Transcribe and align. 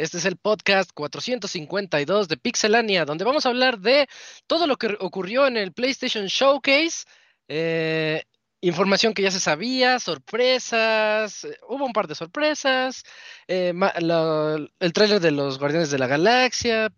Este 0.00 0.16
es 0.16 0.24
el 0.24 0.38
podcast 0.38 0.92
452 0.94 2.26
de 2.26 2.38
Pixelania, 2.38 3.04
donde 3.04 3.24
vamos 3.24 3.44
a 3.44 3.50
hablar 3.50 3.80
de 3.80 4.08
todo 4.46 4.66
lo 4.66 4.78
que 4.78 4.96
ocurrió 4.98 5.46
en 5.46 5.58
el 5.58 5.74
PlayStation 5.74 6.24
Showcase. 6.24 7.04
Eh, 7.48 8.22
información 8.62 9.12
que 9.12 9.20
ya 9.20 9.30
se 9.30 9.40
sabía, 9.40 9.98
sorpresas, 9.98 11.44
eh, 11.44 11.58
hubo 11.68 11.84
un 11.84 11.92
par 11.92 12.08
de 12.08 12.14
sorpresas, 12.14 13.02
eh, 13.46 13.74
el 13.74 14.92
trailer 14.94 15.20
de 15.20 15.32
los 15.32 15.58
Guardianes 15.58 15.90
de 15.90 15.98
la 15.98 16.06
Galaxia, 16.06 16.88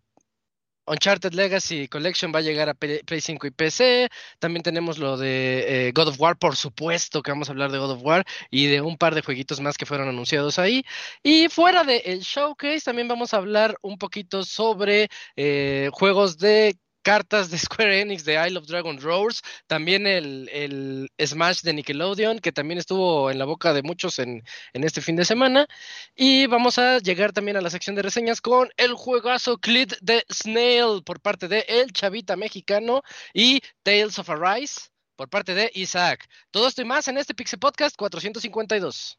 Uncharted 0.86 1.32
Legacy 1.34 1.88
Collection 1.88 2.32
va 2.34 2.40
a 2.40 2.42
llegar 2.42 2.68
a 2.68 2.74
Play 2.74 3.20
5 3.20 3.46
y 3.46 3.50
PC. 3.50 4.08
También 4.38 4.62
tenemos 4.62 4.98
lo 4.98 5.16
de 5.16 5.88
eh, 5.88 5.92
God 5.92 6.08
of 6.08 6.20
War, 6.20 6.36
por 6.38 6.56
supuesto 6.56 7.22
que 7.22 7.30
vamos 7.30 7.48
a 7.48 7.52
hablar 7.52 7.70
de 7.70 7.78
God 7.78 7.92
of 7.92 8.02
War 8.02 8.24
y 8.50 8.66
de 8.66 8.80
un 8.80 8.96
par 8.96 9.14
de 9.14 9.22
jueguitos 9.22 9.60
más 9.60 9.76
que 9.76 9.86
fueron 9.86 10.08
anunciados 10.08 10.58
ahí. 10.58 10.84
Y 11.22 11.48
fuera 11.48 11.84
del 11.84 12.20
showcase, 12.20 12.80
también 12.80 13.08
vamos 13.08 13.34
a 13.34 13.38
hablar 13.38 13.76
un 13.82 13.98
poquito 13.98 14.44
sobre 14.44 15.08
eh, 15.36 15.90
juegos 15.92 16.38
de 16.38 16.76
cartas 17.02 17.50
de 17.50 17.58
Square 17.58 18.00
Enix 18.00 18.24
de 18.24 18.34
Isle 18.46 18.58
of 18.58 18.66
Dragon 18.66 19.00
Roars, 19.00 19.42
también 19.66 20.06
el, 20.06 20.48
el, 20.52 21.10
Smash 21.24 21.62
de 21.62 21.74
Nickelodeon, 21.74 22.38
que 22.38 22.52
también 22.52 22.78
estuvo 22.78 23.30
en 23.30 23.38
la 23.38 23.44
boca 23.44 23.72
de 23.72 23.82
muchos 23.82 24.18
en, 24.18 24.42
en, 24.72 24.84
este 24.84 25.00
fin 25.00 25.16
de 25.16 25.24
semana. 25.24 25.66
Y 26.14 26.46
vamos 26.46 26.78
a 26.78 26.98
llegar 26.98 27.32
también 27.32 27.56
a 27.56 27.60
la 27.60 27.70
sección 27.70 27.96
de 27.96 28.02
reseñas 28.02 28.40
con 28.40 28.70
el 28.76 28.94
juegazo 28.94 29.58
Clit 29.58 29.94
de 30.00 30.24
Snail 30.32 31.02
por 31.04 31.20
parte 31.20 31.48
de 31.48 31.64
El 31.68 31.92
Chavita 31.92 32.36
Mexicano 32.36 33.02
y 33.34 33.60
Tales 33.82 34.18
of 34.18 34.30
Arise 34.30 34.92
por 35.16 35.28
parte 35.28 35.54
de 35.54 35.70
Isaac. 35.74 36.28
Todo 36.50 36.68
esto 36.68 36.82
y 36.82 36.84
más 36.84 37.08
en 37.08 37.18
este 37.18 37.34
Pixel 37.34 37.58
Podcast 37.58 37.96
452. 37.96 39.18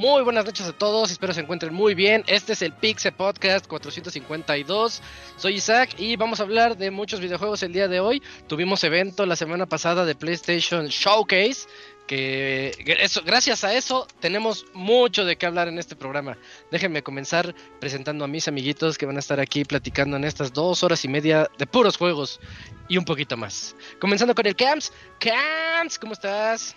Muy 0.00 0.22
buenas 0.22 0.46
noches 0.46 0.66
a 0.66 0.72
todos, 0.72 1.10
espero 1.10 1.34
se 1.34 1.42
encuentren 1.42 1.74
muy 1.74 1.94
bien. 1.94 2.24
Este 2.26 2.54
es 2.54 2.62
el 2.62 2.72
Pixel 2.72 3.12
Podcast 3.12 3.66
452. 3.66 5.02
Soy 5.36 5.56
Isaac 5.56 5.90
y 5.98 6.16
vamos 6.16 6.40
a 6.40 6.44
hablar 6.44 6.78
de 6.78 6.90
muchos 6.90 7.20
videojuegos 7.20 7.62
el 7.64 7.74
día 7.74 7.86
de 7.86 8.00
hoy. 8.00 8.22
Tuvimos 8.46 8.82
evento 8.82 9.26
la 9.26 9.36
semana 9.36 9.66
pasada 9.66 10.06
de 10.06 10.14
PlayStation 10.14 10.86
Showcase, 10.86 11.68
que 12.06 12.74
eso, 12.98 13.20
gracias 13.26 13.62
a 13.62 13.74
eso 13.74 14.08
tenemos 14.20 14.64
mucho 14.72 15.26
de 15.26 15.36
qué 15.36 15.44
hablar 15.44 15.68
en 15.68 15.78
este 15.78 15.96
programa. 15.96 16.38
Déjenme 16.70 17.02
comenzar 17.02 17.54
presentando 17.78 18.24
a 18.24 18.26
mis 18.26 18.48
amiguitos 18.48 18.96
que 18.96 19.04
van 19.04 19.16
a 19.16 19.20
estar 19.20 19.38
aquí 19.38 19.66
platicando 19.66 20.16
en 20.16 20.24
estas 20.24 20.54
dos 20.54 20.82
horas 20.82 21.04
y 21.04 21.08
media 21.08 21.50
de 21.58 21.66
puros 21.66 21.98
juegos 21.98 22.40
y 22.88 22.96
un 22.96 23.04
poquito 23.04 23.36
más. 23.36 23.76
Comenzando 24.00 24.34
con 24.34 24.46
el 24.46 24.56
Camps. 24.56 24.94
Camps, 25.18 25.98
¿cómo 25.98 26.14
estás? 26.14 26.74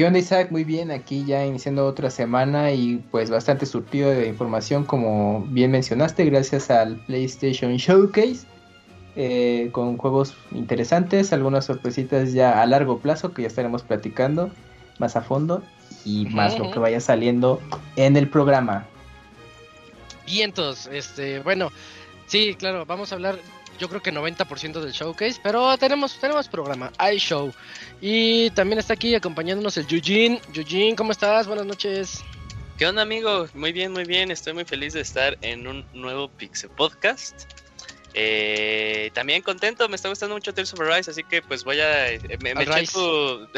¿Qué 0.00 0.06
onda 0.06 0.18
Isaac? 0.18 0.50
Muy 0.50 0.64
bien, 0.64 0.90
aquí 0.90 1.26
ya 1.26 1.44
iniciando 1.44 1.86
otra 1.86 2.08
semana 2.08 2.72
y 2.72 3.04
pues 3.10 3.28
bastante 3.28 3.66
surtido 3.66 4.08
de 4.08 4.28
información 4.28 4.86
como 4.86 5.44
bien 5.50 5.72
mencionaste 5.72 6.24
gracias 6.24 6.70
al 6.70 6.96
PlayStation 7.04 7.76
Showcase 7.76 8.46
eh, 9.14 9.68
con 9.72 9.98
juegos 9.98 10.34
interesantes, 10.52 11.34
algunas 11.34 11.66
sorpresitas 11.66 12.32
ya 12.32 12.62
a 12.62 12.64
largo 12.64 12.98
plazo 13.00 13.34
que 13.34 13.42
ya 13.42 13.48
estaremos 13.48 13.82
platicando 13.82 14.50
más 14.98 15.16
a 15.16 15.20
fondo 15.20 15.62
y 16.06 16.24
más 16.30 16.58
lo 16.58 16.70
que 16.70 16.78
vaya 16.78 17.00
saliendo 17.00 17.60
en 17.96 18.16
el 18.16 18.26
programa. 18.26 18.86
Vientos, 20.24 20.86
este, 20.90 21.40
bueno, 21.40 21.70
sí, 22.24 22.54
claro, 22.58 22.86
vamos 22.86 23.12
a 23.12 23.16
hablar 23.16 23.38
yo 23.80 23.88
creo 23.88 24.02
que 24.02 24.12
90% 24.12 24.80
del 24.80 24.92
showcase, 24.92 25.40
pero 25.42 25.76
tenemos, 25.78 26.18
tenemos 26.20 26.48
programa, 26.48 26.92
hay 26.98 27.18
show. 27.18 27.52
Y 28.00 28.50
también 28.50 28.78
está 28.78 28.92
aquí 28.92 29.14
acompañándonos 29.14 29.76
el 29.78 29.86
Yujin. 29.86 30.38
Yujin, 30.52 30.94
¿cómo 30.94 31.12
estás? 31.12 31.46
Buenas 31.46 31.64
noches. 31.64 32.22
¿Qué 32.76 32.86
onda, 32.86 33.02
amigo? 33.02 33.46
Muy 33.54 33.72
bien, 33.72 33.92
muy 33.92 34.04
bien. 34.04 34.30
Estoy 34.30 34.52
muy 34.52 34.64
feliz 34.64 34.92
de 34.92 35.00
estar 35.00 35.38
en 35.40 35.66
un 35.66 35.86
nuevo 35.94 36.28
Pixel 36.28 36.70
Podcast. 36.70 37.44
Eh, 38.12 39.10
también 39.14 39.40
contento, 39.40 39.88
me 39.88 39.96
está 39.96 40.08
gustando 40.08 40.34
mucho 40.34 40.52
Tales 40.52 40.72
of 40.74 40.80
Arise, 40.80 41.10
así 41.10 41.22
que 41.24 41.40
pues 41.40 41.64
voy 41.64 41.80
a... 41.80 42.10
Eh, 42.12 42.20
me, 42.42 42.54
me 42.54 42.64
eché 42.64 42.86
tu, 42.92 43.48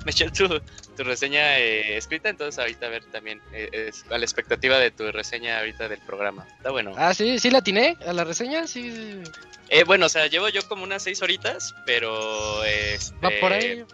me 0.04 0.10
eché 0.10 0.30
tu, 0.30 0.48
tu 0.96 1.04
reseña 1.04 1.58
eh, 1.58 1.96
escrita, 1.96 2.28
entonces 2.28 2.58
ahorita 2.58 2.86
a 2.86 2.88
ver 2.88 3.04
también 3.06 3.40
eh, 3.52 3.90
a 4.10 4.18
la 4.18 4.24
expectativa 4.24 4.78
de 4.78 4.90
tu 4.90 5.10
reseña 5.12 5.58
ahorita 5.58 5.88
del 5.88 6.00
programa. 6.00 6.46
Está 6.56 6.70
bueno. 6.70 6.94
Ah, 6.96 7.14
sí, 7.14 7.38
sí 7.38 7.50
la 7.50 7.58
atiné 7.58 7.96
a 8.06 8.12
la 8.12 8.24
reseña, 8.24 8.66
sí. 8.66 9.22
Eh, 9.68 9.84
bueno, 9.84 10.06
o 10.06 10.08
sea, 10.08 10.26
llevo 10.26 10.48
yo 10.48 10.66
como 10.68 10.84
unas 10.84 11.02
seis 11.02 11.22
horitas, 11.22 11.74
pero... 11.86 12.64
Este, 12.64 13.14
Va 13.24 13.30
por 13.40 13.52
ahí. 13.52 13.84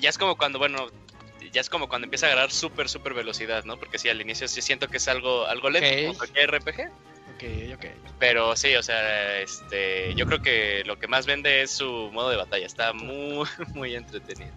Ya 0.00 0.10
es 0.10 0.18
como 0.18 0.36
cuando, 0.36 0.58
bueno, 0.58 0.88
ya 1.52 1.62
es 1.62 1.70
como 1.70 1.88
cuando 1.88 2.04
empieza 2.04 2.26
a 2.26 2.32
agarrar 2.32 2.52
súper, 2.52 2.88
súper 2.88 3.14
velocidad, 3.14 3.64
¿no? 3.64 3.78
Porque 3.78 3.98
sí, 3.98 4.10
al 4.10 4.20
inicio 4.20 4.46
sí 4.46 4.60
siento 4.60 4.88
que 4.88 4.98
es 4.98 5.08
algo, 5.08 5.46
algo 5.46 5.70
lento, 5.70 6.06
como 6.08 6.18
cualquier 6.18 6.50
RPG. 6.50 6.90
Ok, 7.34 7.44
ok. 7.74 7.86
Pero 8.18 8.56
sí, 8.56 8.74
o 8.76 8.82
sea, 8.82 9.40
este, 9.40 10.14
yo 10.14 10.26
creo 10.26 10.42
que 10.42 10.82
lo 10.84 10.98
que 10.98 11.08
más 11.08 11.26
vende 11.26 11.62
es 11.62 11.70
su 11.70 12.10
modo 12.12 12.28
de 12.30 12.36
batalla. 12.36 12.66
Está 12.66 12.92
muy, 12.92 13.46
muy 13.74 13.94
entretenido. 13.94 14.52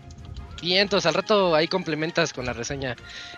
Bien, 0.61 0.81
entonces 0.81 1.05
al 1.05 1.13
rato 1.13 1.55
ahí 1.55 1.67
complementas 1.67 2.33
con 2.33 2.45
la 2.45 2.53
reseña. 2.53 2.95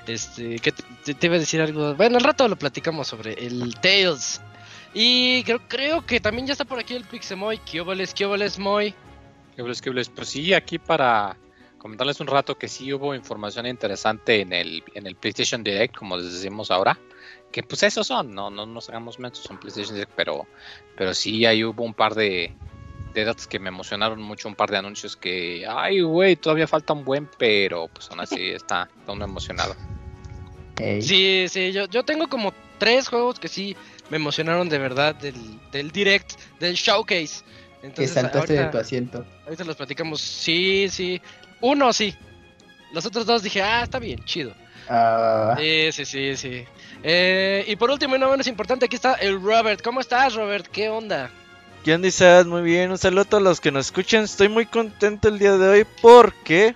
Este, 0.08 0.60
que 0.60 0.72
te, 0.72 1.14
te, 1.14 1.28
iba 1.28 1.36
a 1.36 1.40
decir 1.40 1.62
algo. 1.62 1.94
Bueno, 1.96 2.18
al 2.18 2.24
rato 2.24 2.48
lo 2.48 2.56
platicamos 2.56 3.08
sobre 3.08 3.34
el 3.34 3.76
Tales. 3.76 4.42
Y 4.94 5.44
creo, 5.44 5.60
creo 5.68 6.06
que 6.06 6.20
también 6.20 6.48
ya 6.48 6.54
está 6.54 6.66
por 6.66 6.80
aquí 6.80 6.96
el 6.96 7.06
Pixemoy. 7.06 7.60
¿Qué 7.60 7.82
óboles, 7.82 8.14
qué 8.14 8.26
Moy? 8.58 8.94
¿Qué 9.56 9.62
óboles? 9.62 10.10
Pues 10.10 10.30
sí, 10.30 10.54
aquí 10.54 10.80
para 10.80 11.38
comentarles 11.78 12.20
un 12.20 12.28
rato 12.28 12.58
que 12.58 12.68
sí 12.68 12.92
hubo 12.94 13.16
información 13.16 13.66
interesante 13.66 14.42
en 14.42 14.54
el, 14.54 14.84
en 14.94 15.08
el 15.08 15.16
PlayStation 15.16 15.64
Direct, 15.64 15.96
como 15.96 16.18
les 16.18 16.34
decimos 16.34 16.72
ahora. 16.72 16.98
Que 17.52 17.64
pues 17.64 17.84
esos 17.84 18.08
son, 18.08 18.34
no, 18.34 18.50
no 18.50 18.66
nos 18.66 18.90
hagamos 18.90 19.20
mentos, 19.20 19.44
son 19.44 19.60
PlayStation 19.60 19.96
Direct, 19.96 20.14
pero, 20.16 20.48
pero 20.98 21.14
sí 21.14 21.46
ahí 21.46 21.64
hubo 21.64 21.84
un 21.84 21.94
par 21.94 22.16
de, 22.16 22.54
de 23.14 23.26
datos 23.26 23.48
que 23.48 23.60
me 23.60 23.70
emocionaron 23.70 24.22
mucho, 24.22 24.48
un 24.48 24.56
par 24.56 24.70
de 24.70 24.78
anuncios 24.78 25.16
que, 25.16 25.66
ay, 25.68 26.02
güey, 26.02 26.36
todavía 26.36 26.68
falta 26.68 26.94
un 26.94 27.04
buen, 27.04 27.30
pero 27.38 27.88
pues 27.88 28.10
aún 28.10 28.22
así 28.22 28.36
está, 28.52 28.90
está 29.00 29.12
uno 29.12 29.26
emocionado. 29.26 29.76
Hey. 30.78 31.02
Sí, 31.02 31.46
sí, 31.50 31.72
yo, 31.72 31.86
yo 31.88 32.04
tengo 32.04 32.28
como 32.28 32.54
tres 32.78 33.08
juegos 33.08 33.40
que 33.40 33.48
sí 33.48 33.76
me 34.10 34.18
emocionaron 34.18 34.70
de 34.70 34.78
verdad 34.78 35.16
del, 35.16 35.36
del 35.72 35.92
direct, 35.92 36.34
del 36.60 36.76
showcase. 36.76 37.44
Entonces, 37.84 37.96
que 37.96 38.08
saltaste 38.08 38.40
ahorita, 38.40 38.66
de 38.66 38.72
tu 38.72 38.78
asiento. 38.78 39.26
Ahorita 39.46 39.64
los 39.64 39.76
platicamos, 39.76 40.22
sí, 40.22 40.88
sí. 40.90 41.22
Uno 41.62 41.94
sí. 41.94 42.16
Los 42.94 43.06
otros 43.06 43.26
dos 43.26 43.44
dije, 43.44 43.62
ah, 43.62 43.84
está 43.84 44.00
bien, 44.00 44.24
chido. 44.26 44.54
Uh... 44.90 45.58
Sí, 45.58 45.92
sí, 45.92 46.06
sí, 46.06 46.38
sí. 46.38 46.66
Eh, 47.04 47.64
y 47.68 47.76
por 47.76 47.90
último 47.90 48.16
y 48.16 48.20
no 48.20 48.30
menos 48.30 48.48
importante, 48.48 48.86
aquí 48.86 48.96
está 48.96 49.14
el 49.16 49.42
Robert. 49.42 49.82
¿Cómo 49.82 50.00
estás, 50.00 50.36
Robert? 50.36 50.68
¿Qué 50.68 50.90
onda? 50.90 51.32
¿Qué 51.84 51.96
onda, 51.96 52.08
Isaac? 52.08 52.46
Muy 52.46 52.62
bien, 52.62 52.92
un 52.92 52.98
saludo 53.00 53.22
a 53.22 53.26
todos 53.26 53.42
los 53.42 53.60
que 53.60 53.72
nos 53.72 53.88
escuchan. 53.88 54.24
Estoy 54.24 54.50
muy 54.50 54.68
contento 54.68 55.30
el 55.30 55.40
día 55.40 55.58
de 55.58 55.68
hoy 55.68 55.88
porque 56.00 56.76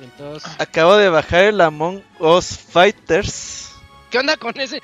Entonces... 0.00 0.50
acabo 0.58 0.96
de 0.96 1.10
bajar 1.10 1.44
el 1.44 1.60
Among 1.60 2.02
Us 2.20 2.56
Fighters. 2.56 3.72
¿Qué 4.10 4.18
onda 4.18 4.38
con 4.38 4.58
ese? 4.58 4.80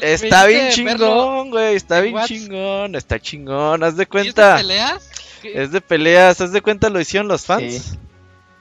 Está 0.00 0.46
bien 0.46 0.70
chingón, 0.70 1.50
güey. 1.50 1.74
Está 1.74 2.02
bien 2.02 2.16
chingón. 2.24 2.94
Está 2.94 3.18
chingón. 3.18 3.82
Haz 3.82 3.96
de 3.96 4.06
cuenta. 4.06 4.60
¿Es 4.60 4.62
de 4.62 4.62
peleas? 4.62 5.10
¿Qué? 5.42 5.62
Es 5.62 5.72
de 5.72 5.80
peleas. 5.80 6.40
Haz 6.40 6.52
de 6.52 6.62
cuenta 6.62 6.88
lo 6.88 7.00
hicieron 7.00 7.26
los 7.26 7.46
fans. 7.46 7.82
Sí. 7.82 7.98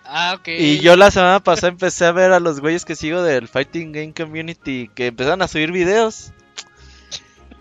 Ah, 0.04 0.36
ok. 0.40 0.48
Y 0.48 0.80
yo 0.80 0.96
la 0.96 1.12
semana 1.12 1.42
pasada 1.42 1.68
empecé 1.68 2.06
a 2.06 2.12
ver 2.12 2.32
a 2.32 2.40
los 2.40 2.60
güeyes 2.60 2.86
que 2.86 2.96
sigo 2.96 3.22
del 3.22 3.48
Fighting 3.48 3.92
Game 3.92 4.14
Community 4.16 4.90
que 4.96 5.08
empezaron 5.08 5.44
a 5.44 5.48
subir 5.48 5.72
videos. 5.72 6.32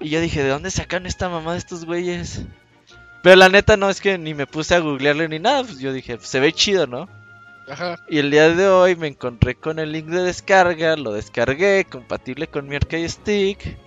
Y 0.01 0.09
yo 0.09 0.23
dije, 0.23 0.43
¿de 0.43 0.49
dónde 0.49 0.71
sacan 0.71 1.05
esta 1.05 1.29
mamá 1.29 1.53
de 1.53 1.59
estos 1.59 1.85
güeyes? 1.85 2.41
Pero 3.25 3.37
la 3.37 3.49
neta 3.49 3.77
no 3.77 3.89
es 3.91 4.01
que 4.01 4.19
ni 4.19 4.35
me 4.35 4.47
puse 4.47 4.75
a 4.77 4.81
googlearlo 4.81 5.27
ni 5.27 5.39
nada, 5.41 5.65
pues 5.65 5.79
yo 5.81 5.93
dije, 5.93 6.19
se 6.21 6.39
ve 6.41 6.53
chido, 6.53 6.87
¿no? 6.87 7.09
Ajá. 7.67 7.99
Y 8.07 8.19
el 8.19 8.31
día 8.31 8.51
de 8.51 8.69
hoy 8.69 8.95
me 8.97 9.09
encontré 9.09 9.55
con 9.55 9.79
el 9.79 9.91
link 9.93 10.07
de 10.09 10.23
descarga, 10.23 10.95
lo 10.97 11.13
descargué, 11.13 11.87
compatible 11.91 12.47
con 12.47 12.69
mi 12.69 12.77
arcade 12.77 13.09
stick. 13.09 13.79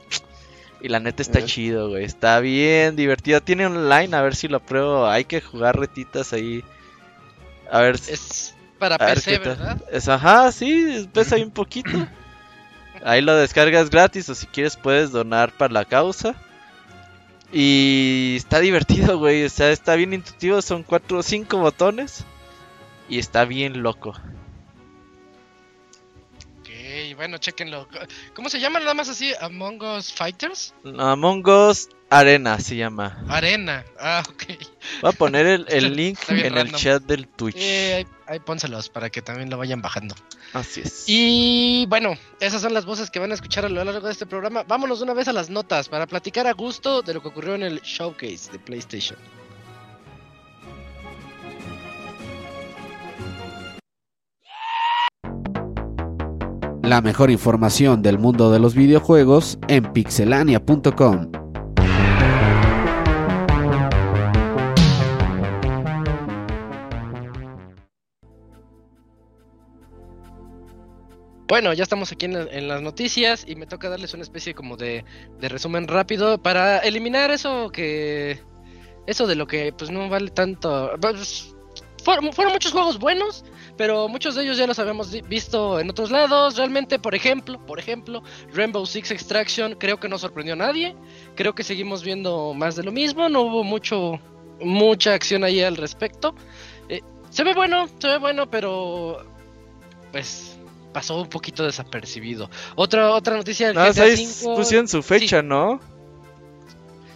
Y 0.81 0.89
la 0.89 1.00
neta 1.00 1.22
está 1.22 1.39
Eh. 1.39 1.45
chido, 1.45 1.89
güey. 1.89 2.04
Está 2.04 2.39
bien 2.39 2.95
divertido. 2.95 3.39
Tiene 3.42 3.68
online, 3.68 4.16
a 4.16 4.22
ver 4.22 4.36
si 4.36 4.48
lo 4.48 4.60
pruebo. 4.60 5.07
Hay 5.07 5.25
que 5.25 5.39
jugar 5.42 5.80
retitas 5.80 6.34
ahí. 6.34 6.63
A 7.72 7.81
ver 7.81 7.98
si. 8.00 8.13
Es 8.13 8.56
para 8.80 8.98
ver 8.98 9.16
PC. 9.16 9.38
¿verdad? 9.39 9.81
Es, 9.92 10.07
ajá, 10.10 10.51
sí, 10.51 11.07
pesa 11.13 11.36
ahí 11.36 11.44
un 11.44 11.51
poquito. 11.51 11.92
Ahí 13.06 13.22
lo 13.22 13.36
descargas 13.36 13.92
gratis 13.92 14.28
o 14.30 14.34
si 14.34 14.48
quieres 14.48 14.75
puedes 14.75 15.12
donar 15.12 15.51
para 15.51 15.72
la 15.72 15.86
causa. 15.86 16.34
Y 17.52 18.36
está 18.38 18.60
divertido, 18.60 19.18
güey. 19.20 19.44
O 19.46 19.50
sea, 19.50 19.72
está 19.72 19.96
bien 19.96 20.14
intuitivo. 20.14 20.62
Son 20.62 20.84
cuatro 20.84 21.20
o 21.20 21.24
cinco 21.24 21.58
botones. 21.58 22.26
Y 23.10 23.20
está 23.20 23.46
bien 23.46 23.84
loco. 23.84 24.10
Ok, 26.60 26.70
bueno, 27.16 27.38
chequenlo. 27.38 27.88
¿Cómo 28.34 28.50
se 28.50 28.60
llama 28.60 28.80
nada 28.80 28.94
más 28.94 29.08
así? 29.10 29.34
Among 29.40 29.82
Us 29.82 30.12
Fighters? 30.12 30.74
Among 30.98 31.48
Us 31.48 31.90
Arena 32.09 32.59
se 32.59 32.77
llama. 32.77 33.21
Arena. 33.27 33.83
Ah, 34.00 34.24
ok. 34.27 34.44
Voy 35.01 35.09
a 35.09 35.12
poner 35.12 35.45
el, 35.45 35.65
el 35.69 35.95
link 35.95 36.18
en 36.30 36.57
el 36.57 36.71
chat 36.71 37.04
del 37.04 37.27
Twitch. 37.27 37.57
Eh, 37.57 37.95
ahí, 37.95 38.07
ahí 38.27 38.39
pónselos 38.39 38.89
para 38.89 39.09
que 39.09 39.21
también 39.21 39.50
lo 39.50 39.57
vayan 39.57 39.81
bajando. 39.81 40.15
Así 40.54 40.81
es. 40.81 41.04
Y 41.07 41.86
bueno, 41.88 42.15
esas 42.39 42.62
son 42.62 42.74
las 42.74 42.86
voces 42.86 43.12
que 43.12 43.19
van 43.19 43.31
a 43.31 43.33
escuchar 43.33 43.65
a 43.65 43.69
lo 43.69 43.83
largo 43.83 44.06
de 44.06 44.12
este 44.12 44.25
programa. 44.25 44.63
Vámonos 44.63 45.00
de 45.00 45.04
una 45.04 45.13
vez 45.13 45.27
a 45.27 45.33
las 45.33 45.50
notas 45.50 45.89
para 45.89 46.07
platicar 46.07 46.48
a 46.48 46.54
gusto 46.54 47.01
de 47.01 47.13
lo 47.13 47.21
que 47.21 47.27
ocurrió 47.27 47.56
en 47.56 47.63
el 47.63 47.81
showcase 47.81 48.51
de 48.51 48.60
PlayStation. 48.60 49.19
La 56.83 57.01
mejor 57.01 57.30
información 57.31 58.01
del 58.01 58.18
mundo 58.18 58.50
de 58.50 58.60
los 58.60 58.74
videojuegos 58.74 59.60
en 59.68 59.92
pixelania.com. 59.92 61.47
Bueno, 71.48 71.72
ya 71.74 71.84
estamos 71.84 72.12
aquí 72.12 72.26
en, 72.26 72.34
la- 72.34 72.52
en 72.52 72.68
las 72.68 72.82
noticias 72.82 73.46
y 73.48 73.56
me 73.56 73.66
toca 73.68 73.90
darles 73.90 74.14
una 74.14 74.24
especie 74.24 74.54
como 74.54 74.76
de, 74.76 75.06
resumen 75.40 75.88
rápido 75.88 76.38
para 76.42 76.80
eliminar 76.80 77.32
eso 77.32 77.70
que... 77.72 78.40
Eso 79.06 79.26
de 79.26 79.36
lo 79.36 79.48
que 79.48 79.72
pues 79.72 79.90
no 79.90 80.10
vale 80.10 80.30
tanto... 80.32 80.92
pues, 81.00 81.56
fueron, 82.04 82.34
fueron 82.34 82.54
muchos 82.54 82.72
juegos 82.74 83.00
buenos, 83.00 83.46
pero 83.78 84.08
muchos 84.10 84.36
de 84.36 84.44
ellos 84.44 84.58
ya 84.58 84.68
los 84.68 84.80
habíamos 84.80 85.12
visto 85.28 85.80
en 85.80 85.90
otros 85.90 86.12
lados. 86.12 86.58
Realmente, 86.58 87.00
por 87.00 87.16
ejemplo, 87.16 87.66
por 87.66 87.80
ejemplo, 87.80 88.24
Rainbow 88.54 88.86
Six 88.86 89.12
Extraction 89.12 89.76
creo 89.76 90.00
que 90.00 90.10
no 90.10 90.18
sorprendió 90.18 90.54
a 90.54 90.58
nadie. 90.58 90.96
Creo 91.36 91.56
que 91.56 91.64
seguimos 91.64 92.04
viendo 92.04 92.54
más 92.54 92.76
de 92.76 92.84
lo 92.84 92.92
mismo. 92.92 93.30
No 93.30 93.42
hubo 93.42 93.64
mucho 93.64 94.20
mucha 94.60 95.14
acción 95.14 95.44
ahí 95.44 95.62
al 95.62 95.78
respecto. 95.78 96.34
Eh, 96.90 97.02
se 97.30 97.44
ve 97.44 97.54
bueno, 97.54 97.88
se 98.00 98.08
ve 98.08 98.18
bueno, 98.18 98.50
pero 98.50 99.26
pues 100.12 100.56
pasó 100.98 101.22
un 101.22 101.30
poquito 101.30 101.64
desapercibido. 101.64 102.50
Otra 102.76 103.12
otra 103.12 103.38
noticia 103.38 103.68
del 103.68 103.76
más 103.76 103.96
GTA 103.96 104.06
V. 104.06 104.56
pusieron 104.56 104.88
su 104.88 105.04
fecha, 105.04 105.44
¿no? 105.44 105.80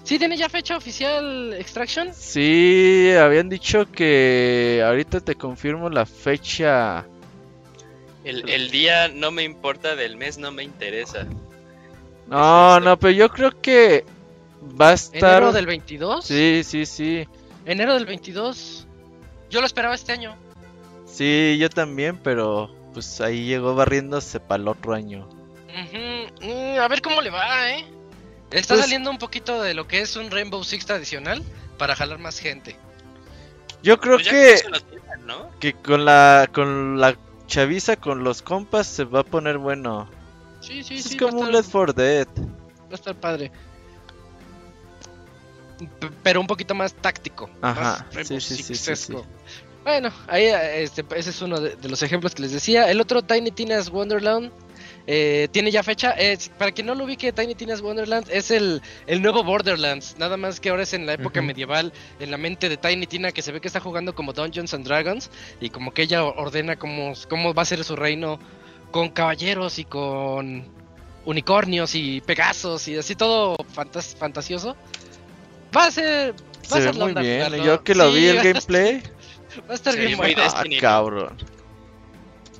Sí, 0.03 0.19
tiene 0.19 0.37
ya 0.37 0.49
fecha 0.49 0.77
oficial 0.77 1.55
Extraction. 1.55 2.13
Sí, 2.13 3.11
habían 3.19 3.49
dicho 3.49 3.91
que 3.91 4.83
ahorita 4.85 5.21
te 5.21 5.33
confirmo 5.33 5.89
la 5.89 6.05
fecha. 6.05 7.07
El, 8.23 8.47
el 8.51 8.69
día 8.69 9.07
no 9.07 9.31
me 9.31 9.41
importa, 9.41 9.95
del 9.95 10.15
mes 10.15 10.37
no 10.37 10.51
me 10.51 10.61
interesa. 10.61 11.25
No, 12.27 12.79
no, 12.79 12.99
pero 12.99 13.13
yo 13.13 13.29
creo 13.29 13.59
que 13.61 14.05
va 14.79 14.89
a 14.89 14.93
estar. 14.93 15.37
Enero 15.37 15.53
del 15.53 15.65
22. 15.65 16.23
Sí, 16.23 16.61
sí, 16.63 16.85
sí. 16.85 17.27
Enero 17.65 17.95
del 17.95 18.05
22. 18.05 18.85
Yo 19.49 19.59
lo 19.59 19.65
esperaba 19.65 19.95
este 19.95 20.11
año. 20.11 20.35
Sí, 21.07 21.57
yo 21.59 21.67
también, 21.71 22.17
pero 22.17 22.79
pues 22.93 23.21
ahí 23.21 23.45
llegó 23.45 23.75
barriéndose 23.75 24.39
para 24.39 24.61
el 24.61 24.67
otro 24.67 24.93
año. 24.93 25.27
Mm, 26.41 26.79
a 26.79 26.87
ver 26.87 27.01
cómo 27.01 27.21
le 27.21 27.29
va, 27.29 27.71
¿eh? 27.71 27.85
Está 28.51 28.73
Pues- 28.73 28.81
saliendo 28.81 29.09
un 29.09 29.17
poquito 29.17 29.61
de 29.61 29.73
lo 29.73 29.87
que 29.87 30.01
es 30.01 30.15
un 30.15 30.29
Rainbow 30.31 30.63
Six 30.63 30.85
tradicional 30.85 31.41
para 31.77 31.95
jalar 31.95 32.19
más 32.19 32.39
gente. 32.39 32.75
Yo 33.81 33.99
creo 33.99 34.17
Pues 34.17 34.27
que, 34.27 34.61
que 35.59 35.73
con 35.73 36.05
la 36.05 36.49
con 36.53 36.99
la 36.99 37.15
chaviza, 37.47 37.95
con 37.95 38.23
los 38.23 38.41
compas, 38.41 38.85
se 38.87 39.05
va 39.05 39.21
a 39.21 39.23
poner 39.23 39.57
bueno. 39.57 40.09
Sí, 40.59 40.83
sí, 40.83 40.95
es 40.97 41.05
sí. 41.05 41.17
como 41.17 41.33
va, 41.37 41.39
un 41.39 41.45
a 41.47 41.51
Left 41.51 41.65
estar, 41.67 41.85
4 41.87 41.93
Dead. 41.93 42.27
va 42.37 42.91
a 42.91 42.95
estar 42.95 43.15
padre. 43.15 43.51
P- 45.99 46.11
pero 46.21 46.39
un 46.41 46.47
poquito 46.47 46.75
más 46.75 46.93
táctico. 46.93 47.49
Ajá, 47.61 48.05
más 48.05 48.13
Rainbow 48.13 48.39
sí, 48.39 48.55
sí, 48.57 48.75
sí, 48.75 48.95
sí. 48.95 49.13
Bueno, 49.83 50.11
ahí 50.27 50.45
este, 50.45 51.03
ese 51.15 51.31
es 51.31 51.41
uno 51.41 51.59
de, 51.59 51.75
de 51.75 51.89
los 51.89 52.03
ejemplos 52.03 52.35
que 52.35 52.43
les 52.43 52.51
decía. 52.51 52.89
El 52.91 53.01
otro 53.01 53.23
Tiny 53.23 53.49
Tina's 53.49 53.89
Wonderland 53.89 54.51
eh, 55.07 55.47
tiene 55.51 55.71
ya 55.71 55.81
fecha. 55.81 56.11
Es- 56.11 56.49
para 56.49 56.71
quien 56.71 56.85
no 56.85 56.93
lo 56.93 57.05
ubique, 57.05 57.31
Tiny 57.33 57.55
Tina's 57.55 57.81
Wonderland 57.81 58.27
es 58.29 58.51
el, 58.51 58.81
el 59.07 59.21
nuevo 59.23 59.43
Borderlands. 59.43 60.15
Nada 60.19 60.37
más 60.37 60.59
que 60.59 60.69
ahora 60.69 60.83
es 60.83 60.93
en 60.93 61.07
la 61.07 61.13
época 61.13 61.41
medieval, 61.41 61.91
en 62.19 62.29
la 62.29 62.37
mente 62.37 62.69
de 62.69 62.77
Tiny 62.77 63.07
Tina, 63.07 63.31
que 63.31 63.41
se 63.41 63.51
ve 63.51 63.59
que 63.59 63.67
está 63.67 63.79
jugando 63.79 64.13
como 64.13 64.33
Dungeons 64.33 64.71
and 64.75 64.85
Dragons. 64.85 65.31
Y 65.59 65.71
como 65.71 65.93
que 65.93 66.03
ella 66.03 66.23
ordena 66.25 66.75
cómo, 66.77 67.13
cómo 67.27 67.53
va 67.55 67.63
a 67.63 67.65
ser 67.65 67.83
su 67.83 67.95
reino 67.95 68.39
con 68.91 69.09
caballeros 69.09 69.79
y 69.79 69.85
con 69.85 70.67
unicornios 71.25 71.95
y 71.95 72.21
pegasos 72.21 72.87
y 72.87 72.97
así 72.97 73.15
todo 73.15 73.55
fantas- 73.75 74.15
fantasioso. 74.15 74.75
Va 75.75 75.85
a 75.85 75.91
ser. 75.91 76.33
Va 76.33 76.67
Se 76.67 76.73
a 76.75 76.77
ve 76.77 76.83
ser 76.85 76.95
la 76.97 77.05
muy 77.05 77.13
bien. 77.15 77.35
jugarlo. 77.45 77.63
Yo 77.65 77.83
que 77.83 77.95
lo 77.95 78.11
Sí, 78.11 78.19
vi 78.19 78.27
el 78.27 78.37
gameplay. 78.43 79.01
Va 79.69 79.73
a 79.73 79.75
estar 79.75 79.93
Sí, 79.93 79.99
bien 79.99 80.17
muy 80.17 80.33
bueno. 80.33 80.51
Ah, 80.53 80.63
cabrón. 80.79 81.37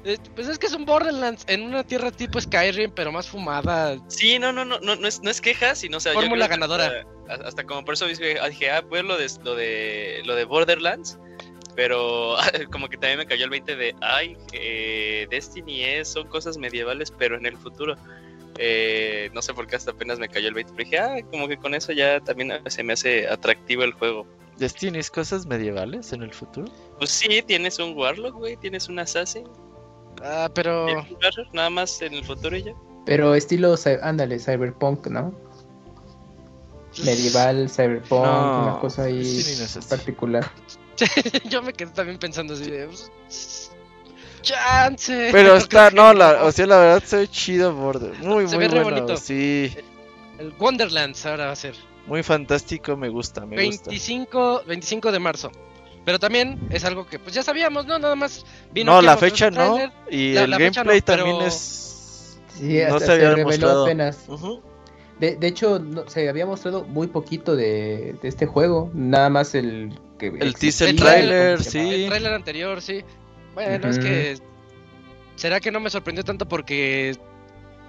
Eh, 0.04 0.18
Pues 0.36 0.48
es 0.48 0.58
que 0.58 0.68
es 0.68 0.74
un 0.74 0.86
Borderlands 0.86 1.44
en 1.48 1.62
una 1.62 1.84
tierra 1.84 2.12
tipo 2.12 2.40
Skyrim, 2.42 2.92
pero 2.92 3.12
más 3.12 3.28
fumada. 3.30 3.98
Sí, 4.08 4.40
no, 4.40 4.52
no, 4.52 4.66
no, 4.66 4.80
no, 4.80 4.96
no 4.96 5.08
es, 5.08 5.22
no 5.22 5.30
es 5.30 5.42
queja, 5.42 5.76
sino, 5.76 5.98
o 5.98 6.00
sea, 6.00 6.14
yo 6.14 6.20
Fórmula 6.22 6.48
ganadora. 6.48 7.06
Hasta, 7.30 7.48
hasta 7.48 7.64
como 7.66 7.86
por 7.86 7.94
eso 7.94 8.08
dije, 8.08 8.40
ah, 8.40 8.50
dije, 8.50 8.72
ah, 8.72 8.84
pues 8.88 9.04
lo 9.04 9.18
de, 9.18 9.30
lo 9.44 9.56
de, 9.56 10.22
lo 10.26 10.36
de 10.36 10.46
Borderlands, 10.46 11.20
pero 11.76 12.36
como 12.72 12.90
que 12.90 12.98
también 12.98 13.20
me 13.20 13.26
cayó 13.26 13.46
el 13.46 13.52
20 13.52 13.76
de, 13.76 13.96
ay, 14.02 14.38
eh, 14.54 15.28
Destiny 15.30 15.84
es, 15.84 16.08
son 16.10 16.28
cosas 16.28 16.58
medievales, 16.58 17.12
pero 17.12 17.38
en 17.38 17.46
el 17.46 17.58
futuro. 17.58 17.96
Eh, 18.58 19.30
no 19.34 19.42
sé 19.42 19.54
por 19.54 19.66
qué 19.66 19.76
hasta 19.76 19.92
apenas 19.92 20.20
me 20.20 20.28
cayó 20.28 20.50
el 20.50 20.54
20, 20.54 20.74
pero 20.76 20.90
dije, 20.90 21.00
ah, 21.00 21.16
como 21.30 21.48
que 21.48 21.58
con 21.58 21.74
eso 21.74 21.94
ya 21.94 22.20
también 22.20 22.60
se 22.68 22.84
me 22.84 22.94
hace 22.94 23.28
atractivo 23.28 23.84
el 23.84 23.94
juego. 23.94 24.28
Destiny 24.62 25.00
es 25.00 25.12
cosas 25.12 25.46
medievales 25.46 26.14
en 26.14 26.22
el 26.24 26.34
futuro. 26.34 26.72
Pues 26.98 27.10
sí, 27.10 27.42
tienes 27.46 27.78
un 27.80 27.98
Warlock, 27.98 28.36
güey, 28.36 28.56
tienes 28.58 28.88
un 28.88 29.00
Assassin, 29.00 29.44
Ah, 30.24 30.50
pero. 30.54 30.86
tienes 30.86 31.38
un 31.38 31.46
nada 31.54 31.70
más 31.70 32.02
en 32.02 32.14
el 32.14 32.24
futuro 32.24 32.56
y 32.56 32.64
ya. 32.64 32.74
Pero 33.06 33.34
estilo, 33.36 33.76
ándale, 34.04 34.40
cyberpunk, 34.40 35.08
¿no? 35.08 35.34
Medieval, 37.04 37.70
cyberpunk, 37.70 38.24
No, 38.26 38.62
una 38.64 38.80
cosa 38.80 39.04
ahí 39.04 39.16
no 39.58 39.64
es 39.66 39.78
así. 39.78 39.90
particular. 39.90 40.50
Yo 41.50 41.62
me 41.64 41.74
quedé 41.74 41.92
también 41.92 42.20
pensando 42.20 42.54
así 42.54 42.70
de. 42.70 42.86
pues, 42.86 43.72
Chance. 44.42 45.30
Pero 45.32 45.56
está, 45.58 45.90
no, 45.92 46.14
la, 46.14 46.44
o 46.44 46.52
sea, 46.52 46.68
la 46.68 46.78
verdad 46.78 47.04
se 47.04 47.18
ve 47.18 47.28
chido 47.28 47.74
Border. 47.74 48.14
Muy, 48.20 48.48
Se 48.48 48.56
muy 48.58 48.66
ve 48.68 48.74
re 48.74 48.84
bueno. 48.84 48.98
bonito. 48.98 49.18
Sí, 49.18 49.76
El 50.38 50.54
Wonderlands 50.60 51.26
ahora 51.26 51.48
va 51.48 51.52
a 51.54 51.56
ser. 51.56 51.76
Muy 52.12 52.24
fantástico, 52.24 52.98
me 52.98 53.08
gusta, 53.08 53.46
me 53.46 53.66
gusta. 53.68 53.90
25, 53.90 54.64
25 54.68 55.12
de 55.14 55.20
marzo. 55.20 55.50
Pero 56.04 56.20
también 56.20 56.60
es 56.70 56.84
algo 56.84 57.06
que 57.08 57.20
pues 57.20 57.34
ya 57.34 57.42
sabíamos, 57.42 57.86
¿no? 57.86 57.98
Nada 58.00 58.16
más 58.16 58.46
vino 58.74 58.92
No, 58.94 59.02
la 59.02 59.16
fecha 59.16 59.50
no. 59.50 59.78
Y 60.10 60.34
La- 60.34 60.44
el 60.44 60.50
la 60.50 60.58
fecha 60.58 60.84
no, 60.84 60.90
gameplay 60.90 61.02
también 61.02 61.38
pero- 61.38 61.48
es. 61.48 62.38
Sí, 62.58 62.80
no 62.90 62.96
hasta 62.96 63.06
se 63.06 63.12
había 63.14 63.30
reveló 63.30 63.38
demostrado. 63.38 63.86
apenas. 63.86 64.26
Ujú. 64.28 64.62
De, 65.22 65.36
de 65.38 65.48
hecho, 65.48 65.80
no- 65.80 66.10
se 66.10 66.28
había 66.28 66.46
mostrado 66.46 66.84
muy 66.84 67.08
poquito 67.08 67.56
de, 67.56 68.16
de 68.22 68.28
este 68.28 68.46
juego. 68.46 68.90
Nada 68.94 69.30
más 69.30 69.56
el 69.56 69.98
que 70.20 70.28
El 70.40 70.54
teaser 70.56 70.90
El 70.90 70.96
trailer, 70.98 71.58
¿cómo 71.60 71.64
se 71.64 71.72
sí. 71.72 71.80
El 72.04 72.08
tráiler 72.10 72.34
anterior, 72.34 72.82
sí. 72.82 73.04
Bueno, 73.54 73.88
es 73.88 73.98
Ujú. 73.98 74.06
que 74.06 74.38
será 75.38 75.60
que 75.62 75.72
no 75.72 75.80
me 75.80 75.90
sorprendió 75.90 76.24
tanto 76.26 76.46
porque 76.48 77.16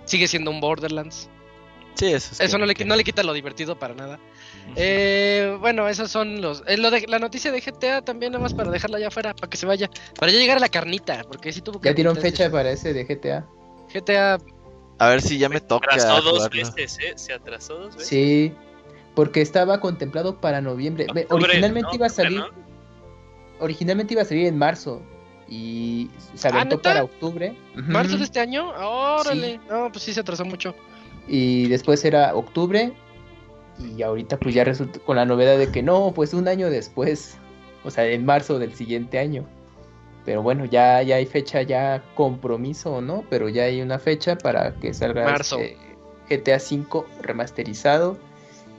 sigue 0.04 0.28
siendo 0.28 0.50
un 0.52 0.60
Borderlands. 0.60 1.28
Sí, 1.94 2.06
eso 2.06 2.32
es 2.32 2.40
Eso 2.40 2.52
que- 2.56 2.58
no 2.60 2.66
le, 2.66 2.74
que- 2.74 2.84
no 2.84 2.96
le 2.96 3.04
quita 3.04 3.22
lo 3.22 3.32
divertido 3.32 3.78
para 3.78 3.94
nada. 3.94 4.18
Eh, 4.76 5.56
bueno, 5.60 5.88
esos 5.88 6.10
son 6.10 6.40
los. 6.40 6.62
eh, 6.66 6.76
lo 6.76 6.90
de, 6.90 7.06
la 7.06 7.18
noticia 7.18 7.52
de 7.52 7.60
GTA 7.60 8.02
también, 8.02 8.32
nada 8.32 8.42
más 8.42 8.54
para 8.54 8.70
dejarla 8.70 8.96
allá 8.98 9.08
afuera, 9.08 9.34
para 9.34 9.48
que 9.50 9.56
se 9.56 9.66
vaya. 9.66 9.90
Para 10.18 10.32
ya 10.32 10.38
llegar 10.38 10.56
a 10.56 10.60
la 10.60 10.68
carnita, 10.68 11.22
porque 11.28 11.52
sí 11.52 11.60
tuvo 11.60 11.80
que. 11.80 11.88
Ya 11.88 11.94
dieron 11.94 12.16
fecha 12.16 12.50
para 12.50 12.70
ese 12.70 12.92
de 12.94 13.04
GTA. 13.04 13.46
GTA. 13.92 14.38
A 14.98 15.08
ver 15.08 15.20
si 15.22 15.36
ya 15.38 15.48
me 15.48 15.60
toca. 15.60 15.86
atrasó 15.94 16.22
dos 16.22 16.32
jugarlo. 16.48 16.72
veces, 16.74 16.98
¿eh? 17.00 17.12
Se 17.16 17.32
atrasó 17.32 17.74
dos 17.78 17.94
veces. 17.94 18.08
Sí. 18.08 18.52
Porque 19.14 19.42
estaba 19.42 19.80
contemplado 19.80 20.40
para 20.40 20.60
noviembre. 20.62 21.04
Octubre, 21.04 21.26
originalmente 21.30 21.88
¿no? 21.90 21.94
iba 21.96 22.06
a 22.06 22.10
salir. 22.10 22.38
¿no? 22.38 22.48
Originalmente 23.60 24.14
iba 24.14 24.22
a 24.22 24.24
salir 24.24 24.46
en 24.46 24.56
marzo. 24.58 25.02
Y 25.48 26.08
se 26.34 26.48
aventó 26.48 26.76
Ah, 26.76 26.82
para 26.82 27.04
octubre. 27.04 27.54
¿Marzo 27.74 28.16
de 28.16 28.24
este 28.24 28.40
año? 28.40 28.70
Órale. 28.70 29.60
No, 29.68 29.90
pues 29.92 30.02
sí 30.04 30.14
se 30.14 30.20
atrasó 30.20 30.44
mucho. 30.46 30.74
Y 31.28 31.68
después 31.68 32.04
era 32.04 32.34
octubre. 32.34 32.92
Y 33.96 34.02
ahorita 34.02 34.38
pues 34.38 34.54
ya 34.54 34.64
resulta 34.64 34.98
con 35.00 35.16
la 35.16 35.24
novedad 35.24 35.58
de 35.58 35.70
que 35.70 35.82
no, 35.82 36.12
pues 36.14 36.34
un 36.34 36.48
año 36.48 36.70
después. 36.70 37.36
O 37.84 37.90
sea, 37.90 38.06
en 38.06 38.24
marzo 38.24 38.58
del 38.58 38.74
siguiente 38.74 39.18
año. 39.18 39.46
Pero 40.24 40.42
bueno, 40.42 40.64
ya, 40.64 41.02
ya 41.02 41.16
hay 41.16 41.26
fecha, 41.26 41.62
ya 41.62 42.02
compromiso, 42.14 43.00
¿no? 43.00 43.24
Pero 43.28 43.48
ya 43.48 43.64
hay 43.64 43.80
una 43.82 43.98
fecha 43.98 44.36
para 44.36 44.74
que 44.74 44.94
salga 44.94 45.24
Marzo. 45.24 45.58
este 45.58 45.76
GTA 46.30 46.58
V 46.58 47.04
remasterizado. 47.22 48.18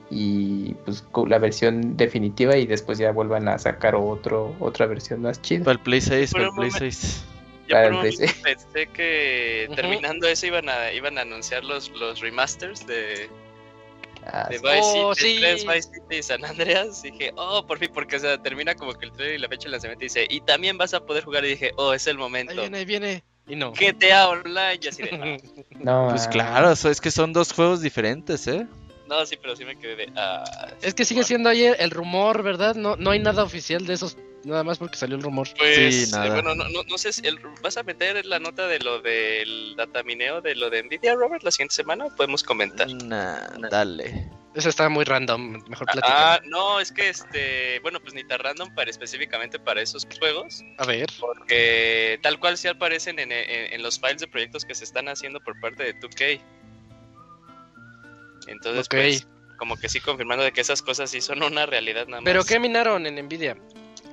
Y 0.10 0.76
pues 0.86 1.02
con 1.02 1.30
la 1.30 1.40
versión 1.40 1.98
definitiva 1.98 2.56
y 2.56 2.68
después 2.68 2.98
ya 3.00 3.12
vuelvan 3.12 3.48
a 3.48 3.58
sacar 3.58 3.96
otro, 3.96 4.56
otra 4.60 4.86
versión 4.86 5.22
más 5.22 5.42
chida. 5.42 5.64
Para 5.64 5.74
el 5.74 5.80
Play 5.80 6.02
6, 6.02 6.32
para 6.32 6.46
el 6.46 6.52
Play 6.52 6.70
un 6.70 6.78
6. 6.78 7.26
Yo 7.74 7.84
por 7.84 7.94
un 7.94 8.02
PC. 8.02 8.36
pensé 8.44 8.88
que 8.88 9.70
terminando 9.76 10.28
eso 10.28 10.46
iban 10.48 10.70
a, 10.70 10.92
iban 10.92 11.18
a 11.18 11.22
anunciar 11.22 11.64
los, 11.64 11.90
los 11.92 12.20
remasters 12.20 12.86
de, 12.88 13.30
Ah, 14.26 14.48
de. 14.50 14.58
Vice 14.58 14.80
Oh, 14.82 15.14
City, 15.14 15.36
sí. 15.36 15.40
3, 15.42 15.66
Vice 15.68 15.82
City 15.82 16.16
y 16.18 16.24
San 16.24 16.46
Andreas. 16.46 17.02
Dije, 17.04 17.32
oh, 17.36 17.66
por 17.68 17.78
fin, 17.78 17.90
porque 17.94 18.16
o 18.16 18.20
sea, 18.20 18.38
termina 18.38 18.74
como 18.74 18.94
que 18.94 19.06
el 19.08 19.12
trailer 19.12 19.36
y 19.36 19.42
la 19.42 19.50
fecha 19.50 19.66
de 19.66 19.72
lanzamiento 19.72 20.04
dice, 20.04 20.26
y 20.30 20.40
también 20.42 20.78
vas 20.78 20.94
a 20.94 21.06
poder 21.06 21.26
jugar. 21.26 21.44
Y 21.44 21.50
dije, 21.50 21.72
oh, 21.76 21.94
es 21.94 22.08
el 22.08 22.14
Ahí 22.16 22.20
momento. 22.20 22.54
viene, 22.54 22.78
ahí 22.78 22.86
viene. 22.86 23.24
Y 23.48 23.58
no. 23.58 23.74
GTA 23.74 24.30
Online, 24.30 24.80
y 24.82 24.88
así 24.88 25.04
de, 25.04 25.10
"Ah". 25.12 25.38
No, 25.72 26.08
Pues 26.10 26.28
ah, 26.28 26.30
claro, 26.30 26.72
es 26.72 27.02
que 27.02 27.12
son 27.12 27.34
dos 27.34 27.52
juegos 27.52 27.82
diferentes, 27.82 28.48
¿eh? 28.48 28.66
no, 29.10 29.26
sí, 29.26 29.38
pero 29.40 29.54
sí 29.58 29.66
me 29.66 29.78
quedé 29.78 29.98
de, 29.98 30.14
ah, 30.16 30.46
Es 30.82 30.94
que 30.94 31.04
sigue 31.04 31.26
siendo 31.26 31.50
ahí 31.50 31.66
el, 31.66 31.76
el 31.78 31.92
rumor, 31.92 32.42
¿verdad? 32.44 32.76
No, 32.76 32.96
no 32.96 33.12
hay 33.12 33.20
nada 33.20 33.44
oficial 33.44 33.86
de 33.86 33.94
esos, 33.96 34.18
nada 34.44 34.64
más 34.64 34.78
porque 34.78 34.98
salió 34.98 35.16
el 35.16 35.22
rumor. 35.24 35.48
Pues, 35.58 36.06
Sí, 36.08 36.12
nada. 36.12 36.28
eh, 36.28 36.30
bueno, 36.32 36.56
no, 36.56 36.68
no, 36.70 36.84
no 36.90 36.98
sé, 36.98 37.14
si 37.14 37.26
el- 37.28 37.40
¿vas 37.62 37.78
a 37.78 37.84
meter 37.84 38.26
la 38.26 38.40
nota 38.40 38.68
de 38.68 38.80
lo 38.80 39.02
del 39.02 39.76
datamineo 39.76 40.42
de 40.42 40.56
lo 40.56 40.70
de 40.70 40.84
Nvidia, 40.84 41.16
Robert, 41.16 41.44
la 41.44 41.52
siguiente 41.52 41.76
semana? 41.76 42.06
Podemos 42.16 42.44
comentar. 42.44 42.88
Nah, 42.90 43.40
dale. 43.70 44.30
Ese 44.56 44.70
está 44.70 44.88
muy 44.88 45.04
random, 45.04 45.64
mejor 45.68 45.88
Ah, 45.90 45.94
platica. 45.94 46.42
no, 46.46 46.80
es 46.80 46.92
que 46.92 47.10
este, 47.10 47.80
bueno, 47.80 48.00
pues 48.00 48.14
ni 48.14 48.24
tan 48.24 48.38
random 48.40 48.74
para 48.76 48.90
específicamente 48.92 49.58
para 49.58 49.82
esos 49.82 50.06
juegos, 50.20 50.64
A 50.78 50.86
ver. 50.86 51.10
porque 51.20 52.20
tal 52.22 52.40
cual 52.40 52.56
sí 52.58 52.68
aparecen 52.68 53.18
en, 53.18 53.32
en- 53.32 53.74
en 53.74 53.82
los 53.82 54.00
files 54.00 54.20
de 54.22 54.28
proyectos 54.28 54.64
que 54.64 54.76
se 54.76 54.84
están 54.84 55.08
haciendo 55.10 55.40
por 55.40 55.60
parte 55.60 55.84
de 55.84 55.96
2K. 56.00 56.40
Entonces, 58.48 58.86
Ok. 58.86 58.92
pues, 58.96 59.28
como 59.58 59.78
que 59.78 59.90
sí 59.90 60.00
confirmando 60.02 60.44
de 60.44 60.52
que 60.52 60.62
esas 60.62 60.82
cosas 60.82 61.10
sí 61.10 61.22
son 61.22 61.42
una 61.44 61.66
realidad 61.66 62.06
nada 62.08 62.22
más. 62.22 62.26
¿Pero 62.26 62.44
qué 62.44 62.60
minaron 62.60 63.06
en 63.08 63.16
Nvidia? 63.26 63.58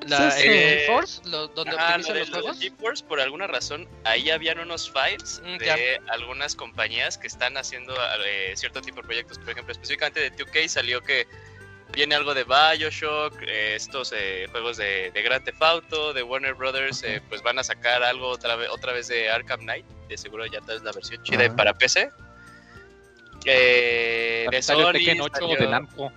La, 0.06 0.30
Sí, 0.30 0.40
sí. 0.42 0.48
¿El 0.48 0.78
GeForce? 0.80 1.20
Lo- 1.28 1.48
¿Donde 1.48 1.72
lo 1.72 1.76
de, 1.78 1.98
los 1.98 2.08
lo 2.08 2.14
de 2.14 2.24
juegos? 2.42 2.58
GeForce, 2.60 3.04
por 3.04 3.20
alguna 3.20 3.46
razón, 3.46 3.88
ahí 4.04 4.30
habían 4.30 4.58
unos 4.58 4.90
files 4.90 5.42
Mm, 5.44 5.58
de 5.58 5.66
ya. 5.66 5.76
algunas 6.12 6.54
compañías 6.54 7.18
que 7.18 7.26
están 7.26 7.56
haciendo 7.56 7.94
eh, 8.24 8.52
cierto 8.56 8.80
tipo 8.80 8.96
de 9.02 9.06
proyectos. 9.06 9.38
Por 9.38 9.50
ejemplo, 9.50 9.72
específicamente 9.72 10.20
de 10.20 10.32
2K 10.32 10.68
salió 10.68 11.02
que 11.02 11.26
viene 11.92 12.14
algo 12.14 12.34
de 12.34 12.44
Bioshock, 12.44 13.34
eh, 13.42 13.74
estos 13.74 14.12
eh, 14.16 14.46
juegos 14.50 14.76
de, 14.78 15.10
de 15.10 15.22
Grand 15.22 15.44
Theft 15.44 15.60
Auto, 15.62 16.12
de 16.12 16.22
Warner 16.22 16.54
Brothers, 16.54 17.02
eh, 17.02 17.20
pues 17.28 17.42
van 17.42 17.58
a 17.58 17.64
sacar 17.64 18.02
algo 18.02 18.28
otra 18.28 18.56
vez, 18.56 18.70
otra 18.70 18.92
vez 18.92 19.08
de 19.08 19.28
Arkham 19.30 19.60
Knight. 19.60 19.84
De 20.08 20.16
seguro 20.16 20.46
ya 20.46 20.60
es 20.74 20.82
la 20.82 20.92
versión 20.92 21.22
chida 21.24 21.54
para 21.54 21.74
PC. 21.74 22.10
Eh, 23.44 24.46
de 24.50 24.62
Sony 24.62 24.92
Tekken 24.92 25.20
8 25.20 25.34
salió- 25.40 25.56
de 25.58 25.66
Namco. 25.66 26.12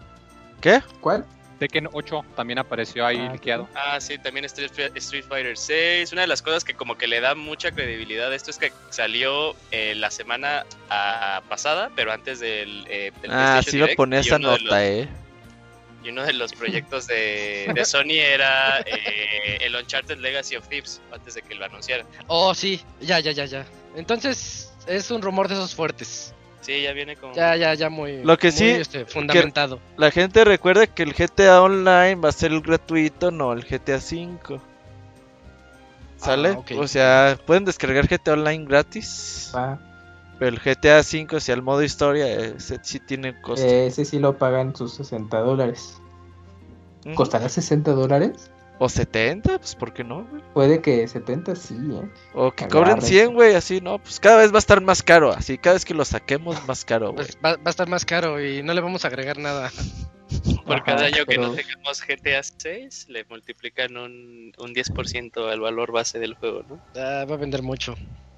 ¿Qué? 0.62 0.82
¿Cuál? 1.02 1.26
Tekken 1.60 1.88
8 1.94 2.26
también 2.36 2.60
apareció 2.60 3.06
ahí 3.06 3.18
Ah, 3.20 3.32
liqueado. 3.34 3.70
Ah, 3.76 4.00
sí, 4.02 4.18
también 4.18 4.46
Street, 4.46 4.72
Street 4.96 5.24
Fighter 5.28 5.58
6. 5.58 6.12
Una 6.12 6.22
de 6.22 6.28
las 6.28 6.42
cosas 6.42 6.64
que 6.64 6.74
como 6.74 6.98
que 6.98 7.08
le 7.08 7.22
da 7.22 7.36
mucha 7.36 7.72
credibilidad 7.72 8.32
a 8.32 8.36
esto 8.36 8.52
es 8.52 8.58
que 8.58 8.72
salió 8.90 9.56
eh, 9.72 9.94
la 9.96 10.12
semana 10.12 10.66
ah, 10.90 11.42
pasada, 11.50 11.90
pero 11.96 12.12
antes 12.12 12.40
del, 12.40 12.86
eh, 12.90 13.12
del 13.22 13.32
Ah, 13.32 13.62
sí 13.64 13.78
iba 13.78 13.86
a 13.86 13.88
Direct, 13.88 13.98
poner 13.98 14.24
y 14.26 14.28
esa 14.28 14.40
nota, 14.40 14.62
los- 14.62 14.74
¿eh? 14.80 15.08
Y 16.04 16.10
uno 16.10 16.24
de 16.26 16.34
los 16.34 16.52
proyectos 16.52 17.08
de, 17.08 17.72
de 17.74 17.86
Sony 17.86 18.12
era 18.20 18.80
eh, 18.82 19.58
el 19.62 19.74
Uncharted 19.74 20.18
Legacy 20.18 20.58
of 20.58 20.68
Thieves, 20.68 21.00
antes 21.14 21.34
de 21.36 21.42
que 21.44 21.56
lo 21.56 21.64
anunciaran. 21.64 22.06
Oh, 22.28 22.54
sí. 22.54 22.82
Ya, 23.00 23.22
ya, 23.22 23.32
ya, 23.32 23.46
ya. 23.46 23.66
Entonces, 23.96 24.70
es 24.86 25.10
un 25.12 25.22
rumor 25.22 25.48
de 25.48 25.54
esos 25.54 25.74
fuertes. 25.74 26.33
Sí, 26.64 26.82
ya 26.82 26.94
viene 26.94 27.18
como... 27.18 27.34
Ya, 27.34 27.56
ya, 27.58 27.74
ya 27.74 27.90
muy, 27.90 28.24
Lo 28.24 28.38
que 28.38 28.48
muy, 28.48 28.58
sí, 28.58 28.70
este, 28.70 29.06
fundamentado. 29.06 29.80
La 29.98 30.12
gente 30.12 30.46
recuerda 30.46 30.88
que 30.88 31.04
el 31.04 31.14
GTA 31.14 31.62
Online 31.62 32.16
va 32.16 32.30
a 32.30 32.32
ser 32.32 32.54
el 32.54 32.62
gratuito, 32.62 33.32
no 33.32 33.52
el 33.52 33.66
GTA 33.66 34.00
5. 34.00 34.62
¿Sale? 36.16 36.58
Ah. 36.58 36.80
O 36.80 36.88
sea, 36.88 37.38
pueden 37.46 37.66
descargar 37.66 38.08
GTA 38.08 38.34
Online 38.34 38.66
gratis. 38.66 39.52
Ah, 39.54 39.78
Pero 40.40 40.56
el 40.56 40.60
GTA 40.62 41.04
5, 41.04 41.36
o 41.36 41.40
sea, 41.42 41.54
el 41.54 41.62
modo 41.62 41.84
historia, 41.84 42.28
ese 42.28 42.80
sí 42.82 43.00
tiene 43.02 43.40
costo. 43.42 43.66
ese 43.66 44.06
sí 44.06 44.20
lo 44.20 44.38
pagan 44.38 44.74
sus 44.74 44.94
60 44.94 45.38
dólares. 45.40 46.00
¿Costará 47.16 47.50
60 47.50 47.92
dólares? 47.92 48.50
O 48.80 48.90
70, 48.90 49.60
pues 49.60 49.76
¿por 49.76 49.94
qué 49.94 50.04
no? 50.04 50.26
güey? 50.26 50.42
Puede 50.54 50.82
que 50.82 51.08
70 51.08 51.56
sí, 51.56 51.76
¿eh? 51.92 52.10
O 52.34 52.52
que 52.52 52.66
Agarra 52.66 52.96
cobren 52.96 53.02
100, 53.02 53.22
eso. 53.24 53.32
güey, 53.34 53.56
así, 53.56 53.82
¿no? 53.82 54.00
Pues 54.00 54.20
cada 54.20 54.38
vez 54.38 54.52
va 54.52 54.56
a 54.56 54.60
estar 54.60 54.82
más 54.82 55.04
caro, 55.04 55.32
así 55.32 55.58
cada 55.58 55.76
vez 55.76 55.86
que 55.86 55.94
lo 55.94 56.04
saquemos 56.06 56.66
más 56.68 56.84
caro, 56.84 57.14
güey. 57.14 57.26
Pues 57.26 57.38
va, 57.44 57.52
va 57.58 57.62
a 57.66 57.70
estar 57.70 57.88
más 57.88 58.04
caro 58.06 58.44
y 58.44 58.64
no 58.64 58.74
le 58.74 58.82
vamos 58.82 59.06
a 59.06 59.08
agregar 59.10 59.38
nada. 59.38 59.72
Por 60.66 60.78
Ajá, 60.78 60.84
cada 60.84 61.06
año 61.06 61.26
que 61.26 61.38
no 61.38 61.52
tengamos 61.52 62.02
GTA 62.06 62.42
6, 62.42 63.08
le 63.10 63.24
multiplican 63.26 63.96
un, 63.98 64.52
un 64.58 64.74
10% 64.74 65.52
al 65.52 65.60
valor 65.60 65.92
base 65.92 66.18
del 66.20 66.34
juego, 66.36 66.64
¿no? 66.68 66.80
Ah, 66.96 67.26
va 67.30 67.36
a 67.36 67.38
vender 67.38 67.62
mucho. 67.62 67.96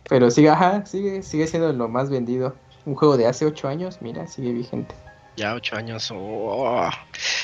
Pero 0.10 0.30
sigue, 0.30 0.50
ajá, 0.50 0.86
sigue, 0.86 1.24
sigue 1.24 1.48
siendo 1.48 1.72
lo 1.72 1.88
más 1.88 2.10
vendido. 2.10 2.56
Un 2.86 2.96
juego 2.96 3.18
de 3.18 3.28
hace 3.28 3.46
8 3.46 3.68
años, 3.68 4.00
mira, 4.02 4.28
sigue 4.28 4.52
vigente. 4.52 4.94
Ya 5.36 5.54
ocho 5.54 5.76
años. 5.76 6.10
oh. 6.14 6.90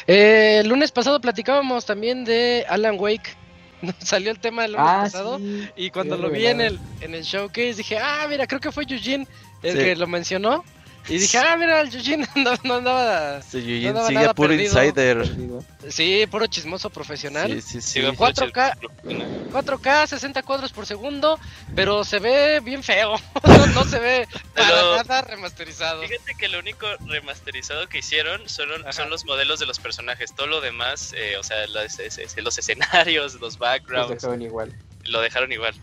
Eh, 0.07 0.59
el 0.61 0.67
lunes 0.69 0.91
pasado 0.91 1.19
platicábamos 1.19 1.85
también 1.85 2.23
de 2.23 2.65
Alan 2.69 2.95
Wake. 2.99 3.35
Salió 3.99 4.31
el 4.31 4.39
tema 4.39 4.65
el 4.65 4.71
lunes 4.73 4.87
Ah, 4.89 5.01
pasado. 5.03 5.37
sí. 5.39 5.67
Y 5.75 5.89
cuando 5.89 6.15
lo 6.17 6.29
vi 6.29 6.45
en 6.47 6.61
el, 6.61 6.79
en 7.01 7.13
el 7.15 7.23
showcase 7.23 7.73
dije, 7.75 7.97
ah, 7.97 8.25
mira, 8.29 8.47
creo 8.47 8.59
que 8.61 8.71
fue 8.71 8.85
Eugene 8.87 9.27
el 9.63 9.73
Sí. 9.77 9.83
que 9.83 9.95
lo 9.95 10.07
mencionó. 10.07 10.63
Y 11.09 11.17
dije, 11.17 11.37
ah, 11.39 11.57
mira, 11.57 11.81
el 11.81 11.93
Eugene 11.93 12.27
no, 12.35 12.53
no 12.63 12.75
andaba. 12.75 13.37
Este 13.39 13.57
Eugene 13.57 13.87
no 13.93 13.93
daba 13.95 14.07
sigue 14.07 14.33
puro 14.35 14.49
perdido. 14.49 14.83
insider. 14.83 15.29
Sí, 15.89 16.25
puro 16.29 16.45
chismoso 16.47 16.89
profesional. 16.91 17.51
Sí, 17.51 17.61
sí, 17.61 17.81
sí. 17.81 17.89
Sí, 17.93 18.01
va 18.01 18.11
4K. 18.13 18.75
mucho- 19.03 19.25
4K, 19.51 20.07
60 20.07 20.43
cuadros 20.43 20.71
por 20.71 20.85
segundo, 20.85 21.39
pero 21.75 22.03
se 22.03 22.19
ve 22.19 22.59
bien 22.61 22.83
feo. 22.83 23.15
no, 23.43 23.67
no 23.67 23.83
se 23.85 23.99
ve 23.99 24.27
para 24.55 24.67
Pero- 24.67 24.95
nada 25.03 25.21
remasterizado. 25.23 26.03
Fíjate 26.03 26.35
que 26.35 26.47
lo 26.47 26.59
único 26.59 26.85
remasterizado 27.07 27.89
que 27.89 27.97
hicieron 27.99 28.47
son, 28.47 28.69
son 28.91 29.09
los 29.09 29.25
modelos 29.25 29.59
de 29.59 29.65
los 29.65 29.79
personajes. 29.79 30.33
Todo 30.35 30.47
lo 30.47 30.61
demás, 30.61 31.13
eh, 31.17 31.35
o 31.37 31.43
sea, 31.43 31.65
los, 31.67 31.99
es- 31.99 32.17
es- 32.19 32.37
los 32.41 32.57
escenarios, 32.57 33.33
los 33.33 33.41
Los 33.41 33.57
backgrounds, 33.57 34.09
dejaron 34.21 34.41
igual. 34.43 34.71
lo 35.05 35.19
dejaron 35.19 35.51
igual. 35.51 35.73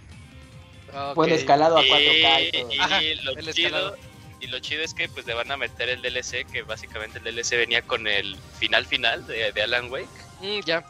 Ok. 0.95 1.15
Bueno, 1.17 1.35
escalado 1.35 1.77
a 1.77 1.85
Y, 1.85 1.89
4K 1.91 2.41
y 2.49 2.53
todo. 2.63 2.73
y 2.73 2.79
Ajá, 2.79 3.01
lo 3.25 3.33
el 3.33 3.53
chido, 3.53 3.67
escalado. 3.69 3.97
Y 4.41 4.47
lo 4.47 4.59
chido 4.61 4.83
es 4.83 4.95
que 4.95 5.09
pues 5.09 5.27
le 5.27 5.35
van 5.35 5.51
a 5.51 5.57
meter 5.57 5.89
el 5.89 6.03
DLC, 6.03 6.47
que 6.51 6.63
básicamente 6.63 7.19
el 7.19 7.25
DLC 7.25 7.57
venía 7.57 7.83
con 7.83 8.07
el 8.07 8.37
final 8.59 8.87
final 8.87 9.27
de, 9.27 9.53
de 9.53 9.63
Alan 9.63 9.91
Wake. 9.91 10.09
Mm, 10.41 10.61
ya. 10.61 10.85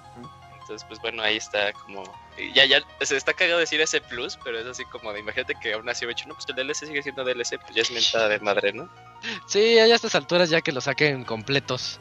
Entonces, 0.60 0.86
pues 0.86 1.00
bueno, 1.00 1.22
ahí 1.22 1.36
está 1.36 1.72
como... 1.72 2.02
Ya, 2.54 2.66
ya, 2.66 2.82
se 3.00 3.16
está 3.16 3.32
cagado 3.32 3.58
decir 3.58 3.80
ese 3.80 4.00
plus, 4.00 4.38
pero 4.44 4.58
es 4.58 4.66
así 4.66 4.84
como 4.84 5.12
de, 5.12 5.20
imagínate 5.20 5.54
que 5.60 5.72
aún 5.72 5.88
así 5.88 6.04
he 6.04 6.10
hecho, 6.10 6.28
no, 6.28 6.34
pues 6.34 6.46
el 6.48 6.56
DLC 6.56 6.86
sigue 6.86 7.02
siendo 7.02 7.24
DLC, 7.24 7.58
pues 7.58 7.74
ya 7.74 7.82
es 7.82 7.90
mentada 7.90 8.28
de 8.28 8.38
madre, 8.38 8.72
¿no? 8.74 8.88
Sí, 9.46 9.78
a 9.78 9.86
estas 9.86 10.14
alturas 10.14 10.50
ya 10.50 10.60
que 10.60 10.70
lo 10.70 10.80
saquen 10.80 11.24
completos. 11.24 11.98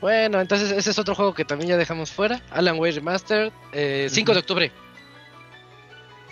Bueno, 0.00 0.40
entonces 0.40 0.70
ese 0.72 0.90
es 0.90 0.98
otro 0.98 1.14
juego 1.14 1.34
que 1.34 1.44
también 1.44 1.70
ya 1.70 1.76
dejamos 1.76 2.10
fuera. 2.10 2.42
Alan 2.50 2.78
Wake 2.78 2.96
Remastered, 2.96 3.52
eh, 3.72 4.08
5 4.10 4.32
de 4.32 4.38
octubre. 4.38 4.72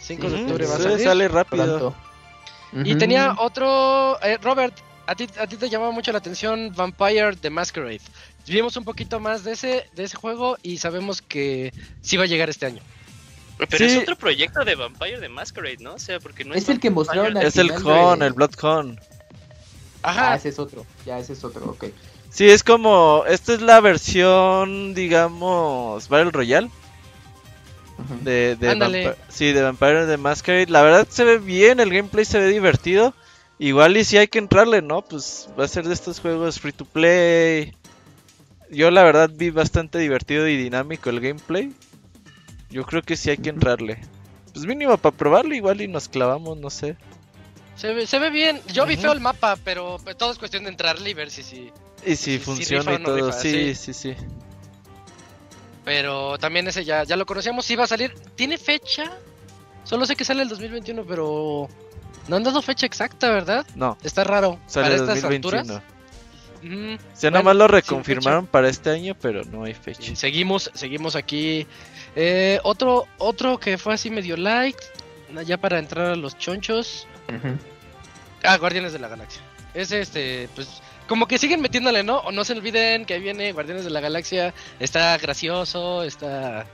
5 0.00 0.28
de 0.28 0.42
octubre 0.42 0.66
va 0.66 0.74
a 0.74 0.78
salir. 0.78 1.00
sale 1.00 1.28
rápido. 1.28 1.64
Pronto. 1.64 2.05
Y 2.84 2.94
tenía 2.96 3.34
otro, 3.38 4.20
eh, 4.22 4.38
Robert, 4.42 4.74
a 5.06 5.14
ti, 5.14 5.26
a 5.38 5.46
ti 5.46 5.56
te 5.56 5.68
llamaba 5.68 5.92
mucho 5.92 6.12
la 6.12 6.18
atención 6.18 6.72
Vampire 6.74 7.36
the 7.36 7.50
Masquerade. 7.50 8.00
Vimos 8.46 8.76
un 8.76 8.84
poquito 8.84 9.18
más 9.20 9.44
de 9.44 9.52
ese, 9.52 9.86
de 9.94 10.04
ese 10.04 10.16
juego 10.16 10.56
y 10.62 10.78
sabemos 10.78 11.22
que 11.22 11.72
sí 12.00 12.16
va 12.16 12.24
a 12.24 12.26
llegar 12.26 12.50
este 12.50 12.66
año. 12.66 12.82
Pero 13.58 13.78
Sí. 13.78 13.84
es 13.84 13.96
otro 14.02 14.16
proyecto 14.16 14.64
de 14.64 14.74
Vampire 14.74 15.18
de 15.18 15.28
Masquerade, 15.28 15.78
¿no? 15.80 15.94
O 15.94 15.98
sea, 15.98 16.20
porque 16.20 16.44
no 16.44 16.54
es... 16.54 16.64
Es 16.64 16.68
el 16.68 16.78
que 16.80 16.90
mostraron 16.90 17.36
Es 17.38 17.56
el 17.56 17.72
con, 17.82 18.18
de- 18.18 18.26
el 18.26 18.32
Blood 18.34 18.52
con. 18.52 19.00
Ajá, 20.02 20.32
Ah, 20.32 20.36
ese 20.36 20.50
es 20.50 20.58
otro. 20.58 20.84
Ya, 21.06 21.18
ese 21.18 21.32
es 21.32 21.42
otro, 21.42 21.64
ok. 21.70 21.86
Sí, 22.30 22.48
es 22.50 22.62
como. 22.62 23.24
Esta 23.26 23.54
es 23.54 23.62
la 23.62 23.80
versión, 23.80 24.92
digamos, 24.94 26.08
Battle 26.08 26.30
Royale. 26.32 26.70
De, 28.22 28.56
de 28.56 29.16
sí, 29.28 29.52
de 29.52 29.62
Vampire 29.62 30.06
the 30.06 30.16
Masquerade. 30.16 30.70
La 30.70 30.82
verdad 30.82 31.06
se 31.08 31.24
ve 31.24 31.38
bien, 31.38 31.80
el 31.80 31.90
gameplay 31.90 32.24
se 32.24 32.38
ve 32.38 32.48
divertido. 32.48 33.14
Igual 33.58 33.96
y 33.96 34.04
si 34.04 34.18
hay 34.18 34.28
que 34.28 34.38
entrarle, 34.38 34.82
¿no? 34.82 35.02
Pues 35.02 35.48
va 35.58 35.64
a 35.64 35.68
ser 35.68 35.88
de 35.88 35.94
estos 35.94 36.20
juegos 36.20 36.60
free 36.60 36.72
to 36.72 36.84
play. 36.84 37.74
Yo 38.70 38.90
la 38.90 39.02
verdad 39.02 39.30
vi 39.32 39.50
bastante 39.50 39.98
divertido 39.98 40.46
y 40.46 40.56
dinámico 40.56 41.08
el 41.08 41.20
gameplay. 41.20 41.72
Yo 42.68 42.84
creo 42.84 43.02
que 43.02 43.16
sí 43.16 43.30
hay 43.30 43.38
que 43.38 43.48
entrarle. 43.48 43.98
Pues 44.52 44.66
mínimo 44.66 44.96
para 44.98 45.16
probarlo 45.16 45.54
igual 45.54 45.80
y 45.80 45.88
nos 45.88 46.08
clavamos, 46.08 46.58
no 46.58 46.68
sé. 46.68 46.96
Se 47.76 47.92
ve, 47.92 48.06
se 48.06 48.18
ve 48.18 48.30
bien. 48.30 48.60
Yo 48.72 48.86
vi 48.86 48.96
feo 48.96 49.12
el 49.12 49.20
mapa, 49.20 49.56
pero 49.64 49.98
todo 50.18 50.32
es 50.32 50.38
cuestión 50.38 50.64
de 50.64 50.70
entrarle 50.70 51.10
y 51.10 51.14
ver 51.14 51.30
si 51.30 51.42
sí. 51.42 51.70
Y 52.04 52.16
si, 52.16 52.38
funciona 52.38 52.94
y 52.94 53.02
todo, 53.02 53.32
sí, 53.32 53.74
sí, 53.74 53.92
sí, 53.92 54.14
Pero 55.86 56.36
también 56.36 56.66
ese 56.66 56.84
ya, 56.84 57.04
ya 57.04 57.14
lo 57.14 57.24
conocíamos, 57.24 57.64
sí 57.64 57.76
va 57.76 57.84
a 57.84 57.86
salir. 57.86 58.12
¿Tiene 58.34 58.58
fecha? 58.58 59.04
Solo 59.84 60.04
sé 60.04 60.16
que 60.16 60.24
sale 60.24 60.42
el 60.42 60.48
2021, 60.48 61.04
pero 61.06 61.68
no 62.26 62.36
han 62.36 62.42
dado 62.42 62.60
fecha 62.60 62.86
exacta, 62.86 63.30
¿verdad? 63.30 63.64
No. 63.76 63.96
Está 64.02 64.24
raro. 64.24 64.58
Sale 64.66 64.86
para 64.86 64.96
estas 64.96 65.22
2021. 65.22 65.58
alturas. 65.60 65.82
O 66.64 67.16
sea, 67.16 67.30
nomás 67.30 67.54
lo 67.54 67.68
reconfirmaron 67.68 68.48
para 68.48 68.68
este 68.68 68.90
año, 68.90 69.14
pero 69.22 69.44
no 69.44 69.62
hay 69.62 69.74
fecha. 69.74 70.16
Seguimos, 70.16 70.72
seguimos 70.74 71.14
aquí. 71.14 71.68
Eh, 72.16 72.58
otro, 72.64 73.06
otro 73.18 73.60
que 73.60 73.78
fue 73.78 73.94
así 73.94 74.10
medio 74.10 74.36
light, 74.36 74.76
ya 75.44 75.56
para 75.56 75.78
entrar 75.78 76.06
a 76.06 76.16
los 76.16 76.36
chonchos. 76.36 77.06
Ah, 78.42 78.56
Guardianes 78.56 78.92
de 78.92 78.98
la 78.98 79.06
Galaxia. 79.06 79.40
Es 79.72 79.92
este, 79.92 80.48
pues, 80.56 80.82
como 81.08 81.26
que 81.26 81.38
siguen 81.38 81.60
metiéndole, 81.60 82.02
¿no? 82.02 82.18
O 82.18 82.32
no 82.32 82.44
se 82.44 82.52
olviden 82.52 83.04
que 83.04 83.18
viene 83.18 83.52
Guardianes 83.52 83.84
de 83.84 83.90
la 83.90 84.00
Galaxia. 84.00 84.54
Está 84.80 85.16
gracioso, 85.18 86.02
está 86.02 86.66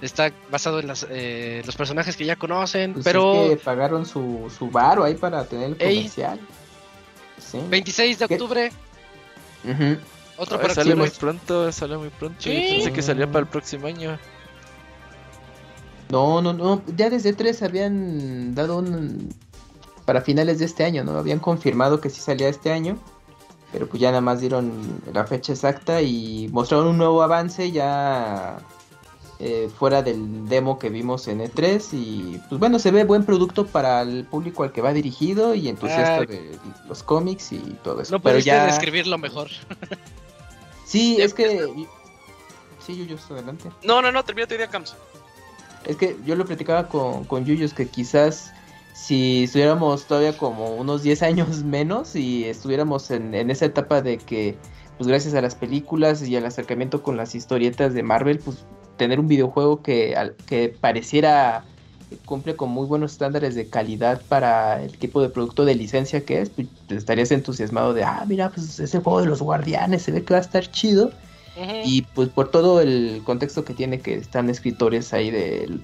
está 0.00 0.32
basado 0.50 0.80
en 0.80 0.86
las, 0.86 1.06
eh, 1.08 1.62
los 1.64 1.76
personajes 1.76 2.16
que 2.16 2.24
ya 2.24 2.36
conocen, 2.36 2.92
pues 2.94 3.04
pero... 3.04 3.44
Es 3.44 3.50
que 3.50 3.56
pagaron 3.56 4.04
su, 4.04 4.52
su 4.56 4.70
varo 4.70 5.04
ahí 5.04 5.14
para 5.14 5.44
tener 5.44 5.70
el 5.70 5.76
comercial. 5.78 6.40
26 7.70 8.18
de 8.18 8.24
octubre. 8.24 8.72
Otro 10.36 10.60
para 10.60 10.74
Sale 10.74 10.94
muy 10.94 11.10
pronto, 11.10 11.70
sale 11.72 11.96
muy 11.96 12.10
pronto. 12.10 12.38
Pensé 12.44 12.92
que 12.92 13.02
salía 13.02 13.26
para 13.26 13.40
el 13.40 13.46
próximo 13.46 13.86
año. 13.86 14.18
No, 16.10 16.42
no, 16.42 16.52
no. 16.52 16.82
Ya 16.96 17.08
desde 17.08 17.32
3 17.32 17.62
habían 17.62 18.54
dado 18.54 18.78
un, 18.78 19.34
para 20.04 20.20
finales 20.20 20.58
de 20.58 20.66
este 20.66 20.84
año, 20.84 21.04
¿no? 21.04 21.16
Habían 21.16 21.38
confirmado 21.38 22.00
que 22.00 22.10
sí 22.10 22.20
salía 22.20 22.48
este 22.48 22.72
año, 22.72 22.98
pero 23.74 23.88
pues 23.88 24.00
ya 24.00 24.10
nada 24.10 24.20
más 24.20 24.40
dieron 24.40 25.02
la 25.12 25.26
fecha 25.26 25.52
exacta 25.52 26.00
y 26.00 26.48
mostraron 26.52 26.86
un 26.86 26.96
nuevo 26.96 27.24
avance 27.24 27.72
ya 27.72 28.58
eh, 29.40 29.68
fuera 29.76 30.00
del 30.00 30.48
demo 30.48 30.78
que 30.78 30.90
vimos 30.90 31.26
en 31.26 31.40
E3 31.40 31.88
y 31.90 32.40
pues 32.48 32.60
bueno, 32.60 32.78
se 32.78 32.92
ve 32.92 33.02
buen 33.02 33.24
producto 33.24 33.66
para 33.66 34.02
el 34.02 34.26
público 34.26 34.62
al 34.62 34.70
que 34.70 34.80
va 34.80 34.92
dirigido 34.92 35.56
y 35.56 35.68
entusiasta 35.68 36.24
de 36.24 36.56
los 36.86 37.02
cómics 37.02 37.50
y 37.50 37.58
todo 37.82 38.00
eso. 38.00 38.12
No 38.12 38.22
pero 38.22 38.38
ya 38.38 38.64
describirlo 38.66 39.18
mejor. 39.18 39.50
sí, 40.86 41.20
es 41.20 41.34
que... 41.34 41.68
Sí, 42.86 42.96
Yuyos, 42.96 43.28
adelante. 43.28 43.72
No, 43.82 44.00
no, 44.00 44.12
no, 44.12 44.24
termina 44.24 44.46
tu 44.46 44.54
idea, 44.54 44.68
Camps. 44.68 44.94
Es 45.84 45.96
que 45.96 46.16
yo 46.24 46.36
lo 46.36 46.44
platicaba 46.44 46.86
con, 46.86 47.24
con 47.24 47.44
Yuyos 47.44 47.74
que 47.74 47.88
quizás 47.88 48.53
si 48.94 49.44
estuviéramos 49.44 50.06
todavía 50.06 50.38
como 50.38 50.76
unos 50.76 51.02
10 51.02 51.22
años 51.22 51.62
menos 51.64 52.16
y 52.16 52.44
estuviéramos 52.44 53.10
en, 53.10 53.34
esa 53.50 53.66
etapa 53.66 54.00
de 54.00 54.18
que, 54.18 54.56
pues 54.96 55.08
gracias 55.08 55.34
a 55.34 55.42
las 55.42 55.54
películas 55.54 56.26
y 56.26 56.36
al 56.36 56.46
acercamiento 56.46 57.02
con 57.02 57.16
las 57.16 57.34
historietas 57.34 57.92
de 57.92 58.02
Marvel, 58.02 58.38
pues 58.38 58.64
tener 58.96 59.18
un 59.18 59.26
videojuego 59.26 59.82
que, 59.82 60.16
que 60.46 60.68
pareciera 60.80 61.64
cumple 62.24 62.54
con 62.54 62.70
muy 62.70 62.86
buenos 62.86 63.12
estándares 63.12 63.56
de 63.56 63.68
calidad 63.68 64.22
para 64.28 64.80
el 64.80 64.96
tipo 64.96 65.20
de 65.20 65.28
producto 65.28 65.64
de 65.64 65.74
licencia 65.74 66.24
que 66.24 66.42
es, 66.42 66.50
pues 66.50 66.68
estarías 66.90 67.32
entusiasmado 67.32 67.92
de, 67.92 68.04
ah, 68.04 68.24
mira, 68.28 68.50
pues 68.50 68.78
ese 68.78 69.00
juego 69.00 69.20
de 69.20 69.26
los 69.26 69.42
guardianes 69.42 70.02
se 70.02 70.12
ve 70.12 70.22
que 70.22 70.34
va 70.34 70.38
a 70.38 70.42
estar 70.42 70.70
chido. 70.70 71.10
Y 71.84 72.02
pues 72.02 72.28
por 72.30 72.50
todo 72.50 72.80
el 72.80 73.22
contexto 73.24 73.64
que 73.64 73.74
tiene 73.74 74.00
que 74.00 74.14
están 74.14 74.50
escritores 74.50 75.12
ahí 75.12 75.30
de, 75.30 75.78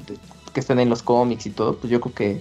que 0.52 0.60
están 0.60 0.80
en 0.80 0.88
los 0.88 1.02
cómics 1.02 1.46
y 1.46 1.50
todo, 1.50 1.76
pues 1.76 1.92
yo 1.92 2.00
creo 2.00 2.14
que 2.14 2.40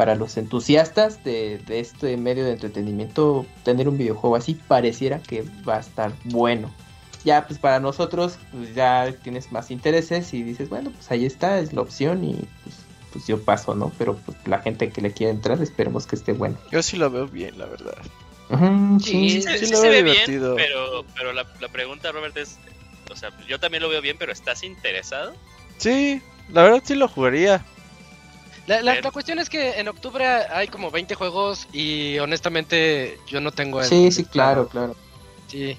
para 0.00 0.14
los 0.14 0.38
entusiastas 0.38 1.22
de, 1.24 1.60
este 1.68 2.16
medio 2.16 2.46
de 2.46 2.52
entretenimiento, 2.52 3.44
tener 3.64 3.86
un 3.86 3.98
videojuego 3.98 4.34
así 4.34 4.54
pareciera 4.54 5.20
que 5.20 5.44
va 5.68 5.76
a 5.76 5.80
estar 5.80 6.10
bueno. 6.24 6.74
Ya, 7.22 7.46
pues 7.46 7.58
para 7.58 7.80
nosotros, 7.80 8.38
pues 8.50 8.74
ya 8.74 9.14
tienes 9.22 9.52
más 9.52 9.70
intereses 9.70 10.32
y 10.32 10.42
dices, 10.42 10.70
bueno, 10.70 10.90
pues 10.90 11.10
ahí 11.10 11.26
está, 11.26 11.58
es 11.58 11.74
la 11.74 11.82
opción 11.82 12.24
y 12.24 12.32
pues, 12.64 12.76
pues 13.12 13.26
yo 13.26 13.44
paso, 13.44 13.74
¿no? 13.74 13.92
Pero 13.98 14.16
pues 14.16 14.38
la 14.46 14.60
gente 14.60 14.88
que 14.88 15.02
le 15.02 15.12
quiera 15.12 15.34
entrar, 15.34 15.60
esperemos 15.60 16.06
que 16.06 16.16
esté 16.16 16.32
bueno. 16.32 16.56
Yo 16.72 16.82
sí 16.82 16.96
lo 16.96 17.10
veo 17.10 17.26
bien, 17.26 17.58
la 17.58 17.66
verdad. 17.66 17.98
sí, 19.04 19.42
sí, 19.42 19.66
se 19.66 19.90
ve 19.90 20.02
bien, 20.02 20.24
pero, 20.56 21.04
pero 21.14 21.34
la, 21.34 21.46
la 21.60 21.68
pregunta, 21.68 22.10
Robert, 22.10 22.38
es, 22.38 22.56
o 23.12 23.16
sea, 23.16 23.38
yo 23.46 23.60
también 23.60 23.82
lo 23.82 23.90
veo 23.90 24.00
bien, 24.00 24.16
pero 24.18 24.32
¿estás 24.32 24.64
interesado? 24.64 25.34
Sí, 25.76 26.22
la 26.48 26.62
verdad 26.62 26.80
sí 26.86 26.94
lo 26.94 27.06
jugaría. 27.06 27.62
La, 28.78 29.10
cuestión 29.10 29.40
es 29.40 29.50
que 29.50 29.80
en 29.80 29.88
octubre 29.88 30.24
hay 30.24 30.68
como 30.68 30.92
20 30.92 31.16
juegos 31.16 31.66
y 31.72 32.18
honestamente 32.20 33.18
yo 33.26 33.40
no 33.40 33.50
tengo... 33.50 33.82
Sí, 33.82 34.12
sí, 34.12 34.24
claro, 34.24 34.68
claro. 34.68 34.94
Sí. 35.48 35.76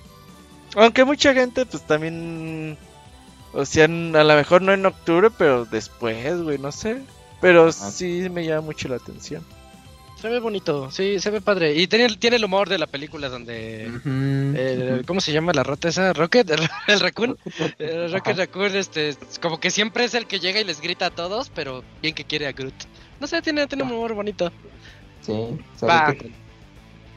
Aunque 0.76 1.06
mucha 1.06 1.34
gente 1.34 1.66
pues 1.66 1.86
también... 1.88 2.78
O 3.54 3.66
sea, 3.66 3.86
a 3.86 3.88
lo 3.88 4.36
mejor 4.36 4.62
no 4.62 4.74
en 4.74 4.86
octubre, 4.86 5.30
pero 5.30 5.66
después, 5.66 6.42
güey, 6.42 6.58
no 6.58 6.72
sé. 6.72 7.02
Pero 7.40 7.68
ah. 7.68 7.72
sí 7.72 8.28
me 8.30 8.46
llama 8.46 8.62
mucho 8.62 8.88
la 8.90 8.98
atención. 8.98 9.46
Se 10.22 10.30
ve 10.30 10.40
bonito, 10.40 10.92
sí, 10.92 11.20
se 11.20 11.32
ve 11.32 11.42
padre. 11.42 11.74
Y 11.74 11.88
tiene, 11.88 12.08
tiene 12.16 12.36
el 12.36 12.46
humor 12.46 12.70
de 12.70 12.78
la 12.78 12.86
película 12.86 13.28
donde... 13.28 15.02
¿Cómo 15.08 15.20
se 15.20 15.32
llama 15.32 15.52
la 15.52 15.64
rata 15.64 15.90
esa? 15.90 16.14
Rocket, 16.14 16.48
el, 16.88 17.00
raccoon. 17.00 17.40
El 17.80 18.12
Rocket 18.12 18.38
Raccoon, 18.38 18.76
este, 18.76 19.16
como 19.42 19.60
que 19.60 19.72
siempre 19.72 20.04
es 20.04 20.14
el 20.14 20.28
que 20.28 20.40
llega 20.40 20.60
y 20.60 20.64
les 20.64 20.80
grita 20.80 21.08
a 21.08 21.10
todos, 21.10 21.50
pero 21.50 21.84
bien 22.04 22.14
que 22.14 22.24
quiere 22.24 22.46
a 22.46 22.52
Groot. 22.52 22.74
No 23.20 23.26
sé, 23.26 23.42
tiene, 23.42 23.66
tiene 23.66 23.84
un 23.84 23.94
humor 23.94 24.14
bonito. 24.14 24.52
Sí, 25.22 25.34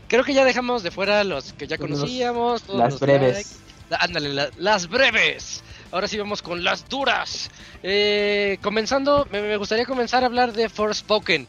Creo 0.08 0.24
que 0.24 0.32
ya 0.32 0.46
dejamos 0.46 0.82
de 0.82 0.90
fuera 0.90 1.24
los 1.24 1.52
que 1.52 1.66
ya 1.66 1.76
conocíamos. 1.76 2.66
las 2.68 2.98
breves. 3.00 3.58
Ándale, 4.00 4.50
las 4.56 4.88
breves. 4.88 5.62
Ahora 5.92 6.08
sí 6.08 6.16
vamos 6.16 6.40
con 6.40 6.64
las 6.64 6.88
duras. 6.88 7.50
Eh, 7.82 8.56
comenzando, 8.62 9.28
me, 9.30 9.42
me 9.42 9.58
gustaría 9.58 9.84
comenzar 9.84 10.22
a 10.22 10.26
hablar 10.26 10.54
de 10.54 10.70
Forspoken. 10.70 11.48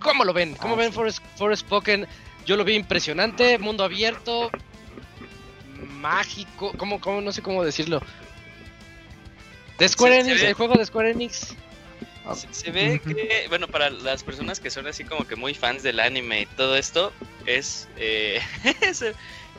¿Cómo 0.00 0.24
lo 0.24 0.32
ven? 0.32 0.54
¿Cómo 0.54 0.74
ah, 0.74 0.78
ven 0.78 0.92
Forest, 0.92 1.22
Spoken? 1.54 2.06
Yo 2.44 2.56
lo 2.56 2.64
vi 2.64 2.74
impresionante, 2.74 3.58
mundo 3.58 3.82
abierto, 3.82 4.50
mágico, 5.80 6.72
¿cómo, 6.76 7.00
cómo, 7.00 7.20
no 7.20 7.32
sé 7.32 7.42
cómo 7.42 7.64
decirlo? 7.64 8.00
De 9.78 9.88
Square 9.88 10.20
Enix, 10.20 10.42
el 10.42 10.54
juego 10.54 10.74
de 10.74 10.86
Square 10.86 11.10
Enix. 11.10 11.54
Se, 12.50 12.72
ve 12.72 13.00
que, 13.00 13.46
bueno, 13.48 13.68
para 13.68 13.88
las 13.88 14.24
personas 14.24 14.58
que 14.58 14.68
son 14.68 14.88
así 14.88 15.04
como 15.04 15.26
que 15.26 15.36
muy 15.36 15.54
fans 15.54 15.84
del 15.84 16.00
anime 16.00 16.42
y 16.42 16.46
todo 16.46 16.76
esto, 16.76 17.12
es, 17.46 17.88
eh, 17.96 18.40
es 18.80 19.04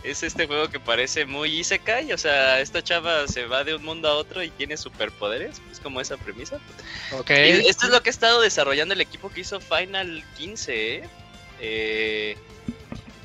este 0.03 0.47
juego 0.47 0.69
que 0.69 0.79
parece 0.79 1.25
muy 1.25 1.59
Isekai, 1.59 2.11
o 2.13 2.17
sea, 2.17 2.59
esta 2.61 2.83
chava 2.83 3.27
se 3.27 3.45
va 3.45 3.63
de 3.63 3.75
un 3.75 3.83
mundo 3.83 4.07
a 4.07 4.15
otro 4.15 4.43
y 4.43 4.49
tiene 4.49 4.77
superpoderes, 4.77 5.61
es 5.71 5.79
como 5.79 6.01
esa 6.01 6.17
premisa. 6.17 6.59
Ok. 7.13 7.29
esto 7.31 7.87
es 7.87 7.91
lo 7.91 8.01
que 8.01 8.09
ha 8.09 8.11
estado 8.11 8.41
desarrollando 8.41 8.93
el 8.93 9.01
equipo 9.01 9.29
que 9.29 9.41
hizo 9.41 9.59
Final 9.59 10.23
15, 10.37 10.95
¿eh? 10.95 11.09
eh 11.59 12.37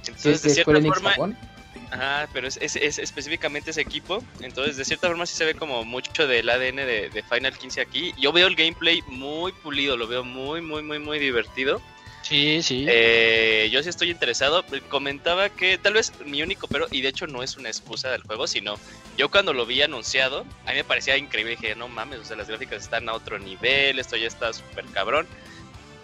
entonces, 0.06 0.42
de 0.42 0.50
cierta 0.50 0.80
forma... 0.80 1.36
Ajá, 1.92 2.26
pero 2.32 2.48
es, 2.48 2.56
es, 2.56 2.98
específicamente 2.98 3.70
ese 3.70 3.82
equipo. 3.82 4.24
Entonces, 4.40 4.78
de 4.78 4.84
cierta 4.86 5.08
forma, 5.08 5.26
sí 5.26 5.36
se 5.36 5.44
ve 5.44 5.54
como 5.54 5.84
mucho 5.84 6.26
del 6.26 6.48
ADN 6.48 6.76
de, 6.76 7.10
de, 7.12 7.22
Final 7.22 7.56
15 7.56 7.82
aquí. 7.82 8.14
Yo 8.18 8.32
veo 8.32 8.46
el 8.46 8.56
gameplay 8.56 9.02
muy 9.08 9.52
pulido, 9.52 9.98
lo 9.98 10.06
veo 10.06 10.24
muy, 10.24 10.62
muy, 10.62 10.82
muy, 10.82 10.98
muy 10.98 11.18
divertido. 11.18 11.82
Sí, 12.22 12.62
sí. 12.62 12.86
Eh, 12.88 13.68
yo 13.72 13.82
sí 13.82 13.88
estoy 13.88 14.10
interesado. 14.10 14.64
Comentaba 14.88 15.50
que 15.50 15.76
tal 15.76 15.94
vez 15.94 16.12
mi 16.24 16.42
único 16.42 16.68
pero, 16.68 16.86
y 16.90 17.02
de 17.02 17.08
hecho 17.08 17.26
no 17.26 17.42
es 17.42 17.56
una 17.56 17.68
excusa 17.68 18.10
del 18.10 18.22
juego, 18.22 18.46
sino 18.46 18.78
yo 19.16 19.30
cuando 19.30 19.52
lo 19.52 19.66
vi 19.66 19.82
anunciado, 19.82 20.46
a 20.64 20.70
mí 20.70 20.76
me 20.76 20.84
parecía 20.84 21.16
increíble. 21.16 21.56
Dije, 21.56 21.74
no 21.74 21.88
mames, 21.88 22.20
o 22.20 22.24
sea, 22.24 22.36
las 22.36 22.48
gráficas 22.48 22.82
están 22.82 23.08
a 23.08 23.14
otro 23.14 23.38
nivel, 23.38 23.98
esto 23.98 24.16
ya 24.16 24.28
está 24.28 24.52
súper 24.52 24.86
cabrón. 24.86 25.26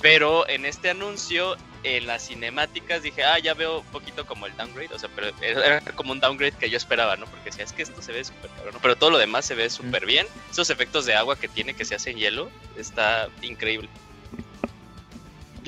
Pero 0.00 0.48
en 0.48 0.64
este 0.64 0.90
anuncio, 0.90 1.56
en 1.82 2.06
las 2.06 2.28
cinemáticas, 2.28 3.02
dije, 3.02 3.24
ah, 3.24 3.38
ya 3.38 3.54
veo 3.54 3.80
un 3.80 3.86
poquito 3.86 4.26
como 4.26 4.46
el 4.46 4.56
downgrade, 4.56 4.94
o 4.94 4.98
sea, 4.98 5.08
pero 5.14 5.32
era 5.40 5.80
como 5.80 6.12
un 6.12 6.20
downgrade 6.20 6.52
que 6.52 6.70
yo 6.70 6.76
esperaba, 6.76 7.16
¿no? 7.16 7.26
Porque 7.26 7.50
decía, 7.50 7.64
es 7.64 7.72
que 7.72 7.82
esto 7.82 8.00
se 8.00 8.12
ve 8.12 8.24
súper 8.24 8.50
cabrón, 8.50 8.76
pero 8.80 8.94
todo 8.94 9.10
lo 9.10 9.18
demás 9.18 9.44
se 9.44 9.56
ve 9.56 9.68
súper 9.70 10.06
bien. 10.06 10.26
Esos 10.50 10.70
efectos 10.70 11.04
de 11.04 11.14
agua 11.14 11.36
que 11.36 11.48
tiene 11.48 11.74
que 11.74 11.84
se 11.84 11.96
hace 11.96 12.10
en 12.10 12.18
hielo, 12.18 12.50
está 12.76 13.28
increíble. 13.42 13.88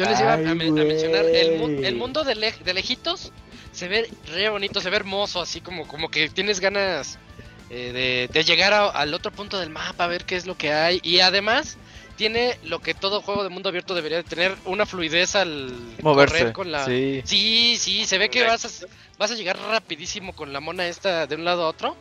Yo 0.00 0.08
les 0.08 0.18
iba 0.18 0.32
a, 0.32 0.36
mencionar, 0.38 1.26
el, 1.26 1.94
mundo 1.94 2.24
de, 2.24 2.34
lejitos 2.34 3.32
se 3.70 3.86
ve 3.86 4.08
re 4.32 4.48
bonito, 4.48 4.80
se 4.80 4.88
ve 4.88 4.96
hermoso, 4.96 5.42
así 5.42 5.60
como, 5.60 5.86
como 5.86 6.10
que 6.10 6.30
tienes 6.30 6.58
ganas 6.58 7.18
eh, 7.68 8.26
de, 8.32 8.44
llegar 8.44 8.72
al 8.72 9.12
otro 9.12 9.30
punto 9.30 9.58
del 9.58 9.68
mapa, 9.68 10.04
a 10.04 10.06
ver 10.06 10.24
qué 10.24 10.36
es 10.36 10.46
lo 10.46 10.56
que 10.56 10.72
hay. 10.72 11.00
Y 11.02 11.20
además 11.20 11.76
tiene 12.16 12.56
lo 12.64 12.78
que 12.78 12.94
todo 12.94 13.20
juego 13.20 13.42
de 13.44 13.50
mundo 13.50 13.68
abierto 13.68 13.94
debería 13.94 14.16
de 14.16 14.24
tener, 14.24 14.56
una 14.64 14.86
fluidez 14.86 15.36
al 15.36 15.70
Moverse, 16.00 16.38
correr 16.38 16.52
con 16.54 16.72
la... 16.72 16.86
sí. 16.86 17.20
sí, 17.26 17.76
sí, 17.78 18.06
se 18.06 18.16
ve 18.16 18.30
que 18.30 18.42
vas 18.42 18.64
a, 18.64 18.86
vas 19.18 19.30
a 19.30 19.34
llegar 19.34 19.58
rapidísimo 19.58 20.34
con 20.34 20.54
la 20.54 20.60
mona 20.60 20.86
esta 20.86 21.26
de 21.26 21.34
un 21.34 21.44
lado 21.44 21.64
a 21.64 21.68
otro. 21.68 21.94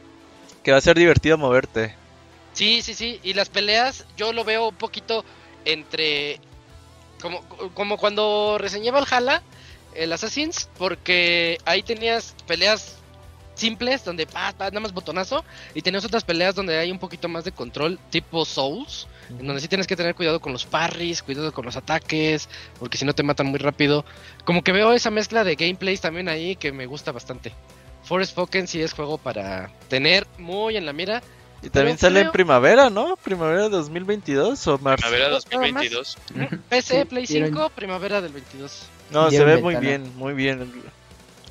Que 0.64 0.72
va 0.72 0.78
a 0.78 0.82
ser 0.82 0.98
divertido 0.98 1.38
moverte. 1.38 1.96
Sí, 2.54 2.82
sí, 2.82 2.94
sí. 2.94 3.20
Y 3.24 3.34
las 3.34 3.50
peleas 3.50 4.06
yo 4.16 4.32
lo 4.32 4.46
veo 4.46 4.70
un 4.70 4.76
poquito 4.76 5.26
entre... 5.66 6.40
Como, 7.22 7.42
como 7.74 7.98
cuando 7.98 8.58
reseñé 8.58 8.92
Valhalla, 8.92 9.42
el 9.96 10.14
Assassins, 10.14 10.70
porque 10.78 11.58
ahí 11.66 11.84
tenías 11.84 12.36
peleas 12.48 13.00
simples 13.60 14.06
donde 14.06 14.26
pa, 14.26 14.54
pa, 14.54 14.66
nada 14.66 14.80
más 14.80 14.94
botonazo 14.94 15.44
y 15.74 15.82
tenías 15.82 16.06
otras 16.06 16.24
peleas 16.24 16.56
donde 16.56 16.78
hay 16.78 16.92
un 16.92 17.00
poquito 17.00 17.28
más 17.28 17.44
de 17.44 17.52
control 17.52 18.00
tipo 18.10 18.46
Souls, 18.46 19.08
en 19.30 19.46
donde 19.46 19.62
sí 19.62 19.68
tienes 19.68 19.86
que 19.86 19.96
tener 19.96 20.16
cuidado 20.16 20.40
con 20.40 20.54
los 20.54 20.66
parries, 20.66 21.22
cuidado 21.22 21.52
con 21.52 21.66
los 21.66 21.76
ataques, 21.76 22.50
porque 22.80 22.98
si 22.98 23.06
no 23.06 23.14
te 23.14 23.24
matan 23.24 23.48
muy 23.48 23.60
rápido. 23.60 24.06
Como 24.46 24.64
que 24.64 24.72
veo 24.72 24.94
esa 24.94 25.12
mezcla 25.12 25.44
de 25.44 25.56
gameplays 25.56 26.02
también 26.02 26.30
ahí 26.30 26.56
que 26.56 26.72
me 26.72 26.86
gusta 26.86 27.12
bastante. 27.12 27.54
Forest 28.04 28.32
Spoken 28.32 28.68
sí 28.68 28.82
es 28.82 28.94
juego 28.94 29.18
para 29.18 29.72
tener 29.90 30.26
muy 30.38 30.78
en 30.78 30.86
la 30.86 30.94
mira. 30.94 31.22
Y 31.62 31.70
también 31.70 31.98
Pero 31.98 32.10
sale 32.10 32.22
en 32.22 32.32
primavera, 32.32 32.90
¿no? 32.90 33.18
Primavera 33.18 33.68
2022 33.70 34.66
o 34.68 34.78
marzo. 34.80 35.02
Primavera 35.02 35.26
Nada 35.26 35.36
más. 35.36 35.46
2022. 35.50 36.18
PC, 36.70 37.00
Sí, 37.02 37.06
Play 37.06 37.26
dieron- 37.26 37.50
5, 37.50 37.70
primavera 37.76 38.22
del 38.22 38.32
22. 38.32 38.84
No, 39.12 39.26
se 39.26 39.32
Dieron 39.32 39.48
ve 39.48 39.62
muy 39.62 39.74
ventana. 39.76 39.98
bien, 39.98 40.18
muy 40.18 40.34
bien. 40.34 40.72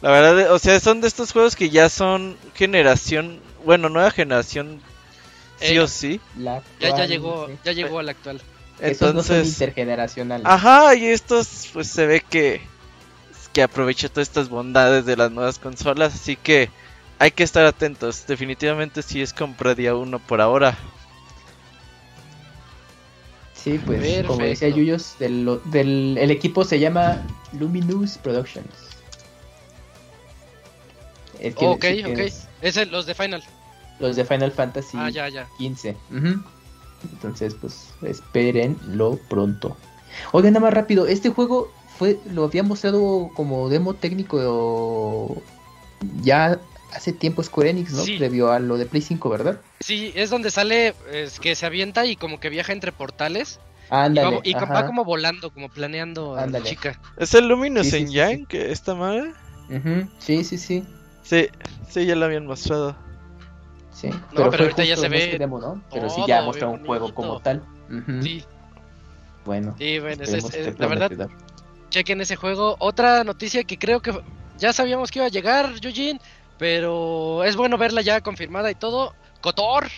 La 0.00 0.10
verdad, 0.10 0.52
o 0.52 0.58
sea, 0.58 0.80
son 0.80 1.00
de 1.00 1.08
estos 1.08 1.32
juegos 1.32 1.56
que 1.56 1.70
ya 1.70 1.88
son 1.88 2.36
generación, 2.54 3.40
bueno, 3.64 3.88
nueva 3.88 4.10
generación, 4.10 4.80
sí 5.60 5.74
Eh, 5.74 5.80
o 5.80 5.88
sí. 5.88 6.20
La 6.38 6.58
Ya, 6.58 6.62
ya 6.80 6.88
actual, 6.88 7.08
llegó, 7.08 7.46
sí. 7.48 7.52
ya 7.64 7.72
llegó 7.72 7.98
al 7.98 8.08
actual. 8.08 8.40
Esos 8.80 9.12
no 9.12 9.22
son 9.24 9.36
Entonces, 9.36 9.48
intergeneracionales. 9.54 10.46
ajá, 10.46 10.94
y 10.94 11.06
estos, 11.06 11.68
pues 11.72 11.88
se 11.88 12.06
ve 12.06 12.20
que, 12.26 12.60
que 13.52 13.62
aprovecha 13.64 14.08
todas 14.08 14.28
estas 14.28 14.48
bondades 14.48 15.04
de 15.04 15.16
las 15.16 15.32
nuevas 15.32 15.58
consolas, 15.58 16.14
así 16.14 16.36
que 16.36 16.70
hay 17.18 17.30
que 17.30 17.42
estar 17.42 17.64
atentos. 17.66 18.26
Definitivamente 18.26 19.02
sí 19.02 19.20
es 19.22 19.32
compra 19.32 19.74
día 19.74 19.94
uno 19.94 20.18
por 20.18 20.40
ahora. 20.40 20.76
Sí, 23.54 23.80
pues 23.84 24.24
como 24.26 24.44
decía. 24.44 24.68
Yuyos, 24.68 25.16
del, 25.18 25.60
del, 25.66 26.16
el 26.18 26.30
equipo 26.30 26.64
se 26.64 26.78
llama 26.78 27.22
Luminous 27.58 28.16
Productions. 28.18 28.68
Es 31.40 31.54
que- 31.54 31.66
ok, 31.66 31.80
que 31.80 32.04
ok. 32.06 32.18
es 32.18 32.48
Es 32.62 32.76
el- 32.76 32.90
los 32.90 33.06
de 33.06 33.14
Final. 33.14 33.42
Los 34.00 34.16
de 34.16 34.24
Final 34.24 34.52
Fantasy 34.52 34.96
Ah, 35.00 35.10
ya, 35.10 35.28
ya. 35.28 35.48
15. 35.58 35.96
Ujú. 36.10 36.42
Entonces, 37.12 37.54
pues, 37.60 37.90
espérenlo 38.02 39.18
pronto. 39.28 39.76
Oigan, 40.32 40.52
nada 40.54 40.66
más 40.66 40.74
rápido, 40.74 41.06
este 41.06 41.28
juego 41.30 41.70
fue 41.96 42.18
lo 42.32 42.44
había 42.44 42.62
mostrado 42.62 43.30
como 43.34 43.68
demo 43.68 43.94
técnico 43.94 45.40
ya 46.22 46.58
hace 46.94 47.12
tiempo 47.12 47.42
Square 47.42 47.70
Enix, 47.70 47.92
¿no? 47.92 48.02
Sí. 48.02 48.16
Previo 48.18 48.50
a 48.50 48.58
lo 48.58 48.76
de 48.78 48.86
Play 48.86 49.02
5, 49.02 49.28
¿verdad? 49.28 49.60
Sí, 49.80 50.12
es 50.14 50.30
donde 50.30 50.50
sale, 50.50 50.94
es 51.12 51.38
que 51.40 51.54
se 51.54 51.66
avienta 51.66 52.06
y 52.06 52.16
como 52.16 52.40
que 52.40 52.48
viaja 52.48 52.72
entre 52.72 52.92
portales. 52.92 53.60
Y, 53.90 53.94
Ándale. 53.94 54.36
va, 54.36 54.40
y 54.44 54.52
va 54.54 54.86
como 54.86 55.04
volando, 55.04 55.50
como 55.50 55.68
planeando 55.70 56.34
a 56.34 56.38
la 56.38 56.42
Ándale. 56.42 56.68
chica. 56.68 56.98
¿Es 57.16 57.32
el 57.34 57.48
Luminous 57.48 57.86
Sí, 57.86 57.90
sí, 57.92 57.96
sí, 57.98 58.02
Engine 58.02 58.36
sí. 58.40 58.46
que 58.46 58.70
esta 58.72 58.94
madre? 58.94 59.32
Sí, 60.18 60.44
sí, 60.44 60.58
sí. 60.58 60.84
Sí, 61.22 61.48
sí, 61.88 62.06
ya 62.06 62.14
lo 62.16 62.26
habían 62.26 62.46
mostrado. 62.46 62.96
Sí, 63.92 64.10
pero 64.34 64.52
fue 64.52 64.60
ahorita 64.62 64.84
ya 64.84 64.96
se 64.96 65.06
en 65.06 65.12
ve 65.12 65.36
demo, 65.38 65.58
¿no? 65.60 65.82
Pero 65.92 66.08
sí 66.08 66.22
ya 66.26 66.42
mostró 66.42 66.70
un 66.70 66.84
juego 66.84 67.12
como 67.14 67.40
tal. 67.40 67.64
Sí, 68.22 68.44
Bueno, 69.44 69.74
sí, 69.78 69.98
bueno, 69.98 70.22
es- 70.24 70.30
es- 70.54 70.78
la 70.78 70.86
verdad, 70.86 71.10
chequen 71.90 72.20
ese 72.20 72.36
juego. 72.36 72.76
Otra 72.80 73.24
noticia 73.24 73.64
que 73.64 73.78
creo 73.78 74.00
que 74.00 74.12
ya 74.58 74.72
sabíamos 74.72 75.10
que 75.10 75.18
iba 75.20 75.26
a 75.26 75.30
llegar, 75.30 75.80
Yujin, 75.80 76.20
pero 76.58 77.44
es 77.44 77.56
bueno 77.56 77.78
verla 77.78 78.02
ya 78.02 78.20
confirmada 78.20 78.70
y 78.70 78.74
todo. 78.74 79.14
Cotor. 79.40 79.88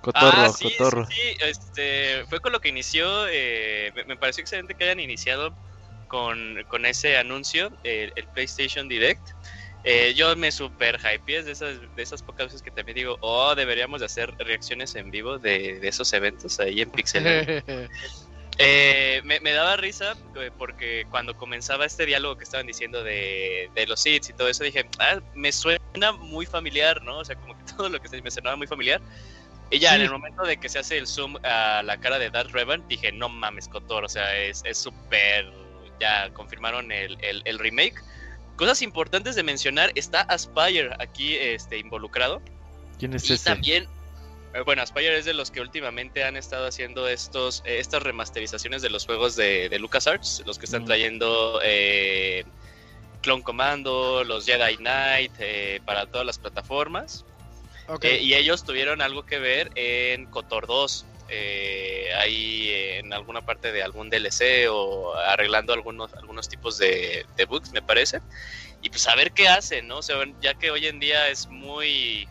Cotorro, 0.00 0.30
ah, 0.32 0.48
sí, 0.50 0.64
cotorro. 0.76 1.06
sí, 1.06 1.14
sí, 1.14 1.36
este, 1.40 2.24
fue 2.28 2.40
con 2.40 2.52
lo 2.52 2.60
que 2.60 2.68
inició, 2.68 3.26
eh, 3.28 3.90
me, 3.96 4.04
me 4.04 4.16
pareció 4.16 4.42
excelente 4.42 4.74
que 4.74 4.84
hayan 4.84 5.00
iniciado 5.00 5.52
con, 6.06 6.64
con 6.68 6.86
ese 6.86 7.16
anuncio, 7.16 7.72
el, 7.82 8.12
el 8.14 8.26
PlayStation 8.28 8.88
Direct. 8.88 9.30
Eh, 9.84 10.14
yo 10.14 10.34
me 10.34 10.50
super 10.50 10.98
hypeé, 10.98 11.38
es 11.38 11.46
de 11.46 11.52
esas, 11.52 11.78
de 11.94 12.02
esas 12.02 12.22
pocas 12.22 12.46
veces 12.46 12.62
que 12.62 12.72
también 12.72 12.96
digo, 12.96 13.18
oh, 13.20 13.54
deberíamos 13.54 14.00
de 14.00 14.06
hacer 14.06 14.34
reacciones 14.38 14.96
en 14.96 15.10
vivo 15.10 15.38
de, 15.38 15.78
de 15.78 15.88
esos 15.88 16.12
eventos 16.12 16.58
ahí 16.58 16.82
en 16.82 16.90
Pixel. 16.90 17.62
Eh, 18.58 19.20
me, 19.24 19.38
me 19.40 19.52
daba 19.52 19.76
risa 19.76 20.16
eh, 20.36 20.50
porque 20.56 21.06
cuando 21.10 21.36
comenzaba 21.36 21.84
este 21.84 22.06
diálogo 22.06 22.38
que 22.38 22.44
estaban 22.44 22.66
diciendo 22.66 23.04
de, 23.04 23.70
de 23.74 23.86
los 23.86 24.04
hits 24.06 24.30
y 24.30 24.32
todo 24.32 24.48
eso, 24.48 24.64
dije, 24.64 24.86
ah, 24.98 25.20
me 25.34 25.52
suena 25.52 26.12
muy 26.18 26.46
familiar, 26.46 27.02
¿no? 27.02 27.18
O 27.18 27.24
sea, 27.24 27.36
como 27.36 27.56
que 27.56 27.64
todo 27.76 27.88
lo 27.90 28.00
que 28.00 28.08
se 28.08 28.20
me 28.22 28.30
sonaba 28.30 28.56
muy 28.56 28.66
familiar. 28.66 29.00
Y 29.70 29.78
ya 29.80 29.90
Sí. 29.90 29.96
en 29.96 30.02
el 30.02 30.10
momento 30.10 30.42
de 30.44 30.58
que 30.58 30.68
se 30.68 30.78
hace 30.78 30.96
el 30.96 31.06
zoom 31.06 31.36
a 31.42 31.82
la 31.84 31.98
cara 31.98 32.18
de 32.18 32.30
Darth 32.30 32.50
Revan, 32.52 32.86
dije, 32.88 33.12
no 33.12 33.28
mames, 33.28 33.68
Cotor, 33.68 34.04
o 34.04 34.08
sea, 34.08 34.34
es 34.36 34.62
es 34.64 34.78
súper... 34.78 35.50
ya 36.00 36.30
confirmaron 36.32 36.92
el, 36.92 37.18
el, 37.22 37.42
el 37.44 37.58
remake. 37.58 38.00
Cosas 38.56 38.80
importantes 38.80 39.34
de 39.34 39.42
mencionar, 39.42 39.90
está 39.96 40.22
Aspire 40.22 40.90
aquí 40.98 41.34
este, 41.36 41.78
involucrado. 41.78 42.40
¿Quién 42.98 43.12
es 43.14 43.28
Y 43.28 43.34
ese? 43.34 43.44
también, 43.44 43.88
bueno, 44.64 44.82
Aspire 44.82 45.16
es 45.18 45.24
de 45.24 45.34
los 45.34 45.50
que 45.50 45.60
últimamente 45.60 46.24
han 46.24 46.36
estado 46.36 46.66
haciendo 46.66 47.08
estos, 47.08 47.62
eh, 47.66 47.78
estas 47.78 48.02
remasterizaciones 48.02 48.82
de 48.82 48.90
los 48.90 49.04
juegos 49.06 49.36
de, 49.36 49.68
de 49.68 49.78
LucasArts, 49.78 50.42
los 50.46 50.58
que 50.58 50.66
están 50.66 50.82
Mm. 50.82 50.86
trayendo 50.86 51.60
eh, 51.62 52.44
Clone 53.22 53.42
Commando, 53.42 54.22
los 54.24 54.46
Jedi 54.46 54.76
Knight 54.76 55.32
eh, 55.38 55.80
para 55.84 56.06
todas 56.06 56.26
las 56.26 56.38
plataformas. 56.38 57.24
Ok. 57.88 58.04
Eh, 58.04 58.20
y 58.22 58.34
ellos 58.34 58.64
tuvieron 58.64 59.00
algo 59.02 59.24
que 59.24 59.38
ver 59.38 59.70
en 59.74 60.26
Cotor 60.26 60.66
2. 60.66 61.06
eh, 61.28 62.12
ahí 62.20 62.70
en 62.72 63.12
alguna 63.12 63.40
parte 63.44 63.72
de 63.72 63.82
algún 63.82 64.08
DLC 64.10 64.68
o 64.70 65.12
arreglando 65.16 65.72
algunos, 65.72 66.14
algunos 66.14 66.48
tipos 66.48 66.78
de, 66.78 67.26
de 67.36 67.44
bugs, 67.46 67.72
me 67.72 67.82
parece. 67.82 68.20
Y 68.80 68.90
pues 68.90 69.08
a 69.08 69.16
ver 69.16 69.32
qué 69.32 69.48
hacen, 69.48 69.88
¿no? 69.88 69.98
O 69.98 70.02
sea, 70.02 70.16
ya 70.40 70.54
que 70.54 70.70
hoy 70.70 70.86
en 70.86 71.00
día 71.00 71.28
es 71.28 71.48
muy, 71.48 72.28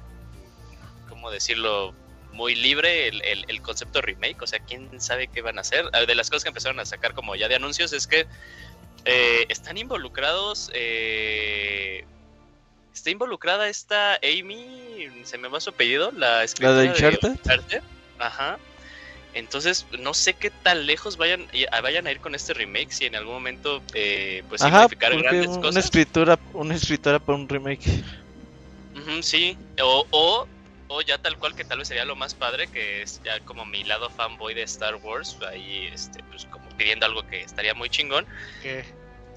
¿cómo 1.10 1.30
decirlo? 1.30 1.94
Muy 2.36 2.54
libre 2.54 3.08
el, 3.08 3.22
el- 3.24 3.46
el 3.48 3.62
concepto 3.62 4.02
remake, 4.02 4.42
o 4.42 4.48
sea, 4.48 4.60
quién 4.60 5.00
sabe 5.02 5.28
qué 5.28 5.42
van 5.42 5.58
a 5.58 5.62
hacer. 5.62 5.86
Ah, 5.94 6.02
De 6.06 6.16
las 6.16 6.30
cosas 6.30 6.44
que 6.44 6.50
empezaron 6.50 6.80
a 6.80 6.86
sacar 6.86 7.14
como 7.14 7.36
ya 7.36 7.48
de 7.48 7.56
anuncios 7.56 7.94
es 7.94 8.08
que 8.08 8.28
eh, 9.06 9.46
están 9.50 9.78
involucrados 9.78 10.70
eh, 10.74 12.04
está 12.94 13.10
involucrada 13.10 13.70
esta 13.70 14.16
Amy, 14.16 15.08
se 15.24 15.38
me 15.38 15.48
va 15.48 15.60
su 15.62 15.70
apellido, 15.70 16.12
la 16.16 16.44
escritora 16.44 16.82
de 16.82 16.90
Uncharted? 16.90 17.30
Uncharted. 17.30 17.82
Ajá. 18.20 18.58
Entonces, 19.34 19.86
no 20.00 20.14
sé 20.14 20.34
qué 20.34 20.50
tan 20.50 20.86
lejos 20.86 21.18
vayan, 21.18 21.46
y- 21.52 21.66
vayan 21.84 22.08
a 22.08 22.12
ir 22.12 22.20
con 22.22 22.36
este 22.36 22.54
remake, 22.54 22.92
si 22.92 23.06
en 23.06 23.16
algún 23.16 23.34
momento, 23.34 23.84
eh, 23.94 24.44
pues, 24.48 24.62
Ajá, 24.62 24.80
significar 24.84 25.18
grandes 25.18 25.48
una 25.50 25.62
cosas. 25.62 25.84
escritura, 25.86 26.40
una 26.54 26.74
escritora 26.76 27.20
para 27.20 27.38
un 27.38 27.48
remake. 27.50 27.84
Sí, 29.22 29.58
o, 29.82 30.08
o, 30.12 30.48
o 30.88 31.02
ya 31.02 31.18
tal 31.18 31.38
cual 31.38 31.56
que 31.56 31.64
tal 31.66 31.80
vez 31.80 31.88
sería 31.88 32.06
lo 32.06 32.16
más 32.16 32.34
padre, 32.36 32.68
que 32.68 33.02
es 33.02 33.22
ya 33.24 33.40
como 33.42 33.66
mi 33.66 33.84
lado 33.84 34.10
fanboy 34.10 34.54
de 34.54 34.64
Star 34.64 34.96
Wars, 34.96 35.38
ahí, 35.50 35.90
este, 35.92 36.24
pues, 36.26 36.46
como 36.46 36.68
pidiendo 36.78 37.06
algo 37.06 37.26
que 37.28 37.42
estaría 37.42 37.74
muy 37.74 37.90
chingón, 37.90 38.26
¿Qué? 38.62 38.86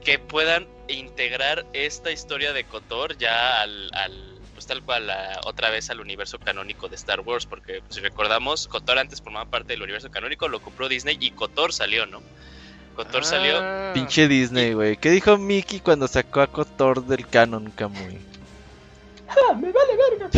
que 0.05 0.19
puedan 0.19 0.67
integrar 0.89 1.65
esta 1.73 2.11
historia 2.11 2.53
de 2.53 2.65
Kotor 2.65 3.17
ya 3.19 3.63
al, 3.63 3.91
al 3.95 4.39
pues 4.55 4.67
tal 4.67 4.83
cual 4.83 5.09
a- 5.11 5.41
otra 5.45 5.71
vez 5.71 5.89
al 5.91 6.01
universo 6.01 6.39
canónico 6.39 6.89
de 6.89 6.97
Star 6.97 7.21
Wars, 7.21 7.47
porque 7.47 7.81
pues, 7.81 7.95
si 7.95 8.01
recordamos, 8.01 8.67
Kotor 8.69 8.99
antes 8.99 9.23
formaba 9.23 9.49
parte 9.51 9.73
del 9.73 9.83
universo 9.83 10.11
canónico, 10.11 10.49
lo 10.49 10.61
compró 10.61 10.89
Disney 10.89 11.17
y 11.21 11.31
Kotor 11.31 11.73
salió, 11.73 12.07
¿no? 12.07 12.23
Kotor 12.97 13.25
salió. 13.25 13.59
Ah. 13.63 13.93
Pinche 13.95 14.27
Disney, 14.27 14.73
güey. 14.73 14.97
¿Qué 14.97 15.11
dijo 15.11 15.39
Mickey 15.39 15.79
cuando 15.81 16.09
sacó 16.09 16.41
a 16.41 16.49
Cotor 16.49 17.05
del 17.07 17.27
canon, 17.29 17.71
Kamui? 17.71 18.19
¡Ah, 19.29 19.55
me 19.55 19.71
vale 19.73 19.97
verga! 19.97 20.31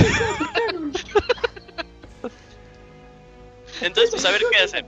Entonces, 3.81 4.11
pues 4.11 4.24
a 4.24 4.31
ver 4.31 4.42
qué 4.50 4.59
hacen. 4.59 4.87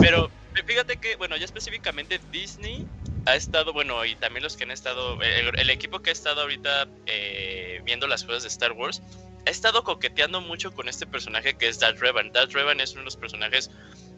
Pero 0.00 0.30
fíjate 0.66 0.96
que, 0.98 1.16
bueno, 1.16 1.36
ya 1.36 1.44
específicamente 1.44 2.20
Disney 2.30 2.86
ha 3.26 3.36
estado, 3.36 3.72
bueno, 3.72 4.04
y 4.04 4.16
también 4.16 4.42
los 4.42 4.56
que 4.56 4.64
han 4.64 4.70
estado, 4.70 5.20
el, 5.22 5.58
el 5.58 5.70
equipo 5.70 6.00
que 6.00 6.10
ha 6.10 6.12
estado 6.12 6.42
ahorita 6.42 6.88
eh, 7.06 7.80
viendo 7.84 8.06
las 8.06 8.24
cosas 8.24 8.42
de 8.42 8.48
Star 8.48 8.72
Wars, 8.72 9.02
ha 9.46 9.50
estado 9.50 9.84
coqueteando 9.84 10.40
mucho 10.40 10.72
con 10.72 10.88
este 10.88 11.06
personaje 11.06 11.54
que 11.54 11.68
es 11.68 11.78
Darth 11.78 11.98
Revan. 12.00 12.32
Darth 12.32 12.52
Revan 12.52 12.80
es 12.80 12.92
uno 12.92 13.00
de 13.00 13.06
los 13.06 13.16
personajes 13.16 13.70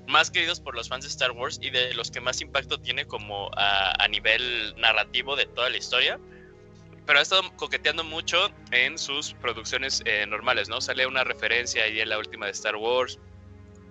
más 0.07 0.31
queridos 0.31 0.61
por 0.61 0.75
los 0.75 0.89
fans 0.89 1.05
de 1.05 1.11
Star 1.11 1.33
Wars 1.33 1.59
y 1.61 1.71
de 1.71 1.95
los 1.95 2.11
que 2.11 2.21
más 2.21 2.41
impacto 2.41 2.79
tiene 2.79 3.07
como 3.07 3.51
a 3.57 4.07
nivel 4.09 4.75
narrativo 4.79 5.35
de 5.37 5.47
toda 5.47 5.69
la 5.69 5.77
historia. 5.77 6.21
Pero 7.07 7.19
ha 7.21 7.23
estado 7.23 7.43
coqueteando 7.57 8.03
mucho 8.05 8.51
en 8.73 8.99
sus 8.99 9.35
producciones 9.35 10.03
eh, 10.05 10.27
normales, 10.27 10.69
¿no? 10.69 10.81
Sale 10.81 11.07
una 11.07 11.25
referencia 11.25 11.85
ahí 11.85 12.01
en 12.01 12.09
la 12.09 12.19
última 12.19 12.47
de 12.47 12.53
Star 12.53 12.77
Wars. 12.77 13.19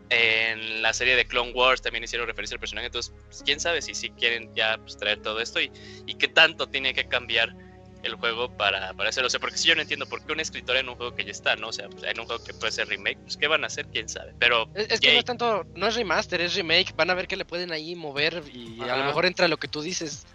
En 0.10 0.82
la 0.82 0.94
serie 0.94 1.16
de 1.16 1.26
Clone 1.26 1.52
Wars 1.54 1.82
también 1.82 2.04
hicieron 2.04 2.28
referencia 2.28 2.56
al 2.56 2.60
personaje, 2.60 2.88
entonces 2.88 3.12
pues, 3.26 3.42
quién 3.44 3.60
sabe 3.60 3.82
si 3.82 3.96
sí 3.96 4.12
quieren 4.12 4.54
ya 4.54 4.78
pues, 4.78 4.98
traer 4.98 5.20
todo 5.22 5.40
esto 5.40 5.60
y, 5.60 5.72
y 6.06 6.14
qué 6.16 6.28
tanto 6.28 6.68
tiene 6.68 6.94
que 6.94 7.08
cambiar 7.08 7.56
el 8.04 8.16
juego 8.16 8.50
para, 8.56 8.94
para 8.94 9.10
hacerlo. 9.10 9.28
O 9.28 9.30
sea, 9.30 9.40
porque 9.40 9.58
si 9.58 9.68
yo 9.68 9.76
no 9.76 9.82
entiendo 9.82 10.06
por 10.06 10.24
qué 10.24 10.32
un 10.32 10.40
escritor 10.40 10.78
en 10.78 10.90
un 10.90 10.96
juego 10.96 11.16
que 11.16 11.26
ya 11.26 11.32
está, 11.32 11.56
¿no? 11.56 11.70
O 11.70 11.74
sea, 11.74 11.90
pues, 11.90 12.04
en 12.04 12.20
un 12.20 12.28
juego 12.28 12.44
que 12.44 12.54
puede 12.54 12.72
ser 12.72 12.88
remake, 12.88 13.18
pues 13.20 13.36
qué 13.38 13.48
van 13.48 13.64
a 13.64 13.68
hacer, 13.68 13.88
quién 13.88 14.08
sabe. 14.08 14.34
Pero 14.38 14.70
Es, 14.76 14.92
es 14.92 15.00
que 15.00 15.14
no 15.14 15.20
es 15.20 15.26
tanto, 15.26 15.66
no 15.74 15.88
es 15.88 15.96
remaster, 15.96 16.40
es 16.42 16.54
remake. 16.54 16.94
Van 16.96 17.10
a 17.10 17.16
ver 17.16 17.28
que 17.28 17.36
le 17.36 17.46
pueden 17.46 17.72
ahí 17.72 17.96
mover 17.96 18.44
y 18.54 18.80
a 18.82 18.98
lo 18.98 19.06
mejor 19.06 19.26
entra 19.26 19.48
lo 19.48 19.58
que 19.58 19.68
tú 19.68 19.82
dices. 19.82 20.28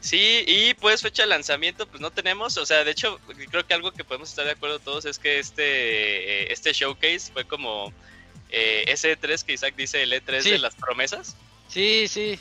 Sí, 0.00 0.44
y 0.46 0.74
pues 0.74 1.02
fecha 1.02 1.24
de 1.24 1.28
lanzamiento, 1.28 1.86
pues 1.86 2.00
no 2.00 2.10
tenemos, 2.10 2.56
o 2.56 2.64
sea, 2.64 2.84
de 2.84 2.90
hecho, 2.90 3.20
creo 3.50 3.66
que 3.66 3.74
algo 3.74 3.92
que 3.92 4.02
podemos 4.02 4.30
estar 4.30 4.46
de 4.46 4.52
acuerdo 4.52 4.78
todos 4.78 5.04
es 5.04 5.18
que 5.18 5.38
este, 5.38 5.62
eh, 5.62 6.52
este 6.52 6.72
showcase 6.72 7.30
fue 7.32 7.44
como 7.44 7.92
eh, 8.50 8.84
ese 8.88 9.16
E3 9.18 9.44
que 9.44 9.52
Isaac 9.52 9.74
dice, 9.76 10.02
el 10.02 10.12
E3 10.12 10.40
Sí. 10.42 10.50
de 10.52 10.58
las 10.58 10.74
promesas. 10.74 11.36
Sí, 11.68 12.08
sí. 12.08 12.38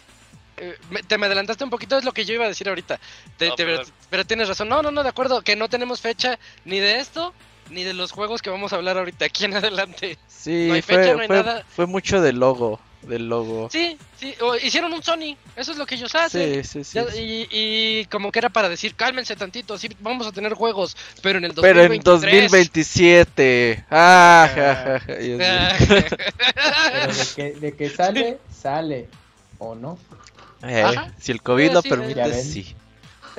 Eh, 0.58 0.78
me- 0.90 1.04
te 1.04 1.18
me 1.18 1.26
adelantaste 1.28 1.64
un 1.64 1.70
poquito, 1.70 1.98
es 1.98 2.04
lo 2.06 2.14
que 2.14 2.26
yo 2.26 2.34
iba 2.34 2.46
a 2.46 2.50
decir 2.50 2.68
ahorita. 2.70 3.00
Te- 3.38 3.50
No, 3.50 3.56
te- 3.56 3.66
pero, 4.10 4.26
tienes 4.26 4.48
razón. 4.48 4.70
No, 4.70 4.82
no, 4.82 4.90
no, 4.92 5.04
de 5.04 5.10
acuerdo. 5.10 5.42
Que 5.42 5.56
no 5.56 5.70
tenemos 5.70 6.02
fecha 6.02 6.40
ni 6.66 6.80
de 6.80 7.00
esto, 7.00 7.34
ni 7.70 7.84
de 7.84 7.94
los 7.94 8.12
juegos 8.12 8.42
que 8.42 8.50
vamos 8.50 8.74
a 8.74 8.78
hablar 8.78 8.98
ahorita 8.98 9.26
aquí 9.26 9.46
en 9.46 9.56
adelante. 9.56 10.18
Sí, 10.28 10.68
No 10.70 10.74
hay 10.74 10.82
fue, 10.82 10.96
fecha, 10.96 11.14
no 11.14 11.22
hay 11.22 11.28
fue, 11.28 11.36
nada. 11.38 11.66
fue 11.76 11.86
mucho 11.86 12.22
del 12.22 12.38
logo, 12.40 12.80
del 13.04 13.28
logo. 13.30 13.70
Sí, 13.72 13.98
sí. 14.20 14.34
o 14.42 14.56
hicieron 14.56 14.92
un 14.94 15.02
Sony. 15.02 15.36
Eso 15.56 15.72
es 15.72 15.78
lo 15.78 15.86
que 15.86 15.96
ellos 15.96 16.14
hacen. 16.16 16.64
Sí, 16.64 16.70
sí, 16.70 16.84
sí. 16.84 16.96
Ya- 16.96 17.10
sí. 17.12 17.20
y, 17.22 17.48
y 18.02 18.06
como 18.06 18.32
que 18.32 18.40
era 18.40 18.50
para 18.50 18.70
decir, 18.70 18.96
cálmense 18.96 19.36
tantito, 19.36 19.78
sí, 19.78 19.90
vamos 20.00 20.28
a 20.28 20.32
tener 20.32 20.54
juegos, 20.54 20.96
pero 21.22 21.40
en 21.40 21.46
el 21.46 21.54
Pero 21.54 21.82
en 21.82 22.00
2023. 22.02 22.52
2027. 22.52 23.86
Ah, 23.90 24.50
ja, 24.54 24.76
ja, 24.76 25.00
ja, 25.00 25.16
Dios 25.16 25.40
mío. 25.40 26.20
Pero 26.92 27.14
de 27.14 27.26
que, 27.36 27.52
de 27.60 27.76
que 27.76 27.90
sale, 27.90 28.38
sale. 28.62 29.08
¿O 29.58 29.76
no? 29.76 29.98
Eh, 30.64 30.84
si 31.20 31.32
el 31.32 31.42
COVID 31.42 31.68
Sí, 31.68 31.74
lo 31.74 31.84
permite, 31.84 32.34
sí. 32.44 32.76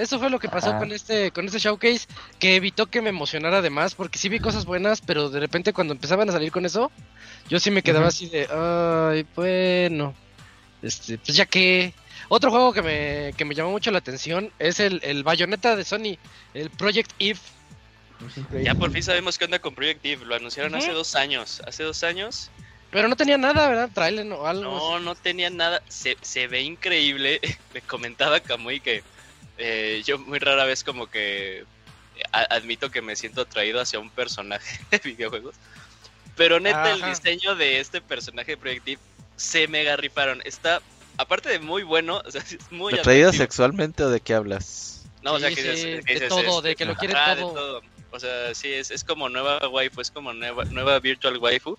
Eso 0.00 0.18
fue 0.18 0.30
lo 0.30 0.38
que 0.38 0.48
pasó 0.48 0.70
Ajá. 0.70 0.78
con 0.78 0.92
este 0.92 1.30
con 1.30 1.44
este 1.44 1.58
showcase 1.58 2.06
que 2.38 2.56
evitó 2.56 2.86
que 2.86 3.02
me 3.02 3.10
emocionara 3.10 3.60
de 3.60 3.68
más 3.68 3.94
porque 3.94 4.18
sí 4.18 4.30
vi 4.30 4.40
cosas 4.40 4.64
buenas, 4.64 5.02
pero 5.02 5.28
de 5.28 5.40
repente 5.40 5.74
cuando 5.74 5.92
empezaban 5.92 6.28
a 6.30 6.32
salir 6.32 6.50
con 6.50 6.64
eso, 6.64 6.90
yo 7.48 7.60
sí 7.60 7.70
me 7.70 7.82
quedaba 7.82 8.08
así 8.08 8.28
de, 8.28 8.48
ay, 8.50 9.26
bueno, 9.36 10.14
este, 10.82 11.18
pues 11.18 11.36
ya 11.36 11.44
que 11.44 11.92
otro 12.28 12.50
juego 12.50 12.72
que 12.72 12.80
me, 12.80 13.34
que 13.36 13.44
me 13.44 13.54
llamó 13.54 13.72
mucho 13.72 13.90
la 13.90 13.98
atención 13.98 14.50
es 14.58 14.80
el, 14.80 15.00
el 15.02 15.22
Bayonetta 15.22 15.76
de 15.76 15.84
Sony, 15.84 16.16
el 16.54 16.70
Project 16.70 17.10
Eve. 17.18 17.40
Ya 18.62 18.74
por 18.74 18.90
fin 18.92 19.02
sabemos 19.02 19.38
qué 19.38 19.44
onda 19.46 19.58
con 19.58 19.74
Project 19.74 20.04
Eve, 20.04 20.24
lo 20.24 20.34
anunciaron 20.34 20.74
hace 20.74 20.92
dos 20.92 21.14
años, 21.14 21.62
hace 21.66 21.82
dos 21.82 22.02
años. 22.04 22.50
Pero 22.90 23.06
no 23.06 23.16
tenía 23.16 23.38
nada, 23.38 23.68
¿verdad? 23.68 23.90
Trailer 23.94 24.30
o 24.32 24.46
algo. 24.46 24.62
No, 24.62 24.98
no 24.98 25.14
tenía 25.14 25.48
nada, 25.48 25.80
se, 25.88 26.16
se 26.22 26.48
ve 26.48 26.62
increíble. 26.62 27.40
Me 27.74 27.80
comentaba 27.82 28.40
Kamui 28.40 28.80
que 28.80 29.02
eh, 29.60 30.02
yo 30.04 30.18
muy 30.18 30.38
rara 30.38 30.64
vez 30.64 30.82
como 30.82 31.06
que 31.06 31.64
a- 32.32 32.54
admito 32.54 32.90
que 32.90 33.02
me 33.02 33.14
siento 33.16 33.42
atraído 33.42 33.80
hacia 33.80 33.98
un 34.00 34.10
personaje 34.10 34.80
de 34.90 34.98
videojuegos. 34.98 35.54
Pero 36.36 36.58
neta, 36.60 36.92
el 36.92 37.02
diseño 37.02 37.54
de 37.54 37.80
este 37.80 38.00
personaje 38.00 38.52
de 38.52 38.56
Project 38.56 38.88
Eve 38.88 39.00
se 39.36 39.68
mega 39.68 39.96
rifaron. 39.96 40.40
Está, 40.44 40.80
aparte 41.18 41.48
de 41.50 41.58
muy 41.58 41.82
bueno, 41.82 42.22
o 42.26 42.30
sea, 42.30 42.40
es 42.42 42.56
muy 42.72 42.94
¿Atraído 42.94 43.28
atractivo. 43.28 43.44
sexualmente 43.44 44.02
o 44.04 44.10
de 44.10 44.20
qué 44.20 44.34
hablas? 44.34 45.04
No, 45.22 45.34
o 45.34 45.38
sea, 45.38 45.50
que 45.50 45.56
sí, 45.76 46.00
que 46.06 46.20
de 46.20 46.28
todo, 46.28 46.58
es- 46.58 46.64
de 46.64 46.76
que 46.76 46.84
lo 46.86 46.94
quiere 46.96 47.14
de 47.14 47.42
todo. 47.42 47.82
O 48.12 48.18
sea, 48.18 48.54
sí, 48.54 48.72
es, 48.72 48.90
es 48.90 49.04
como 49.04 49.28
nueva 49.28 49.58
waifu, 49.68 50.00
es 50.00 50.10
como 50.10 50.32
nueva, 50.32 50.64
nueva 50.70 50.98
virtual 50.98 51.36
waifu. 51.38 51.76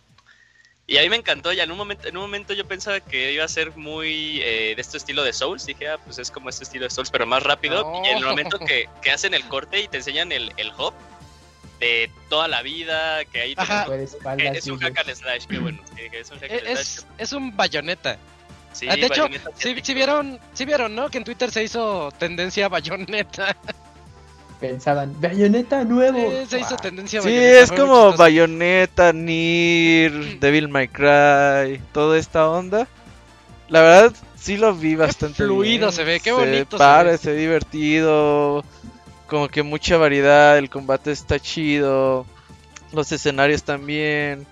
Y 0.92 0.98
a 0.98 1.04
mí 1.04 1.10
me 1.10 1.16
encantó, 1.16 1.54
ya 1.54 1.64
en 1.64 1.72
un 1.72 1.78
momento, 1.78 2.06
en 2.10 2.18
un 2.18 2.24
momento 2.24 2.54
yo 2.54 2.68
pensaba 2.68 3.00
que 3.00 3.32
iba 3.32 3.46
a 3.46 3.48
ser 3.48 3.78
muy 3.78 4.42
eh, 4.42 4.74
de 4.76 4.82
este 4.82 4.98
estilo 4.98 5.24
de 5.24 5.32
Souls, 5.32 5.66
dije, 5.66 5.88
ah, 5.88 5.98
pues 6.04 6.20
es 6.20 6.30
como 6.30 6.50
este 6.50 6.66
estilo 6.66 6.84
de 6.84 6.90
Souls, 6.90 7.10
pero 7.10 7.26
más 7.26 7.44
rápido. 7.44 7.82
No. 7.82 8.06
Y 8.06 8.10
en 8.10 8.18
el 8.18 8.26
momento 8.26 8.60
que, 8.60 8.90
que 9.02 9.10
hacen 9.10 9.34
el 9.34 9.48
corte 9.48 9.80
y 9.80 9.88
te 9.88 9.96
enseñan 9.96 10.34
el, 10.34 10.52
el 10.58 10.70
hop 10.78 10.94
de 11.80 12.12
toda 12.28 12.50
la 12.50 12.62
vida, 12.62 13.24
que 13.24 13.40
ahí 13.40 13.56
Puede 13.56 14.06
que 14.36 14.48
es 14.50 14.68
un 14.68 14.80
hack 14.80 14.98
and 15.00 15.16
slash, 15.16 15.46
qué 15.46 15.60
bueno, 15.60 15.82
que, 15.96 16.10
que 16.10 16.20
es 16.20 16.30
un 16.30 16.40
hack 16.40 16.52
and 16.52 16.68
Es, 16.68 16.80
slash. 16.90 17.06
es 17.20 17.32
un 17.32 17.56
Bayonetta. 17.56 18.18
Sí, 18.74 18.88
Ah, 18.90 18.98
de 18.98 19.06
hecho, 19.06 19.30
sí 19.56 19.94
vieron, 19.94 20.42
sí 20.54 20.66
vieron, 20.66 20.94
¿no? 20.94 21.10
Que 21.10 21.20
en 21.20 21.24
Twitter 21.24 21.52
se 21.52 21.64
hizo 21.64 22.12
tendencia 22.20 22.66
a 22.66 22.70
Bayonetta. 22.70 23.56
Pensaban, 24.62 25.16
Bayonetta 25.20 25.84
nuevo. 25.84 26.20
Eh, 26.20 26.46
se 26.48 26.60
hizo 26.60 26.70
Guau. 26.70 26.82
tendencia 26.82 27.20
a 27.20 27.24
Sí, 27.24 27.34
es 27.34 27.72
como. 27.72 28.14
Bayonetta, 28.14 29.12
Nier, 29.12 30.40
Devil 30.40 30.70
May 30.70 30.88
Cry, 30.88 31.82
toda 31.92 32.20
esta 32.20 32.48
onda. 32.48 32.88
La 33.70 33.82
verdad, 33.82 34.14
sí 34.40 34.58
lo 34.58 34.76
vi 34.76 34.94
bastante 34.94 35.44
fluido 35.44 35.88
bien. 35.88 35.92
se 35.92 36.04
ve, 36.04 36.20
qué 36.20 36.32
bonito 36.32 36.78
se 36.78 37.04
ve. 37.04 37.18
se 37.18 37.32
ve 37.32 37.38
divertido. 37.40 38.64
Como 39.26 39.48
que 39.48 39.64
mucha 39.64 39.98
variedad, 39.98 40.60
el 40.60 40.70
combate 40.70 41.12
está 41.12 41.40
chido. 41.40 42.28
Los 42.94 43.12
escenarios 43.12 43.64
también. 43.64 44.46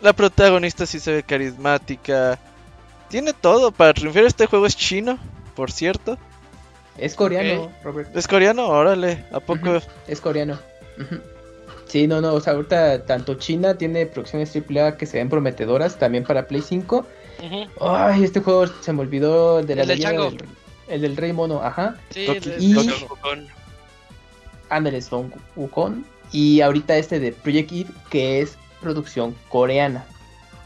La 0.00 0.12
protagonista 0.14 0.84
sí 0.84 0.98
se 0.98 1.12
ve 1.12 1.22
carismática. 1.22 2.40
Tiene 3.08 3.32
todo 3.34 3.70
para 3.70 3.94
triunfar. 3.94 4.24
Este 4.24 4.46
juego 4.46 4.66
es 4.66 4.76
chino, 4.76 5.16
por 5.54 5.70
cierto. 5.70 6.18
Es 6.98 7.14
coreano, 7.14 7.72
Robert. 7.82 8.14
¿Es 8.16 8.26
coreano? 8.28 8.68
Órale, 8.68 9.24
¿a 9.32 9.40
poco? 9.40 9.80
Es 10.06 10.20
coreano. 10.20 10.58
Ujú. 11.00 11.20
Sí, 11.86 12.06
no, 12.06 12.20
no, 12.20 12.34
o 12.34 12.40
sea, 12.40 12.54
ahorita 12.54 13.04
tanto 13.04 13.34
China 13.34 13.76
tiene 13.76 14.06
producciones 14.06 14.54
AAA 14.54 14.96
que 14.96 15.06
se 15.06 15.18
ven 15.18 15.28
prometedoras 15.28 15.98
también 15.98 16.24
para 16.24 16.46
Play 16.46 16.62
5. 16.62 17.06
Ujú. 17.44 17.66
Ay, 17.86 18.24
este 18.24 18.40
juego 18.40 18.66
se 18.66 18.92
me 18.92 19.00
olvidó 19.00 19.62
de 19.62 19.74
la 19.76 19.82
El 19.82 19.88
del 19.88 19.98
leyenda 19.98 20.24
chango. 20.24 20.30
del- 20.36 20.48
el 20.88 21.00
del 21.00 21.16
Rey 21.16 21.32
Mono, 21.32 21.62
ajá. 21.62 21.96
Sí, 22.10 22.26
y- 22.58 22.74
Kong. 22.74 23.46
Ándale, 24.68 24.98
Stone 24.98 25.30
Wukong. 25.56 26.04
Y 26.32 26.60
ahorita 26.62 26.96
este 26.96 27.20
de 27.20 27.32
Project 27.32 27.72
Eve, 27.72 27.90
que 28.10 28.40
es 28.40 28.56
producción 28.80 29.34
coreana. 29.48 30.04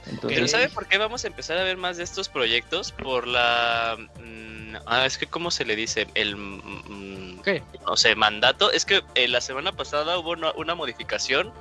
Entonces, 0.08 0.36
Pero 0.36 0.48
¿sabe 0.48 0.68
por 0.68 0.86
qué 0.86 0.98
vamos 0.98 1.24
a 1.24 1.26
empezar 1.26 1.58
a 1.58 1.64
ver 1.64 1.76
más 1.76 1.96
de 1.96 2.04
estos 2.04 2.28
proyectos? 2.28 2.92
Por 2.92 3.26
la... 3.26 3.96
mm, 4.66 4.76
ah, 4.86 5.06
es 5.06 5.18
que 5.18 5.26
¿cómo 5.26 5.50
se 5.50 5.64
le 5.64 5.76
dice? 5.76 6.06
El... 6.14 6.36
mm, 6.36 7.40
¿Qué? 7.42 7.62
No 7.86 7.96
sé, 7.96 8.14
mandato. 8.14 8.70
Es 8.72 8.84
que 8.84 9.02
eh, 9.14 9.28
la 9.28 9.40
semana 9.40 9.72
pasada 9.72 10.18
hubo 10.18 10.30
una, 10.30 10.52
una 10.52 10.74
modificación 10.74 11.52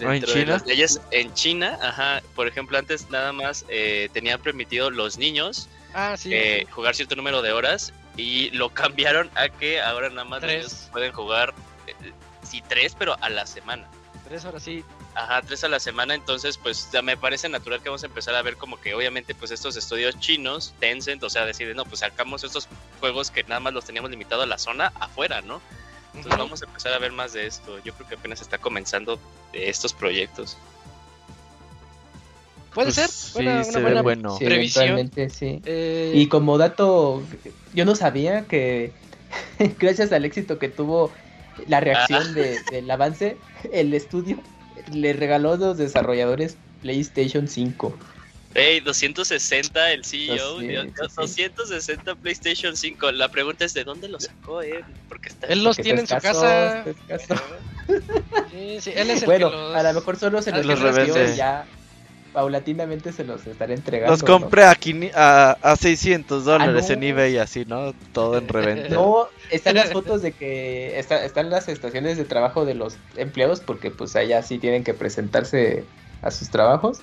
¿Ah, 0.00 0.14
en 0.14 0.20
dentro 0.20 0.34
de 0.34 0.46
las 0.46 0.66
leyes 0.66 1.00
en 1.10 1.32
China. 1.34 1.78
Ajá, 1.82 2.22
por 2.34 2.46
ejemplo, 2.46 2.76
antes 2.78 3.08
nada 3.10 3.32
más 3.32 3.64
eh, 3.68 4.08
tenían 4.12 4.40
permitido 4.40 4.90
los 4.90 5.16
niños 5.18 5.68
Ah, 5.94 6.14
sí. 6.18 6.30
eh, 6.34 6.66
jugar 6.70 6.94
cierto 6.94 7.16
número 7.16 7.40
de 7.40 7.52
horas 7.52 7.92
y 8.18 8.50
lo 8.50 8.68
cambiaron 8.74 9.30
a 9.34 9.48
que 9.48 9.80
ahora 9.80 10.10
nada 10.10 10.24
más 10.24 10.42
los 10.42 10.50
Tres. 10.50 10.64
niños 10.64 10.88
pueden 10.92 11.12
jugar, 11.12 11.54
eh, 11.86 11.94
sí, 12.42 12.62
tres, 12.68 12.94
pero 12.98 13.16
a 13.22 13.30
la 13.30 13.46
semana. 13.46 13.88
Tres 14.28 14.44
horas 14.44 14.62
sí. 14.62 14.84
Ajá, 15.18 15.40
tres 15.40 15.64
a 15.64 15.68
la 15.68 15.80
semana, 15.80 16.14
entonces 16.14 16.58
pues 16.58 16.90
ya 16.92 17.00
me 17.00 17.16
parece 17.16 17.48
natural 17.48 17.80
que 17.82 17.88
vamos 17.88 18.02
a 18.02 18.06
empezar 18.06 18.34
a 18.34 18.42
ver 18.42 18.56
como 18.58 18.78
que 18.78 18.92
obviamente 18.92 19.34
pues 19.34 19.50
estos 19.50 19.74
estudios 19.74 20.18
chinos, 20.20 20.74
Tencent, 20.78 21.22
o 21.22 21.30
sea, 21.30 21.46
deciden, 21.46 21.74
no, 21.78 21.84
pues 21.86 22.00
sacamos 22.00 22.44
estos 22.44 22.68
juegos 23.00 23.30
que 23.30 23.42
nada 23.44 23.58
más 23.60 23.72
los 23.72 23.86
teníamos 23.86 24.10
limitado 24.10 24.42
a 24.42 24.46
la 24.46 24.58
zona 24.58 24.92
afuera, 25.00 25.40
¿no? 25.40 25.62
Entonces 26.08 26.32
Ujú. 26.34 26.42
vamos 26.44 26.62
a 26.62 26.66
empezar 26.66 26.92
a 26.92 26.98
ver 26.98 27.12
más 27.12 27.32
de 27.32 27.46
esto. 27.46 27.78
Yo 27.82 27.94
creo 27.94 28.06
que 28.08 28.14
apenas 28.16 28.42
está 28.42 28.58
comenzando 28.58 29.18
de 29.52 29.70
estos 29.70 29.94
proyectos. 29.94 30.58
Puede 32.74 32.92
Pues 32.92 32.94
ser. 32.96 33.08
sí, 33.08 33.32
Buena, 33.32 33.64
se 33.64 33.70
una 33.70 33.78
ve 33.78 33.84
buena 33.84 34.02
bueno. 34.02 34.38
sí, 34.38 34.44
previsión. 34.44 35.12
sí. 35.30 35.62
Eh, 35.64 36.12
Y 36.14 36.28
como 36.28 36.58
dato, 36.58 37.26
yo 37.72 37.86
no 37.86 37.94
sabía 37.94 38.44
que 38.44 38.92
gracias 39.78 40.12
al 40.12 40.26
éxito 40.26 40.58
que 40.58 40.68
tuvo 40.68 41.14
la 41.66 41.80
reacción 41.80 42.34
de- 42.34 42.58
del 42.70 42.90
avance, 42.90 43.38
el 43.72 43.94
estudio 43.94 44.38
le 44.92 45.12
regaló 45.12 45.52
a 45.52 45.56
los 45.56 45.78
desarrolladores 45.78 46.56
PlayStation 46.82 47.48
5. 47.48 47.96
Hey, 48.54 48.80
260 48.80 49.92
el 49.92 50.04
CEO, 50.04 50.60
Sí, 50.60 50.68
Dios, 50.68 50.86
sí, 50.86 50.92
sí. 51.26 51.42
260 51.44 52.14
PlayStation 52.14 52.74
5. 52.76 53.12
La 53.12 53.28
pregunta 53.28 53.66
es 53.66 53.74
de 53.74 53.84
dónde 53.84 54.08
lo 54.08 54.18
sacó, 54.18 54.62
eh, 54.62 54.82
porque 55.08 55.28
está 55.28 55.46
él 55.48 55.62
los 55.62 55.76
tiene 55.76 56.00
en 56.00 56.06
su 56.06 56.16
casa. 56.18 56.84
Sí, 58.50 58.78
sí, 58.80 58.92
él 58.96 59.10
es 59.10 59.20
el 59.22 59.26
Bueno, 59.26 59.50
que 59.50 59.56
los... 59.56 59.76
a 59.76 59.82
lo 59.84 59.92
mejor 59.92 60.16
solo 60.16 60.42
se 60.42 60.50
Ah, 60.50 60.56
los 60.56 60.66
los 60.66 60.80
revende 60.80 61.36
ya 61.36 61.66
paulatinamente 62.36 63.12
se 63.14 63.24
los 63.24 63.46
estaré 63.46 63.72
entregando. 63.72 64.12
Los 64.12 64.20
¿no? 64.20 64.26
compré 64.26 64.64
a, 64.64 64.74
quini- 64.74 65.10
a, 65.14 65.52
a 65.62 65.74
600 65.74 66.44
dólares 66.44 66.86
no. 66.86 66.92
en 66.94 67.02
eBay, 67.04 67.38
así, 67.38 67.64
¿no? 67.64 67.94
Todo 68.12 68.36
en 68.36 68.46
reventa. 68.46 68.90
No, 68.90 69.28
están 69.50 69.76
las 69.76 69.90
fotos 69.90 70.20
de 70.20 70.32
que 70.32 70.98
está- 70.98 71.24
están 71.24 71.48
las 71.48 71.66
estaciones 71.70 72.18
de 72.18 72.24
trabajo 72.26 72.66
de 72.66 72.74
los 72.74 72.98
empleados 73.16 73.60
porque 73.60 73.90
pues 73.90 74.14
allá 74.16 74.42
sí 74.42 74.58
tienen 74.58 74.84
que 74.84 74.92
presentarse 74.92 75.84
a 76.20 76.30
sus 76.30 76.50
trabajos 76.50 77.00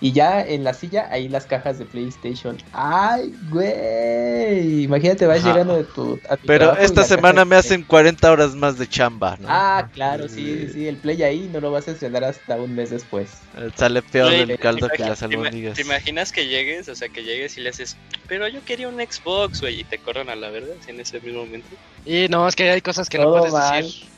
Y 0.00 0.12
ya 0.12 0.42
en 0.42 0.64
la 0.64 0.74
silla, 0.74 1.08
ahí 1.10 1.28
las 1.28 1.46
cajas 1.46 1.78
de 1.78 1.86
PlayStation. 1.86 2.58
¡Ay, 2.72 3.32
güey! 3.50 4.82
Imagínate, 4.82 5.26
vas 5.26 5.38
Ajá. 5.38 5.48
llegando 5.52 5.76
de 5.76 5.84
tu. 5.84 6.20
a 6.28 6.36
tu 6.36 6.46
Pero 6.46 6.76
esta 6.76 7.04
semana 7.04 7.44
me 7.44 7.56
hacen 7.56 7.84
40 7.84 8.30
horas 8.30 8.54
más 8.54 8.76
de 8.78 8.86
chamba, 8.86 9.36
¿no? 9.40 9.48
Ah, 9.50 9.88
claro, 9.92 10.28
sí, 10.28 10.66
sí, 10.66 10.72
sí. 10.72 10.88
El 10.88 10.96
Play 10.96 11.22
ahí 11.22 11.48
no 11.52 11.60
lo 11.60 11.70
vas 11.70 11.88
a 11.88 11.92
estrenar 11.92 12.24
hasta 12.24 12.56
un 12.56 12.74
mes 12.74 12.90
después. 12.90 13.30
Eh, 13.56 13.70
Sale 13.74 14.02
peor 14.02 14.30
Güey, 14.30 14.42
el 14.42 14.58
caldo 14.58 14.88
que 14.88 14.98
¿te 14.98 15.08
las 15.08 15.22
albóndigas. 15.22 15.74
¿Te 15.76 15.82
imaginas 15.82 16.32
que 16.32 16.46
llegues? 16.46 16.88
O 16.88 16.94
sea, 16.94 17.08
que 17.08 17.22
llegues 17.22 17.56
y 17.56 17.60
le 17.62 17.70
haces, 17.70 17.96
pero 18.26 18.48
yo 18.48 18.64
quería 18.64 18.88
un 18.88 18.96
Xbox, 18.96 19.60
güey, 19.60 19.80
y 19.80 19.84
te 19.84 19.98
corran 19.98 20.28
a 20.28 20.36
la 20.36 20.50
verdad 20.50 20.76
en 20.86 21.00
ese 21.00 21.20
mismo 21.20 21.44
momento. 21.44 21.68
Y 22.04 22.28
no, 22.28 22.46
es 22.46 22.56
que 22.56 22.70
hay 22.70 22.80
cosas 22.80 23.08
que 23.08 23.18
no 23.18 23.30
puedes 23.30 23.52
mal. 23.52 23.82
decir. 23.84 24.13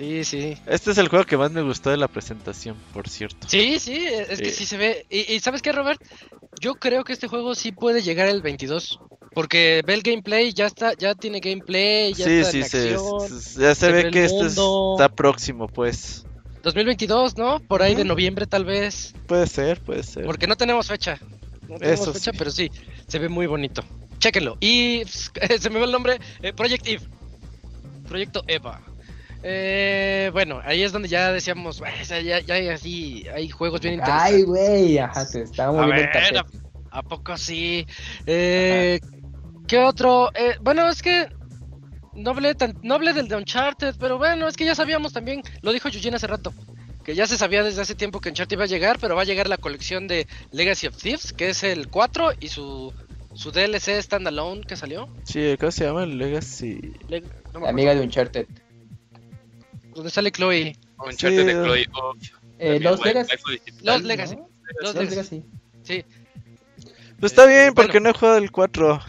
Sí, 0.00 0.24
sí. 0.24 0.56
Este 0.66 0.92
es 0.92 0.96
el 0.98 1.08
juego 1.08 1.26
que 1.26 1.36
más 1.36 1.50
me 1.52 1.60
gustó 1.60 1.90
de 1.90 1.98
la 1.98 2.08
presentación, 2.08 2.74
por 2.94 3.06
cierto. 3.06 3.46
Sí, 3.50 3.78
sí, 3.78 4.06
es 4.06 4.38
que 4.40 4.46
Sí. 4.50 4.56
sí 4.56 4.64
se 4.66 4.78
ve. 4.78 5.04
Y, 5.10 5.34
y 5.34 5.40
¿sabes 5.40 5.60
qué, 5.60 5.72
Robert? 5.72 6.00
Yo 6.58 6.74
creo 6.76 7.04
que 7.04 7.12
este 7.12 7.28
juego 7.28 7.54
sí 7.54 7.70
puede 7.70 8.00
llegar 8.00 8.26
el 8.28 8.40
22. 8.40 8.98
Porque 9.34 9.82
ve 9.86 9.92
el 9.94 10.00
gameplay, 10.02 10.52
ya 10.54 10.66
está, 10.66 10.94
ya 10.94 11.14
tiene 11.14 11.38
gameplay, 11.40 12.14
ya 12.14 12.24
Sí, 12.24 12.32
está 12.38 12.50
sí, 12.50 12.58
en 12.60 12.64
se, 12.68 12.78
acción. 12.94 13.28
se- 13.40 13.60
ya 13.60 13.74
se, 13.74 13.80
se 13.86 13.92
ve 13.92 14.10
que 14.10 14.24
este 14.24 14.46
es- 14.46 14.56
está 14.58 15.08
próximo, 15.14 15.68
pues. 15.68 16.24
2022, 16.62 17.36
¿no? 17.36 17.60
Por 17.60 17.82
ahí 17.82 17.94
de 17.94 18.04
noviembre 18.04 18.46
tal 18.46 18.64
vez. 18.64 19.14
Puede 19.26 19.46
ser, 19.46 19.80
puede 19.82 20.02
ser. 20.02 20.24
Porque 20.24 20.46
no 20.46 20.56
tenemos 20.56 20.86
fecha. 20.88 21.20
No 21.68 21.78
tenemos 21.78 22.00
Eso 22.00 22.12
fecha, 22.14 22.32
sí. 22.32 22.38
pero 22.38 22.50
sí, 22.50 22.70
se 23.06 23.18
ve 23.18 23.28
muy 23.28 23.46
bonito. 23.46 23.82
Chéquenlo. 24.18 24.56
Y 24.60 25.02
se 25.60 25.68
me 25.70 25.78
va 25.78 25.84
el 25.84 25.92
nombre, 25.92 26.18
eh, 26.42 26.52
Project 26.54 26.86
Eve. 26.88 27.02
Proyecto 28.08 28.42
Eva. 28.48 28.80
Eh, 29.42 30.30
bueno, 30.32 30.60
ahí 30.64 30.82
es 30.82 30.92
donde 30.92 31.08
ya 31.08 31.32
decíamos, 31.32 31.78
"Bueno, 31.80 31.96
o 32.00 32.04
sea, 32.04 32.20
ya, 32.20 32.40
ya 32.40 32.54
hay 32.54 32.68
así, 32.68 33.24
hay 33.34 33.48
juegos 33.48 33.80
bien 33.80 33.94
interesantes. 33.94 34.34
Ay, 34.34 34.42
güey, 34.42 34.98
ajá, 34.98 35.28
te 35.30 35.42
estaba 35.42 35.86
ver, 35.86 36.10
tapete. 36.12 36.38
¿a, 36.90 36.98
a 36.98 37.02
poco 37.02 37.36
sí? 37.36 37.86
Eh, 38.26 39.00
¿Qué 39.66 39.78
otro? 39.78 40.30
Eh, 40.34 40.56
bueno, 40.60 40.88
es 40.88 41.00
que 41.00 41.28
no 42.14 42.30
hablé, 42.30 42.54
tan, 42.54 42.76
no 42.82 42.94
hablé 42.96 43.12
del 43.12 43.28
de 43.28 43.36
Uncharted, 43.36 43.94
pero 43.98 44.18
bueno, 44.18 44.46
es 44.48 44.56
que 44.56 44.64
ya 44.64 44.74
sabíamos 44.74 45.12
también, 45.12 45.42
lo 45.62 45.72
dijo 45.72 45.88
Yujin 45.88 46.14
hace 46.14 46.26
rato, 46.26 46.52
que 47.04 47.14
ya 47.14 47.26
se 47.26 47.38
sabía 47.38 47.62
desde 47.62 47.80
hace 47.80 47.94
tiempo 47.94 48.20
que 48.20 48.28
Uncharted 48.28 48.56
iba 48.56 48.64
a 48.64 48.68
llegar, 48.68 48.98
pero 49.00 49.16
va 49.16 49.22
a 49.22 49.26
llegar 49.26 49.48
la 49.48 49.56
colección 49.58 50.06
de 50.06 50.26
Legacy 50.52 50.88
of 50.88 50.96
Thieves, 50.96 51.32
que 51.32 51.50
es 51.50 51.62
el 51.62 51.88
4 51.88 52.32
y 52.40 52.48
su, 52.48 52.92
su 53.32 53.52
DLC 53.52 54.02
standalone 54.02 54.62
que 54.62 54.76
salió. 54.76 55.08
Sí, 55.24 55.56
¿cómo 55.58 55.72
se 55.72 55.84
llama? 55.84 56.04
Legacy. 56.04 56.92
Le- 57.08 57.20
no 57.20 57.26
me 57.26 57.32
La 57.32 57.48
acuerdo, 57.50 57.68
amiga 57.68 57.94
de 57.94 58.00
Uncharted. 58.02 58.46
Donde 60.00 60.10
sale 60.10 60.30
Chloe. 60.32 60.76
Uncharted 60.98 61.46
de 61.46 61.52
Sí. 61.52 61.58
Chloe. 61.58 61.86
oh, 61.94 62.14
Eh, 62.58 62.78
Los 62.80 63.02
Legacy. 63.04 63.36
Los 63.82 64.02
¿no? 64.02 64.06
Legacy. 64.08 64.36
Los 64.36 64.94
Los 64.94 64.94
Legacy. 64.94 65.36
Legacy. 65.36 65.44
Sí. 65.82 66.04
Pues 67.18 67.32
está 67.32 67.44
Eh, 67.44 67.48
bien, 67.48 67.74
porque 67.74 67.92
bueno. 67.98 68.04
no 68.04 68.10
he 68.10 68.18
jugado 68.18 68.38
el 68.38 68.50
4. 68.50 69.00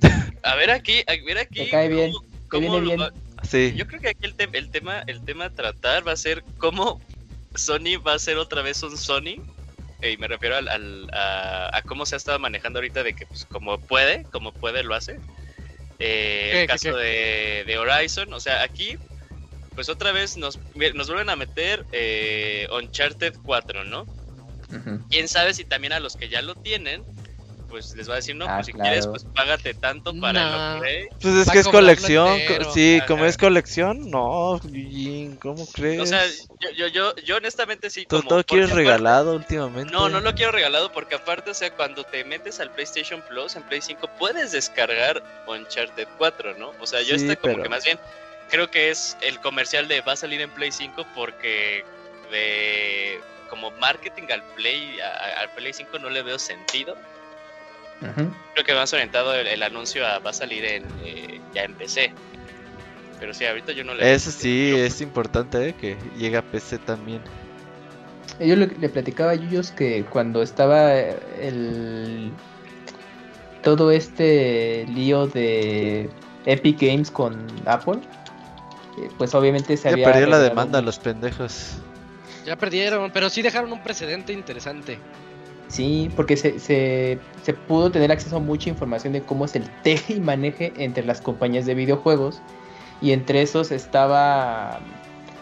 A 0.44 0.54
ver 0.54 0.70
aquí, 0.70 1.02
a 1.06 1.12
ver 1.24 1.38
aquí. 1.38 1.68
Cae 1.70 1.88
bien, 1.88 2.12
cómo- 2.12 2.24
te 2.24 2.48
cómo 2.48 2.60
viene 2.60 2.80
lo 2.80 2.82
bien. 2.82 3.00
va- 3.00 3.12
Sí. 3.44 3.72
Yo 3.76 3.86
creo 3.86 4.00
que 4.00 4.08
aquí 4.08 4.24
el, 4.26 4.34
te- 4.34 4.48
el 4.52 4.70
tema 4.70 5.02
el 5.06 5.24
tema 5.24 5.46
a 5.46 5.50
tratar 5.50 6.06
va 6.06 6.12
a 6.12 6.16
ser 6.16 6.42
cómo 6.58 7.00
Sony 7.54 7.96
va 8.04 8.14
a 8.14 8.18
ser 8.18 8.36
otra 8.36 8.62
vez 8.62 8.82
un 8.82 8.96
Sony. 8.96 9.40
Y 10.02 10.16
me 10.18 10.28
refiero 10.28 10.56
al, 10.56 10.68
al- 10.68 11.10
a, 11.12 11.76
a 11.76 11.82
cómo 11.82 12.06
se 12.06 12.14
ha 12.14 12.18
estado 12.18 12.38
manejando 12.38 12.78
ahorita 12.78 13.02
de 13.02 13.14
que 13.14 13.26
pues 13.26 13.44
como 13.46 13.78
puede, 13.80 14.24
como 14.32 14.52
puede 14.52 14.82
lo 14.84 14.94
hace. 14.94 15.18
Eh, 15.98 16.50
¿Qué, 16.52 16.60
el 16.62 16.66
qué, 16.66 16.66
caso 16.72 16.96
De, 16.96 17.64
de 17.66 17.78
Horizon, 17.78 18.32
o 18.32 18.38
sea, 18.40 18.62
aquí 18.62 18.96
pues 19.78 19.88
otra 19.88 20.10
vez 20.10 20.36
nos, 20.36 20.58
nos 20.94 21.06
vuelven 21.06 21.30
a 21.30 21.36
meter 21.36 21.86
eh, 21.92 22.66
Uncharted 22.76 23.32
4, 23.44 23.84
¿no? 23.84 24.06
Quién 25.08 25.28
sabe 25.28 25.54
si 25.54 25.64
también 25.64 25.92
a 25.92 26.00
los 26.00 26.16
que 26.16 26.28
ya 26.28 26.42
lo 26.42 26.56
tienen, 26.56 27.04
pues 27.68 27.94
les 27.94 28.08
va 28.08 28.14
a 28.14 28.16
decir, 28.16 28.34
no, 28.34 28.46
Ah, 28.48 28.56
pues 28.56 28.66
si 28.66 28.72
claro. 28.72 28.88
quieres, 28.90 29.06
pues 29.06 29.22
págate 29.22 29.74
tanto 29.74 30.12
para 30.20 30.42
No. 30.42 30.48
el 30.48 30.76
upgrade. 30.78 31.08
Pues 31.20 31.34
es 31.36 31.50
que 31.52 31.58
es 31.60 31.68
colección. 31.68 32.40
co-. 32.48 32.72
Sí, 32.74 33.00
como 33.06 33.24
es 33.24 33.36
colección, 33.38 34.10
no, 34.10 34.60
¿cómo 35.40 35.64
crees? 35.68 36.00
O 36.00 36.06
sea, 36.06 36.26
yo, 36.60 36.70
yo, 36.76 36.86
yo, 36.88 37.14
yo 37.24 37.36
honestamente 37.36 37.88
sí. 37.88 38.04
¿Tú 38.04 38.16
como- 38.16 38.28
todo 38.30 38.42
quieres 38.44 38.66
aparte- 38.70 38.82
regalado 38.84 39.36
últimamente? 39.36 39.92
No, 39.92 40.08
no 40.08 40.18
lo 40.20 40.34
quiero 40.34 40.50
regalado 40.50 40.90
porque 40.90 41.14
aparte, 41.14 41.52
o 41.52 41.54
sea, 41.54 41.70
cuando 41.72 42.02
te 42.02 42.24
metes 42.24 42.58
al 42.58 42.72
PlayStation 42.72 43.22
Plus 43.28 43.54
en 43.54 43.62
Play 43.62 43.80
5 43.80 44.10
puedes 44.18 44.50
descargar 44.50 45.22
Uncharted 45.46 46.08
4, 46.18 46.58
¿no? 46.58 46.72
O 46.80 46.86
sea, 46.86 47.00
yo 47.02 47.16
Sí, 47.16 47.22
estoy 47.26 47.36
como 47.36 47.52
pero- 47.54 47.62
que 47.62 47.68
más 47.68 47.84
bien 47.84 47.96
creo 48.50 48.70
que 48.70 48.90
es 48.90 49.16
el 49.20 49.38
comercial 49.40 49.88
de 49.88 50.00
va 50.00 50.12
a 50.12 50.16
salir 50.16 50.40
en 50.40 50.50
Play 50.50 50.72
5 50.72 51.06
porque 51.14 51.84
de 52.30 53.20
como 53.50 53.70
marketing 53.72 54.24
al 54.32 54.42
Play 54.56 54.98
a- 55.00 55.40
al 55.40 55.50
Play 55.50 55.72
5 55.72 55.98
no 55.98 56.10
le 56.10 56.22
veo 56.22 56.38
sentido. 56.38 56.96
Creo 58.54 58.64
que 58.64 58.74
más 58.74 58.92
orientado 58.92 59.34
el, 59.34 59.46
el 59.46 59.62
anuncio 59.62 60.06
a 60.06 60.18
va 60.20 60.30
a 60.30 60.32
salir 60.32 60.64
en 60.64 60.84
eh, 61.04 61.40
ya 61.54 61.64
en 61.64 61.74
PC. 61.74 62.12
Pero 63.18 63.34
sí, 63.34 63.44
ahorita 63.44 63.72
yo 63.72 63.82
no 63.82 63.94
le 63.94 64.12
Eso 64.14 64.30
sí, 64.30 64.72
es 64.76 65.00
importante 65.00 65.70
¿eh? 65.70 65.74
que 65.74 65.96
llegue 66.16 66.36
a 66.36 66.42
PC 66.42 66.78
también. 66.78 67.20
Yo 68.38 68.54
le, 68.54 68.68
le 68.68 68.88
platicaba 68.88 69.32
a 69.32 69.34
Yuyos 69.34 69.72
que 69.72 70.04
cuando 70.04 70.42
estaba 70.42 70.92
el 70.94 72.30
todo 73.62 73.90
este 73.90 74.86
lío 74.88 75.26
de 75.26 76.08
Epic 76.46 76.80
Games 76.80 77.10
con 77.10 77.44
Apple, 77.66 77.98
pues 79.16 79.34
obviamente 79.34 79.76
se 79.76 79.84
Ya 79.88 79.94
había 79.94 80.06
perdió 80.06 80.26
la 80.26 80.38
demanda 80.38 80.80
los 80.82 80.98
pendejos. 80.98 81.78
Ya 82.46 82.56
perdieron, 82.56 83.10
pero 83.12 83.28
sí 83.30 83.42
dejaron 83.42 83.72
un 83.72 83.82
precedente 83.82 84.32
interesante. 84.32 84.98
Sí, 85.68 86.10
porque 86.16 86.36
se, 86.36 86.58
se, 86.58 87.18
se 87.42 87.52
pudo 87.52 87.90
tener 87.90 88.10
acceso 88.10 88.36
a 88.36 88.40
mucha 88.40 88.70
información 88.70 89.12
de 89.12 89.22
cómo 89.22 89.44
es 89.44 89.54
el 89.54 89.68
teje 89.82 90.14
y 90.14 90.20
maneje 90.20 90.72
entre 90.78 91.04
las 91.04 91.20
compañías 91.20 91.66
de 91.66 91.74
videojuegos. 91.74 92.40
Y 93.00 93.12
entre 93.12 93.42
esos 93.42 93.70
estaba. 93.70 94.80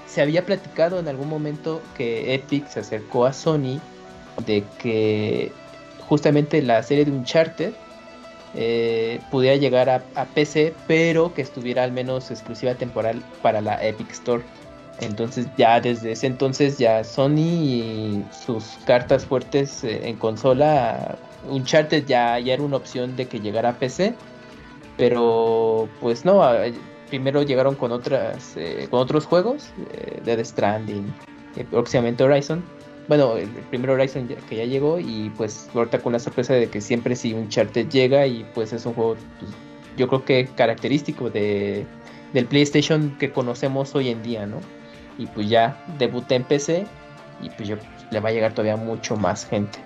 Se 0.06 0.20
había 0.20 0.44
platicado 0.44 0.98
en 0.98 1.08
algún 1.08 1.28
momento 1.28 1.82
que 1.96 2.34
Epic 2.34 2.68
se 2.68 2.80
acercó 2.80 3.26
a 3.26 3.32
Sony 3.32 3.80
de 4.46 4.64
que 4.78 5.52
justamente 6.08 6.60
la 6.62 6.82
serie 6.82 7.04
de 7.04 7.10
Uncharted 7.12 7.72
eh, 8.56 9.20
pudiera 9.30 9.56
llegar 9.56 9.90
a, 9.90 10.24
PC, 10.34 10.74
pero 10.86 11.34
que 11.34 11.42
estuviera 11.42 11.84
al 11.84 11.92
menos 11.92 12.30
exclusiva 12.30 12.74
temporal 12.74 13.22
para 13.42 13.60
la 13.60 13.84
Epic 13.86 14.10
Store. 14.10 14.42
Entonces 15.00 15.46
ya 15.58 15.78
desde 15.78 16.12
ese 16.12 16.26
entonces 16.26 16.78
ya 16.78 17.04
Sony 17.04 17.36
y 17.36 18.24
sus 18.46 18.64
cartas 18.86 19.26
fuertes 19.26 19.84
eh, 19.84 20.08
en 20.08 20.16
consola, 20.16 21.18
Uncharted 21.50 22.06
ya, 22.06 22.38
ya 22.38 22.54
era 22.54 22.62
una 22.62 22.78
opción 22.78 23.14
de 23.14 23.26
que 23.26 23.40
llegara 23.40 23.70
a 23.70 23.78
PC, 23.78 24.14
pero 24.96 25.86
pues 26.00 26.24
no, 26.24 26.42
primero 27.10 27.42
llegaron 27.42 27.74
con 27.74 27.92
otras 27.92 28.56
eh, 28.56 28.88
con 28.90 29.00
otros 29.00 29.26
juegos, 29.26 29.70
eh, 29.92 30.20
Dead 30.24 30.42
Stranding, 30.42 31.12
próximamente 31.70 32.24
Horizon. 32.24 32.64
Bueno, 33.08 33.36
el 33.36 33.48
primer 33.48 33.90
Horizon 33.90 34.26
ya- 34.28 34.36
que 34.48 34.56
ya 34.56 34.64
llegó 34.64 34.98
y 34.98 35.30
pues 35.36 35.68
ahorita 35.74 36.00
con 36.00 36.12
la 36.12 36.18
sorpresa 36.18 36.54
de 36.54 36.68
que 36.68 36.80
siempre 36.80 37.14
sí 37.14 37.34
Uncharted 37.34 37.88
llega 37.88 38.26
y 38.26 38.44
pues 38.54 38.72
es 38.72 38.84
un 38.84 38.94
juego 38.94 39.16
pues, 39.38 39.52
yo 39.96 40.08
creo 40.08 40.24
que 40.24 40.46
característico 40.56 41.30
de, 41.30 41.86
del 42.32 42.46
PlayStation 42.46 43.16
que 43.18 43.30
conocemos 43.30 43.94
hoy 43.94 44.08
en 44.08 44.22
día, 44.22 44.46
¿no? 44.46 44.60
Y 45.18 45.26
pues 45.26 45.48
ya 45.48 45.76
debuté 45.98 46.34
en 46.34 46.44
PC 46.44 46.86
y 47.40 47.48
pues 47.50 47.68
yo 47.68 47.76
le 48.10 48.20
va 48.20 48.30
a 48.30 48.32
llegar 48.32 48.52
todavía 48.52 48.76
mucho 48.76 49.16
más 49.16 49.46
gente. 49.46 49.78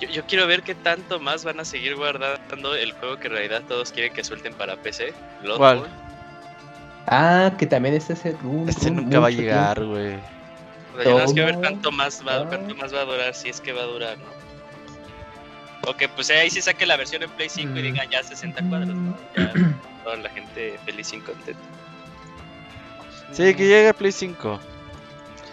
Yo, 0.00 0.08
yo 0.08 0.24
quiero 0.26 0.46
ver 0.48 0.62
qué 0.62 0.74
tanto 0.74 1.20
más 1.20 1.44
van 1.44 1.60
a 1.60 1.64
seguir 1.64 1.94
guardando 1.94 2.74
el 2.74 2.92
juego 2.92 3.16
que 3.18 3.28
en 3.28 3.34
realidad 3.34 3.62
todos 3.68 3.92
quieren 3.92 4.12
que 4.12 4.24
suelten 4.24 4.52
para 4.54 4.76
PC. 4.76 5.12
¿Cuál? 5.56 5.84
Ah, 7.06 7.52
que 7.58 7.66
también 7.66 7.94
este 7.94 8.14
es 8.14 8.24
un, 8.42 8.68
Este 8.68 8.90
un- 8.90 8.96
nunca 8.96 9.20
va 9.20 9.28
a 9.28 9.30
llegar, 9.30 9.84
güey. 9.84 10.18
O 10.94 10.96
sea, 10.96 11.04
yo 11.04 11.10
nada 11.10 11.24
más 11.24 11.32
quiero 11.32 11.46
ver 11.48 11.56
cuánto 11.58 11.90
más 11.92 12.22
va, 12.26 12.46
cuánto 12.46 12.74
más 12.76 12.94
va 12.94 13.00
a 13.00 13.04
durar, 13.04 13.34
si 13.34 13.48
es 13.48 13.60
que 13.60 13.72
va 13.72 13.82
a 13.82 13.86
durar, 13.86 14.16
¿no? 14.18 15.90
O 15.90 15.94
que 15.94 16.08
pues 16.08 16.30
ahí 16.30 16.48
sí 16.48 16.62
saque 16.62 16.86
la 16.86 16.96
versión 16.96 17.22
en 17.22 17.30
Play 17.30 17.48
5 17.48 17.78
y 17.78 17.82
Mm. 17.82 17.84
digan 17.84 18.08
ya 18.10 18.22
60 18.22 18.62
cuadros, 18.68 18.94
¿no? 18.94 19.16
Ya 19.36 19.52
toda 20.04 20.16
la 20.16 20.30
gente 20.30 20.78
feliz 20.86 21.12
y 21.12 21.18
contenta. 21.18 21.60
Sí, 23.32 23.54
que 23.54 23.66
llegue 23.66 23.88
a 23.88 23.92
Play 23.92 24.12
5. 24.12 24.60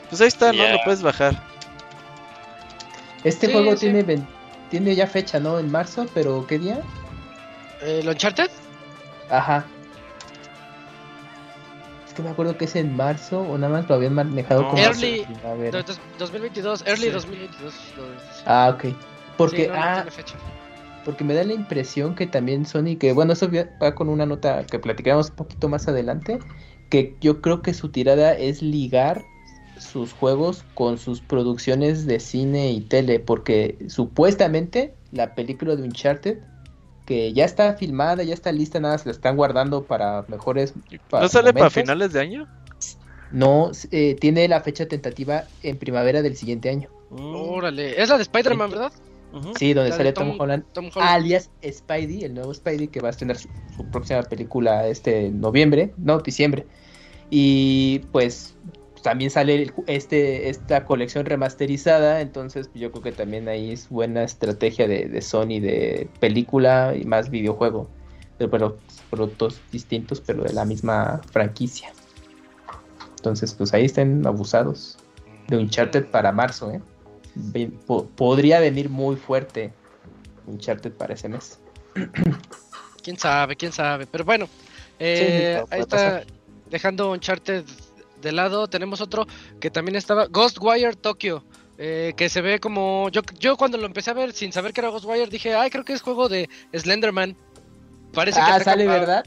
Pues 0.09 0.21
ahí 0.21 0.27
está, 0.27 0.53
¿no? 0.53 0.67
Lo 0.67 0.77
puedes 0.85 1.01
bajar. 1.01 1.35
Este 3.23 3.47
Sí, 3.47 3.53
juego 3.53 3.71
sí. 3.75 3.91
tiene 3.91 4.23
tiene 4.69 4.95
ya 4.95 5.05
fecha, 5.07 5.39
¿no? 5.39 5.59
En 5.59 5.69
marzo, 5.69 6.05
pero 6.13 6.45
¿qué 6.47 6.57
día? 6.59 6.79
¿El 7.81 8.07
Uncharted? 8.07 8.49
Ajá. 9.29 9.65
Es 12.11 12.15
que 12.15 12.23
me 12.23 12.29
acuerdo 12.29 12.57
que 12.57 12.65
es 12.65 12.75
en 12.75 12.93
marzo 12.93 13.39
o 13.39 13.57
nada 13.57 13.71
más 13.71 13.87
lo 13.87 13.95
habían 13.95 14.13
manejado 14.13 14.63
No, 14.63 14.69
como 14.71 14.81
Early. 14.83 15.23
primavera. 15.25 15.71
Do- 15.79 15.83
dos- 15.85 15.99
2022, 16.19 16.83
early 16.85 17.05
Sí. 17.05 17.09
2022. 17.09 17.73
lo- 17.95 18.03
Ah, 18.45 18.75
ok. 18.75 18.93
Porque 19.37 19.61
Sí, 19.63 19.67
no, 19.69 19.73
no 19.75 19.79
ah, 19.81 19.93
tiene 19.95 20.11
fecha. 20.11 20.35
porque 21.05 21.23
me 21.23 21.33
da 21.33 21.45
la 21.45 21.53
impresión 21.53 22.13
que 22.15 22.27
también 22.27 22.65
Sony, 22.65 22.97
que 22.99 23.13
bueno, 23.13 23.31
eso 23.31 23.49
va 23.49 23.63
va 23.81 23.95
con 23.95 24.09
una 24.09 24.25
nota 24.25 24.65
que 24.65 24.77
platicaremos 24.77 25.29
un 25.29 25.35
poquito 25.37 25.69
más 25.69 25.87
adelante, 25.87 26.39
que 26.89 27.15
yo 27.21 27.39
creo 27.39 27.61
que 27.61 27.73
su 27.73 27.87
tirada 27.87 28.33
es 28.33 28.61
ligar 28.61 29.23
sus 29.77 30.11
juegos 30.11 30.65
con 30.73 30.97
sus 30.97 31.21
producciones 31.21 32.05
de 32.07 32.19
cine 32.19 32.71
y 32.71 32.81
tele, 32.81 33.21
porque 33.21 33.77
supuestamente 33.87 34.93
la 35.13 35.33
película 35.33 35.77
de 35.77 35.83
Uncharted, 35.83 36.39
que 37.11 37.33
ya 37.33 37.43
está 37.43 37.73
filmada, 37.73 38.23
ya 38.23 38.33
está 38.33 38.53
lista, 38.53 38.79
nada, 38.79 38.97
se 38.97 39.07
la 39.07 39.11
están 39.11 39.35
guardando 39.35 39.83
para 39.83 40.23
mejores... 40.29 40.73
¿No 41.11 41.27
sale 41.27 41.53
para 41.53 41.69
finales 41.69 42.13
de 42.13 42.21
año? 42.21 42.47
No, 43.33 43.71
eh, 43.91 44.15
tiene 44.17 44.47
la 44.47 44.61
fecha 44.61 44.85
tentativa 44.85 45.43
en 45.61 45.75
primavera 45.77 46.21
del 46.21 46.37
siguiente 46.37 46.69
año. 46.69 46.87
Órale, 47.09 48.01
es 48.01 48.07
la 48.07 48.15
de 48.15 48.21
Spider-Man, 48.21 48.71
¿verdad? 48.71 48.93
Sí, 49.59 49.73
donde 49.73 49.91
sale 49.91 50.13
Tom, 50.13 50.39
Holland, 50.39 50.63
alias 50.95 51.49
Spidey, 51.69 52.23
el 52.23 52.33
nuevo 52.33 52.53
Spidey 52.53 52.87
que 52.87 53.01
va 53.01 53.09
a 53.09 53.11
tener 53.11 53.37
su, 53.37 53.49
próxima 53.91 54.23
película 54.23 54.87
este 54.87 55.31
noviembre, 55.31 55.93
no, 55.97 56.17
diciembre. 56.19 56.65
Y 57.29 57.99
pues 58.13 58.55
también 59.01 59.31
sale 59.31 59.73
este 59.87 60.49
esta 60.49 60.85
colección 60.85 61.25
remasterizada, 61.25 62.21
entonces 62.21 62.69
yo 62.73 62.91
creo 62.91 63.03
que 63.03 63.11
también 63.11 63.47
ahí 63.47 63.71
es 63.71 63.89
buena 63.89 64.23
estrategia 64.23 64.87
de, 64.87 65.07
de 65.07 65.21
Sony 65.21 65.59
de 65.59 66.09
película 66.19 66.93
y 66.95 67.05
más 67.05 67.29
videojuego. 67.29 67.89
Pero, 68.37 68.49
pero 68.49 68.77
productos 69.09 69.61
distintos, 69.71 70.21
pero 70.21 70.43
de 70.43 70.53
la 70.53 70.65
misma 70.65 71.21
franquicia. 71.31 71.91
Entonces, 73.17 73.53
pues 73.53 73.73
ahí 73.73 73.85
están 73.85 74.25
abusados 74.25 74.97
de 75.47 75.57
Uncharted 75.57 76.05
para 76.05 76.31
marzo, 76.31 76.71
¿eh? 76.71 76.81
podría 78.15 78.59
venir 78.59 78.89
muy 78.89 79.15
fuerte 79.15 79.71
Uncharted 80.47 80.91
para 80.93 81.13
ese 81.13 81.29
mes. 81.29 81.59
Quién 83.03 83.17
sabe, 83.17 83.55
quién 83.55 83.71
sabe. 83.71 84.05
Pero 84.07 84.25
bueno, 84.25 84.47
eh, 84.99 85.63
ahí 85.69 85.81
está. 85.81 86.23
Dejando 86.69 87.11
Uncharted 87.11 87.65
de 88.21 88.31
lado, 88.31 88.67
tenemos 88.67 89.01
otro 89.01 89.27
que 89.59 89.69
también 89.69 89.95
estaba. 89.95 90.27
Ghostwire 90.27 90.95
Tokyo. 90.95 91.43
Eh, 91.77 92.13
que 92.15 92.29
se 92.29 92.41
ve 92.41 92.59
como. 92.59 93.09
Yo, 93.09 93.21
yo 93.39 93.57
cuando 93.57 93.77
lo 93.77 93.87
empecé 93.87 94.11
a 94.11 94.13
ver 94.13 94.33
sin 94.33 94.53
saber 94.53 94.71
que 94.71 94.81
era 94.81 94.89
Ghostwire, 94.89 95.29
dije, 95.29 95.55
ay, 95.55 95.71
creo 95.71 95.83
que 95.83 95.93
es 95.93 96.01
juego 96.01 96.29
de 96.29 96.47
Slenderman. 96.73 97.35
Parece 98.13 98.39
ah, 98.39 98.57
que 98.57 98.63
sale, 98.63 98.87
¿verdad? 98.87 99.25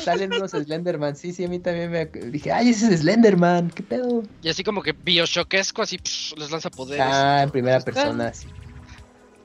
Salen 0.00 0.32
unos 0.32 0.52
Slenderman, 0.52 1.16
sí, 1.16 1.32
sí, 1.32 1.44
a 1.44 1.48
mí 1.48 1.58
también 1.58 1.90
me 1.90 2.06
dije, 2.06 2.52
ay, 2.52 2.68
ese 2.68 2.92
es 2.92 3.00
Slenderman, 3.00 3.70
qué 3.70 3.82
pedo. 3.82 4.22
Y 4.42 4.48
así 4.48 4.62
como 4.62 4.82
que 4.82 4.92
Bioshockesco, 4.92 5.82
así 5.82 5.98
les 6.36 6.50
lanza 6.50 6.70
poderes. 6.70 7.04
Ah, 7.08 7.42
en 7.42 7.50
primera 7.50 7.80
persona, 7.80 8.32
sí. 8.32 8.46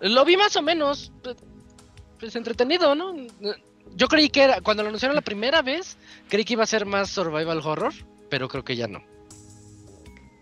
Lo 0.01 0.25
vi 0.25 0.37
más 0.37 0.55
o 0.55 0.61
menos, 0.61 1.11
pues 2.19 2.35
entretenido, 2.35 2.93
¿no? 2.95 3.15
Yo 3.95 4.07
creí 4.07 4.29
que 4.29 4.43
era, 4.43 4.61
cuando 4.61 4.83
lo 4.83 4.89
anunciaron 4.89 5.15
la 5.15 5.21
primera 5.21 5.61
vez, 5.61 5.97
creí 6.29 6.45
que 6.45 6.53
iba 6.53 6.63
a 6.63 6.67
ser 6.67 6.85
más 6.85 7.09
survival 7.09 7.61
horror, 7.63 7.93
pero 8.31 8.47
creo 8.47 8.65
que 8.65 8.75
ya 8.75 8.87
no. 8.87 9.03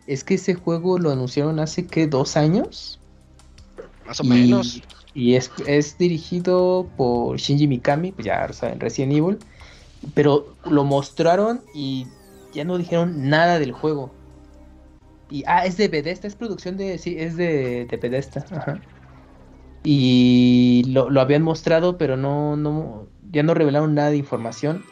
Es 0.07 0.23
que 0.23 0.35
ese 0.35 0.53
juego 0.53 0.97
lo 0.97 1.11
anunciaron 1.11 1.59
hace 1.59 1.85
que 1.85 2.07
dos 2.07 2.37
años. 2.37 3.01
Más 4.07 4.21
o 4.21 4.23
menos. 4.23 4.81
Y 5.13 5.35
es, 5.35 5.51
es 5.67 5.97
dirigido 5.97 6.87
por 6.95 7.37
Shinji 7.37 7.67
Mikami, 7.67 8.13
pues 8.13 8.25
ya 8.25 8.51
saben, 8.53 8.79
Resident 8.79 9.11
Evil 9.11 9.37
pero 10.13 10.55
lo 10.65 10.83
mostraron 10.83 11.61
y 11.73 12.07
ya 12.53 12.63
no 12.63 12.77
dijeron 12.77 13.29
nada 13.29 13.59
del 13.59 13.71
juego. 13.71 14.11
Y, 15.29 15.43
ah, 15.45 15.65
es 15.65 15.77
de 15.77 15.87
Bethesda, 15.87 16.27
es 16.27 16.35
producción 16.35 16.77
de, 16.77 16.97
sí, 16.97 17.15
es 17.19 17.37
de, 17.37 17.85
de 17.85 17.97
Bethesda, 17.97 18.45
ajá. 18.51 18.81
Y 19.83 20.83
lo, 20.87 21.09
lo, 21.09 21.21
habían 21.21 21.43
mostrado, 21.43 21.97
pero 21.97 22.17
no, 22.17 22.57
no, 22.57 23.07
ya 23.31 23.43
no 23.43 23.53
revelaron 23.53 23.93
nada 23.93 24.09
de 24.09 24.17
información. 24.17 24.83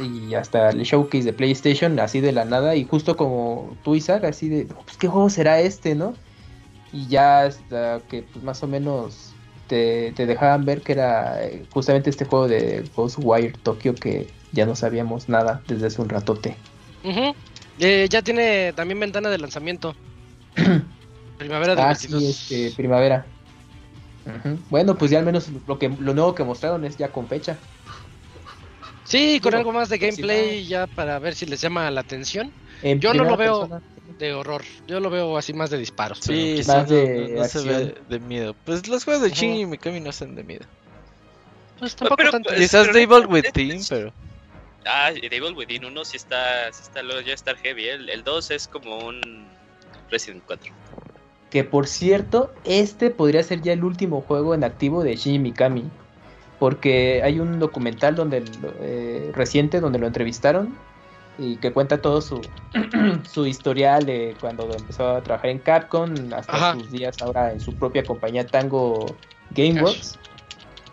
Y 0.00 0.34
hasta 0.34 0.70
el 0.70 0.82
showcase 0.82 1.24
de 1.24 1.32
PlayStation, 1.32 1.98
así 1.98 2.20
de 2.20 2.32
la 2.32 2.44
nada, 2.44 2.76
y 2.76 2.84
justo 2.84 3.16
como 3.16 3.76
tú, 3.82 3.94
Isaac, 3.94 4.24
así 4.24 4.48
de, 4.48 4.66
pues, 4.66 4.96
¿qué 4.98 5.08
juego 5.08 5.30
será 5.30 5.60
este, 5.60 5.94
no? 5.94 6.14
Y 6.92 7.06
ya 7.08 7.44
hasta 7.44 8.00
que, 8.08 8.22
pues, 8.22 8.44
más 8.44 8.62
o 8.62 8.68
menos 8.68 9.34
te, 9.66 10.12
dejaban 10.12 10.64
ver 10.64 10.82
que 10.82 10.92
era 10.92 11.42
eh, 11.42 11.64
justamente 11.70 12.10
este 12.10 12.24
juego 12.24 12.48
de 12.48 12.84
Ghostwire 12.94 13.54
Tokyo 13.62 13.94
que 13.94 14.28
ya 14.52 14.66
no 14.66 14.76
sabíamos 14.76 15.28
nada 15.28 15.62
desde 15.66 15.86
hace 15.86 16.02
un 16.02 16.08
ratote. 16.08 16.56
Eh, 17.78 18.06
ya 18.08 18.22
tiene 18.22 18.72
también 18.74 19.00
ventana 19.00 19.30
de 19.30 19.38
lanzamiento. 19.38 19.94
primavera 21.38 21.74
de 21.74 21.82
ah, 21.82 21.94
Sí, 21.94 22.26
este, 22.26 22.72
primavera. 22.76 23.26
Bueno, 24.70 24.96
pues 24.96 25.10
ya 25.10 25.18
al 25.18 25.26
menos 25.26 25.50
lo 25.66 25.78
que 25.78 25.88
lo 25.88 26.14
nuevo 26.14 26.34
que 26.34 26.44
mostraron 26.44 26.84
es 26.84 26.96
ya 26.96 27.08
con 27.08 27.26
fecha. 27.26 27.58
Sí, 29.14 29.38
con 29.38 29.54
algo 29.54 29.72
más 29.72 29.88
de 29.88 29.98
gameplay 29.98 30.66
ya 30.66 30.88
para 30.88 31.20
ver 31.20 31.36
si 31.36 31.46
les 31.46 31.60
llama 31.60 31.88
la 31.92 32.00
atención. 32.00 32.52
Yo 32.82 33.14
no 33.14 33.22
lo 33.22 33.36
veo 33.36 33.80
de 34.18 34.32
horror. 34.32 34.62
Yo 34.88 34.98
lo 34.98 35.08
veo 35.08 35.38
así 35.38 35.52
más 35.52 35.70
de 35.70 35.78
disparos. 35.78 36.18
Sí, 36.18 36.60
más 36.66 36.88
de, 36.88 37.34
no, 37.36 37.44
se 37.44 37.62
ve 37.62 37.94
de 38.08 38.18
miedo. 38.18 38.56
Pues 38.64 38.88
los 38.88 39.04
juegos 39.04 39.22
de 39.22 39.30
Shinji 39.30 39.60
y 39.60 39.66
Mikami 39.66 40.00
no 40.00 40.10
son 40.10 40.34
de 40.34 40.42
miedo. 40.42 40.64
Pues 41.78 41.94
tampoco 41.94 42.28
tanto. 42.28 42.48
Pues, 42.48 42.60
Quizás 42.60 42.92
Devil 42.92 43.26
Within, 43.28 43.80
pero. 43.88 44.12
Ah, 44.84 45.12
Devil 45.12 45.54
Within 45.54 45.84
1 45.84 46.04
sí 46.04 46.16
está, 46.16 46.72
sí 46.72 46.82
está 46.82 47.00
luego 47.02 47.20
ya 47.20 47.34
está 47.34 47.54
heavy. 47.54 47.86
El, 47.86 48.10
el 48.10 48.24
2 48.24 48.50
es 48.50 48.66
como 48.66 48.98
un 48.98 49.46
Resident 50.10 50.42
4. 50.44 50.72
Que 51.50 51.62
por 51.62 51.86
cierto, 51.86 52.52
este 52.64 53.10
podría 53.10 53.44
ser 53.44 53.62
ya 53.62 53.74
el 53.74 53.84
último 53.84 54.22
juego 54.22 54.54
en 54.54 54.64
activo 54.64 55.04
de 55.04 55.14
Shinji 55.14 55.38
Mikami. 55.38 55.84
Porque 56.58 57.20
hay 57.24 57.40
un 57.40 57.58
documental 57.58 58.14
donde 58.14 58.44
eh, 58.80 59.30
reciente 59.34 59.80
donde 59.80 59.98
lo 59.98 60.06
entrevistaron 60.06 60.74
y 61.36 61.56
que 61.56 61.72
cuenta 61.72 62.00
todo 62.00 62.20
su, 62.20 62.40
su 63.30 63.46
historial 63.46 64.06
de 64.06 64.36
cuando 64.40 64.70
empezó 64.72 65.16
a 65.16 65.22
trabajar 65.22 65.50
en 65.50 65.58
Capcom 65.58 66.14
hasta 66.32 66.74
sus 66.74 66.90
días 66.90 67.20
ahora 67.20 67.52
en 67.52 67.60
su 67.60 67.74
propia 67.74 68.04
compañía 68.04 68.46
Tango 68.46 69.06
Gameworks. 69.50 70.18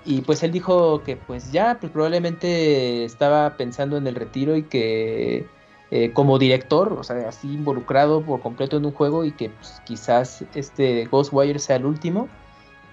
Y 0.04 0.22
pues 0.22 0.42
él 0.42 0.52
dijo 0.52 1.04
que 1.04 1.16
pues 1.16 1.52
ya, 1.52 1.78
pues 1.80 1.92
probablemente 1.92 3.06
estaba 3.06 3.56
pensando 3.56 3.98
en 3.98 4.08
el 4.08 4.16
retiro 4.16 4.56
y 4.58 4.64
que 4.64 5.46
eh, 5.92 6.12
como 6.14 6.40
director, 6.40 6.94
o 6.94 7.04
sea, 7.04 7.28
así 7.28 7.54
involucrado 7.54 8.22
por 8.22 8.42
completo 8.42 8.78
en 8.78 8.86
un 8.86 8.94
juego 8.94 9.26
y 9.26 9.32
que 9.32 9.50
pues, 9.50 9.82
quizás 9.84 10.44
este 10.56 11.06
Ghostwire 11.06 11.60
sea 11.60 11.76
el 11.76 11.86
último 11.86 12.30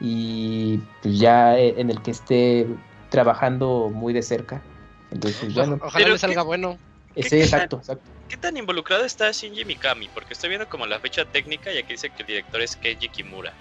y 0.01 0.78
pues 1.03 1.18
ya 1.18 1.59
eh, 1.59 1.74
en 1.78 1.90
el 1.90 2.01
que 2.03 2.11
esté 2.11 2.66
trabajando 3.11 3.90
muy 3.92 4.12
de 4.12 4.22
cerca. 4.22 4.62
Entonces, 5.11 5.55
bueno. 5.55 5.78
Ojalá 5.82 6.09
le 6.09 6.18
salga 6.18 6.42
bueno. 6.42 6.78
Sí, 7.16 7.40
exacto, 7.40 7.78
exacto. 7.78 8.05
¿Qué 8.28 8.36
tan 8.36 8.57
involucrado 8.57 9.05
está 9.05 9.30
Shinji 9.32 9.64
Mikami? 9.64 10.09
Porque 10.12 10.34
estoy 10.34 10.51
viendo 10.51 10.68
como 10.68 10.86
la 10.86 11.01
fecha 11.01 11.24
técnica 11.24 11.72
y 11.72 11.78
aquí 11.78 11.94
dice 11.94 12.11
que 12.11 12.22
el 12.22 12.26
director 12.26 12.61
es 12.61 12.76
Keiji 12.76 13.09
Kimura. 13.09 13.55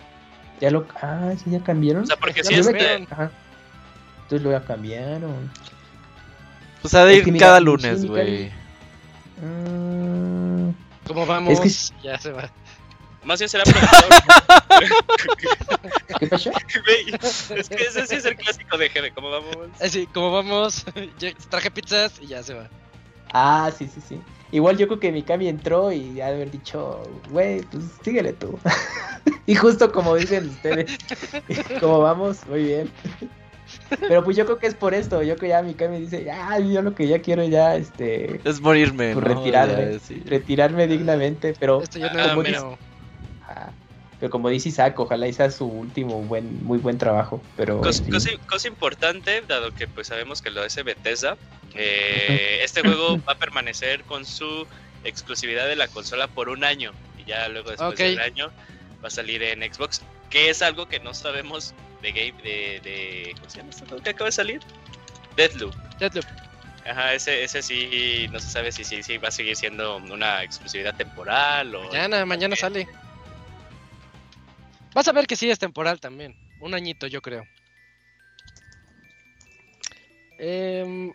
Ya 0.60 0.72
lo. 0.72 0.86
Ah, 1.02 1.34
sí, 1.42 1.50
ya 1.50 1.64
cambiaron. 1.64 2.04
O 2.04 2.06
sea, 2.06 2.18
porque 2.18 2.44
si 2.44 2.54
es 2.54 2.68
Ajá. 2.68 3.32
Entonces 4.24 4.42
lo 4.42 4.52
ya 4.52 4.64
cambiaron. 4.64 5.50
Pues 6.82 6.94
ha 6.94 7.06
de 7.06 7.16
ir 7.16 7.38
cada 7.38 7.60
lunes, 7.60 8.06
güey. 8.06 8.52
Mm. 9.42 10.72
¿Cómo 11.08 11.26
vamos? 11.26 11.60
Es 11.60 11.92
que... 11.92 12.08
Ya 12.08 12.20
se 12.20 12.32
va. 12.32 12.52
Más 13.28 13.40
bien 13.40 13.50
será 13.50 13.66
productor. 13.66 14.06
¿Qué 16.18 16.28
pasó? 16.28 16.50
es 17.56 17.68
que 17.68 17.84
ese 17.84 18.08
sí 18.08 18.16
es 18.16 18.26
el 18.26 18.38
clásico 18.38 18.78
de 18.78 18.90
Gene. 18.90 19.12
¿Cómo 19.12 19.30
vamos? 19.30 19.58
Así, 19.82 20.04
eh, 20.04 20.08
¿cómo 20.14 20.32
vamos? 20.32 20.86
Traje 21.50 21.70
pizzas 21.70 22.22
y 22.22 22.28
ya 22.28 22.42
se 22.42 22.54
va. 22.54 22.70
Ah, 23.34 23.70
sí, 23.78 23.90
sí, 23.94 24.00
sí. 24.08 24.22
Igual 24.54 24.78
yo 24.78 24.88
creo 24.88 25.02
que 25.02 25.12
Mikami 25.12 25.50
entró 25.50 25.92
y 25.92 26.22
ha 26.22 26.28
de 26.28 26.36
haber 26.36 26.52
dicho, 26.52 27.04
güey, 27.30 27.64
pues 27.64 27.84
síguele 28.02 28.32
tú. 28.32 28.58
y 29.46 29.56
justo 29.56 29.92
como 29.92 30.16
dicen 30.16 30.48
ustedes, 30.48 30.98
como 31.82 32.00
vamos, 32.00 32.48
muy 32.48 32.64
bien. 32.64 32.90
Pero 34.08 34.24
pues 34.24 34.38
yo 34.38 34.46
creo 34.46 34.58
que 34.58 34.68
es 34.68 34.74
por 34.74 34.94
esto, 34.94 35.22
yo 35.22 35.36
creo 35.36 35.38
que 35.38 35.48
ya 35.50 35.62
Mikami 35.62 36.00
dice, 36.00 36.24
ya, 36.24 36.58
yo 36.60 36.82
lo 36.82 36.96
que 36.96 37.10
ya 37.10 37.20
quiero 37.20 37.44
ya, 37.44 37.76
este... 37.76 38.40
Es 38.46 38.62
morirme, 38.62 39.12
pues, 39.12 39.26
retirarme, 39.26 40.00
retirarme 40.24 40.88
dignamente, 40.88 41.54
pero... 41.60 41.82
Esto 41.82 42.00
ya 42.00 42.14
no 42.14 42.30
como 42.30 42.78
pero 44.20 44.32
como 44.32 44.50
dice 44.50 44.70
Isaac, 44.70 45.00
ojalá 45.00 45.32
sea 45.32 45.52
su 45.52 45.66
último 45.66 46.22
buen, 46.24 46.64
muy 46.64 46.80
buen 46.80 46.98
trabajo. 46.98 47.42
Pero 47.56 47.82
cosa, 47.82 48.04
cosa, 48.48 48.68
importante, 48.68 49.44
dado 49.48 49.74
que 49.74 49.88
pues 49.88 50.08
sabemos 50.08 50.42
que 50.42 50.50
lo 50.50 50.64
hace 50.64 50.82
Bethesda, 50.82 51.38
eh, 51.76 52.62
este 52.64 52.82
juego 52.82 53.20
va 53.28 53.34
a 53.34 53.38
permanecer 53.38 54.04
con 54.04 54.26
su 54.26 54.66
exclusividad 55.04 55.68
de 55.68 55.76
la 55.76 55.88
consola 55.88 56.28
por 56.28 56.50
un 56.50 56.64
año. 56.64 56.94
Y 57.20 57.26
ya 57.26 57.48
luego 57.48 57.70
después 57.70 57.98
del 57.98 58.20
año 58.20 58.50
va 59.04 59.08
a 59.08 59.12
salir 59.12 59.44
en 59.44 59.62
Xbox. 59.62 60.02
Que 60.32 60.50
es 60.50 60.62
algo 60.62 60.88
que 60.88 61.00
no 61.00 61.14
sabemos 61.14 61.74
de 62.02 62.12
game 62.12 62.42
de, 62.44 62.82
de 62.84 63.34
¿cómo 63.38 63.50
se 63.50 63.58
llama 63.58 63.70
esto 63.70 64.04
que 64.04 64.10
acaba 64.10 64.26
de 64.26 64.32
salir? 64.32 64.62
Deathloop. 65.36 65.74
Deathloop. 66.00 66.26
Ajá, 66.90 67.14
ese, 67.14 67.44
ese 67.44 67.62
sí, 67.62 68.28
no 68.32 68.40
se 68.40 68.50
sabe 68.50 68.72
si, 68.72 68.84
si, 68.84 69.04
si 69.04 69.18
va 69.18 69.28
a 69.28 69.32
seguir 69.32 69.56
siendo 69.56 69.98
una 69.98 70.42
exclusividad 70.44 70.96
temporal 70.96 71.76
o... 71.76 71.84
Mañana, 71.84 72.26
mañana 72.26 72.56
sale. 72.56 72.88
Vas 74.98 75.08
a 75.08 75.12
ver 75.12 75.28
que 75.28 75.36
sí 75.36 75.48
es 75.48 75.60
temporal 75.60 76.00
también. 76.00 76.36
Un 76.60 76.74
añito, 76.74 77.06
yo 77.06 77.22
creo. 77.22 77.44
Eh, 80.40 81.12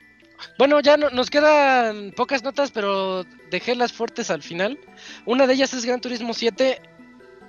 Bueno, 0.56 0.78
ya 0.78 0.96
no, 0.96 1.10
nos 1.10 1.30
quedan 1.30 2.12
pocas 2.12 2.44
notas, 2.44 2.70
pero 2.70 3.24
dejé 3.50 3.74
las 3.74 3.92
fuertes 3.92 4.30
al 4.30 4.40
final. 4.44 4.78
Una 5.26 5.48
de 5.48 5.54
ellas 5.54 5.74
es 5.74 5.84
Gran 5.84 6.00
Turismo 6.00 6.32
7. 6.32 6.80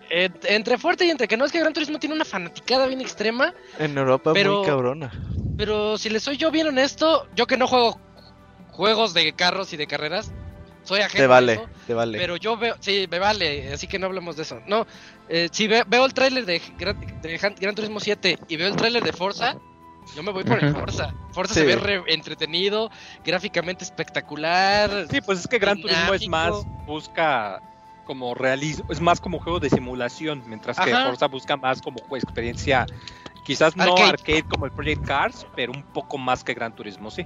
Eh, 0.10 0.30
entre 0.46 0.80
fuerte 0.80 1.06
y 1.06 1.12
entre 1.12 1.28
que 1.28 1.38
no 1.38 1.46
es 1.46 1.52
que 1.52 1.60
Gran 1.60 1.72
Turismo 1.74 2.00
tiene 2.00 2.16
una 2.16 2.26
fanaticada 2.26 2.88
bien 2.88 3.02
extrema. 3.02 3.54
En 3.78 3.96
Europa 3.96 4.34
Pero- 4.34 4.58
muy 4.60 4.66
cabrona. 4.68 5.12
Pero 5.56 6.00
si 6.00 6.10
le 6.10 6.20
soy 6.20 6.38
yo 6.38 6.50
bien 6.50 6.66
honesto, 6.66 7.28
yo 7.36 7.46
que 7.46 7.58
no 7.58 7.68
juego 7.68 8.00
juegos 8.72 9.14
de 9.14 9.34
carros 9.34 9.72
y 9.74 9.78
de 9.78 9.86
carreras, 9.86 10.32
soy 10.84 11.00
ajeno 11.02 11.24
Te 11.24 11.28
vale, 11.28 11.60
te 11.88 11.94
vale. 11.94 12.18
Pero 12.18 12.36
yo 12.38 12.58
veo, 12.58 12.76
sí, 12.80 13.08
me 13.10 13.20
vale, 13.20 13.72
así 13.74 13.88
que 13.88 13.98
no 14.00 14.06
hablemos 14.08 14.36
de 14.36 14.44
eso. 14.44 14.62
No, 14.68 14.86
eh, 15.30 15.50
si 15.52 15.68
ve- 15.68 15.84
veo 15.88 16.06
el 16.06 16.14
tráiler 16.14 16.46
de, 16.46 16.62
Gran, 16.78 16.98
de 17.22 17.38
Gran- 17.38 17.56
Gran 17.60 17.76
Turismo 17.76 18.00
7 18.00 18.38
y 18.48 18.56
veo 18.58 18.68
el 18.68 18.76
tráiler 18.76 19.04
de 19.04 19.14
Forza, 19.14 19.56
yo 20.16 20.22
me 20.24 20.32
voy 20.32 20.44
por 20.44 20.62
el. 20.64 20.74
Forza. 20.74 21.14
Forza 21.32 21.54
Sí. 21.54 21.62
se 21.62 21.66
ve 21.66 21.76
re- 21.78 22.04
entretenido, 22.08 22.92
gráficamente 23.24 23.84
espectacular. 23.84 25.08
Sí, 25.10 25.22
pues 25.22 25.40
es 25.40 25.48
que 25.48 25.60
Gran 25.60 25.80
Turismo 25.82 26.14
es 26.14 26.28
más, 26.28 26.52
busca 26.86 27.62
como 28.06 28.34
realismo, 28.36 28.86
es 28.90 29.00
más 29.00 29.22
como 29.22 29.40
juego 29.40 29.60
de 29.60 29.70
simulación, 29.70 30.44
mientras 30.48 30.78
que. 30.78 30.92
Forza 30.92 31.28
busca 31.28 31.56
más 31.56 31.82
como 31.82 31.98
experiencia, 32.18 32.86
quizás 33.46 33.76
no 33.78 33.84
Arcade. 33.94 34.10
arcade. 34.10 34.44
como 34.44 34.66
el 34.66 34.72
Project 34.74 35.06
Cars, 35.06 35.48
pero 35.56 35.72
un 35.72 35.84
poco 35.84 36.18
más 36.18 36.44
que 36.44 36.54
Gran 36.54 36.76
Turismo, 36.76 37.10
sí. 37.10 37.26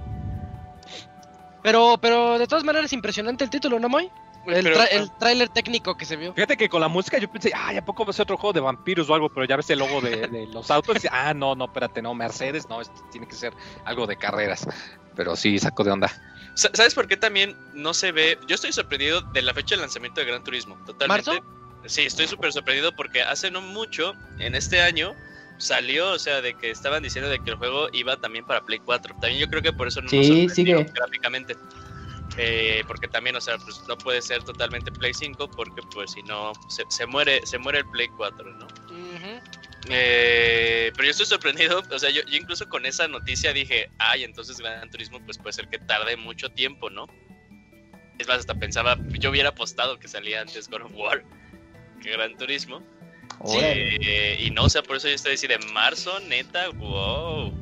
Pero, 1.62 1.98
pero 2.00 2.38
de 2.38 2.46
todas 2.46 2.64
maneras 2.64 2.92
impresionante 2.92 3.44
el 3.44 3.50
título, 3.50 3.78
¿no, 3.78 3.88
Moy? 3.88 4.10
El, 4.46 4.64
Pero- 4.64 4.76
tra- 4.78 4.88
el 4.90 5.10
tráiler 5.18 5.48
técnico 5.50 5.96
que 5.96 6.04
se 6.06 6.16
vio. 6.16 6.32
Fíjate 6.32 6.56
que 6.56 6.68
con 6.70 6.80
la 6.80 6.88
música 6.88 7.18
yo 7.18 7.30
pensé, 7.30 7.50
ay, 7.54 7.76
¿a 7.76 7.84
poco 7.84 8.04
va 8.04 8.10
a 8.10 8.12
ser 8.14 8.22
otro 8.22 8.38
juego 8.38 8.54
de 8.54 8.60
vampiros 8.60 9.10
o 9.10 9.14
algo? 9.14 9.28
Pero 9.28 9.44
ya 9.46 9.56
ves 9.56 9.68
el 9.70 9.78
logo 9.80 10.00
de, 10.00 10.26
de 10.28 10.46
los 10.46 10.70
autos 10.70 11.04
y 11.04 11.08
ah, 11.10 11.34
no, 11.34 11.54
no, 11.54 11.66
espérate, 11.66 12.00
no, 12.00 12.14
Mercedes, 12.14 12.66
no, 12.68 12.80
esto 12.80 12.94
tiene 13.10 13.26
que 13.28 13.34
ser 13.34 13.52
algo 13.84 14.06
de 14.06 14.16
carreras. 14.16 14.66
Pero 15.14 15.36
sí, 15.36 15.58
saco 15.58 15.84
de 15.84 15.90
onda. 15.90 16.10
Sa- 16.54 16.70
¿Sabes 16.72 16.94
por 16.94 17.06
qué 17.08 17.16
también 17.18 17.56
no 17.74 17.92
se 17.92 18.10
ve? 18.12 18.38
Yo 18.46 18.54
estoy 18.54 18.72
sorprendido 18.72 19.20
de 19.20 19.42
la 19.42 19.52
fecha 19.52 19.74
de 19.74 19.82
lanzamiento 19.82 20.20
de 20.20 20.26
Gran 20.28 20.42
Turismo. 20.44 20.76
Totalmente. 20.86 21.30
¿Marzo? 21.30 21.44
Sí, 21.84 22.02
estoy 22.02 22.26
súper 22.26 22.52
sorprendido 22.52 22.92
porque 22.96 23.22
hace 23.22 23.50
no 23.50 23.60
mucho, 23.60 24.14
en 24.38 24.54
este 24.54 24.80
año, 24.80 25.14
salió, 25.58 26.12
o 26.12 26.18
sea, 26.18 26.40
de 26.40 26.54
que 26.54 26.70
estaban 26.70 27.02
diciendo 27.02 27.28
de 27.30 27.38
que 27.40 27.50
el 27.50 27.56
juego 27.56 27.88
iba 27.92 28.16
también 28.16 28.44
para 28.46 28.64
Play 28.64 28.78
4. 28.78 29.14
También 29.20 29.40
yo 29.40 29.48
creo 29.48 29.60
que 29.62 29.72
por 29.72 29.88
eso 29.88 30.00
no 30.00 30.08
Sí, 30.08 30.48
sigue. 30.48 30.86
gráficamente. 30.94 31.56
Eh, 32.36 32.84
porque 32.86 33.08
también, 33.08 33.34
o 33.36 33.40
sea, 33.40 33.58
pues 33.58 33.82
no 33.88 33.98
puede 33.98 34.22
ser 34.22 34.44
totalmente 34.44 34.92
Play 34.92 35.12
5 35.12 35.50
porque 35.50 35.82
pues 35.92 36.12
si 36.12 36.22
no 36.22 36.52
se, 36.68 36.84
se 36.88 37.04
muere 37.06 37.44
se 37.44 37.58
muere 37.58 37.78
el 37.78 37.86
Play 37.90 38.06
4, 38.16 38.44
¿no? 38.54 38.66
Eh, 39.90 40.92
pero 40.94 41.04
yo 41.04 41.10
estoy 41.10 41.26
sorprendido, 41.26 41.82
o 41.90 41.98
sea, 41.98 42.10
yo, 42.10 42.22
yo 42.26 42.36
incluso 42.36 42.68
con 42.68 42.84
esa 42.86 43.08
noticia 43.08 43.52
dije, 43.52 43.90
ay, 43.98 44.24
entonces 44.24 44.58
Gran 44.58 44.88
Turismo 44.90 45.20
pues 45.24 45.38
puede 45.38 45.52
ser 45.52 45.68
que 45.68 45.78
tarde 45.78 46.16
mucho 46.16 46.50
tiempo, 46.50 46.90
¿no? 46.90 47.06
Es 48.18 48.26
más, 48.28 48.38
hasta 48.38 48.54
pensaba, 48.54 48.98
yo 49.18 49.30
hubiera 49.30 49.50
apostado 49.50 49.98
que 49.98 50.08
salía 50.08 50.40
antes 50.40 50.68
God 50.68 50.82
of 50.82 50.92
War 50.94 51.24
que 52.02 52.10
Gran 52.10 52.36
Turismo. 52.36 52.82
Órale. 53.40 53.96
Eh, 54.00 54.36
y 54.46 54.50
no, 54.50 54.64
o 54.64 54.68
sea, 54.68 54.82
por 54.82 54.96
eso 54.96 55.08
yo 55.08 55.14
estoy 55.14 55.34
así 55.34 55.46
de 55.46 55.58
marzo, 55.72 56.18
neta, 56.20 56.68
wow. 56.70 57.52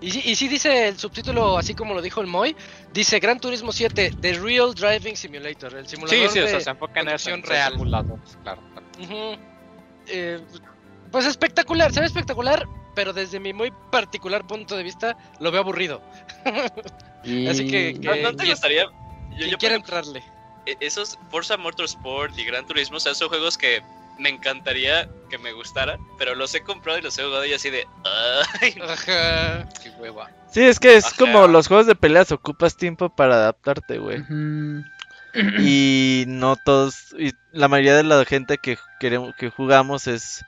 Y 0.00 0.10
sí, 0.10 0.20
y 0.24 0.34
sí 0.34 0.48
dice 0.48 0.88
el 0.88 0.98
subtítulo, 0.98 1.56
así 1.56 1.74
como 1.74 1.94
lo 1.94 2.02
dijo 2.02 2.20
el 2.20 2.26
Moy, 2.26 2.56
dice 2.92 3.20
Gran 3.20 3.38
Turismo 3.38 3.70
7, 3.72 4.12
The 4.20 4.32
Real 4.34 4.74
Driving 4.74 5.16
Simulator, 5.16 5.74
el 5.76 5.86
simulador 5.86 6.18
Sí, 6.28 6.28
sí, 6.32 6.38
o 6.40 6.42
de- 6.44 6.50
sea, 6.50 6.60
se 6.60 6.70
enfoca 6.70 7.00
en 7.00 7.08
eso, 7.08 7.30
real. 7.36 7.74
claro. 8.42 8.60
Eh, 10.08 10.40
pues 11.10 11.26
espectacular, 11.26 11.92
se 11.92 12.00
ve 12.00 12.06
espectacular, 12.06 12.66
pero 12.94 13.12
desde 13.12 13.38
mi 13.38 13.52
muy 13.52 13.72
particular 13.90 14.44
punto 14.46 14.76
de 14.76 14.82
vista 14.82 15.16
lo 15.40 15.50
veo 15.50 15.60
aburrido. 15.62 16.02
Y- 17.24 17.46
Así 17.46 17.68
que- 17.68 17.94
¿No, 18.00 18.16
no 18.16 18.34
te 18.34 18.42
Sí. 18.44 18.50
gustaría? 18.50 18.86
Yo, 19.38 19.46
ejemplo, 19.46 19.68
entrarle. 19.68 20.24
e- 20.66 20.76
esos 20.80 21.16
Forza 21.30 21.56
Motorsport 21.56 22.36
y 22.36 22.44
Gran 22.44 22.66
Turismo, 22.66 22.96
o 22.96 23.00
sea, 23.00 23.14
son 23.14 23.28
juegos 23.28 23.56
que 23.56 23.80
me 24.22 24.28
encantaría 24.30 25.08
que 25.28 25.36
me 25.38 25.52
gustaran, 25.52 26.00
pero 26.18 26.34
los 26.34 26.54
he 26.54 26.62
comprado 26.62 26.98
y 26.98 27.02
los 27.02 27.18
he 27.18 27.24
jugado 27.24 27.44
y 27.44 27.52
así 27.52 27.68
de... 27.70 27.86
"Ay, 28.60 28.74
Ajá. 28.88 29.68
Qué 29.82 29.90
hueva. 29.98 30.30
Sí, 30.50 30.62
es 30.62 30.78
que 30.78 30.96
es 30.96 31.06
Ajá. 31.06 31.16
como 31.18 31.46
los 31.48 31.68
juegos 31.68 31.86
de 31.86 31.94
peleas, 31.94 32.30
ocupas 32.32 32.76
tiempo 32.76 33.08
para 33.14 33.34
adaptarte, 33.34 33.98
güey. 33.98 34.22
Y 35.60 36.24
no 36.28 36.56
todos, 36.56 37.14
y 37.18 37.32
la 37.52 37.66
mayoría 37.68 37.96
de 37.96 38.02
la 38.02 38.22
gente 38.26 38.58
que 38.58 38.76
queremos, 39.00 39.34
que 39.36 39.48
jugamos 39.48 40.06
es, 40.06 40.44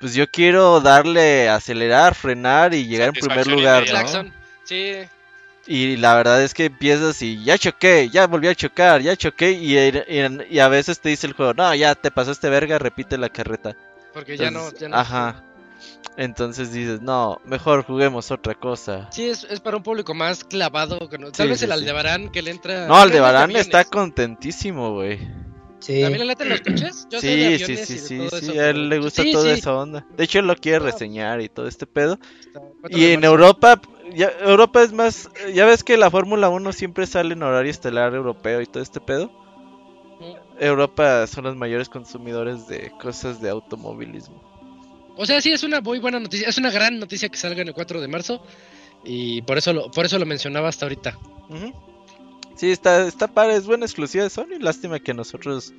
pues 0.00 0.14
yo 0.14 0.28
quiero 0.28 0.80
darle, 0.80 1.48
acelerar, 1.48 2.16
frenar 2.16 2.74
y 2.74 2.86
llegar 2.86 3.08
en 3.10 3.14
primer 3.14 3.46
lugar. 3.46 3.84
¿no? 3.92 4.32
Sí. 4.64 4.94
Y 5.66 5.96
la 5.96 6.14
verdad 6.14 6.42
es 6.42 6.52
que 6.52 6.66
empiezas 6.66 7.22
y 7.22 7.42
ya 7.42 7.56
choqué, 7.56 8.10
ya 8.10 8.26
volví 8.26 8.48
a 8.48 8.54
chocar, 8.54 9.00
ya 9.00 9.16
choqué 9.16 9.52
y, 9.52 9.78
y- 9.78 10.38
y 10.50 10.58
a 10.58 10.68
veces 10.68 11.00
te 11.00 11.08
dice 11.08 11.26
el 11.26 11.32
juego, 11.32 11.54
no, 11.54 11.74
ya 11.74 11.94
te 11.94 12.10
pasaste 12.10 12.50
verga, 12.50 12.78
repite 12.78 13.16
la 13.16 13.30
carreta. 13.30 13.74
Porque 14.12 14.36
ya 14.36 14.50
no, 14.50 14.70
ya 14.74 14.88
no. 14.88 14.96
Ajá. 14.96 15.42
Entonces 16.16 16.72
dices, 16.72 17.00
no, 17.00 17.40
mejor 17.44 17.84
juguemos 17.84 18.30
otra 18.30 18.54
cosa. 18.54 19.08
Sí, 19.10 19.24
es, 19.28 19.44
es 19.44 19.58
para 19.60 19.76
un 19.78 19.82
público 19.82 20.14
más 20.14 20.44
clavado. 20.44 21.08
que 21.08 21.18
no- 21.18 21.32
Tal 21.32 21.46
Sí, 21.46 21.50
vez 21.50 21.58
sí, 21.60 21.64
el 21.64 21.70
sí. 21.72 21.78
Aldebarán 21.78 22.30
que 22.30 22.42
le 22.42 22.50
entra. 22.52 22.86
No, 22.86 22.96
Aldebarán 22.96 23.50
está 23.56 23.84
contentísimo, 23.84 24.92
güey. 24.92 25.18
Sí. 25.80 26.00
¿También 26.00 26.20
le 26.20 26.24
laten 26.26 26.48
los 26.50 26.60
coches? 26.60 27.06
Yo 27.10 27.20
de 27.20 27.58
Sí, 27.58 27.64
sí, 27.64 27.76
sí, 27.76 27.98
sí, 27.98 28.28
sí, 28.40 28.58
a 28.58 28.70
él 28.70 28.88
le 28.88 28.98
gusta 29.00 29.22
Sí, 29.22 29.32
toda 29.32 29.52
sí. 29.52 29.58
esa 29.60 29.74
onda. 29.74 30.06
De 30.16 30.24
hecho, 30.24 30.38
él 30.38 30.46
lo 30.46 30.56
quiere 30.56 30.78
reseñar 30.78 31.40
y 31.40 31.48
todo 31.48 31.66
este 31.68 31.86
pedo. 31.86 32.18
Está- 32.40 32.60
Y 32.90 33.06
en. 33.10 33.24
Europa, 33.24 33.80
ya, 34.12 34.30
Europa 34.40 34.82
es 34.82 34.92
más, 34.92 35.28
ya 35.54 35.64
ves 35.66 35.84
que 35.84 35.96
la 35.96 36.10
Fórmula 36.10 36.48
1 36.48 36.72
siempre 36.72 37.06
sale 37.06 37.34
en 37.34 37.42
horario 37.42 37.70
estelar 37.70 38.14
europeo 38.14 38.60
y 38.60 38.66
todo 38.66 38.82
este 38.82 39.00
pedo. 39.00 39.30
Europa 40.58 41.26
son 41.26 41.44
los 41.44 41.56
mayores 41.56 41.88
consumidores 41.88 42.66
de 42.68 42.92
cosas 43.00 43.40
de 43.40 43.50
automovilismo. 43.50 44.42
O 45.16 45.26
sea, 45.26 45.40
sí, 45.40 45.52
es 45.52 45.62
una 45.62 45.80
muy 45.80 45.98
buena 45.98 46.20
noticia. 46.20 46.48
Es 46.48 46.58
una 46.58 46.70
gran 46.70 46.98
noticia 46.98 47.28
que 47.28 47.36
salga 47.36 47.62
en 47.62 47.68
el 47.68 47.74
4 47.74 48.00
de 48.00 48.08
marzo. 48.08 48.42
Y 49.04 49.42
por 49.42 49.58
eso 49.58 49.72
lo, 49.72 49.90
por 49.90 50.06
eso 50.06 50.18
lo 50.18 50.26
mencionaba 50.26 50.68
hasta 50.68 50.86
ahorita. 50.86 51.18
Ujú. 51.48 51.72
Sí, 52.56 52.70
está, 52.70 53.06
está 53.06 53.28
padre, 53.28 53.56
es 53.56 53.66
buena 53.66 53.84
exclusiva 53.84 54.24
de 54.24 54.30
Sony. 54.30 54.58
Lástima 54.60 54.98
que 55.00 55.10
a 55.10 55.14
nosotros 55.14 55.72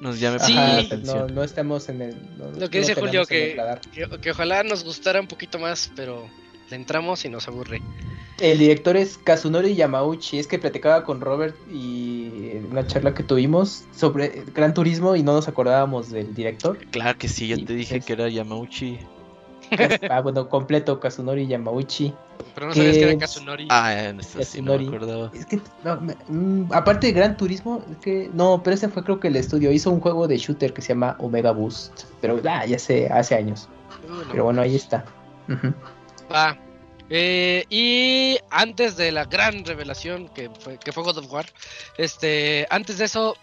nos 0.00 0.18
llame 0.18 0.38
Sí. 0.40 0.54
la 0.54 0.82
no, 1.04 1.26
no 1.28 1.44
estamos 1.44 1.88
en 1.88 2.02
el. 2.02 2.36
no- 2.38 2.50
Lo 2.52 2.68
que 2.70 2.80
no 2.80 2.86
dice 2.86 2.94
Julio. 2.94 3.24
Que, 3.26 3.56
que 4.20 4.30
ojalá 4.30 4.62
nos 4.62 4.82
gustara 4.84 5.20
un 5.20 5.26
poquito 5.28 5.58
más, 5.58 5.90
pero 5.94 6.26
le 6.70 6.76
entramos 6.76 7.24
y 7.24 7.28
nos 7.28 7.48
aburre. 7.48 7.80
El 8.40 8.58
director 8.58 8.96
es 8.96 9.16
Kazunori 9.18 9.74
Yamauchi. 9.74 10.38
Es 10.38 10.46
que 10.46 10.58
platicaba 10.58 11.04
con 11.04 11.20
Robert 11.20 11.56
y 11.72 12.50
en 12.52 12.66
una 12.70 12.86
charla 12.86 13.14
que 13.14 13.22
tuvimos 13.22 13.84
sobre 13.92 14.44
Gran 14.54 14.74
Turismo 14.74 15.16
y 15.16 15.22
no 15.22 15.32
nos 15.32 15.48
acordábamos 15.48 16.10
del 16.10 16.34
director. 16.34 16.76
Claro 16.90 17.16
que 17.18 17.28
sí, 17.28 17.48
ya 17.48 17.56
te 17.56 17.72
dije 17.74 17.96
es- 17.96 18.04
que 18.04 18.12
era 18.12 18.28
Yamauchi. 18.28 18.98
Ah, 20.10 20.20
bueno, 20.20 20.48
completo, 20.48 21.00
Kazunori 21.00 21.46
Yamauchi. 21.48 22.12
Pero 22.54 22.68
no 22.68 22.74
sabías 22.74 22.96
que 22.98 23.02
era 23.04 23.18
Kazunori. 23.18 23.66
Ah, 23.70 23.92
en 24.04 24.20
eso 24.20 24.42
sí 24.44 24.62
no 24.62 24.78
me 24.78 24.86
acordaba. 24.86 25.30
Es 25.34 25.44
que, 25.46 25.60
no, 25.82 26.00
me- 26.00 26.16
mm, 26.28 26.72
aparte 26.72 27.08
de 27.08 27.12
Gran 27.14 27.36
Turismo, 27.36 27.82
es 27.90 27.96
que, 27.98 28.30
no, 28.32 28.62
pero 28.62 28.74
ese 28.74 28.88
fue 28.88 29.02
creo 29.02 29.18
que 29.18 29.28
el 29.28 29.36
estudio. 29.36 29.72
Hizo 29.72 29.90
un 29.90 30.00
juego 30.00 30.28
de 30.28 30.36
shooter 30.38 30.72
que 30.72 30.82
se 30.82 30.88
llama 30.90 31.16
Omega 31.18 31.50
Boost. 31.52 32.04
Pero 32.20 32.40
ah, 32.48 32.64
ya 32.66 32.78
sé, 32.78 33.08
hace 33.08 33.34
años. 33.34 33.68
Pero 34.30 34.44
bueno, 34.44 34.62
ahí 34.62 34.76
está. 34.76 35.04
Ujú. 35.48 35.72
Va. 36.32 36.58
Eh, 37.08 37.64
y 37.70 38.36
antes 38.50 38.96
de 38.96 39.12
la 39.12 39.24
gran 39.24 39.64
revelación 39.64 40.28
que 40.28 40.50
fue, 40.50 40.78
que 40.78 40.92
fue 40.92 41.04
God 41.04 41.18
of 41.18 41.32
War, 41.32 41.46
este, 41.98 42.66
antes 42.70 42.98
de 42.98 43.04
eso 43.04 43.36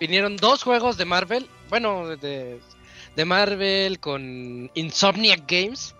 vinieron 0.00 0.36
dos 0.36 0.62
juegos 0.62 0.96
de 0.96 1.04
Marvel, 1.04 1.48
bueno, 1.68 2.06
de, 2.16 2.58
de 3.16 3.24
Marvel 3.24 4.00
con 4.00 4.70
Insomniac 4.74 5.42
Games. 5.46 5.94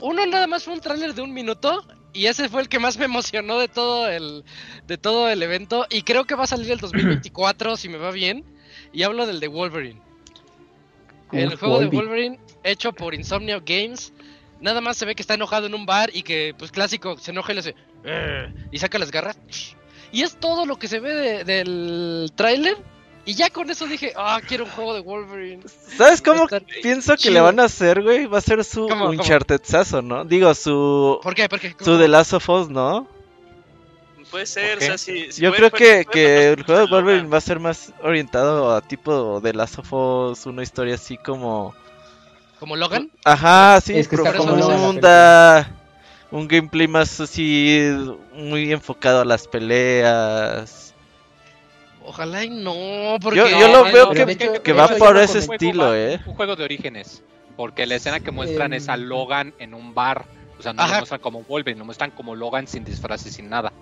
Uno 0.00 0.24
nada 0.26 0.46
más 0.46 0.64
fue 0.64 0.74
un 0.74 0.80
tráiler 0.80 1.14
de 1.14 1.22
un 1.22 1.32
minuto 1.32 1.84
y 2.12 2.26
ese 2.26 2.48
fue 2.48 2.62
el 2.62 2.68
que 2.68 2.78
más 2.78 2.96
me 2.98 3.04
emocionó 3.06 3.58
de 3.58 3.68
todo 3.68 4.08
el 4.08 4.44
de 4.86 4.98
todo 4.98 5.28
el 5.28 5.42
evento 5.42 5.86
y 5.90 6.02
creo 6.02 6.24
que 6.24 6.34
va 6.34 6.44
a 6.44 6.46
salir 6.46 6.70
el 6.70 6.78
2024 6.78 7.76
si 7.76 7.88
me 7.88 7.98
va 7.98 8.10
bien 8.10 8.44
y 8.92 9.02
hablo 9.02 9.26
del 9.26 9.40
de 9.40 9.48
Wolverine. 9.48 10.00
El 11.32 11.56
juego 11.56 11.80
de 11.80 11.86
Wolverine. 11.86 12.38
Wolverine 12.38 12.40
hecho 12.64 12.92
por 12.92 13.14
Insomniac 13.14 13.62
Games. 13.66 14.12
Nada 14.60 14.80
más 14.80 14.96
se 14.96 15.04
ve 15.06 15.14
que 15.14 15.22
está 15.22 15.34
enojado 15.34 15.66
en 15.66 15.74
un 15.74 15.84
bar 15.86 16.10
y 16.12 16.22
que, 16.22 16.54
pues 16.58 16.70
clásico, 16.72 17.16
se 17.18 17.30
enoja 17.30 17.52
y 17.52 17.54
le 17.56 17.60
hace. 17.60 17.74
"Ugh", 18.04 18.54
y 18.72 18.78
saca 18.78 18.98
las 18.98 19.10
garras. 19.10 19.38
Y 20.12 20.22
es 20.22 20.36
todo 20.36 20.64
lo 20.66 20.76
que 20.78 20.88
se 20.88 21.00
ve 21.00 21.12
de- 21.14 21.44
del 21.44 22.32
tráiler. 22.34 22.76
Y 23.28 23.34
ya 23.34 23.50
con 23.50 23.68
eso 23.70 23.86
dije, 23.88 24.12
ah, 24.16 24.40
quiero 24.46 24.64
un 24.64 24.70
juego 24.70 24.94
de 24.94 25.00
Wolverine. 25.00 25.60
¿Sabes 25.96 26.22
cómo 26.22 26.46
pienso 26.80 27.12
que 27.14 27.22
chido. 27.22 27.34
le 27.34 27.40
van 27.40 27.58
a 27.58 27.64
hacer, 27.64 28.00
güey? 28.02 28.26
Va 28.26 28.38
a 28.38 28.40
ser 28.40 28.62
su. 28.64 28.86
Uncharted-sazo, 28.86 30.00
¿no? 30.00 30.24
Digo, 30.24 30.54
su, 30.54 31.18
¿Por 31.22 31.34
qué? 31.34 31.48
¿Por 31.48 31.58
qué? 31.58 31.74
su 31.82 31.98
The 31.98 32.06
Last 32.06 32.34
of 32.34 32.48
Us, 32.48 32.68
¿no? 32.70 33.08
Puede 34.30 34.46
ser, 34.46 34.78
o 34.78 34.80
sea, 34.80 34.98
si... 34.98 35.30
si 35.32 35.40
Yo 35.42 35.50
puede- 35.50 35.58
creo 35.58 35.70
puede- 35.70 35.84
que, 35.98 36.04
puede 36.04 36.12
que 36.12 36.48
el 36.52 36.62
juego 36.64 36.80
de. 36.82 36.86
Wolverine 36.92 37.28
va 37.28 37.38
a 37.38 37.40
ser 37.40 37.60
más 37.60 37.92
orientado 38.02 38.74
a 38.74 38.80
tipo 38.80 39.40
The 39.42 39.52
Last 39.52 39.78
of 39.78 39.92
Us, 39.92 40.46
una 40.46 40.62
historia 40.62 40.94
así 40.94 41.16
como... 41.16 41.74
¿Como 42.58 42.76
Logan? 42.76 43.10
Ajá, 43.24 43.80
sí, 43.80 43.96
Es 43.98 44.08
que 44.08 44.16
está 44.16 44.34
como 44.34 44.56
Logan 44.56 44.80
un 46.30 46.48
gameplay 46.48 46.88
más 46.88 47.20
así, 47.20 47.88
muy 48.34 48.72
enfocado 48.72 49.20
a 49.20 49.24
las 49.24 49.46
peleas. 49.46 50.94
Ojalá 52.04 52.44
y 52.44 52.50
no, 52.50 53.16
porque... 53.20 53.38
Yo, 53.38 53.48
yo 53.48 53.68
lo 53.68 53.84
veo 53.84 54.06
no, 54.06 54.12
que, 54.12 54.22
hecho- 54.32 54.76
va 54.76 54.88
por 54.88 55.16
ese 55.18 55.38
estilo, 55.40 55.94
eh. 55.94 56.20
Un 56.26 56.34
juego 56.34 56.54
de 56.56 56.64
orígenes. 56.64 57.22
Porque 57.56 57.86
la 57.86 57.96
escena 57.96 58.20
que 58.20 58.30
muestran 58.30 58.72
es 58.74 58.88
a 58.88 58.94
Em, 58.94 59.02
Logan 59.04 59.54
en 59.58 59.74
un 59.74 59.94
bar. 59.94 60.24
O 60.58 60.62
sea, 60.62 60.72
no 60.72 60.82
Ajá. 60.82 60.92
lo 60.92 60.98
muestran 61.00 61.20
como 61.20 61.42
Wolverine, 61.42 61.78
lo 61.78 61.84
muestran 61.84 62.10
como 62.10 62.34
Logan 62.34 62.66
sin 62.66 62.84
disfraces, 62.84 63.34
sin 63.34 63.48
nada. 63.48 63.72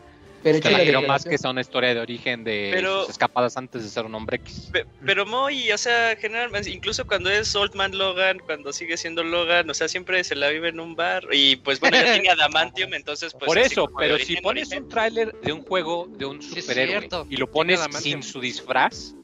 Pero 0.45 0.61
Te 0.61 0.71
la 0.71 0.79
creo 0.81 1.03
más 1.03 1.25
que 1.25 1.39
sea 1.39 1.51
una 1.51 1.63
historia 1.63 1.95
de 1.95 2.01
origen 2.01 2.45
de 2.45 2.71
Pero- 2.73 3.01
sus 3.01 3.11
escapadas 3.13 3.57
antes 3.57 3.83
de 3.83 3.89
ser 3.89 4.05
un 4.05 4.15
hombre 4.15 4.37
X. 4.37 4.69
Pe- 4.71 4.85
Pero 5.05 5.25
Moy, 5.25 5.73
o 5.73 5.79
sea, 5.79 6.15
generalmente, 6.21 6.71
incluso 6.71 7.07
cuando 7.07 7.31
es 7.31 7.57
Old 7.57 7.75
Man 7.75 7.97
Logan, 7.97 8.39
cuando 8.41 8.71
sigue 8.73 8.97
siendo 8.99 9.25
Logan, 9.25 9.69
o 9.71 9.75
sea, 9.75 9.89
siempre 9.89 10.23
se 10.23 10.37
la 10.37 10.51
vive 10.51 10.69
en 10.69 10.81
un 10.81 10.95
bar. 10.95 11.25
Y 11.33 11.57
pues 11.57 11.81
bueno, 11.81 11.97
ya 11.97 12.13
tiene 12.13 12.29
Adamantium, 12.29 12.93
entonces 12.95 13.33
pues. 13.33 13.47
Por 13.47 13.57
eso, 13.59 13.91
pero 13.99 14.15
origen, 14.17 14.37
si 14.37 14.43
pones 14.43 14.69
origen. 14.69 14.83
un 14.85 14.89
tráiler 14.91 15.33
de 15.41 15.53
un 15.53 15.63
juego 15.63 16.09
de 16.11 16.27
un 16.27 16.43
superhéroe 16.43 17.09
y 17.31 17.37
lo 17.39 17.51
pones 17.51 17.81
sin 18.01 18.23
su 18.23 18.39
disfraz, 18.41 19.15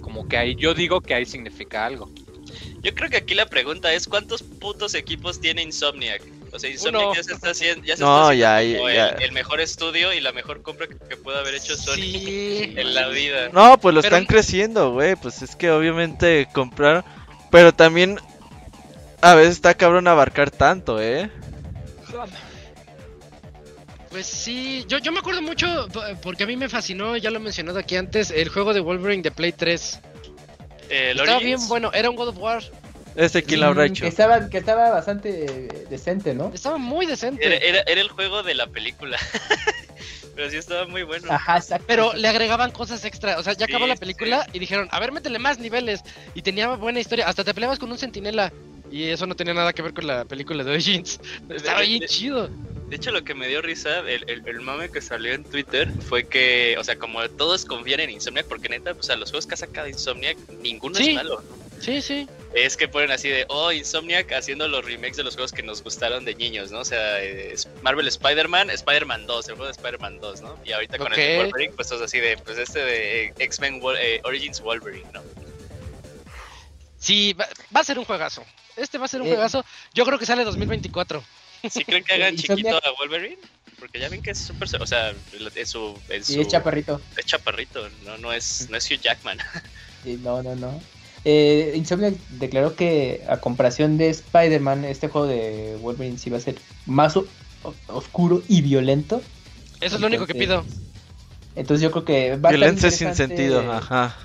como 0.00 0.28
que 0.28 0.36
ahí 0.38 0.54
yo 0.54 0.74
digo 0.74 1.00
que 1.00 1.12
ahí 1.14 1.26
significa 1.26 1.84
algo. 1.86 2.08
Yo 2.82 2.94
creo 2.94 3.10
que 3.10 3.16
aquí 3.16 3.34
la 3.34 3.46
pregunta 3.46 3.92
es: 3.92 4.06
¿cuántos 4.06 4.44
putos 4.44 4.94
equipos 4.94 5.40
tiene 5.40 5.62
Insomniac? 5.62 6.22
O 6.52 6.58
sea, 6.58 6.70
Insomniac 6.70 7.14
ya 7.16 7.22
se 7.22 7.32
está 7.32 7.50
haciendo. 7.50 7.84
Ya 7.84 7.96
se 7.96 8.02
No, 8.02 8.30
está 8.32 8.56
haciendo 8.58 8.88
ya, 8.90 8.94
ya. 8.94 9.08
El, 9.16 9.22
el 9.24 9.32
mejor 9.32 9.60
estudio 9.60 10.12
y 10.12 10.20
la 10.20 10.32
mejor 10.32 10.62
compra 10.62 10.86
que, 10.86 10.96
que 10.96 11.16
puede 11.16 11.38
haber 11.38 11.54
hecho 11.54 11.76
Sony 11.76 11.94
Sí. 11.96 12.72
en 12.76 12.94
la 12.94 13.08
vida. 13.08 13.48
No, 13.52 13.78
pues 13.78 13.94
lo 13.94 14.00
Pero- 14.02 14.16
están 14.16 14.26
creciendo, 14.26 14.92
güey. 14.92 15.16
Pues 15.16 15.42
es 15.42 15.54
que 15.56 15.70
obviamente 15.70 16.48
comprar. 16.52 17.04
Pero 17.50 17.72
también. 17.72 18.18
A 19.20 19.34
veces 19.34 19.54
está 19.54 19.74
cabrón 19.74 20.06
abarcar 20.06 20.50
tanto, 20.50 21.02
eh. 21.02 21.28
Pues 24.10 24.26
sí, 24.26 24.84
yo, 24.88 24.98
yo 24.98 25.12
me 25.12 25.18
acuerdo 25.18 25.42
mucho, 25.42 25.86
porque 26.22 26.44
a 26.44 26.46
mí 26.46 26.56
me 26.56 26.68
fascinó, 26.68 27.16
ya 27.16 27.30
lo 27.30 27.36
he 27.36 27.40
mencionado 27.40 27.78
aquí 27.78 27.96
antes, 27.96 28.30
el 28.30 28.48
juego 28.48 28.72
de 28.72 28.80
Wolverine 28.80 29.22
de 29.22 29.30
Play 29.30 29.52
3. 29.52 30.00
Eh, 30.88 31.12
Estaba 31.14 31.38
bien 31.40 31.58
bueno, 31.68 31.92
era 31.92 32.08
un 32.08 32.16
God 32.16 32.28
of 32.28 32.38
War. 32.38 32.62
Ese 33.18 33.42
quién 33.42 33.60
lo 33.60 33.66
habrá 33.66 33.86
hecho. 33.86 34.02
Que 34.02 34.08
estaba, 34.08 34.48
que 34.48 34.58
estaba 34.58 34.90
bastante 34.90 35.68
decente, 35.90 36.34
¿no? 36.34 36.52
Estaba 36.54 36.78
muy 36.78 37.04
decente. 37.04 37.44
Era, 37.44 37.56
era, 37.56 37.80
era 37.86 38.00
el 38.00 38.08
juego 38.08 38.42
de 38.44 38.54
la 38.54 38.68
película. 38.68 39.18
Pero 40.36 40.50
sí 40.50 40.56
estaba 40.56 40.86
muy 40.86 41.02
bueno. 41.02 41.26
Ajá, 41.28 41.56
exacto. 41.56 41.84
Pero 41.88 42.12
le 42.14 42.28
agregaban 42.28 42.70
cosas 42.70 43.04
extra. 43.04 43.38
O 43.38 43.42
sea, 43.42 43.54
ya 43.54 43.66
acabó 43.66 43.88
la 43.88 43.94
sí, 43.96 44.00
película 44.00 44.46
y 44.52 44.60
dijeron, 44.60 44.86
a 44.92 45.00
ver, 45.00 45.10
métele 45.10 45.40
más 45.40 45.58
niveles. 45.58 46.02
Y 46.34 46.42
tenía 46.42 46.68
buena 46.76 47.00
historia. 47.00 47.26
Hasta 47.26 47.42
te 47.42 47.52
peleabas 47.52 47.80
con 47.80 47.90
un 47.90 47.98
centinela. 47.98 48.52
Y 48.88 49.08
eso 49.08 49.26
no 49.26 49.34
tenía 49.34 49.52
nada 49.52 49.72
que 49.72 49.82
ver 49.82 49.92
con 49.92 50.06
la 50.06 50.24
película 50.24 50.62
de 50.62 50.70
Origins. 50.70 51.18
Estaba 51.50 51.80
bien 51.80 52.04
chido. 52.06 52.48
De 52.88 52.96
hecho, 52.96 53.10
lo 53.10 53.22
que 53.24 53.34
me 53.34 53.48
dio 53.48 53.60
risa, 53.60 53.98
el, 53.98 54.24
el, 54.30 54.46
el 54.46 54.60
mame 54.60 54.90
que 54.90 55.00
salió 55.02 55.34
en 55.34 55.42
Twitter 55.44 55.90
fue 56.08 56.24
que, 56.28 56.76
o 56.78 56.84
sea, 56.84 56.96
como 56.96 57.28
todos 57.30 57.64
confían 57.66 58.00
en 58.00 58.10
Insomniac, 58.10 58.46
porque 58.46 58.68
neta, 58.70 58.92
o 58.92 59.02
sea, 59.02 59.16
los 59.16 59.30
juegos 59.30 59.46
que 59.46 59.54
ha 59.54 59.58
sacado 59.58 59.88
Insomniac, 59.88 60.38
ninguno 60.62 60.94
Sí. 60.94 61.10
es 61.10 61.14
malo. 61.16 61.42
¿no? 61.42 61.57
Sí, 61.80 62.02
sí. 62.02 62.28
Es 62.54 62.76
que 62.76 62.88
ponen 62.88 63.10
así 63.10 63.28
de, 63.28 63.44
oh, 63.48 63.70
Insomniac 63.72 64.32
haciendo 64.32 64.66
los 64.68 64.84
remakes 64.84 65.16
de 65.16 65.22
los 65.22 65.34
juegos 65.34 65.52
que 65.52 65.62
nos 65.62 65.82
gustaron 65.82 66.24
de 66.24 66.34
niños, 66.34 66.70
¿no? 66.70 66.80
O 66.80 66.84
sea, 66.84 67.22
eh, 67.22 67.52
es 67.52 67.68
Marvel 67.82 68.08
Spider-Man, 68.08 68.70
Spider-Man 68.70 69.26
2, 69.26 69.48
el 69.48 69.54
juego 69.54 69.66
de 69.66 69.72
Spider-Man 69.72 70.18
2, 70.20 70.40
¿no? 70.42 70.58
Y 70.64 70.72
ahorita 70.72 70.98
con 70.98 71.12
el 71.12 71.16
de 71.18 71.36
Ok. 71.38 71.42
Wolverine, 71.44 71.72
pues 71.74 71.92
es 71.92 72.00
así 72.00 72.18
de, 72.18 72.36
pues 72.38 72.56
este 72.58 72.78
de 72.80 73.24
eh, 73.26 73.34
X-Men 73.38 73.80
eh, 74.00 74.20
Origins 74.24 74.60
Wolverine, 74.60 75.06
¿no? 75.12 75.22
Sí, 76.98 77.32
va, 77.34 77.46
va 77.74 77.80
a 77.80 77.84
ser 77.84 77.98
un 77.98 78.04
juegazo. 78.04 78.44
Este 78.76 78.98
va 78.98 79.04
a 79.04 79.08
ser 79.08 79.20
un 79.20 79.28
Eh. 79.28 79.30
juegazo. 79.30 79.64
Yo 79.94 80.04
creo 80.04 80.18
que 80.18 80.26
sale 80.26 80.44
2024. 80.44 81.22
¿Sí 81.70 81.84
creen 81.84 82.04
que 82.04 82.14
hagan 82.14 82.36
chiquito 82.36 82.76
a 82.76 82.90
Wolverine? 82.98 83.38
Porque 83.78 84.00
ya 84.00 84.08
ven 84.08 84.22
que 84.22 84.32
es 84.32 84.38
súper, 84.38 84.68
o 84.80 84.86
sea, 84.86 85.10
en 85.10 85.66
su, 85.66 86.00
en 86.08 86.24
Sí, 86.24 86.34
su 86.34 86.40
es 86.40 86.48
chaparrito. 86.48 87.00
es 87.16 87.26
chaparrito, 87.26 87.88
no, 88.04 88.16
no 88.18 88.32
es, 88.32 88.68
no 88.70 88.76
es 88.76 88.90
Hugh 88.90 89.00
Jackman. 89.00 89.38
Sí, 90.04 90.16
no, 90.22 90.40
no, 90.44 90.54
no. 90.54 90.80
Eh, 91.30 91.74
Insomniac 91.76 92.14
declaró 92.30 92.74
que 92.74 93.22
a 93.28 93.36
comparación 93.36 93.98
de 93.98 94.08
Spider-Man, 94.08 94.86
este 94.86 95.08
juego 95.08 95.26
de 95.26 95.76
Wolverine 95.82 96.16
sí 96.16 96.30
va 96.30 96.38
a 96.38 96.40
ser 96.40 96.54
más 96.86 97.18
oscuro 97.88 98.42
y 98.48 98.62
violento. 98.62 99.20
Eso 99.82 99.96
es 99.96 100.00
lo 100.00 100.06
único 100.06 100.26
que 100.26 100.34
pido. 100.34 100.64
Entonces- 101.54 101.82
yo 101.82 101.90
creo 101.90 102.04
que 102.06 102.36
va 102.36 102.48
a 102.48 102.52
Violencia 102.52 102.90
sin 102.90 103.14
sentido, 103.14 103.60
ajá. 103.70 104.16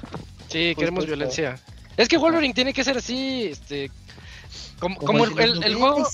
Sí, 0.47 0.69
Justo 0.69 0.79
queremos 0.79 1.05
violencia. 1.05 1.59
Es 1.97 2.07
que 2.07 2.17
Wolverine 2.17 2.53
tiene 2.53 2.71
que 2.71 2.85
ser 2.85 2.95
así, 2.97 3.49
este... 3.51 3.91
Como, 4.79 4.95
Como 4.95 5.07
como 5.25 5.25
el 5.25 5.75
juego... 5.75 6.07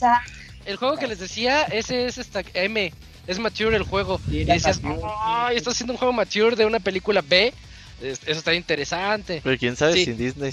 El 0.66 0.76
juego 0.78 0.98
que 0.98 1.06
les 1.08 1.20
decía, 1.20 1.64
ese 1.66 2.08
es 2.08 2.18
esta 2.18 2.42
M. 2.56 2.92
Es 3.28 3.38
mature 3.38 3.76
el 3.78 3.84
juego. 3.84 4.20
Y 4.30 4.42
era 4.42 4.56
decías, 4.56 4.82
ay, 5.20 5.56
estás 5.56 5.76
haciendo 5.76 5.94
un 5.94 6.00
juego 6.00 6.14
mature 6.14 6.56
de 6.56 6.66
una 6.66 6.80
película 6.80 7.22
B. 7.22 7.54
Es- 8.02 8.22
Eso 8.26 8.40
estaría 8.40 8.60
interesante. 8.60 9.42
Pero 9.44 9.58
quién 9.60 9.76
sabe 9.76 9.94
Sí. 9.94 10.06
si 10.06 10.14
Disney. 10.14 10.52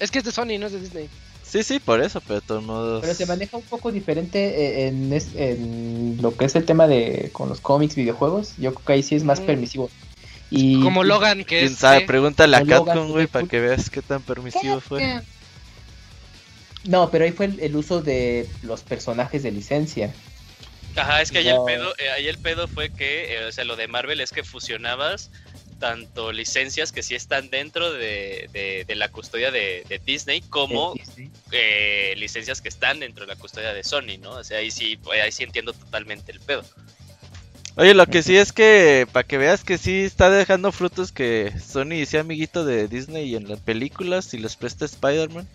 Es 0.00 0.10
que 0.10 0.18
es 0.18 0.24
de 0.24 0.32
Sony, 0.32 0.58
no 0.58 0.66
es 0.66 0.72
de 0.72 0.80
Disney. 0.80 1.08
Sí, 1.42 1.62
sí, 1.62 1.78
por 1.78 2.00
eso, 2.02 2.20
pero 2.20 2.36
de 2.40 2.46
todos 2.46 2.62
modos. 2.64 3.02
Pero 3.02 3.14
se 3.14 3.26
maneja 3.26 3.56
un 3.56 3.62
poco 3.62 3.92
diferente 3.92 4.38
eh, 4.84 4.88
en, 4.88 5.12
en 5.36 6.18
lo 6.20 6.36
que 6.36 6.46
es 6.46 6.56
el 6.56 6.64
tema 6.64 6.88
de 6.88 7.30
con 7.32 7.48
los 7.48 7.60
cómics, 7.60 7.94
videojuegos. 7.94 8.54
Yo 8.56 8.74
creo 8.74 8.84
que 8.86 8.92
ahí 8.94 9.02
sí 9.02 9.14
es 9.14 9.24
más 9.24 9.40
Mm. 9.40 9.46
permisivo. 9.46 9.90
Y 10.50 10.80
Como 10.82 11.04
Logan, 11.04 11.38
que 11.44 11.58
Quién 11.58 11.72
es. 11.72 11.78
sabe, 11.78 12.00
pregúntale 12.02 12.56
a 12.56 12.64
Capcom, 12.64 13.10
güey, 13.10 13.26
para 13.26 13.46
que 13.46 13.60
veas 13.60 13.90
qué 13.90 14.02
tan 14.02 14.22
permisivo 14.22 14.80
fue. 14.80 15.20
No, 16.84 17.10
pero 17.10 17.24
ahí 17.24 17.32
fue 17.32 17.46
el, 17.46 17.60
el 17.60 17.76
uso 17.76 18.02
de 18.02 18.48
los 18.62 18.82
personajes 18.82 19.42
de 19.42 19.50
licencia. 19.52 20.12
Ajá, 20.96 21.22
es 21.22 21.32
que 21.32 21.38
ahí 21.38 21.48
el 21.48 21.56
pedo, 21.66 21.92
eh, 21.98 22.10
ahí 22.10 22.28
el 22.28 22.38
pedo 22.38 22.68
fue 22.68 22.90
que, 22.90 23.34
eh, 23.36 23.44
o 23.46 23.52
sea, 23.52 23.64
lo 23.64 23.74
de 23.74 23.88
Marvel 23.88 24.20
es 24.20 24.30
que 24.30 24.44
fusionabas 24.44 25.30
tanto 25.78 26.32
licencias 26.32 26.92
que 26.92 27.02
sí 27.02 27.14
están 27.14 27.50
dentro 27.50 27.92
de, 27.92 28.48
de- 28.52 28.84
de 28.86 28.94
la 28.94 29.08
custodia 29.10 29.50
de, 29.50 29.84
de 29.88 29.98
Disney 29.98 30.40
como 30.40 30.94
Disney. 30.94 31.30
eh, 31.52 32.14
licencias 32.16 32.60
que 32.60 32.68
están 32.68 33.00
dentro 33.00 33.26
de 33.26 33.34
la 33.34 33.38
custodia 33.38 33.72
de 33.72 33.84
Sony, 33.84 34.18
¿no? 34.20 34.32
O 34.32 34.44
sea, 34.44 34.58
ahí 34.58 34.70
sí, 34.70 34.98
ahí 35.22 35.32
sí 35.32 35.42
entiendo 35.44 35.72
totalmente 35.72 36.32
el 36.32 36.40
pedo. 36.40 36.64
Oye, 37.76 37.92
lo 37.94 38.06
que 38.06 38.22
sí 38.22 38.36
es 38.36 38.52
que, 38.52 39.06
para 39.12 39.26
que 39.26 39.36
veas 39.36 39.64
que 39.64 39.78
sí 39.78 40.02
está 40.04 40.30
dejando 40.30 40.70
frutos 40.70 41.10
que 41.10 41.52
Sony 41.60 42.06
sea 42.06 42.20
amiguito 42.20 42.64
de 42.64 42.86
Disney 42.86 43.34
en 43.34 43.48
las 43.48 43.58
películas 43.60 44.32
y 44.32 44.38
les 44.38 44.54
presta 44.54 44.84
Spider-Man. 44.84 45.48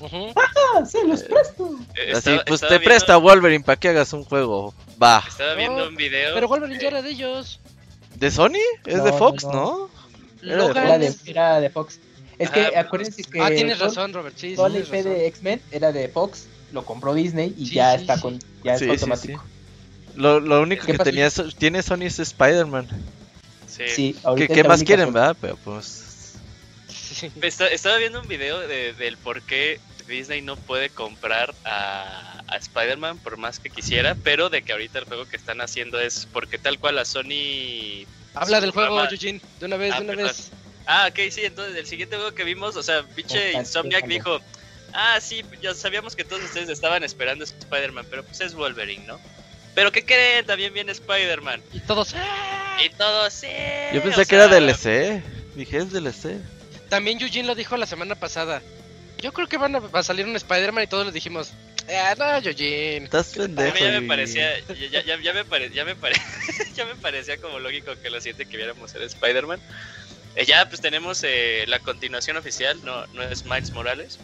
Ujú. 0.00 0.34
Ah, 0.36 0.84
se 0.84 1.02
los 1.06 1.22
presto. 1.22 1.78
Eh, 1.94 2.10
Así, 2.10 2.18
estaba- 2.18 2.44
pues 2.44 2.54
estaba 2.62 2.68
te 2.70 2.78
viendo- 2.78 2.84
presta 2.84 3.16
Wolverine 3.16 3.64
para 3.64 3.78
que 3.80 3.88
hagas 3.88 4.12
un 4.12 4.24
juego. 4.24 4.74
Va. 5.02 5.24
Estaba 5.26 5.54
viendo 5.54 5.88
un 5.88 5.94
video. 5.96 6.34
Pero 6.34 6.48
Wolverine 6.48 6.78
ya 6.78 6.88
eh, 6.88 6.90
era 6.90 7.00
de 7.02 7.10
ellos. 7.10 7.60
¿De 8.16 8.30
Sony? 8.30 8.52
Es 8.86 8.96
No, 8.96 9.04
de 9.04 9.12
Fox, 9.12 9.44
no. 9.44 9.52
¿no? 9.52 9.90
Era 10.42 10.52
de 10.52 10.56
Logan 10.68 10.84
Era 10.86 10.98
de, 10.98 11.06
es- 11.06 11.26
era 11.26 11.60
de 11.60 11.70
Fox. 11.70 11.98
Es 12.38 12.50
que 12.50 12.60
Ajá, 12.60 12.80
acuérdense 12.80 13.22
que 13.22 13.40
Ah, 13.40 13.48
tienes 13.48 13.78
todo- 13.78 13.88
razón, 13.88 14.12
Robert. 14.12 14.36
Sí, 14.36 14.50
sí, 14.50 14.56
toda 14.56 14.68
la 14.68 14.78
IP 14.78 14.90
razón. 14.90 15.04
de 15.12 15.26
X-Men 15.28 15.62
era 15.70 15.92
de 15.92 16.08
Fox, 16.08 16.46
lo 16.72 16.84
compró 16.84 17.14
Disney 17.14 17.54
y 17.56 17.66
Sí, 17.66 17.74
ya 17.76 17.94
sí, 17.94 18.00
está 18.02 18.20
con 18.20 18.38
ya 18.64 18.76
Sí, 18.78 18.84
es 18.84 19.00
sí, 19.00 19.04
automático. 19.10 19.44
Lo, 20.16 20.40
lo 20.40 20.60
único 20.60 20.84
¿Qué 20.86 20.92
que 20.92 20.98
pasó? 20.98 21.10
tenía, 21.10 21.30
tiene 21.58 21.82
Sony 21.82 22.02
es 22.02 22.18
Spider-Man. 22.18 22.88
sí. 23.68 23.82
Sí, 23.88 24.16
¿Qué, 24.36 24.48
qué 24.48 24.64
más 24.64 24.82
quieren, 24.84 25.06
forma. 25.06 25.20
verdad? 25.20 25.36
Pero 25.40 25.56
pues... 25.64 26.34
Sí. 26.88 27.30
Esta- 27.42 27.68
estaba 27.68 27.96
viendo 27.98 28.20
un 28.20 28.28
video 28.28 28.58
de- 28.60 28.92
del 28.94 29.16
por 29.16 29.40
qué 29.42 29.80
Disney 30.08 30.40
no 30.42 30.56
puede 30.56 30.90
comprar 30.90 31.54
a, 31.64 32.33
a 32.48 32.56
Spider-Man 32.56 33.18
por 33.18 33.36
más 33.36 33.58
que 33.58 33.70
quisiera, 33.70 34.14
pero 34.22 34.50
de 34.50 34.62
que 34.62 34.72
ahorita 34.72 34.98
el 34.98 35.04
juego 35.06 35.26
que 35.26 35.36
están 35.36 35.60
haciendo 35.60 36.00
es 36.00 36.26
porque 36.32 36.58
tal 36.58 36.78
cual 36.78 36.98
a 36.98 37.04
Sony... 37.04 38.06
Habla 38.34 38.60
del 38.60 38.70
juego, 38.72 38.88
programa- 38.96 39.10
Eugene. 39.10 39.40
De 39.60 39.66
una 39.66 39.76
vez, 39.76 39.92
Ah, 39.92 39.98
de 39.98 40.04
una 40.04 40.12
perdón. 40.14 40.26
vez. 40.28 40.50
Ah, 40.86 41.08
ok, 41.10 41.18
sí, 41.30 41.40
entonces 41.44 41.76
el 41.76 41.86
siguiente 41.86 42.16
juego 42.16 42.34
que 42.34 42.44
vimos, 42.44 42.76
o 42.76 42.82
sea, 42.82 43.02
pinche 43.14 43.52
Insomniac 43.52 44.06
dijo, 44.06 44.40
ah, 44.92 45.18
sí, 45.20 45.42
ya 45.62 45.72
sabíamos 45.74 46.14
que 46.14 46.24
todos 46.24 46.42
ustedes 46.42 46.68
estaban 46.68 47.02
esperando 47.04 47.44
Spider-Man, 47.44 48.06
pero 48.10 48.22
pues 48.24 48.40
es 48.42 48.54
Wolverine, 48.54 49.04
¿no? 49.06 49.18
Pero 49.74 49.90
¿qué 49.90 50.04
creen? 50.04 50.44
También 50.46 50.72
viene 50.74 50.92
Spider-Man. 50.92 51.62
Y 51.72 51.80
todos. 51.80 52.14
¡ah! 52.14 52.78
Y 52.84 52.90
todos, 52.90 53.32
sí. 53.32 53.48
Yo 53.92 54.02
pensé 54.02 54.22
o 54.22 54.26
que 54.26 54.34
era 54.36 54.46
DLC. 54.48 55.22
Dije, 55.56 55.78
es 55.78 55.90
DLC. 55.90 56.38
También 56.88 57.20
Eugene 57.20 57.46
lo 57.48 57.54
dijo 57.54 57.76
la 57.76 57.86
semana 57.86 58.14
pasada. 58.14 58.60
Yo 59.20 59.32
creo 59.32 59.48
que 59.48 59.56
van 59.56 59.74
a, 59.74 59.78
va 59.80 60.00
a 60.00 60.02
salir 60.04 60.26
un 60.26 60.36
Spider-Man 60.36 60.84
y 60.84 60.86
todos 60.86 61.06
les 61.06 61.14
dijimos. 61.14 61.50
Ah, 61.88 62.14
no, 62.18 62.36
Eugene. 62.48 63.04
Estás 63.04 63.36
A 63.36 63.40
mí 63.40 63.54
pendejo. 63.54 63.78
ya 63.78 64.00
me 64.00 64.06
parecía, 64.06 64.50
ya, 64.90 65.20
ya, 65.20 65.32
me 65.34 65.44
pare- 65.44 65.70
ya 65.70 65.84
me 65.84 65.96
pare- 65.96 66.14
ya 66.74 66.86
me 66.86 66.96
parecía 66.96 67.36
como 67.38 67.58
lógico 67.58 67.94
que 68.02 68.10
lo 68.10 68.20
siguiente 68.20 68.46
que 68.46 68.56
viéramos 68.56 68.94
era 68.94 69.04
Spider-Man. 69.04 69.60
Eh, 70.36 70.44
ya 70.46 70.68
pues 70.68 70.80
tenemos 70.80 71.22
eh, 71.24 71.64
la 71.68 71.78
continuación 71.80 72.36
oficial, 72.36 72.80
no, 72.84 73.04
no 73.12 73.22
es 73.22 73.44
Miles 73.44 73.72
Morales. 73.72 74.18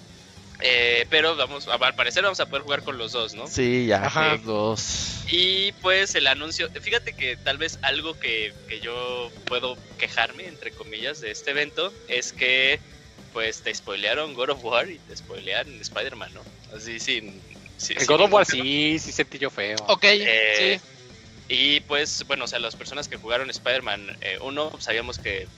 Eh, 0.63 1.07
pero 1.09 1.37
vamos, 1.37 1.69
al 1.69 1.95
parecer 1.95 2.23
vamos 2.23 2.41
a 2.41 2.47
poder 2.47 2.63
jugar 2.63 2.83
con 2.83 2.99
los 2.99 3.13
dos, 3.13 3.35
¿no? 3.35 3.47
Sí, 3.47 3.87
ya, 3.87 4.05
Ajá. 4.05 4.33
los 4.33 4.45
dos. 4.45 5.25
Y 5.31 5.73
pues 5.81 6.15
el 6.15 6.27
anuncio, 6.27 6.69
fíjate 6.83 7.15
que 7.15 7.37
tal 7.37 7.57
vez 7.57 7.79
algo 7.83 8.15
que, 8.19 8.53
que 8.69 8.81
yo 8.81 9.31
puedo 9.47 9.79
quejarme, 9.97 10.47
entre 10.49 10.73
comillas, 10.73 11.21
de 11.21 11.31
este 11.31 11.53
evento 11.53 11.95
es 12.09 12.33
que 12.33 12.81
pues 13.33 13.63
te 13.63 13.75
spoilearon 13.75 14.35
God 14.35 14.51
of 14.51 14.65
War 14.65 14.89
y 14.91 14.99
te 14.99 15.17
spoilearon 15.17 15.81
Spider-Man, 15.81 16.31
¿no? 16.35 16.43
Así 16.77 16.99
sin, 17.01 17.25
El 17.27 17.41
sí, 17.77 17.95
God 18.07 18.21
of 18.23 18.33
War 18.33 18.47
sí, 18.47 18.99
sí 18.99 19.13
sentí 19.13 19.39
yo 19.39 19.51
feo. 19.51 19.77
Ok, 19.89 20.05
Eh, 20.05 20.79
sí. 20.81 20.87
Y 21.53 21.81
pues, 21.81 22.25
bueno, 22.29 22.45
o 22.45 22.47
sea, 22.49 22.61
las 22.61 22.77
personas 22.77 23.09
que 23.09 23.17
jugaron 23.17 23.51
Spider-Man 23.51 24.17
1 24.43 24.73
sabíamos 24.79 25.19
que 25.19 25.49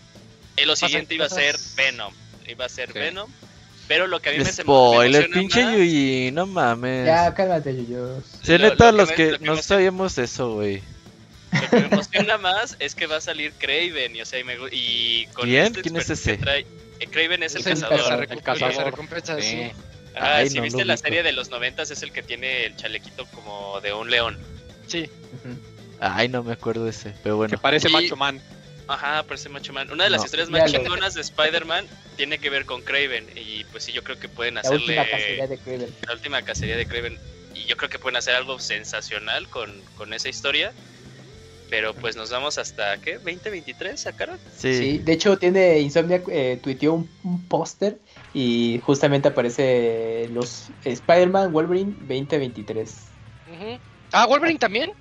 eh, 0.57 0.67
lo 0.67 0.75
siguiente 0.77 1.15
iba 1.15 1.27
a 1.27 1.29
ser. 1.29 1.57
Venom. 1.77 2.15
Iba 2.47 2.65
a 2.65 2.69
ser. 2.69 2.93
Venom. 2.93 3.31
Pero 3.89 4.07
lo 4.07 4.21
que 4.21 4.31
a 4.31 4.33
mí 4.33 4.39
me, 4.39 4.45
Spoiler, 4.47 5.29
pinche 5.31 5.63
más- 5.65 5.77
Yuji, 5.77 6.31
no 6.33 6.47
mames. 6.47 7.05
Ya, 7.05 7.35
cálmate, 7.35 7.75
Yuyos. 7.77 8.25
Sí, 8.43 8.53
Lo- 8.57 8.71
neta, 8.71 8.91
lo 8.91 8.99
los 8.99 9.13
que 9.13 9.33
lo 9.33 9.39
que 9.39 9.45
no 9.45 9.55
me- 9.57 9.63
sabíamos 9.63 10.17
eso, 10.17 10.55
güey. 10.55 10.83
Lo 11.53 11.69
que 11.71 11.77
me 11.77 11.87
emociona 11.87 12.39
más 12.39 12.77
es 12.79 12.95
que 12.95 13.07
va 13.07 13.17
a 13.17 13.21
salir 13.21 13.53
Craven. 13.59 14.17
Y, 14.17 14.23
o 14.23 14.27
sea, 14.27 14.39
y, 14.39 14.45
me 14.45 14.57
y 14.71 15.27
con 15.35 15.45
¿Quién? 15.49 15.67
este 15.67 15.83
¿Quién 15.83 15.97
es 15.97 16.11
ese? 16.11 16.39
trae- 16.39 16.67
eh, 17.01 17.07
Craven 17.09 17.43
es 17.43 17.55
el 17.55 17.61
Es 17.61 17.67
el 17.67 17.73
cazador. 17.75 17.99
cazador. 17.99 18.27
El 18.31 18.43
cazador. 18.43 18.85
recompensa, 18.87 19.37
Sí. 19.41 19.43
sí. 19.51 19.71
Ah, 20.15 20.37
Ay, 20.37 20.51
si 20.51 20.57
no 20.57 20.63
viste 20.63 20.85
la 20.85 20.97
serie 20.97 21.23
de 21.23 21.33
los 21.33 21.49
noventas 21.49 21.91
es 21.91 22.03
el 22.03 22.13
que 22.13 22.23
tiene 22.23 22.67
el 22.67 22.77
chalequito 22.77 23.25
como 23.27 23.81
de 23.81 23.93
un 23.95 24.11
león. 24.11 24.39
Sí. 24.87 25.09
Ujú. 25.35 25.57
Ay, 26.01 26.29
no 26.29 26.43
me 26.43 26.53
acuerdo 26.53 26.85
de 26.85 26.91
ese, 26.91 27.15
pero 27.23 27.37
bueno. 27.37 27.51
Que 27.51 27.59
parece 27.59 27.89
Y- 27.89 27.93
Macho 27.93 28.17
Man. 28.17 28.41
Ajá, 28.89 29.23
parece 29.23 29.49
Macho 29.49 29.73
Man. 29.73 29.91
Una 29.91 30.05
de 30.05 30.11
las 30.11 30.21
No. 30.21 30.25
historias 30.27 30.51
más 30.51 30.71
chingonas 30.71 31.15
de 31.15 31.21
Spider-Man 31.23 31.87
tiene 32.17 32.39
que 32.39 32.51
ver 32.51 32.67
con 32.67 32.83
Craven. 32.83 33.27
Y 33.37 33.65
pues 33.65 33.85
sí, 33.85 33.93
yo 33.93 34.03
creo 34.05 34.19
que 34.19 34.29
pueden 34.29 34.55
La 34.55 34.61
hacerle 34.61 34.79
última 35.01 35.07
cacería 35.07 35.47
de 35.47 35.59
Craven. 35.59 35.95
la 36.07 36.13
última 36.13 36.43
cacería 36.43 36.77
de 36.77 36.87
Craven. 36.87 37.19
Y 37.55 37.65
yo 37.67 37.77
creo 37.77 37.89
que 37.89 37.99
pueden 37.99 38.17
hacer 38.17 38.35
algo 38.35 38.59
sensacional 38.59 39.49
con, 39.49 39.73
con 39.97 40.13
esa 40.13 40.29
historia. 40.29 40.73
Pero 41.73 41.95
pues 41.95 42.17
nos 42.17 42.31
vamos 42.31 42.59
hasta, 42.59 42.99
¿qué? 42.99 43.19
¿2023 43.19 43.97
sacaron? 43.97 44.39
Sí. 44.59 44.75
Sí, 44.75 44.99
de 44.99 45.13
hecho 45.15 45.39
tiene 45.39 45.79
Insomniac 45.79 46.29
eh, 46.29 46.61
tuiteó 46.63 46.93
un, 46.93 47.09
un 47.25 47.49
póster 47.49 47.99
y 48.35 48.79
justamente 48.85 49.29
aparece 49.29 50.29
los 50.33 50.67
Spider-Man 50.85 51.51
Wolverine 51.51 51.93
2023. 52.01 52.95
Ujú. 53.49 53.79
Ah, 54.13 54.27
Wolverine 54.27 54.59
también. 54.59 54.93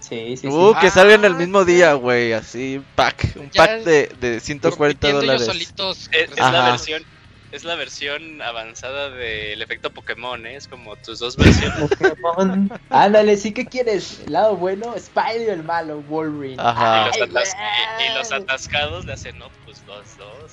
Sí, 0.00 0.36
sí, 0.36 0.38
sí. 0.38 0.48
Uh, 0.48 0.74
que 0.80 0.88
Ah, 0.88 0.90
salgan 0.90 1.24
el 1.24 1.36
mismo 1.36 1.64
día, 1.64 1.94
güey, 1.94 2.32
así, 2.32 2.78
un 2.78 2.84
pack, 2.96 3.36
un 3.36 3.48
Ya 3.52 3.58
pack 3.62 3.84
de, 3.84 4.08
de 4.18 4.40
140 4.40 4.76
Compitiendo 4.76 5.20
ellos 5.22 5.46
dólares. 5.46 5.46
solitos. 5.46 6.10
Es, 6.10 6.32
es 6.32 6.36
la 6.36 6.62
versión 6.64 7.04
es 7.52 7.64
la 7.64 7.74
versión 7.76 8.40
avanzada 8.42 9.10
del 9.10 9.60
efecto 9.62 9.90
Pokémon, 9.90 10.44
¿eh? 10.46 10.56
Es 10.56 10.66
como 10.66 10.96
tus 10.96 11.18
dos 11.20 11.36
versiones. 11.36 11.90
Pokémon. 11.98 12.70
Ándale, 12.90 13.36
sí, 13.36 13.52
¿qué 13.52 13.66
quieres? 13.66 14.20
¿El 14.26 14.32
lado 14.32 14.56
bueno? 14.56 14.94
Spider 14.96 15.50
el 15.50 15.62
malo, 15.62 16.00
Wolverine. 16.02 16.56
Ajá. 16.62 17.10
y, 17.14 17.20
los 17.20 17.28
atas- 17.28 17.54
y- 18.00 18.10
y 18.10 18.14
los 18.18 18.32
atascados 18.32 19.04
le 19.06 19.12
hacen, 19.12 19.38
no, 19.38 19.46
pues 19.64 19.84
dos, 19.86 20.16
dos. 20.18 20.52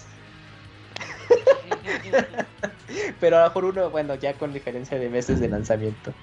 Pero 3.20 3.38
a 3.38 3.42
lo 3.42 3.46
mejor 3.48 3.66
uno, 3.66 3.90
bueno, 3.90 4.16
ya 4.16 4.34
con 4.34 4.54
diferencia 4.54 4.98
de 5.00 5.10
meses 5.10 5.40
de 5.40 5.48
lanzamiento. 5.50 6.14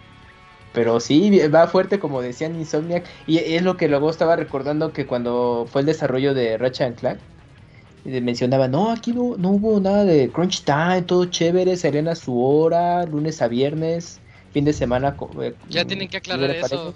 Pero 0.73 1.01
sí, 1.01 1.31
va 1.49 1.69
fuerte 1.69 1.99
como 1.99 2.21
decían 2.21 2.55
Insomniac. 2.57 3.07
Y 3.27 3.39
es 3.39 3.63
lo 3.63 3.77
que 3.77 3.89
luego 3.89 4.11
estaba 4.11 4.37
recordando 4.37 4.93
que 4.93 5.07
cuando 5.07 5.67
fue 5.71 5.81
el 5.81 5.87
desarrollo 5.87 6.35
de 6.35 6.59
Ratchet 6.59 6.99
Clank, 7.01 7.19
mencionaba, 8.21 8.69
no, 8.69 8.91
aquí 8.91 9.13
no, 9.13 9.37
no 9.37 9.51
hubo 9.51 9.81
nada 9.81 10.05
de 10.05 10.31
crunch 10.31 10.63
time, 10.65 11.03
todo 11.03 11.25
chévere, 11.27 11.77
serían 11.77 12.09
a 12.09 12.15
su 12.15 12.43
hora, 12.43 13.05
lunes 13.05 13.43
a 13.43 13.49
viernes, 13.49 14.21
fin 14.53 14.65
de 14.65 14.73
semana. 14.73 15.17
eh, 15.41 15.55
Ya 15.69 15.85
tienen 15.85 16.09
que 16.09 16.17
aclarar 16.19 16.51
eso. 16.51 16.95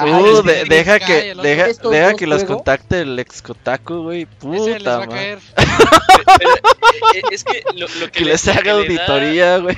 Uh, 0.00 0.42
de- 0.42 0.62
sí, 0.62 0.68
deja 0.68 1.00
que, 1.00 1.34
deja, 1.34 1.66
deja 1.90 2.14
que 2.14 2.26
los 2.28 2.44
contacte 2.44 3.00
el 3.00 3.18
ex 3.18 3.42
Kotaku, 3.42 4.02
güey. 4.04 4.28
Ese 4.54 4.78
les 4.78 4.86
va 4.86 4.94
Puta 4.94 4.94
a 4.94 4.98
madre. 4.98 5.08
caer. 5.08 5.38
Pero, 6.38 6.50
eh, 6.54 7.22
es 7.32 7.42
que 7.42 7.64
lo, 7.74 7.88
lo 7.88 8.06
que 8.06 8.10
Que 8.12 8.24
le- 8.24 8.30
les 8.32 8.46
haga 8.46 8.72
auditoría, 8.74 9.58
güey. 9.58 9.76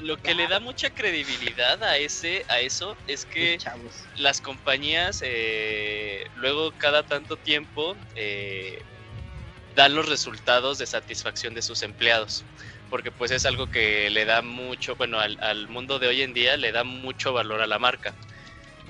lo 0.00 0.16
que 0.22 0.34
le 0.34 0.48
da 0.48 0.58
mucha 0.58 0.88
credibilidad 0.88 1.82
a 1.82 1.98
ese 1.98 2.46
a 2.48 2.60
eso 2.60 2.96
es 3.08 3.26
que 3.26 3.58
chavos. 3.58 3.92
las 4.16 4.40
compañías 4.40 5.20
eh, 5.22 6.24
luego 6.36 6.72
cada 6.78 7.02
tanto 7.02 7.36
tiempo 7.36 7.94
eh, 8.14 8.78
dan 9.76 9.94
los 9.94 10.08
resultados 10.08 10.78
de 10.78 10.86
satisfacción 10.86 11.54
de 11.54 11.62
sus 11.62 11.82
empleados 11.84 12.44
porque 12.90 13.12
pues 13.12 13.30
es 13.30 13.46
algo 13.46 13.68
que 13.70 14.10
le 14.10 14.24
da 14.24 14.42
mucho 14.42 14.96
bueno 14.96 15.20
al, 15.20 15.38
al 15.40 15.68
mundo 15.68 15.98
de 16.00 16.08
hoy 16.08 16.22
en 16.22 16.34
día 16.34 16.56
le 16.56 16.72
da 16.72 16.82
mucho 16.82 17.32
valor 17.32 17.60
a 17.62 17.66
la 17.68 17.78
marca 17.78 18.14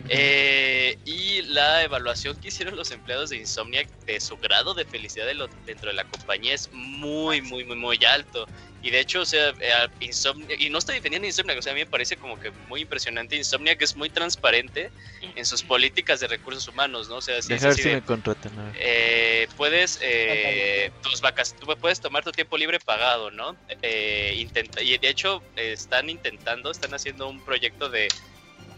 Eh, 0.08 0.98
y 1.06 1.42
la 1.42 1.82
evaluación 1.82 2.36
que 2.36 2.48
hicieron 2.48 2.76
los 2.76 2.90
empleados 2.92 3.30
de 3.30 3.38
Insomniac 3.38 3.88
de 4.04 4.20
su 4.20 4.36
grado 4.36 4.74
de 4.74 4.84
felicidad 4.84 5.26
de 5.26 5.34
lo- 5.34 5.48
dentro 5.64 5.88
de 5.90 5.96
la 5.96 6.04
compañía 6.04 6.54
es 6.54 6.68
muy, 6.72 7.40
muy, 7.40 7.64
muy, 7.64 7.76
muy 7.76 7.98
alto. 8.04 8.46
Y 8.86 8.90
de 8.90 9.00
hecho, 9.00 9.22
o 9.22 9.24
sea, 9.26 9.48
eh, 9.60 9.88
Insomniac, 9.98 10.60
y 10.60 10.70
no 10.70 10.78
estoy 10.78 10.94
defendiendo 10.94 11.26
a 11.26 11.28
Insomniac, 11.28 11.58
o 11.58 11.62
sea, 11.62 11.72
a 11.72 11.74
mí 11.74 11.80
me 11.80 11.86
parece 11.90 12.16
como 12.16 12.38
que 12.38 12.52
muy 12.68 12.82
impresionante. 12.82 13.34
Insomniac 13.34 13.82
es 13.82 13.96
muy 13.96 14.08
transparente 14.10 14.90
en 15.34 15.44
sus 15.44 15.64
políticas 15.64 16.20
de 16.20 16.28
recursos 16.28 16.68
humanos, 16.68 17.08
¿no? 17.08 17.16
O 17.16 17.20
sea, 17.20 17.42
si 17.42 17.52
es 17.52 17.62
Deja 17.62 17.72
así 17.72 17.82
si 17.82 17.88
de, 17.88 17.96
me 17.96 18.02
contratan. 18.02 18.56
a 18.56 18.62
ver. 18.66 18.76
eh, 18.78 19.48
puedes 19.56 19.98
eh, 20.02 20.92
tus 21.02 21.20
vacas 21.20 21.56
tú 21.58 21.66
puedes 21.80 22.00
tomar 22.00 22.22
tu 22.22 22.30
tiempo 22.30 22.56
libre 22.56 22.78
pagado 22.78 23.30
no 23.32 23.56
Eh, 23.82 24.34
intenta 24.36 24.80
y 24.82 24.96
de 24.98 25.08
hecho 25.08 25.42
eh, 25.56 25.72
están 25.72 26.08
intentando 26.08 26.70
están 26.70 26.94
haciendo 26.94 27.28
un 27.28 27.44
proyecto 27.44 27.88
de 27.88 28.06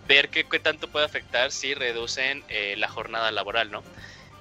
ver 0.07 0.31
qué, 0.31 0.45
qué 0.49 0.59
tanto 0.59 0.89
puede 0.89 1.05
afectar 1.05 1.53
si 1.53 1.75
reducen 1.75 2.43
eh, 2.49 2.77
la 2.79 2.89
jornada 2.89 3.31
laboral 3.31 3.71
no 3.71 3.83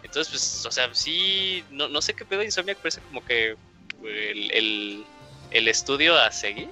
entonces 0.04 0.30
pues 0.32 0.66
o 0.66 0.72
sea 0.72 0.94
sí 0.94 1.64
no, 1.72 1.90
no 1.90 2.02
sé 2.02 2.14
qué 2.14 2.24
pedo 2.24 2.40
de 2.40 2.46
Insomniac 2.46 2.78
parece 2.78 3.02
como 3.02 3.26
que 3.26 3.58
el, 4.06 4.52
el, 4.52 5.06
el 5.52 5.68
estudio 5.68 6.20
a 6.20 6.32
seguir 6.32 6.70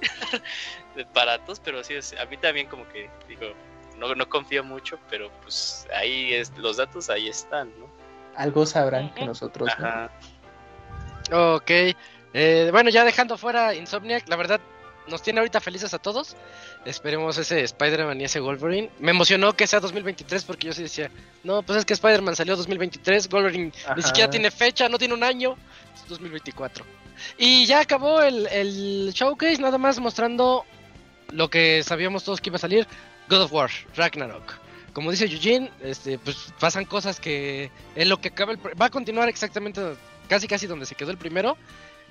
de 0.96 1.04
baratos 1.14 1.60
pero 1.60 1.82
sí 1.84 1.94
es, 1.94 2.14
a 2.18 2.24
mí 2.26 2.36
también 2.36 2.68
como 2.68 2.88
que 2.88 3.10
digo 3.28 3.46
no, 3.98 4.14
no 4.14 4.28
confío 4.28 4.62
mucho 4.62 4.98
pero 5.10 5.30
pues 5.42 5.86
ahí 5.94 6.34
es, 6.34 6.52
los 6.58 6.76
datos 6.76 7.08
ahí 7.10 7.28
están 7.28 7.70
no 7.78 7.86
Algo 8.36 8.66
sabrán 8.66 9.12
que 9.14 9.24
nosotros. 9.24 9.70
¿no? 9.78 9.86
Ajá. 9.86 10.10
Ok. 11.32 11.70
Eh, 12.34 12.68
bueno, 12.70 12.90
ya 12.90 13.04
dejando 13.04 13.38
fuera 13.38 13.74
Insomniac, 13.74 14.28
la 14.28 14.36
verdad 14.36 14.60
nos 15.08 15.22
tiene 15.22 15.40
ahorita 15.40 15.60
felices 15.60 15.94
a 15.94 15.98
todos. 15.98 16.36
Esperemos 16.84 17.38
ese 17.38 17.62
Spider-Man 17.62 18.20
y 18.20 18.24
ese 18.24 18.40
Wolverine. 18.40 18.90
Me 18.98 19.10
emocionó 19.10 19.54
que 19.54 19.66
sea 19.66 19.80
2023 19.80 20.44
porque 20.44 20.66
yo 20.68 20.72
sí 20.72 20.82
decía, 20.82 21.10
no, 21.44 21.62
pues 21.62 21.78
es 21.78 21.84
que 21.84 21.94
Spider-Man 21.94 22.36
salió 22.36 22.56
2023, 22.56 23.28
Wolverine 23.28 23.72
Ajá. 23.84 23.94
ni 23.94 24.02
siquiera 24.02 24.30
tiene 24.30 24.50
fecha, 24.50 24.88
no 24.88 24.98
tiene 24.98 25.14
un 25.14 25.24
año, 25.24 25.56
es 25.94 26.08
2024. 26.08 26.84
Y 27.38 27.66
ya 27.66 27.80
acabó 27.80 28.22
el, 28.22 28.46
el 28.48 29.12
showcase, 29.12 29.58
nada 29.60 29.78
más 29.78 29.98
mostrando 29.98 30.64
lo 31.30 31.48
que 31.50 31.82
sabíamos 31.82 32.24
todos 32.24 32.40
que 32.40 32.50
iba 32.50 32.56
a 32.56 32.60
salir, 32.60 32.86
God 33.28 33.42
of 33.42 33.52
War, 33.52 33.70
Ragnarok. 33.96 34.54
Como 34.92 35.10
dice 35.10 35.26
Eugene, 35.26 35.70
este, 35.82 36.18
pues 36.18 36.52
pasan 36.58 36.84
cosas 36.86 37.20
que 37.20 37.70
en 37.94 38.08
lo 38.08 38.18
que 38.20 38.28
acaba 38.28 38.52
el, 38.52 38.58
va 38.58 38.86
a 38.86 38.90
continuar 38.90 39.28
exactamente 39.28 39.80
casi 40.28 40.48
casi 40.48 40.66
donde 40.66 40.86
se 40.86 40.94
quedó 40.94 41.10
el 41.10 41.18
primero. 41.18 41.56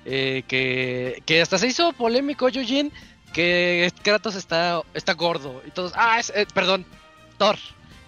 eh, 0.06 0.44
que, 0.46 1.22
que 1.26 1.42
hasta 1.42 1.58
se 1.58 1.66
hizo 1.66 1.92
polémico 1.92 2.48
Eugene 2.48 2.92
que 3.32 3.92
Kratos 4.02 4.36
está, 4.36 4.80
está 4.94 5.12
gordo 5.14 5.62
y 5.66 5.70
todos, 5.72 5.92
ah, 5.96 6.18
es, 6.18 6.30
eh, 6.34 6.46
perdón, 6.54 6.86
Thor, 7.38 7.58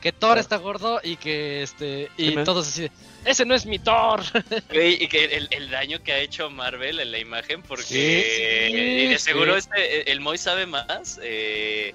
que 0.00 0.12
Thor 0.12 0.36
Thor. 0.36 0.38
está 0.38 0.56
gordo 0.56 1.00
y 1.02 1.16
que 1.16 1.62
este 1.62 2.10
y 2.16 2.36
todos 2.44 2.68
así, 2.68 2.82
de, 2.82 2.90
ese 3.24 3.44
no 3.44 3.54
es 3.54 3.66
mi 3.66 3.78
Thor. 3.78 4.20
Y 4.72 5.08
que 5.08 5.24
el, 5.24 5.48
el 5.50 5.70
daño 5.70 6.02
que 6.02 6.12
ha 6.12 6.18
hecho 6.18 6.50
Marvel 6.50 7.00
en 7.00 7.10
la 7.10 7.18
imagen, 7.18 7.62
porque 7.62 7.84
Sí, 7.84 8.22
sí, 8.70 8.72
y 8.76 9.06
de 9.08 9.18
seguro 9.18 9.52
sí. 9.54 9.58
este, 9.60 10.10
el 10.10 10.20
Moy 10.20 10.38
sabe 10.38 10.66
más, 10.66 11.18
eh, 11.22 11.94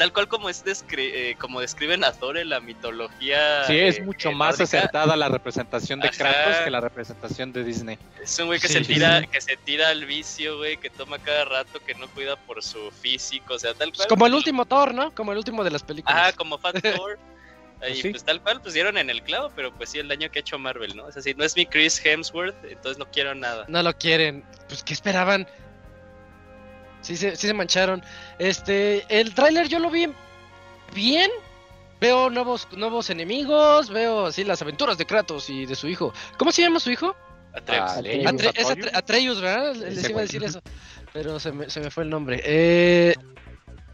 tal 0.00 0.14
cual 0.14 0.28
como 0.28 0.48
es 0.48 0.64
descri- 0.64 1.10
eh, 1.12 1.36
como 1.38 1.60
describen 1.60 2.04
a 2.04 2.12
Thor 2.12 2.38
en 2.38 2.48
la 2.48 2.58
mitología. 2.60 3.64
Sí, 3.66 3.78
es 3.78 3.98
eh, 3.98 4.02
mucho 4.02 4.30
eh, 4.30 4.34
más 4.34 4.58
nórdica. 4.58 4.78
acertada 4.78 5.14
la 5.14 5.28
representación 5.28 6.00
de 6.00 6.08
Ajá. 6.08 6.16
Kratos 6.16 6.56
que 6.64 6.70
la 6.70 6.80
representación 6.80 7.52
de 7.52 7.64
Disney. 7.64 7.98
Es 8.22 8.38
un 8.38 8.46
güey 8.46 8.58
que 8.58 8.68
Sí, 8.68 8.74
se 8.74 8.80
tira, 8.80 9.20
sí. 9.20 9.26
que 9.26 9.40
se 9.42 9.56
tira 9.58 9.90
al 9.90 10.06
vicio, 10.06 10.56
güey, 10.56 10.78
que 10.78 10.88
toma 10.88 11.18
cada 11.18 11.44
rato, 11.44 11.80
que 11.86 11.94
no 11.96 12.08
cuida 12.08 12.36
por 12.36 12.62
su 12.62 12.90
físico, 12.90 13.52
o 13.54 13.58
sea, 13.58 13.74
tal 13.74 13.88
Pues 13.90 13.98
cual. 13.98 14.08
como 14.08 14.26
el 14.26 14.32
último 14.32 14.64
Thor, 14.64 14.94
¿no? 14.94 15.14
Como 15.14 15.32
el 15.32 15.38
último 15.38 15.62
de 15.62 15.70
las 15.70 15.82
películas. 15.82 16.18
Ajá, 16.18 16.32
como 16.32 16.56
Fat 16.56 16.80
Thor. 16.80 17.18
Y 17.90 17.94
sí. 18.00 18.08
pues 18.10 18.24
tal 18.24 18.40
cual, 18.40 18.62
pues 18.62 18.72
dieron 18.72 18.96
en 18.96 19.10
el 19.10 19.22
clavo, 19.22 19.50
pero 19.54 19.70
pues 19.74 19.90
sí 19.90 19.98
el 19.98 20.08
daño 20.08 20.30
que 20.30 20.38
ha 20.38 20.40
hecho 20.40 20.58
Marvel, 20.58 20.96
¿no? 20.96 21.08
Es 21.10 21.16
así, 21.18 21.34
no 21.34 21.44
es 21.44 21.56
mi 21.56 21.66
Chris 21.66 22.00
Hemsworth, 22.02 22.54
entonces 22.64 22.96
no 22.98 23.06
quiero 23.10 23.34
nada. 23.34 23.66
No 23.68 23.82
lo 23.82 23.94
quieren. 23.96 24.44
Pues, 24.68 24.82
¿qué 24.82 24.92
esperaban? 24.94 25.46
Sí 27.02 27.16
se, 27.16 27.36
sí 27.36 27.46
se 27.46 27.54
mancharon. 27.54 28.02
Este, 28.38 29.04
el 29.08 29.34
tráiler 29.34 29.68
yo 29.68 29.78
lo 29.78 29.90
vi 29.90 30.08
bien. 30.94 31.30
Veo 32.00 32.30
nuevos, 32.30 32.66
nuevos 32.76 33.10
enemigos, 33.10 33.90
veo 33.90 34.26
así 34.26 34.42
las 34.42 34.62
aventuras 34.62 34.96
de 34.96 35.04
Kratos 35.04 35.50
y 35.50 35.66
de 35.66 35.74
su 35.74 35.86
hijo. 35.86 36.14
¿Cómo 36.38 36.50
se 36.50 36.62
llama 36.62 36.80
su 36.80 36.90
hijo? 36.90 37.14
Atreus. 37.52 37.90
Atreus. 37.90 38.24
Atre- 38.24 38.52
es 38.54 38.66
Atreus. 38.70 38.86
Atre- 38.88 38.96
Atreus, 38.96 39.40
¿verdad? 39.42 39.74
Les 39.76 40.08
iba 40.08 40.20
a 40.20 40.22
decir 40.22 40.42
eso. 40.44 40.62
Pero 41.12 41.38
se 41.38 41.52
me, 41.52 41.68
se 41.68 41.80
me 41.80 41.90
fue 41.90 42.04
el 42.04 42.10
nombre. 42.10 42.40
Eh, 42.44 43.14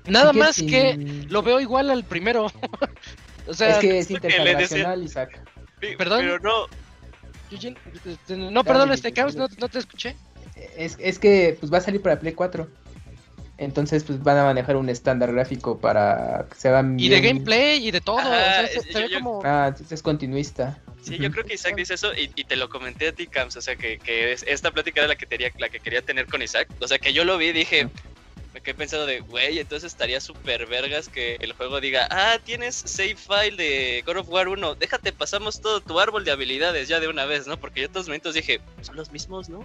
nada 0.07 0.31
que 0.33 0.39
más 0.39 0.57
que 0.57 1.27
lo 1.29 1.43
veo 1.43 1.59
igual 1.59 1.91
al 1.91 2.05
primero. 2.05 2.47
o 3.49 3.55
sea, 3.55 3.71
Es 3.71 3.79
que 3.79 3.99
es 3.99 4.11
intergeneracional, 4.11 5.03
Isaac. 5.03 5.41
Perdón. 5.99 6.21
Pero 6.21 6.39
no, 6.39 6.67
Eugene, 7.51 7.77
este, 8.05 8.37
no, 8.37 8.63
perdón, 8.63 8.93
este 8.93 9.13
Caos, 9.13 9.35
no, 9.35 9.49
no 9.59 9.69
te 9.69 9.79
escuché. 9.81 10.17
Es, 10.77 10.97
es 11.01 11.19
que 11.19 11.57
pues 11.59 11.73
va 11.73 11.79
a 11.79 11.81
salir 11.81 12.01
para 12.03 12.21
Play 12.21 12.35
4. 12.35 12.69
Entonces, 13.59 14.05
pues 14.05 14.23
van 14.23 14.37
a 14.39 14.45
manejar 14.45 14.77
un 14.77 14.89
estándar 14.91 15.33
gráfico 15.33 15.79
para 15.81 16.47
que 16.51 16.57
se 16.57 16.69
hagan 16.69 17.01
Y 17.01 17.09
de 17.09 17.21
gameplay 17.21 17.87
y 17.87 17.91
de 17.91 18.01
todo. 18.03 18.19
Ajá, 18.19 18.29
o 18.29 18.33
sea, 18.35 18.67
se, 18.69 18.81
se 18.83 18.87
ve 18.89 18.93
yo- 19.03 19.09
yo- 19.09 19.19
como. 19.19 19.41
Ah, 19.45 19.67
entonces 19.69 19.93
es 19.93 20.03
continuista. 20.03 20.79
Sí, 21.03 21.17
yo 21.19 21.31
creo 21.31 21.45
que 21.45 21.55
Isaac 21.55 21.77
dice 21.77 21.95
eso 21.95 22.13
y, 22.15 22.31
y 22.35 22.45
te 22.45 22.57
lo 22.57 22.69
comenté 22.69 23.09
a 23.09 23.13
ti, 23.13 23.27
Camps. 23.29 23.57
O 23.57 23.61
sea, 23.61 23.77
que, 23.77 23.99
que 23.99 24.33
es- 24.33 24.45
esta 24.47 24.71
plática 24.73 25.01
era 25.01 25.09
la 25.09 25.15
que, 25.17 25.27
quería, 25.27 25.51
la 25.59 25.69
que 25.69 25.79
quería 25.81 26.03
tener 26.03 26.27
con 26.27 26.43
Isaac. 26.43 26.69
O 26.81 26.89
sea, 26.89 26.99
que 26.99 27.13
yo 27.13 27.25
lo 27.25 27.39
vi 27.39 27.47
y 27.47 27.53
dije, 27.53 27.89
me 28.53 28.61
quedé 28.61 28.75
pensando 28.75 29.07
de, 29.07 29.21
güey, 29.21 29.59
entonces 29.59 29.93
estaría 29.93 30.21
súper 30.21 30.67
vergas 30.67 31.09
que 31.09 31.37
el 31.41 31.53
juego 31.53 31.81
diga, 31.81 32.09
ah, 32.11 32.39
tienes 32.45 32.75
save 32.75 33.15
file 33.17 33.57
de 33.57 34.03
God 34.07 34.17
of 34.19 34.29
War 34.29 34.49
1, 34.49 34.75
déjate, 34.75 35.13
pasamos 35.13 35.61
todo 35.61 35.81
tu 35.81 36.01
árbol 36.01 36.25
de 36.25 36.33
habilidades 36.33 36.89
ya 36.89 36.99
de 36.99 37.09
una 37.09 37.25
vez, 37.25 37.47
¿no? 37.47 37.57
Porque 37.59 37.81
yo 37.81 37.87
en 37.87 37.93
todos 37.93 38.09
momentos 38.09 38.35
dije, 38.35 38.61
son 38.83 38.97
los 38.97 39.13
mismos, 39.13 39.49
¿no? 39.49 39.65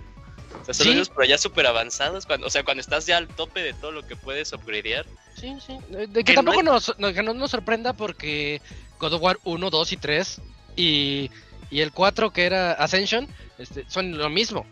O 0.61 0.65
sea, 0.65 0.73
son 0.73 0.83
Sí. 0.85 0.89
mismos, 0.89 1.09
pero 1.09 1.27
ya 1.27 1.37
súper 1.37 1.65
avanzados. 1.65 2.25
Cuando, 2.25 2.47
o 2.47 2.49
sea, 2.49 2.63
cuando 2.63 2.81
estás 2.81 3.05
ya 3.05 3.17
al 3.17 3.27
tope 3.27 3.61
de 3.61 3.73
todo 3.73 3.91
lo 3.91 4.05
que 4.05 4.15
puedes 4.15 4.53
upgradear. 4.53 5.05
Sí, 5.39 5.55
sí. 5.65 5.77
De 5.89 6.23
que 6.23 6.33
tampoco 6.33 6.61
no 6.61 6.73
nos, 6.73 6.97
no- 6.99 7.13
que 7.13 7.23
no 7.23 7.33
nos 7.33 7.51
sorprenda 7.51 7.93
porque 7.93 8.61
God 8.99 9.13
of 9.13 9.21
War 9.21 9.39
1, 9.43 9.69
2 9.69 9.91
y 9.93 9.97
3 9.97 10.41
y, 10.75 11.31
y 11.71 11.81
el 11.81 11.91
4 11.91 12.31
que 12.31 12.45
era 12.45 12.73
Ascension 12.73 13.27
este, 13.57 13.85
son 13.87 14.17
lo 14.17 14.29
mismo. 14.29 14.65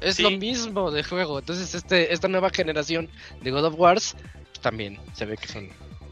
Es 0.00 0.16
sí. 0.16 0.22
lo 0.22 0.30
mismo 0.30 0.90
de 0.90 1.02
juego. 1.02 1.38
Entonces 1.38 1.74
este 1.74 2.14
esta 2.14 2.28
nueva 2.28 2.48
generación 2.50 3.10
de 3.42 3.50
God 3.50 3.66
of 3.66 3.74
Wars 3.76 4.16
también 4.62 4.98
se 5.12 5.26
ve 5.26 5.36
que 5.36 5.46
son... 5.48 5.68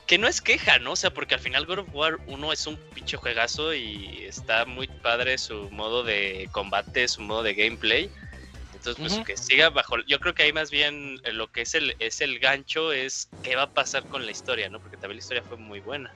Que 0.07 0.19
no 0.19 0.29
es 0.29 0.41
queja, 0.41 0.79
¿no? 0.79 0.93
O 0.93 0.97
sea, 0.97 1.11
porque 1.12 1.35
al 1.35 1.41
final 1.41 1.66
God 1.66 1.81
of 1.81 1.89
War 1.95 2.19
1 2.27 2.53
es 2.53 2.66
un 2.66 2.77
pinche 2.95 3.16
juegazo 3.16 3.75
y 3.75 4.25
está 4.25 4.64
muy 4.66 4.87
padre 4.87 5.37
su 5.39 5.71
modo 5.71 6.03
de 6.03 6.49
combate, 6.53 7.09
su 7.09 7.21
modo 7.23 7.43
de 7.43 7.55
gameplay. 7.55 8.11
Entonces, 8.79 9.18
pues 9.18 9.26
que 9.26 9.37
siga 9.37 9.70
bajo. 9.70 9.97
Yo 10.07 10.18
creo 10.20 10.35
que 10.35 10.45
ahí 10.45 10.53
más 10.53 10.70
bien 10.70 11.20
eh, 11.24 11.33
lo 11.33 11.51
que 11.51 11.62
es 11.62 11.74
el, 11.74 11.95
es 11.99 12.20
el 12.20 12.39
gancho 12.39 12.93
es 12.93 13.29
qué 13.43 13.57
va 13.57 13.62
a 13.64 13.70
pasar 13.74 14.05
con 14.05 14.24
la 14.24 14.31
historia, 14.33 14.68
¿no? 14.68 14.81
Porque 14.81 14.97
también 14.97 15.16
la 15.16 15.22
historia 15.22 15.43
fue 15.47 15.57
muy 15.57 15.81
buena. 15.81 16.12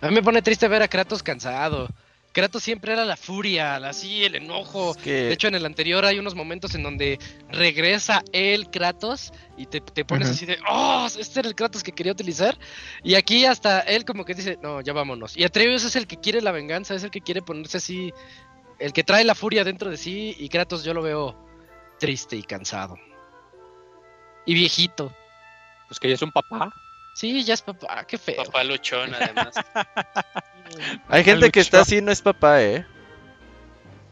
A 0.00 0.08
mí 0.08 0.14
me 0.14 0.22
pone 0.22 0.42
triste 0.42 0.68
ver 0.68 0.82
a 0.82 0.88
Kratos 0.88 1.22
cansado. 1.22 1.88
Kratos 2.32 2.62
siempre 2.62 2.92
era 2.92 3.04
la 3.04 3.16
furia, 3.16 3.80
la- 3.80 3.88
así, 3.88 4.24
el 4.24 4.36
enojo. 4.36 4.92
Es 4.92 4.98
que- 5.02 5.10
De 5.24 5.32
hecho, 5.32 5.48
en 5.48 5.56
el 5.56 5.66
anterior 5.66 6.04
hay 6.04 6.18
unos 6.20 6.36
momentos 6.36 6.74
en 6.76 6.84
donde 6.84 7.18
regresa 7.48 8.22
el 8.32 8.70
Kratos 8.70 9.32
y 9.56 9.66
te, 9.66 9.80
te 9.80 10.04
pones 10.04 10.28
así 10.28 10.46
de, 10.46 10.58
oh, 10.70 11.08
este 11.18 11.40
era 11.40 11.48
el 11.48 11.56
Kratos 11.56 11.82
que 11.82 11.90
quería 11.92 12.12
utilizar. 12.12 12.56
Y 13.02 13.14
aquí 13.16 13.46
hasta 13.46 13.80
él 13.80 14.04
como 14.04 14.24
que 14.24 14.34
dice, 14.34 14.58
no, 14.62 14.80
ya 14.80 14.92
vámonos. 14.92 15.36
Y 15.36 15.42
Atreus 15.42 15.82
es 15.84 15.96
el 15.96 16.06
que 16.06 16.18
quiere 16.20 16.40
la 16.40 16.52
venganza, 16.52 16.94
es 16.94 17.02
el 17.02 17.10
que 17.10 17.20
quiere 17.20 17.42
ponerse 17.42 17.78
así, 17.78 18.12
el 18.78 18.92
que 18.92 19.02
trae 19.02 19.24
la 19.24 19.34
furia 19.34 19.64
dentro 19.64 19.90
de 19.90 19.96
sí. 19.96 20.36
Y 20.38 20.48
Kratos 20.50 20.84
yo 20.84 20.94
lo 20.94 21.02
veo 21.02 21.36
triste 22.00 22.34
y 22.34 22.42
cansado. 22.42 22.98
Y 24.44 24.54
viejito. 24.54 25.14
Pues 25.86 26.00
que 26.00 26.08
ya 26.08 26.14
es 26.14 26.22
un 26.22 26.32
papá. 26.32 26.74
Sí, 27.14 27.44
ya 27.44 27.54
es 27.54 27.62
papá, 27.62 28.04
qué 28.06 28.18
feo. 28.18 28.42
Papá 28.44 28.64
luchón, 28.64 29.14
además. 29.14 29.54
Hay 31.08 31.22
gente 31.22 31.50
que 31.50 31.60
está 31.60 31.82
así, 31.82 32.00
no 32.00 32.10
es 32.10 32.22
papá, 32.22 32.62
¿eh? 32.62 32.86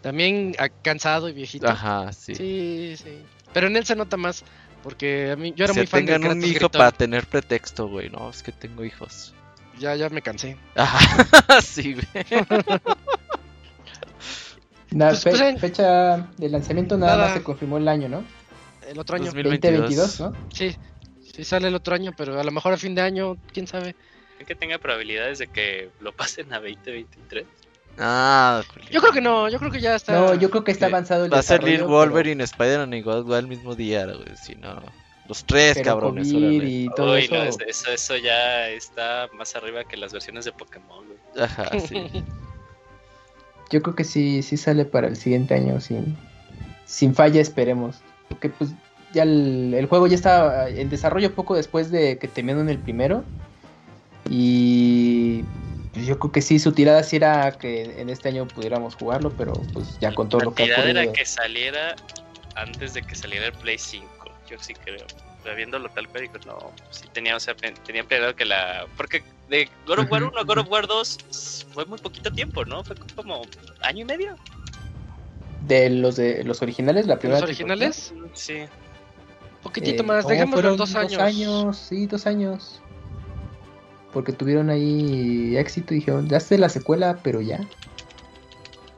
También 0.03 0.55
ah, 0.59 0.68
cansado 0.68 1.28
y 1.28 1.32
viejito. 1.32 1.68
Ajá, 1.68 2.12
sí. 2.12 2.34
Sí, 2.34 2.95
sí. 2.97 3.22
Pero 3.53 3.68
en 3.68 3.76
él 3.76 3.86
se 3.86 3.97
nota 3.97 4.16
más. 4.16 4.45
Porque 4.82 5.32
a 5.32 5.36
mí, 5.36 5.53
yo 5.57 5.64
era 5.64 5.74
Se 5.74 5.80
muy 5.80 5.86
fan 5.86 6.07
de 6.07 6.12
tengan 6.12 6.39
un 6.39 6.45
hijo 6.45 6.68
para 6.68 6.93
tener 6.93 7.26
pretexto, 7.26 7.89
güey. 7.89 8.11
No, 8.11 8.30
es 8.30 8.43
que 8.43 8.53
tengo 8.53 8.84
hijos. 8.84 9.34
Ya, 9.78 9.95
ya 9.95 10.09
me 10.09 10.22
cansé. 10.22 10.57
Ajá, 10.76 11.61
sí, 11.62 11.95
güey. 11.95 12.26
Na- 14.91 15.09
Pues, 15.09 15.22
fe- 15.24 15.30
pues, 15.30 15.43
en- 15.43 15.59
fecha 15.59 16.16
de 16.36 16.49
lanzamiento 16.49 16.97
nada, 16.97 17.12
Nada. 17.16 17.24
más 17.28 17.36
se 17.36 17.43
confirmó 17.43 17.76
el 17.78 17.89
año, 17.89 18.09
¿no? 18.09 18.24
El 18.89 18.99
otro 18.99 19.16
año. 19.16 19.26
2022. 19.26 20.18
2022, 20.18 20.20
¿no? 20.20 20.32
Sí, 20.53 20.74
sí 21.34 21.45
sale 21.45 21.68
el 21.68 21.74
otro 21.74 21.95
año, 21.95 22.12
pero 22.16 22.41
a 22.41 22.45
lo 22.45 22.51
mejor 22.51 22.72
a 22.72 22.76
fin 22.78 22.95
de 22.95 23.03
año, 23.03 23.36
quién 23.53 23.66
sabe. 23.66 23.95
¿Creen 24.36 24.47
que 24.47 24.55
tenga 24.55 24.78
probabilidades 24.78 25.39
de 25.39 25.49
que 25.49 25.91
lo 26.01 26.12
pasen 26.12 26.53
a 26.53 26.57
2023? 26.61 27.45
Ah, 27.99 28.62
Yo 28.91 29.01
creo 29.01 29.12
que 29.12 29.20
no, 29.20 29.49
yo 29.49 29.59
creo 29.59 29.70
que 29.72 29.80
ya 29.80 29.97
está. 29.97 30.12
No, 30.12 30.34
yo 30.36 30.51
creo 30.51 30.62
que 30.62 30.70
está 30.70 30.86
que 30.86 30.93
avanzado 30.95 31.24
el 31.24 31.32
va 31.34 31.41
a 31.41 31.43
salir 31.43 31.82
Wolverine, 31.82 32.43
Spider-Man 32.45 32.95
y 32.95 33.03
God 33.03 33.36
el 33.36 33.49
mismo 33.49 33.74
día, 33.74 34.07
güey. 34.07 34.36
Si 34.41 34.55
no, 34.55 34.80
los 35.26 35.45
tres 35.45 35.74
pero, 35.74 35.84
pero 35.84 35.84
cabrones. 36.01 36.32
COVID 36.32 36.62
y 36.62 36.89
todo 36.95 37.14
Uy, 37.14 37.24
eso. 37.24 37.34
no, 37.34 37.43
es- 37.43 37.57
eso, 37.66 37.91
eso 37.91 38.16
ya 38.16 38.68
está 38.68 39.28
más 39.34 39.55
arriba 39.57 39.82
que 39.84 39.97
las 39.97 40.12
versiones 40.12 40.45
de 40.45 40.53
Pokémon, 40.53 41.05
güey. 41.07 41.45
Ajá, 41.45 41.68
sí. 41.80 41.95
Yo 43.71 43.83
creo 43.83 43.95
que 43.95 44.05
sí, 44.05 44.43
sí 44.43 44.57
sale 44.57 44.85
para 44.85 45.09
el 45.09 45.16
siguiente 45.16 45.55
año 45.55 45.81
sin, 45.81 46.16
sin 46.87 47.14
falla, 47.14 47.41
esperemos. 47.41 47.97
Porque 48.29 48.49
pues 48.51 48.71
ya 49.12 49.23
el, 49.23 49.75
el 49.75 49.87
juego 49.87 50.07
ya 50.07 50.14
estaba 50.16 50.69
en 50.69 50.89
desarrollo 50.91 51.35
poco 51.35 51.55
después 51.57 51.91
de 51.91 52.19
que 52.19 52.29
terminaron 52.29 52.69
el 52.69 52.79
primero. 52.79 53.25
Y 54.31 55.45
pues, 55.93 56.07
yo 56.07 56.19
creo 56.19 56.33
que 56.33 56.43
sí, 56.43 56.59
su 56.59 56.73
tirada 56.73 57.03
sí 57.03 57.16
era 57.16 57.53
que 57.59 58.01
en 58.01 58.11
este 58.11 58.29
año 58.29 58.47
pudiéramos 58.47 58.95
jugarlo, 58.95 59.33
pero 59.37 59.53
pues 59.73 59.99
ya 60.01 60.14
con 60.14 60.29
todo 60.29 60.41
La 60.41 60.45
lo 60.45 60.55
que 60.55 60.62
ha 60.64 60.66
tirada 60.66 60.91
era 60.91 61.05
ocurrido. 61.05 61.12
que 61.12 61.25
saliera 61.25 61.97
antes 62.55 62.95
de 62.95 63.03
que 63.03 63.14
saliera 63.14 63.47
el 63.47 63.53
Play 63.53 63.79
5. 63.79 64.07
Yo 64.51 64.59
sí 64.59 64.75
creo. 64.75 65.07
Viéndolo 65.57 65.89
tal 65.91 66.07
cual, 66.09 66.24
digo, 66.24 66.34
no, 66.47 66.72
sí 66.91 67.07
tenía, 67.12 67.34
o 67.34 67.41
sea, 67.41 67.55
tenía 67.57 68.05
planeado 68.05 68.36
que 68.36 68.45
la. 68.45 68.86
Porque 68.97 69.22
de 69.49 69.68
God 69.86 70.01
of 70.01 70.11
War 70.11 70.22
Ujú, 70.24 70.32
1 70.32 70.39
a 70.41 70.45
God 70.45 70.59
of. 70.59 70.68
War 70.68 70.86
2 70.86 71.66
fue 71.72 71.86
muy 71.86 71.99
poquito 71.99 72.30
tiempo, 72.30 72.64
¿no? 72.64 72.84
Fue 72.84 72.97
como 73.16 73.43
año 73.80 74.03
y 74.03 74.05
medio. 74.05 74.36
De 75.62 75.89
los 75.91 76.16
de 76.16 76.45
los 76.45 76.61
originales, 76.62 77.07
la 77.07 77.18
primera 77.18 77.41
¿Los 77.41 77.49
originales? 77.49 78.12
Sí. 78.34 78.55
trilogía. 78.55 78.70
Poquitito 79.62 80.03
Eh, 80.03 80.07
más, 80.07 80.24
no, 80.24 80.30
dejémoslo 80.30 80.55
fueron 80.55 80.72
en 80.72 80.78
dos 80.78 80.95
años. 80.95 81.78
sí, 81.78 82.07
dos 82.07 82.26
años. 82.26 82.80
Porque 84.12 84.32
tuvieron 84.32 84.70
ahí 84.70 85.57
éxito 85.57 85.95
y 85.95 85.99
dijeron, 85.99 86.28
ya 86.28 86.41
sé 86.41 86.59
la 86.59 86.68
secuela, 86.68 87.20
pero 87.22 87.41
ya. 87.41 87.61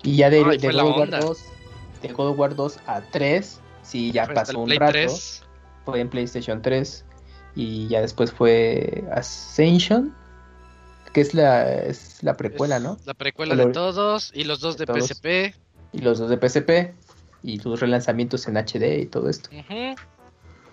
Y 0.03 0.16
ya 0.16 0.30
de, 0.30 0.43
Ay, 0.45 0.59
de 0.59 0.68
God 0.72 0.80
of 0.80 0.97
War 0.97 1.03
onda. 1.05 1.20
2, 1.20 1.45
de 2.03 2.09
God 2.12 2.28
of 2.30 2.38
War 2.38 2.55
2 2.55 2.78
a 2.86 3.01
3, 3.03 3.61
sí, 3.82 4.12
ya 4.12 4.26
pasó 4.26 4.59
un 4.61 4.66
Play 4.66 4.78
rato. 4.78 4.93
3. 4.93 5.45
Fue 5.85 6.01
en 6.01 6.09
PlayStation 6.09 6.62
3. 6.62 7.05
Y 7.57 7.89
ya 7.89 8.01
después 8.01 8.31
fue 8.33 9.05
Ascension, 9.12 10.14
que 11.12 11.20
es 11.20 11.35
la, 11.35 11.72
es 11.72 12.22
la 12.22 12.37
precuela, 12.37 12.76
Es 12.76 12.83
¿no? 12.83 12.97
La 13.05 13.14
precuela 13.14 13.55
El 13.55 13.59
de 13.59 13.66
todos 13.72 14.31
y 14.35 14.45
los 14.45 14.61
dos 14.61 14.76
de 14.76 14.87
de. 14.87 15.01
PSP. 15.01 15.55
Y 15.93 15.99
los 15.99 16.18
dos 16.18 16.31
de 16.31 16.37
PSP. 16.39 16.95
Y 17.43 17.59
sus 17.59 17.81
relanzamientos 17.81 18.47
en 18.47 18.57
HD 18.57 19.01
y 19.01 19.07
todo 19.07 19.28
esto. 19.31 19.49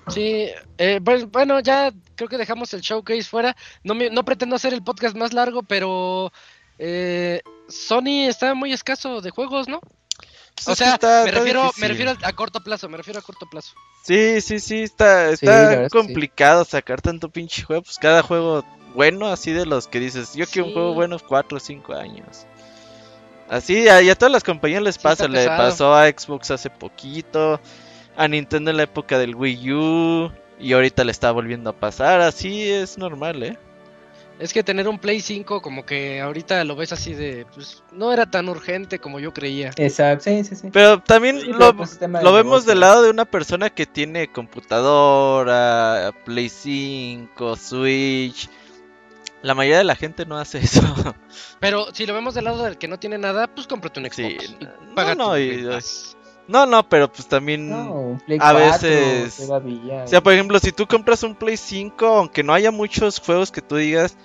Sí, 0.10 0.50
eh, 0.78 1.02
pues, 1.04 1.30
bueno, 1.32 1.60
ya 1.60 1.92
creo 2.16 2.30
que 2.30 2.38
dejamos 2.38 2.74
el 2.74 2.82
showcase 2.82 3.24
fuera. 3.24 3.56
No, 3.84 3.94
me- 3.94 4.10
no 4.10 4.24
pretendo 4.24 4.56
hacer 4.56 4.74
el 4.74 4.84
podcast 4.84 5.16
más 5.18 5.34
largo, 5.34 5.64
pero 5.64 6.32
eh, 6.78 7.42
Sony 7.68 8.28
está 8.28 8.54
muy 8.54 8.72
escaso 8.72 9.20
de 9.22 9.32
juegos, 9.32 9.68
¿no? 9.68 9.82
Pues 10.58 10.68
O 10.70 10.76
sea, 10.76 10.96
está- 10.96 11.22
me 11.24 11.30
está 11.30 11.40
refiero, 11.40 11.72
me 11.78 11.88
refiero 11.88 12.14
a 12.24 12.34
corto 12.34 12.62
plazo, 12.64 12.90
me 12.90 12.98
refiero 12.98 13.20
a 13.20 13.22
corto 13.24 13.46
plazo. 13.50 13.74
Sí, 14.04 14.42
sí, 14.42 14.60
sí, 14.60 14.82
está, 14.84 15.30
está 15.30 15.84
sí. 15.84 15.90
complicado 15.90 16.66
sacar 16.66 17.02
tanto 17.02 17.30
pinche 17.30 17.62
juego. 17.64 17.84
Pues 17.84 17.98
cada 18.00 18.24
juego 18.24 18.66
bueno, 18.96 19.28
así 19.28 19.52
de 19.52 19.66
los 19.68 19.88
que 19.88 20.00
dices, 20.00 20.34
yo 20.34 20.46
quiero 20.48 20.68
un 20.70 20.74
juego 20.74 20.94
bueno 20.96 21.18
4 21.20 21.58
o 21.58 21.60
5 21.60 21.94
años. 21.94 22.48
Así, 23.50 23.88
a, 23.88 24.02
y 24.02 24.10
a 24.10 24.16
todas 24.16 24.32
las 24.32 24.44
compañías 24.44 24.82
les 24.82 24.98
pasa, 24.98 25.28
le 25.28 25.40
pesado. 25.40 25.58
pasó 25.58 25.96
a 25.96 26.08
Xbox 26.10 26.52
hace 26.52 26.70
poquito, 26.70 27.62
a 28.18 28.28
Nintendo 28.28 28.72
en 28.72 28.78
la 28.78 28.84
época 28.84 29.18
del 29.20 29.36
Wii 29.36 29.72
U, 29.74 30.32
y 30.60 30.74
ahorita 30.74 31.04
le 31.04 31.12
está 31.12 31.32
volviendo 31.32 31.70
a 31.70 31.74
pasar, 31.74 32.20
así 32.22 32.70
es 32.70 32.98
normal, 32.98 33.44
¿eh? 33.44 33.58
Es 34.40 34.54
que 34.54 34.62
tener 34.64 34.88
un 34.88 35.00
Play 35.00 35.20
5 35.20 35.62
como 35.62 35.84
que 35.86 36.22
ahorita 36.22 36.64
lo 36.64 36.76
ves 36.76 36.92
así 36.94 37.14
de, 37.16 37.48
pues 37.56 37.82
no 37.92 38.14
era 38.14 38.30
tan 38.30 38.48
urgente 38.50 39.00
como 39.00 39.20
yo 39.20 39.34
creía. 39.34 39.72
Exacto, 39.78 40.26
sí, 40.26 40.44
sí, 40.44 40.56
sí. 40.56 40.70
Pero 40.72 41.02
también 41.02 41.40
Sí, 41.42 41.48
lo, 41.48 41.58
pero, 41.58 41.78
pues, 41.78 41.98
tema 41.98 42.20
de 42.20 42.26
lo 42.26 42.34
vemos 42.34 42.52
negocio. 42.52 42.70
del 42.70 42.80
lado 42.82 43.02
de 43.04 43.10
una 43.10 43.26
persona 43.26 43.70
que 43.72 43.86
tiene 43.88 44.32
computadora, 44.32 46.14
Play 46.26 46.50
5, 46.50 47.56
Switch. 47.56 48.50
La 49.44 49.54
mayoría 49.54 49.78
de 49.78 49.84
la 49.84 49.96
gente 49.96 50.26
no 50.26 50.38
hace 50.38 50.58
eso. 50.60 50.82
Pero 51.60 51.94
si 51.94 52.06
lo 52.06 52.14
vemos 52.14 52.34
del 52.34 52.46
lado 52.46 52.64
del 52.64 52.78
que 52.78 52.88
no 52.88 52.98
tiene 53.00 53.18
nada, 53.18 53.48
pues 53.48 53.68
cómprate 53.68 54.00
un 54.00 54.06
Xbox. 54.08 54.16
Sí, 54.46 54.58
y 54.60 54.64
no, 54.66 54.96
paga 54.96 55.16
no, 55.16 55.30
tu 55.32 55.38
y- 55.38 55.58
Game 55.62 55.76
Pass. 55.76 56.17
No, 56.48 56.66
no, 56.66 56.88
pero 56.88 57.12
pues 57.12 57.28
también... 57.28 57.70
No, 57.70 57.92
un 57.92 58.20
Play 58.20 58.38
a 58.42 58.52
4 58.54 58.60
veces- 58.60 59.38
todavía. 59.48 60.04
O 60.04 60.08
sea, 60.08 60.22
por 60.22 60.34
ejemplo, 60.34 60.60
si 60.60 60.72
tú 60.72 60.88
compras 60.88 61.24
un 61.24 61.36
Play 61.36 61.58
5, 61.58 62.06
aunque 62.06 62.44
no 62.44 62.54
haya 62.54 62.72
muchos 62.72 63.20
juegos 63.20 63.52
que 63.52 63.62
tú 63.62 63.76
digas, 63.76 64.16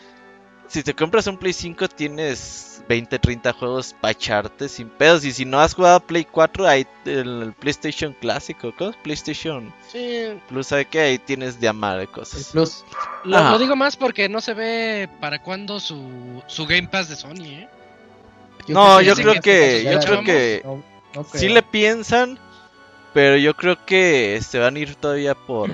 si 0.69 0.83
te 0.83 0.95
compras 0.95 1.27
un 1.27 1.37
Play 1.37 1.53
5 1.53 1.89
tienes 1.89 2.83
20, 2.89 3.19
30 3.19 3.53
juegos 3.53 3.95
para 4.01 4.13
echarte 4.13 4.69
sin 4.69 4.89
pedos. 4.89 5.25
Y 5.25 5.33
si 5.33 5.45
no 5.45 5.61
has 5.61 5.75
jugado 5.75 6.01
Play 6.01 6.25
4, 6.25 6.67
hay 6.67 6.87
el, 7.05 7.43
el 7.43 7.53
PlayStation 7.55 8.15
clásico, 8.21 8.73
¿cómo? 8.79 8.91
es? 8.91 8.97
PlayStation 8.99 9.73
Sí, 9.91 10.29
Plus, 10.49 10.69
¿sabe 10.69 10.85
qué? 10.87 11.01
Ahí 11.01 11.19
tienes 11.19 11.61
de 11.61 11.69
amar 11.69 11.99
de 11.99 12.07
cosas. 12.07 12.51
Plus. 12.53 12.85
lo, 13.25 13.59
digo 13.59 13.75
más 13.77 13.97
porque 13.97 14.29
no 14.29 14.41
se 14.41 14.55
ve 14.55 15.09
para 15.21 15.43
cuándo 15.43 15.81
su, 15.81 16.43
su 16.47 16.67
Game 16.67 16.89
Pass 16.89 17.09
de 17.09 17.17
Sony, 17.17 17.45
¿eh? 17.47 17.69
No, 18.69 19.01
yo 19.01 19.15
creo 19.17 19.41
que- 19.41 19.85
yo 19.93 19.99
creo 19.99 20.23
que 20.23 20.63
no 21.15 21.25
Sí 21.25 21.49
le 21.49 21.63
piensan, 21.63 22.39
pero 23.15 23.37
yo 23.37 23.55
creo 23.55 23.85
que 23.85 24.41
se 24.43 24.59
van 24.59 24.77
a 24.77 24.79
ir 24.79 24.95
todavía 24.97 25.35
por 25.35 25.71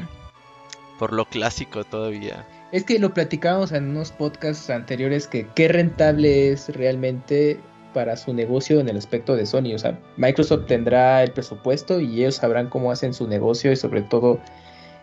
por 0.98 1.12
lo 1.12 1.24
clásico 1.24 1.84
todavía. 1.84 2.44
Es 2.72 2.84
que 2.84 2.98
lo 2.98 3.14
platicábamos 3.14 3.72
en 3.72 3.90
unos 3.90 4.10
podcasts 4.12 4.68
anteriores 4.68 5.26
que 5.26 5.46
qué 5.54 5.68
rentable 5.68 6.50
es 6.50 6.68
realmente 6.68 7.58
para 7.94 8.16
su 8.16 8.34
negocio 8.34 8.80
en 8.80 8.88
el 8.88 8.98
aspecto 8.98 9.34
de 9.34 9.46
Sony. 9.46 9.74
O 9.74 9.78
sea, 9.78 9.98
Microsoft 10.16 10.66
tendrá 10.66 11.22
el 11.22 11.32
presupuesto 11.32 12.00
y 12.00 12.20
ellos 12.20 12.36
sabrán 12.36 12.68
cómo 12.68 12.92
hacen 12.92 13.14
su 13.14 13.26
negocio 13.26 13.72
y 13.72 13.76
sobre 13.76 14.02
todo 14.02 14.40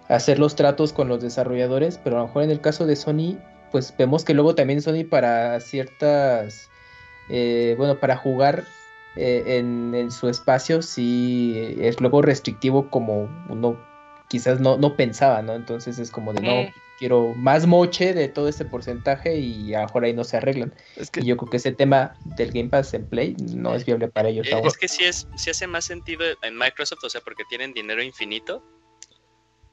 hacer 0.08 0.38
los 0.38 0.56
tratos 0.56 0.94
con 0.94 1.08
los 1.08 1.22
desarrolladores, 1.22 2.00
pero 2.04 2.18
a 2.18 2.20
lo 2.20 2.28
mejor 2.28 2.44
en 2.44 2.52
el 2.52 2.62
caso 2.62 2.86
de 2.86 2.96
Sony, 2.96 3.38
pues 3.72 3.94
vemos 3.98 4.24
que 4.24 4.36
luego 4.36 4.54
también 4.54 4.82
Sony 4.82 5.04
para 5.10 5.60
ciertas, 5.62 6.70
eh, 7.30 7.74
bueno, 7.80 8.00
para 8.00 8.16
jugar 8.16 8.66
eh, 9.16 9.57
en, 9.57 9.93
en, 9.95 10.11
su 10.11 10.30
espacio 10.30 10.82
sí 10.82 11.78
es 11.80 11.99
luego 12.01 12.22
restrictivo 12.22 12.89
como 12.89 13.30
uno 13.49 13.78
quizás 14.28 14.59
no, 14.59 14.78
no 14.78 14.95
pensaba, 14.95 15.41
¿no? 15.41 15.53
Entonces 15.53 15.99
es 15.99 16.11
como 16.11 16.34
de 16.34 16.41
no, 16.41 16.74
quiero 16.97 17.34
más 17.36 17.66
moche 17.66 18.13
de 18.13 18.28
todo 18.28 18.47
este 18.47 18.66
porcentaje 18.66 19.38
y 19.38 19.74
a 19.74 19.82
lo 19.82 19.86
mejor 19.88 20.05
ahí 20.05 20.13
no 20.13 20.24
se 20.24 20.38
arreglan. 20.38 20.74
Es 20.95 21.11
que... 21.11 21.22
Y 21.22 21.26
yo 21.26 21.38
creo 21.38 21.49
que 21.49 21.57
ese 21.57 21.72
tema 21.72 22.16
del 22.24 22.51
Game 22.51 22.70
Pass 22.70 22.93
en 22.93 23.07
Play 23.07 23.36
no 23.39 23.76
es 23.76 23.86
viable 23.86 24.07
para 24.07 24.30
ellos. 24.30 24.47
Eh, 24.47 24.61
es 24.63 24.78
que 24.78 24.88
sí, 24.88 25.03
es, 25.03 25.28
sí 25.36 25.49
hace 25.49 25.68
más 25.68 25.86
sentido 25.86 26.24
en 26.41 26.57
Microsoft, 26.57 27.03
o 27.03 27.09
sea, 27.09 27.22
porque 27.22 27.43
tienen 27.49 27.74
dinero 27.74 28.01
infinito. 28.01 28.63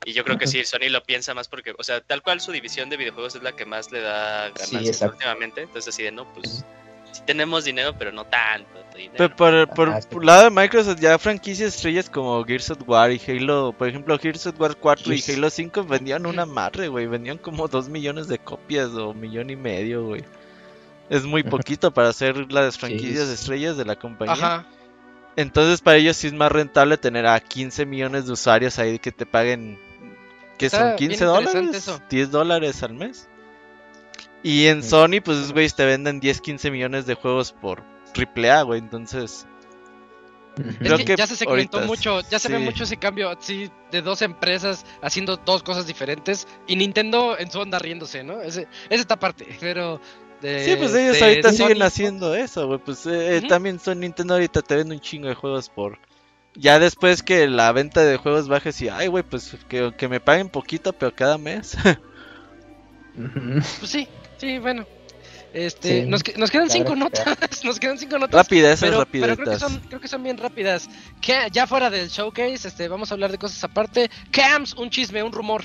Y 0.05 0.13
yo 0.15 0.25
creo 0.25 0.37
que 0.37 0.49
sí, 0.49 0.65
Sony 0.65 0.91
lo 0.91 1.05
piensa 1.05 1.33
más 1.33 1.47
porque, 1.49 1.75
o 1.79 1.83
sea, 1.85 2.01
tal 2.01 2.23
cual 2.23 2.41
su 2.41 2.51
división 2.51 2.91
de 2.91 2.97
videojuegos 2.97 3.37
es 3.37 3.43
la 3.43 3.53
que 3.53 3.65
más 3.65 3.93
le 3.93 4.01
da 4.01 4.51
ganancias 4.51 5.01
últimamente. 5.03 5.63
Entonces 5.63 5.95
así 5.95 6.03
de, 6.03 6.11
no, 6.11 6.33
pues 6.35 6.65
sí 7.13 7.23
tenemos 7.25 7.65
dinero, 7.65 7.95
pero 7.97 8.11
no 8.11 8.25
tanto. 8.25 8.82
Pero 9.17 9.37
por, 9.37 9.69
por, 9.71 10.09
por, 10.09 10.25
lado 10.25 10.45
de 10.45 10.51
Microsoft, 10.51 11.01
ya 11.01 11.19
franquicias 11.19 11.75
estrellas 11.75 12.11
como 12.11 12.45
Gears 12.45 12.71
of 12.71 12.79
War 12.87 13.11
y 13.11 13.21
Halo, 13.27 13.75
por 13.77 13.89
ejemplo, 13.89 14.19
Gears 14.19 14.47
of 14.47 14.61
War 14.61 14.77
4 14.77 15.13
y 15.15 15.23
Halo 15.29 15.51
5 15.51 15.85
vendían 15.85 16.27
una 16.27 16.47
madre, 16.47 16.89
güey. 16.89 17.07
Vendían 17.07 17.39
como 17.39 17.69
2 17.69 17.89
millones 17.89 18.29
de 18.29 18.39
copias 18.39 18.91
o 18.91 19.15
millón 19.15 19.51
y 19.51 19.57
medio, 19.57 20.05
güey. 20.05 20.25
Es 21.11 21.25
muy 21.25 21.43
poquito 21.43 21.93
para 21.93 22.09
hacer 22.09 22.51
las 22.53 22.79
franquicias 22.79 23.29
estrellas 23.29 23.77
de 23.77 23.85
la 23.85 23.97
compañía. 23.97 24.35
Ajá. 24.35 24.67
Entonces, 25.37 25.81
para 25.81 25.97
ellos 25.97 26.17
sí 26.17 26.27
es 26.27 26.33
más 26.33 26.53
rentable 26.53 26.97
tener 26.99 27.27
a 27.27 27.41
15 27.41 27.87
millones 27.87 28.27
de 28.27 28.33
usuarios 28.33 28.79
ahí 28.79 28.99
que 28.99 29.13
te 29.13 29.27
paguen. 29.27 29.79
¿Qué 30.59 30.69
son? 30.69 30.97
¿15 30.97 31.19
dólares? 31.25 31.89
¿10 32.11 32.27
dólares 32.27 32.83
al 32.83 32.95
mes? 32.95 33.29
Y 34.43 34.67
en 34.67 34.83
Sony, 34.83 35.21
pues, 35.25 35.53
güey, 35.53 35.69
te 35.71 35.85
venden 35.85 36.21
10, 36.21 36.41
15 36.41 36.71
millones 36.71 37.07
de 37.07 37.15
juegos 37.15 37.53
por 37.53 37.92
triple 38.13 38.51
A, 38.51 38.63
güey. 38.63 38.81
Entonces. 38.81 39.47
Creo 40.81 40.99
que, 40.99 41.17
ya 41.17 41.27
se 41.27 41.35
segmentó 41.35 41.81
mucho, 41.81 42.21
ya 42.29 42.39
se 42.39 42.51
ve 42.51 42.59
mucho 42.59 42.85
ese 42.85 42.99
cambio 42.99 43.31
así 43.31 43.71
de 43.91 44.03
dos 44.03 44.21
empresas 44.21 44.85
haciendo 45.01 45.39
dos 45.39 45.63
cosas 45.63 45.87
diferentes 45.87 46.47
y 46.67 46.77
Nintendo 46.77 47.39
en 47.39 47.51
su 47.51 47.59
onda 47.59 47.79
riéndose, 47.79 48.23
¿no? 48.23 48.43
Ese, 48.43 48.69
es 48.91 49.01
esta 49.01 49.19
parte, 49.19 49.47
pero 49.61 49.99
sí, 50.43 50.77
pues 50.77 50.95
ellos 50.95 51.23
ahorita 51.23 51.53
siguen 51.53 51.83
haciendo 51.83 52.35
eso, 52.35 52.67
güey. 52.67 52.79
Pues 52.79 53.07
eh, 53.07 53.43
también 53.49 53.79
son 53.79 54.01
Nintendo 54.01 54.35
ahorita 54.35 54.63
te 54.63 54.77
vende 54.77 54.95
un 54.95 55.01
chingo 55.01 55.29
de 55.29 55.35
juegos 55.35 55.69
por. 55.69 55.99
Ya 56.55 56.79
después 56.79 57.23
que 57.23 57.47
la 57.49 57.73
venta 57.73 58.05
de 58.05 58.19
juegos 58.19 58.49
baje, 58.49 58.71
y, 58.79 58.89
ay, 58.89 59.07
güey, 59.07 59.25
pues 59.25 59.57
que, 59.69 59.95
que, 59.97 60.09
me 60.09 60.21
paguen 60.21 60.51
poquito, 60.51 60.93
pero 60.93 61.15
cada 61.15 61.39
mes. 61.39 61.77
pues 63.17 63.91
sí, 63.91 64.07
sí, 64.37 64.59
bueno. 64.59 64.87
Este, 65.53 66.07
nos, 66.07 66.23
nos, 66.37 66.51
quedan 66.51 66.71
cinco 66.71 66.97
notas, 66.97 67.65
nos 67.65 67.79
quedan 67.79 67.99
cinco 67.99 68.19
notas. 68.19 68.35
Rapidez, 68.35 68.81
pero, 68.81 69.07
pero 69.11 69.37
creo 69.37 69.53
que 69.53 69.59
son, 69.59 69.81
creo 69.89 70.01
que 70.01 70.09
son 70.09 70.23
bien 70.23 70.39
rápidas. 70.39 70.89
Que 71.21 71.49
ya 71.53 71.67
fuera 71.67 71.91
del 71.91 72.09
showcase, 72.09 72.69
este, 72.69 72.89
vamos 72.89 73.11
a 73.11 73.15
hablar 73.15 73.31
de 73.31 73.39
cosas 73.39 73.63
aparte. 73.65 74.11
Cams, 74.31 74.75
un 74.75 74.91
chisme, 74.91 75.23
un 75.23 75.33
rumor. 75.33 75.63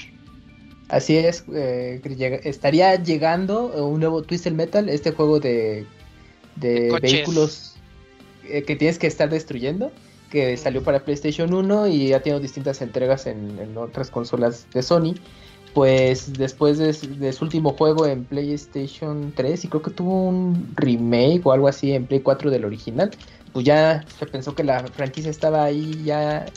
Así 0.90 1.18
es, 1.18 1.44
eh, 1.54 2.02
estaría 2.46 2.96
llegando 2.96 3.66
un 3.86 4.00
nuevo 4.00 4.22
Twisted 4.22 4.54
Metal, 4.54 4.88
este 4.88 5.12
juego 5.12 5.40
de, 5.42 5.86
de, 6.56 6.98
vehículos 7.02 7.76
eh, 8.46 8.64
que 8.64 8.78
tienes 8.78 8.98
que 8.98 9.08
estar 9.08 9.30
destruyendo, 9.30 9.92
que 10.32 10.56
salió 10.56 10.84
para 10.84 11.04
PlayStation 11.04 11.54
1 11.54 11.88
y 11.88 12.14
ha 12.14 12.22
tenido 12.22 12.40
distintas 12.40 12.82
entregas 12.82 13.28
en, 13.28 13.60
en 13.60 13.78
otras 13.78 14.10
consolas 14.10 14.66
de 14.74 14.82
Sony 14.82 15.16
pues 15.78 16.34
después 16.34 16.80
de, 16.80 16.92
su 17.34 17.46
último 17.46 17.74
juego 17.74 18.08
en 18.08 18.26
PlayStation 18.26 19.32
3 19.36 19.64
y 19.64 19.68
creo 19.68 19.84
que 19.84 19.92
tuvo 19.92 20.24
un 20.24 20.74
remake 20.76 21.42
o 21.44 21.52
algo 21.52 21.68
así 21.68 21.94
en 21.94 22.08
Play 22.08 22.22
4 22.22 22.50
del 22.50 22.66
original, 22.66 23.12
pues 23.54 23.64
ya 23.64 24.04
se 24.18 24.26
pensó 24.26 24.56
que 24.56 24.64
la 24.64 24.88
franquicia 24.88 25.30
estaba 25.30 25.64
ahí 25.64 26.02
ya 26.04 26.48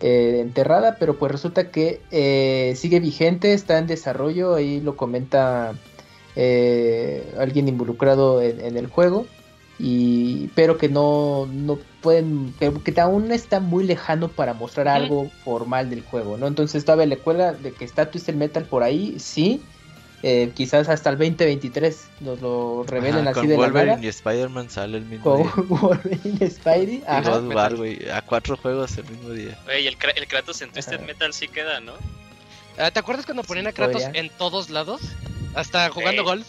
eh, 0.00 0.40
enterrada, 0.40 0.96
pero 0.98 1.16
pues 1.16 1.30
resulta 1.30 1.70
que 1.70 2.00
eh, 2.10 2.74
sigue 2.74 2.98
vigente, 2.98 3.52
está 3.52 3.78
en 3.78 3.86
desarrollo, 3.86 4.56
ahí 4.56 4.80
lo 4.80 4.96
comenta 4.96 5.74
eh, 6.34 7.32
alguien 7.38 7.68
involucrado 7.68 8.42
en 8.42 8.76
el 8.76 8.88
juego 8.88 9.24
y 9.78 10.48
pero 10.54 10.78
que 10.78 10.88
no, 10.88 11.48
no 11.50 11.78
pueden, 12.00 12.54
que, 12.58 13.00
aún 13.00 13.32
está 13.32 13.60
muy 13.60 13.84
lejano 13.84 14.28
para 14.28 14.54
mostrar 14.54 14.88
algo 14.88 15.30
formal 15.44 15.90
del 15.90 16.02
juego, 16.02 16.36
¿no? 16.36 16.46
Entonces 16.46 16.84
todavía 16.84 17.06
le 17.06 17.18
cuelga 17.18 17.52
de 17.52 17.72
que 17.72 17.84
está 17.84 18.10
Twisted 18.10 18.34
Metal 18.34 18.64
por 18.64 18.82
ahí, 18.82 19.16
sí, 19.18 19.62
eh, 20.22 20.52
quizás 20.54 20.88
hasta 20.88 21.10
el 21.10 21.18
2023 21.18 22.08
nos 22.20 22.40
lo 22.40 22.84
revelen 22.84 23.28
así 23.28 23.46
de 23.46 23.56
Wolverine 23.56 23.84
la 23.84 23.96
nada. 23.96 24.04
y 24.06 24.08
Spider-Man 24.08 24.70
sale 24.70 24.98
el 24.98 25.04
mismo 25.04 25.36
día. 25.36 25.52
Wolverine 25.68 26.38
y 26.40 26.50
Spidey. 26.50 27.04
Ajá. 27.06 27.68
güey, 27.70 28.08
a 28.08 28.22
cuatro 28.22 28.56
juegos 28.56 28.96
el 28.96 29.04
mismo 29.04 29.30
día. 29.30 29.58
Güey, 29.64 29.86
el, 29.86 29.98
el 30.16 30.26
Kratos 30.26 30.62
en 30.62 30.70
Twisted 30.70 31.00
Metal 31.00 31.32
sí 31.34 31.48
queda, 31.48 31.80
¿no? 31.80 31.92
Ah, 32.78 32.90
¿Te 32.90 33.00
acuerdas 33.00 33.26
cuando 33.26 33.42
ponían 33.42 33.66
a 33.66 33.72
Kratos 33.72 34.02
en 34.14 34.30
todos 34.30 34.70
lados? 34.70 35.02
Hasta 35.54 35.90
jugando 35.90 36.24
golf. 36.24 36.46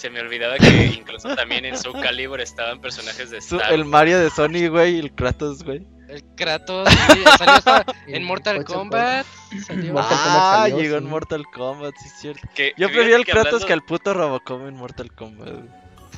Se 0.00 0.08
me 0.08 0.18
olvidaba 0.20 0.56
que 0.56 0.66
incluso 0.98 1.36
también 1.36 1.66
en 1.66 1.76
Soul 1.76 2.00
Calibur 2.00 2.40
estaban 2.40 2.80
personajes 2.80 3.28
de 3.28 3.36
Star 3.36 3.70
El 3.70 3.84
Mario 3.84 4.18
de 4.18 4.30
Sony, 4.30 4.70
güey, 4.70 4.96
y 4.96 4.98
el 4.98 5.14
Kratos, 5.14 5.62
güey. 5.62 5.86
El 6.08 6.24
Kratos, 6.36 6.88
sí, 6.88 7.22
salió 7.36 7.52
hasta 7.52 7.84
en 8.06 8.24
Mortal 8.24 8.64
Kombat. 8.64 9.26
Salió. 9.66 9.92
Ah, 9.98 10.68
llegó 10.74 10.96
en 10.96 11.04
Mortal 11.04 11.44
Kombat, 11.52 11.94
sí 12.00 12.06
es 12.06 12.18
cierto. 12.18 12.48
Yo 12.78 12.88
prefiero 12.88 13.16
al 13.16 13.26
Kratos 13.26 13.66
que 13.66 13.74
al 13.74 13.82
puto 13.82 14.14
Robocop 14.14 14.66
en 14.66 14.74
Mortal 14.74 15.12
Kombat. 15.12 15.66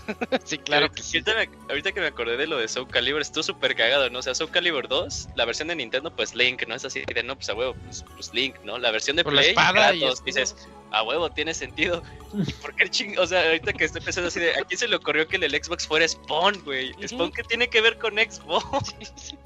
sí, 0.45 0.59
claro. 0.59 0.89
Que 0.93 1.03
sí. 1.03 1.21
ahorita, 1.69 1.91
que 1.91 2.01
me 2.01 2.07
acordé 2.07 2.37
de 2.37 2.47
lo 2.47 2.59
de 2.59 2.69
Soul 2.69 2.87
Calibur, 2.87 3.21
estuvo 3.21 3.43
súper 3.43 3.75
cagado, 3.75 4.09
¿no? 4.11 4.21
O 4.21 4.23
sea, 4.23 4.37
Soul 4.37 4.53
Calibur 4.53 4.87
2, 4.87 5.31
la 5.35 5.45
versión 5.45 5.67
de 5.67 5.75
Nintendo, 5.75 6.15
pues 6.15 6.37
Link, 6.37 6.69
¿no? 6.69 6.77
Es 6.77 6.85
así 6.85 7.03
de, 7.05 7.23
no, 7.25 7.35
pues 7.35 7.49
a 7.49 7.55
huevo, 7.55 7.75
pues, 7.85 8.05
pues 8.15 8.33
Link, 8.33 8.55
¿no? 8.63 8.79
La 8.79 8.93
versión 8.93 9.17
de 9.17 9.25
Play, 9.25 9.57
Kratos, 9.57 10.25
dices, 10.25 10.69
a 10.93 11.03
huevo, 11.03 11.31
tiene 11.31 11.55
sentido. 11.55 12.03
¿Por 12.63 12.75
qué 12.75 12.85
el 12.85 12.91
ching? 12.91 13.19
O 13.19 13.27
sea, 13.27 13.45
ahorita 13.45 13.73
que 13.73 13.85
estoy 13.85 14.01
pensando 14.01 14.29
así 14.29 14.41
de, 14.41 14.51
¿a 14.53 14.65
quién 14.65 14.79
se 14.79 14.89
le 14.89 14.97
ocurrió 14.97 15.27
que 15.27 15.37
el 15.37 15.65
Xbox 15.65 15.87
fuera 15.87 16.07
Spawn, 16.07 16.63
güey? 16.65 16.93
¿Spawn 17.07 17.33
qué 17.33 17.43
tiene 17.43 17.69
que 17.69 17.81
ver 17.81 17.99
con 17.99 18.15
Xbox? 18.15 18.95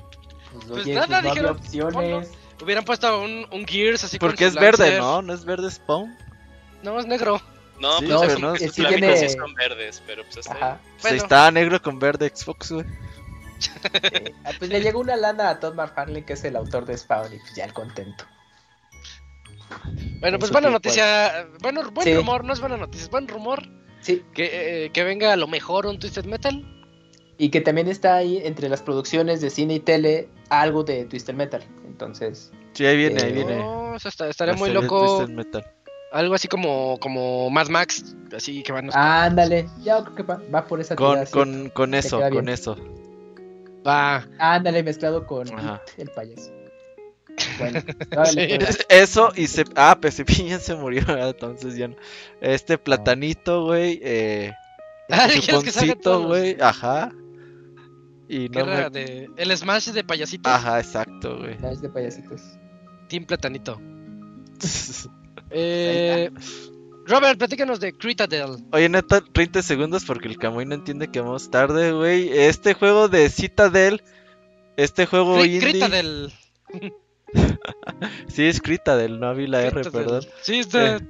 Pues, 0.69 0.85
pues 0.85 0.87
nada, 0.87 1.21
pues 1.21 1.35
dijeron, 1.35 1.57
opciones. 1.57 2.31
Hubieran 2.63 2.85
puesto 2.87 3.21
un, 3.21 3.47
un 3.53 3.67
Gears 3.67 4.05
así 4.05 4.19
Porque 4.19 4.47
es 4.47 4.55
verde, 4.55 4.99
¿no? 4.99 5.21
¿No 5.21 5.35
es 5.35 5.45
verde 5.45 5.71
Spawn? 5.71 6.17
No, 6.83 6.99
es 6.99 7.05
negro. 7.05 7.43
No, 7.79 7.99
sí, 7.99 8.07
pues 8.07 8.39
no, 8.39 8.55
es, 8.55 8.73
tiene... 8.73 9.29
son 9.29 9.53
verdes, 9.55 10.03
pero 10.07 10.23
pues 10.25 10.39
está 10.39 10.81
pues 11.03 11.13
está 11.13 11.51
negro 11.51 11.83
con 11.83 11.99
verde 11.99 12.33
Xbox, 12.35 12.73
güey. 12.73 12.87
Ah, 14.45 14.53
pues 14.59 14.71
le 14.71 14.81
llegó 14.81 15.01
una 15.01 15.17
lana 15.17 15.51
a 15.51 15.61
Todd 15.61 15.75
McFarlane, 15.75 16.25
que 16.25 16.33
es 16.33 16.45
el 16.45 16.57
autor 16.57 16.87
de 16.87 16.97
Spawn, 16.97 17.35
y 17.35 17.39
pues 17.39 17.55
ya 17.55 17.65
el 17.65 17.75
contento. 17.75 18.25
Bueno, 20.21 20.39
pues 20.39 20.51
buena 20.51 20.71
noticia. 20.71 21.47
Bueno, 21.61 21.83
buen 21.91 22.17
rumor, 22.17 22.45
no 22.45 22.53
es 22.53 22.61
buena 22.61 22.77
noticia, 22.77 23.05
es 23.05 23.11
buen 23.11 23.29
rumor. 23.29 23.63
Sí. 24.01 24.23
Que, 24.35 24.85
eh, 24.87 24.91
que 24.91 25.05
venga 25.05 25.33
a 25.33 25.37
lo 25.37 25.47
mejor 25.47 25.87
un 25.87 25.99
Twisted 25.99 26.25
Metal. 26.25 26.65
Y 27.39 27.51
que 27.51 27.61
también 27.61 27.89
está 27.89 28.17
ahí 28.17 28.41
entre 28.45 28.69
las 28.69 28.83
producciones 28.83 29.41
de 29.41 29.51
cine 29.51 29.75
y 29.75 29.81
tele 29.81 30.29
algo 30.49 30.85
de 30.85 31.05
Twisted 31.05 31.35
Metal. 31.35 31.63
Entonces. 31.87 32.53
Sí, 32.73 32.87
ahí 32.87 32.97
viene, 32.97 33.23
ahí 33.23 33.33
viene. 33.33 33.57
No, 33.57 33.97
estaría 33.97 34.55
muy 34.55 34.71
loco. 34.71 35.27
Algo 36.13 36.35
así 36.35 36.49
como, 36.49 36.99
como 37.01 37.51
Mad 37.51 37.69
Max, 37.69 38.15
así 38.35 38.63
que 38.63 38.73
van 38.73 38.91
a... 38.95 39.25
Ándale, 39.25 39.69
ya 39.83 40.03
creo 40.03 40.15
que 40.15 40.23
va, 40.23 40.67
por 40.67 40.81
esa 40.81 40.95
Con, 40.95 41.27
con, 41.27 41.69
con 41.71 41.95
eso, 41.95 42.21
con 42.31 42.49
eso. 42.49 42.77
Va. 43.87 44.27
Ándale, 44.39 44.83
mezclado 44.83 45.27
con 45.27 45.47
el 45.99 46.11
payaso. 46.11 46.56
Bueno, 47.59 47.81
Eso 48.89 49.33
y 49.35 49.47
se... 49.47 49.65
Ah, 49.75 49.99
pues 50.01 50.15
se 50.15 50.75
murió, 50.75 51.03
entonces 51.09 51.77
ya 51.77 51.89
no. 51.89 51.97
Este 52.41 52.79
platanito, 52.79 53.65
güey. 53.65 54.01
Eh, 54.03 54.53
ah, 55.11 55.29
chuponcito, 55.29 56.27
güey. 56.27 56.57
Ajá. 56.61 57.13
Y 58.29 58.49
no 58.49 58.67
me... 58.67 58.91
de... 58.91 59.31
El 59.37 59.57
Smash 59.57 59.91
de 59.91 60.05
payasitos. 60.05 60.53
Ajá, 60.53 60.81
exacto, 60.81 61.39
güey. 61.39 61.57
Smash 61.59 61.79
de 61.79 61.89
payasitos. 61.89 62.43
Team 63.09 63.25
Platanito. 63.25 63.81
eh... 65.51 66.31
Robert, 67.07 67.39
platícanos 67.39 67.79
de 67.79 67.95
Citadel. 68.01 68.65
Oye, 68.73 68.89
neta, 68.89 69.21
30 69.21 69.63
segundos 69.63 70.05
porque 70.05 70.27
el 70.27 70.39
Camuy 70.39 70.67
no 70.67 70.75
entiende 70.75 71.09
que 71.09 71.21
vamos 71.21 71.51
tarde, 71.53 71.93
güey. 71.93 72.37
Este 72.37 72.75
juego 72.75 73.09
de 73.09 73.29
Citadel, 73.31 74.03
este 74.77 75.07
juego 75.07 75.45
indie... 75.45 75.75
Citadel. 75.75 76.33
Sí, 78.29 78.45
escrita 78.45 78.97
del 78.97 79.19
no 79.21 79.35
vi 79.35 79.47
la 79.47 79.63
R, 79.63 79.69
Entonces, 79.69 79.93
perdón. 79.93 80.23
Sí, 80.43 80.61
está. 80.61 80.97
Eh, 80.97 81.01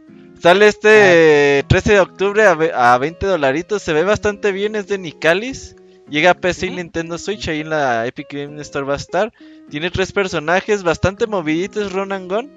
Sale 0.41 0.69
este 0.69 1.65
13 1.67 1.93
de 1.95 2.01
octubre 2.01 2.43
a, 2.45 2.95
a 2.95 2.99
20 2.99 3.27
dolaritos. 3.27 3.83
Se 3.83 3.93
ve 3.93 4.05
bastante 4.05 4.53
bien. 4.53 4.77
Es 4.77 4.87
de 4.87 4.99
Nicalis. 4.99 5.77
Llega 6.09 6.33
a 6.33 6.35
PC 6.35 6.67
y. 6.67 6.71
Nintendo 6.71 7.19
Switch. 7.19 7.49
Ahí 7.49 7.61
en 7.61 7.71
la 7.71 8.07
Epic 8.07 8.33
Game 8.33 8.61
Store 8.61 8.85
va 8.85 8.95
a 8.95 8.99
estar. 8.99 9.33
Tiene 9.71 9.91
tres 9.91 10.13
personajes 10.13 10.83
bastante 10.83 11.27
moviditos. 11.27 11.93
Run 11.93 12.13
and 12.13 12.31
Gun. 12.31 12.51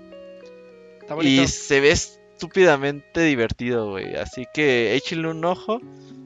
está. 1.01 1.23
Y 1.23 1.47
se 1.47 1.79
ve 1.79 1.91
estúpidamente 1.91 3.21
divertido, 3.21 3.89
güey. 3.91 4.15
Así 4.15 4.45
que 4.53 4.95
échenle 4.95 5.29
un 5.29 5.43
ojo. 5.45 5.79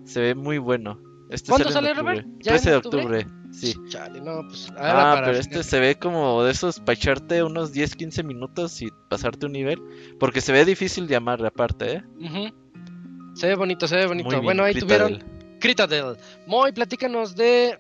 Se 0.05 0.19
ve 0.19 0.35
muy 0.35 0.57
bueno. 0.57 0.99
Este 1.29 1.49
¿Cuándo 1.49 1.69
sale 1.71 1.89
sale, 1.89 1.99
Robert? 1.99 2.19
octubre. 2.25 2.43
¿Ya 2.43 2.51
en 2.55 2.61
13 2.61 2.69
de 2.69 2.75
octubre? 2.75 3.27
Sí. 3.53 3.75
Chale, 3.87 4.19
no, 4.19 4.47
pues. 4.47 4.69
Ah, 4.71 5.13
para 5.15 5.25
pero 5.25 5.37
este 5.37 5.63
se 5.63 5.79
ve 5.79 5.95
como 5.95 6.43
de 6.43 6.51
esos 6.51 6.79
para 6.79 6.93
echarte 6.93 7.43
unos 7.43 7.71
10, 7.71 7.95
15 7.95 8.23
minutos 8.23 8.81
y 8.81 8.89
pasarte 9.09 9.45
un 9.45 9.51
nivel. 9.53 9.79
Porque 10.19 10.41
se 10.41 10.51
ve 10.51 10.65
difícil 10.65 11.07
de 11.07 11.15
amarre 11.15 11.47
aparte, 11.47 11.93
¿eh? 11.97 12.53
Se 13.35 13.47
ve 13.47 13.55
bonito, 13.55 13.87
se 13.87 13.95
ve 13.95 14.07
bonito. 14.07 14.25
Muy 14.25 14.35
bien, 14.35 14.43
bueno, 14.43 14.63
ahí 14.63 14.73
tuvieron 14.73 15.23
Critadel. 15.59 16.17
Moy, 16.47 16.71
platícanos 16.71 17.35
de 17.35 17.77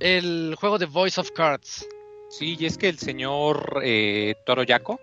el 0.00 0.54
juego 0.58 0.78
de 0.78 0.86
Voice 0.86 1.20
of 1.20 1.30
Cards. 1.32 1.86
Sí, 2.30 2.56
y 2.58 2.66
es 2.66 2.78
que 2.78 2.88
el 2.88 2.98
señor 2.98 3.80
eh, 3.82 4.34
Toroyaco, 4.46 5.00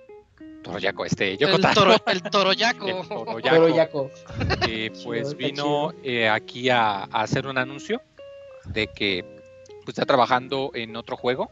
Toroyaco, 0.64 1.06
este, 1.06 1.36
Yoko 1.38 1.56
El, 1.56 1.62
Taro, 1.62 1.74
toro, 1.76 1.96
el 2.08 2.22
toroyaco. 2.22 2.88
el 2.88 3.08
Toroyaco, 3.08 3.42
Pero 3.44 3.76
Yaco. 3.76 4.12
eh, 4.68 4.92
pues 5.04 5.30
Chido, 5.30 5.38
vino 5.38 5.94
eh, 6.04 6.30
aquí 6.30 6.70
a, 6.70 7.04
a 7.04 7.06
hacer 7.22 7.48
un 7.48 7.58
anuncio 7.58 8.02
de 8.66 8.88
que 8.88 9.35
pues, 9.86 9.96
está 9.96 10.06
trabajando 10.06 10.72
en 10.74 10.96
otro 10.96 11.16
juego. 11.16 11.50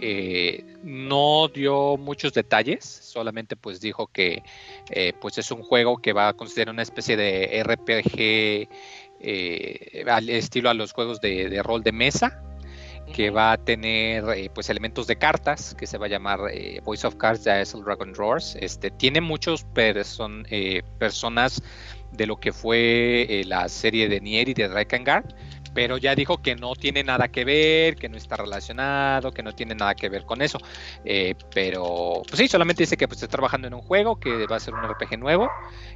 Eh, 0.00 0.64
no 0.82 1.48
dio 1.48 1.96
muchos 1.96 2.32
detalles, 2.32 2.84
solamente 2.84 3.56
pues 3.56 3.80
dijo 3.80 4.06
que 4.06 4.42
eh, 4.90 5.12
pues 5.20 5.38
es 5.38 5.50
un 5.50 5.62
juego 5.62 5.98
que 5.98 6.12
va 6.12 6.28
a 6.28 6.32
considerar 6.32 6.72
una 6.72 6.82
especie 6.82 7.16
de 7.16 7.62
RPG 7.62 8.68
eh, 9.20 10.04
al 10.08 10.28
estilo 10.30 10.70
a 10.70 10.74
los 10.74 10.92
juegos 10.92 11.20
de, 11.20 11.48
de 11.48 11.62
rol 11.62 11.82
de 11.82 11.92
mesa, 11.92 12.42
que 13.12 13.30
va 13.30 13.52
a 13.52 13.58
tener 13.58 14.50
pues 14.54 14.70
elementos 14.70 15.06
de 15.06 15.16
cartas 15.16 15.74
que 15.74 15.86
se 15.86 15.98
va 15.98 16.06
a 16.06 16.08
llamar 16.08 16.40
Voice 16.82 17.06
of 17.06 17.16
Cards 17.16 17.44
de 17.44 17.62
Isle 17.62 17.82
Dragon 17.84 18.14
Roars. 18.14 18.56
Este 18.60 18.90
tiene 18.90 19.20
muchos 19.20 19.64
person, 19.64 20.46
eh, 20.50 20.82
personas 20.98 21.62
de 22.12 22.26
lo 22.26 22.36
que 22.36 22.52
fue 22.52 23.42
la 23.46 23.68
serie 23.68 24.08
de 24.08 24.20
Nier 24.20 24.48
y 24.48 24.54
de 24.54 24.68
Drakengard, 24.68 25.34
pero 25.74 25.96
ya 25.98 26.14
dijo 26.14 26.38
que 26.42 26.54
no 26.56 26.74
tiene 26.74 27.02
nada 27.04 27.28
que 27.28 27.44
ver, 27.44 27.96
que 27.96 28.08
no 28.08 28.16
está 28.16 28.36
relacionado, 28.36 29.32
que 29.32 29.42
no 29.42 29.52
tiene 29.52 29.74
nada 29.74 29.94
que 29.94 30.08
ver 30.08 30.24
con 30.24 30.42
eso. 30.42 30.58
Eh, 31.04 31.34
pero 31.54 32.22
pues 32.28 32.38
sí, 32.40 32.48
solamente 32.48 32.82
dice 32.82 32.96
que 32.96 33.08
pues 33.08 33.22
está 33.22 33.28
trabajando 33.28 33.68
en 33.68 33.74
un 33.74 33.80
juego 33.82 34.16
que 34.18 34.46
va 34.46 34.56
a 34.56 34.60
ser 34.60 34.74
un 34.74 34.84
RPG 34.84 35.18
nuevo 35.18 35.52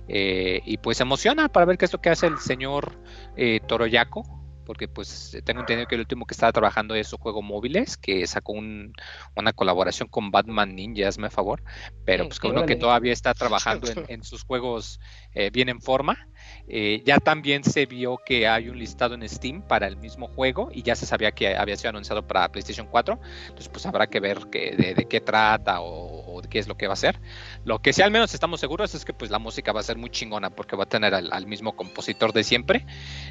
eh, 0.09 0.61
y 0.65 0.79
pues 0.79 0.97
se 0.99 1.03
emociona 1.03 1.49
para 1.49 1.67
ver 1.67 1.79
qué 1.79 1.85
es 1.87 1.93
lo 1.93 2.01
que 2.01 2.11
hace 2.11 2.27
el 2.27 2.39
señor 2.39 2.99
eh, 3.37 3.61
Toroyaco 3.67 4.25
porque 4.65 4.89
pues 4.89 5.39
tengo 5.45 5.61
entendido 5.61 5.87
que 5.87 5.95
el 5.95 6.01
último 6.01 6.27
que 6.27 6.35
estaba 6.35 6.51
trabajando 6.51 6.97
es 6.97 7.07
su 7.07 7.17
juego 7.19 7.41
móviles, 7.41 7.97
que 7.97 8.27
sacó 8.27 8.51
un- 8.53 8.93
una 9.37 9.53
colaboración 9.53 10.09
con 10.09 10.33
Batman 10.33 10.75
Ninja, 10.75 11.07
hazme 11.07 11.31
favor, 11.31 11.63
pero 12.05 12.25
pues 12.27 12.41
que 12.41 12.49
uno 12.49 12.67
que 12.67 12.75
todavía 12.81 13.13
está 13.13 13.33
trabajando 13.35 13.87
en, 13.89 13.95
en 14.09 14.25
sus 14.25 14.43
juegos 14.43 14.99
eh, 15.35 15.51
bien 15.53 15.69
en 15.69 15.81
forma. 15.81 16.19
Eh, 16.69 17.03
ya 17.05 17.19
también 17.19 17.63
se 17.65 17.87
vio 17.87 18.19
que 18.19 18.49
hay 18.49 18.69
un 18.69 18.79
listado 18.79 19.15
en 19.15 19.29
Steam 19.29 19.63
para 19.63 19.87
el 19.87 19.97
mismo 19.97 20.29
juego 20.29 20.69
y 20.73 20.83
ya 20.83 20.97
se 20.97 21.07
sabía 21.07 21.33
que 21.33 21.57
había 21.57 21.77
sido 21.77 21.91
anunciado 21.91 22.27
para 22.27 22.51
PlayStation 22.51 22.87
4, 22.87 23.21
entonces 23.43 23.69
pues 23.69 23.87
habrá 23.87 24.09
que 24.09 24.21
ver 24.21 24.47
de, 24.47 25.07
qué 25.09 25.21
trata 25.21 25.81
o, 25.81 26.39
o 26.39 26.43
qué 26.43 26.59
es 26.59 26.69
lo 26.69 26.77
que 26.77 26.87
va 26.87 26.95
a 26.95 26.97
ser. 26.97 27.21
Lo 27.65 27.81
que 27.81 27.93
sí 27.93 28.03
al 28.03 28.11
menos 28.11 28.35
estamos 28.35 28.61
seguros 28.61 28.95
es 28.95 29.05
que 29.05 29.13
pues 29.13 29.31
la 29.31 29.39
música 29.39 29.73
va 29.73 29.81
a 29.81 29.85
ser 29.85 29.97
muy 29.97 30.11
chingona 30.11 30.51
porque 30.51 30.77
va 30.77 30.85
a 30.85 30.89
tener 30.89 31.15
al, 31.15 31.47
mismo 31.47 31.77
compositor 31.77 32.33
de 32.33 32.43
siempre. 32.45 32.87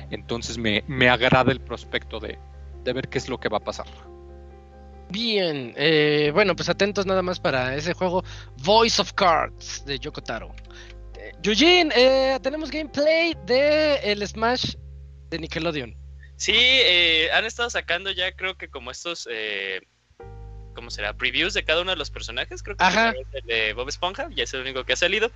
Entonces 0.09 0.57
me, 0.57 0.83
me 0.87 1.09
agrada 1.09 1.51
el 1.51 1.59
prospecto 1.59 2.19
de, 2.19 2.39
de 2.83 2.93
ver 2.93 3.09
qué 3.09 3.17
es 3.17 3.27
lo 3.27 3.39
que 3.39 3.49
va 3.49 3.57
a 3.57 3.63
pasar. 3.63 3.87
Bien, 5.09 5.73
eh, 5.75 6.31
bueno, 6.33 6.55
pues 6.55 6.67
atentos 6.69 7.05
nada 7.05 7.21
más 7.21 7.39
para 7.39 7.75
ese 7.75 7.93
juego 7.93 8.23
Voice 8.63 9.01
of 9.01 9.13
Cards 9.13 9.83
de 9.85 9.99
Yoko 9.99 10.21
Taro. 10.21 10.49
Eh, 10.49 10.94
Eugene, 11.43 11.93
eh, 11.95 12.39
tenemos 12.41 12.71
gameplay 12.71 13.35
de 13.45 13.95
el 13.97 14.25
Smash 14.27 14.75
de 15.29 15.39
Nickelodeon. 15.39 15.95
Sí, 16.37 16.53
eh, 16.55 17.29
han 17.33 17.45
estado 17.45 17.69
sacando 17.69 18.11
ya 18.11 18.31
creo 18.33 18.57
que 18.57 18.67
como 18.67 18.91
estos, 18.91 19.27
eh, 19.31 19.81
¿cómo 20.75 20.89
será? 20.91 21.13
Previews 21.13 21.53
de 21.53 21.63
cada 21.63 21.81
uno 21.81 21.91
de 21.91 21.97
los 21.97 22.11
personajes. 22.11 22.61
Creo 22.61 22.75
que 22.75 22.83
Ajá. 22.83 23.13
el 23.31 23.47
de 23.47 23.73
Bob 23.73 23.87
Esponja, 23.87 24.27
ya 24.35 24.43
es 24.43 24.53
el 24.53 24.61
único 24.61 24.83
que 24.83 24.93
ha 24.93 24.97
salido. 24.97 25.31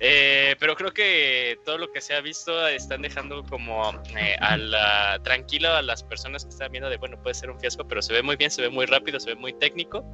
Eh, 0.00 0.56
pero 0.58 0.74
creo 0.76 0.92
que 0.92 1.58
todo 1.64 1.78
lo 1.78 1.92
que 1.92 2.00
se 2.00 2.14
ha 2.14 2.20
visto 2.20 2.66
están 2.66 3.02
dejando 3.02 3.44
como 3.44 3.92
eh, 4.18 4.36
a 4.40 4.56
la, 4.56 5.20
tranquilo 5.22 5.72
a 5.72 5.82
las 5.82 6.02
personas 6.02 6.44
que 6.44 6.50
están 6.50 6.72
viendo 6.72 6.90
de, 6.90 6.96
bueno, 6.96 7.22
puede 7.22 7.34
ser 7.34 7.50
un 7.50 7.60
fiasco, 7.60 7.86
pero 7.86 8.02
se 8.02 8.12
ve 8.12 8.22
muy 8.22 8.36
bien, 8.36 8.50
se 8.50 8.62
ve 8.62 8.68
muy 8.68 8.86
rápido, 8.86 9.20
se 9.20 9.30
ve 9.30 9.36
muy 9.36 9.52
técnico. 9.52 10.04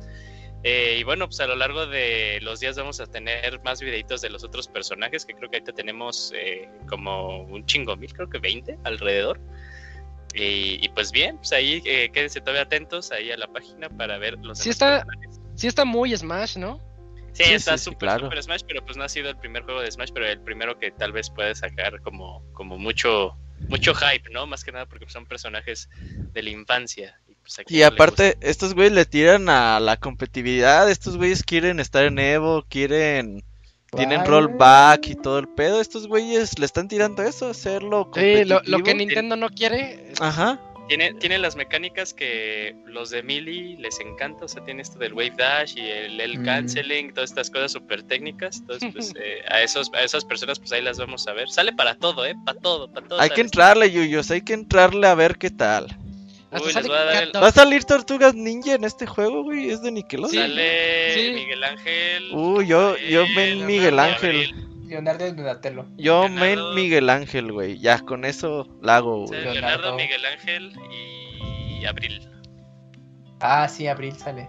Eh, 0.69 0.97
y 0.99 1.05
bueno, 1.05 1.27
pues 1.29 1.39
a 1.39 1.47
lo 1.47 1.55
largo 1.55 1.87
de 1.87 2.41
los 2.43 2.59
días 2.59 2.77
vamos 2.77 2.99
a 2.99 3.07
tener 3.07 3.63
más 3.63 3.81
videitos 3.81 4.21
de 4.21 4.31
los 4.31 4.43
otros 4.43 4.67
personajes, 4.67 5.25
que 5.25 5.33
creo 5.35 5.49
que 5.49 5.59
ahorita 5.59 5.73
tenemos 5.73 6.33
eh, 6.35 6.69
como 6.89 7.45
un 7.45 7.65
chingo 7.67 7.97
mil, 7.97 8.13
creo 8.13 8.29
que 8.29 8.39
20 8.41 8.77
alrededor. 8.83 9.39
Y, 10.35 10.85
y 10.85 10.89
pues 10.89 11.13
bien, 11.13 11.37
pues 11.39 11.53
ahí 11.53 11.81
eh, 11.85 12.11
quédense 12.13 12.41
todavía 12.41 12.63
atentos 12.63 13.13
ahí 13.13 13.31
a 13.31 13.37
la 13.37 13.47
página 13.47 13.89
para 13.91 14.19
ver 14.19 14.35
los 14.39 14.59
Sí 14.59 14.65
demás 14.71 14.75
está- 14.75 15.05
personajes. 15.05 15.41
Sí 15.55 15.67
está 15.69 15.85
muy 15.85 16.17
Smash, 16.17 16.57
¿no? 16.59 16.81
Sí, 17.33 17.45
Sí, 17.45 17.55
está 17.55 17.73
sí, 17.79 17.79
sí, 17.79 17.85
súper, 17.85 17.99
claro. 18.01 18.25
súper 18.25 18.43
Smash, 18.43 18.63
pero 18.67 18.85
pues 18.85 18.97
no 18.97 19.05
ha 19.05 19.09
sido 19.09 19.31
el 19.31 19.37
primer 19.39 19.63
juego 19.63 19.81
de 19.83 19.93
Smash, 19.93 20.11
pero 20.13 20.27
el 20.27 20.41
primero 20.41 20.79
que 20.81 20.91
tal 20.91 21.13
vez 21.13 21.31
puede 21.31 21.55
sacar 21.55 22.01
como, 22.01 22.43
como 22.55 22.77
mucho, 22.77 23.37
mucho 23.69 23.95
hype, 23.95 24.31
¿no? 24.31 24.47
Más 24.49 24.65
que 24.65 24.73
nada 24.73 24.87
porque 24.87 25.09
son 25.09 25.27
personajes 25.27 25.89
de 26.35 26.43
la 26.43 26.51
infancia. 26.51 27.21
Y, 27.69 27.79
pues, 27.81 27.85
aparte, 27.85 28.37
estos 28.41 28.75
güeyes 28.75 28.93
le 28.93 29.05
tiran 29.05 29.49
a 29.49 29.81
la 29.81 29.97
competitividad. 29.97 30.91
Estos 30.91 31.17
güeyes 31.17 31.43
quieren 31.43 31.81
estar 31.81 32.05
en 32.05 32.19
Evo, 32.19 32.65
quieren. 32.69 33.43
Tienen 33.97 34.27
rollback 34.27 35.07
y 35.09 35.15
todo 35.15 35.39
el 35.39 35.49
pedo. 35.49 35.81
Estos 35.81 36.07
güeyes 36.07 36.59
le 36.59 36.67
están 36.67 36.87
tirando 36.89 37.23
eso, 37.23 37.49
hacerlo 37.49 38.11
Sí, 38.15 38.45
lo, 38.45 38.61
lo 38.65 38.83
que. 38.83 38.95
Nintendo 38.95 39.37
no 39.37 39.49
quiere. 39.49 40.13
Ajá. 40.21 40.61
Tiene, 40.89 41.15
tiene 41.15 41.39
las 41.39 41.57
mecánicas 41.57 42.15
que 42.15 42.77
los 42.87 43.11
de 43.11 43.23
Melee 43.25 43.77
les 43.79 43.99
encanta, 43.99 44.45
o 44.45 44.49
sea, 44.49 44.63
tiene 44.65 44.83
esto 44.83 44.99
del 45.01 45.15
Wave 45.15 45.33
Dash 45.37 45.77
y 45.77 45.81
el, 45.81 46.21
el 46.21 46.39
Mm. 46.39 46.45
canceling, 46.45 47.13
todas 47.15 47.31
estas 47.31 47.51
cosas 47.51 47.73
súper 47.73 48.05
técnicas. 48.05 48.59
Entonces, 48.59 48.93
pues 48.93 49.13
eh, 49.17 49.41
a, 49.49 49.63
esos, 49.63 49.91
a 49.95 50.03
esas 50.03 50.25
personas, 50.25 50.59
pues 50.61 50.71
ahí 50.73 50.83
las 50.83 50.99
vamos 50.99 51.27
a 51.27 51.33
ver. 51.33 51.49
Sale 51.49 51.73
para 51.73 51.97
todo, 51.97 52.25
¿eh? 52.27 52.35
Para 52.45 52.61
todo, 52.61 52.93
para 52.93 53.09
todo. 53.09 53.21
Hay 53.21 53.31
que 53.31 53.41
entrarle, 53.41 53.91
Yuyos. 53.91 54.31
Hay 54.31 54.43
que 54.43 54.53
entrarle 54.53 55.07
a 55.09 55.15
ver 55.15 55.39
qué 55.39 55.51
tal. 55.51 55.97
Hasta 56.57 56.61
Uy, 56.61 56.65
les 56.67 56.75
sale 56.75 56.89
voy 56.89 56.97
a 56.97 57.05
dar 57.05 57.23
el- 57.23 57.33
Cat 57.33 57.43
¿Va 57.43 57.49
a 57.49 57.53
salir 57.53 57.85
Tortugas 57.85 58.35
Ninja 58.35 58.75
en 58.75 58.85
este 58.85 59.07
juego, 59.07 59.43
güey? 59.45 59.71
Es 59.71 59.83
de 59.83 59.93
Nickelodeon. 59.93 60.43
Sale 60.49 61.15
Sí. 61.15 61.31
Miguel 61.35 61.65
Ángel. 61.65 62.31
Uy, 62.33 62.67
yo, 62.67 62.97
yo 62.99 63.23
Rafael, 63.27 63.57
men 63.59 63.67
Miguel 63.67 63.99
Ángel. 63.99 64.55
Leonardo 64.87 65.33
Donatello. 65.33 65.87
Yo 65.97 66.29
Leonardo. 66.29 66.41
men 66.69 66.75
Miguel 66.75 67.11
Ángel, 67.11 67.53
güey. 67.53 67.79
Ya, 67.79 67.99
con 68.01 68.25
eso 68.25 68.69
la 68.83 68.97
hago, 68.97 69.27
güey. 69.27 69.41
Leonardo, 69.43 69.61
Leonardo. 69.61 69.97
Miguel 69.97 70.25
Ángel 70.27 70.73
y 71.81 71.85
Abril. 71.87 72.29
Ah, 73.41 73.69
sí, 73.69 73.87
Abril 73.87 74.17
sale. 74.17 74.49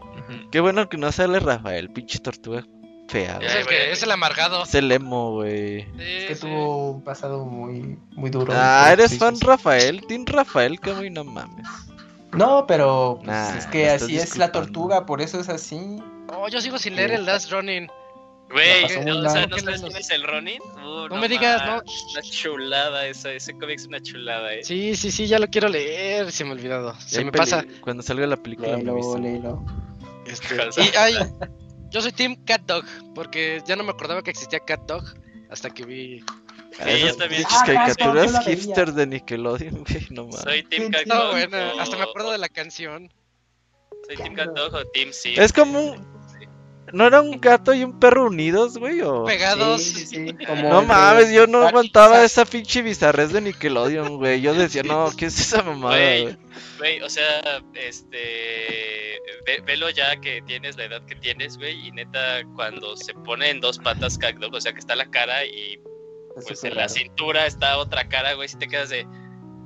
Qué 0.52 0.60
bueno 0.60 0.88
que 0.90 0.98
no 0.98 1.12
sale 1.12 1.40
Rafael, 1.40 1.90
pinche 1.92 2.20
tortuga 2.20 2.64
fea, 3.10 3.40
Es 3.42 3.56
el, 3.56 3.66
que, 3.68 3.92
es 3.92 4.04
el 4.04 4.12
amargado. 4.12 4.64
Es 4.64 4.76
el 4.76 4.92
emo, 4.92 5.32
güey. 5.34 5.84
Sí, 5.84 5.90
Es 6.04 6.26
que 6.26 6.36
sí. 6.36 6.42
tuvo 6.42 6.92
un 6.92 7.04
pasado 7.04 7.46
muy, 7.46 7.98
muy 8.12 8.30
duro. 8.30 8.54
Ah, 8.56 8.90
eres 8.92 9.18
fan 9.18 9.40
Rafael, 9.40 10.06
Team 10.08 10.26
Rafael, 10.26 10.80
que 10.80 10.92
güey, 10.94 11.10
no 11.10 11.24
mames. 11.24 11.66
No, 12.38 12.66
pero 12.68 13.16
pues, 13.24 13.28
Nah, 13.28 13.58
es 13.58 13.66
me 13.66 13.72
que 13.72 13.90
así 13.90 14.18
es 14.18 14.38
la 14.38 14.52
tortuga, 14.52 15.06
por 15.06 15.22
eso 15.22 15.40
es 15.40 15.50
así. 15.50 16.02
Oh, 16.30 16.48
yo 16.50 16.60
sigo 16.62 16.78
sin 16.78 16.96
leer 16.96 17.12
el 17.12 17.26
Last 17.26 17.52
Running. 17.52 17.88
Güey, 18.50 18.84
no, 19.06 19.20
o 19.28 19.30
sea. 19.30 19.46
¿no 19.48 19.58
sabes 19.58 19.82
quién 19.82 19.98
es 19.98 20.10
el 20.10 20.24
Ronin? 20.24 20.62
Uh, 20.78 21.08
No 21.10 21.18
me 21.18 21.28
digas, 21.28 21.62
no. 21.66 21.68
mames, 21.78 22.06
Una 22.14 22.22
chulada, 22.22 23.06
esa, 23.08 23.34
ese 23.34 23.52
cómic 23.58 23.78
es 23.80 23.88
una 23.88 24.00
chulada, 24.02 24.54
eh. 24.54 24.64
Sí, 24.64 24.96
sí, 24.96 25.12
sí, 25.12 25.28
ya 25.28 25.38
lo 25.38 25.48
quiero 25.48 25.68
leer. 25.68 26.32
Se 26.32 26.46
me 26.46 26.52
ha 26.52 26.54
olvidado. 26.54 26.96
Se 27.02 27.20
hay 27.20 27.26
me 27.26 27.32
peli- 27.34 27.40
pasa. 27.42 27.66
Cuando 27.82 28.04
salga 28.04 28.26
la 28.26 28.38
película 28.38 28.70
me 28.70 28.78
Léelo, 28.78 28.94
avisan. 28.94 29.22
léelo. 29.24 29.66
Este, 30.26 30.56
y 30.82 30.96
ay, 30.98 31.16
yo 31.90 32.02
soy 32.02 32.14
Team 32.14 32.38
Cat 32.46 32.62
Dog, 32.66 32.86
porque 33.14 33.62
ya 33.66 33.76
no 33.76 33.84
me 33.84 33.92
acordaba 33.92 34.22
que 34.22 34.32
existía 34.32 34.60
Cat 34.62 34.80
Dog 34.88 35.04
hasta 35.50 35.70
que 35.70 35.86
vi. 35.86 36.24
Sí, 36.84 37.00
yo 37.00 37.16
también. 37.16 37.44
Ah, 37.50 37.64
caricaturas 37.66 38.46
veía. 38.46 38.58
hipster 38.58 38.94
de 38.94 39.08
Nickelodeon, 39.08 39.84
güey, 39.88 40.08
no 40.12 40.24
mames. 40.28 40.42
Soy 40.42 40.64
Team 40.64 40.84
Sí, 40.86 40.92
Cat 40.92 41.02
sí. 41.04 41.10
No, 41.10 41.16
Dog 41.16 41.32
bueno, 41.32 41.58
o- 41.76 41.80
hasta 41.80 41.98
me 41.98 42.04
acuerdo 42.04 42.32
de 42.32 42.38
la 42.38 42.50
canción. 42.50 43.12
Soy 44.06 44.16
Team 44.18 44.36
Cat 44.36 44.50
Dog 44.56 44.74
o 44.74 44.86
Team 44.92 45.10
Sim. 45.12 45.34
Es 45.38 45.52
como 45.54 45.80
un- 45.82 46.18
¿No 46.94 47.06
era 47.06 47.20
un 47.20 47.42
gato 47.42 47.74
y 47.74 47.84
un 47.84 48.00
perro 48.00 48.28
unidos, 48.28 48.78
güey? 48.78 49.02
O... 49.02 49.26
Pegados. 49.26 49.82
Sí, 49.84 50.06
sí, 50.06 50.28
sí, 50.30 50.34
como 50.48 50.70
No 50.70 50.84
mames, 50.84 51.30
yo 51.34 51.46
no 51.46 51.68
aguantaba 51.68 52.24
esa 52.24 52.46
pinche 52.46 52.82
bizarrez 52.82 53.34
de 53.34 53.42
Nickelodeon, 53.42 54.16
güey. 54.16 54.40
Yo 54.40 54.54
decía, 54.54 54.84
no, 54.84 55.12
¿qué 55.18 55.26
es 55.26 55.38
esa 55.38 55.64
mamada, 55.64 55.98
Güey, 55.98 56.38
güey? 56.78 57.02
O 57.02 57.10
sea, 57.10 57.62
este. 57.74 59.20
ve- 59.46 59.62
velo 59.66 59.90
ya 59.90 60.16
que 60.22 60.42
tienes 60.44 60.78
la 60.78 60.86
edad 60.86 61.06
que 61.06 61.16
tienes, 61.16 61.58
güey. 61.58 61.88
Y 61.88 61.92
neta, 61.92 62.44
cuando 62.56 62.96
se 62.96 63.14
pone 63.14 63.50
en 63.50 63.60
dos 63.60 63.80
patas 63.80 64.18
Cagdog, 64.18 64.54
o 64.54 64.62
sea, 64.62 64.72
que 64.72 64.80
está 64.80 64.96
la 64.96 65.10
cara 65.10 65.44
y 65.46 65.80
pues 66.46 66.64
en 66.64 66.76
la 66.76 66.90
cintura 66.90 67.46
está 67.46 67.78
otra 67.78 68.08
cara, 68.10 68.34
güey. 68.34 68.48
Si 68.48 68.58
te 68.58 68.68
quedas 68.68 68.90
de. 68.90 69.06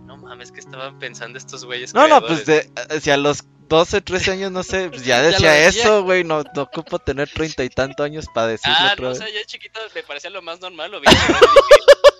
No 0.05 0.17
mames, 0.17 0.51
¿qué 0.51 0.59
estaban 0.59 0.99
pensando 0.99 1.37
estos 1.37 1.63
güeyes? 1.65 1.93
No, 1.93 2.07
no, 2.07 2.19
pues 2.21 2.43
creadores?" 2.43 2.89
de, 2.89 3.01
si 3.01 3.11
a 3.11 3.17
los 3.17 3.43
12, 3.69 4.01
13 4.01 4.31
años, 4.31 4.51
no 4.51 4.63
sé, 4.63 4.89
pues 4.89 5.05
ya 5.05 5.21
decía 5.21 5.67
eso, 5.67 6.03
güey. 6.03 6.23
No, 6.23 6.43
no 6.55 6.61
ocupo 6.63 6.99
tener 6.99 7.29
treinta 7.29 7.63
y 7.63 7.69
tantos 7.69 8.05
años 8.05 8.25
para 8.33 8.47
decirlo 8.47 8.75
Ah, 8.77 8.89
otra 8.93 9.05
no, 9.05 9.11
o 9.11 9.15
sea, 9.15 9.27
ya 9.29 9.39
de 9.39 9.45
chiquito 9.45 9.79
me 9.95 10.03
parecía 10.03 10.29
lo 10.29 10.41
más 10.41 10.59
normal, 10.59 10.91
lo 10.91 10.99
vi. 10.99 11.07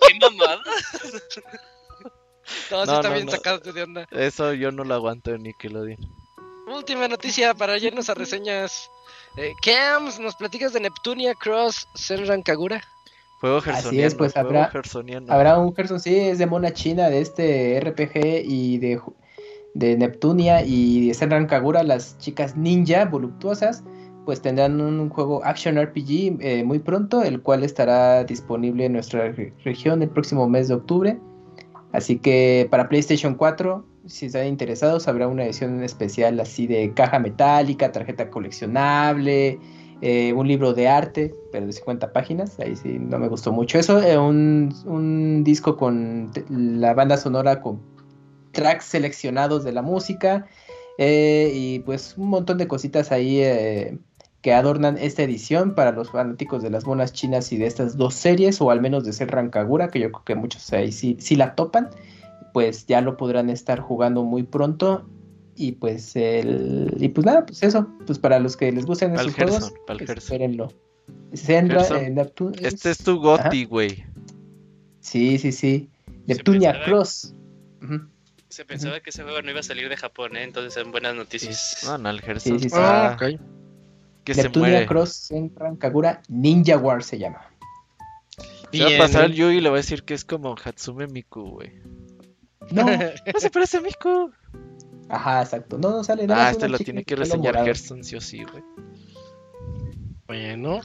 ¿Qué 0.08 0.14
mamada? 0.18 0.62
No, 2.70 2.84
sí 2.84 2.86
No, 2.86 2.96
está 2.96 3.08
no, 3.08 3.14
bien 3.14 3.26
no. 3.26 3.32
sacado 3.32 3.58
de 3.72 3.82
onda. 3.82 4.06
Eso 4.10 4.52
yo 4.52 4.72
no 4.72 4.84
lo 4.84 4.94
aguanto 4.94 5.30
en 5.32 5.44
Nickelodeon. 5.44 5.96
Última 6.66 7.06
noticia 7.08 7.54
para 7.54 7.76
irnos 7.78 8.10
a 8.10 8.14
reseñas. 8.14 8.90
Eh, 9.36 9.52
Cams, 9.64 10.18
¿nos 10.18 10.34
platicas 10.36 10.72
de 10.72 10.80
Neptunia 10.80 11.34
Cross 11.34 11.86
Senran 11.94 12.42
Kagura? 12.42 12.82
Juego 13.42 13.60
Así 13.66 14.00
es, 14.00 14.14
pues, 14.14 14.32
juego 14.34 14.48
habrá- 14.48 15.58
un 15.58 15.74
Gerson, 15.74 15.98
sí, 15.98 16.14
es 16.16 16.38
de 16.38 16.46
mona 16.46 16.72
china 16.72 17.10
de 17.10 17.20
este 17.20 17.76
RPG 17.76 18.44
y 18.44 18.78
de, 18.78 19.00
Neptunia 19.96 20.62
y 20.64 21.08
de 21.08 21.14
Senran 21.14 21.46
Kagura, 21.46 21.82
las 21.82 22.16
chicas 22.18 22.56
ninja 22.56 23.04
voluptuosas, 23.06 23.82
pues 24.24 24.40
tendrán 24.40 24.80
un 24.80 25.08
juego 25.08 25.44
Action 25.44 25.76
RPG 25.76 26.38
eh, 26.40 26.62
muy 26.64 26.78
pronto, 26.78 27.24
el 27.24 27.42
cual 27.42 27.64
estará 27.64 28.22
disponible 28.22 28.84
en 28.84 28.92
nuestra 28.92 29.32
re- 29.32 29.52
región 29.64 30.02
el 30.02 30.10
próximo 30.10 30.48
mes 30.48 30.68
de 30.68 30.74
octubre. 30.74 31.18
Así 31.90 32.18
que 32.18 32.68
para 32.70 32.88
PlayStation 32.88 33.34
4, 33.34 33.84
si 34.06 34.26
están 34.26 34.46
interesados, 34.46 35.08
habrá 35.08 35.26
una 35.26 35.44
edición 35.44 35.82
especial 35.82 36.38
así 36.38 36.68
de 36.68 36.92
caja 36.94 37.18
metálica, 37.18 37.90
tarjeta 37.90 38.30
coleccionable, 38.30 39.58
eh, 40.02 40.32
un 40.32 40.48
libro 40.48 40.74
de 40.74 40.88
arte, 40.88 41.32
pero 41.52 41.64
de 41.64 41.72
50 41.72 42.12
páginas, 42.12 42.58
ahí 42.58 42.74
sí 42.76 42.98
no 42.98 43.18
me 43.18 43.28
gustó 43.28 43.52
mucho 43.52 43.78
eso, 43.78 44.02
eh, 44.02 44.18
un, 44.18 44.74
un 44.84 45.44
disco 45.44 45.76
con 45.76 46.30
la 46.50 46.92
banda 46.92 47.16
sonora 47.16 47.60
con 47.60 47.80
tracks 48.50 48.84
seleccionados 48.84 49.64
de 49.64 49.72
la 49.72 49.80
música 49.80 50.46
eh, 50.98 51.52
y 51.54 51.78
pues 51.80 52.14
un 52.18 52.28
montón 52.28 52.58
de 52.58 52.68
cositas 52.68 53.12
ahí 53.12 53.42
que 54.42 54.52
adornan 54.52 54.98
esta 54.98 55.22
edición 55.22 55.76
para 55.76 55.92
los 55.92 56.10
fanáticos 56.10 56.64
de 56.64 56.70
las 56.70 56.84
monas 56.84 57.12
chinas 57.12 57.52
y 57.52 57.56
de 57.56 57.66
estas 57.66 57.96
dos 57.96 58.14
series, 58.14 58.60
o 58.60 58.72
al 58.72 58.80
menos 58.80 59.04
de 59.04 59.12
ser 59.12 59.30
Rancagura, 59.30 59.88
que 59.88 60.00
yo 60.00 60.10
creo 60.10 60.24
que 60.24 60.34
muchos 60.34 60.72
ahí 60.72 60.90
sí, 60.90 61.16
sí 61.20 61.36
la 61.36 61.54
topan, 61.54 61.90
pues 62.52 62.86
ya 62.86 63.00
lo 63.00 63.16
podrán 63.16 63.50
estar 63.50 63.78
jugando 63.78 64.24
muy 64.24 64.42
pronto. 64.42 65.06
Y 65.54 65.72
pues 65.72 66.16
el, 66.16 66.94
y 66.98 67.08
pues 67.08 67.26
nada, 67.26 67.44
pues 67.44 67.62
eso, 67.62 67.86
pues 68.06 68.18
para 68.18 68.38
los 68.38 68.56
que 68.56 68.72
les 68.72 68.86
gusten 68.86 69.14
esos 69.14 69.34
juegos, 69.34 69.72
pues 69.86 70.08
espérenlo. 70.08 70.68
Gerson, 71.34 71.96
eh, 72.04 72.10
Neptune- 72.10 72.58
Este 72.66 72.90
es 72.90 72.98
tu 72.98 73.18
Goti, 73.20 73.64
güey. 73.66 74.04
Sí, 75.00 75.38
sí, 75.38 75.52
sí. 75.52 75.90
Neptunia 76.26 76.72
pensaba- 76.72 76.84
Cross. 76.86 77.34
Se 78.48 78.64
pensaba 78.66 79.00
que 79.00 79.10
ese 79.10 79.22
juego 79.22 79.40
no 79.42 79.50
iba 79.50 79.60
a 79.60 79.62
salir 79.62 79.88
de 79.88 79.96
Japón, 79.96 80.36
¿eh? 80.36 80.42
Entonces 80.42 80.74
son 80.74 80.92
buenas 80.92 81.14
noticias. 81.14 81.80
No, 81.84 81.96
no, 81.98 82.10
el 82.10 82.20
Sí, 82.40 82.58
sí, 82.58 82.68
Ah, 82.72 83.16
ok. 83.18 83.40
que 84.24 84.34
se 84.34 84.42
Neptunia 84.44 84.68
muere. 84.70 84.86
Cross 84.86 85.12
Senran 85.14 85.76
Kagura 85.76 86.22
Ninja 86.28 86.76
War 86.78 87.02
se 87.02 87.18
llama. 87.18 87.40
Se 88.70 88.78
va 88.80 88.84
a 88.84 88.88
Bien. 88.88 88.98
pasar 89.00 89.24
al 89.24 89.32
Yui 89.34 89.56
y 89.56 89.60
le 89.60 89.68
va 89.70 89.76
a 89.76 89.80
decir 89.80 90.02
que 90.04 90.14
es 90.14 90.24
como 90.24 90.54
Hatsume 90.62 91.06
Miku, 91.08 91.42
güey. 91.50 91.72
No, 92.70 92.84
No 93.34 93.40
se 93.40 93.50
parece 93.50 93.78
a 93.78 93.80
Miku. 93.80 94.30
Ajá, 95.12 95.42
exacto. 95.42 95.78
No, 95.78 95.90
no 95.90 96.04
sale 96.04 96.26
nada. 96.26 96.46
Ah, 96.46 96.50
es 96.50 96.56
este 96.56 96.68
lo 96.68 96.78
tiene 96.78 97.04
que 97.04 97.16
reseñar. 97.16 97.64
Gerson, 97.64 98.02
sí 98.02 98.16
o 98.16 98.20
sí, 98.20 98.42
güey. 98.42 98.62
Bueno, 100.26 100.80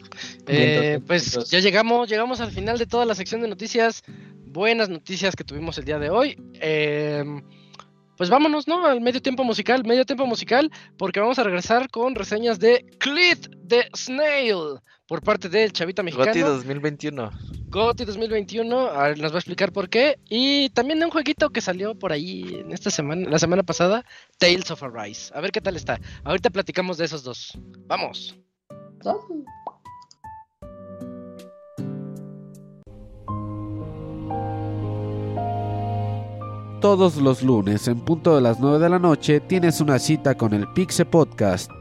eh, 0.48 1.00
pues 1.08 1.50
ya 1.50 1.60
llegamos, 1.60 2.10
llegamos 2.10 2.42
al 2.42 2.52
final 2.52 2.78
de 2.78 2.86
toda 2.86 3.06
la 3.06 3.16
sección 3.16 3.42
de 3.42 3.48
noticias. 3.48 4.04
Buenas 4.46 4.90
noticias 4.90 5.36
que 5.36 5.44
tuvimos 5.44 5.78
el 5.78 5.86
día 5.86 6.00
de 6.00 6.10
hoy. 6.10 6.38
Eh, 6.56 7.24
pues 8.18 8.30
vámonos, 8.30 8.68
¿no? 8.68 8.86
Al 8.86 9.00
medio 9.00 9.22
tiempo 9.22 9.44
musical, 9.44 9.86
medio 9.86 10.06
tiempo 10.06 10.26
musical, 10.26 10.72
porque 10.98 11.20
vamos 11.20 11.40
a 11.40 11.44
regresar 11.44 11.90
con 11.90 12.16
reseñas 12.16 12.60
de 12.60 12.86
Clit 13.00 13.48
de 13.56 13.88
Snail 13.96 14.82
por 15.08 15.22
parte 15.22 15.50
del 15.50 15.72
Chavita 15.72 16.02
Goti 16.02 16.18
Mexicano. 16.18 16.50
2021. 16.54 17.32
GOTY 17.70 18.06
2021, 18.06 18.80
a 18.80 19.10
ver, 19.10 19.20
nos 19.20 19.32
va 19.32 19.36
a 19.36 19.40
explicar 19.40 19.72
por 19.72 19.90
qué. 19.90 20.20
Y 20.30 20.70
también 20.70 21.00
de 21.00 21.06
un 21.06 21.12
jueguito 21.12 21.50
que 21.50 21.62
salió 21.62 21.96
por 21.96 22.12
ahí 22.12 22.62
en 22.62 22.72
esta 22.72 22.92
semana, 22.92 23.30
la 23.30 23.40
semana 23.40 23.64
pasada, 23.64 24.06
Tales 24.38 24.70
of 24.72 24.84
Arise. 24.84 25.32
A 25.34 25.42
ver 25.42 25.52
qué 25.52 25.62
tal 25.62 25.76
está. 25.76 26.00
Ahorita 26.24 26.50
platicamos 26.50 26.98
de 26.98 27.06
esos 27.06 27.24
dos. 27.24 27.58
Vamos. 27.88 28.38
Todos 36.82 37.18
los 37.18 37.42
lunes 37.42 37.88
en 37.88 38.00
punto 38.02 38.36
de 38.36 38.42
las 38.42 38.60
9 38.60 38.80
de 38.80 38.90
la 38.90 39.00
noche 39.00 39.40
tienes 39.40 39.82
una 39.82 40.00
cita 40.00 40.36
con 40.36 40.54
el 40.54 40.72
Pixe 40.74 41.06
Podcast. 41.06 41.72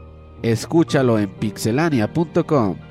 Escúchalo 0.41 1.19
en 1.19 1.29
pixelania.com. 1.35 2.86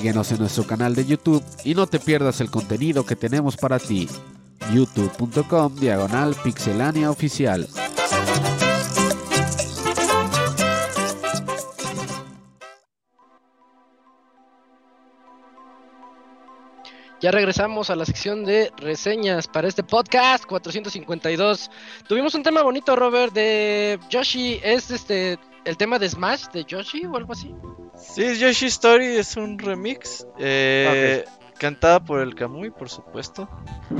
Síguenos 0.00 0.32
en 0.32 0.38
nuestro 0.38 0.66
canal 0.66 0.94
de 0.94 1.04
YouTube 1.04 1.44
y 1.62 1.74
no 1.74 1.86
te 1.86 2.00
pierdas 2.00 2.40
el 2.40 2.50
contenido 2.50 3.04
que 3.04 3.16
tenemos 3.16 3.58
para 3.58 3.78
ti. 3.78 4.08
youtube.com 4.72 5.74
diagonal 5.74 6.34
pixelania 6.42 7.10
oficial. 7.10 7.68
Ya 17.20 17.30
regresamos 17.30 17.90
a 17.90 17.96
la 17.96 18.06
sección 18.06 18.46
de 18.46 18.72
reseñas 18.78 19.48
para 19.48 19.68
este 19.68 19.82
podcast 19.82 20.46
452. 20.46 21.70
Tuvimos 22.08 22.34
un 22.34 22.42
tema 22.42 22.62
bonito, 22.62 22.96
Robert, 22.96 23.34
de 23.34 24.00
Yoshi. 24.08 24.60
¿Es 24.64 24.90
este 24.90 25.38
el 25.70 25.76
tema 25.76 26.00
de 26.00 26.08
Smash 26.08 26.48
de 26.52 26.64
Yoshi 26.64 27.06
o 27.06 27.16
algo 27.16 27.32
así? 27.32 27.54
Sí, 27.96 28.24
es 28.24 28.40
Yoshi 28.40 28.66
Story, 28.66 29.06
es 29.06 29.36
un 29.36 29.56
remix. 29.56 30.26
Eh, 30.36 31.24
Cantada 31.58 32.00
por 32.00 32.20
el 32.20 32.34
Kamui, 32.34 32.70
por 32.70 32.88
supuesto. 32.88 33.48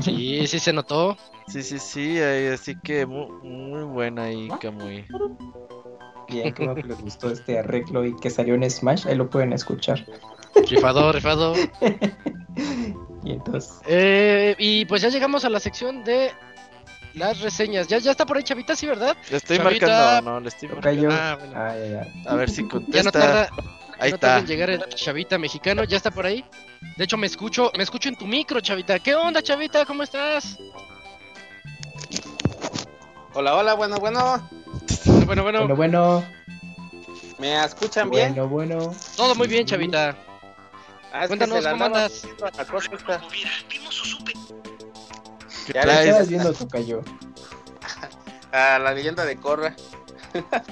Sí, 0.01 0.47
sí 0.49 0.59
se 0.59 0.73
notó. 0.73 1.17
Sí, 1.47 1.63
sí, 1.63 1.79
sí, 1.79 2.19
así 2.19 2.75
que 2.83 3.07
muy, 3.07 3.31
muy 3.43 3.85
buena 3.85 4.25
ahí, 4.25 4.49
Kamui. 4.61 5.05
Bien, 6.29 6.53
como 6.55 6.75
que 6.75 6.83
les 6.83 7.01
gustó 7.01 7.31
este 7.31 7.59
arreglo 7.59 8.05
y 8.05 8.17
que 8.17 8.31
salió 8.31 8.55
en 8.55 8.69
Smash, 8.69 9.07
ahí 9.07 9.15
lo 9.15 9.31
pueden 9.31 9.53
escuchar. 9.53 10.05
Rifado, 10.69 11.13
rifado. 11.13 11.55
y 13.25 13.31
entonces. 13.31 13.81
Eh, 13.87 14.57
y 14.59 14.87
pues 14.87 15.03
ya 15.03 15.09
llegamos 15.09 15.45
a 15.45 15.51
la 15.51 15.61
sección 15.61 16.03
de 16.03 16.33
las 17.15 17.41
reseñas. 17.41 17.87
Ya, 17.89 17.99
ya 17.99 18.11
está 18.13 18.25
por 18.27 18.37
ahí, 18.37 18.43
Chavita, 18.43 18.75
sí, 18.77 18.87
¿verdad? 18.87 19.17
Le 19.31 19.37
estoy 19.37 19.59
Chavita. 19.59 19.87
marcando, 19.87 20.31
no, 20.31 20.41
le 20.41 20.49
estoy 20.49 20.69
marcando. 20.69 21.09
Ah, 21.11 21.37
bueno. 21.39 21.53
Ah, 21.57 21.75
ya, 21.77 21.87
ya. 22.25 22.31
A 22.31 22.35
ver 22.37 22.51
si 22.51 22.57
Ya 22.57 22.63
no 22.65 22.71
contesta. 22.71 23.13
tarda. 23.13 23.49
Ahí 23.99 24.13
no 24.13 24.19
tarda 24.19 24.37
está. 24.37 24.39
en 24.39 24.47
llegar 24.47 24.71
el 24.71 24.89
Chavita 24.95 25.39
mexicano, 25.39 25.85
ya 25.85 25.97
está 25.97 26.11
por 26.11 26.25
ahí. 26.27 26.45
De 26.97 27.05
hecho, 27.05 27.17
me 27.17 27.27
escucho, 27.27 27.71
me 27.77 27.83
escucho 27.83 28.09
en 28.09 28.17
tu 28.17 28.27
micro, 28.27 28.61
Chavita. 28.61 28.99
¿Qué 28.99 29.15
onda, 29.15 29.43
Chavita? 29.43 29.85
¿Cómo 29.85 30.03
estás? 30.03 30.57
Hola, 33.35 33.55
hola, 33.57 33.75
bueno, 33.75 33.97
bueno. 33.99 34.49
Bueno, 35.27 35.43
bueno, 35.43 35.59
Bueno, 35.61 35.77
bueno. 35.77 36.25
¿Me 37.39 37.65
escuchan 37.65 38.11
bien? 38.11 38.35
Bueno, 38.35 38.49
bueno. 38.49 38.95
todo 39.17 39.35
muy 39.35 39.49
bien, 39.49 39.65
Chavita. 39.67 40.17
Ah, 41.13 41.19
es 41.19 41.23
que 41.23 41.29
Cuéntanos, 41.29 41.57
se 41.59 41.63
la 41.65 41.71
¿cómo 41.73 41.85
andas? 41.87 42.13
haciendo 42.13 42.45
la 42.47 42.65
cosa 42.65 42.89
¿Qué 45.73 45.75
Ya 45.75 45.81
¿Qué 45.83 45.87
traes? 45.87 46.07
estabas 46.07 46.29
viendo, 46.29 46.53
Tocayo? 46.53 47.03
Ah, 48.53 48.81
la 48.83 48.93
leyenda 48.93 49.25
de 49.25 49.37
Korra. 49.37 49.77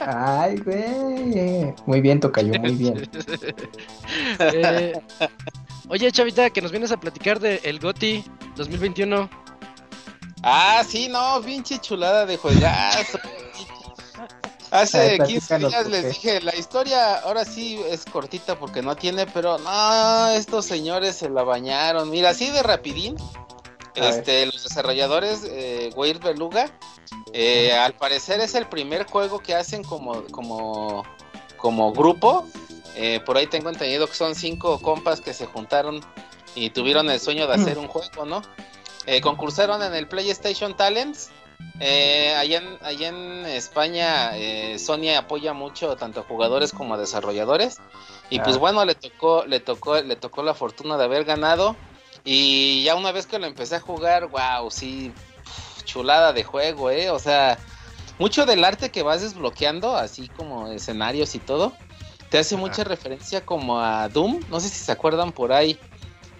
Ay, 0.01 0.57
güey. 0.59 1.73
Muy 1.87 2.01
bien, 2.01 2.19
Tocayo, 2.19 2.59
muy 2.61 2.75
bien. 2.75 3.09
Eh, 4.41 5.01
oye, 5.89 6.11
Chavita, 6.11 6.51
que 6.51 6.61
nos 6.61 6.71
vienes 6.73 6.91
a 6.91 6.97
platicar 6.99 7.39
de 7.39 7.61
el 7.63 7.79
GOTI 7.79 8.25
2021. 8.57 9.29
Ah, 10.43 10.83
sí, 10.89 11.09
no, 11.09 11.41
pinche 11.45 11.79
chulada 11.79 12.27
de 12.27 12.37
juegazo. 12.37 13.19
A 14.71 14.81
Hace 14.81 14.99
ver, 14.99 15.23
15 15.23 15.59
platícanos, 15.59 15.71
días 15.71 15.83
¿por 15.85 15.93
les 15.93 16.03
qué? 16.03 16.09
dije, 16.09 16.41
la 16.41 16.57
historia 16.57 17.19
ahora 17.21 17.45
sí 17.45 17.81
es 17.89 18.05
cortita 18.07 18.59
porque 18.59 18.83
no 18.83 18.97
tiene, 18.97 19.27
pero 19.27 19.59
no, 19.59 20.29
estos 20.31 20.65
señores 20.67 21.17
se 21.17 21.29
la 21.31 21.43
bañaron. 21.45 22.11
Mira, 22.11 22.31
así 22.31 22.51
de 22.51 22.63
rapidín, 22.63 23.17
A. 23.19 23.58
este, 24.03 24.47
los 24.47 24.63
desarrolladores, 24.63 25.45
eh, 25.45 25.91
Weird 25.97 26.23
Beluga, 26.23 26.71
eh, 27.33 27.73
al 27.73 27.95
parecer 27.95 28.41
es 28.41 28.55
el 28.55 28.67
primer 28.67 29.07
juego 29.07 29.39
que 29.41 29.55
hacen 29.55 29.83
como, 29.85 30.23
como, 30.25 31.05
como 31.57 31.93
grupo. 31.93 32.47
Eh, 32.97 33.21
por 33.25 33.37
ahí 33.37 33.47
tengo 33.47 33.69
entendido 33.71 34.07
que 34.07 34.15
son 34.15 34.35
cinco 34.35 34.81
compas 34.81 35.21
que 35.21 35.33
se 35.33 35.47
juntaron 35.47 36.01
y 36.55 36.71
tuvieron 36.71 37.09
el 37.11 37.21
sueño 37.21 37.47
de 37.47 37.55
hacer 37.55 37.79
un 37.79 37.87
juego, 37.87 38.25
¿no? 38.25 38.43
Eh, 39.07 39.21
concursaron 39.21 39.83
en 39.83 39.95
el 39.95 40.09
PlayStation 40.09 40.77
Talents. 40.77 41.31
Eh, 41.81 42.35
allá, 42.37 42.59
en, 42.59 42.79
allá 42.83 43.09
en 43.09 43.47
España, 43.47 44.33
Sony 44.79 45.15
apoya 45.17 45.53
mucho 45.53 45.95
tanto 45.97 46.21
a 46.21 46.23
jugadores 46.25 46.73
como 46.73 46.95
a 46.95 46.99
desarrolladores. 46.99 47.79
Y 48.31 48.41
pues 48.41 48.57
Ah. 48.57 48.59
bueno, 48.59 48.85
le 48.85 48.95
tocó, 48.95 49.45
le 49.47 49.61
tocó, 49.61 50.01
le 50.01 50.17
tocó 50.17 50.43
la 50.43 50.55
fortuna 50.55 50.97
de 50.99 51.05
haber 51.05 51.25
ganado. 51.25 51.77
Y 52.25 52.83
ya 52.83 52.95
una 52.95 53.13
vez 53.13 53.27
que 53.27 53.39
lo 53.39 53.47
empecé 53.47 53.77
a 53.77 53.81
jugar, 53.81 54.27
wow, 54.29 54.71
sí, 54.71 55.13
chulada 55.85 56.33
de 56.33 56.45
juego, 56.45 56.91
eh. 56.91 57.11
O 57.11 57.19
sea, 57.19 57.59
mucho 58.19 58.45
del 58.47 58.65
arte 58.65 58.91
que 58.91 59.03
vas 59.03 59.23
desbloqueando, 59.23 59.97
así 59.97 60.29
como 60.29 60.69
escenarios 60.69 61.35
y 61.35 61.39
todo, 61.39 61.75
te 62.31 62.39
hace 62.39 62.57
mucha 62.57 62.85
referencia 62.85 63.41
como 63.45 63.81
a 63.81 64.09
Doom. 64.09 64.41
No 64.51 64.61
sé 64.61 64.69
si 64.69 64.85
se 64.85 64.93
acuerdan 64.93 65.33
por 65.33 65.53
ahí. 65.53 65.79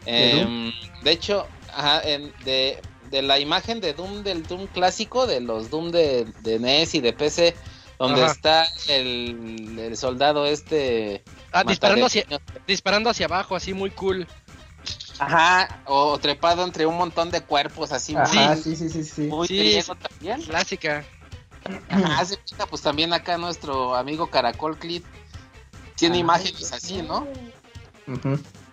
¿De? 0.05 0.41
Em, 0.41 0.73
de 1.03 1.11
hecho, 1.11 1.47
ajá, 1.73 2.03
en- 2.03 2.33
de, 2.45 2.81
de 3.11 3.23
la 3.23 3.39
imagen 3.39 3.81
de 3.81 3.95
Doom, 3.95 4.23
del 4.23 4.43
Doom 4.43 4.67
clásico, 4.67 5.27
de 5.27 5.41
los 5.41 5.71
Doom 5.71 5.91
de, 5.91 6.25
de 6.41 6.59
NES 6.59 6.95
y 6.95 7.01
de 7.01 7.13
PC, 7.13 7.57
donde 7.99 8.23
Ajá. 8.23 8.33
está 8.33 8.69
el, 8.89 9.79
el 9.79 9.97
soldado 9.97 10.45
este... 10.47 11.23
Ah, 11.53 11.65
disparando 11.65 12.07
hacia, 12.07 12.27
disparando 12.67 13.09
hacia 13.11 13.27
abajo, 13.27 13.57
así 13.57 13.73
muy 13.73 13.91
cool. 13.91 14.27
Ajá, 15.19 15.83
o 15.87 16.19
trepado 16.19 16.65
entre 16.65 16.87
un 16.87 16.97
montón 16.97 17.31
de 17.31 17.41
cuerpos, 17.43 17.93
así 17.93 18.15
Ajá, 18.15 18.55
muy, 18.55 18.63
sí, 18.63 18.77
sí, 18.77 18.89
sí, 18.89 19.03
sí. 19.05 19.23
muy 19.23 19.47
Sí, 19.49 19.81
también. 20.01 20.43
Clásica. 20.43 21.05
Ajá, 21.91 22.25
pues 22.71 22.83
también 22.83 23.13
acá 23.13 23.37
nuestro 23.37 23.95
amigo 23.97 24.29
Caracol 24.29 24.79
Clit 24.79 25.05
tiene 25.97 26.17
Ah, 26.17 26.21
imágenes 26.21 26.73
así, 26.73 27.03
¿no? 27.03 27.27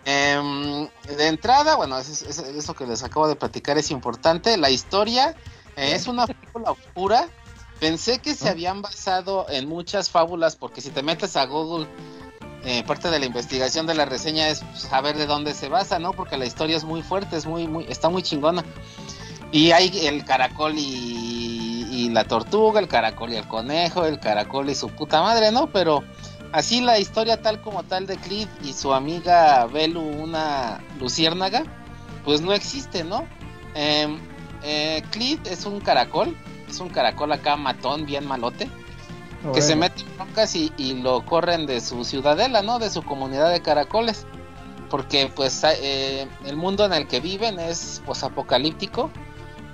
Em, 0.04 0.88
de 1.16 1.26
entrada, 1.26 1.74
bueno, 1.76 1.98
es- 1.98 2.22
es- 2.22 2.38
eso 2.38 2.74
que 2.74 2.86
les 2.86 3.02
acabo 3.02 3.26
de 3.28 3.34
platicar 3.36 3.76
es 3.76 3.90
importante. 3.90 4.56
La 4.56 4.70
historia 4.70 5.34
eh, 5.76 5.92
es 5.94 6.06
una 6.06 6.26
fábula 6.26 6.70
oscura. 6.70 7.28
Pensé 7.80 8.20
que 8.20 8.34
se 8.34 8.48
Ah. 8.48 8.52
habían 8.52 8.80
basado 8.80 9.46
en 9.50 9.68
muchas 9.68 10.08
fábulas, 10.08 10.56
porque 10.56 10.80
si 10.80 10.88
te 10.90 11.02
metes 11.02 11.36
a 11.36 11.44
Google, 11.44 11.86
eh, 12.68 12.82
parte 12.82 13.10
de 13.10 13.20
la 13.20 13.26
investigación 13.26 13.86
de 13.86 13.94
la 13.94 14.06
reseña 14.06 14.48
es 14.48 14.64
saber 14.74 15.16
de 15.16 15.26
dónde 15.26 15.54
se 15.54 15.68
basa, 15.68 16.00
¿no? 16.00 16.12
Porque 16.12 16.36
la 16.36 16.46
historia 16.46 16.76
es 16.76 16.82
muy 16.82 17.00
fuerte, 17.00 17.36
es 17.36 17.46
muy, 17.46 17.68
muy, 17.68 17.86
está 17.88 18.08
muy 18.08 18.22
chingona. 18.22 18.64
Y 19.52 19.70
hay 19.70 20.04
el 20.04 20.24
caracol 20.24 20.74
y, 20.76 22.10
la 22.10 22.24
tortuga, 22.24 22.80
el 22.80 22.88
caracol 22.88 23.32
y 23.32 23.36
el 23.36 23.46
conejo, 23.46 24.04
el 24.04 24.18
caracol 24.18 24.68
y 24.68 24.74
su 24.74 24.88
puta 24.88 25.22
madre, 25.22 25.52
¿no? 25.52 25.68
Pero 25.68 26.02
así 26.50 26.80
la 26.80 26.98
historia 26.98 27.40
tal 27.40 27.60
como 27.60 27.84
tal 27.84 28.06
de 28.06 28.16
Cliff 28.16 28.48
y 28.64 28.72
su 28.72 28.92
amiga 28.92 29.66
Belu, 29.66 30.00
una 30.00 30.82
luciérnaga, 30.98 31.62
pues 32.24 32.40
no 32.40 32.52
existe, 32.52 33.04
¿no? 33.04 33.28
Eh, 33.76 34.08
eh, 34.64 35.02
Cliff 35.10 35.38
es 35.44 35.66
un 35.66 35.78
caracol, 35.80 36.36
es 36.68 36.80
un 36.80 36.88
caracol 36.88 37.30
acá 37.30 37.54
matón, 37.54 38.06
bien 38.06 38.26
malote, 38.26 38.68
que 39.52 39.62
se 39.62 39.76
mete 39.76 40.02
en 40.02 40.16
broncas 40.16 40.54
y, 40.56 40.70
lo 41.02 41.24
corren 41.24 41.66
de 41.66 41.80
su 41.80 42.04
ciudadela, 42.04 42.62
¿no? 42.62 42.78
De 42.78 42.90
su 42.90 43.02
comunidad 43.02 43.50
de 43.50 43.62
caracoles. 43.62 44.26
Porque 44.90 45.30
pues 45.34 45.62
eh, 45.64 46.28
el 46.44 46.56
mundo 46.56 46.84
en 46.84 46.92
el 46.92 47.08
que 47.08 47.20
viven 47.20 47.58
es 47.58 48.02
pues 48.06 48.22
apocalíptico. 48.22 49.10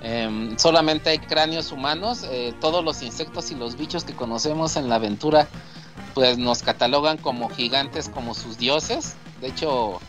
Em, 0.01 0.57
solamente 0.57 1.09
hay 1.11 1.19
cráneos 1.19 1.71
humanos. 1.71 2.25
eh, 2.29 2.53
todos 2.59 2.83
los 2.83 3.01
insectos 3.01 3.51
y 3.51 3.55
los 3.55 3.77
bichos 3.77 4.03
que 4.03 4.13
conocemos 4.13 4.75
en 4.75 4.89
la 4.89 4.95
aventura 4.95 5.47
pues 6.13 6.37
nos 6.37 6.63
catalogan 6.63 7.17
como 7.17 7.49
gigantes, 7.49 8.09
como 8.09 8.33
sus 8.33 8.57
dioses. 8.57 9.15
De 9.41 9.47
hecho, 9.47 9.99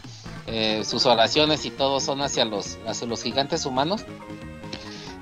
eh, 0.47 0.83
sus 0.85 1.07
oraciones 1.07 1.65
y 1.65 1.71
todo 1.71 2.01
son 2.01 2.21
hacia 2.21 2.45
los, 2.45 2.79
hacia 2.87 3.07
los 3.07 3.23
gigantes 3.23 3.67
humanos. 3.67 4.05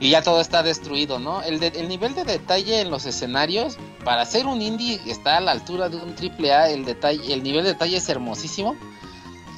Y 0.02 0.10
ya 0.10 0.20
todo 0.22 0.40
está 0.40 0.64
destruido, 0.64 1.18
¿no? 1.20 1.42
El, 1.42 1.60
de- 1.60 1.68
el 1.76 1.86
nivel 1.88 2.14
de 2.16 2.24
detalle 2.24 2.80
en 2.80 2.90
los 2.90 3.06
escenarios, 3.06 3.76
para 4.04 4.24
ser 4.26 4.46
un 4.46 4.60
indie, 4.60 5.00
está 5.06 5.36
a 5.36 5.40
la 5.40 5.52
altura 5.52 5.88
de 5.88 5.96
un 5.96 6.16
triple 6.16 6.52
A. 6.52 6.68
El, 6.70 6.84
detalle, 6.84 7.32
el 7.32 7.42
nivel 7.44 7.62
de 7.62 7.70
detalle 7.74 7.98
es 7.98 8.08
hermosísimo. 8.08 8.74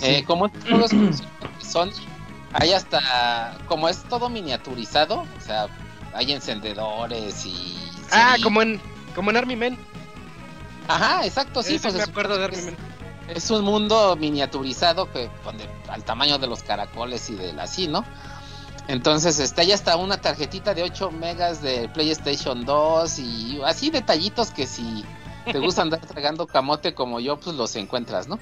Eh, 0.03 0.23
como 0.27 0.53
que 0.53 0.59
son, 1.67 1.91
hay 2.53 2.73
hasta, 2.75 3.57
como 3.69 3.89
es 3.89 4.03
todo 4.05 4.29
miniaturizado, 4.29 5.21
o 5.21 5.41
sea, 5.41 5.67
hay 6.13 6.33
encendedores 6.33 7.47
y... 7.47 7.79
Ah, 8.13 8.35
sí. 8.37 8.43
como 8.43 8.61
en, 8.61 8.81
como 9.15 9.31
en 9.31 9.39
Army 9.39 9.57
Men. 9.57 9.79
Ajá, 10.89 11.25
exacto, 11.25 11.63
sí. 11.63 11.75
Sí, 11.75 11.79
pues 11.79 11.95
me 11.95 12.03
es- 12.03 12.09
acuerdo 12.09 12.37
de 12.37 12.45
Army 12.45 12.59
es- 12.59 12.65
Men. 12.67 12.77
es 13.29 13.51
un 13.51 13.65
mundo 13.65 14.15
miniaturizado 14.17 15.11
que 15.11 15.31
donde, 15.43 15.67
al 15.89 16.05
tamaño 16.05 16.37
de 16.39 16.49
los 16.49 16.63
caracoles 16.63 17.31
y 17.31 17.35
del 17.35 17.59
así, 17.61 17.89
¿no? 17.89 18.05
Entonces, 18.89 19.39
este, 19.39 19.63
hay 19.63 19.73
hasta 19.73 19.97
una 19.97 20.21
tarjetita 20.21 20.75
de 20.75 20.83
8 20.83 21.11
megas 21.11 21.63
de 21.63 21.89
PlayStation 21.89 22.65
2 22.65 23.19
y 23.19 23.61
así 23.65 23.91
detallitos 23.91 24.51
que 24.51 24.67
si 24.67 25.05
te 25.51 25.59
gusta 25.59 25.83
andar 25.83 26.01
tragando 26.07 26.47
camote 26.47 26.95
como 26.95 27.21
yo, 27.21 27.39
pues 27.41 27.57
los 27.57 27.75
encuentras, 27.77 28.29
¿no? 28.29 28.39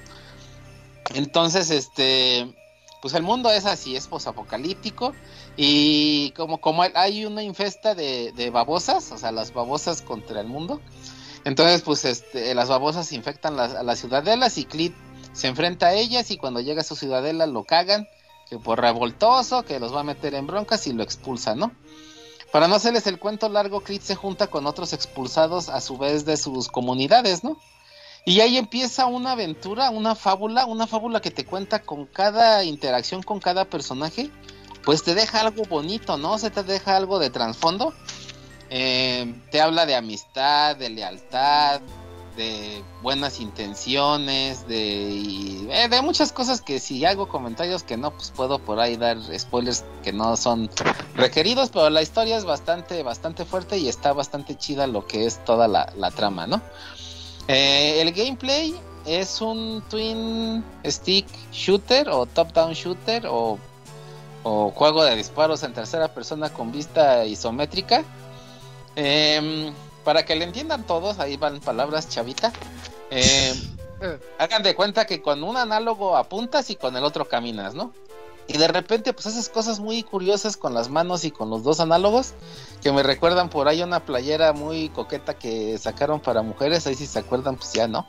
Entonces, 1.13 1.69
este, 1.69 2.53
pues 3.01 3.13
el 3.13 3.23
mundo 3.23 3.51
es 3.51 3.65
así, 3.65 3.95
es 3.95 4.07
posapocalíptico 4.07 5.13
y 5.55 6.31
como, 6.31 6.59
como 6.59 6.83
hay 6.83 7.25
una 7.25 7.43
infesta 7.43 7.95
de, 7.95 8.33
de 8.33 8.49
babosas, 8.49 9.11
o 9.11 9.17
sea, 9.17 9.31
las 9.31 9.53
babosas 9.53 10.01
contra 10.01 10.41
el 10.41 10.47
mundo, 10.47 10.81
entonces, 11.45 11.81
pues 11.81 12.05
este, 12.05 12.53
las 12.55 12.69
babosas 12.69 13.11
infectan 13.11 13.57
las, 13.57 13.73
a 13.73 13.83
las 13.83 13.99
ciudadelas 13.99 14.57
y 14.57 14.65
Clit 14.65 14.95
se 15.33 15.47
enfrenta 15.47 15.87
a 15.87 15.93
ellas 15.93 16.31
y 16.31 16.37
cuando 16.37 16.61
llega 16.61 16.81
a 16.81 16.85
su 16.85 16.95
ciudadela 16.95 17.47
lo 17.47 17.63
cagan, 17.63 18.07
por 18.59 18.81
revoltoso, 18.81 19.63
que 19.63 19.79
los 19.79 19.93
va 19.93 20.01
a 20.01 20.03
meter 20.03 20.33
en 20.35 20.47
broncas 20.47 20.87
y 20.87 20.93
lo 20.93 21.03
expulsa, 21.03 21.55
¿no? 21.55 21.71
Para 22.51 22.67
no 22.67 22.75
hacerles 22.75 23.07
el 23.07 23.17
cuento 23.17 23.49
largo, 23.49 23.81
Clit 23.81 24.01
se 24.01 24.15
junta 24.15 24.47
con 24.47 24.67
otros 24.67 24.93
expulsados 24.93 25.69
a 25.69 25.81
su 25.81 25.97
vez 25.97 26.25
de 26.25 26.37
sus 26.37 26.67
comunidades, 26.67 27.43
¿no? 27.43 27.57
Y 28.25 28.39
ahí 28.41 28.57
empieza 28.57 29.05
una 29.05 29.31
aventura, 29.31 29.89
una 29.89 30.15
fábula, 30.15 30.65
una 30.65 30.87
fábula 30.87 31.19
que 31.19 31.31
te 31.31 31.45
cuenta 31.45 31.81
con 31.81 32.05
cada 32.05 32.63
interacción 32.63 33.21
con 33.23 33.39
cada 33.39 33.65
personaje, 33.65 34.29
pues 34.85 35.03
te 35.03 35.15
deja 35.15 35.41
algo 35.41 35.63
bonito, 35.63 36.17
¿no? 36.17 36.37
Se 36.37 36.49
te 36.49 36.63
deja 36.63 36.95
algo 36.95 37.19
de 37.19 37.29
trasfondo. 37.29 37.93
Eh, 38.69 39.35
te 39.51 39.61
habla 39.61 39.85
de 39.85 39.95
amistad, 39.95 40.75
de 40.75 40.89
lealtad, 40.89 41.81
de 42.35 42.83
buenas 43.01 43.39
intenciones, 43.39 44.67
de, 44.67 45.67
eh, 45.71 45.87
de 45.89 46.01
muchas 46.01 46.31
cosas 46.31 46.61
que 46.61 46.79
si 46.79 47.05
hago 47.05 47.27
comentarios 47.27 47.83
que 47.83 47.97
no, 47.97 48.11
pues 48.11 48.31
puedo 48.31 48.59
por 48.59 48.79
ahí 48.79 48.97
dar 48.97 49.17
spoilers 49.37 49.83
que 50.03 50.13
no 50.13 50.35
son 50.37 50.69
requeridos, 51.15 51.69
pero 51.69 51.89
la 51.89 52.01
historia 52.01 52.37
es 52.37 52.45
bastante, 52.45 53.03
bastante 53.03 53.45
fuerte 53.45 53.77
y 53.77 53.87
está 53.87 54.13
bastante 54.13 54.55
chida 54.55 54.87
lo 54.87 55.05
que 55.05 55.25
es 55.25 55.43
toda 55.45 55.67
la, 55.67 56.11
trama, 56.11 56.47
¿no? 56.47 56.61
Eh, 57.47 58.01
el 58.01 58.11
gameplay 58.11 58.75
es 59.05 59.41
un 59.41 59.83
twin 59.89 60.63
stick 60.85 61.27
shooter 61.51 62.09
o 62.09 62.25
top-down 62.25 62.73
shooter 62.73 63.25
o, 63.27 63.59
o 64.43 64.71
juego 64.71 65.03
de 65.03 65.15
disparos 65.15 65.63
en 65.63 65.73
tercera 65.73 66.13
persona 66.13 66.49
con 66.49 66.71
vista 66.71 67.25
isométrica. 67.25 68.03
Eh, 68.95 69.73
para 70.03 70.25
que 70.25 70.35
le 70.35 70.45
entiendan 70.45 70.83
todos, 70.83 71.19
ahí 71.19 71.37
van 71.37 71.59
palabras 71.59 72.09
chavita. 72.09 72.51
Eh, 73.09 73.53
hagan 74.39 74.63
de 74.63 74.75
cuenta 74.75 75.05
que 75.05 75.21
con 75.21 75.43
un 75.43 75.57
análogo 75.57 76.17
apuntas 76.17 76.69
y 76.69 76.75
con 76.75 76.95
el 76.95 77.03
otro 77.03 77.27
caminas, 77.27 77.73
¿no? 77.73 77.93
Y 78.47 78.57
de 78.57 78.67
repente, 78.67 79.13
pues 79.13 79.27
haces 79.27 79.47
cosas 79.47 79.79
muy 79.79 80.03
curiosas 80.03 80.57
con 80.57 80.73
las 80.73 80.89
manos 80.89 81.23
y 81.23 81.31
con 81.31 81.49
los 81.49 81.63
dos 81.63 81.79
análogos, 81.79 82.33
que 82.81 82.91
me 82.91 83.01
recuerdan 83.01 83.49
por 83.49 83.69
ahí 83.69 83.81
una 83.81 84.01
playera 84.01 84.51
muy 84.51 84.89
coqueta 84.89 85.35
que 85.35 85.77
sacaron 85.77 86.19
para 86.19 86.41
mujeres, 86.41 86.85
ahí 86.85 86.95
si 86.95 87.07
se 87.07 87.19
acuerdan, 87.19 87.55
pues 87.55 87.71
ya 87.71 87.87
no. 87.87 88.05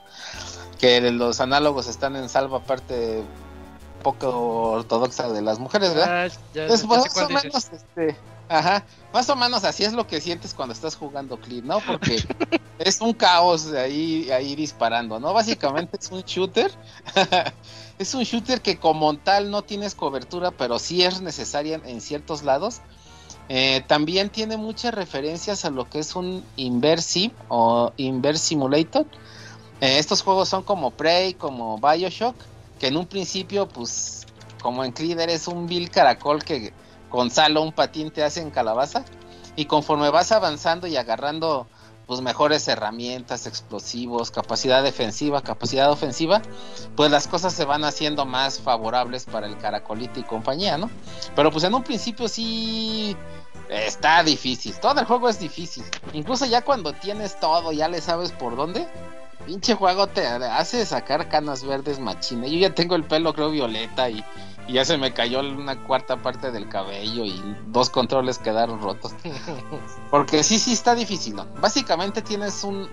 Que 0.80 1.00
los 1.12 1.40
análogos 1.40 1.86
están 1.86 2.16
en 2.16 2.28
salva 2.28 2.60
parte 2.64 3.22
poco 4.02 4.72
ortodoxa 4.72 5.32
de 5.32 5.40
las 5.40 5.60
mujeres, 5.60 5.94
¿verdad? 5.94 6.28
Ah, 6.28 6.66
más 6.68 7.16
o 7.16 7.28
menos, 7.28 7.70
este, 7.72 8.16
Ajá, 8.48 8.84
más 9.12 9.28
o 9.30 9.36
menos 9.36 9.64
así 9.64 9.84
es 9.84 9.94
lo 9.94 10.06
que 10.06 10.20
sientes 10.20 10.52
cuando 10.52 10.74
estás 10.74 10.96
jugando 10.96 11.40
Clip, 11.40 11.64
¿no? 11.64 11.80
Porque 11.80 12.22
es 12.78 13.00
un 13.00 13.14
caos 13.14 13.72
ahí, 13.72 14.30
ahí 14.30 14.54
disparando, 14.54 15.18
¿no? 15.18 15.32
Básicamente 15.32 15.96
es 16.00 16.10
un 16.10 16.22
shooter. 16.22 16.70
es 17.98 18.14
un 18.14 18.22
shooter 18.24 18.60
que 18.60 18.76
como 18.78 19.16
tal 19.16 19.50
no 19.50 19.62
tienes 19.62 19.94
cobertura, 19.94 20.50
pero 20.50 20.78
sí 20.78 21.02
es 21.02 21.22
necesaria 21.22 21.80
en, 21.84 22.00
ciertos 22.02 22.42
lados. 22.42 22.80
Eh, 23.48 23.82
también 23.86 24.30
tiene 24.30 24.56
muchas 24.56 24.94
referencias 24.94 25.64
a 25.64 25.70
lo 25.70 25.88
que 25.88 25.98
es 25.98 26.14
un 26.14 26.44
Inversive 26.56 27.34
o 27.48 27.92
Inverse 27.96 28.44
Simulator. 28.44 29.06
Eh, 29.80 29.98
estos 29.98 30.22
juegos 30.22 30.50
son 30.50 30.62
como 30.62 30.90
Prey, 30.90 31.34
como 31.34 31.78
Bioshock, 31.78 32.36
que 32.78 32.88
en 32.88 32.96
un 32.98 33.06
principio, 33.06 33.68
pues, 33.68 34.26
como 34.62 34.84
en 34.84 34.92
Creed 34.92 35.18
eres 35.18 35.48
un 35.48 35.66
vil 35.66 35.90
caracol 35.90 36.44
que 36.44 36.72
Gonzalo 37.14 37.62
un 37.62 37.72
patín 37.72 38.10
te 38.10 38.24
hace 38.24 38.40
en 38.40 38.50
calabaza 38.50 39.04
y 39.54 39.66
conforme 39.66 40.10
vas 40.10 40.32
avanzando 40.32 40.88
y 40.88 40.96
agarrando 40.96 41.68
pues 42.08 42.20
mejores 42.20 42.66
herramientas, 42.66 43.46
explosivos, 43.46 44.32
capacidad 44.32 44.82
defensiva, 44.82 45.40
capacidad 45.40 45.92
ofensiva, 45.92 46.42
pues 46.96 47.12
las 47.12 47.28
cosas 47.28 47.54
se 47.54 47.64
van 47.64 47.84
haciendo 47.84 48.26
más 48.26 48.58
favorables 48.58 49.26
para 49.26 49.46
el 49.46 49.56
caracolito 49.56 50.18
y 50.18 50.24
compañía, 50.24 50.76
¿no? 50.76 50.90
Pero 51.36 51.52
pues 51.52 51.62
en 51.62 51.74
un 51.74 51.84
principio 51.84 52.26
sí 52.26 53.16
está 53.70 54.22
difícil, 54.24 54.74
todo 54.80 55.00
el 55.00 55.06
juego 55.06 55.28
es 55.28 55.38
difícil, 55.38 55.84
incluso 56.12 56.46
ya 56.46 56.62
cuando 56.62 56.92
tienes 56.94 57.38
todo, 57.38 57.70
ya 57.70 57.86
le 57.88 58.00
sabes 58.00 58.32
por 58.32 58.56
dónde, 58.56 58.88
pinche 59.46 59.74
juego 59.74 60.06
te 60.06 60.26
hace 60.26 60.84
sacar 60.86 61.28
canas 61.28 61.64
verdes 61.64 61.98
machina, 61.98 62.46
yo 62.46 62.58
ya 62.58 62.74
tengo 62.74 62.96
el 62.96 63.04
pelo 63.04 63.34
creo 63.34 63.50
violeta 63.50 64.08
y 64.10 64.24
y 64.66 64.74
ya 64.74 64.84
se 64.84 64.96
me 64.96 65.12
cayó 65.12 65.40
una 65.40 65.84
cuarta 65.84 66.22
parte 66.22 66.50
del 66.50 66.68
cabello 66.68 67.24
y 67.24 67.56
dos 67.66 67.90
controles 67.90 68.38
quedaron 68.38 68.80
rotos. 68.80 69.12
Porque 70.10 70.42
sí, 70.42 70.58
sí 70.58 70.72
está 70.72 70.94
difícil, 70.94 71.36
¿no? 71.36 71.46
Básicamente 71.60 72.22
tienes 72.22 72.64
un, 72.64 72.88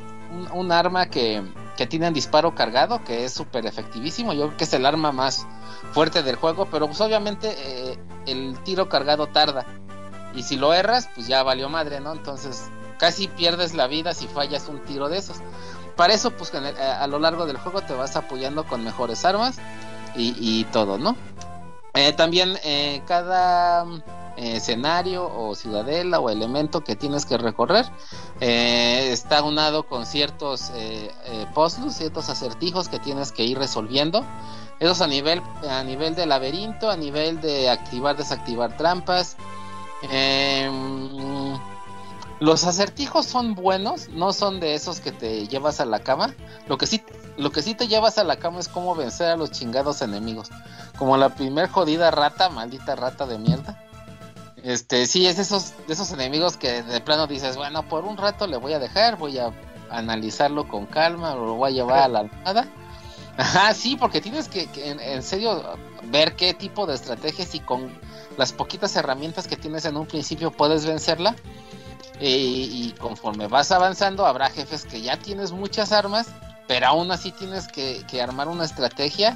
un, 0.53 0.71
arma 0.71 1.05
que, 1.05 1.41
que, 1.77 1.87
tiene 1.87 2.09
un 2.09 2.13
disparo 2.13 2.53
cargado, 2.55 3.03
que 3.03 3.23
es 3.23 3.33
súper 3.33 3.65
efectivísimo. 3.65 4.33
Yo 4.33 4.47
creo 4.47 4.57
que 4.57 4.63
es 4.65 4.73
el 4.73 4.85
arma 4.85 5.11
más 5.11 5.47
fuerte 5.93 6.23
del 6.23 6.35
juego, 6.35 6.67
pero 6.69 6.87
pues 6.87 6.99
obviamente 6.99 7.55
eh, 7.57 7.99
el 8.25 8.57
tiro 8.63 8.89
cargado 8.89 9.27
tarda. 9.27 9.65
Y 10.35 10.43
si 10.43 10.57
lo 10.57 10.73
erras, 10.73 11.09
pues 11.15 11.27
ya 11.27 11.41
valió 11.43 11.69
madre, 11.69 12.01
¿no? 12.01 12.11
Entonces 12.11 12.69
casi 12.97 13.27
pierdes 13.27 13.73
la 13.73 13.87
vida 13.87 14.13
si 14.13 14.27
fallas 14.27 14.67
un 14.67 14.83
tiro 14.83 15.09
de 15.09 15.17
esos. 15.17 15.37
Para 16.01 16.15
eso, 16.15 16.31
pues 16.31 16.51
a, 16.55 17.05
lo 17.05 17.19
largo 17.19 17.45
del 17.45 17.57
juego 17.57 17.81
te 17.81 17.93
vas 17.93 18.15
apoyando 18.15 18.65
con 18.65 18.83
mejores 18.83 19.23
armas 19.23 19.57
y, 20.15 20.63
todo, 20.73 20.97
¿no? 20.97 21.15
Eh, 21.93 22.11
también 22.13 22.57
eh, 22.63 23.03
cada 23.05 23.85
eh, 24.35 24.55
escenario 24.55 25.31
o 25.31 25.53
ciudadela 25.53 26.19
o 26.19 26.31
elemento 26.31 26.83
que 26.83 26.95
tienes 26.95 27.27
que 27.27 27.37
recorrer 27.37 27.85
está 28.39 29.43
unado 29.43 29.83
con 29.83 30.07
ciertos 30.07 30.71
puzzles, 31.53 31.97
ciertos 31.97 32.29
acertijos 32.29 32.89
que 32.89 32.97
tienes 32.97 33.31
que 33.31 33.43
ir 33.43 33.59
resolviendo. 33.59 34.25
Esos 34.79 35.01
a 35.01 35.07
nivel, 35.07 35.43
a 35.69 35.83
nivel 35.83 36.15
de 36.15 36.25
laberinto, 36.25 36.89
a 36.89 36.97
nivel 36.97 37.41
de 37.41 37.69
activar, 37.69 38.17
desactivar 38.17 38.75
trampas. 38.75 39.37
Em, 40.09 41.59
los 42.41 42.65
acertijos 42.65 43.27
son 43.27 43.55
buenos, 43.55 44.09
no 44.09 44.33
son 44.33 44.59
de 44.59 44.73
esos 44.73 44.99
que 44.99 45.11
te 45.11 45.47
llevas 45.47 45.79
a 45.79 45.85
la 45.85 45.99
cama. 45.99 46.33
Lo 46.67 46.77
que 46.77 46.87
sí, 46.87 47.03
lo 47.37 47.51
que 47.51 47.61
sí 47.61 47.75
te 47.75 47.87
llevas 47.87 48.17
a 48.17 48.23
la 48.23 48.37
cama 48.37 48.59
es 48.59 48.67
cómo 48.67 48.95
vencer 48.95 49.29
a 49.29 49.37
los 49.37 49.51
chingados 49.51 50.01
enemigos 50.01 50.49
como 50.97 51.17
la 51.17 51.29
primer 51.29 51.69
jodida 51.69 52.11
rata, 52.11 52.49
maldita 52.49 52.95
rata 52.95 53.25
de 53.25 53.37
mierda. 53.37 53.79
Este, 54.63 55.07
sí, 55.07 55.25
es 55.25 55.39
esos, 55.39 55.73
de 55.87 55.93
esos 55.93 56.11
enemigos 56.11 56.57
que 56.57 56.83
de 56.83 56.99
plano 57.01 57.27
dices, 57.27 57.57
bueno, 57.57 57.87
por 57.87 58.05
un 58.05 58.17
rato 58.17 58.45
le 58.45 58.57
voy 58.57 58.73
a 58.73 58.79
dejar, 58.79 59.17
voy 59.17 59.37
a 59.37 59.51
analizarlo 59.89 60.67
con 60.67 60.85
calma, 60.85 61.35
lo 61.35 61.55
voy 61.55 61.71
a 61.71 61.73
llevar 61.73 61.99
a 61.99 62.07
la 62.07 62.19
almohada. 62.19 62.67
Ajá, 63.37 63.73
sí, 63.73 63.95
porque 63.95 64.21
tienes 64.21 64.47
que, 64.47 64.69
en, 64.75 65.23
serio 65.23 65.63
ver 66.05 66.35
qué 66.35 66.53
tipo 66.53 66.85
de 66.85 66.95
estrategias 66.95 67.55
y 67.55 67.59
con 67.59 67.91
las 68.37 68.51
poquitas 68.51 68.95
herramientas 68.95 69.47
que 69.47 69.57
tienes 69.57 69.85
en 69.85 69.97
un 69.97 70.05
principio 70.05 70.51
puedes 70.51 70.85
vencerla. 70.85 71.35
Y, 72.19 72.93
conforme 72.99 73.47
vas 73.47 73.71
avanzando, 73.71 74.25
habrá 74.25 74.49
jefes 74.49 74.85
que 74.85 75.01
ya 75.01 75.17
tienes 75.17 75.51
muchas 75.51 75.91
armas, 75.91 76.27
pero 76.67 76.87
aún 76.87 77.11
así 77.11 77.31
tienes 77.31 77.67
que, 77.67 78.05
armar 78.21 78.47
una 78.47 78.65
estrategia 78.65 79.35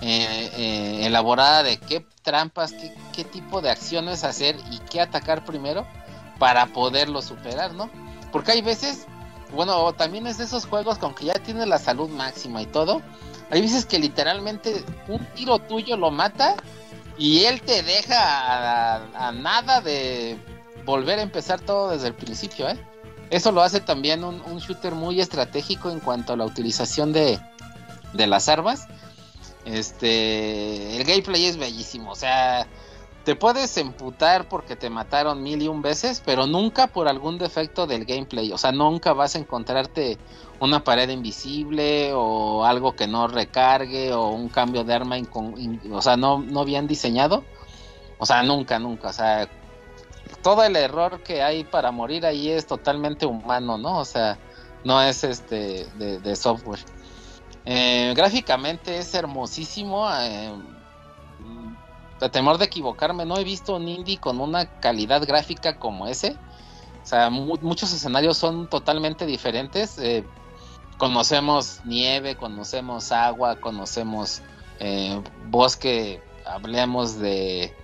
eh, 0.00 0.50
eh, 0.56 1.06
elaborada 1.06 1.62
de 1.62 1.78
qué 1.78 2.06
trampas, 2.22 2.74
qué, 3.12 3.24
tipo 3.24 3.60
de 3.60 3.70
acciones 3.70 4.24
hacer 4.24 4.56
y 4.70 4.78
qué 4.78 5.00
atacar 5.00 5.44
primero 5.44 5.86
para 6.38 6.66
poderlo 6.66 7.20
superar, 7.20 7.74
¿no? 7.74 7.90
Porque 8.32 8.52
hay 8.52 8.62
veces, 8.62 9.06
bueno, 9.52 9.92
también 9.92 10.26
es 10.26 10.38
de 10.38 10.44
esos 10.44 10.66
juegos 10.66 10.98
con 10.98 11.14
que 11.14 11.26
ya 11.26 11.34
tiene 11.34 11.66
la 11.66 11.78
salud 11.78 12.08
máxima 12.08 12.62
y 12.62 12.66
todo. 12.66 13.02
Hay 13.50 13.60
veces 13.60 13.84
que 13.84 13.98
literalmente 13.98 14.82
un 15.08 15.24
tiro 15.34 15.58
tuyo 15.58 15.98
lo 15.98 16.10
mata 16.10 16.56
y 17.18 17.44
él 17.44 17.60
te 17.60 17.82
deja 17.82 18.96
a, 19.14 19.32
nada 19.32 19.80
de 19.80 20.38
volver 20.84 21.18
a 21.18 21.22
empezar 21.22 21.60
todo 21.60 21.90
desde 21.90 22.08
el 22.08 22.14
principio, 22.14 22.68
¿eh? 22.68 22.78
Eso 23.30 23.50
lo 23.50 23.62
hace 23.62 23.80
también 23.80 24.24
un, 24.24 24.58
shooter 24.58 24.94
muy 24.94 25.20
estratégico 25.20 25.90
en 25.90 26.00
cuanto 26.00 26.34
a 26.34 26.36
la 26.36 26.44
utilización 26.44 27.12
de, 27.12 27.40
de 28.12 28.26
las 28.26 28.48
armas 28.48 28.88
este, 29.64 30.96
el 30.96 31.04
gameplay 31.04 31.46
es 31.46 31.56
bellísimo, 31.56 32.12
o 32.12 32.16
sea, 32.16 32.66
te 33.24 33.36
puedes 33.36 33.76
emputar 33.76 34.48
porque 34.48 34.74
te 34.74 34.90
mataron 34.90 35.42
mil 35.42 35.62
y 35.62 35.68
un 35.68 35.82
veces, 35.82 36.20
pero 36.24 36.46
nunca 36.46 36.88
por 36.88 37.06
algún 37.06 37.38
defecto 37.38 37.86
del 37.86 38.04
gameplay, 38.04 38.50
o 38.52 38.58
sea, 38.58 38.72
nunca 38.72 39.12
vas 39.12 39.36
a 39.36 39.38
encontrarte 39.38 40.18
una 40.58 40.82
pared 40.82 41.08
invisible 41.10 42.12
o 42.12 42.64
algo 42.64 42.96
que 42.96 43.06
no 43.06 43.28
recargue 43.28 44.12
o 44.12 44.30
un 44.30 44.48
cambio 44.48 44.82
de 44.82 44.94
arma, 44.94 45.16
o 45.92 46.02
sea, 46.02 46.16
no, 46.16 46.38
no 46.38 46.64
bien 46.64 46.88
diseñado, 46.88 47.44
o 48.18 48.26
sea, 48.26 48.42
nunca, 48.42 48.80
nunca, 48.80 49.08
o 49.08 49.12
sea, 49.12 49.48
todo 50.42 50.64
el 50.64 50.76
error 50.76 51.22
que 51.22 51.42
hay 51.42 51.64
para 51.64 51.90
morir 51.90 52.26
ahí 52.26 52.50
es 52.50 52.66
totalmente 52.66 53.26
humano, 53.26 53.78
¿no? 53.78 53.98
O 53.98 54.04
sea, 54.04 54.38
no 54.84 55.00
es 55.02 55.24
este 55.24 55.86
de 55.96 56.36
software. 56.36 56.80
Eh, 57.64 58.12
gráficamente 58.16 58.98
es 58.98 59.14
hermosísimo. 59.14 60.08
Eh, 60.10 60.52
a 62.20 62.28
temor 62.28 62.58
de 62.58 62.66
equivocarme, 62.66 63.24
no 63.24 63.36
he 63.36 63.44
visto 63.44 63.74
un 63.76 63.88
indie 63.88 64.18
con 64.18 64.40
una 64.40 64.66
calidad 64.80 65.26
gráfica 65.26 65.78
como 65.78 66.06
ese. 66.06 66.36
O 67.02 67.06
sea, 67.06 67.30
muchos 67.30 67.92
escenarios 67.92 68.36
son 68.36 68.68
totalmente 68.68 69.26
diferentes. 69.26 69.98
Eh, 69.98 70.24
conocemos 70.98 71.80
nieve, 71.84 72.36
conocemos 72.36 73.10
agua, 73.10 73.56
conocemos 73.56 74.40
eh, 74.78 75.20
bosque, 75.46 76.22
hablemos 76.46 77.18
de 77.18 77.74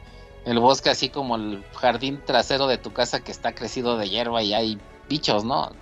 el 0.49 0.59
bosque 0.61 0.91
así 0.91 1.11
como 1.11 1.37
el 1.37 1.63
jardín 1.75 2.23
trasero 2.25 2.67
de 2.67 2.79
tu 2.79 2.93
casa 2.93 3.21
que 3.21 3.31
está 3.33 3.55
crecido 3.55 3.99
de 3.99 4.09
hierba 4.09 4.43
y 4.43 4.55
hay 4.55 4.79
bichos, 5.09 5.45
¿no? 5.45 5.73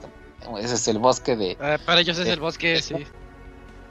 Ese 0.58 0.74
es 0.74 0.88
el 0.88 0.98
bosque 0.98 1.36
de... 1.36 1.56
Ah, 1.60 1.78
para 1.84 2.00
ellos 2.00 2.18
es 2.18 2.26
el 2.26 2.40
bosque, 2.40 2.82
sí. 2.82 2.94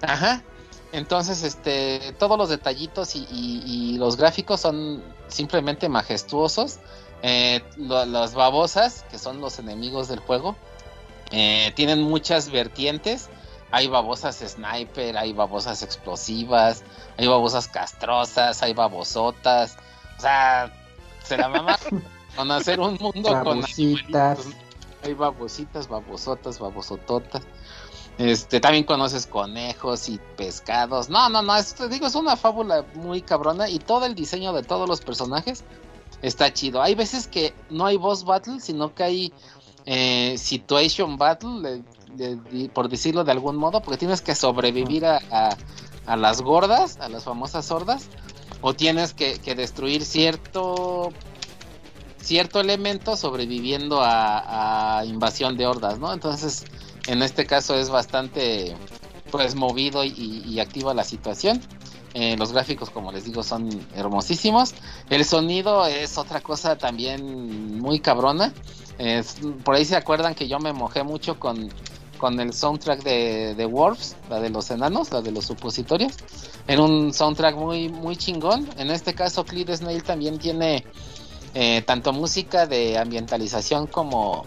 Ajá. 0.01 0.43
Entonces, 0.91 1.43
este, 1.43 2.13
todos 2.19 2.37
los 2.37 2.49
detallitos 2.49 3.15
y, 3.15 3.97
los 3.97 4.17
gráficos 4.17 4.61
son 4.61 5.03
simplemente 5.27 5.89
majestuosos. 5.89 6.79
Eh, 7.21 7.63
las 7.77 8.33
babosas, 8.33 9.05
que 9.09 9.17
son 9.17 9.41
los 9.41 9.59
enemigos 9.59 10.07
del 10.07 10.19
juego, 10.19 10.55
eh, 11.31 11.71
tienen 11.75 12.01
muchas 12.01 12.49
vertientes. 12.49 13.29
Hay 13.71 13.87
babosas 13.87 14.37
sniper, 14.37 15.17
hay 15.17 15.33
babosas 15.33 15.83
explosivas, 15.83 16.83
hay 17.17 17.27
babosas 17.27 17.67
castrosas, 17.67 18.61
hay 18.61 18.73
babosotas. 18.73 19.77
O 20.17 20.21
sea, 20.21 20.71
se 21.23 21.37
la 21.37 21.49
mamá 21.49 21.77
con 22.35 22.51
hacer 22.51 22.79
un 22.79 22.97
mundo 22.99 23.43
con 23.43 23.63
Hay 25.03 25.13
babositas, 25.13 25.87
babosotas, 25.87 26.59
babosototas. 26.59 27.43
Este, 28.17 28.61
también 28.61 28.85
conoces 28.85 29.27
conejos 29.27 30.07
y 30.07 30.19
pescados. 30.37 31.09
No, 31.09 31.27
no, 31.29 31.41
no, 31.41 31.53
te 31.63 31.89
digo, 31.89 32.07
es 32.07 32.15
una 32.15 32.37
fábula 32.37 32.85
muy 32.95 33.21
cabrona 33.21 33.69
y 33.69 33.79
todo 33.79 34.05
el 34.05 34.15
diseño 34.15 34.53
de 34.53 34.63
todos 34.63 34.87
los 34.87 35.01
personajes 35.01 35.65
está 36.21 36.53
chido. 36.53 36.81
Hay 36.81 36.95
veces 36.95 37.27
que 37.27 37.53
no 37.69 37.85
hay 37.85 37.97
boss 37.97 38.23
battle, 38.23 38.59
sino 38.61 38.93
que 38.95 39.03
hay 39.03 39.33
eh, 39.85 40.37
situation 40.37 41.17
battle, 41.17 41.83
por 42.73 42.87
decirlo 42.89 43.23
de 43.23 43.31
algún 43.31 43.57
modo, 43.57 43.81
porque 43.81 43.97
tienes 43.97 44.21
que 44.21 44.33
sobrevivir 44.33 45.05
a, 45.05 45.19
a, 46.05 46.15
las 46.15 46.41
gordas, 46.41 46.97
a 46.99 47.09
las 47.09 47.25
famosas 47.25 47.65
sordas, 47.65 48.07
o 48.67 48.73
tienes 48.73 49.13
que, 49.13 49.37
destruir 49.55 50.03
cierto 50.03 51.13
cierto 52.19 52.59
elemento 52.59 53.15
sobreviviendo 53.15 54.01
a, 54.01 54.97
a 54.97 55.05
invasión 55.05 55.55
de 55.55 55.67
hordas, 55.67 55.99
¿no? 55.99 56.11
Entonces 56.11 56.65
en 57.05 57.21
este 57.21 57.45
caso 57.45 57.75
es 57.75 57.91
bastante 57.91 58.75
pues 59.29 59.53
movido 59.53 60.03
y, 60.03 60.59
activa 60.59 60.95
la 60.95 61.03
situación. 61.03 61.61
Eh, 62.15 62.35
los 62.37 62.53
gráficos, 62.53 62.89
como 62.89 63.11
les 63.11 63.25
digo, 63.25 63.43
son 63.43 63.69
hermosísimos. 63.93 64.73
El 65.11 65.25
sonido 65.25 65.85
es 65.85 66.17
otra 66.17 66.41
cosa 66.41 66.75
también 66.75 67.79
muy 67.79 67.99
cabrona. 67.99 68.51
por 69.63 69.75
ahí 69.75 69.85
se 69.85 69.95
acuerdan 69.95 70.33
que 70.33 70.47
yo 70.47 70.57
me 70.57 70.73
mojé 70.73 71.03
mucho 71.03 71.39
con, 71.39 71.69
con 72.17 72.39
el 72.39 72.53
soundtrack 72.53 73.03
de, 73.03 73.55
de 73.55 73.65
Wolves, 73.65 74.15
la 74.29 74.39
de 74.39 74.49
los 74.49 74.71
enanos, 74.71 75.11
la 75.11 75.21
de 75.21 75.31
los 75.31 75.45
supositorios. 75.45 76.13
En 76.67 76.79
un 76.79 77.13
soundtrack 77.13 77.55
muy, 77.55 77.89
muy 77.89 78.15
chingón. 78.17 78.69
En 78.77 78.89
este 78.91 79.13
caso, 79.13 79.45
Clear 79.45 79.75
Snail 79.75 80.03
también 80.03 80.39
tiene 80.39 80.85
eh, 81.53 81.81
tanto 81.83 82.13
música 82.13 82.67
de 82.67 82.97
ambientalización 82.97 83.87
como 83.87 84.45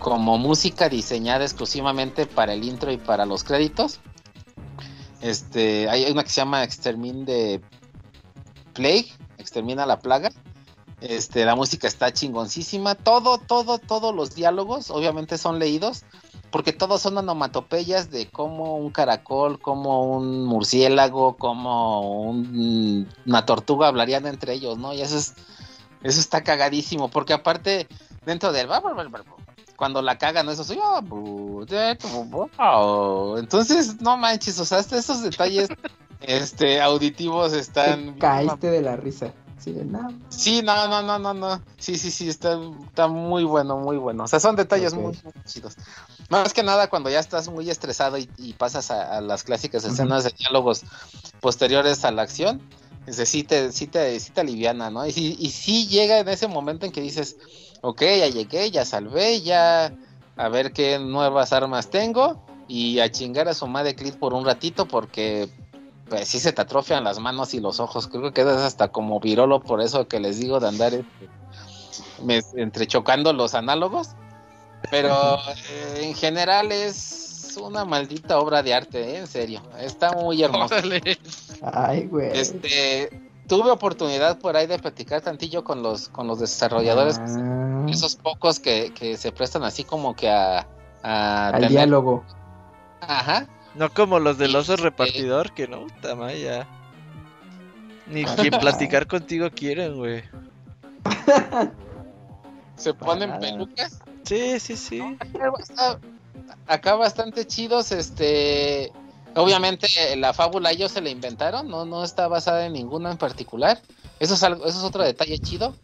como 0.00 0.38
música 0.38 0.88
diseñada 0.88 1.44
exclusivamente 1.44 2.26
para 2.26 2.54
el 2.54 2.64
intro 2.64 2.90
y 2.90 2.96
para 2.96 3.26
los 3.26 3.44
créditos. 3.44 4.00
Este, 5.20 5.88
hay 5.88 6.10
una 6.10 6.24
que 6.24 6.30
se 6.30 6.40
llama 6.40 6.64
Extermin 6.64 7.24
de 7.26 7.60
Plague, 8.72 9.12
Extermina 9.38 9.86
la 9.86 10.00
plaga. 10.00 10.30
Este, 11.00 11.44
la 11.44 11.54
música 11.54 11.86
está 11.86 12.12
chingoncísima. 12.12 12.94
Todo, 12.94 13.38
todo, 13.38 13.78
todos 13.78 14.14
los 14.14 14.34
diálogos, 14.34 14.90
obviamente 14.90 15.38
son 15.38 15.58
leídos, 15.58 16.04
porque 16.50 16.72
todos 16.72 17.00
son 17.00 17.18
onomatopeyas 17.18 18.10
de 18.10 18.28
cómo 18.28 18.76
un 18.76 18.90
caracol, 18.90 19.60
como 19.60 20.04
un 20.16 20.44
murciélago, 20.44 21.36
como 21.36 22.30
una 22.30 23.46
tortuga 23.46 23.88
hablarían 23.88 24.26
entre 24.26 24.54
ellos, 24.54 24.78
¿no? 24.78 24.92
Y 24.92 25.00
eso 25.02 25.16
es, 25.16 25.34
eso 26.02 26.20
está 26.20 26.42
cagadísimo, 26.42 27.08
porque 27.08 27.32
aparte, 27.32 27.86
dentro 28.24 28.52
del 28.52 28.68
cuando 29.76 30.02
la 30.02 30.18
cagan, 30.18 30.48
eso 30.50 30.62
soy 30.62 30.76
yo. 30.76 31.00
Entonces, 33.38 34.00
no 34.02 34.18
manches, 34.18 34.60
o 34.60 34.66
sea, 34.66 34.78
hasta 34.78 34.98
esos 34.98 35.22
detalles 35.22 35.68
este 36.20 36.82
auditivos 36.82 37.54
están. 37.54 38.18
caíste 38.18 38.70
de 38.70 38.82
la 38.82 38.96
risa. 38.96 39.32
Sí, 39.60 39.72
no. 39.84 40.08
sí, 40.30 40.62
no, 40.62 40.88
no, 40.88 41.02
no, 41.02 41.18
no, 41.18 41.34
no. 41.34 41.62
Sí, 41.76 41.98
sí, 41.98 42.10
sí, 42.10 42.28
está, 42.28 42.58
está 42.86 43.08
muy 43.08 43.44
bueno, 43.44 43.76
muy 43.76 43.98
bueno. 43.98 44.24
O 44.24 44.26
sea, 44.26 44.40
son 44.40 44.56
detalles 44.56 44.94
muy, 44.94 45.12
chidos. 45.44 45.76
Más 46.30 46.54
que 46.54 46.62
nada 46.62 46.88
cuando 46.88 47.10
ya 47.10 47.20
estás 47.20 47.48
muy 47.48 47.68
estresado 47.68 48.16
y, 48.16 48.54
pasas 48.54 48.90
a, 48.90 49.20
las 49.20 49.44
clásicas 49.44 49.84
escenas 49.84 50.24
de 50.24 50.32
diálogos 50.38 50.82
posteriores 51.40 52.04
a 52.06 52.10
la 52.10 52.22
acción, 52.22 52.62
es 53.06 53.16
sí 53.28 53.44
te, 53.44 53.70
sí 53.72 53.86
te, 53.86 54.18
sí 54.18 54.32
te 54.32 54.40
aliviana, 54.40 54.90
¿no? 54.90 55.06
Y, 55.06 55.36
y 55.38 55.50
sí 55.50 55.86
llega 55.88 56.18
en 56.18 56.28
ese 56.28 56.48
momento 56.48 56.86
en 56.86 56.92
que 56.92 57.02
dices, 57.02 57.36
ok, 57.82 58.00
ya 58.00 58.28
llegué, 58.28 58.70
ya 58.70 58.84
salvé, 58.84 59.42
ya 59.42 59.94
a 60.36 60.48
ver 60.48 60.72
qué 60.72 60.98
nuevas 60.98 61.52
armas 61.52 61.90
tengo 61.90 62.42
y 62.66 63.00
a 63.00 63.10
chingar 63.10 63.48
a 63.48 63.54
su 63.54 63.66
madre 63.66 63.94
Clit 63.94 64.16
por 64.16 64.32
un 64.32 64.44
ratito 64.44 64.86
porque 64.86 65.50
pues 66.10 66.28
sí 66.28 66.40
se 66.40 66.52
te 66.52 66.60
atrofian 66.60 67.04
las 67.04 67.20
manos 67.20 67.54
y 67.54 67.60
los 67.60 67.78
ojos, 67.80 68.08
creo 68.08 68.22
que 68.24 68.32
quedas 68.32 68.60
hasta 68.60 68.88
como 68.88 69.20
virolo 69.20 69.60
por 69.60 69.80
eso 69.80 70.08
que 70.08 70.18
les 70.18 70.40
digo 70.40 70.58
de 70.58 70.68
andar 70.68 70.92
este, 70.92 72.60
entrechocando 72.60 73.32
los 73.32 73.54
análogos, 73.54 74.10
pero 74.90 75.36
eh, 75.36 76.00
en 76.02 76.14
general 76.14 76.72
es 76.72 77.56
una 77.62 77.84
maldita 77.84 78.38
obra 78.40 78.62
de 78.62 78.74
arte, 78.74 79.14
¿eh? 79.14 79.18
en 79.18 79.26
serio, 79.28 79.62
está 79.78 80.12
muy 80.12 80.42
hermoso. 80.42 80.74
Ay, 81.72 82.06
güey. 82.06 82.30
Este, 82.36 83.10
tuve 83.46 83.70
oportunidad 83.70 84.38
por 84.38 84.56
ahí 84.56 84.66
de 84.66 84.78
platicar 84.78 85.20
tantillo 85.20 85.62
con 85.62 85.82
los 85.82 86.08
con 86.08 86.26
los 86.26 86.40
desarrolladores, 86.40 87.18
ah. 87.18 87.86
esos 87.88 88.16
pocos 88.16 88.58
que, 88.58 88.92
que, 88.94 89.16
se 89.16 89.30
prestan 89.30 89.62
así 89.62 89.84
como 89.84 90.14
que 90.14 90.28
a, 90.28 90.66
al 91.02 91.68
diálogo. 91.68 92.24
Ajá. 93.00 93.46
No 93.74 93.92
como 93.92 94.18
los 94.18 94.38
del 94.38 94.56
oso 94.56 94.76
repartidor, 94.76 95.52
que 95.52 95.68
no, 95.68 95.86
tamaya. 96.02 96.66
Ni 98.06 98.24
quien 98.24 98.50
platicar 98.60 99.06
contigo 99.06 99.50
quieren, 99.50 99.96
güey. 99.96 100.24
¿Se 102.76 102.94
ponen 102.94 103.38
pelucas? 103.38 104.00
Sí, 104.24 104.58
sí, 104.58 104.76
sí. 104.76 105.00
acá 106.66 106.94
bastante 106.94 107.46
chidos, 107.46 107.92
este 107.92 108.92
Obviamente 109.34 109.86
la 110.16 110.32
fábula 110.32 110.72
ellos 110.72 110.90
se 110.90 111.00
la 111.00 111.10
inventaron, 111.10 111.68
no, 111.68 111.84
no 111.84 112.02
está 112.02 112.26
basada 112.28 112.66
en 112.66 112.72
ninguna 112.72 113.12
en 113.12 113.16
particular. 113.16 113.80
Eso 114.18 114.34
es 114.34 114.42
algo, 114.42 114.66
eso 114.66 114.78
es 114.78 114.84
otro 114.84 115.04
detalle 115.04 115.38
chido. 115.38 115.76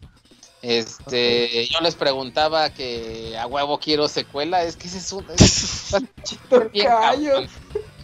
Este, 0.67 1.65
yo 1.67 1.79
les 1.79 1.95
preguntaba 1.95 2.69
que 2.71 3.37
a 3.39 3.47
huevo 3.47 3.79
quiero 3.79 4.09
secuela, 4.09 4.63
es 4.63 4.75
que 4.75 4.87
ese 4.89 4.97
es 4.97 5.13
un, 5.13 5.25
bien 6.73 6.87
cabrón. 6.87 7.47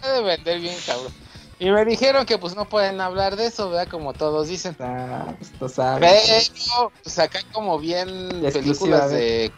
Puede 0.00 0.22
vender 0.22 0.60
bien 0.60 0.76
cabrón. 0.86 1.12
Y 1.58 1.70
me 1.70 1.84
dijeron 1.84 2.24
que 2.24 2.38
pues 2.38 2.56
no 2.56 2.66
pueden 2.66 3.02
hablar 3.02 3.36
de 3.36 3.48
eso, 3.48 3.68
¿verdad? 3.68 3.88
Como 3.88 4.14
todos 4.14 4.48
dicen. 4.48 4.74
Ah, 4.80 5.34
pues, 5.58 5.74
Pero, 5.76 6.90
pues 7.02 7.18
acá 7.18 7.40
como 7.52 7.78
bien 7.78 8.30
películas 8.50 9.10
de 9.10 9.52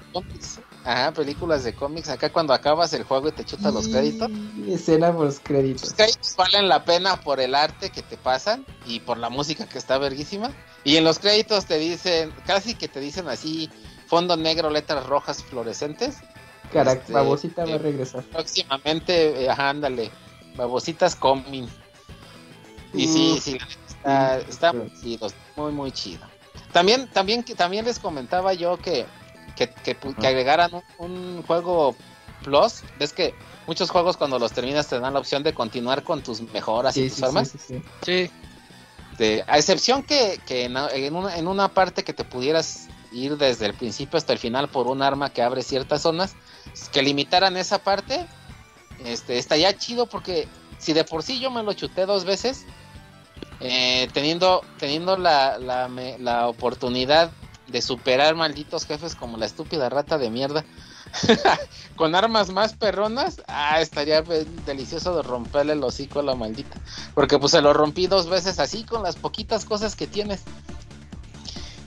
Ajá, 0.86 1.12
películas 1.12 1.64
de 1.64 1.74
cómics. 1.74 2.08
Acá 2.08 2.30
cuando 2.30 2.54
acabas 2.54 2.92
el 2.92 3.02
juego 3.02 3.28
y 3.28 3.32
te 3.32 3.44
chutas 3.44 3.74
los 3.74 3.88
créditos. 3.88 4.30
Escena 4.68 5.12
por 5.12 5.26
los 5.26 5.40
créditos. 5.40 5.82
Los 5.82 5.94
créditos 5.94 6.36
valen 6.36 6.68
la 6.68 6.84
pena 6.84 7.20
por 7.20 7.40
el 7.40 7.56
arte 7.56 7.90
que 7.90 8.02
te 8.02 8.16
pasan 8.16 8.64
y 8.86 9.00
por 9.00 9.18
la 9.18 9.28
música 9.28 9.66
que 9.66 9.78
está 9.78 9.98
verguísima. 9.98 10.52
Y 10.84 10.96
en 10.96 11.02
los 11.02 11.18
créditos 11.18 11.66
te 11.66 11.78
dicen, 11.78 12.32
casi 12.46 12.76
que 12.76 12.86
te 12.86 13.00
dicen 13.00 13.26
así, 13.26 13.68
fondo 14.06 14.36
negro, 14.36 14.70
letras 14.70 15.04
rojas 15.06 15.42
fluorescentes. 15.42 16.18
Caraca, 16.72 17.00
este, 17.00 17.12
babosita 17.12 17.64
va 17.64 17.72
a 17.72 17.74
eh, 17.74 17.78
regresar. 17.78 18.22
Próximamente, 18.22 19.42
eh, 19.42 19.50
ajá, 19.50 19.70
ándale. 19.70 20.12
Babositas 20.54 21.16
coming. 21.16 21.66
Y 22.94 23.08
sí, 23.08 23.40
sí, 23.42 23.58
está, 23.88 24.38
está 24.38 24.72
muy 24.72 24.92
chido, 25.00 25.26
muy, 25.56 25.72
muy 25.72 25.90
chido. 25.90 26.24
También, 26.72 27.08
también, 27.08 27.44
también 27.44 27.84
les 27.84 27.98
comentaba 27.98 28.54
yo 28.54 28.78
que 28.78 29.04
que, 29.56 29.68
que, 29.68 29.96
agregaran 30.26 30.70
un, 30.98 31.42
juego 31.42 31.96
plus. 32.42 32.82
Ves 32.98 33.12
que 33.12 33.34
muchos 33.66 33.90
juegos 33.90 34.16
cuando 34.16 34.38
los 34.38 34.52
terminas 34.52 34.86
te 34.86 35.00
dan 35.00 35.14
la 35.14 35.20
opción 35.20 35.42
de 35.42 35.54
continuar 35.54 36.04
con 36.04 36.22
tus 36.22 36.40
mejoras 36.40 36.96
y 36.96 37.08
tus 37.08 37.22
armas. 37.22 37.52
Sí, 38.02 38.30
a 39.46 39.56
excepción 39.56 40.02
que, 40.02 40.40
en, 40.48 41.16
una, 41.16 41.36
en 41.36 41.48
una 41.48 41.68
parte 41.68 42.04
que 42.04 42.12
te 42.12 42.24
pudieras 42.24 42.88
ir 43.12 43.36
desde 43.38 43.66
el 43.66 43.74
principio 43.74 44.18
hasta 44.18 44.32
el 44.32 44.38
final 44.38 44.68
por 44.68 44.86
un 44.88 45.00
arma 45.00 45.30
que 45.30 45.42
abre 45.42 45.62
ciertas 45.62 46.02
zonas, 46.02 46.34
que 46.92 47.02
limitaran 47.02 47.56
esa 47.56 47.78
parte, 47.78 48.26
este, 49.04 49.38
estaría 49.38 49.76
chido 49.76 50.06
porque 50.06 50.48
si 50.78 50.92
de 50.92 51.04
por 51.04 51.22
sí 51.22 51.40
yo 51.40 51.50
me 51.50 51.62
lo 51.62 51.72
chuté 51.72 52.04
dos 52.04 52.24
veces, 52.24 52.66
eh, 53.60 54.08
teniendo, 54.12 54.62
teniendo 54.78 55.16
la, 55.16 55.58
la, 55.58 55.88
la 56.18 56.48
oportunidad 56.48 57.30
de 57.68 57.82
superar 57.82 58.34
malditos 58.34 58.86
jefes 58.86 59.14
como 59.14 59.36
la 59.36 59.46
estúpida 59.46 59.88
rata 59.88 60.18
de 60.18 60.30
mierda. 60.30 60.64
con 61.96 62.14
armas 62.14 62.50
más 62.50 62.74
perronas, 62.74 63.40
ah, 63.46 63.80
estaría 63.80 64.22
delicioso 64.66 65.16
de 65.16 65.22
romperle 65.22 65.72
el 65.72 65.82
hocico 65.82 66.20
a 66.20 66.22
la 66.22 66.34
maldita. 66.34 66.78
Porque 67.14 67.38
pues 67.38 67.52
se 67.52 67.62
lo 67.62 67.72
rompí 67.72 68.06
dos 68.06 68.28
veces 68.28 68.58
así 68.58 68.84
con 68.84 69.02
las 69.02 69.16
poquitas 69.16 69.64
cosas 69.64 69.96
que 69.96 70.06
tienes. 70.06 70.42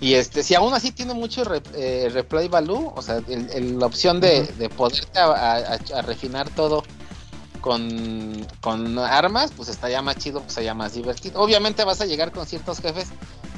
Y 0.02 0.14
este, 0.14 0.44
si 0.44 0.56
aún 0.56 0.74
así 0.74 0.92
tiene 0.92 1.14
mucho 1.14 1.44
eh, 1.76 2.10
replay 2.12 2.48
value, 2.48 2.94
o 2.96 3.02
sea, 3.02 3.22
la 3.28 3.86
opción 3.86 4.22
de, 4.22 4.44
de 4.44 4.70
poderte 4.70 5.20
a, 5.20 5.78
refinar 6.04 6.50
todo 6.50 6.84
con, 7.60 8.48
con, 8.62 8.98
armas, 8.98 9.52
pues 9.56 9.68
estaría 9.68 10.02
más 10.02 10.16
chido, 10.16 10.40
pues 10.40 10.52
estaría 10.52 10.74
más 10.74 10.94
divertido. 10.94 11.42
Obviamente 11.42 11.84
vas 11.84 12.00
a 12.00 12.06
llegar 12.06 12.32
con 12.32 12.46
ciertos 12.46 12.80
jefes 12.80 13.10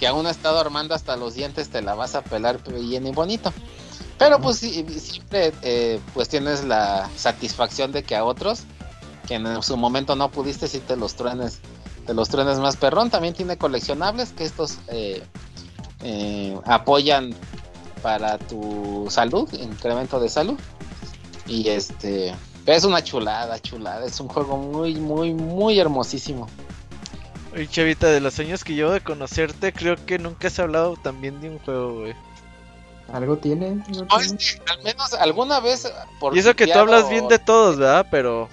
que 0.01 0.07
aún 0.07 0.25
ha 0.25 0.31
estado 0.31 0.59
armando 0.59 0.95
hasta 0.95 1.15
los 1.15 1.35
dientes, 1.35 1.69
te 1.69 1.83
la 1.83 1.93
vas 1.93 2.15
a 2.15 2.23
pelar 2.23 2.59
bien 2.73 3.05
y 3.05 3.11
bonito. 3.11 3.53
Pero 4.17 4.41
pues 4.41 4.57
siempre 4.57 5.53
eh, 5.61 5.99
pues 6.15 6.27
tienes 6.27 6.63
la 6.63 7.07
satisfacción 7.15 7.91
de 7.91 8.01
que 8.01 8.15
a 8.15 8.25
otros 8.25 8.63
que 9.27 9.35
en 9.35 9.61
su 9.61 9.77
momento 9.77 10.15
no 10.15 10.31
pudiste 10.31 10.67
si 10.67 10.79
te 10.79 10.95
los 10.95 11.13
truenes, 11.13 11.59
te 12.07 12.15
los 12.15 12.29
truenes 12.29 12.57
más 12.57 12.77
perrón. 12.77 13.11
También 13.11 13.35
tiene 13.35 13.59
coleccionables 13.59 14.31
que 14.31 14.43
estos 14.43 14.79
eh, 14.87 15.21
eh, 16.03 16.59
apoyan 16.65 17.35
para 18.01 18.39
tu 18.39 19.05
salud, 19.07 19.47
incremento 19.53 20.19
de 20.19 20.29
salud. 20.29 20.59
Y 21.45 21.69
este 21.69 22.33
es 22.65 22.85
una 22.85 23.03
chulada, 23.03 23.59
chulada. 23.59 24.03
Es 24.03 24.19
un 24.19 24.29
juego 24.29 24.57
muy, 24.57 24.95
muy, 24.95 25.35
muy 25.35 25.79
hermosísimo. 25.79 26.47
Oye, 27.53 27.67
Chavita, 27.67 28.07
de 28.07 28.21
los 28.21 28.39
años 28.39 28.63
que 28.63 28.73
llevo 28.73 28.91
de 28.91 29.01
conocerte, 29.01 29.73
creo 29.73 29.97
que 30.05 30.17
nunca 30.17 30.47
has 30.47 30.59
hablado 30.59 30.95
también 30.95 31.41
de 31.41 31.49
un 31.49 31.59
juego, 31.59 31.99
güey. 31.99 32.15
¿Algo 33.11 33.37
tiene? 33.37 33.83
al 34.09 34.83
menos 34.83 35.13
alguna 35.13 35.59
vez. 35.59 35.91
y 36.31 36.39
eso 36.39 36.55
que 36.55 36.67
tú 36.67 36.79
hablas 36.79 37.09
bien 37.09 37.27
de 37.27 37.39
todos, 37.39 37.77
¿verdad? 37.77 38.07
Pero. 38.09 38.47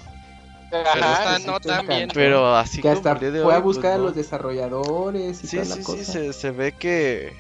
Ajá, 0.72 1.38
no 1.38 1.60
también. 1.60 2.10
Pero 2.12 2.54
así 2.56 2.82
que 2.82 2.90
hasta 2.90 3.16
fue 3.16 3.28
a 3.28 3.62
pues, 3.62 3.62
buscar 3.62 3.92
a 3.92 3.98
los 3.98 4.14
desarrolladores 4.14 5.42
y 5.44 5.46
sí, 5.46 5.64
sí, 5.64 5.82
Sí, 5.84 6.04
se, 6.04 6.32
se 6.32 6.50
ve 6.50 6.72
que. 6.72 7.32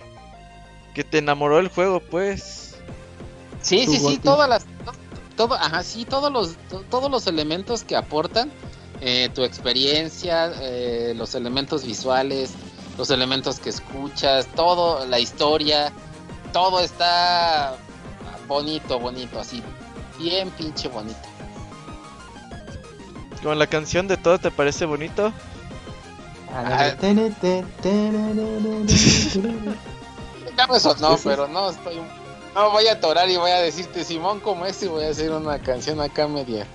Que 0.94 1.04
te 1.04 1.18
enamoró 1.18 1.58
el 1.58 1.68
juego, 1.68 2.00
pues. 2.00 2.76
Sí, 3.62 3.84
sí, 3.86 3.98
sí, 3.98 4.18
todas 4.18 4.48
las. 4.48 4.66
Todo, 5.36 5.54
ajá, 5.54 5.82
sí, 5.82 6.04
todos 6.04 6.32
los, 6.32 6.56
todos 6.90 7.10
los 7.10 7.26
elementos 7.26 7.84
que 7.84 7.96
aportan. 7.96 8.50
Eh, 9.00 9.28
tu 9.32 9.44
experiencia, 9.44 10.52
eh, 10.60 11.14
los 11.16 11.34
elementos 11.36 11.84
visuales, 11.84 12.54
los 12.96 13.10
elementos 13.10 13.60
que 13.60 13.70
escuchas, 13.70 14.48
todo, 14.56 15.06
la 15.06 15.20
historia, 15.20 15.92
todo 16.52 16.80
está 16.80 17.76
bonito, 18.48 18.98
bonito, 18.98 19.38
así, 19.38 19.62
bien 20.18 20.50
pinche 20.50 20.88
bonito. 20.88 21.16
Con 23.40 23.56
la 23.56 23.68
canción 23.68 24.08
de 24.08 24.16
todo 24.16 24.38
te 24.38 24.50
parece 24.50 24.84
bonito. 24.84 25.32
eso 30.74 30.96
no, 31.00 31.16
pero 31.22 31.46
no 31.46 31.70
estoy. 31.70 32.00
No 32.52 32.70
voy 32.72 32.88
a 32.88 32.94
atorar 32.94 33.30
y 33.30 33.36
voy 33.36 33.52
a 33.52 33.60
decirte 33.60 34.02
Simón 34.02 34.40
como 34.40 34.66
este 34.66 34.86
y 34.86 34.88
voy 34.88 35.04
a 35.04 35.10
hacer 35.10 35.30
una 35.30 35.60
canción 35.60 36.00
acá 36.00 36.26
media 36.26 36.66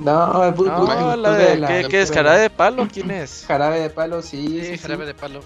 no, 0.00 0.50
no 0.52 1.16
la 1.16 1.32
de, 1.32 1.86
¿qué, 1.88 2.00
es? 2.00 2.10
¿Jarabe 2.10 2.40
de 2.40 2.50
palo? 2.50 2.88
¿Quién 2.90 3.10
es? 3.10 3.44
Jarabe 3.46 3.80
de 3.80 3.90
palo, 3.90 4.22
sí. 4.22 4.64
Sí, 4.64 4.78
jarabe 4.78 5.06
de 5.06 5.14
palo. 5.14 5.40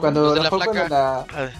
Cuando, 0.00 0.34
la, 0.34 0.50
la, 0.88 1.26
ah, 1.30 1.50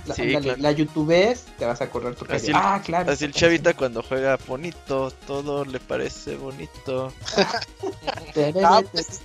la, 0.59 0.73
youtubes, 0.73 1.47
te 1.59 1.65
vas 1.65 1.81
a 1.81 1.85
acordar 1.85 2.15
tu 2.15 2.27
así 2.33 2.51
Ah, 2.55 2.81
claro. 2.85 3.13
Así 3.13 3.25
el 3.25 3.33
chavita 3.33 3.75
cuando 3.75 4.03
juega 4.03 4.37
bonito, 4.47 5.13
todo 5.27 5.65
le 5.65 5.81
parece 5.81 6.37
bonito. 6.37 7.13
Ah, 8.65 8.81
pues, 8.91 9.21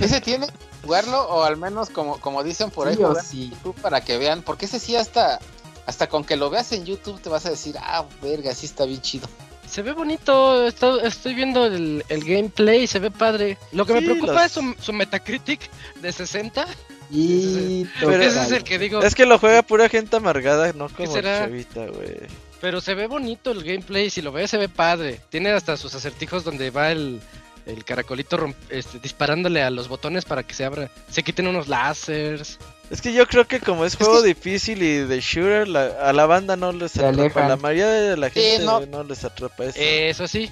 ese 0.00 0.20
tiene 0.22 0.46
jugarlo, 0.82 1.28
o 1.28 1.42
al 1.42 1.58
menos 1.58 1.90
como, 1.90 2.18
como 2.20 2.42
dicen 2.42 2.70
por 2.70 2.88
ahí, 2.88 2.98
sí. 3.22 3.52
para 3.82 4.00
que 4.00 4.16
vean, 4.16 4.40
porque 4.40 4.64
ese 4.64 4.78
sí 4.78 4.96
hasta, 4.96 5.38
hasta 5.84 6.08
con 6.08 6.24
que 6.24 6.36
lo 6.36 6.48
veas 6.48 6.72
en 6.72 6.86
YouTube 6.86 7.20
te 7.20 7.28
vas 7.28 7.44
a 7.44 7.50
decir, 7.50 7.76
ah, 7.78 8.06
verga, 8.22 8.54
sí 8.54 8.64
está 8.64 8.86
bien 8.86 9.02
chido. 9.02 9.28
Se 9.68 9.82
ve 9.82 9.92
bonito, 9.92 10.66
estoy 10.66 11.34
viendo 11.34 11.66
el, 11.66 12.02
gameplay, 12.08 12.86
se 12.86 12.98
ve 12.98 13.10
padre. 13.10 13.58
Lo 13.72 13.84
que 13.84 13.92
me 13.92 14.02
preocupa 14.02 14.46
es 14.46 14.52
su, 14.52 14.92
Metacritic 14.92 15.60
de 16.00 16.12
60. 16.12 16.66
Y 17.10 17.86
ese, 18.00 18.26
es 18.26 18.52
el 18.52 18.64
que 18.64 18.78
digo. 18.78 19.02
Es 19.02 19.14
que 19.14 19.26
lo 19.26 19.38
juega 19.38 19.62
pura 19.62 19.88
gente 19.88 20.16
amargada, 20.16 20.72
no 20.72 20.88
como 20.88 21.20
chavita, 21.20 21.86
güey. 21.86 22.18
Pero 22.60 22.80
se 22.80 22.94
ve 22.94 23.06
bonito 23.06 23.52
el 23.52 23.62
gameplay, 23.62 24.10
si 24.10 24.20
lo 24.20 24.32
ves 24.32 24.50
se 24.50 24.58
ve 24.58 24.68
padre. 24.68 25.20
Tiene 25.28 25.50
hasta 25.50 25.76
sus 25.76 25.94
acertijos 25.94 26.44
donde 26.44 26.70
va 26.70 26.90
el, 26.90 27.20
el 27.66 27.84
caracolito 27.84 28.52
este, 28.70 28.98
disparándole 28.98 29.62
a 29.62 29.70
los 29.70 29.88
botones 29.88 30.24
para 30.24 30.42
que 30.42 30.54
se 30.54 30.64
abra, 30.64 30.90
se 31.10 31.22
quiten 31.22 31.46
unos 31.46 31.68
láseres. 31.68 32.58
Es 32.90 33.02
que 33.02 33.12
yo 33.12 33.26
creo 33.26 33.46
que 33.46 33.60
como 33.60 33.84
es 33.84 33.96
juego 33.96 34.22
difícil 34.22 34.82
y 34.82 34.98
de 34.98 35.20
shooter, 35.20 35.76
a 35.76 36.12
la 36.12 36.26
banda 36.26 36.56
no 36.56 36.72
les 36.72 36.96
atrapa. 36.96 37.46
La 37.46 37.56
mayoría 37.56 37.88
de 37.88 38.16
la 38.16 38.30
gente 38.30 38.64
no. 38.64 39.04
les 39.04 39.24
atrapa 39.24 39.64
eso. 39.64 39.78
eso 39.78 40.28
sí. 40.28 40.50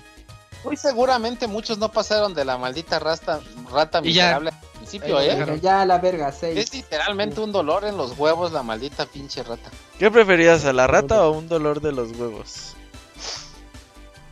Muy 0.64 0.76
seguramente 0.76 1.46
muchos 1.46 1.78
no 1.78 1.90
pasaron 1.92 2.34
de 2.34 2.44
la 2.44 2.58
maldita 2.58 2.98
rata, 2.98 3.40
rata 3.70 4.00
miserable 4.00 4.50
al 4.50 4.78
principio, 4.78 5.20
¿eh? 5.20 5.32
¿eh? 5.32 5.60
Ya 5.62 5.84
la 5.86 5.98
verga, 5.98 6.32
seis. 6.32 6.58
Es 6.58 6.74
literalmente 6.74 7.40
un 7.40 7.52
dolor 7.52 7.84
en 7.84 7.96
los 7.96 8.18
huevos 8.18 8.52
la 8.52 8.62
maldita 8.62 9.06
pinche 9.06 9.42
rata. 9.44 9.70
¿Qué 9.98 10.10
preferías, 10.10 10.64
a 10.64 10.72
la 10.72 10.86
rata 10.86 11.24
o 11.24 11.30
un 11.30 11.48
dolor 11.48 11.80
de 11.80 11.92
los 11.92 12.10
huevos? 12.16 12.74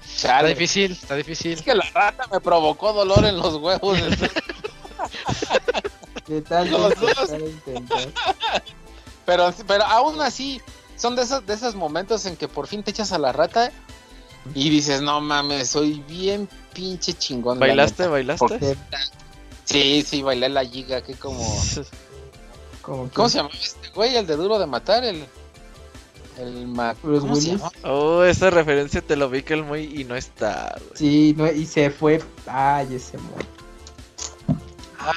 Está 0.05 0.43
difícil, 0.43 0.93
está 0.93 1.15
difícil. 1.15 1.53
Es 1.53 1.63
que 1.63 1.75
la 1.75 1.85
rata 1.95 2.27
me 2.33 2.41
provocó 2.41 2.93
dolor 2.93 3.25
en 3.25 3.37
los 3.37 3.55
huevos. 3.55 3.99
pero, 9.27 9.55
pero 9.67 9.85
aún 9.85 10.21
así, 10.21 10.61
son 10.97 11.17
de 11.17 11.23
esos, 11.23 11.47
de 11.47 11.55
esos 11.55 11.75
momentos 11.75 12.27
en 12.27 12.37
que 12.37 12.49
por 12.49 12.67
fin 12.67 12.83
te 12.83 12.91
echas 12.91 13.13
a 13.13 13.19
la 13.19 13.33
rata 13.33 13.73
y 14.55 14.71
dices, 14.71 15.01
no 15.01 15.21
mames, 15.21 15.71
soy 15.71 16.03
bien 16.09 16.49
pinche 16.75 17.15
chingón. 17.15 17.59
¿Bailaste, 17.59 18.07
bailaste? 18.07 18.77
Sí, 19.65 20.05
sí, 20.07 20.23
bailé 20.23 20.49
la 20.49 20.65
giga, 20.65 21.03
que 21.03 21.15
como... 21.15 21.41
¿Cómo 22.83 23.29
se 23.31 23.39
llama 23.39 23.49
este 23.59 23.89
güey? 23.95 24.15
El 24.15 24.27
de 24.27 24.37
duro 24.37 24.59
de 24.59 24.67
matar, 24.67 25.05
el... 25.05 25.25
El 26.39 26.67
Mac... 26.67 26.99
Oh, 27.85 28.25
esa 28.25 28.51
referencia 28.51 29.01
te 29.01 29.17
lo 29.17 29.31
vi 29.31 29.43
que 29.43 29.55
el 29.55 29.63
muy 29.63 30.01
y 30.01 30.05
no 30.05 30.17
está. 30.17 30.77
Sí, 30.95 31.33
no, 31.37 31.51
y 31.51 31.65
se 31.65 31.91
fue. 31.91 32.21
Ay, 32.47 32.97
ese 32.97 33.17
muy. 33.19 33.45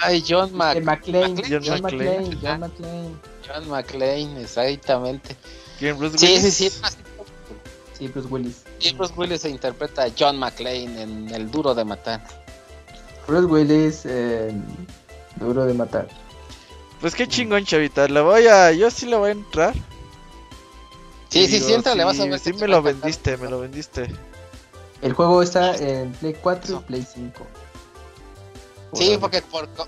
Ay, 0.03 0.23
John 0.27 0.55
McClane. 0.55 1.41
John, 1.47 1.81
McClane. 1.81 2.37
John 2.41 2.59
McClane. 2.59 3.15
John 3.47 3.69
McClane, 3.69 4.41
exactamente. 4.41 5.35
¿Quién, 5.79 5.97
Bruce 5.97 6.17
Willis? 6.17 6.41
Sí, 6.41 6.51
sí, 6.51 6.69
sí. 6.69 6.81
Sí, 7.97 8.07
Bruce 8.07 8.27
Willis. 8.27 8.63
Sí, 8.79 8.93
Bruce 8.93 9.13
Willis 9.15 9.41
se 9.41 9.49
interpreta 9.49 10.03
a 10.03 10.09
John 10.17 10.37
McClane 10.37 11.01
en 11.01 11.33
El 11.33 11.49
Duro 11.49 11.73
de 11.73 11.85
Matar. 11.85 12.25
Bruce 13.27 13.45
Willis 13.45 14.05
en 14.05 14.63
Duro 15.37 15.65
de 15.65 15.73
Matar. 15.73 16.07
Pues 17.01 17.15
qué 17.15 17.27
chingón, 17.27 17.65
chavita. 17.65 18.07
Le 18.07 18.21
voy 18.21 18.47
a. 18.47 18.71
Yo 18.71 18.89
sí 18.91 19.05
le 19.05 19.15
voy 19.15 19.29
a 19.29 19.33
entrar. 19.33 19.73
Sí, 21.29 21.47
sí, 21.47 21.59
sí, 21.59 21.73
entra, 21.73 21.93
le 21.93 22.03
vas 22.03 22.19
a 22.19 22.25
ver. 22.25 22.39
Sí, 22.39 22.53
me 22.53 22.67
lo 22.67 22.81
vendiste, 22.81 23.37
me 23.37 23.49
lo 23.49 23.59
vendiste. 23.59 24.07
El 25.01 25.13
juego 25.13 25.43
está 25.43 25.75
en 25.75 26.11
Play 26.13 26.35
4 26.41 26.75
y 26.75 26.87
Play 26.87 27.07
5. 27.13 27.45
Sí, 28.93 29.17
porque 29.19 29.43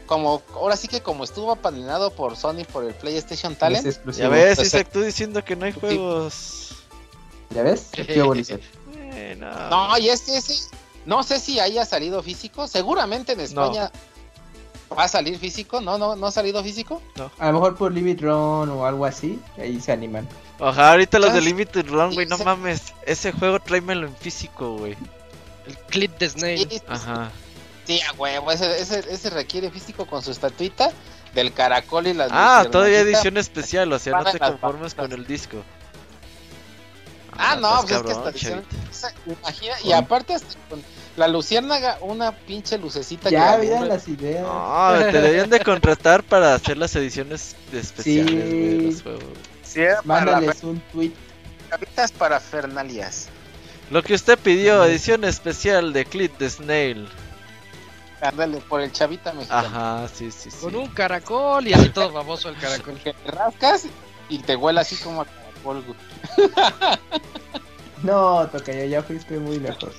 como 0.06 0.42
ahora 0.54 0.76
sí 0.76 0.88
que 0.88 1.02
como 1.02 1.24
estuvo 1.24 1.52
apadrinado 1.52 2.12
por 2.12 2.36
Sony 2.36 2.66
por 2.72 2.84
el 2.84 2.94
PlayStation 2.94 3.56
Talent. 3.56 3.86
ya 4.14 4.30
ves, 4.30 4.58
pues, 4.58 4.68
Isaac, 4.68 4.90
tú 4.92 5.02
diciendo 5.02 5.44
que 5.44 5.56
no 5.56 5.66
hay 5.66 5.72
juegos. 5.72 6.76
¿Ya 7.52 7.64
ves? 7.64 7.90
Eh, 9.12 9.36
no. 9.38 9.98
y 9.98 10.08
es 10.08 10.22
que 10.22 10.38
ese, 10.38 10.70
no 11.06 11.24
sé 11.24 11.40
si 11.40 11.60
haya 11.60 11.84
salido 11.84 12.22
físico. 12.22 12.68
Seguramente 12.68 13.34
en 13.34 13.40
España 13.42 13.92
va 14.98 15.04
a 15.06 15.08
salir 15.08 15.38
físico. 15.38 15.82
No, 15.82 15.98
no, 15.98 16.16
no 16.16 16.28
ha 16.28 16.32
salido 16.32 16.64
físico. 16.64 17.02
No. 17.18 17.32
A 17.38 17.48
lo 17.48 17.54
mejor 17.54 17.76
por 17.76 17.92
Limit 17.92 18.22
Run 18.22 18.70
o 18.70 18.86
algo 18.86 19.06
así. 19.06 19.40
Ahí 19.58 19.82
se 19.82 19.92
animan. 19.92 20.28
Ojalá 20.60 20.92
ahorita 20.92 21.20
los 21.20 21.34
de 21.34 21.42
Limited 21.42 21.88
Run, 21.88 22.14
güey, 22.14 22.28
no 22.28 22.38
mames. 22.38 22.94
Ese 23.06 23.32
juego 23.32 23.60
tráemelo 23.60 24.08
en 24.08 24.16
físico, 24.16 24.78
güey. 24.78 24.96
El 25.66 25.78
clip 25.90 26.18
de 26.18 26.30
Snake. 26.30 26.82
Ajá. 26.88 27.32
Sí, 27.90 28.00
a 28.02 28.14
huevo, 28.14 28.52
ese, 28.52 28.80
ese, 28.80 29.00
ese, 29.10 29.32
requiere 29.32 29.72
físico 29.72 30.06
con 30.06 30.22
su 30.22 30.30
estatuita 30.30 30.92
del 31.34 31.52
caracol 31.52 32.06
y 32.06 32.14
las 32.14 32.30
Ah, 32.32 32.68
todavía 32.72 33.00
edición 33.00 33.36
especial, 33.38 33.92
o 33.92 33.98
sea, 33.98 34.14
no 34.14 34.32
te 34.32 34.38
conformes 34.38 34.94
con 34.94 35.12
el 35.12 35.26
disco. 35.26 35.64
Ah, 37.36 37.56
no, 37.56 37.82
pues 37.82 37.94
es 37.94 38.04
que 38.04 38.12
esta 38.12 38.30
edición. 38.30 38.64
Imagina, 39.26 39.74
y 39.84 39.94
aparte 39.94 40.36
con 40.70 40.84
la 41.18 41.28
luciérnaga, 41.28 41.98
una 42.02 42.32
pinche 42.32 42.78
lucecita. 42.78 43.32
Ya 43.32 43.54
había 43.54 43.82
las 43.82 44.08
ideas. 44.08 44.44
No, 44.44 45.12
te 45.12 45.22
debían 45.22 45.50
de 45.50 45.60
contratar 45.62 46.22
para 46.22 46.54
hacer 46.54 46.78
las 46.78 46.96
ediciones 46.96 47.56
especiales 47.74 48.36
de 48.36 48.82
los 48.84 49.02
juegos. 49.02 49.24
Sí, 49.64 49.82
Mándales 50.04 50.64
un 50.64 50.80
tweet. 50.92 51.14
Cabitas 51.72 52.12
para 52.12 52.40
Fernalias. 52.40 53.30
Lo 53.90 54.04
que 54.04 54.14
usted 54.14 54.38
pidió, 54.38 54.86
edición 54.86 55.24
especial 55.24 55.92
de 55.92 56.06
Clit 56.06 56.38
de 56.38 56.52
Snail. 56.52 57.10
Ándale, 58.22 58.58
por 58.58 58.82
el 58.82 58.92
chavita 58.92 59.34
mexicano. 59.34 59.68
Ajá, 59.68 60.08
sí, 60.08 60.32
sí, 60.32 60.52
sí. 60.52 60.58
Con 60.60 60.76
un 60.76 60.88
caracol 60.88 61.68
y 61.68 61.74
así 61.74 61.90
todo 61.90 62.12
baboso 62.12 62.50
el 62.50 62.58
caracol. 62.58 63.00
Que 63.04 63.14
te 63.14 63.32
rascas 63.32 63.88
y 64.28 64.40
te 64.40 64.56
huele 64.56 64.82
así 64.82 64.96
como 64.98 65.22
a 65.22 65.26
caracol, 65.26 65.84
güey. 65.84 66.50
No, 68.04 68.48
Tocayo, 68.48 68.86
ya 68.86 69.04
fuiste 69.04 69.38
muy 69.40 69.60
lejos. 69.60 69.94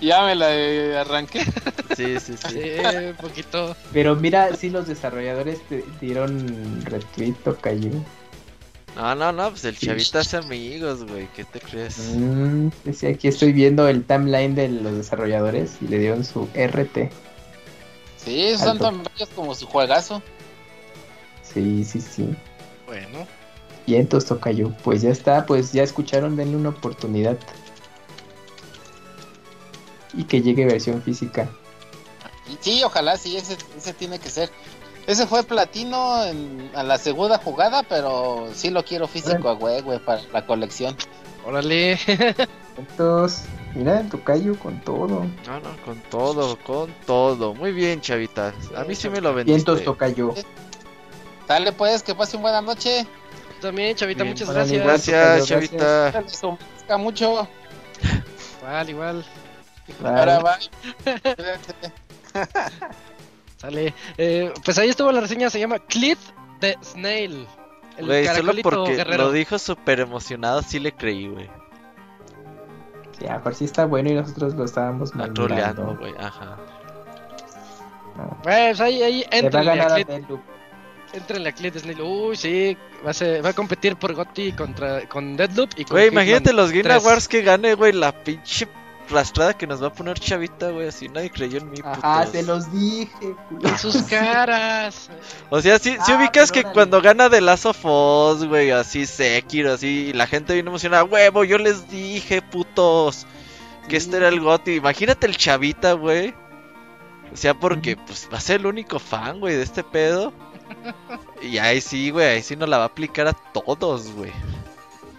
Ya 0.00 0.24
me 0.24 0.34
la 0.34 0.54
eh, 0.54 0.96
arranqué. 0.96 1.44
Sí, 1.96 2.18
sí, 2.20 2.34
sí. 2.36 2.48
Sí, 2.48 2.70
un 3.08 3.16
poquito. 3.16 3.76
Pero 3.92 4.16
mira, 4.16 4.54
sí, 4.54 4.70
los 4.70 4.86
desarrolladores 4.86 5.60
te 5.68 5.84
dieron 6.00 6.80
retweet, 6.84 7.34
Tocayo. 7.44 7.90
No, 8.96 9.14
no, 9.14 9.32
no, 9.32 9.50
pues 9.50 9.64
el 9.64 9.76
chavita 9.76 10.20
hace 10.20 10.36
amigos, 10.36 11.04
güey. 11.04 11.28
¿Qué 11.34 11.44
te 11.44 11.60
crees? 11.60 11.98
Mm, 12.14 12.68
sí, 12.92 13.06
aquí 13.06 13.28
estoy 13.28 13.52
viendo 13.52 13.88
el 13.88 14.04
timeline 14.04 14.54
de 14.54 14.68
los 14.68 14.94
desarrolladores 14.94 15.76
y 15.80 15.88
le 15.88 15.98
dieron 15.98 16.24
su 16.24 16.48
RT. 16.54 17.10
Sí, 18.24 18.56
son 18.56 18.78
tan 18.78 19.02
bellos 19.02 19.28
como 19.34 19.54
su 19.54 19.66
juegazo. 19.66 20.22
Sí, 21.42 21.84
sí, 21.84 22.00
sí. 22.00 22.34
Bueno, 22.86 23.26
Y 23.86 23.96
entonces 23.96 24.28
Tocayo, 24.28 24.70
pues 24.82 25.02
ya 25.02 25.10
está, 25.10 25.46
pues 25.46 25.72
ya 25.72 25.82
escucharon, 25.82 26.36
denle 26.36 26.56
una 26.56 26.70
oportunidad. 26.70 27.38
Y 30.14 30.24
que 30.24 30.40
llegue 30.42 30.64
versión 30.64 31.02
física. 31.02 31.48
Sí, 32.60 32.82
ojalá 32.82 33.16
sí, 33.16 33.36
ese, 33.36 33.56
ese 33.76 33.92
tiene 33.92 34.18
que 34.18 34.30
ser. 34.30 34.50
Ese 35.06 35.26
fue 35.26 35.42
platino 35.42 36.24
en, 36.24 36.70
a 36.74 36.82
la 36.82 36.96
segunda 36.98 37.38
jugada, 37.38 37.82
pero 37.82 38.48
sí 38.54 38.70
lo 38.70 38.84
quiero 38.84 39.06
físico 39.06 39.48
a 39.50 39.54
güey, 39.54 39.82
güey, 39.82 39.98
para 39.98 40.22
la 40.32 40.46
colección. 40.46 40.96
órale. 41.44 41.98
Entonces, 42.78 43.44
mira, 43.74 44.02
Tocayo 44.10 44.58
con 44.58 44.80
todo. 44.80 45.26
No, 45.46 45.60
no, 45.60 45.76
con 45.84 46.00
todo, 46.10 46.58
con 46.60 46.92
todo. 47.06 47.54
Muy 47.54 47.72
bien, 47.72 48.00
chavita. 48.00 48.54
A 48.76 48.84
mí 48.84 48.94
sí 48.94 49.08
me 49.08 49.20
lo 49.20 49.34
vendiste. 49.34 49.58
entonces 49.58 49.84
Tocayo. 49.84 50.34
Dale 51.46 51.72
pues, 51.72 52.02
que 52.02 52.14
pase 52.14 52.36
una 52.36 52.42
buena 52.42 52.62
noche. 52.62 53.06
También, 53.60 53.96
chavita, 53.96 54.24
Bien, 54.24 54.34
muchas 54.34 54.50
gracias. 54.50 54.84
Gracias, 54.84 55.46
chavita. 55.46 56.24
Humezca 56.42 56.98
mucho. 56.98 57.48
Igual, 58.60 58.90
igual. 58.90 59.24
Ahora 60.02 60.38
va. 60.40 60.58
Sale. 63.56 63.94
Eh, 64.18 64.52
pues 64.64 64.78
ahí 64.78 64.88
estuvo 64.90 65.12
la 65.12 65.20
reseña, 65.20 65.50
se 65.50 65.58
llama 65.60 65.78
Clit 65.78 66.18
the 66.60 66.76
Snail. 66.82 67.46
El 67.96 68.06
Güey, 68.06 68.26
solo 68.26 68.52
porque 68.62 68.96
guerrero. 68.96 69.24
lo 69.24 69.32
dijo 69.32 69.58
súper 69.58 70.00
emocionado, 70.00 70.62
sí 70.62 70.80
le 70.80 70.92
creí, 70.92 71.28
güey. 71.28 71.48
Sí, 73.24 73.30
a 73.30 73.38
ver 73.38 73.54
si 73.54 73.64
está 73.64 73.86
bueno 73.86 74.10
y 74.10 74.14
nosotros 74.14 74.54
lo 74.54 74.64
estábamos 74.64 75.14
mandando. 75.14 75.96
güey. 75.98 76.14
Ajá. 76.18 76.56
Pues 78.42 78.80
ahí, 78.80 79.02
ahí, 79.02 79.24
Le 79.42 79.50
va 79.50 79.60
a 79.60 79.64
ganar 79.64 79.92
a 79.92 79.94
Clit, 79.96 80.08
Deathloop. 80.08 80.40
entrenle 81.12 81.48
a 81.48 81.52
Clit 81.52 81.76
Snail. 81.78 82.00
Uy, 82.00 82.36
sí, 82.36 82.76
va 83.04 83.10
a, 83.10 83.14
ser- 83.14 83.44
va 83.44 83.48
a 83.50 83.52
competir 83.52 83.96
por 83.96 84.14
Gotti 84.14 84.52
contra, 84.52 85.08
con 85.08 85.36
Deadloop 85.36 85.70
y 85.76 85.84
con 85.84 85.94
Güey, 85.96 86.08
imagínate 86.08 86.52
los 86.52 86.70
3. 86.70 86.86
Awards 86.86 87.28
que 87.28 87.42
gane, 87.42 87.74
güey. 87.74 87.92
La 87.92 88.12
pinche 88.12 88.68
rastrada 89.10 89.54
que 89.54 89.66
nos 89.66 89.82
va 89.82 89.88
a 89.88 89.92
poner 89.92 90.18
chavita, 90.18 90.70
güey. 90.70 90.88
Así 90.88 91.08
nadie 91.08 91.30
creyó 91.30 91.58
en 91.58 91.70
mí, 91.70 91.78
Ajá, 91.84 92.18
putos. 92.20 92.32
se 92.32 92.42
los 92.42 92.72
dije. 92.72 93.34
culo. 93.48 93.68
En 93.68 93.78
sus 93.78 93.96
caras. 94.02 95.10
O 95.50 95.60
sea, 95.60 95.78
sí, 95.78 95.96
sí 96.04 96.12
Ah, 96.12 96.16
ubicas 96.18 96.50
que 96.52 96.64
cuando 96.64 97.00
gana 97.02 97.28
The 97.30 97.40
Last 97.40 97.66
of 97.66 97.84
Us, 97.84 98.44
güey, 98.46 98.70
así 98.70 99.06
Sekiro, 99.06 99.74
así, 99.74 100.08
y 100.08 100.12
la 100.12 100.26
gente 100.26 100.54
viene 100.54 100.68
emocionada, 100.68 101.04
huevo, 101.04 101.44
yo 101.44 101.58
les 101.58 101.88
dije, 101.88 102.42
putos, 102.42 103.26
que 103.88 103.96
este 103.96 104.16
era 104.16 104.28
el 104.28 104.40
GOTY. 104.40 104.76
Imagínate 104.76 105.26
el 105.26 105.36
chavita, 105.36 105.92
güey. 105.92 106.34
O 107.32 107.36
sea, 107.36 107.54
porque 107.54 107.96
pues 107.96 108.28
va 108.32 108.38
a 108.38 108.40
ser 108.40 108.60
el 108.60 108.66
único 108.66 108.98
fan, 108.98 109.40
güey, 109.40 109.56
de 109.56 109.62
este 109.62 109.82
pedo. 109.84 110.32
Y 111.42 111.58
ahí 111.58 111.82
sí, 111.82 112.08
güey, 112.10 112.26
ahí 112.26 112.42
sí 112.42 112.56
nos 112.56 112.70
la 112.70 112.78
va 112.78 112.84
a 112.84 112.86
aplicar 112.86 113.26
a 113.28 113.34
todos, 113.34 114.10
güey. 114.12 114.30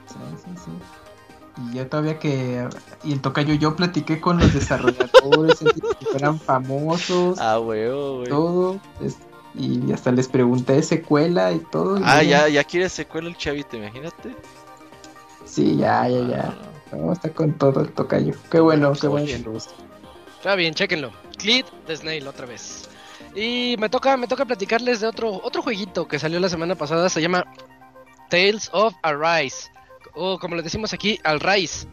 Sí, 0.07 0.16
sí, 0.44 0.49
sí. 0.66 0.72
Y 1.57 1.76
yo 1.77 1.88
todavía 1.88 2.19
que. 2.19 2.68
Y 3.03 3.14
el 3.14 3.22
tocayo, 3.22 3.53
yo 3.53 3.76
platiqué 3.76 4.19
con 4.19 4.38
los 4.40 4.53
desarrolladores, 4.53 5.60
de 5.61 5.72
que 5.72 6.06
fueran 6.11 6.40
famosos, 6.40 7.40
Ah, 7.40 7.60
huevo, 7.60 8.18
güey. 8.18 8.30
todo. 8.30 8.80
es- 9.02 9.18
y 9.57 9.94
hasta 9.94 10.11
les 10.11 10.27
pregunté 10.27 10.84
secuela 10.84 11.53
y 11.53 11.60
todo. 11.60 11.98
y 11.98 12.02
Ah, 12.03 12.22
ya, 12.23 12.49
ya 12.49 12.64
quiere 12.65 12.90
secuela 12.90 13.30
el 13.30 13.38
chavita, 13.38 13.77
imagínate. 13.77 14.36
Sí, 15.45 15.77
ya, 15.77 16.07
ya, 16.10 16.27
ya. 16.27 16.56
No, 16.91 17.14
está 17.14 17.30
con 17.30 17.53
todo 17.53 17.80
el 17.82 17.91
tocayo. 17.94 18.34
Qué 18.52 18.60
bueno, 18.60 18.91
qué 18.99 19.07
bueno. 19.07 19.53
Está 20.38 20.56
bien, 20.56 20.73
chequenlo. 20.73 21.11
Clit 21.38 21.65
the 21.88 21.95
Snail 21.95 22.27
otra 22.27 22.45
vez. 22.45 22.90
Y 23.34 23.76
me 23.80 23.88
toca, 23.90 24.18
me 24.18 24.27
toca 24.27 24.44
platicarles 24.45 24.99
de 24.99 25.07
otro, 25.07 25.40
otro 25.44 25.61
jueguito 25.61 26.07
que 26.07 26.19
salió 26.19 26.40
la 26.41 26.49
semana 26.49 26.76
pasada. 26.76 27.07
Se 27.10 27.22
llama 27.22 27.45
Tales 28.30 28.69
of 28.73 28.94
Arise. 29.03 29.69
O 30.16 30.40
como 30.40 30.56
le 30.56 30.64
decimos 30.64 30.94
aquí, 30.94 31.20
Al 31.24 31.40
Rise. 31.40 31.88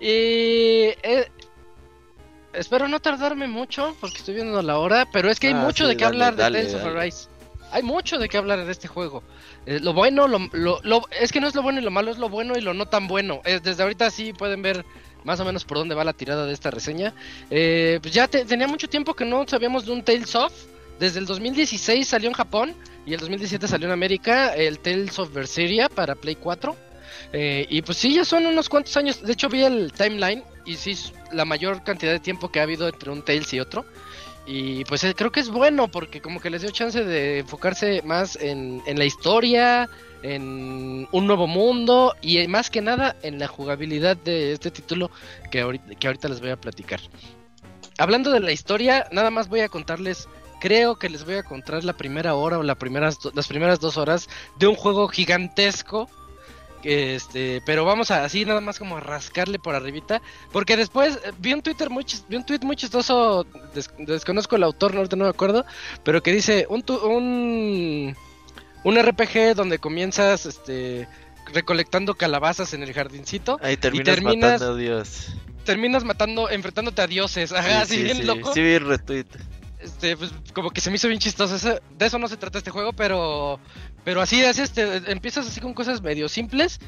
Y 0.00 0.94
eh, 1.02 1.28
espero 2.52 2.88
no 2.88 3.00
tardarme 3.00 3.46
mucho 3.48 3.96
porque 4.00 4.18
estoy 4.18 4.34
viendo 4.34 4.60
la 4.62 4.78
hora. 4.78 5.08
Pero 5.12 5.30
es 5.30 5.40
que 5.40 5.48
hay 5.48 5.54
Ah, 5.54 5.62
mucho 5.64 5.84
sí, 5.84 5.90
de 5.90 5.96
qué 5.96 6.04
hablar 6.04 6.36
dale, 6.36 6.62
de 6.64 6.72
Tales 6.72 6.82
of. 6.86 6.96
Arise. 6.96 7.28
Hay 7.72 7.82
mucho 7.82 8.18
de 8.18 8.28
qué 8.28 8.36
hablar 8.36 8.64
de 8.64 8.70
este 8.70 8.86
juego. 8.86 9.22
Eh, 9.66 9.80
lo 9.80 9.92
bueno, 9.94 10.28
lo, 10.28 10.38
lo- 10.52 10.80
lo- 10.84 11.08
es 11.20 11.32
que 11.32 11.40
no 11.40 11.48
es 11.48 11.54
lo 11.54 11.62
bueno 11.62 11.80
y 11.80 11.82
lo 11.82 11.90
malo, 11.90 12.10
es 12.12 12.18
lo 12.18 12.28
bueno 12.28 12.54
y 12.56 12.60
lo 12.60 12.72
no 12.74 12.86
tan 12.86 13.08
bueno. 13.08 13.40
Eh, 13.44 13.58
desde 13.62 13.82
ahorita 13.82 14.10
sí 14.10 14.32
pueden 14.32 14.62
ver 14.62 14.84
más 15.24 15.40
o 15.40 15.44
menos 15.44 15.64
por 15.64 15.78
dónde 15.78 15.94
va 15.94 16.04
la 16.04 16.12
tirada 16.12 16.46
de 16.46 16.52
esta 16.52 16.70
reseña. 16.70 17.14
Eh, 17.50 17.98
pues 18.02 18.14
ya 18.14 18.28
te- 18.28 18.44
tenía 18.44 18.68
mucho 18.68 18.88
tiempo 18.88 19.14
que 19.14 19.24
no 19.24 19.44
sabíamos 19.48 19.86
de 19.86 19.92
un 19.92 20.04
Tales 20.04 20.34
of. 20.36 20.52
Desde 21.00 21.18
el 21.18 21.26
2016 21.26 22.06
salió 22.06 22.28
en 22.28 22.34
Japón 22.34 22.74
y 23.04 23.14
el 23.14 23.20
2017 23.20 23.66
salió 23.66 23.88
en 23.88 23.92
América 23.92 24.54
el 24.54 24.78
Tales 24.78 25.18
of 25.18 25.32
Berseria 25.32 25.88
para 25.88 26.14
Play 26.14 26.36
4. 26.36 26.76
Eh, 27.32 27.66
y 27.68 27.82
pues 27.82 27.98
sí, 27.98 28.14
ya 28.14 28.24
son 28.24 28.46
unos 28.46 28.68
cuantos 28.68 28.96
años. 28.96 29.22
De 29.22 29.32
hecho, 29.32 29.48
vi 29.48 29.62
el 29.62 29.92
timeline 29.92 30.42
y 30.64 30.76
sí 30.76 30.96
la 31.32 31.44
mayor 31.44 31.82
cantidad 31.84 32.12
de 32.12 32.20
tiempo 32.20 32.50
que 32.50 32.60
ha 32.60 32.62
habido 32.62 32.88
entre 32.88 33.10
un 33.10 33.22
Tales 33.22 33.52
y 33.52 33.60
otro. 33.60 33.84
Y 34.46 34.84
pues 34.84 35.02
eh, 35.04 35.14
creo 35.14 35.32
que 35.32 35.40
es 35.40 35.48
bueno 35.48 35.88
porque 35.88 36.20
como 36.20 36.40
que 36.40 36.50
les 36.50 36.62
dio 36.62 36.70
chance 36.70 37.02
de 37.02 37.38
enfocarse 37.38 38.02
más 38.02 38.36
en, 38.36 38.82
en 38.86 38.98
la 38.98 39.06
historia, 39.06 39.88
en 40.24 41.06
un 41.12 41.26
nuevo 41.26 41.46
mundo 41.46 42.14
y 42.22 42.46
más 42.48 42.70
que 42.70 42.80
nada 42.80 43.14
en 43.22 43.38
la 43.38 43.46
jugabilidad 43.46 44.16
de 44.16 44.52
este 44.52 44.70
título 44.70 45.10
que 45.50 45.60
ahorita, 45.60 45.94
que 45.94 46.06
ahorita 46.06 46.28
les 46.28 46.40
voy 46.40 46.50
a 46.50 46.56
platicar. 46.56 47.00
Hablando 47.98 48.30
de 48.30 48.40
la 48.40 48.50
historia, 48.50 49.06
nada 49.12 49.30
más 49.30 49.48
voy 49.48 49.60
a 49.60 49.68
contarles, 49.68 50.28
creo 50.60 50.98
que 50.98 51.10
les 51.10 51.24
voy 51.24 51.34
a 51.34 51.42
contar 51.42 51.84
la 51.84 51.92
primera 51.92 52.34
hora 52.34 52.58
o 52.58 52.62
la 52.62 52.74
primeras 52.74 53.18
las 53.34 53.46
primeras 53.46 53.80
dos 53.80 53.98
horas 53.98 54.28
de 54.58 54.66
un 54.66 54.74
juego 54.76 55.08
gigantesco. 55.08 56.08
Este, 56.84 57.62
pero 57.64 57.84
vamos 57.84 58.10
a 58.10 58.24
así 58.24 58.44
nada 58.44 58.60
más 58.60 58.78
como 58.78 58.98
a 58.98 59.00
rascarle 59.00 59.58
por 59.58 59.74
arribita, 59.74 60.20
porque 60.52 60.76
después 60.76 61.16
eh, 61.24 61.32
vi 61.38 61.52
un 61.54 61.62
Twitter 61.62 61.88
muy 61.90 62.04
chis- 62.04 62.24
vi 62.28 62.36
un 62.36 62.44
tweet 62.44 62.60
muy 62.62 62.76
chistoso, 62.76 63.46
des- 63.74 63.90
desconozco 63.98 64.56
el 64.56 64.62
autor, 64.64 64.92
no, 64.92 64.98
ahorita 64.98 65.16
no 65.16 65.24
me 65.24 65.30
acuerdo, 65.30 65.64
pero 66.02 66.22
que 66.22 66.32
dice 66.32 66.66
un 66.68 66.82
tu- 66.82 66.98
un 66.98 68.14
un 68.84 68.98
RPG 69.02 69.54
donde 69.54 69.78
comienzas 69.78 70.44
este 70.44 71.08
recolectando 71.54 72.14
calabazas 72.14 72.74
en 72.74 72.82
el 72.82 72.92
jardincito 72.92 73.58
Ahí 73.62 73.76
terminas, 73.78 74.14
terminas- 74.16 74.52
matando 74.60 74.72
a 74.74 74.76
Dios. 74.76 75.28
terminas 75.64 76.04
matando, 76.04 76.50
enfrentándote 76.50 77.00
a 77.02 77.06
dioses. 77.06 77.52
Ajá, 77.54 77.80
así 77.82 78.02
bien 78.02 78.18
sí, 78.18 78.22
loco. 78.24 78.52
Sí, 78.52 78.60
vi 78.62 78.72
el 78.72 78.86
retweet. 78.86 79.26
Este, 79.84 80.16
pues 80.16 80.32
como 80.54 80.70
que 80.70 80.80
se 80.80 80.90
me 80.90 80.96
hizo 80.96 81.08
bien 81.08 81.20
chistoso. 81.20 81.54
Eso- 81.56 81.78
de 81.98 82.06
eso 82.06 82.18
no 82.18 82.26
se 82.28 82.36
trata 82.36 82.58
este 82.58 82.70
juego, 82.70 82.92
pero. 82.92 83.60
Pero 84.04 84.20
así 84.20 84.40
es, 84.42 84.58
este. 84.58 84.96
Empiezas 85.12 85.46
así 85.46 85.60
con 85.60 85.74
cosas 85.74 86.02
medio 86.02 86.28
simples. 86.28 86.80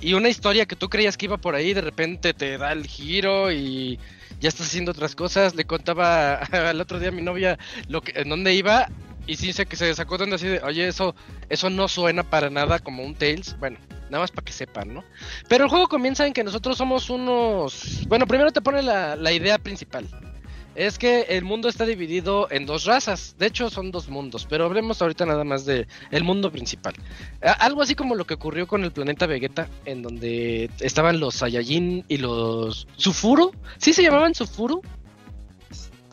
Y 0.00 0.14
una 0.14 0.28
historia 0.28 0.66
que 0.66 0.76
tú 0.76 0.88
creías 0.88 1.16
que 1.16 1.26
iba 1.26 1.36
por 1.36 1.54
ahí, 1.54 1.72
de 1.72 1.80
repente 1.80 2.34
te 2.34 2.58
da 2.58 2.72
el 2.72 2.86
giro 2.86 3.52
y 3.52 3.98
ya 4.40 4.48
estás 4.48 4.66
haciendo 4.66 4.90
otras 4.92 5.14
cosas. 5.14 5.54
Le 5.54 5.64
contaba 5.64 6.34
al 6.52 6.80
otro 6.80 6.98
día 6.98 7.08
a 7.08 7.12
mi 7.12 7.22
novia 7.22 7.58
lo 7.88 8.00
que, 8.02 8.12
en 8.20 8.28
dónde 8.28 8.54
iba. 8.54 8.88
Y 9.26 9.36
sí 9.36 9.52
sé 9.54 9.64
que 9.64 9.76
se 9.76 9.94
sacó 9.94 10.18
de 10.18 10.34
así 10.34 10.46
de, 10.46 10.60
oye, 10.60 10.86
eso, 10.86 11.14
eso 11.48 11.70
no 11.70 11.88
suena 11.88 12.22
para 12.24 12.50
nada 12.50 12.78
como 12.78 13.02
un 13.02 13.14
Tales. 13.14 13.56
Bueno, 13.58 13.78
nada 14.10 14.20
más 14.22 14.30
para 14.30 14.44
que 14.44 14.52
sepan, 14.52 14.92
¿no? 14.92 15.02
Pero 15.48 15.64
el 15.64 15.70
juego 15.70 15.88
comienza 15.88 16.26
en 16.26 16.34
que 16.34 16.44
nosotros 16.44 16.76
somos 16.76 17.08
unos... 17.08 18.06
Bueno, 18.06 18.26
primero 18.26 18.52
te 18.52 18.60
pone 18.60 18.82
la, 18.82 19.16
la 19.16 19.32
idea 19.32 19.56
principal. 19.58 20.06
Es 20.74 20.98
que 20.98 21.22
el 21.28 21.44
mundo 21.44 21.68
está 21.68 21.86
dividido 21.86 22.48
en 22.50 22.66
dos 22.66 22.84
razas. 22.84 23.36
De 23.38 23.46
hecho, 23.46 23.70
son 23.70 23.90
dos 23.90 24.08
mundos. 24.08 24.46
Pero 24.48 24.64
hablemos 24.64 25.00
ahorita 25.00 25.26
nada 25.26 25.44
más 25.44 25.64
de 25.64 25.86
el 26.10 26.24
mundo 26.24 26.50
principal. 26.50 26.94
Algo 27.60 27.82
así 27.82 27.94
como 27.94 28.14
lo 28.14 28.26
que 28.26 28.34
ocurrió 28.34 28.66
con 28.66 28.84
el 28.84 28.92
planeta 28.92 29.26
Vegeta, 29.26 29.68
en 29.84 30.02
donde 30.02 30.70
estaban 30.80 31.20
los 31.20 31.36
Saiyajin 31.36 32.04
y 32.08 32.16
los 32.18 32.88
Sufuru. 32.96 33.52
¿Sí 33.78 33.92
se 33.92 34.02
llamaban 34.02 34.34
Sufuru? 34.34 34.82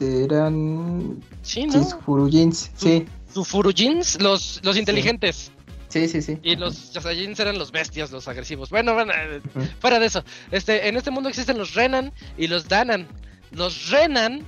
Este, 0.02 0.24
eran. 0.24 1.22
Sí, 1.42 1.62
Sí, 1.62 1.78
¿no? 1.78 1.84
Furujins, 1.84 2.72
sí. 2.76 3.06
Sufurujins, 3.34 4.20
los, 4.22 4.60
los 4.64 4.78
inteligentes. 4.78 5.52
Sí, 5.90 6.08
sí, 6.08 6.22
sí. 6.22 6.38
Y 6.42 6.56
los 6.56 6.76
Saiyajins 6.76 7.40
eran 7.40 7.60
los 7.60 7.72
bestias, 7.72 8.12
los 8.12 8.28
agresivos. 8.28 8.70
Bueno, 8.70 8.94
bueno, 8.94 9.14
eh, 9.14 9.42
fuera 9.80 10.00
de 10.00 10.08
eso. 10.08 10.24
Este, 10.50 10.88
en 10.88 10.98
este 10.98 11.12
mundo 11.12 11.30
existen 11.30 11.58
los 11.58 11.76
Renan 11.76 12.12
y 12.38 12.48
los 12.48 12.68
Danan. 12.68 13.08
Los 13.52 13.90
Renan 13.90 14.46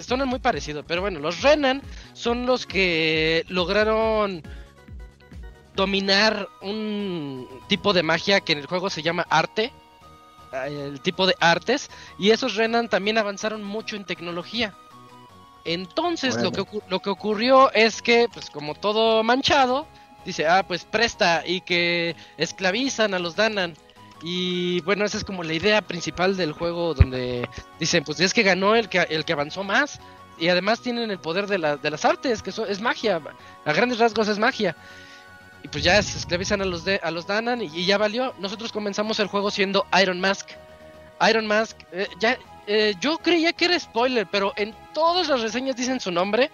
suenan 0.00 0.28
muy 0.28 0.38
parecidos, 0.38 0.84
pero 0.86 1.02
bueno, 1.02 1.20
los 1.20 1.42
Renan 1.42 1.82
son 2.14 2.46
los 2.46 2.66
que 2.66 3.44
lograron 3.48 4.42
dominar 5.74 6.48
un 6.60 7.48
tipo 7.68 7.92
de 7.92 8.02
magia 8.02 8.40
que 8.40 8.52
en 8.52 8.58
el 8.58 8.66
juego 8.66 8.90
se 8.90 9.02
llama 9.02 9.26
arte, 9.28 9.72
eh, 10.52 10.90
el 10.92 11.00
tipo 11.00 11.26
de 11.26 11.34
artes, 11.40 11.90
y 12.18 12.30
esos 12.30 12.56
Renan 12.56 12.88
también 12.88 13.18
avanzaron 13.18 13.62
mucho 13.62 13.96
en 13.96 14.04
tecnología. 14.04 14.74
Entonces 15.64 16.42
lo, 16.42 16.50
que, 16.50 16.64
lo 16.88 17.00
que 17.00 17.10
ocurrió 17.10 17.72
es 17.72 18.02
que, 18.02 18.28
pues 18.32 18.50
como 18.50 18.74
todo 18.74 19.22
manchado, 19.22 19.86
dice, 20.24 20.46
ah, 20.46 20.64
pues 20.66 20.84
presta 20.84 21.44
y 21.46 21.60
que 21.60 22.16
esclavizan 22.36 23.14
a 23.14 23.18
los 23.18 23.36
Danan. 23.36 23.74
Y 24.22 24.80
bueno, 24.82 25.04
esa 25.04 25.18
es 25.18 25.24
como 25.24 25.42
la 25.42 25.52
idea 25.52 25.82
principal 25.82 26.36
del 26.36 26.52
juego 26.52 26.94
donde 26.94 27.48
dicen, 27.80 28.04
pues 28.04 28.20
es 28.20 28.32
que 28.32 28.42
ganó 28.42 28.76
el 28.76 28.88
que, 28.88 29.00
el 29.00 29.24
que 29.24 29.32
avanzó 29.32 29.64
más. 29.64 30.00
Y 30.38 30.48
además 30.48 30.80
tienen 30.80 31.10
el 31.10 31.18
poder 31.18 31.46
de, 31.46 31.78
de 31.80 31.90
las 31.90 32.04
artes, 32.04 32.42
que 32.42 32.50
eso 32.50 32.66
es 32.66 32.80
magia. 32.80 33.20
A 33.64 33.72
grandes 33.72 33.98
rasgos 33.98 34.28
es 34.28 34.38
magia. 34.38 34.76
Y 35.62 35.68
pues 35.68 35.84
ya 35.84 36.02
se 36.02 36.18
esclavizan 36.18 36.60
a 36.60 36.64
los, 36.64 36.84
de, 36.84 37.00
a 37.02 37.10
los 37.10 37.26
Danan 37.26 37.62
y, 37.62 37.84
ya 37.84 37.98
valió. 37.98 38.34
Nosotros 38.38 38.72
comenzamos 38.72 39.20
el 39.20 39.28
juego 39.28 39.50
siendo 39.50 39.86
Iron 40.00 40.20
Mask. 40.20 40.48
Iron 41.28 41.46
Mask, 41.46 41.78
eh, 41.92 42.08
ya, 42.18 42.36
eh, 42.66 42.94
yo 43.00 43.18
creía 43.18 43.52
que 43.52 43.66
era 43.66 43.78
spoiler, 43.78 44.26
pero 44.30 44.52
en 44.56 44.74
todas 44.92 45.28
las 45.28 45.40
reseñas 45.40 45.76
dicen 45.76 46.00
su 46.00 46.10
nombre. 46.10 46.50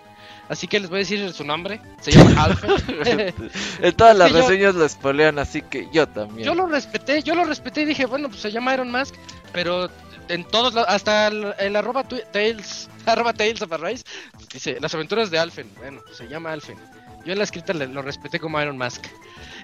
Así 0.48 0.66
que 0.66 0.80
les 0.80 0.88
voy 0.88 0.98
a 0.98 1.00
decir 1.00 1.32
su 1.32 1.44
nombre. 1.44 1.80
Se 2.00 2.10
llama 2.10 2.44
Alfred. 2.44 3.34
en 3.82 3.94
todas 3.94 4.16
las 4.16 4.32
reseñas 4.32 4.74
lo 4.74 4.88
spoilean, 4.88 5.38
así 5.38 5.62
que 5.62 5.88
yo 5.92 6.06
también. 6.08 6.46
Yo 6.46 6.54
lo 6.54 6.66
respeté, 6.66 7.22
yo 7.22 7.34
lo 7.34 7.44
respeté 7.44 7.82
y 7.82 7.84
dije, 7.86 8.06
bueno, 8.06 8.28
pues 8.28 8.40
se 8.40 8.50
llama 8.50 8.74
Iron 8.74 8.90
Mask, 8.90 9.14
pero 9.52 9.90
en 10.28 10.44
todos 10.44 10.76
hasta 10.76 11.28
el, 11.28 11.76
arroba 11.76 12.04
Tales, 12.04 12.88
arroba 13.06 13.32
Tales 13.32 13.62
of 13.62 13.72
Arise, 13.72 14.04
dice 14.52 14.78
las 14.80 14.94
aventuras 14.94 15.30
de 15.30 15.38
Alfen. 15.38 15.70
Bueno, 15.76 16.00
pues 16.04 16.16
se 16.16 16.28
llama 16.28 16.52
Alfen. 16.52 16.78
Yo 17.24 17.32
en 17.32 17.38
la 17.38 17.44
escrita 17.44 17.74
lo 17.74 18.00
respeté 18.00 18.38
como 18.40 18.60
Iron 18.62 18.78
Mask. 18.78 19.04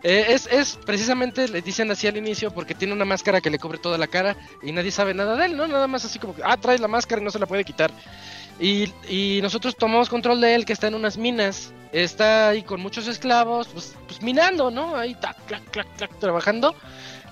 Eh, 0.03 0.27
es, 0.29 0.47
es 0.53 0.79
precisamente, 0.85 1.49
le 1.49 1.63
dicen 1.63 1.91
así 1.91 2.07
al 2.07 2.17
inicio, 2.19 2.51
porque 2.51 2.75
tiene 2.75 2.93
una 2.93 3.07
máscara 3.07 3.41
que 3.41 3.49
le 3.49 3.59
cubre 3.59 3.79
toda 3.79 3.97
la 3.97 4.07
cara 4.07 4.37
y 4.63 4.71
nadie 4.71 4.91
sabe 4.91 5.15
nada 5.15 5.35
de 5.35 5.47
él, 5.47 5.57
¿no? 5.57 5.67
Nada 5.67 5.87
más 5.87 6.05
así 6.05 6.19
como 6.19 6.35
que, 6.35 6.43
ah, 6.45 6.59
trae 6.59 6.79
la 6.79 6.89
máscara 6.89 7.23
y 7.23 7.25
no 7.25 7.31
se 7.31 7.39
la 7.39 7.47
puede 7.47 7.65
quitar. 7.65 7.91
Y, 8.61 9.41
nosotros 9.43 9.77
tomamos 9.77 10.09
control 10.09 10.41
de 10.41 10.55
él, 10.55 10.65
que 10.65 10.73
está 10.73 10.87
en 10.89 10.95
unas 10.95 11.17
minas. 11.17 11.73
Está 11.93 12.49
ahí 12.49 12.63
con 12.63 12.81
muchos 12.81 13.07
esclavos, 13.07 13.69
pues, 13.69 13.95
pues 14.07 14.23
minando, 14.23 14.71
¿no? 14.71 14.97
Ahí, 14.97 15.15
tac, 15.15 15.37
clac, 15.47 15.63
clac, 15.71 15.87
clac, 15.97 16.19
trabajando. 16.19 16.75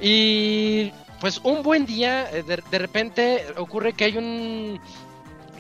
Y 0.00 0.92
pues 1.20 1.40
un 1.44 1.62
buen 1.62 1.86
día, 1.86 2.28
eh, 2.32 2.42
de, 2.42 2.78
repente 2.78 3.44
ocurre 3.56 3.92
que 3.92 4.04
hay 4.04 4.16
un 4.16 4.80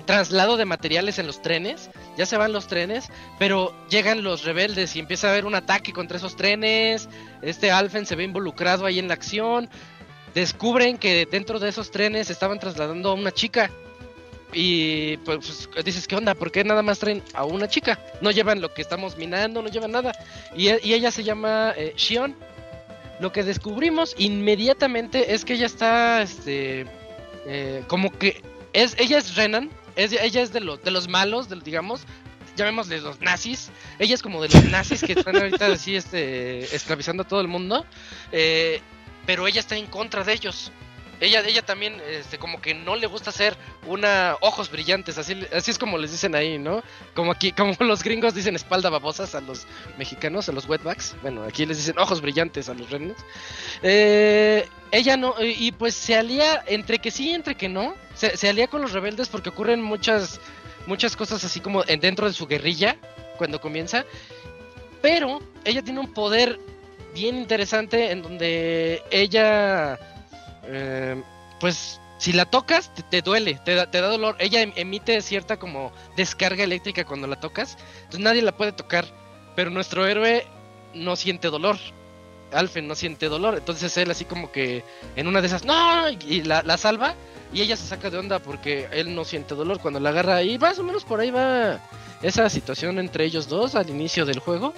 traslado 0.06 0.56
de 0.56 0.64
materiales 0.64 1.18
en 1.18 1.26
los 1.26 1.42
trenes. 1.42 1.90
Ya 2.16 2.26
se 2.26 2.36
van 2.36 2.52
los 2.52 2.66
trenes, 2.66 3.10
pero 3.38 3.74
llegan 3.88 4.22
los 4.22 4.44
rebeldes 4.44 4.94
y 4.96 4.98
empieza 4.98 5.28
a 5.28 5.30
haber 5.30 5.46
un 5.46 5.54
ataque 5.54 5.92
contra 5.92 6.16
esos 6.16 6.36
trenes. 6.36 7.08
Este 7.42 7.70
Alfen 7.70 8.06
se 8.06 8.16
ve 8.16 8.24
involucrado 8.24 8.86
ahí 8.86 8.98
en 8.98 9.08
la 9.08 9.14
acción. 9.14 9.68
Descubren 10.34 10.98
que 10.98 11.26
dentro 11.30 11.58
de 11.58 11.68
esos 11.68 11.90
trenes 11.90 12.30
estaban 12.30 12.58
trasladando 12.58 13.10
a 13.10 13.14
una 13.14 13.32
chica 13.32 13.70
y 14.52 15.16
pues, 15.18 15.68
pues, 15.72 15.84
dices, 15.84 16.06
¿qué 16.06 16.16
onda? 16.16 16.34
¿Por 16.34 16.50
qué 16.50 16.64
nada 16.64 16.82
más 16.82 16.98
traen 16.98 17.22
a 17.34 17.44
una 17.44 17.68
chica? 17.68 17.98
No 18.20 18.30
llevan 18.30 18.60
lo 18.60 18.72
que 18.72 18.82
estamos 18.82 19.16
minando, 19.16 19.62
no 19.62 19.68
llevan 19.68 19.92
nada. 19.92 20.12
Y, 20.56 20.68
ella 20.68 21.10
se 21.10 21.24
llama 21.24 21.72
eh, 21.76 21.94
Shion. 21.96 22.34
Lo 23.20 23.32
que 23.32 23.42
descubrimos 23.44 24.14
inmediatamente 24.18 25.34
es 25.34 25.44
que 25.44 25.54
ella 25.54 25.66
está, 25.66 26.22
este, 26.22 26.86
eh, 27.46 27.84
como 27.86 28.10
que 28.10 28.42
es, 28.72 28.96
ella 28.98 29.18
es 29.18 29.36
Renan, 29.36 29.70
ella 29.96 30.42
es 30.42 30.52
de 30.52 30.60
los, 30.60 30.82
de 30.82 30.90
los 30.90 31.08
malos, 31.08 31.48
de, 31.48 31.56
digamos, 31.60 32.06
llamémosle 32.56 33.00
los 33.00 33.20
nazis. 33.20 33.70
Ella 33.98 34.14
es 34.14 34.22
como 34.22 34.42
de 34.42 34.48
los 34.48 34.64
nazis 34.64 35.02
que 35.02 35.12
están 35.12 35.36
ahorita 35.36 35.66
así, 35.66 35.96
este, 35.96 36.74
esclavizando 36.74 37.22
a 37.22 37.28
todo 37.28 37.40
el 37.40 37.48
mundo. 37.48 37.84
Eh, 38.32 38.80
pero 39.26 39.46
ella 39.46 39.60
está 39.60 39.76
en 39.76 39.86
contra 39.86 40.24
de 40.24 40.32
ellos 40.32 40.72
ella, 41.22 41.40
ella 41.46 41.62
también, 41.62 42.00
este, 42.10 42.36
como 42.36 42.60
que 42.60 42.74
no 42.74 42.96
le 42.96 43.06
gusta 43.06 43.30
hacer 43.30 43.56
una 43.86 44.36
ojos 44.40 44.70
brillantes, 44.70 45.18
así, 45.18 45.46
así 45.52 45.70
es 45.70 45.78
como 45.78 45.96
les 45.96 46.10
dicen 46.10 46.34
ahí, 46.34 46.58
¿no? 46.58 46.82
Como 47.14 47.30
aquí, 47.30 47.52
como 47.56 47.74
los 47.78 48.02
gringos 48.02 48.34
dicen 48.34 48.56
espalda 48.56 48.90
babosas 48.90 49.36
a 49.36 49.40
los 49.40 49.66
mexicanos, 49.98 50.48
a 50.48 50.52
los 50.52 50.68
wetbacks. 50.68 51.14
Bueno, 51.22 51.44
aquí 51.44 51.64
les 51.64 51.76
dicen 51.76 51.96
ojos 51.98 52.20
brillantes 52.20 52.68
a 52.68 52.74
los 52.74 52.90
renes. 52.90 53.16
Eh, 53.84 54.68
ella 54.90 55.16
no, 55.16 55.36
y 55.40 55.70
pues 55.70 55.94
se 55.94 56.16
alía 56.16 56.64
entre 56.66 56.98
que 56.98 57.12
sí, 57.12 57.30
entre 57.30 57.54
que 57.54 57.68
no. 57.68 57.94
Se, 58.14 58.36
se 58.36 58.48
alía 58.48 58.66
con 58.66 58.82
los 58.82 58.92
rebeldes 58.92 59.28
porque 59.28 59.50
ocurren 59.50 59.80
muchas, 59.80 60.40
muchas 60.86 61.14
cosas 61.16 61.44
así 61.44 61.60
como 61.60 61.84
dentro 61.84 62.26
de 62.26 62.34
su 62.34 62.48
guerrilla 62.48 62.96
cuando 63.38 63.60
comienza. 63.60 64.04
Pero 65.00 65.40
ella 65.64 65.82
tiene 65.82 66.00
un 66.00 66.12
poder 66.12 66.58
bien 67.14 67.36
interesante 67.36 68.10
en 68.10 68.22
donde 68.22 69.02
ella 69.10 69.98
eh, 70.64 71.22
pues 71.60 72.00
si 72.18 72.32
la 72.32 72.44
tocas, 72.44 72.92
te, 73.10 73.20
duele, 73.20 73.60
te 73.64 73.74
da, 73.74 73.90
te 73.90 74.00
da, 74.00 74.06
dolor. 74.06 74.36
Ella 74.38 74.62
em, 74.62 74.72
emite 74.76 75.20
cierta 75.22 75.58
como 75.58 75.92
descarga 76.16 76.62
eléctrica 76.62 77.04
cuando 77.04 77.26
la 77.26 77.40
tocas. 77.40 77.76
Entonces 77.96 78.20
nadie 78.20 78.42
la 78.42 78.56
puede 78.56 78.72
tocar. 78.72 79.06
Pero 79.56 79.70
nuestro 79.70 80.06
héroe 80.06 80.46
no 80.94 81.16
siente 81.16 81.48
dolor. 81.48 81.76
Alfen 82.52 82.86
no 82.86 82.94
siente 82.94 83.28
dolor. 83.28 83.56
Entonces 83.56 83.96
él 83.96 84.10
así 84.10 84.24
como 84.24 84.52
que 84.52 84.84
en 85.16 85.26
una 85.26 85.40
de 85.40 85.48
esas, 85.48 85.64
no, 85.64 86.08
y 86.10 86.42
la, 86.42 86.62
la 86.62 86.76
salva. 86.76 87.16
Y 87.52 87.60
ella 87.60 87.76
se 87.76 87.88
saca 87.88 88.08
de 88.08 88.18
onda 88.18 88.38
porque 88.38 88.88
él 88.92 89.14
no 89.14 89.24
siente 89.24 89.56
dolor 89.56 89.80
cuando 89.80 89.98
la 89.98 90.10
agarra. 90.10 90.44
Y 90.44 90.58
más 90.58 90.78
o 90.78 90.84
menos 90.84 91.04
por 91.04 91.18
ahí 91.18 91.32
va 91.32 91.80
esa 92.22 92.48
situación 92.48 93.00
entre 93.00 93.24
ellos 93.24 93.48
dos 93.48 93.74
al 93.74 93.90
inicio 93.90 94.24
del 94.24 94.38
juego. 94.38 94.74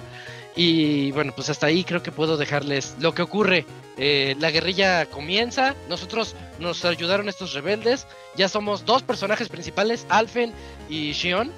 Y 0.55 1.11
bueno, 1.11 1.33
pues 1.35 1.49
hasta 1.49 1.67
ahí 1.67 1.83
creo 1.83 2.01
que 2.01 2.11
puedo 2.11 2.37
dejarles 2.37 2.95
lo 2.99 3.13
que 3.13 3.21
ocurre. 3.21 3.65
Eh, 3.97 4.35
la 4.39 4.51
guerrilla 4.51 5.05
comienza, 5.05 5.75
nosotros 5.89 6.35
nos 6.59 6.83
ayudaron 6.85 7.27
estos 7.27 7.53
rebeldes, 7.53 8.07
ya 8.35 8.47
somos 8.47 8.85
dos 8.85 9.03
personajes 9.03 9.49
principales, 9.49 10.05
Alfen 10.09 10.53
y 10.89 11.11
Shion. 11.11 11.51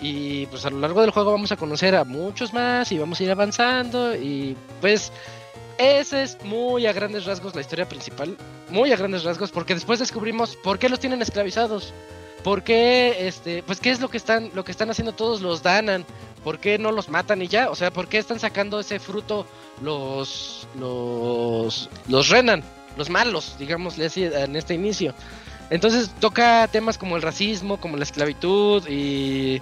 Y 0.00 0.46
pues 0.46 0.64
a 0.64 0.70
lo 0.70 0.78
largo 0.78 1.02
del 1.02 1.10
juego 1.10 1.32
vamos 1.32 1.50
a 1.50 1.56
conocer 1.56 1.96
a 1.96 2.04
muchos 2.04 2.52
más 2.54 2.92
y 2.92 2.98
vamos 2.98 3.18
a 3.18 3.24
ir 3.24 3.30
avanzando. 3.30 4.14
Y 4.14 4.56
pues 4.80 5.12
ese 5.76 6.22
es 6.22 6.42
muy 6.44 6.86
a 6.86 6.92
grandes 6.92 7.24
rasgos 7.24 7.54
la 7.54 7.60
historia 7.60 7.88
principal. 7.88 8.36
Muy 8.70 8.92
a 8.92 8.96
grandes 8.96 9.24
rasgos 9.24 9.50
porque 9.50 9.74
después 9.74 9.98
descubrimos 9.98 10.56
por 10.56 10.78
qué 10.78 10.88
los 10.88 11.00
tienen 11.00 11.20
esclavizados. 11.20 11.92
¿Por 12.44 12.62
qué, 12.62 13.26
este, 13.26 13.62
pues 13.64 13.80
qué 13.80 13.90
es 13.90 14.00
lo 14.00 14.08
que 14.08 14.16
están, 14.16 14.50
lo 14.54 14.64
que 14.64 14.70
están 14.70 14.90
haciendo 14.90 15.12
todos 15.12 15.40
los 15.40 15.62
Danan? 15.62 16.04
¿Por 16.44 16.58
qué 16.58 16.78
no 16.78 16.92
los 16.92 17.08
matan 17.08 17.42
y 17.42 17.48
ya? 17.48 17.70
O 17.70 17.74
sea, 17.74 17.90
¿por 17.90 18.08
qué 18.08 18.18
están 18.18 18.38
sacando 18.38 18.80
ese 18.80 18.98
fruto 18.98 19.46
los, 19.82 20.66
los, 20.78 21.88
los 22.08 22.28
Renan, 22.28 22.62
los 22.96 23.10
malos, 23.10 23.56
digámosle 23.58 24.06
así, 24.06 24.24
en 24.24 24.56
este 24.56 24.74
inicio? 24.74 25.14
Entonces 25.70 26.10
toca 26.20 26.68
temas 26.68 26.96
como 26.96 27.16
el 27.16 27.22
racismo, 27.22 27.78
como 27.78 27.96
la 27.96 28.04
esclavitud 28.04 28.86
y, 28.88 29.60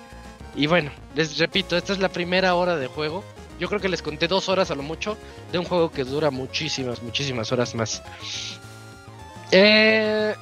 y 0.54 0.66
bueno, 0.66 0.90
les 1.14 1.38
repito, 1.38 1.76
esta 1.76 1.92
es 1.92 1.98
la 1.98 2.08
primera 2.08 2.54
hora 2.54 2.76
de 2.76 2.86
juego. 2.86 3.24
Yo 3.58 3.68
creo 3.68 3.80
que 3.80 3.88
les 3.88 4.02
conté 4.02 4.28
dos 4.28 4.48
horas 4.48 4.70
a 4.70 4.74
lo 4.74 4.82
mucho 4.82 5.16
de 5.50 5.58
un 5.58 5.64
juego 5.64 5.90
que 5.90 6.04
dura 6.04 6.30
muchísimas, 6.30 7.02
muchísimas 7.02 7.50
horas 7.52 7.74
más. 7.74 8.02
Eh, 9.50 10.34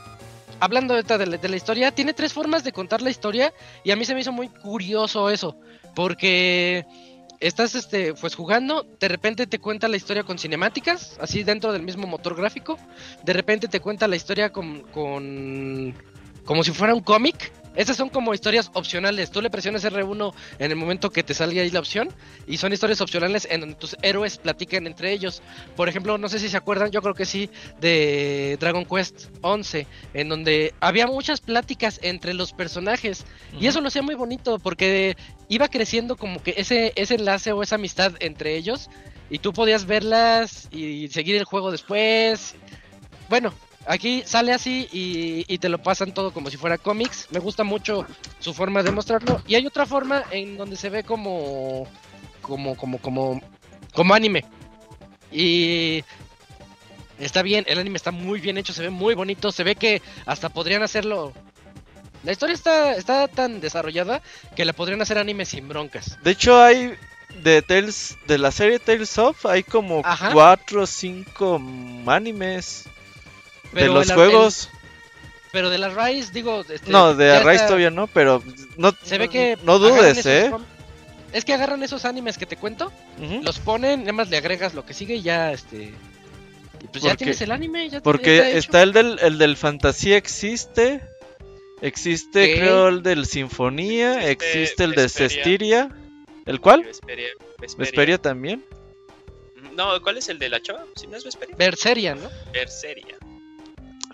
hablando 0.61 0.95
de, 0.95 1.03
de, 1.03 1.49
la 1.49 1.57
historia, 1.57 1.93
tiene 1.93 2.13
tres 2.13 2.33
formas 2.33 2.65
de 2.65 2.73
contar 2.73 3.03
la 3.03 3.11
historia 3.11 3.53
y 3.85 3.91
a 3.91 3.97
mí 3.97 4.05
se 4.05 4.15
me 4.15 4.21
hizo 4.21 4.33
muy 4.33 4.49
curioso 4.49 5.31
eso. 5.31 5.57
Porque 5.95 6.87
estás 7.41 7.75
este 7.75 8.15
pues 8.15 8.35
jugando, 8.35 8.87
de 8.99 9.09
repente 9.09 9.47
te 9.47 9.59
cuenta 9.59 9.89
la 9.89 9.97
historia 9.97 10.25
con 10.25 10.39
cinemáticas, 10.39 11.17
así 11.21 11.43
dentro 11.43 11.73
del 11.73 11.83
mismo 11.83 12.07
motor 12.07 12.35
gráfico, 12.37 12.79
de 13.23 13.33
repente 13.33 13.69
te 13.69 13.81
cuenta 13.81 14.09
la 14.09 14.17
historia 14.17 14.51
con, 14.51 14.83
con 14.93 15.95
como 16.45 16.65
si 16.65 16.73
fuera 16.73 16.95
un 16.95 17.03
cómic 17.03 17.53
esas 17.75 17.97
son 17.97 18.09
como 18.09 18.35
historias 18.35 18.71
opcionales. 18.75 19.31
Tú 19.31 19.43
le 19.43 19.51
presionas 19.51 19.85
R1 19.85 20.33
en 20.59 20.71
el 20.71 20.77
momento 20.77 21.11
que 21.11 21.23
te 21.23 21.35
salga 21.35 21.63
ahí 21.63 21.71
la 21.71 21.81
opción. 21.81 22.09
Y 22.47 22.59
son 22.59 22.73
historias 22.73 23.01
opcionales 23.01 23.49
en 23.51 23.61
donde 23.61 23.75
tus 23.77 23.97
héroes 24.03 24.39
platican 24.39 24.87
entre 24.87 25.13
ellos. 25.13 25.43
Por 25.77 25.89
ejemplo, 25.89 26.17
no 26.19 26.29
sé 26.29 26.39
si 26.39 26.49
se 26.49 26.57
acuerdan, 26.57 26.91
yo 26.91 27.03
creo 27.03 27.15
que 27.15 27.25
sí, 27.25 27.51
de 27.81 28.57
Dragon 28.61 28.85
Quest 28.85 29.27
11. 29.41 29.87
En 30.15 30.29
donde 30.29 30.75
había 30.81 31.07
muchas 31.07 31.41
pláticas 31.41 31.99
entre 32.03 32.35
los 32.35 32.53
personajes. 32.53 33.25
Y 33.59 33.67
eso 33.67 33.81
lo 33.81 33.89
hacía 33.89 34.03
muy 34.03 34.15
bonito 34.15 34.59
porque 34.59 35.17
iba 35.49 35.69
creciendo 35.69 36.17
como 36.17 36.43
que 36.43 36.55
ese, 36.57 36.93
ese 36.97 37.17
enlace 37.17 37.53
o 37.53 37.63
esa 37.63 37.75
amistad 37.75 38.13
entre 38.21 38.57
ellos. 38.57 38.89
Y 39.31 39.39
tú 39.39 39.53
podías 39.53 39.87
verlas 39.87 40.69
y 40.71 41.09
seguir 41.09 41.37
el 41.37 41.45
juego 41.45 41.73
después. 41.73 42.55
Bueno, 43.29 43.53
Aquí 43.87 44.23
sale 44.25 44.53
así 44.53 44.89
y, 44.93 45.59
te 45.59 45.69
lo 45.69 45.79
pasan 45.79 46.15
todo 46.15 46.33
como 46.33 46.51
si 46.51 46.57
fuera 46.57 46.79
cómics. 46.79 47.29
Me 47.31 47.39
gusta 47.39 47.65
mucho 47.65 48.07
su 48.39 48.55
forma 48.55 48.83
de 48.83 48.91
mostrarlo. 48.91 49.43
Y 49.47 49.55
hay 49.55 49.67
otra 49.67 49.87
forma 49.87 50.25
en 50.31 50.57
donde 50.57 50.77
se 50.77 50.91
ve 50.91 51.05
como. 51.05 51.87
como, 52.41 52.77
como, 52.77 52.99
como. 52.99 53.41
como 53.93 54.15
anime. 54.15 54.45
Y 55.31 56.03
está 57.19 57.43
bien, 57.43 57.65
el 57.69 57.79
anime 57.79 57.97
está 57.97 58.11
muy 58.11 58.41
bien 58.41 58.57
hecho, 58.57 58.73
se 58.73 58.83
ve 58.83 58.91
muy 58.91 59.15
bonito, 59.15 59.53
se 59.53 59.65
ve 59.65 59.75
que 59.75 60.01
hasta 60.27 60.49
podrían 60.49 60.83
hacerlo. 60.83 61.33
La 62.23 62.33
historia 62.33 62.55
está, 62.55 62.95
está 62.95 63.29
tan 63.29 63.61
desarrollada 63.61 64.23
que 64.57 64.65
la 64.65 64.73
podrían 64.73 65.03
hacer 65.03 65.19
anime 65.19 65.45
sin 65.45 65.69
broncas. 65.69 66.19
De 66.23 66.31
hecho, 66.31 66.63
hay 66.63 66.95
de 67.43 67.61
Tales, 67.61 68.17
de 68.27 68.39
la 68.39 68.51
serie 68.51 68.79
Tales 68.79 69.19
of, 69.19 69.45
hay 69.45 69.63
como 69.63 70.01
Ajá. 70.05 70.31
4 70.33 70.83
o 70.83 70.87
5 70.87 71.61
animes 72.07 72.89
de 73.83 73.89
los 73.89 74.09
el- 74.09 74.15
juegos. 74.15 74.71
Pero 75.53 75.71
de 75.71 75.79
la 75.79 75.89
Rise, 75.89 76.33
digo. 76.33 76.65
este, 76.69 76.91
No, 76.91 77.15
de 77.15 77.27
ya 77.29 77.39
Rise 77.41 77.55
está- 77.55 77.67
todavía 77.69 77.91
no, 77.91 78.09
pero 78.09 78.43
no, 78.77 78.93
Se 79.05 79.19
ve 79.19 79.29
que. 79.29 79.57
no 79.63 79.79
dudes, 79.79 80.25
¿eh? 80.27 80.51
Es 81.33 81.45
que 81.45 81.55
agarran 81.55 81.83
esos 81.83 82.05
animes 82.05 82.39
que 82.39 82.47
te 82.47 82.57
cuento, 82.57 82.93
los 83.43 83.59
ponen, 83.61 84.01
nada 84.01 84.13
más 84.13 84.31
le 84.31 84.37
agregas 84.37 84.75
lo 84.75 84.85
que 84.85 84.95
sigue 84.95 85.17
y 85.17 85.23
ya, 85.23 85.53
este. 85.53 85.93
Y 86.83 86.87
pues 86.89 87.03
ya 87.05 87.11
Porque- 87.11 87.17
tienes 87.17 87.41
el 87.41 87.51
anime, 87.53 87.85
ya 87.89 87.99
ya 87.99 88.03
Porque 88.03 88.37
está 88.37 88.49
hecho. 88.51 88.59
está 88.59 88.83
el 88.83 88.93
del, 88.93 89.19
el 89.23 89.39
del 89.39 89.57
Fantasía 89.57 90.17
existe. 90.17 91.01
Existe, 91.83 92.57
creo, 92.57 92.89
el 92.89 93.03
del 93.03 93.27
Sinfonía. 93.27 94.29
Existe 94.31 94.63
Existe 94.63 94.85
el 94.85 94.93
de. 94.93 95.09
Cestiria. 95.09 95.89
¿El 96.47 96.61
cuál? 96.61 96.83
Vesperia. 96.85 97.29
Vesperia. 97.61 97.79
Vesperia 97.79 98.19
también. 98.19 98.65
No, 99.75 100.01
¿cuál 100.03 100.19
es 100.19 100.29
el 100.29 100.39
de 100.39 100.49
la 100.49 100.61
chava? 100.63 100.85
Si 100.95 101.07
no 101.07 101.17
es 101.17 101.25
Vesperia. 101.25 101.57
Berseria, 101.57 102.15
¿no? 102.15 102.29
Berseria. 102.53 103.17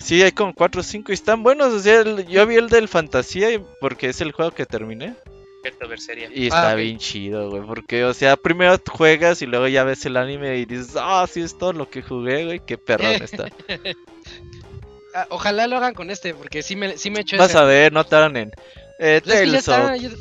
Sí, 0.00 0.22
hay 0.22 0.32
como 0.32 0.54
4 0.54 0.80
o 0.80 0.84
5 0.84 1.12
y 1.12 1.14
están 1.14 1.42
buenos. 1.42 1.72
O 1.72 1.78
sea, 1.78 2.00
el- 2.00 2.26
yo 2.26 2.46
vi 2.46 2.56
el 2.56 2.68
del 2.68 2.88
Fantasía 2.88 3.52
y- 3.52 3.62
porque 3.80 4.08
es 4.08 4.20
el 4.20 4.32
juego 4.32 4.50
que 4.50 4.66
terminé. 4.66 5.14
Cierto, 5.62 5.86
Berseria. 5.88 6.30
Y 6.34 6.44
está 6.46 6.70
Ah, 6.70 6.72
ok. 6.72 6.78
bien 6.78 6.98
chido, 6.98 7.50
güey. 7.50 7.62
Porque, 7.66 8.04
o 8.04 8.14
sea, 8.14 8.36
primero 8.36 8.78
juegas 8.90 9.42
y 9.42 9.46
luego 9.46 9.68
ya 9.68 9.84
ves 9.84 10.06
el 10.06 10.16
anime 10.16 10.56
y 10.56 10.64
dices, 10.64 10.96
ah, 10.98 11.26
sí, 11.30 11.42
es 11.42 11.58
todo 11.58 11.74
lo 11.74 11.88
que 11.90 12.00
jugué, 12.02 12.46
güey. 12.46 12.60
Qué 12.66 12.78
perrón 12.78 13.12
está. 13.22 13.48
Ah, 15.14 15.26
ojalá 15.30 15.66
lo 15.66 15.76
hagan 15.76 15.92
con 15.94 16.10
este, 16.10 16.34
porque 16.34 16.62
sí 16.62 16.76
me, 16.76 16.96
sí 16.96 17.10
me 17.10 17.20
echo 17.20 17.36
Vas 17.36 17.50
ese. 17.50 17.58
a 17.58 17.64
ver, 17.64 17.92
no. 17.92 18.00
Eh, 18.00 18.50
es 19.16 19.22
que 19.22 19.28
ya 19.28 19.34
Tales 19.34 19.54
está, 19.54 19.94
of. 19.94 20.14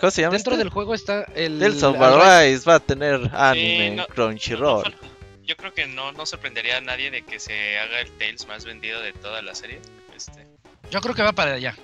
¿Cómo 0.00 0.10
se 0.10 0.22
llama? 0.22 0.34
dentro 0.34 0.52
este? 0.54 0.64
del 0.64 0.72
juego 0.72 0.94
está 0.94 1.24
el. 1.36 1.58
Tales 1.60 1.82
of 1.82 2.00
Arise. 2.00 2.20
Arise 2.22 2.64
va 2.70 2.74
a 2.76 2.80
tener 2.80 3.30
anime 3.32 3.90
no- 3.96 4.06
Crunchyroll. 4.06 4.82
No, 4.90 5.08
Yo 5.46 5.56
creo 5.56 5.72
que 5.74 5.86
no, 5.86 6.12
no 6.12 6.24
sorprendería 6.26 6.78
a 6.78 6.80
nadie 6.80 7.10
de 7.10 7.22
que 7.22 7.38
se 7.38 7.78
haga 7.78 8.00
el 8.00 8.10
Tales 8.12 8.46
más 8.46 8.64
vendido 8.64 9.00
de 9.02 9.12
toda 9.12 9.42
la 9.42 9.54
serie. 9.54 9.80
Este, 10.16 10.46
Yo 10.90 11.00
creo 11.00 11.14
que 11.14 11.22
va 11.22 11.32
para 11.32 11.54
allá. 11.54 11.74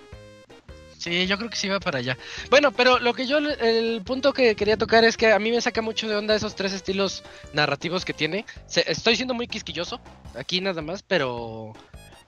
Sí, 0.98 1.26
yo 1.26 1.38
creo 1.38 1.48
que 1.48 1.56
sí 1.56 1.66
va 1.68 1.80
para 1.80 1.98
allá. 1.98 2.18
Bueno, 2.50 2.72
pero 2.72 2.98
lo 2.98 3.14
que 3.14 3.26
yo, 3.26 3.38
el 3.38 4.02
punto 4.04 4.34
que 4.34 4.54
quería 4.54 4.76
tocar 4.76 5.02
es 5.04 5.16
que 5.16 5.32
a 5.32 5.38
mí 5.38 5.50
me 5.50 5.60
saca 5.62 5.80
mucho 5.80 6.06
de 6.08 6.14
onda 6.16 6.34
esos 6.34 6.54
tres 6.54 6.74
estilos 6.74 7.22
narrativos 7.54 8.04
que 8.04 8.12
tiene. 8.12 8.44
Se- 8.66 8.84
estoy 8.90 9.16
siendo 9.16 9.32
muy 9.32 9.46
quisquilloso, 9.48 9.98
aquí 10.34 10.60
nada 10.60 10.82
más, 10.82 11.02
pero 11.02 11.72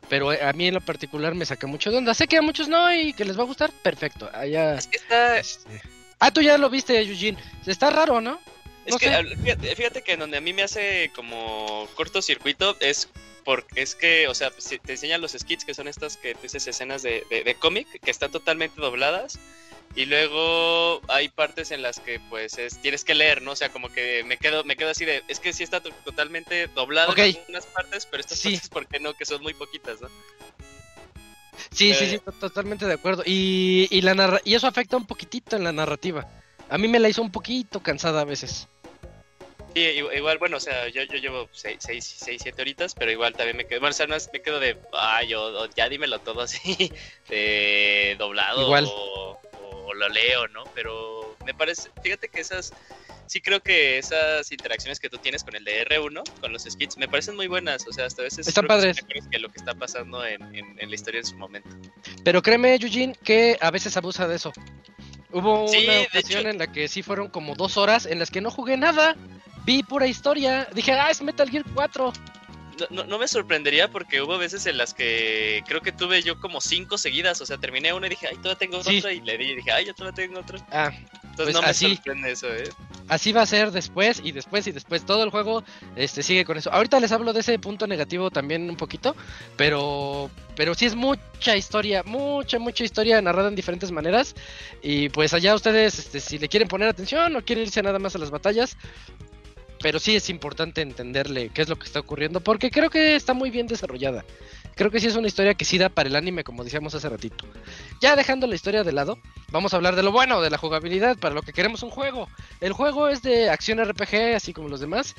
pero 0.09 0.31
a 0.31 0.53
mí 0.55 0.69
en 0.69 0.75
lo 0.75 0.81
particular 0.81 1.35
me 1.35 1.45
saca 1.47 1.67
mucho 1.67 1.91
de 1.91 1.99
onda. 1.99 2.15
Sé 2.15 2.27
que 2.27 2.39
a 2.39 2.43
muchos 2.43 2.67
no 2.69 2.93
y 2.95 3.13
que 3.13 3.25
les 3.27 3.39
va 3.39 3.43
a 3.43 3.47
gustar, 3.47 3.71
perfecto. 3.83 4.31
Allá. 4.33 4.75
es 4.77 4.87
que 4.87 4.97
está, 4.97 5.39
este. 5.39 5.81
Ah, 6.19 6.31
tú 6.31 6.41
ya 6.41 6.57
lo 6.57 6.71
viste, 6.71 6.99
Eugene. 7.03 7.39
Está 7.67 7.91
raro, 7.91 8.21
¿no? 8.23 8.39
Es 8.85 8.93
No 8.93 8.99
que 8.99 9.07
sé. 9.09 9.37
fíjate, 9.37 9.77
fíjate 9.77 10.03
que 10.03 10.17
donde 10.17 10.37
a 10.39 10.41
mí 10.41 10.53
me 10.53 10.63
hace 10.63 11.11
como 11.15 11.89
cortocircuito 11.95 12.77
es 12.81 13.09
porque 13.45 13.83
es 13.83 13.95
que, 13.95 14.29
o 14.29 14.35
sea, 14.35 14.53
si 14.59 14.79
te 14.79 14.93
enseñan 14.93 15.21
los 15.21 15.33
skits 15.33 15.65
que 15.65 15.75
son 15.75 15.89
estas 15.89 16.17
que 16.17 16.35
tú 16.35 16.41
dices 16.43 16.67
escenas 16.67 17.03
de, 17.03 17.25
de, 17.31 17.45
de 17.45 17.55
cómic 17.57 17.87
que 18.01 18.11
están 18.11 18.31
totalmente 18.31 18.81
dobladas 18.81 19.39
y 19.95 20.07
luego 20.07 21.03
hay 21.09 21.29
partes 21.29 21.71
en 21.71 21.83
las 21.83 22.01
que 22.01 22.19
pues 22.31 22.57
es, 22.59 22.79
tienes 22.81 23.05
que 23.05 23.15
leer, 23.15 23.43
¿no? 23.43 23.53
O 23.53 23.57
sea, 23.57 23.71
como 23.71 23.89
que 23.93 24.25
me 24.25 24.37
quedo 24.39 24.65
me 24.65 24.77
quedo 24.77 24.91
así 24.91 25.05
de, 25.05 25.23
es 25.29 25.39
que 25.39 25.53
sí 25.53 25.63
está 25.65 25.81
to- 25.81 25.91
totalmente 26.05 26.67
doblado 26.69 27.13
Ok. 27.13 27.19
en 27.19 27.37
algunas 27.37 27.67
partes, 27.67 28.07
pero 28.07 28.21
estas 28.21 28.39
Sí. 28.39 28.53
partes 28.53 28.69
¿por 28.69 28.87
qué 28.87 29.01
no? 29.01 29.15
Que 29.15 29.25
son 29.27 29.43
muy 29.43 29.55
poquitas, 29.55 30.01
¿no? 30.01 30.09
Sí, 31.71 31.95
sí, 31.95 32.05
Eh. 32.05 32.11
sí, 32.11 32.19
to- 32.19 32.33
totalmente 32.33 32.87
de 32.87 32.95
acuerdo. 32.95 33.23
Y, 33.27 33.87
y, 33.91 34.01
la 34.03 34.15
narra- 34.15 34.41
y 34.45 34.55
eso 34.55 34.67
afecta 34.67 34.97
un 34.97 35.07
poquitito 35.07 35.57
en 35.57 35.65
la 35.65 35.73
narrativa. 35.73 36.27
A 36.69 36.79
mí 36.79 36.89
me 36.89 36.99
la 36.99 37.09
hizo 37.09 37.23
un 37.23 37.31
poquito 37.33 37.83
cansada 37.83 38.23
a 38.23 38.25
veces. 38.25 38.69
Sí, 39.75 39.81
igual, 39.81 40.39
bueno, 40.39 40.59
o 40.59 40.61
sea, 40.61 40.89
yo, 40.89 41.03
yo 41.05 41.17
llevo 41.19 41.49
6, 41.53 41.79
7 41.79 42.61
horitas, 42.61 42.95
pero 42.95 43.11
igual 43.11 43.35
también 43.35 43.57
me 43.57 43.65
quedo, 43.67 43.81
bueno, 43.81 43.93
o 43.93 43.95
sea, 43.95 44.07
me 44.07 44.43
quedo 44.43 44.61
de, 44.61 44.77
ay, 44.93 45.33
o, 45.35 45.43
o 45.63 45.67
ya 45.75 45.89
dímelo 45.89 46.19
todo 46.21 46.43
así, 46.43 46.93
de 47.31 48.17
doblado 48.19 48.63
Igual. 48.63 48.85
O, 48.87 49.41
o 49.87 49.95
lo 49.95 50.09
leo, 50.09 50.47
¿no? 50.49 50.65
Pero 50.75 51.37
me 51.45 51.55
parece, 51.55 51.89
fíjate 52.03 52.29
que 52.29 52.41
esas, 52.41 52.75
sí 53.27 53.41
creo 53.41 53.61
que 53.61 53.97
esas 53.99 54.53
interacciones 54.53 55.01
que 55.01 55.09
tú 55.09 55.19
tienes 55.19 55.43
con 55.43 55.57
el 55.57 55.65
de 55.65 55.87
R1, 55.87 56.23
con 56.41 56.53
los 56.53 56.65
skits, 56.65 56.99
me 56.99 57.09
parecen 57.09 57.35
muy 57.37 57.47
buenas, 57.47 57.87
o 57.87 57.93
sea, 57.93 58.07
hasta 58.07 58.23
a 58.23 58.25
veces 58.25 58.47
Están 58.47 58.65
que 58.65 58.69
padres. 58.69 58.97
que 59.31 59.39
lo 59.39 59.49
que 59.49 59.57
está 59.59 59.75
pasando 59.75 60.25
en, 60.27 60.43
en- 60.55 60.79
en 60.79 60.89
la 60.89 60.95
historia 60.95 61.21
en 61.21 61.27
su 61.27 61.37
momento. 61.37 61.71
Pero 62.25 62.43
créeme, 62.43 62.75
Eugene, 62.75 63.17
que 63.25 63.57
a 63.61 63.71
veces 63.71 63.97
abusa 63.97 64.29
de 64.29 64.37
eso. 64.37 64.53
Hubo 65.31 65.67
Sí, 65.67 65.79
una 65.85 66.01
ocasión 66.03 66.41
hecho. 66.41 66.49
en 66.51 66.59
la 66.59 66.67
que 66.71 66.89
sí 66.89 67.03
fueron 67.03 67.29
como 67.29 67.55
dos 67.55 67.79
horas 67.79 68.05
en 68.05 68.19
las 68.19 68.31
que 68.31 68.43
no 68.43 68.51
jugué 68.51 68.77
nada. 68.77 69.17
Vi 69.65 69.83
pura 69.83 70.07
historia. 70.07 70.69
Dije, 70.75 70.93
ah, 70.93 71.11
es 71.11 71.23
Metal 71.23 71.49
Gear 71.49 71.65
4. 71.75 72.13
No, 72.81 72.87
no, 72.91 73.05
no 73.05 73.19
me 73.19 73.29
sorprendería 73.29 73.91
porque 73.91 74.23
hubo 74.23 74.39
veces 74.39 74.65
en 74.67 74.79
las 74.79 74.95
que 74.95 75.63
creo 75.69 75.83
que 75.83 75.93
tuve 75.93 76.23
yo 76.23 76.41
como 76.41 76.61
cinco 76.61 76.97
seguidas, 76.97 77.41
o 77.41 77.47
sea, 77.47 77.59
terminé 77.59 77.93
una 77.93 78.07
y 78.07 78.11
dije, 78.11 78.27
ay, 78.29 78.37
todavía 78.37 78.59
tengo 78.59 78.83
Sí. 78.83 78.99
otra, 78.99 79.13
y 79.13 79.21
le 79.21 79.37
di 79.37 79.45
y 79.45 79.57
dije, 79.57 79.71
ay, 79.71 79.85
yo 79.85 79.95
todavía 79.95 80.27
tengo 80.27 80.41
otra. 80.41 80.59
Ah, 80.73 80.91
Entonces 81.23 81.37
Pues 81.37 81.55
no 81.55 81.63
me 81.63 81.69
así. 81.69 81.95
sorprende 81.97 82.33
eso, 82.33 82.49
¿eh? 82.49 82.65
así 83.09 83.33
va 83.33 83.43
a 83.43 83.47
ser 83.47 83.71
después 83.73 84.21
y 84.25 84.33
después 84.33 84.67
y 84.67 84.73
después. 84.73 85.05
Todo 85.05 85.23
el 85.23 85.31
juego 85.31 85.63
este, 85.97 86.23
sigue 86.23 86.45
con 86.47 86.57
eso. 86.57 86.73
Ahorita 86.73 86.99
les 86.99 87.13
hablo 87.13 87.33
de 87.35 87.41
ese 87.41 87.59
punto 87.59 87.87
negativo 87.87 88.31
también 88.31 88.69
un 88.69 88.77
poquito. 88.77 89.15
Pero, 89.57 90.31
pero 90.57 90.75
sí 90.75 90.87
es 90.87 90.95
mucha 90.95 91.57
historia, 91.57 92.03
mucha, 92.05 92.59
mucha 92.59 92.85
historia 92.85 93.21
narrada 93.23 93.49
en 93.49 93.55
diferentes 93.55 93.91
maneras. 93.93 94.35
Y 94.83 95.09
pues 95.11 95.33
allá 95.35 95.55
ustedes, 95.55 95.99
este, 95.99 96.21
si 96.21 96.39
le 96.39 96.49
quieren 96.49 96.69
poner 96.69 96.89
atención 96.89 97.35
o 97.37 97.43
quieren 97.43 97.65
irse 97.65 97.83
nada 97.83 97.99
más 97.99 98.15
a 98.15 98.19
las 98.19 98.31
batallas. 98.31 98.77
Pero 99.83 99.99
sí 99.99 100.15
es 100.17 100.31
importante 100.31 100.81
entenderle 100.81 101.51
qué 101.51 101.63
es 101.63 101.69
lo 101.69 101.77
que 101.77 101.87
está 101.87 102.01
ocurriendo. 102.01 102.41
Porque 102.41 102.71
creo 102.71 102.89
que 102.89 103.17
está 103.17 103.35
muy 103.35 103.51
bien 103.51 103.67
desarrollada. 103.67 104.25
Creo 104.75 104.91
que 104.91 105.01
sí 105.01 105.09
es 105.09 105.17
una 105.17 105.27
historia 105.27 105.55
que 105.55 105.65
sí 105.65 105.77
da 105.77 105.91
para 105.91 106.09
el 106.09 106.17
anime, 106.17 106.45
como 106.45 106.65
decíamos 106.65 106.95
hace 106.95 107.09
ratito. 107.09 107.45
Ya 108.01 108.17
dejando 108.17 108.47
la 108.47 108.55
historia 108.55 108.85
de 108.85 108.93
lado, 108.93 109.19
vamos 109.51 109.75
a 109.75 109.77
hablar 109.77 109.97
de 109.97 110.03
lo 110.03 110.13
bueno, 110.13 110.41
de 110.41 110.49
la 110.49 110.57
jugabilidad, 110.57 111.19
para 111.19 111.35
lo 111.35 111.43
que 111.43 111.53
queremos 111.53 111.83
un 111.83 111.91
juego. 111.91 112.29
El 112.61 112.73
juego 112.73 113.09
es 113.09 113.23
de 113.23 113.51
acción 113.51 113.85
RPG, 113.85 114.35
así 114.35 114.53
como 114.53 114.69
los 114.69 114.81
demás. 114.81 115.15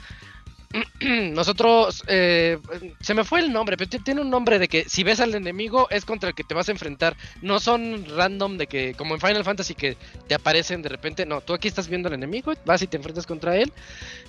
Nosotros, 1.33 2.03
eh, 2.07 2.57
se 2.99 3.13
me 3.13 3.23
fue 3.23 3.39
el 3.39 3.53
nombre, 3.53 3.77
pero 3.77 3.89
tiene 4.03 4.21
un 4.21 4.29
nombre 4.29 4.59
de 4.59 4.67
que 4.67 4.85
si 4.87 5.03
ves 5.03 5.19
al 5.19 5.35
enemigo 5.35 5.87
es 5.89 6.05
contra 6.05 6.29
el 6.29 6.35
que 6.35 6.43
te 6.43 6.53
vas 6.53 6.69
a 6.69 6.71
enfrentar. 6.71 7.15
No 7.41 7.59
son 7.59 8.05
random 8.15 8.57
de 8.57 8.67
que, 8.67 8.93
como 8.95 9.13
en 9.13 9.21
Final 9.21 9.43
Fantasy, 9.43 9.75
que 9.75 9.97
te 10.27 10.35
aparecen 10.35 10.81
de 10.81 10.89
repente. 10.89 11.25
No, 11.25 11.41
tú 11.41 11.53
aquí 11.53 11.67
estás 11.67 11.87
viendo 11.87 12.07
al 12.07 12.15
enemigo, 12.15 12.53
vas 12.65 12.81
y 12.81 12.87
te 12.87 12.97
enfrentas 12.97 13.27
contra 13.27 13.57
él. 13.57 13.71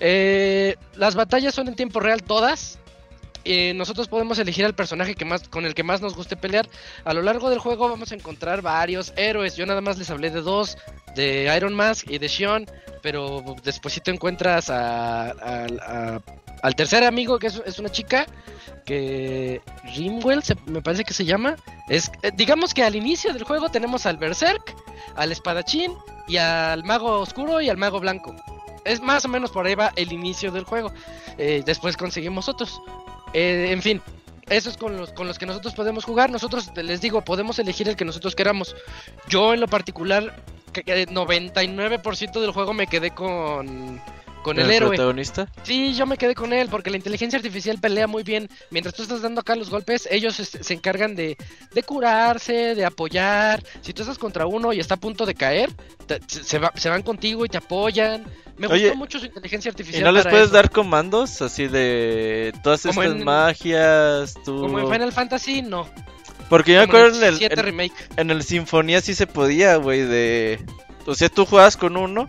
Eh, 0.01 0.77
las 0.97 1.15
batallas 1.15 1.55
son 1.55 1.69
en 1.69 1.77
tiempo 1.77 2.01
real 2.01 2.23
todas. 2.23 2.79
Eh, 3.45 3.75
nosotros 3.75 4.09
podemos 4.09 4.39
elegir 4.39 4.65
al 4.65 4.75
personaje 4.75 5.15
que 5.15 5.25
más, 5.25 5.49
con 5.49 5.65
el 5.67 5.75
que 5.75 5.83
más 5.83 6.01
nos 6.01 6.15
guste 6.15 6.37
pelear. 6.37 6.69
A 7.05 7.13
lo 7.15 7.23
largo 7.23 7.51
del 7.51 7.59
juego 7.59 7.89
vamos 7.89 8.11
a 8.13 8.15
encontrar 8.15 8.63
varios 8.63 9.13
héroes. 9.17 9.57
Yo 9.57 9.67
nada 9.67 9.81
más 9.81 9.99
les 9.99 10.11
hablé 10.11 10.31
de 10.31 10.41
dos, 10.41 10.79
de 11.15 11.53
Iron 11.57 11.75
Mask 11.75 12.11
y 12.11 12.19
de 12.19 12.29
Shion. 12.29 12.67
Pero 13.03 13.45
después 13.63 14.01
te 14.03 14.11
encuentras 14.11 14.71
a- 14.71 15.31
al 16.63 16.75
tercer 16.75 17.05
amigo, 17.05 17.39
que 17.39 17.49
es, 17.49 17.61
es 17.67 17.79
una 17.79 17.91
chica, 17.91 18.27
que 18.87 19.61
Rimwell 19.95 20.43
se- 20.43 20.57
me 20.67 20.81
parece 20.81 21.05
que 21.05 21.13
se 21.13 21.25
llama. 21.27 21.57
Es, 21.89 22.11
eh, 22.23 22.31
digamos 22.35 22.73
que 22.73 22.83
al 22.83 22.97
inicio 22.97 23.33
del 23.35 23.45
juego 23.45 23.69
tenemos 23.71 24.07
al 24.07 24.17
Berserk, 24.17 24.75
al 25.17 25.33
espadachín 25.33 25.93
y 26.27 26.39
al 26.39 26.83
mago 26.85 27.21
oscuro 27.21 27.61
y 27.61 27.69
al 27.69 27.77
mago 27.77 28.01
blanco. 28.01 28.35
Es 28.87 29.01
más 29.03 29.25
o 29.25 29.29
menos 29.29 29.51
por 29.51 29.67
ahí 29.67 29.75
va 29.75 29.93
el 29.97 30.13
inicio 30.13 30.51
del 30.53 30.65
juego. 30.65 30.91
Eh, 31.39 31.63
después 31.67 31.97
conseguimos 31.99 32.49
otros. 32.49 32.81
Eh, 33.35 33.69
en 33.73 33.83
fin, 33.83 34.01
eso 34.49 34.71
es 34.71 34.77
con 34.77 34.97
los, 34.97 35.13
con 35.13 35.27
los 35.27 35.39
que 35.39 35.47
nosotros 35.47 35.75
podemos 35.75 36.05
jugar. 36.05 36.31
Nosotros, 36.31 36.71
les 36.77 37.01
digo, 37.01 37.23
podemos 37.23 37.59
elegir 37.59 37.89
el 37.89 37.97
que 37.97 38.05
nosotros 38.05 38.35
queramos. 38.35 38.75
Yo 39.29 39.53
en 39.53 39.61
lo 39.61 39.69
particular, 39.69 40.43
que- 40.73 40.83
que 40.85 41.07
99% 41.09 42.41
del 42.41 42.53
juego 42.53 42.73
me 42.73 42.87
quedé 42.87 43.11
con, 43.11 44.01
con 44.45 44.61
el, 44.61 44.71
héroe. 44.71 44.91
protagonista? 44.91 45.49
Sí, 45.65 45.95
yo 45.97 46.07
me 46.07 46.17
quedé 46.17 46.37
con 46.37 46.53
él 46.53 46.69
porque 46.71 46.91
la 46.91 46.97
inteligencia 46.97 47.37
artificial 47.37 47.79
pelea 47.81 48.07
muy 48.07 48.23
bien. 48.23 48.49
Mientras 48.71 48.95
tú 48.95 49.03
estás 49.03 49.23
dando 49.23 49.41
acá 49.41 49.57
los 49.57 49.71
golpes, 49.71 50.07
ellos 50.11 50.35
se 50.37 50.75
encargan 50.75 51.17
de, 51.17 51.37
de 51.73 51.83
curarse, 51.83 52.77
de 52.77 52.85
apoyar. 52.85 53.65
Si 53.81 53.93
tú 53.93 54.03
estás 54.03 54.19
contra 54.19 54.47
uno 54.47 54.73
y 54.73 54.79
está 54.79 54.95
a 54.95 54.99
punto 55.01 55.27
de 55.27 55.35
caer, 55.35 55.71
te- 56.07 56.21
se, 56.29 56.59
va- 56.61 56.73
se 56.77 56.89
van 56.89 57.03
contigo 57.03 57.45
y 57.45 57.49
te 57.49 57.59
apoyan. 57.59 58.25
Me 58.57 58.69
Oye, 58.69 58.85
gustó 58.85 58.99
mucho 58.99 59.19
su 59.19 59.27
inteligencia 59.27 59.69
¿Y 59.69 59.73
artificial. 59.73 60.05
no 60.05 60.13
les 60.13 60.23
puedes 60.27 60.45
eso. 60.47 60.55
dar 60.55 60.71
comandos 60.71 61.43
así 61.43 61.67
de 61.67 62.53
todas 62.63 62.83
Como 62.83 63.03
estas 63.03 63.19
en- 63.19 63.25
magias? 63.25 64.35
Tú... 64.45 64.61
Como 64.61 64.79
en 64.79 64.89
Final 64.89 65.13
Fantasy, 65.13 65.63
no. 65.63 65.89
Porque 66.49 66.75
yo 66.75 66.81
me 66.81 66.87
Como 66.87 66.99
acuerdo 66.99 67.19
en 67.19 67.25
el, 67.25 67.39
7 67.39 67.55
en, 67.55 67.61
remake. 67.65 67.95
en 68.17 68.31
el 68.31 68.43
Sinfonía 68.45 69.01
sí 69.01 69.15
se 69.15 69.27
podía, 69.27 69.77
güey, 69.77 70.03
de... 70.03 70.65
O 71.07 71.15
sea, 71.15 71.29
tú 71.31 71.47
jugabas 71.47 71.77
con 71.77 71.97
uno, 71.97 72.27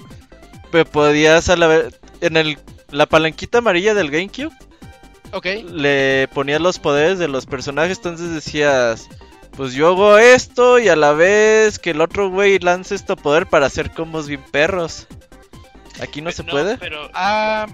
pero 0.71 0.85
podías 0.85 1.49
a 1.49 1.57
la 1.57 1.67
vez... 1.67 1.93
En 2.21 2.37
el 2.37 2.57
la 2.91 3.05
palanquita 3.07 3.57
amarilla 3.59 3.93
del 3.93 4.11
GameCube. 4.11 4.51
Ok. 5.31 5.45
Le 5.71 6.27
ponías 6.33 6.61
los 6.61 6.79
poderes 6.79 7.19
de 7.19 7.27
los 7.27 7.45
personajes, 7.45 7.97
entonces 7.97 8.31
decías, 8.33 9.07
pues 9.57 9.73
yo 9.73 9.87
hago 9.89 10.17
esto 10.17 10.79
y 10.79 10.87
a 10.87 10.95
la 10.95 11.11
vez 11.13 11.77
que 11.79 11.91
el 11.91 12.01
otro 12.01 12.29
güey 12.29 12.59
lance 12.59 12.95
este 12.95 13.15
poder 13.15 13.47
para 13.47 13.65
hacer 13.65 13.91
combos 13.91 14.27
bien 14.27 14.43
perros. 14.51 15.07
Aquí 16.01 16.21
no 16.21 16.31
se 16.31 16.43
puede. 16.43 16.77
Pero 16.77 17.09
Ah, 17.13 17.67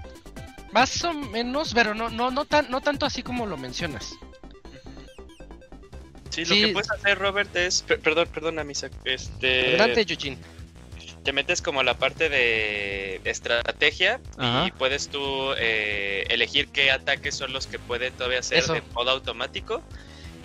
más 0.71 1.03
o 1.03 1.13
menos, 1.13 1.73
pero 1.73 1.93
no, 1.93 2.09
no, 2.09 2.31
no, 2.31 2.45
tan, 2.45 2.69
no 2.71 2.81
tanto 2.81 3.05
así 3.05 3.21
como 3.21 3.45
lo 3.45 3.57
mencionas. 3.57 4.13
sí, 6.29 6.45
lo 6.45 6.55
sí. 6.55 6.61
que 6.61 6.67
puedes 6.73 6.89
hacer, 6.91 7.17
Robert, 7.19 7.55
es. 7.55 7.81
per- 7.81 7.99
perdón, 7.99 8.27
perdón, 8.33 8.65
Misa. 8.65 8.89
Este. 9.05 9.69
Adelante, 9.69 10.01
Eugene. 10.07 10.37
Te 11.23 11.33
metes 11.33 11.61
como 11.61 11.79
a 11.81 11.83
la 11.83 11.93
parte 11.97 12.29
de 12.29 13.21
estrategia 13.25 14.19
Ajá. 14.37 14.65
y 14.67 14.71
puedes 14.71 15.09
tú 15.09 15.53
eh, 15.59 16.25
elegir 16.29 16.67
qué 16.69 16.91
ataques 16.91 17.35
son 17.35 17.53
los 17.53 17.67
que 17.67 17.79
pueden 17.79 18.13
todavía 18.13 18.41
ser 18.43 18.59
Eso. 18.59 18.73
de 18.73 18.81
modo 18.93 19.11
automático. 19.11 19.81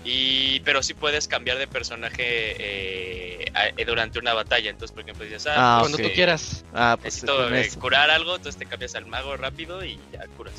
Y, 0.05 0.61
pero 0.61 0.81
sí 0.83 0.93
puedes 0.93 1.27
cambiar 1.27 1.57
de 1.57 1.67
personaje 1.67 2.21
eh, 2.21 3.45
a- 3.53 3.67
eh, 3.75 3.83
durante 3.85 4.19
una 4.19 4.33
batalla. 4.33 4.69
Entonces, 4.69 4.91
por 4.93 5.03
ejemplo, 5.03 5.25
dices, 5.25 5.45
ah, 5.47 5.55
Ah, 5.57 5.79
Cuando 5.81 5.97
ok. 5.97 6.03
tú 6.03 6.09
quieras. 6.13 6.63
Ah, 6.73 6.95
pues 7.01 7.05
necesito 7.15 7.35
con 7.35 7.55
eh, 7.55 7.61
eso. 7.61 7.79
curar 7.79 8.09
algo, 8.09 8.35
entonces 8.35 8.57
te 8.57 8.65
cambias 8.65 8.95
al 8.95 9.05
mago 9.07 9.35
rápido 9.35 9.83
y 9.83 9.99
ya 10.13 10.25
curas. 10.37 10.53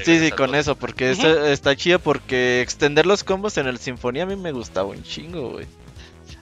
Y 0.00 0.04
Sí, 0.04 0.18
sí, 0.18 0.32
con 0.32 0.54
eso, 0.56 0.74
porque 0.74 1.12
Ujú. 1.12 1.24
está, 1.26 1.52
está 1.52 1.76
chido 1.76 1.98
porque 2.00 2.62
extender 2.62 3.06
los 3.06 3.22
combos 3.22 3.58
en 3.58 3.68
el 3.68 3.78
Sinfonía 3.78 4.24
a 4.24 4.26
mí 4.26 4.34
me 4.34 4.50
gustaba 4.50 4.88
un 4.88 5.02
chingo, 5.04 5.50
güey. 5.50 5.66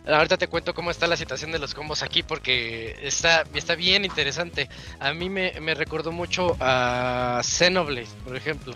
Ahorita 0.09 0.39
te 0.39 0.49
cuento 0.49 0.73
cómo 0.75 0.91
está 0.91 1.07
la 1.07 1.17
situación 1.19 1.53
de 1.53 1.59
los 1.59 1.75
combos 1.75 2.03
aquí 2.03 2.23
porque 2.23 2.97
está, 3.03 3.45
está 3.55 3.75
bien 3.75 4.05
interesante. 4.07 4.69
A 5.01 5.13
mí 5.13 5.29
me, 5.29 5.53
me 5.61 5.75
recordó 5.75 6.13
mucho 6.13 6.57
a 6.61 7.41
Xenoblade, 7.45 8.09
por 8.25 8.35
ejemplo. 8.35 8.75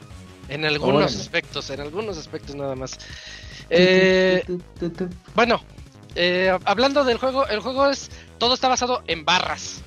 En 0.48 0.64
algunos 0.66 1.04
Órale. 1.12 1.20
aspectos, 1.20 1.70
en 1.70 1.80
algunos 1.80 2.18
aspectos 2.18 2.54
nada 2.54 2.74
más. 2.74 2.98
Eh, 3.70 4.44
bueno, 5.34 5.62
eh, 6.14 6.56
hablando 6.64 7.04
del 7.04 7.16
juego, 7.16 7.46
el 7.46 7.60
juego 7.60 7.88
es 7.88 8.10
todo 8.38 8.52
está 8.54 8.68
basado 8.68 9.02
en 9.06 9.24
barras. 9.24 9.80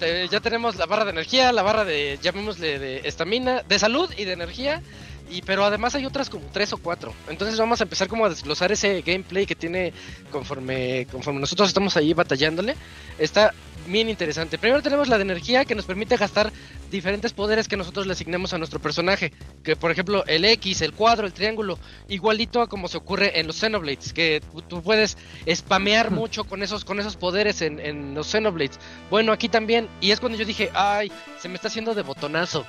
Te- 0.00 0.26
ya 0.28 0.40
tenemos 0.40 0.76
la 0.76 0.86
barra 0.86 1.04
de 1.04 1.10
energía, 1.12 1.52
la 1.52 1.62
barra 1.62 1.84
de, 1.84 2.18
llamémosle 2.22 2.78
de 2.80 3.00
estamina, 3.04 3.62
de 3.68 3.78
salud 3.78 4.10
y 4.16 4.24
de 4.24 4.32
energía. 4.32 4.82
Y 5.30 5.42
pero 5.42 5.64
además 5.64 5.94
hay 5.94 6.06
otras 6.06 6.30
como 6.30 6.46
tres 6.52 6.72
o 6.72 6.78
cuatro. 6.78 7.12
Entonces 7.28 7.58
vamos 7.58 7.80
a 7.80 7.84
empezar 7.84 8.08
como 8.08 8.24
a 8.24 8.28
desglosar 8.30 8.72
ese 8.72 9.02
gameplay 9.02 9.44
que 9.46 9.54
tiene 9.54 9.92
conforme 10.30 11.06
conforme 11.10 11.40
nosotros 11.40 11.68
estamos 11.68 11.96
ahí 11.96 12.14
batallándole. 12.14 12.76
Está 13.18 13.52
bien 13.86 14.08
interesante. 14.08 14.58
Primero 14.58 14.82
tenemos 14.82 15.08
la 15.08 15.16
de 15.16 15.22
energía 15.22 15.64
que 15.64 15.74
nos 15.74 15.84
permite 15.86 16.16
gastar 16.16 16.52
diferentes 16.90 17.32
poderes 17.32 17.68
que 17.68 17.76
nosotros 17.76 18.06
le 18.06 18.12
asignemos 18.12 18.52
a 18.52 18.58
nuestro 18.58 18.80
personaje. 18.80 19.32
Que 19.62 19.76
por 19.76 19.90
ejemplo 19.90 20.24
el 20.26 20.44
X, 20.44 20.82
el 20.82 20.92
cuadro, 20.92 21.26
el 21.26 21.32
triángulo, 21.32 21.78
igualito 22.08 22.60
a 22.62 22.68
como 22.68 22.88
se 22.88 22.96
ocurre 22.96 23.38
en 23.40 23.46
los 23.46 23.56
Xenoblades, 23.56 24.12
que 24.12 24.42
tú- 24.68 24.82
puedes 24.82 25.16
spamear 25.54 26.10
mucho 26.10 26.44
con 26.44 26.62
esos, 26.62 26.84
con 26.84 27.00
esos 27.00 27.16
poderes 27.16 27.60
en, 27.62 27.80
en 27.80 28.14
los 28.14 28.28
Xenoblades. 28.28 28.78
Bueno, 29.10 29.32
aquí 29.32 29.48
también, 29.48 29.88
y 30.00 30.10
es 30.10 30.20
cuando 30.20 30.38
yo 30.38 30.44
dije, 30.44 30.70
ay, 30.74 31.10
se 31.40 31.48
me 31.48 31.54
está 31.56 31.68
haciendo 31.68 31.94
de 31.94 32.02
botonazo. 32.02 32.64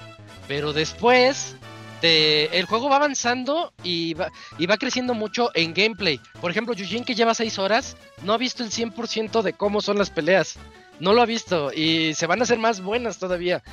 Pero 0.48 0.74
después, 0.74 1.56
te- 2.02 2.58
el 2.58 2.66
juego 2.66 2.90
va 2.90 2.98
avanzando 2.98 3.74
y 3.84 4.14
va, 4.14 4.30
y 4.58 4.66
va 4.66 4.78
creciendo 4.78 5.14
mucho 5.14 5.52
en 5.54 5.74
gameplay. 5.74 6.20
Por 6.42 6.52
ejemplo, 6.52 6.74
Yujin, 6.74 7.04
que 7.04 7.16
lleva 7.16 7.34
6 7.34 7.60
horas, 7.60 7.98
no 8.24 8.34
ha 8.34 8.38
visto 8.38 8.64
el 8.64 8.72
100% 8.72 9.42
de 9.42 9.54
cómo 9.54 9.82
son 9.82 9.98
las 9.98 10.10
peleas. 10.10 10.58
No 11.00 11.14
lo 11.14 11.22
ha 11.22 11.26
visto 11.26 11.72
y 11.74 12.14
se 12.14 12.28
van 12.28 12.40
a 12.40 12.44
hacer 12.44 12.60
más 12.60 12.82
buenas 12.82 13.18
todavía. 13.20 13.64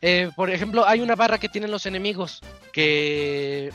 Eh, 0.00 0.30
por 0.34 0.50
ejemplo, 0.50 0.86
hay 0.86 1.00
una 1.00 1.14
barra 1.14 1.38
que 1.38 1.48
tienen 1.48 1.70
los 1.70 1.86
enemigos 1.86 2.40
que 2.72 3.70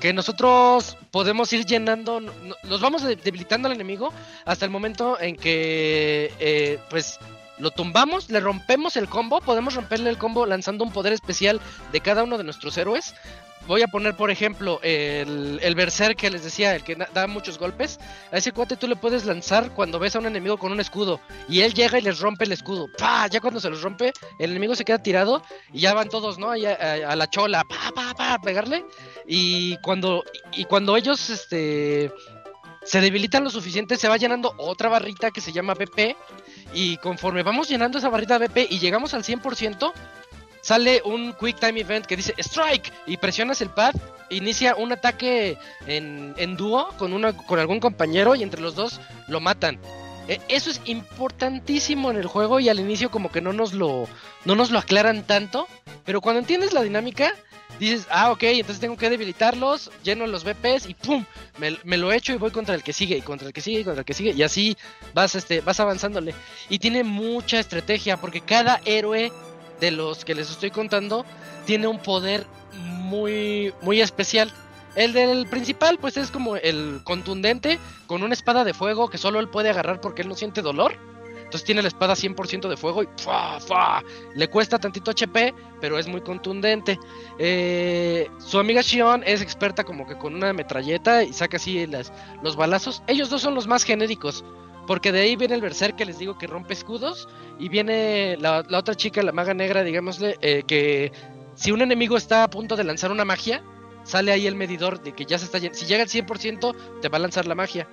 que 0.00 0.12
nosotros 0.12 0.96
podemos 1.10 1.52
ir 1.52 1.64
llenando, 1.66 2.20
no- 2.20 2.32
no- 2.44 2.54
los 2.62 2.80
vamos 2.80 3.02
de- 3.02 3.16
debilitando 3.16 3.66
al 3.66 3.74
enemigo 3.74 4.12
hasta 4.44 4.64
el 4.64 4.70
momento 4.70 5.20
en 5.20 5.34
que 5.34 6.32
eh, 6.38 6.78
pues 6.88 7.18
lo 7.58 7.70
tumbamos, 7.70 8.30
le 8.30 8.40
rompemos 8.40 8.96
el 8.96 9.08
combo, 9.08 9.40
podemos 9.40 9.74
romperle 9.74 10.10
el 10.10 10.18
combo 10.18 10.46
lanzando 10.46 10.84
un 10.84 10.92
poder 10.92 11.12
especial 11.12 11.60
de 11.92 12.00
cada 12.00 12.24
uno 12.24 12.38
de 12.38 12.44
nuestros 12.44 12.76
héroes. 12.78 13.14
Voy 13.66 13.82
a 13.82 13.88
poner, 13.88 14.16
por 14.16 14.30
ejemplo, 14.30 14.80
el, 14.82 15.60
el 15.62 16.16
que 16.16 16.30
les 16.30 16.42
decía, 16.42 16.74
el 16.74 16.82
que 16.84 16.94
da 16.94 17.26
muchos 17.26 17.58
golpes. 17.58 18.00
A 18.32 18.38
ese 18.38 18.52
cuate 18.52 18.76
tú 18.78 18.88
le 18.88 18.96
puedes 18.96 19.26
lanzar 19.26 19.72
cuando 19.72 19.98
ves 19.98 20.16
a 20.16 20.20
un 20.20 20.26
enemigo 20.26 20.56
con 20.56 20.72
un 20.72 20.80
escudo. 20.80 21.20
Y 21.50 21.60
él 21.60 21.74
llega 21.74 21.98
y 21.98 22.02
les 22.02 22.18
rompe 22.20 22.44
el 22.44 22.52
escudo. 22.52 22.86
¡Pah! 22.96 23.26
Ya 23.26 23.40
cuando 23.40 23.60
se 23.60 23.68
los 23.68 23.82
rompe, 23.82 24.14
el 24.38 24.52
enemigo 24.52 24.74
se 24.74 24.86
queda 24.86 25.02
tirado 25.02 25.42
y 25.70 25.80
ya 25.80 25.92
van 25.92 26.08
todos, 26.08 26.38
¿no? 26.38 26.50
A, 26.52 26.54
a- 26.54 27.16
la 27.16 27.28
chola, 27.28 27.62
pa, 27.64 27.92
pa, 27.94 28.14
pa, 28.14 28.38
pegarle. 28.40 28.86
Y 29.26 29.76
cuando, 29.78 30.24
y 30.52 30.64
cuando 30.64 30.96
ellos 30.96 31.28
este, 31.28 32.10
se 32.84 33.00
debilitan 33.02 33.44
lo 33.44 33.50
suficiente, 33.50 33.98
se 33.98 34.08
va 34.08 34.16
llenando 34.16 34.54
otra 34.56 34.88
barrita 34.88 35.30
que 35.30 35.42
se 35.42 35.52
llama 35.52 35.74
BP. 35.74 36.16
Y 36.72 36.98
conforme 36.98 37.42
vamos 37.42 37.68
llenando 37.68 37.98
esa 37.98 38.08
barrita 38.08 38.38
BP 38.38 38.66
y 38.70 38.78
llegamos 38.78 39.14
al 39.14 39.24
100%, 39.24 39.92
sale 40.60 41.00
un 41.04 41.32
Quick 41.34 41.58
Time 41.58 41.80
Event 41.80 42.06
que 42.06 42.16
dice 42.16 42.34
Strike 42.38 42.92
y 43.06 43.16
presionas 43.16 43.60
el 43.60 43.70
pad, 43.70 43.94
inicia 44.30 44.76
un 44.76 44.92
ataque 44.92 45.56
en, 45.86 46.34
en 46.36 46.56
dúo 46.56 46.88
con, 46.98 47.10
con 47.46 47.58
algún 47.58 47.80
compañero 47.80 48.34
y 48.34 48.42
entre 48.42 48.60
los 48.60 48.74
dos 48.74 49.00
lo 49.28 49.40
matan. 49.40 49.78
E- 50.28 50.40
Eso 50.48 50.70
es 50.70 50.82
importantísimo 50.84 52.10
en 52.10 52.18
el 52.18 52.26
juego 52.26 52.60
y 52.60 52.68
al 52.68 52.80
inicio 52.80 53.10
como 53.10 53.30
que 53.32 53.40
no 53.40 53.52
nos 53.52 53.72
lo, 53.72 54.06
no 54.44 54.54
nos 54.54 54.70
lo 54.70 54.78
aclaran 54.78 55.22
tanto, 55.22 55.66
pero 56.04 56.20
cuando 56.20 56.40
entiendes 56.40 56.72
la 56.74 56.82
dinámica, 56.82 57.32
dices, 57.78 58.06
ah, 58.10 58.30
ok, 58.30 58.42
entonces 58.44 58.80
tengo 58.80 58.96
que 58.96 59.10
debilitarlos, 59.10 59.90
lleno 60.02 60.26
los 60.26 60.44
BPs 60.44 60.88
y 60.88 60.94
¡pum! 60.94 61.24
Me, 61.58 61.76
me 61.84 61.96
lo 61.96 62.12
echo 62.12 62.32
y 62.32 62.36
voy 62.36 62.50
contra 62.50 62.74
el 62.74 62.82
que 62.82 62.92
sigue, 62.92 63.16
y 63.16 63.22
contra 63.22 63.46
el 63.46 63.52
que 63.52 63.60
sigue, 63.60 63.80
y 63.80 63.84
contra 63.84 64.00
el 64.00 64.04
que 64.06 64.14
sigue, 64.14 64.32
y 64.32 64.42
así 64.42 64.76
vas, 65.14 65.34
este, 65.34 65.60
vas 65.60 65.80
avanzándole. 65.80 66.34
Y 66.68 66.78
tiene 66.78 67.04
mucha 67.04 67.58
estrategia, 67.58 68.16
porque 68.16 68.40
cada 68.40 68.80
héroe 68.84 69.32
de 69.80 69.90
los 69.90 70.24
que 70.24 70.34
les 70.34 70.50
estoy 70.50 70.70
contando 70.70 71.24
tiene 71.66 71.86
un 71.86 72.00
poder 72.00 72.46
muy, 72.74 73.72
muy 73.82 74.00
especial. 74.00 74.52
El 74.94 75.12
del 75.12 75.46
principal, 75.46 75.98
pues 75.98 76.16
es 76.16 76.30
como 76.30 76.56
el 76.56 77.00
contundente, 77.04 77.78
con 78.06 78.22
una 78.22 78.34
espada 78.34 78.64
de 78.64 78.74
fuego 78.74 79.08
que 79.08 79.18
solo 79.18 79.38
él 79.38 79.48
puede 79.48 79.70
agarrar 79.70 80.00
porque 80.00 80.22
él 80.22 80.28
no 80.28 80.34
siente 80.34 80.62
dolor. 80.62 80.96
Entonces 81.48 81.64
tiene 81.64 81.80
la 81.80 81.88
espada 81.88 82.12
100% 82.12 82.68
de 82.68 82.76
fuego 82.76 83.02
y 83.02 83.08
¡fua, 83.16 83.58
fua! 83.58 84.04
le 84.34 84.48
cuesta 84.48 84.78
tantito 84.78 85.12
HP, 85.12 85.54
pero 85.80 85.98
es 85.98 86.06
muy 86.06 86.20
contundente. 86.20 86.98
Eh, 87.38 88.28
su 88.36 88.58
amiga 88.58 88.82
Shion 88.82 89.22
es 89.24 89.40
experta 89.40 89.82
como 89.82 90.06
que 90.06 90.18
con 90.18 90.34
una 90.34 90.52
metralleta 90.52 91.22
y 91.22 91.32
saca 91.32 91.56
así 91.56 91.86
las, 91.86 92.12
los 92.42 92.54
balazos. 92.54 93.02
Ellos 93.06 93.30
dos 93.30 93.40
son 93.40 93.54
los 93.54 93.66
más 93.66 93.84
genéricos, 93.84 94.44
porque 94.86 95.10
de 95.10 95.20
ahí 95.20 95.36
viene 95.36 95.54
el 95.54 95.62
Berserk 95.62 95.96
que 95.96 96.04
les 96.04 96.18
digo 96.18 96.36
que 96.36 96.46
rompe 96.46 96.74
escudos 96.74 97.30
y 97.58 97.70
viene 97.70 98.36
la, 98.38 98.62
otra 98.70 98.94
chica, 98.94 99.22
la 99.22 99.32
maga 99.32 99.54
negra, 99.54 99.82
digámosle, 99.84 100.36
eh, 100.42 100.64
que 100.66 101.12
si 101.54 101.72
un 101.72 101.80
enemigo 101.80 102.18
está 102.18 102.42
a 102.42 102.50
punto 102.50 102.76
de 102.76 102.84
lanzar 102.84 103.10
una 103.10 103.24
magia, 103.24 103.64
sale 104.02 104.32
ahí 104.32 104.46
el 104.46 104.54
medidor 104.54 105.02
de 105.02 105.12
que 105.12 105.24
ya 105.24 105.38
se 105.38 105.46
está 105.46 105.58
Si 105.72 105.86
llega 105.86 106.02
al 106.02 106.10
100%, 106.10 107.00
te 107.00 107.08
va 107.08 107.16
a 107.16 107.20
lanzar 107.20 107.46
la 107.46 107.54
magia. 107.54 107.88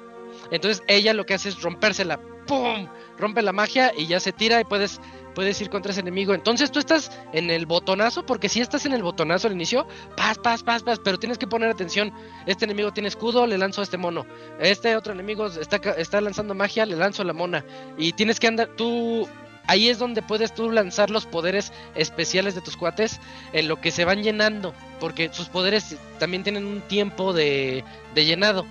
Entonces 0.51 0.83
ella 0.87 1.13
lo 1.13 1.25
que 1.25 1.35
hace 1.35 1.49
es 1.49 1.61
rompérsela. 1.61 2.19
¡Pum! 2.47 2.87
Rompe 3.17 3.41
la 3.41 3.51
magia 3.51 3.91
y 3.97 4.07
ya 4.07 4.19
se 4.19 4.31
tira 4.31 4.59
y 4.59 4.63
puedes, 4.63 4.99
puedes 5.33 5.59
ir 5.61 5.69
contra 5.69 5.91
ese 5.91 6.01
enemigo. 6.01 6.33
Entonces 6.33 6.71
tú 6.71 6.79
estás 6.79 7.11
en 7.33 7.49
el 7.49 7.65
botonazo, 7.65 8.25
porque 8.25 8.49
si 8.49 8.61
estás 8.61 8.85
en 8.85 8.93
el 8.93 9.03
botonazo 9.03 9.47
al 9.47 9.53
inicio, 9.53 9.87
paz, 10.17 10.37
paz, 10.37 10.63
paz, 10.63 10.83
paz, 10.83 10.99
pero 11.03 11.17
tienes 11.17 11.37
que 11.37 11.47
poner 11.47 11.69
atención. 11.69 12.11
Este 12.45 12.65
enemigo 12.65 12.91
tiene 12.91 13.09
escudo, 13.09 13.47
le 13.47 13.57
lanzo 13.57 13.81
a 13.81 13.83
este 13.83 13.97
mono. 13.97 14.25
Este 14.59 14.95
otro 14.95 15.13
enemigo 15.13 15.47
está, 15.47 15.77
está 15.97 16.21
lanzando 16.21 16.53
magia, 16.55 16.85
le 16.85 16.95
lanzo 16.95 17.21
a 17.21 17.25
la 17.25 17.33
mona. 17.33 17.63
Y 17.97 18.13
tienes 18.13 18.39
que 18.39 18.47
andar, 18.47 18.69
tú... 18.75 19.27
Ahí 19.67 19.89
es 19.89 19.97
donde 19.97 20.21
puedes 20.21 20.53
tú 20.53 20.69
lanzar 20.69 21.09
los 21.09 21.25
poderes 21.25 21.73
especiales 21.95 22.53
de 22.53 22.61
tus 22.61 22.77
cuates 22.77 23.19
en 23.51 23.67
lo 23.67 23.81
que 23.81 23.89
se 23.89 24.05
van 24.05 24.21
llenando, 24.21 24.75
porque 24.99 25.33
sus 25.33 25.49
poderes 25.49 25.97
también 26.19 26.43
tienen 26.43 26.67
un 26.67 26.81
tiempo 26.81 27.33
de, 27.33 27.83
de 28.13 28.25
llenado. 28.25 28.67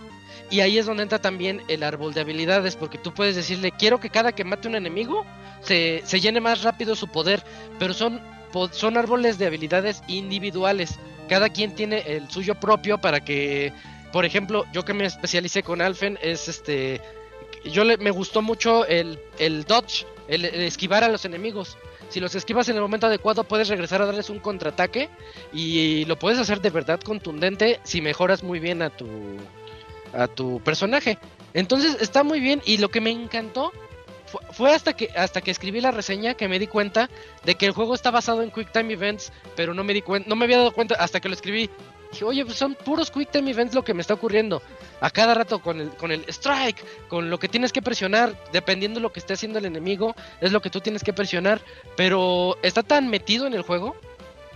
Y 0.51 0.61
ahí 0.61 0.79
es 0.79 0.87
donde 0.87 1.03
entra 1.03 1.21
también 1.21 1.63
el 1.69 1.83
árbol 1.83 2.15
de 2.15 2.21
habilidades, 2.21 2.77
porque 2.77 2.99
tú 2.99 3.13
puedes 3.13 3.35
decirle, 3.37 3.73
quiero 3.73 4.01
que 4.01 4.11
cada 4.11 4.33
que 4.33 4.45
mate 4.45 4.69
un 4.69 4.77
enemigo 4.77 5.25
se, 5.63 6.03
se 6.05 6.21
llene 6.21 6.41
más 6.41 6.63
rápido 6.63 6.95
su 6.95 7.09
poder, 7.09 7.43
pero 7.79 7.95
son, 7.95 8.21
son 8.73 8.97
árboles 8.97 9.39
de 9.39 9.47
habilidades 9.47 10.03
individuales. 10.07 10.99
Cada 11.29 11.49
quien 11.49 11.75
tiene 11.75 12.01
el 12.07 12.31
suyo 12.31 12.55
propio 12.55 12.99
para 12.99 13.25
que, 13.25 13.73
por 14.13 14.25
ejemplo, 14.25 14.65
yo 14.73 14.85
que 14.85 14.95
me 14.95 15.07
especialicé 15.07 15.63
con 15.63 15.81
Alfen, 15.81 16.19
es 16.23 16.49
este, 16.49 17.01
yo 17.65 17.85
le, 17.85 17.97
me 17.97 18.11
gustó 18.11 18.43
mucho 18.43 18.87
el, 18.87 19.19
el 19.39 19.65
dodge, 19.65 20.07
el, 20.29 20.45
el 20.45 20.61
esquivar 20.63 21.03
a 21.03 21.09
los 21.09 21.25
enemigos. 21.25 21.79
Si 22.11 22.21
los 22.21 22.35
esquivas 22.35 22.69
en 22.69 22.77
el 22.77 22.83
momento 22.83 23.07
adecuado, 23.07 23.45
puedes 23.45 23.69
regresar 23.69 24.03
a 24.03 24.07
darles 24.07 24.31
un 24.31 24.39
contraataque 24.39 25.09
y 25.53 26.05
lo 26.05 26.19
puedes 26.19 26.39
hacer 26.39 26.61
de 26.61 26.71
verdad 26.71 27.01
contundente 27.01 27.81
si 27.83 28.03
mejoras 28.03 28.43
muy 28.43 28.61
bien 28.61 28.83
a 28.83 28.91
tu 28.91 29.07
a 30.17 30.29
tu 30.29 30.61
personaje. 30.61 31.19
Entonces 31.53 31.97
está 32.01 32.23
muy 32.23 32.41
bien 32.41 32.63
y 32.65 32.79
lo 32.79 32.91
que 32.91 33.01
me 33.01 33.11
encantó 33.11 33.73
fue 34.51 34.75
hasta 34.75 34.95
que 34.95 35.11
hasta 35.17 35.41
que 35.41 35.51
escribí 35.51 35.81
la 35.81 35.91
reseña 35.91 36.35
que 36.35 36.49
me 36.49 36.59
di 36.59 36.67
cuenta 36.67 37.09
de 37.45 37.55
que 37.55 37.67
el 37.67 37.73
juego 37.73 37.95
está 37.95 38.11
basado 38.11 38.43
en 38.43 38.51
Quick 38.51 38.73
Time 38.73 38.93
Events, 38.93 39.33
pero 39.57 39.75
no 39.75 39.85
me 39.85 39.95
di 39.95 40.03
cuenta, 40.03 40.29
no 40.29 40.37
me 40.37 40.45
había 40.45 40.59
dado 40.59 40.73
cuenta 40.73 40.97
hasta 40.97 41.21
que 41.21 41.29
lo 41.29 41.35
escribí. 41.35 41.71
Dije, 42.11 42.25
oye, 42.25 42.45
pues 42.45 42.57
son 42.57 42.75
puros 42.75 43.11
Quick 43.11 43.31
Time 43.31 43.51
Events 43.51 43.75
lo 43.75 43.83
que 43.83 43.95
me 43.95 44.01
está 44.01 44.15
ocurriendo. 44.15 44.63
A 45.01 45.11
cada 45.11 45.35
rato 45.35 45.61
con 45.61 45.81
el, 45.81 45.91
con 45.91 46.13
el 46.13 46.25
strike, 46.29 47.09
con 47.09 47.29
lo 47.29 47.39
que 47.39 47.49
tienes 47.49 47.73
que 47.73 47.83
presionar, 47.83 48.37
dependiendo 48.53 48.99
de 48.99 49.03
lo 49.03 49.13
que 49.13 49.19
esté 49.21 49.35
haciendo 49.35 49.59
el 49.59 49.65
enemigo, 49.65 50.15
es 50.41 50.53
lo 50.53 50.63
que 50.63 50.71
tú 50.71 50.81
tienes 50.81 51.03
que 51.03 51.13
presionar. 51.13 51.61
Pero 51.97 52.57
está 52.63 52.83
tan 52.83 53.09
metido 53.09 53.47
en 53.47 53.55
el 53.55 53.63
juego 53.63 53.97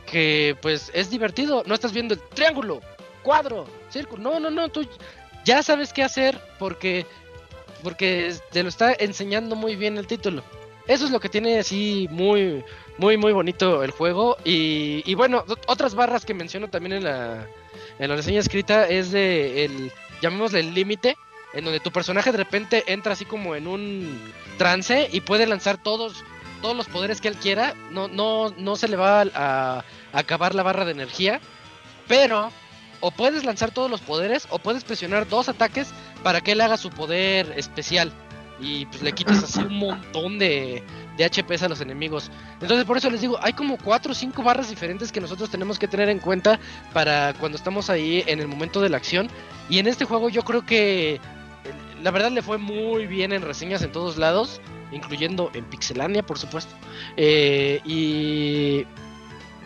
que 0.06 0.56
pues 0.62 0.90
es 0.94 1.10
divertido. 1.10 1.64
No 1.66 1.74
estás 1.74 1.92
viendo 1.92 2.14
el 2.14 2.20
triángulo, 2.20 2.80
cuadro, 3.24 3.66
círculo. 3.90 4.22
No, 4.22 4.38
no, 4.38 4.50
no, 4.50 4.68
tú 4.68 4.86
ya 5.48 5.62
sabes 5.62 5.94
qué 5.94 6.02
hacer 6.02 6.38
porque 6.58 7.06
porque 7.82 8.34
te 8.52 8.62
lo 8.62 8.68
está 8.68 8.92
enseñando 8.92 9.56
muy 9.56 9.76
bien 9.76 9.96
el 9.96 10.06
título. 10.06 10.42
Eso 10.86 11.06
es 11.06 11.10
lo 11.10 11.20
que 11.20 11.30
tiene 11.30 11.58
así 11.58 12.06
muy, 12.10 12.64
muy, 12.98 13.16
muy 13.16 13.32
bonito 13.32 13.82
el 13.82 13.90
juego. 13.92 14.36
Y, 14.44 15.14
bueno, 15.14 15.44
otras 15.66 15.94
barras 15.94 16.26
que 16.26 16.34
menciono 16.34 16.68
también 16.68 16.94
en 16.94 17.04
la, 17.04 17.46
en 17.98 18.08
la 18.10 18.16
reseña 18.16 18.40
escrita 18.40 18.86
es 18.88 19.10
de 19.10 19.64
el, 19.64 19.92
llamémosle 20.20 20.60
el 20.60 20.74
límite, 20.74 21.16
en 21.54 21.64
donde 21.64 21.80
tu 21.80 21.92
personaje 21.92 22.32
de 22.32 22.38
repente 22.38 22.84
entra 22.86 23.12
así 23.12 23.24
como 23.24 23.54
en 23.54 23.68
un 23.68 24.32
trance 24.58 25.08
y 25.10 25.20
puede 25.22 25.46
lanzar 25.46 25.82
todos, 25.82 26.24
todos 26.60 26.76
los 26.76 26.88
poderes 26.88 27.22
que 27.22 27.28
él 27.28 27.36
quiera. 27.36 27.74
No, 27.90 28.08
no, 28.08 28.50
no 28.58 28.76
se 28.76 28.88
le 28.88 28.96
va 28.96 29.22
a 29.34 29.84
acabar 30.12 30.54
la 30.54 30.62
barra 30.62 30.84
de 30.84 30.92
energía, 30.92 31.40
pero 32.06 32.50
o 33.00 33.10
puedes 33.10 33.44
lanzar 33.44 33.70
todos 33.70 33.90
los 33.90 34.00
poderes 34.00 34.46
o 34.50 34.58
puedes 34.58 34.84
presionar 34.84 35.28
dos 35.28 35.48
ataques 35.48 35.88
para 36.22 36.40
que 36.40 36.52
él 36.52 36.60
haga 36.60 36.76
su 36.76 36.90
poder 36.90 37.52
especial 37.56 38.12
y 38.60 38.86
pues 38.86 39.02
le 39.02 39.12
quites 39.12 39.42
así 39.42 39.60
un 39.60 39.78
montón 39.78 40.38
de, 40.38 40.82
de 41.16 41.24
HPs 41.24 41.62
a 41.62 41.68
los 41.68 41.80
enemigos. 41.80 42.30
Entonces 42.60 42.84
por 42.84 42.96
eso 42.96 43.10
les 43.10 43.20
digo, 43.20 43.38
hay 43.40 43.52
como 43.52 43.76
cuatro 43.78 44.12
o 44.12 44.14
cinco 44.14 44.42
barras 44.42 44.68
diferentes 44.68 45.12
que 45.12 45.20
nosotros 45.20 45.50
tenemos 45.50 45.78
que 45.78 45.88
tener 45.88 46.08
en 46.08 46.18
cuenta 46.18 46.58
para 46.92 47.34
cuando 47.34 47.56
estamos 47.56 47.90
ahí 47.90 48.24
en 48.26 48.40
el 48.40 48.48
momento 48.48 48.80
de 48.80 48.88
la 48.88 48.96
acción. 48.96 49.28
Y 49.68 49.78
en 49.78 49.86
este 49.86 50.04
juego 50.04 50.28
yo 50.28 50.42
creo 50.42 50.66
que 50.66 51.20
la 52.02 52.10
verdad 52.10 52.30
le 52.30 52.42
fue 52.42 52.58
muy 52.58 53.06
bien 53.06 53.32
en 53.32 53.42
reseñas 53.42 53.82
en 53.82 53.92
todos 53.92 54.16
lados, 54.16 54.60
incluyendo 54.92 55.50
en 55.54 55.64
Pixelania 55.64 56.24
por 56.24 56.38
supuesto. 56.38 56.74
Eh, 57.16 57.80
y 57.84 58.86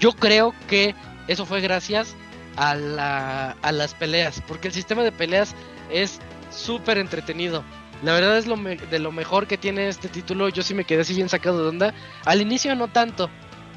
yo 0.00 0.12
creo 0.12 0.54
que 0.68 0.94
eso 1.28 1.46
fue 1.46 1.60
gracias 1.60 2.14
a, 2.56 2.74
la, 2.74 3.56
a 3.62 3.72
las 3.72 3.94
peleas, 3.94 4.42
porque 4.46 4.68
el 4.68 4.74
sistema 4.74 5.02
de 5.02 5.12
peleas 5.12 5.54
es 5.90 6.20
súper 6.50 6.98
entretenido. 6.98 7.64
La 8.02 8.12
verdad 8.12 8.36
es 8.36 8.46
lo 8.46 8.56
de 8.56 8.98
lo 8.98 9.12
mejor 9.12 9.46
que 9.46 9.56
tiene 9.56 9.88
este 9.88 10.08
título. 10.08 10.48
Yo 10.48 10.62
sí 10.62 10.74
me 10.74 10.84
quedé 10.84 11.02
así 11.02 11.14
bien 11.14 11.28
sacado 11.28 11.62
de 11.62 11.68
onda. 11.68 11.94
Al 12.24 12.40
inicio 12.40 12.74
no 12.74 12.88
tanto, 12.88 13.30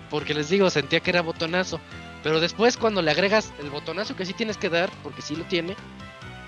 porque 0.10 0.34
les 0.34 0.50
digo, 0.50 0.70
sentía 0.70 1.00
que 1.00 1.12
era 1.12 1.22
botonazo. 1.22 1.80
Pero 2.24 2.40
después 2.40 2.76
cuando 2.76 3.04
le 3.04 3.12
agregas 3.12 3.54
el 3.60 3.70
botonazo 3.70 4.16
que 4.16 4.26
sí 4.26 4.34
tienes 4.34 4.58
que 4.58 4.70
dar, 4.70 4.90
porque 5.04 5.22
sí 5.22 5.36
lo 5.36 5.44
tiene, 5.44 5.76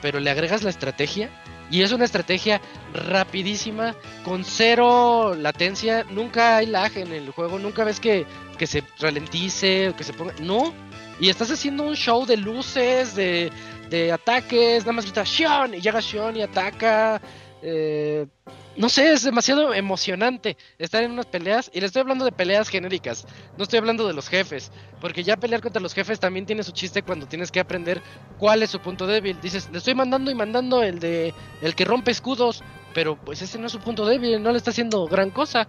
pero 0.01 0.19
le 0.19 0.31
agregas 0.31 0.63
la 0.63 0.71
estrategia, 0.71 1.29
y 1.69 1.83
es 1.83 1.91
una 1.91 2.05
estrategia 2.05 2.61
rapidísima, 2.93 3.95
con 4.23 4.43
cero 4.43 5.35
latencia, 5.35 6.03
nunca 6.09 6.57
hay 6.57 6.65
lag 6.65 6.97
en 6.97 7.11
el 7.11 7.29
juego, 7.29 7.59
nunca 7.59 7.83
ves 7.83 7.99
que, 7.99 8.25
que 8.57 8.65
se 8.65 8.83
ralentice 8.99 9.89
o 9.89 9.95
que 9.95 10.03
se 10.03 10.13
ponga... 10.13 10.33
No, 10.39 10.73
y 11.19 11.29
estás 11.29 11.51
haciendo 11.51 11.83
un 11.83 11.95
show 11.95 12.25
de 12.25 12.37
luces, 12.37 13.15
de, 13.15 13.51
de 13.89 14.11
ataques, 14.11 14.81
nada 14.81 14.93
más 14.93 15.05
grita 15.05 15.23
Shion 15.23 15.73
y 15.73 15.81
llega 15.81 15.99
Shion 15.99 16.35
y 16.37 16.41
ataca. 16.41 17.21
Eh, 17.61 18.27
no 18.75 18.89
sé, 18.89 19.11
es 19.11 19.23
demasiado 19.23 19.73
emocionante 19.73 20.55
estar 20.77 21.01
en 21.01 21.11
unas 21.11 21.25
peleas. 21.25 21.71
Y 21.73 21.79
le 21.79 21.87
estoy 21.87 22.01
hablando 22.01 22.23
de 22.23 22.31
peleas 22.31 22.69
genéricas, 22.69 23.25
no 23.57 23.63
estoy 23.63 23.79
hablando 23.79 24.07
de 24.07 24.13
los 24.13 24.29
jefes. 24.29 24.71
Porque 25.01 25.23
ya 25.23 25.37
pelear 25.37 25.61
contra 25.61 25.81
los 25.81 25.93
jefes 25.93 26.19
también 26.19 26.45
tiene 26.45 26.61
su 26.61 26.71
chiste 26.71 27.01
cuando 27.01 27.25
tienes 27.25 27.51
que 27.51 27.59
aprender 27.59 28.01
cuál 28.37 28.61
es 28.61 28.69
su 28.69 28.79
punto 28.79 29.07
débil. 29.07 29.39
Dices, 29.41 29.69
le 29.71 29.79
estoy 29.79 29.95
mandando 29.95 30.29
y 30.29 30.35
mandando 30.35 30.83
el 30.83 30.99
de 30.99 31.33
el 31.61 31.75
que 31.75 31.85
rompe 31.85 32.11
escudos. 32.11 32.63
Pero 32.93 33.15
pues 33.15 33.41
ese 33.41 33.57
no 33.57 33.65
es 33.65 33.71
su 33.71 33.79
punto 33.79 34.05
débil, 34.05 34.41
no 34.41 34.51
le 34.51 34.57
está 34.57 34.69
haciendo 34.69 35.07
gran 35.07 35.31
cosa. 35.31 35.67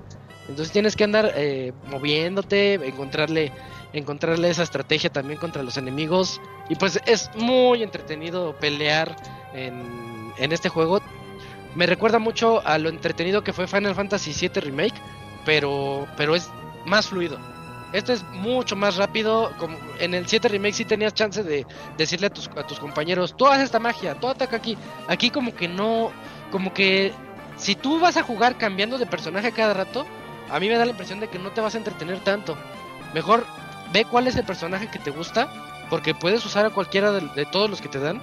Entonces 0.48 0.72
tienes 0.72 0.96
que 0.96 1.04
andar 1.04 1.32
eh, 1.36 1.72
moviéndote, 1.86 2.74
encontrarle 2.74 3.52
encontrarle 3.92 4.50
esa 4.50 4.62
estrategia 4.62 5.10
también 5.10 5.38
contra 5.38 5.62
los 5.62 5.76
enemigos. 5.76 6.40
Y 6.68 6.76
pues 6.76 7.00
es 7.06 7.30
muy 7.36 7.82
entretenido 7.82 8.54
pelear 8.56 9.16
en, 9.54 10.32
en 10.38 10.52
este 10.52 10.68
juego. 10.68 11.00
Me 11.74 11.86
recuerda 11.86 12.18
mucho 12.18 12.66
a 12.66 12.78
lo 12.78 12.88
entretenido 12.88 13.44
que 13.44 13.52
fue 13.52 13.66
Final 13.66 13.94
Fantasy 13.94 14.32
VII 14.32 14.60
Remake, 14.60 14.94
pero, 15.44 16.06
pero 16.16 16.34
es 16.34 16.50
más 16.84 17.08
fluido. 17.08 17.38
Esto 17.92 18.12
es 18.12 18.22
mucho 18.24 18.76
más 18.76 18.96
rápido. 18.96 19.52
Como 19.58 19.76
en 19.98 20.14
el 20.14 20.26
7 20.26 20.48
Remake 20.48 20.74
sí 20.74 20.84
tenías 20.84 21.14
chance 21.14 21.42
de 21.42 21.66
decirle 21.96 22.26
a 22.26 22.30
tus, 22.30 22.48
a 22.48 22.66
tus 22.66 22.78
compañeros, 22.78 23.34
tú 23.36 23.46
haces 23.46 23.64
esta 23.64 23.78
magia, 23.78 24.14
tú 24.14 24.28
ataca 24.28 24.56
aquí. 24.56 24.76
Aquí 25.06 25.30
como 25.30 25.54
que 25.54 25.68
no, 25.68 26.10
como 26.50 26.74
que 26.74 27.12
si 27.56 27.74
tú 27.74 27.98
vas 27.98 28.16
a 28.16 28.22
jugar 28.22 28.58
cambiando 28.58 28.98
de 28.98 29.06
personaje 29.06 29.52
cada 29.52 29.74
rato, 29.74 30.06
a 30.50 30.60
mí 30.60 30.68
me 30.68 30.76
da 30.76 30.84
la 30.84 30.90
impresión 30.90 31.20
de 31.20 31.28
que 31.28 31.38
no 31.38 31.50
te 31.50 31.60
vas 31.60 31.74
a 31.74 31.78
entretener 31.78 32.20
tanto. 32.20 32.56
Mejor 33.14 33.46
ve 33.92 34.04
cuál 34.04 34.26
es 34.26 34.36
el 34.36 34.44
personaje 34.44 34.88
que 34.88 34.98
te 34.98 35.10
gusta, 35.10 35.48
porque 35.90 36.14
puedes 36.14 36.44
usar 36.44 36.66
a 36.66 36.70
cualquiera 36.70 37.12
de, 37.12 37.46
todos 37.46 37.70
los 37.70 37.80
que 37.80 37.88
te 37.88 37.98
dan. 37.98 38.20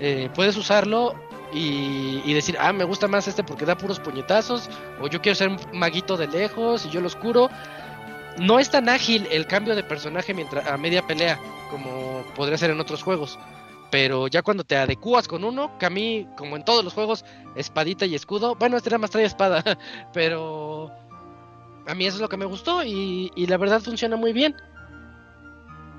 Eh, 0.00 0.28
puedes 0.34 0.56
usarlo 0.56 1.14
y, 1.52 2.32
decir, 2.32 2.56
ah, 2.58 2.72
me 2.72 2.84
gusta 2.84 3.06
más 3.06 3.28
este 3.28 3.44
porque 3.44 3.64
da 3.64 3.76
puros 3.76 4.00
puñetazos, 4.00 4.68
o 5.00 5.06
yo 5.06 5.20
quiero 5.20 5.36
ser 5.36 5.48
un 5.48 5.58
maguito 5.72 6.16
de 6.16 6.26
lejos 6.26 6.84
y 6.84 6.90
yo 6.90 7.00
lo 7.00 7.06
oscuro. 7.06 7.48
No 8.38 8.58
es 8.58 8.70
tan 8.70 8.88
ágil 8.88 9.28
el 9.30 9.46
cambio 9.46 9.76
de 9.76 9.84
personaje 9.84 10.34
mientras 10.34 10.66
a 10.66 10.76
media 10.76 11.06
pelea 11.06 11.38
como 11.70 12.24
podría 12.34 12.58
ser 12.58 12.70
en 12.70 12.80
otros 12.80 13.02
juegos. 13.02 13.38
Pero 13.90 14.26
ya 14.26 14.42
cuando 14.42 14.64
te 14.64 14.76
adecuas 14.76 15.28
con 15.28 15.44
uno, 15.44 15.78
que 15.78 15.86
a 15.86 15.90
mí, 15.90 16.26
como 16.36 16.56
en 16.56 16.64
todos 16.64 16.82
los 16.82 16.94
juegos, 16.94 17.24
espadita 17.54 18.06
y 18.06 18.16
escudo. 18.16 18.56
Bueno, 18.56 18.76
este 18.76 18.88
era 18.88 18.98
más 18.98 19.10
trae 19.10 19.24
espada, 19.24 19.62
pero 20.12 20.90
a 21.86 21.94
mí 21.94 22.04
eso 22.04 22.16
es 22.16 22.20
lo 22.20 22.28
que 22.28 22.36
me 22.36 22.46
gustó 22.46 22.82
y 22.82 23.46
la 23.46 23.56
verdad 23.56 23.80
funciona 23.80 24.16
muy 24.16 24.32
bien. 24.32 24.56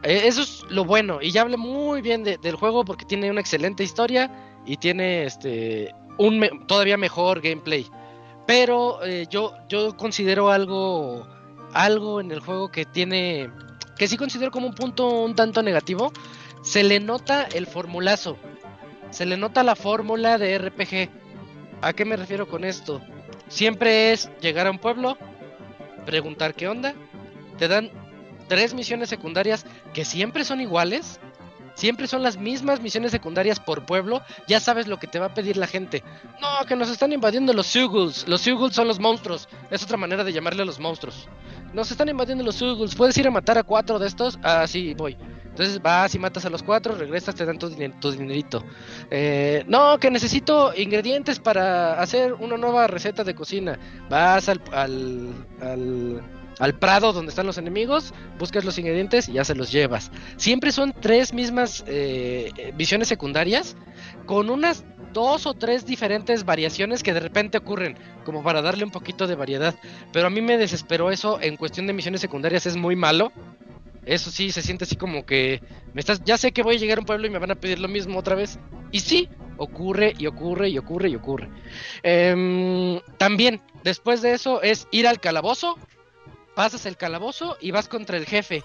Eh, 0.05 0.27
eso 0.27 0.43
es 0.43 0.63
lo 0.69 0.85
bueno. 0.85 1.19
Y 1.21 1.31
ya 1.31 1.41
hablé 1.41 1.57
muy 1.57 2.01
bien 2.01 2.23
del 2.23 2.55
juego 2.55 2.85
porque 2.85 3.05
tiene 3.05 3.31
una 3.31 3.41
excelente 3.41 3.83
historia 3.83 4.31
y 4.65 4.77
tiene 4.77 5.25
este 5.25 5.93
un 6.17 6.65
todavía 6.67 6.97
mejor 6.97 7.41
gameplay. 7.41 7.87
Pero 8.45 9.03
eh, 9.03 9.25
yo, 9.29 9.53
yo 9.67 9.97
considero 9.97 10.51
algo, 10.51 11.27
algo 11.73 12.21
en 12.21 12.31
el 12.31 12.39
juego 12.39 12.69
que 12.69 12.85
tiene, 12.85 13.49
que 13.97 14.07
sí 14.07 14.17
considero 14.17 14.51
como 14.51 14.67
un 14.67 14.75
punto 14.75 15.07
un 15.23 15.35
tanto 15.35 15.63
negativo. 15.63 16.13
Se 16.61 16.83
le 16.83 16.99
nota 16.99 17.43
el 17.53 17.65
formulazo. 17.65 18.37
Se 19.09 19.25
le 19.25 19.37
nota 19.37 19.63
la 19.63 19.75
fórmula 19.75 20.37
de 20.37 20.57
RPG. 20.57 21.09
¿A 21.81 21.93
qué 21.93 22.05
me 22.05 22.15
refiero 22.15 22.47
con 22.47 22.63
esto? 22.63 23.01
Siempre 23.47 24.11
es 24.11 24.29
llegar 24.41 24.67
a 24.67 24.71
un 24.71 24.79
pueblo, 24.79 25.17
preguntar 26.05 26.53
qué 26.55 26.67
onda, 26.67 26.95
te 27.57 27.67
dan 27.67 27.91
tres 28.47 28.73
misiones 28.73 29.09
secundarias 29.09 29.65
que 29.93 30.05
siempre 30.05 30.43
son 30.43 30.61
iguales. 30.61 31.19
Siempre 31.75 32.07
son 32.07 32.23
las 32.23 32.37
mismas 32.37 32.79
misiones 32.79 33.11
secundarias 33.11 33.59
por 33.59 33.85
pueblo. 33.85 34.21
Ya 34.47 34.61
sabes 34.61 34.87
lo 34.87 34.97
que 34.97 35.07
te 35.07 35.19
va 35.19 35.25
a 35.27 35.33
pedir 35.33 35.57
la 35.57 35.67
gente. 35.67 36.03
No, 36.41 36.65
que 36.65 36.75
nos 36.77 36.89
están 36.89 37.11
invadiendo 37.11 37.51
los 37.51 37.67
Suguls. 37.67 38.29
Los 38.29 38.41
Suguls 38.41 38.73
son 38.73 38.87
los 38.87 38.99
monstruos. 38.99 39.49
Es 39.69 39.83
otra 39.83 39.97
manera 39.97 40.23
de 40.23 40.31
llamarle 40.31 40.61
a 40.61 40.65
los 40.65 40.79
monstruos. 40.79 41.27
Nos 41.73 41.91
están 41.91 42.07
invadiendo 42.07 42.45
los 42.45 42.55
Suguls. 42.55 42.95
¿Puedes 42.95 43.17
ir 43.17 43.27
a 43.27 43.31
matar 43.31 43.57
a 43.57 43.63
cuatro 43.63 43.99
de 43.99 44.07
estos? 44.07 44.39
Ah, 44.41 44.65
sí, 44.67 44.93
voy. 44.93 45.17
Entonces 45.55 45.81
vas 45.81 46.13
y 46.13 46.19
matas 46.19 46.45
a 46.45 46.49
los 46.49 46.63
cuatro, 46.63 46.95
regresas, 46.95 47.33
te 47.33 47.45
dan 47.45 47.57
tu, 47.57 47.69
dinerito. 47.69 48.61
Eh, 49.09 49.63
no, 49.67 49.97
que 49.99 50.11
necesito 50.11 50.73
ingredientes 50.75 51.39
para 51.39 52.01
hacer 52.01 52.33
una 52.33 52.57
nueva 52.57 52.87
receta 52.87 53.23
de 53.23 53.35
cocina. 53.35 53.79
Vas 54.09 54.49
al, 54.49 54.61
al 54.73 55.33
al 55.61 56.21
prado 56.79 57.13
donde 57.13 57.29
están 57.29 57.45
los 57.45 57.57
enemigos, 57.57 58.13
buscas 58.39 58.65
los 58.65 58.77
ingredientes 58.77 59.29
y 59.29 59.33
ya 59.33 59.43
se 59.43 59.55
los 59.55 59.71
llevas. 59.71 60.11
Siempre 60.37 60.71
son 60.71 60.93
tres 60.99 61.33
mismas 61.33 61.83
eh, 61.87 62.73
visiones 62.75 63.07
secundarias 63.07 63.75
con 64.25 64.49
unas 64.49 64.85
dos 65.13 65.45
o 65.45 65.53
tres 65.53 65.85
diferentes 65.85 66.43
variaciones 66.43 67.01
que 67.01 67.13
de 67.13 67.21
repente 67.21 67.57
ocurren, 67.57 67.97
como 68.25 68.43
para 68.43 68.61
darle 68.61 68.83
un 68.83 68.91
poquito 68.91 69.27
de 69.27 69.35
variedad. 69.35 69.73
Pero 70.11 70.27
a 70.27 70.29
mí 70.29 70.41
me 70.41 70.57
desesperó 70.57 71.09
eso 71.09 71.39
en 71.41 71.55
cuestión 71.55 71.87
de 71.87 71.93
misiones 71.93 72.21
secundarias, 72.21 72.65
es 72.65 72.75
muy 72.75 72.95
malo. 72.95 73.31
Eso 74.05 74.29
sí, 74.29 74.51
se 74.51 74.61
siente 74.61 74.83
así 74.83 74.97
como 74.97 75.25
que 75.25 75.61
me 75.93 76.01
estás, 76.01 76.21
ya 76.23 76.37
sé 76.37 76.51
que 76.51 76.61
voy 76.61 76.75
a 76.75 76.79
llegar 76.79 76.99
a 76.99 77.01
un 77.01 77.07
pueblo 77.07 77.25
y 77.25 77.29
me 77.31 77.39
van 77.39 77.51
a 77.51 77.55
pedir 77.55 77.79
lo 77.79 77.87
mismo 77.87 78.19
otra 78.19 78.35
vez. 78.35 78.59
Y 78.91 78.99
sí, 78.99 79.29
ocurre 79.57 80.13
y 80.17 80.27
ocurre 80.27 80.69
y 80.69 80.77
ocurre 80.77 81.09
y 81.09 81.15
ocurre. 81.15 81.49
Em, 82.03 82.99
también, 83.17 83.61
después 83.83 84.21
de 84.21 84.33
eso, 84.33 84.61
es 84.61 84.87
ir 84.91 85.07
al 85.07 85.19
calabozo 85.19 85.77
pasas 86.55 86.85
el 86.85 86.97
calabozo 86.97 87.57
y 87.59 87.71
vas 87.71 87.87
contra 87.87 88.17
el 88.17 88.25
jefe. 88.25 88.63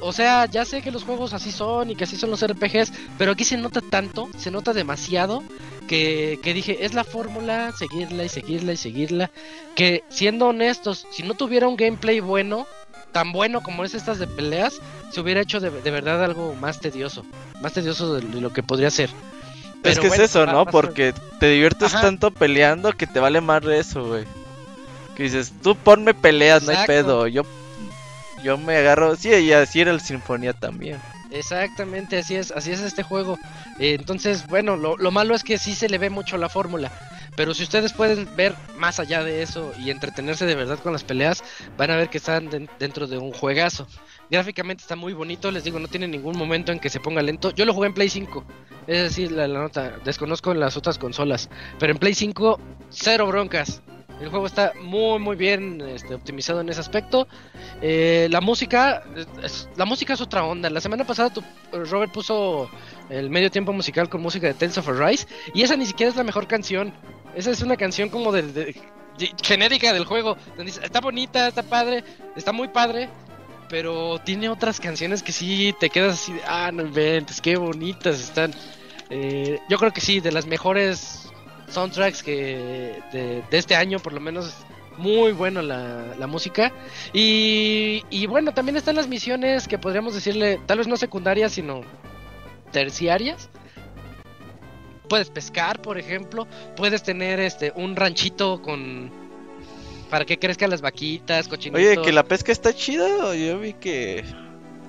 o 0.00 0.12
sea, 0.12 0.46
ya 0.46 0.64
sé 0.64 0.82
que 0.82 0.90
los 0.90 1.04
juegos 1.04 1.32
así 1.32 1.50
son 1.50 1.90
y 1.90 1.96
que 1.96 2.04
así 2.04 2.16
son 2.16 2.30
los 2.30 2.42
RPGs, 2.42 2.92
pero 3.18 3.32
aquí 3.32 3.44
se 3.44 3.56
nota 3.56 3.80
tanto, 3.80 4.28
se 4.38 4.50
nota 4.50 4.72
demasiado 4.72 5.42
que, 5.88 6.38
que 6.42 6.54
dije, 6.54 6.84
es 6.84 6.94
la 6.94 7.04
fórmula, 7.04 7.72
seguirla 7.72 8.24
y 8.24 8.28
seguirla 8.28 8.72
y 8.72 8.76
seguirla, 8.76 9.30
que 9.74 10.04
siendo 10.08 10.46
honestos, 10.46 11.06
si 11.10 11.22
no 11.22 11.34
tuviera 11.34 11.66
un 11.66 11.76
gameplay 11.76 12.20
bueno, 12.20 12.66
tan 13.12 13.32
bueno 13.32 13.60
como 13.62 13.84
es 13.84 13.94
estas 13.94 14.18
de 14.18 14.26
peleas, 14.26 14.80
se 15.10 15.20
hubiera 15.20 15.40
hecho 15.40 15.60
de, 15.60 15.70
de 15.70 15.90
verdad 15.90 16.22
algo 16.22 16.54
más 16.54 16.80
tedioso, 16.80 17.24
más 17.60 17.72
tedioso 17.72 18.14
de, 18.14 18.26
de 18.26 18.40
lo 18.40 18.52
que 18.52 18.62
podría 18.62 18.90
ser. 18.90 19.10
es 19.82 19.98
que 19.98 20.08
bueno, 20.08 20.22
es 20.22 20.30
eso, 20.30 20.46
¿no? 20.46 20.64
Porque 20.66 21.12
te 21.40 21.48
diviertes 21.48 21.94
Ajá. 21.94 22.02
tanto 22.02 22.30
peleando 22.30 22.92
que 22.92 23.06
te 23.06 23.18
vale 23.18 23.40
más 23.40 23.64
eso, 23.64 24.06
güey. 24.06 24.24
Que 25.16 25.24
dices, 25.24 25.52
tú 25.62 25.76
ponme 25.76 26.14
peleas, 26.14 26.62
no 26.62 26.70
hay 26.70 26.86
pedo. 26.86 27.26
Yo, 27.26 27.42
yo 28.42 28.56
me 28.58 28.76
agarro. 28.76 29.16
Sí, 29.16 29.28
y 29.30 29.52
así 29.52 29.80
era 29.80 29.90
el 29.90 30.00
Sinfonía 30.00 30.52
también. 30.52 30.98
Exactamente, 31.30 32.18
así 32.18 32.34
es, 32.34 32.50
así 32.50 32.72
es 32.72 32.80
este 32.80 33.02
juego. 33.02 33.38
Eh, 33.78 33.94
entonces, 33.98 34.46
bueno, 34.48 34.76
lo, 34.76 34.96
lo 34.96 35.10
malo 35.10 35.34
es 35.34 35.44
que 35.44 35.58
sí 35.58 35.74
se 35.74 35.88
le 35.88 35.98
ve 35.98 36.10
mucho 36.10 36.36
la 36.36 36.48
fórmula. 36.48 36.90
Pero 37.36 37.54
si 37.54 37.62
ustedes 37.62 37.92
pueden 37.92 38.28
ver 38.36 38.54
más 38.76 38.98
allá 38.98 39.22
de 39.22 39.42
eso 39.42 39.72
y 39.78 39.90
entretenerse 39.90 40.44
de 40.44 40.56
verdad 40.56 40.80
con 40.80 40.92
las 40.92 41.04
peleas, 41.04 41.42
van 41.76 41.90
a 41.92 41.96
ver 41.96 42.08
que 42.10 42.18
están 42.18 42.50
den- 42.50 42.68
dentro 42.80 43.06
de 43.06 43.18
un 43.18 43.32
juegazo. 43.32 43.86
Gráficamente 44.28 44.82
está 44.82 44.96
muy 44.96 45.12
bonito, 45.12 45.50
les 45.50 45.62
digo, 45.64 45.78
no 45.78 45.86
tiene 45.88 46.08
ningún 46.08 46.36
momento 46.36 46.72
en 46.72 46.80
que 46.80 46.90
se 46.90 46.98
ponga 47.00 47.22
lento. 47.22 47.52
Yo 47.52 47.64
lo 47.64 47.72
jugué 47.72 47.86
en 47.88 47.94
Play 47.94 48.08
5, 48.08 48.44
es 48.88 49.02
decir, 49.02 49.30
la, 49.32 49.46
la 49.46 49.60
nota, 49.60 49.94
desconozco 50.04 50.52
las 50.54 50.76
otras 50.76 50.98
consolas, 50.98 51.48
pero 51.78 51.92
en 51.92 51.98
Play 51.98 52.14
5, 52.14 52.58
cero 52.90 53.26
broncas. 53.28 53.80
El 54.20 54.28
juego 54.28 54.46
está 54.46 54.72
muy 54.82 55.18
muy 55.18 55.34
bien 55.36 55.80
este, 55.80 56.14
optimizado 56.14 56.60
en 56.60 56.68
ese 56.68 56.80
aspecto. 56.80 57.26
Eh, 57.80 58.28
la 58.30 58.40
música, 58.40 59.02
es- 59.42 59.68
la 59.76 59.84
música 59.86 60.12
es 60.12 60.20
otra 60.20 60.44
onda. 60.44 60.68
La 60.68 60.80
semana 60.80 61.04
pasada 61.06 61.30
tu- 61.30 61.42
Robert 61.72 62.12
puso 62.12 62.68
el 63.08 63.30
medio 63.30 63.50
tiempo 63.50 63.72
musical 63.72 64.08
con 64.08 64.20
música 64.20 64.46
de 64.46 64.54
Tales 64.54 64.76
of 64.78 64.88
Arise 64.88 65.26
y 65.54 65.62
esa 65.62 65.76
ni 65.76 65.86
siquiera 65.86 66.10
es 66.10 66.16
la 66.16 66.24
mejor 66.24 66.46
canción. 66.46 66.92
Esa 67.34 67.50
es 67.50 67.62
una 67.62 67.76
canción 67.76 68.08
como 68.10 68.30
de, 68.32 68.74
genérica 69.42 69.92
del 69.92 70.04
juego. 70.04 70.36
está 70.82 71.00
bonita, 71.00 71.48
está 71.48 71.62
padre, 71.62 72.04
está 72.36 72.52
muy 72.52 72.68
padre, 72.68 73.08
pero 73.68 74.18
tiene 74.18 74.48
otras 74.50 74.80
canciones 74.80 75.22
que 75.22 75.32
sí 75.32 75.74
te 75.80 75.88
quedas 75.90 76.14
así, 76.14 76.32
de, 76.34 76.40
ah, 76.46 76.70
no 76.72 76.82
inventes, 76.82 77.40
qué 77.40 77.56
bonitas 77.56 78.20
están. 78.20 78.52
Eh, 79.08 79.60
yo 79.68 79.78
creo 79.78 79.92
que 79.92 80.00
sí, 80.00 80.20
de 80.20 80.32
las 80.32 80.46
mejores 80.46 81.29
soundtracks 81.70 82.22
que 82.22 83.00
de, 83.12 83.42
de 83.50 83.58
este 83.58 83.74
año, 83.76 83.98
por 83.98 84.12
lo 84.12 84.20
menos 84.20 84.54
muy 84.98 85.32
bueno 85.32 85.62
la, 85.62 86.14
la 86.18 86.26
música. 86.26 86.72
Y, 87.12 88.02
y 88.10 88.26
bueno, 88.26 88.52
también 88.52 88.76
están 88.76 88.96
las 88.96 89.08
misiones 89.08 89.66
que 89.66 89.78
podríamos 89.78 90.14
decirle, 90.14 90.60
tal 90.66 90.78
vez 90.78 90.86
no 90.88 90.96
secundarias, 90.96 91.52
sino 91.52 91.82
terciarias. 92.72 93.48
Puedes 95.08 95.30
pescar, 95.30 95.80
por 95.82 95.98
ejemplo. 95.98 96.46
Puedes 96.76 97.02
tener 97.02 97.40
este 97.40 97.72
un 97.74 97.96
ranchito 97.96 98.62
con 98.62 99.10
para 100.08 100.24
que 100.24 100.38
crezcan 100.38 100.70
las 100.70 100.80
vaquitas, 100.80 101.48
cochinitos. 101.48 101.80
Oye, 101.80 102.02
que 102.02 102.12
la 102.12 102.24
pesca 102.24 102.52
está 102.52 102.72
chida. 102.72 103.34
Yo 103.34 103.58
vi 103.58 103.72
que 103.74 104.24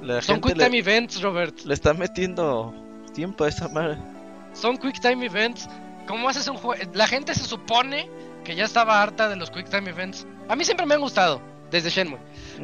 la 0.02 0.22
Son 0.22 0.36
gente 0.36 0.49
quick 0.49 0.58
le, 0.58 0.66
time 0.66 0.78
events, 0.80 1.22
Robert. 1.22 1.60
le 1.66 1.74
está 1.74 1.94
metiendo 1.94 2.74
tiempo 3.14 3.44
a 3.45 3.49
esa 3.49 3.68
madre. 3.68 3.98
Son 4.53 4.78
quick 4.78 4.99
time 4.99 5.26
events. 5.26 5.68
¿Cómo 6.12 6.28
haces 6.28 6.46
un 6.50 6.58
juego? 6.58 6.84
La 6.94 7.08
gente 7.08 7.34
se 7.34 7.46
supone 7.46 8.10
que 8.44 8.54
ya 8.54 8.66
estaba 8.66 9.02
harta 9.02 9.30
de 9.30 9.38
los 9.38 9.50
quick 9.50 9.70
time 9.70 9.90
events. 9.90 10.28
A 10.50 10.58
mí 10.58 10.66
siempre 10.66 10.86
me 10.86 10.96
han 10.96 11.00
gustado 11.00 11.42
desde 11.72 11.90
Shenmue. 11.90 12.20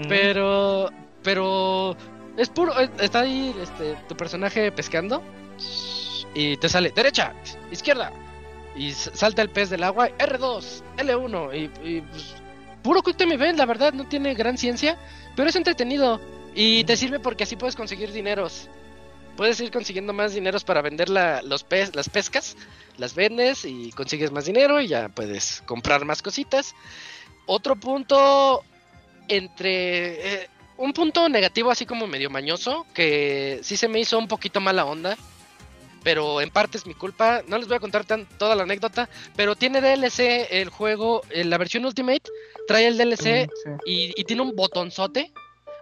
Pero, 0.09 0.89
pero 1.23 1.95
es 2.35 2.49
puro. 2.49 2.77
Está 2.99 3.21
ahí 3.21 3.55
este, 3.61 3.95
tu 4.09 4.17
personaje 4.17 4.69
pescando 4.73 5.23
y 6.33 6.57
te 6.57 6.67
sale 6.67 6.91
derecha, 6.91 7.33
izquierda 7.71 8.11
y 8.75 8.91
salta 8.91 9.43
el 9.43 9.49
pez 9.49 9.69
del 9.69 9.85
agua 9.85 10.09
R2, 10.09 10.83
L1 10.97 11.55
y, 11.55 11.89
y, 11.89 12.01
pues, 12.01 12.35
puro 12.83 13.01
quick 13.01 13.15
time 13.15 13.35
event. 13.35 13.57
La 13.57 13.65
verdad 13.65 13.93
no 13.93 14.03
tiene 14.09 14.33
gran 14.33 14.57
ciencia, 14.57 14.97
pero 15.37 15.47
es 15.47 15.55
entretenido 15.55 16.19
y 16.53 16.83
te 16.83 16.97
sirve 16.97 17.21
porque 17.21 17.45
así 17.45 17.55
puedes 17.55 17.77
conseguir 17.77 18.11
dineros. 18.11 18.67
Puedes 19.37 19.59
ir 19.61 19.71
consiguiendo 19.71 20.11
más 20.13 20.33
dineros 20.33 20.63
para 20.65 20.81
vender 20.81 21.07
la- 21.09 21.41
los 21.43 21.63
pez, 21.63 21.95
las 21.95 22.09
pescas, 22.09 22.57
las 22.97 23.13
vendes 23.15 23.63
y 23.65 23.91
consigues 23.91 24.31
más 24.31 24.45
dinero 24.45 24.81
y 24.81 24.87
ya 24.87 25.07
puedes 25.09 25.61
comprar 25.65 26.03
más 26.03 26.21
cositas. 26.21 26.73
Otro 27.45 27.75
punto 27.77 28.63
entre 29.27 30.41
eh, 30.43 30.49
un 30.77 30.93
punto 30.93 31.27
negativo 31.29 31.71
así 31.71 31.85
como 31.85 32.07
medio 32.07 32.29
mañoso 32.29 32.85
que 32.93 33.59
sí 33.63 33.77
se 33.77 33.87
me 33.87 33.99
hizo 33.99 34.17
un 34.17 34.27
poquito 34.27 34.59
mala 34.61 34.85
onda 34.85 35.17
pero 36.03 36.39
en 36.39 36.49
parte 36.49 36.77
es 36.77 36.85
mi 36.85 36.93
culpa 36.93 37.41
no 37.47 37.57
les 37.57 37.67
voy 37.67 37.75
a 37.75 37.79
contar 37.81 38.05
tan, 38.05 38.25
toda 38.37 38.55
la 38.55 38.63
anécdota 38.63 39.09
pero 39.35 39.55
tiene 39.55 39.81
DLC 39.81 40.47
el 40.51 40.69
juego 40.69 41.23
en 41.31 41.49
la 41.49 41.57
versión 41.57 41.83
Ultimate 41.85 42.21
trae 42.67 42.87
el 42.87 42.97
DLC 42.97 43.49
Sí. 43.63 43.69
y, 43.85 44.13
y 44.21 44.23
tiene 44.23 44.43
un 44.43 44.55
botonzote 44.55 45.31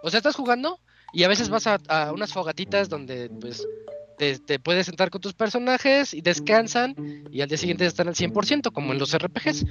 o 0.02 0.10
sea 0.10 0.18
estás 0.18 0.34
jugando 0.34 0.80
y 1.12 1.24
a 1.24 1.28
veces 1.28 1.48
vas 1.48 1.66
a, 1.66 1.78
a 1.88 2.12
unas 2.12 2.32
fogatitas 2.32 2.88
donde 2.88 3.30
pues 3.40 3.66
te, 4.18 4.38
te 4.38 4.58
puedes 4.58 4.86
sentar 4.86 5.10
con 5.10 5.20
tus 5.20 5.34
personajes 5.34 6.14
y 6.14 6.20
descansan 6.22 6.94
y 7.30 7.40
al 7.42 7.48
día 7.48 7.58
siguiente 7.58 7.84
están 7.86 8.08
al 8.08 8.14
100% 8.14 8.72
como 8.72 8.92
en 8.92 8.98
los 8.98 9.16
RPGs 9.16 9.66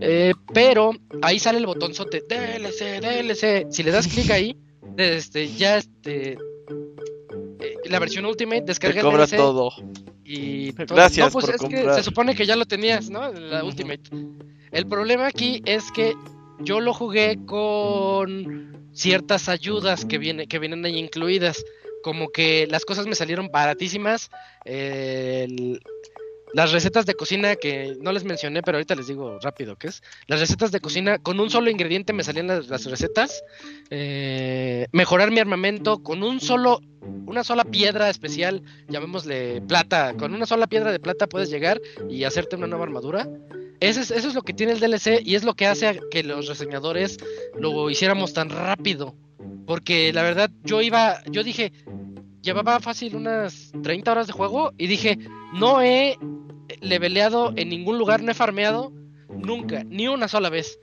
eh, 0.00 0.34
pero 0.54 0.92
ahí 1.22 1.38
sale 1.38 1.58
el 1.58 1.66
botonzote 1.66 2.22
DLC, 2.28 3.00
DLC. 3.00 3.66
Si 3.72 3.82
le 3.82 3.90
das 3.90 4.06
clic 4.06 4.30
ahí, 4.30 4.56
este, 4.96 5.48
ya 5.48 5.78
este, 5.78 6.32
eh, 7.60 7.76
la 7.86 7.98
versión 7.98 8.24
Ultimate 8.24 8.62
descarga 8.62 9.02
Te 9.02 9.08
el 9.08 9.14
DLC 9.16 9.36
todo. 9.36 9.72
y 10.24 10.72
todo. 10.72 10.94
Gracias 10.94 11.26
No, 11.26 11.32
pues 11.32 11.46
por 11.46 11.54
es 11.54 11.60
que 11.60 11.66
comprar. 11.76 11.94
se 11.96 12.02
supone 12.02 12.34
que 12.36 12.46
ya 12.46 12.54
lo 12.56 12.66
tenías, 12.66 13.10
¿no? 13.10 13.32
La. 13.32 13.64
Ultimate. 13.64 14.02
El 14.70 14.86
problema 14.86 15.26
aquí 15.26 15.62
es 15.64 15.90
que 15.90 16.14
yo 16.60 16.80
lo 16.80 16.92
jugué 16.92 17.38
con 17.46 18.88
ciertas 18.92 19.48
ayudas 19.48 20.04
que 20.04 20.18
viene, 20.18 20.46
que 20.46 20.58
vienen 20.58 20.84
ahí 20.84 20.98
incluidas. 20.98 21.64
Como 22.02 22.28
que 22.28 22.66
las 22.68 22.84
cosas 22.84 23.06
me 23.06 23.14
salieron 23.14 23.48
baratísimas. 23.52 24.30
las 26.54 26.72
recetas 26.72 27.04
de 27.06 27.14
cocina 27.14 27.56
que 27.56 27.96
no 28.00 28.12
les 28.12 28.24
mencioné, 28.24 28.62
pero 28.62 28.78
ahorita 28.78 28.94
les 28.94 29.08
digo 29.08 29.38
rápido 29.40 29.76
qué 29.76 29.88
es. 29.88 30.02
Las 30.26 30.40
recetas 30.40 30.70
de 30.72 30.80
cocina, 30.80 31.18
con 31.18 31.38
un 31.40 31.50
solo 31.50 31.70
ingrediente 31.70 32.12
me 32.12 32.24
salían 32.24 32.46
las, 32.46 32.68
las 32.68 32.84
recetas. 32.86 33.42
Eh, 33.90 34.86
mejorar 34.92 35.30
mi 35.30 35.40
armamento 35.40 36.02
con 36.02 36.22
un 36.22 36.40
solo, 36.40 36.80
una 37.26 37.44
sola 37.44 37.64
piedra 37.64 38.08
especial, 38.10 38.62
llamémosle 38.88 39.60
plata. 39.62 40.14
Con 40.16 40.34
una 40.34 40.46
sola 40.46 40.66
piedra 40.66 40.92
de 40.92 41.00
plata 41.00 41.26
puedes 41.26 41.50
llegar 41.50 41.80
y 42.08 42.24
hacerte 42.24 42.56
una 42.56 42.66
nueva 42.66 42.84
armadura. 42.84 43.28
Eso 43.80 44.00
es, 44.00 44.10
eso 44.10 44.28
es 44.28 44.34
lo 44.34 44.42
que 44.42 44.54
tiene 44.54 44.72
el 44.72 44.80
DLC 44.80 45.20
y 45.24 45.36
es 45.36 45.44
lo 45.44 45.54
que 45.54 45.66
hace 45.66 46.00
que 46.10 46.22
los 46.22 46.48
reseñadores 46.48 47.18
lo 47.58 47.90
hiciéramos 47.90 48.32
tan 48.32 48.50
rápido. 48.50 49.14
Porque 49.66 50.12
la 50.12 50.22
verdad, 50.22 50.50
yo 50.64 50.80
iba, 50.82 51.22
yo 51.26 51.44
dije, 51.44 51.72
llevaba 52.42 52.80
fácil 52.80 53.14
unas 53.14 53.72
30 53.82 54.10
horas 54.10 54.26
de 54.26 54.32
juego 54.32 54.72
y 54.78 54.86
dije, 54.86 55.18
no 55.54 55.82
he 55.82 56.16
leveleado 56.80 57.52
en 57.56 57.68
ningún 57.68 57.98
lugar, 57.98 58.22
no 58.22 58.32
he 58.32 58.34
farmeado 58.34 58.92
nunca, 59.28 59.84
ni 59.84 60.08
una 60.08 60.28
sola 60.28 60.50
vez. 60.50 60.78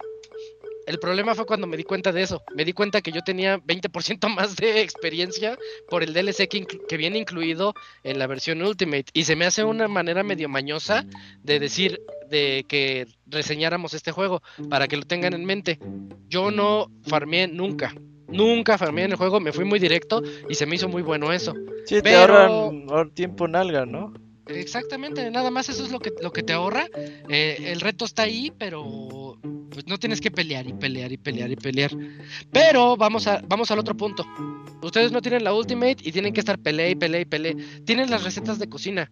El 0.88 0.99
problema 0.99 1.34
fue 1.34 1.45
cuando 1.45 1.68
me 1.68 1.78
di 1.78 1.84
cuenta 1.84 2.12
de 2.12 2.22
eso. 2.22 2.44
Me 2.56 2.64
di 2.64 2.74
cuenta 2.74 3.02
que 3.02 3.12
yo 3.12 3.22
tenía 3.22 3.57
20% 3.60 4.30
más 4.30 4.56
de 4.56 4.82
experiencia 4.82 5.57
por 5.90 6.03
el 6.03 6.14
DLC 6.14 6.48
que, 6.48 6.98
viene 6.98 7.18
incluido 7.20 7.74
en 8.03 8.20
la 8.20 8.28
versión 8.28 8.62
Ultimate. 8.62 9.06
Y 9.14 9.24
se 9.24 9.36
me 9.36 9.45
hace 9.45 9.64
una 9.64 9.88
manera 9.88 10.24
medio 10.24 10.48
mañosa 10.48 11.06
de 11.44 11.60
decir 11.60 11.99
de 12.30 12.66
que 12.68 13.07
reseñáramos 13.26 13.94
este 13.94 14.12
juego 14.12 14.41
para 14.70 14.88
que 14.88 14.98
lo 14.98 15.03
tengan 15.03 15.34
en 15.34 15.45
mente. 15.45 15.80
Yo 16.30 16.52
no 16.52 16.91
farmeé 17.07 17.48
nunca. 17.48 17.94
Nunca 18.28 18.78
farmeé 18.78 19.06
en 19.06 19.12
el 19.12 19.18
juego, 19.18 19.40
me 19.40 19.53
fui 19.53 19.66
muy 19.66 19.80
directo 19.80 20.22
y 20.49 20.56
se 20.56 20.66
me 20.66 20.76
hizo 20.76 20.88
muy 20.88 21.03
bueno 21.03 21.32
eso. 21.32 21.53
Sí, 21.86 22.02
te 22.02 22.16
ahorran 22.16 22.88
ahor- 22.88 23.14
tiempo 23.14 23.48
nalga, 23.48 23.86
¿no? 23.86 24.14
Exactamente, 24.47 25.30
nada 25.31 25.49
más 25.49 25.69
eso 25.69 25.84
es 25.84 25.91
lo 25.91 25.99
que, 25.99 26.11
lo 26.22 26.31
que 26.31 26.43
te 26.43 26.53
ahorra. 26.53 26.88
Eh, 27.30 27.57
el 27.65 27.81
reto 27.81 28.05
está 28.05 28.23
ahí, 28.23 28.51
pero 28.57 29.38
pues 29.72 29.88
no 29.88 29.97
tienes 29.97 30.22
que 30.22 30.31
pelear 30.31 30.67
y 30.67 30.73
pelear 30.73 31.11
y 31.11 31.17
pelear 31.17 31.51
y 31.51 31.55
pelear. 31.55 31.91
Pero 32.51 32.95
vamos, 32.95 33.27
a, 33.27 33.41
vamos 33.47 33.72
al 33.72 33.80
otro 33.80 33.95
punto. 33.97 34.26
Ustedes 34.81 35.11
no 35.11 35.22
tienen 35.22 35.43
la 35.43 35.53
Ultimate 35.53 35.97
y 36.01 36.11
tienen 36.11 36.34
que 36.34 36.39
estar 36.39 36.59
peleé 36.59 36.91
y 36.91 36.95
peleé 36.95 37.22
y 37.22 37.26
peleé. 37.26 37.55
Tienen 37.85 38.09
las 38.09 38.23
recetas 38.23 38.59
de 38.59 38.69
cocina. 38.69 39.11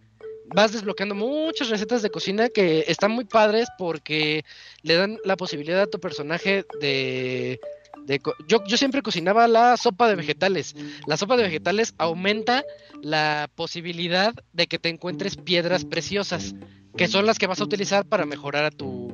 Vas 0.54 0.72
desbloqueando 0.72 1.14
muchas 1.14 1.68
recetas 1.68 2.02
de 2.02 2.10
cocina 2.10 2.48
que 2.48 2.84
están 2.86 3.10
muy 3.10 3.24
padres 3.24 3.68
porque 3.76 4.44
le 4.82 4.94
dan 4.94 5.18
la 5.24 5.36
posibilidad 5.36 5.82
a 5.82 5.86
tu 5.86 5.98
personaje 6.00 6.64
de... 6.80 7.60
de 8.06 8.20
yo, 8.48 8.62
yo 8.66 8.76
siempre 8.76 9.02
cocinaba 9.02 9.48
la 9.48 9.76
sopa 9.76 10.08
de 10.08 10.16
vegetales. 10.16 10.74
La 11.06 11.16
sopa 11.16 11.36
de 11.36 11.44
vegetales 11.44 11.94
aumenta 11.98 12.64
la 13.02 13.50
posibilidad 13.54 14.34
de 14.52 14.66
que 14.66 14.78
te 14.78 14.88
encuentres 14.88 15.36
piedras 15.36 15.84
preciosas, 15.84 16.54
que 16.96 17.08
son 17.08 17.26
las 17.26 17.38
que 17.38 17.46
vas 17.46 17.60
a 17.60 17.64
utilizar 17.64 18.06
para 18.06 18.26
mejorar 18.26 18.64
a 18.64 18.70
tu 18.70 19.12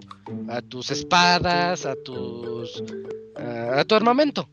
a 0.48 0.62
tus 0.62 0.90
espadas, 0.90 1.86
a 1.86 1.94
tus 1.94 2.82
a, 3.36 3.80
a 3.80 3.84
tu 3.84 3.94
armamento. 3.94 4.48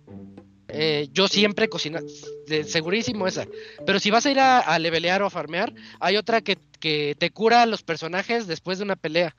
Eh, 0.70 1.08
yo 1.14 1.28
siempre 1.28 1.70
cocina 1.70 2.02
de 2.48 2.64
segurísimo 2.64 3.28
esa. 3.28 3.48
Pero 3.86 4.00
si 4.00 4.12
vas 4.12 4.26
a 4.26 4.32
ir 4.32 4.40
a, 4.40 4.78
levelear 4.80 5.22
o 5.22 5.28
a 5.28 5.30
farmear, 5.30 5.74
hay 6.00 6.18
otra 6.18 6.42
que, 6.42 6.58
que, 6.80 7.16
te 7.18 7.32
cura 7.32 7.62
a 7.62 7.66
los 7.66 7.84
personajes 7.84 8.48
después 8.48 8.78
de 8.78 8.84
una 8.84 8.96
pelea. 8.96 9.36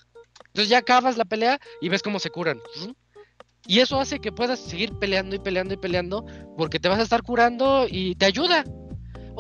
Entonces 0.46 0.70
ya 0.70 0.78
acabas 0.78 1.16
la 1.16 1.24
pelea 1.24 1.60
y 1.80 1.88
ves 1.88 2.02
cómo 2.02 2.18
se 2.18 2.30
curan. 2.30 2.60
Y 3.66 3.80
eso 3.80 4.00
hace 4.00 4.20
que 4.20 4.32
puedas 4.32 4.58
seguir 4.60 4.92
peleando 4.98 5.36
y 5.36 5.38
peleando 5.38 5.74
y 5.74 5.76
peleando 5.76 6.24
porque 6.56 6.78
te 6.78 6.88
vas 6.88 6.98
a 6.98 7.02
estar 7.02 7.22
curando 7.22 7.86
y 7.88 8.14
te 8.14 8.26
ayuda. 8.26 8.64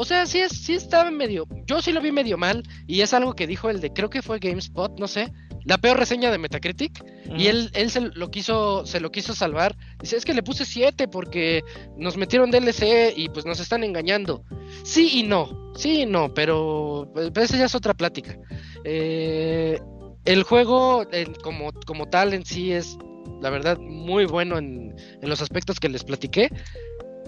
O 0.00 0.04
sea, 0.04 0.26
sí, 0.26 0.38
es, 0.38 0.52
sí 0.52 0.74
estaba 0.74 1.10
medio. 1.10 1.48
Yo 1.66 1.82
sí 1.82 1.90
lo 1.90 2.00
vi 2.00 2.12
medio 2.12 2.38
mal. 2.38 2.62
Y 2.86 3.00
es 3.00 3.12
algo 3.12 3.34
que 3.34 3.48
dijo 3.48 3.68
el 3.68 3.80
de. 3.80 3.92
Creo 3.92 4.08
que 4.08 4.22
fue 4.22 4.38
GameSpot, 4.38 4.96
no 4.96 5.08
sé. 5.08 5.32
La 5.64 5.76
peor 5.76 5.98
reseña 5.98 6.30
de 6.30 6.38
Metacritic. 6.38 7.04
Y 7.36 7.48
él, 7.48 7.68
él 7.74 7.90
se 7.90 8.02
lo 8.02 8.30
quiso. 8.30 8.86
Se 8.86 9.00
lo 9.00 9.10
quiso 9.10 9.34
salvar. 9.34 9.76
Dice, 10.00 10.16
es 10.16 10.24
que 10.24 10.34
le 10.34 10.44
puse 10.44 10.64
7 10.64 11.08
porque 11.08 11.64
nos 11.96 12.16
metieron 12.16 12.52
DLC 12.52 13.12
y 13.16 13.28
pues 13.28 13.44
nos 13.44 13.58
están 13.58 13.82
engañando. 13.82 14.44
Sí 14.84 15.10
y 15.14 15.24
no. 15.24 15.72
Sí 15.74 16.02
y 16.02 16.06
no. 16.06 16.32
Pero. 16.32 17.10
Pues, 17.12 17.32
esa 17.36 17.56
ya 17.56 17.64
es 17.64 17.74
otra 17.74 17.92
plática. 17.92 18.38
Eh, 18.84 19.80
el 20.24 20.44
juego 20.44 21.08
como, 21.42 21.72
como 21.72 22.06
tal 22.06 22.34
en 22.34 22.44
sí 22.44 22.70
es. 22.70 22.96
La 23.40 23.50
verdad, 23.50 23.78
muy 23.78 24.24
bueno 24.24 24.58
en, 24.58 24.94
en 25.20 25.28
los 25.28 25.40
aspectos 25.40 25.78
que 25.80 25.88
les 25.88 26.04
platiqué 26.04 26.50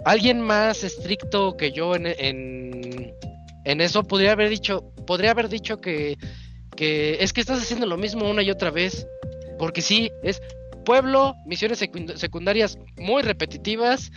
alguien 0.05 0.41
más 0.41 0.85
estricto 0.85 1.57
que 1.57 1.73
yo 1.73 1.95
en, 1.95 2.07
en, 3.65 3.81
eso 3.81 4.03
podría 4.03 4.33
haber 4.33 4.49
dicho, 4.49 4.93
podría 5.07 5.31
haber 5.31 5.49
dicho 5.49 5.81
que, 5.81 6.17
que 6.77 7.23
es 7.23 7.33
que 7.33 7.41
estás 7.41 7.63
haciendo 7.63 7.87
lo 7.87 7.97
mismo 7.97 8.29
una 8.29 8.43
y 8.43 8.51
otra 8.51 8.71
vez. 8.71 9.07
Porque 9.59 9.83
sí, 9.83 10.11
es 10.23 10.41
pueblo, 10.85 11.35
misiones 11.45 11.79
secundarias 11.79 12.79
muy 12.97 13.23
repetitivas, 13.23 14.11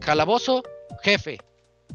calabozo, 0.00 0.62
jefe. 1.02 1.38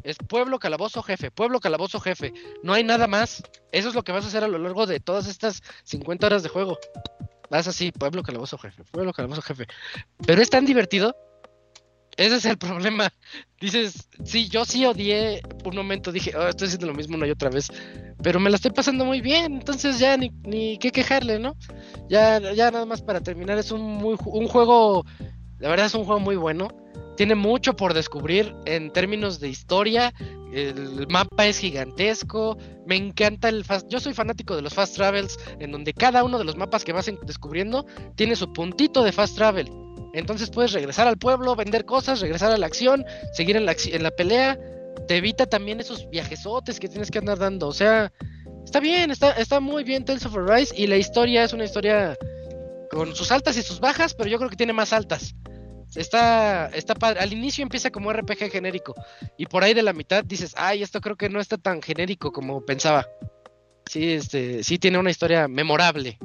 Es 0.03 0.18
pueblo, 0.18 0.57
calabozo, 0.57 1.03
jefe, 1.03 1.32
pueblo, 1.32 1.60
calabozo, 1.60 1.99
jefe. 1.99 2.34
No 2.64 2.74
hay 2.74 2.84
nada 2.84 3.07
más. 3.07 3.44
Eso 3.72 3.90
es 3.90 3.95
lo 3.95 4.03
que 4.03 4.11
vas 4.11 4.24
a 4.26 4.28
hacer 4.28 4.44
a 4.44 4.48
lo 4.48 4.57
largo 4.57 4.86
de 4.86 4.99
todas 4.99 5.28
estas 5.28 5.61
50 5.84 6.28
horas 6.28 6.44
de 6.44 6.49
juego. 6.49 6.78
Vas 7.49 7.68
así, 7.68 7.91
pueblo, 7.91 8.24
calabozo, 8.24 8.57
jefe, 8.57 8.84
pueblo, 8.91 9.14
calabozo, 9.14 9.41
jefe. 9.41 9.68
Pero 10.26 10.41
es 10.41 10.49
tan 10.49 10.65
divertido 10.65 11.15
ese 12.18 12.36
es 12.36 12.45
el 12.45 12.57
problema. 12.57 13.10
Dices, 13.61 14.10
sí, 14.26 14.49
yo 14.49 14.65
sí 14.65 14.86
odié 14.86 15.41
un 15.64 15.76
momento, 15.76 16.11
dije, 16.11 16.36
oh, 16.36 16.48
estoy 16.48 16.68
haciendo 16.68 16.88
lo 16.88 16.94
mismo 16.94 17.15
una 17.15 17.28
y 17.28 17.32
otra 17.32 17.49
vez, 17.49 17.72
pero 18.22 18.40
me 18.40 18.49
la 18.49 18.57
estoy 18.57 18.72
pasando 18.72 19.06
muy 19.06 19.22
bien, 19.22 19.53
entonces 19.53 19.99
ya 19.99 20.18
ni, 20.18 20.32
ni 20.44 20.78
qué 20.80 20.91
quejarle, 20.91 21.40
¿no? 21.40 21.56
Ya, 22.10 22.40
ya 22.53 22.72
nada 22.72 22.86
más 22.86 23.02
para 23.02 23.22
terminar, 23.22 23.57
es 23.57 23.72
un, 23.72 23.82
muy, 23.82 24.18
un 24.26 24.48
juego, 24.48 25.06
la 25.60 25.69
verdad 25.69 25.86
es 25.86 25.95
un 25.95 26.06
juego 26.06 26.19
muy 26.19 26.36
bueno, 26.36 26.68
tiene 27.18 27.35
mucho 27.35 27.76
por 27.76 27.94
descubrir 27.94 28.56
en 28.65 28.94
términos 28.94 29.41
de 29.41 29.49
historia, 29.49 30.14
el 30.53 31.07
mapa 31.10 31.45
es 31.48 31.60
gigantesco, 31.60 32.57
me 32.85 32.95
encanta 32.95 33.49
el 33.49 33.65
fast, 33.65 33.89
yo 33.89 33.99
soy 33.99 34.14
fanático 34.14 34.56
de 34.56 34.61
los 34.61 34.73
fast 34.73 34.95
travels, 34.95 35.38
en 35.60 35.72
donde 35.72 35.94
cada 35.94 36.23
uno 36.23 36.38
de 36.38 36.45
los 36.45 36.56
mapas 36.56 36.85
que 36.85 36.94
vas 36.94 37.11
descubriendo 37.23 37.85
tiene 38.15 38.38
su 38.38 38.53
puntito 38.53 39.03
de 39.03 39.11
fast 39.11 39.35
travel 39.35 39.69
entonces 40.18 40.49
puedes 40.49 40.73
regresar 40.73 41.07
al 41.07 41.18
pueblo, 41.18 41.56
vender 41.56 41.85
cosas, 41.85 42.22
regresar 42.22 42.52
a 42.52 42.57
la 42.57 42.65
acción, 42.65 43.06
seguir 43.34 43.56
en 43.56 43.68
la, 43.68 43.76
en 43.85 44.02
la 44.02 44.10
pelea. 44.10 44.57
Te 45.07 45.18
evita 45.18 45.45
también 45.45 45.80
esos 45.80 46.10
viajesotes 46.10 46.80
que 46.80 46.88
tienes 46.88 47.11
que 47.11 47.19
andar 47.19 47.38
dando. 47.38 47.68
O 47.68 47.73
sea, 47.73 48.11
está 48.65 48.80
bien, 48.80 49.11
está, 49.11 49.31
está 49.34 49.60
muy 49.60 49.84
bien 49.84 50.06
Tales 50.06 50.26
of 50.26 50.35
Arise. 50.35 50.73
Y 50.76 50.88
la 50.88 50.98
historia 50.98 51.44
es 51.44 51.53
una 51.53 51.65
historia 51.65 52.18
con 52.89 53.15
sus 53.15 53.31
altas 53.31 53.57
y 53.57 53.61
sus 53.61 53.80
bajas, 53.80 54.15
pero 54.15 54.27
yo 54.27 54.39
creo 54.39 54.49
que 54.49 54.56
tiene 54.56 54.73
más 54.73 54.91
altas. 54.91 55.35
Está, 55.95 56.68
está 56.68 56.95
padre. 56.95 57.19
Al 57.22 57.34
inicio 57.34 57.64
empieza 57.64 57.91
como 57.91 58.11
RPG 58.11 58.51
genérico. 58.51 58.95
Y 59.38 59.45
por 59.45 59.64
ahí 59.64 59.73
de 59.73 59.84
la 59.84 59.93
mitad 59.93 60.23
dices, 60.23 60.53
ay, 60.57 60.84
esto 60.84 61.01
creo 61.01 61.15
que 61.15 61.30
no 61.30 61.39
está 61.39 61.57
tan 61.57 61.81
genérico 61.81 62.31
como 62.31 62.65
pensaba. 62.65 63.07
Sí, 63.89 64.14
este, 64.14 64.64
sí 64.64 64.77
tiene 64.77 64.97
una 64.97 65.11
historia 65.11 65.47
memorable. 65.47 66.19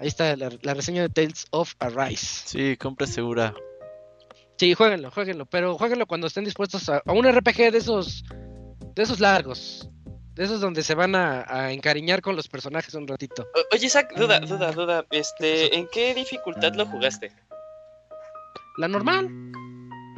Ahí 0.00 0.08
está 0.08 0.36
la, 0.36 0.74
reseña 0.74 1.02
de 1.02 1.08
Tales 1.08 1.46
of 1.50 1.74
Arise. 1.78 2.42
Sí, 2.46 2.76
compra 2.76 3.06
segura. 3.06 3.54
Sí, 4.58 4.74
jueguenlo, 4.74 5.10
jueguenlo, 5.10 5.46
pero 5.46 5.76
jueguenlo 5.76 6.06
cuando 6.06 6.26
estén 6.26 6.44
dispuestos 6.44 6.88
a, 6.88 7.02
un 7.06 7.30
RPG 7.30 7.72
de 7.72 7.78
esos 7.78 8.24
de 8.94 9.02
esos 9.02 9.20
largos. 9.20 9.88
De 10.34 10.44
esos 10.44 10.60
donde 10.60 10.82
se 10.82 10.94
van 10.94 11.14
a, 11.14 11.72
encariñar 11.72 12.22
con 12.22 12.36
los 12.36 12.48
personajes 12.48 12.94
un 12.94 13.06
ratito. 13.06 13.46
oye, 13.70 13.86
Isaac, 13.86 14.14
duda, 14.16 14.40
duda, 14.40 14.72
duda. 14.72 15.06
Este, 15.10 15.76
¿en 15.76 15.86
qué 15.92 16.14
dificultad 16.14 16.74
lo 16.74 16.86
jugaste? 16.86 17.30
La 18.78 18.88
normal. 18.88 19.30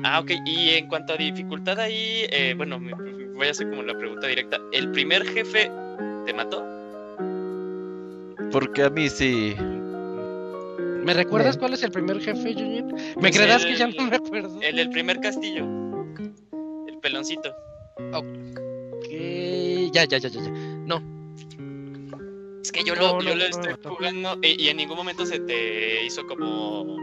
Ah, 0.03 0.21
ok. 0.21 0.31
Y 0.45 0.71
en 0.71 0.89
cuanto 0.89 1.15
a 1.15 1.17
dificultad 1.17 1.79
ahí, 1.81 2.27
eh, 2.31 2.55
bueno, 2.57 2.81
voy 3.35 3.47
a 3.47 3.51
hacer 3.51 3.69
como 3.69 3.83
la 3.83 3.97
pregunta 3.97 4.27
directa. 4.27 4.59
¿El 4.73 4.91
primer 4.93 5.27
jefe 5.27 5.71
te 6.27 6.35
mató? 6.35 6.65
Porque 8.53 8.85
a 8.85 8.91
mí 8.91 9.09
sí. 9.09 9.55
¿Me 11.05 11.13
recuerdas 11.13 11.57
cuál 11.59 11.75
es 11.75 11.83
el 11.83 11.91
primer 11.91 12.21
jefe, 12.21 12.55
Junior? 12.55 12.87
¿Me 13.21 13.31
creerás 13.31 13.65
que 13.67 13.77
ya 13.77 13.89
no 13.89 14.05
me 14.07 14.17
acuerdo? 14.17 14.61
El 14.63 14.77
del 14.77 14.91
primer 14.91 15.21
castillo. 15.21 15.67
El 16.87 16.99
peloncito. 16.99 17.53
Ok. 18.13 19.09
Ya, 19.93 20.05
ya, 20.05 20.19
ya, 20.19 20.29
ya, 20.29 20.41
ya. 20.41 20.51
No. 20.87 21.03
Es 22.63 22.73
que 22.73 22.83
yo 22.85 22.95
lo, 22.95 23.21
yo 23.21 23.35
lo 23.35 23.45
estoy 23.45 23.75
jugando 23.85 24.39
y, 24.43 24.69
en 24.69 24.79
ningún 24.79 24.97
momento 24.97 25.27
se 25.27 25.39
te 25.41 26.07
hizo 26.07 26.27
como 26.27 26.97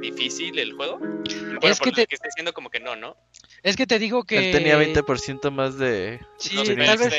difícil 0.00 0.58
el 0.58 0.72
juego. 0.72 0.98
es 1.62 1.80
que, 1.80 1.92
te... 1.92 2.06
que 2.06 2.14
estoy 2.14 2.28
diciendo 2.28 2.52
como 2.52 2.70
que 2.70 2.80
no, 2.80 2.96
¿no? 2.96 3.16
Es 3.62 3.76
que 3.76 3.86
te 3.86 3.98
digo 3.98 4.24
que. 4.24 4.50
Él 4.50 4.52
tenía 4.52 4.78
20% 4.78 5.50
más 5.50 5.78
de. 5.78 6.20
Sí, 6.38 6.56
tal 6.56 6.98
vez. 6.98 7.14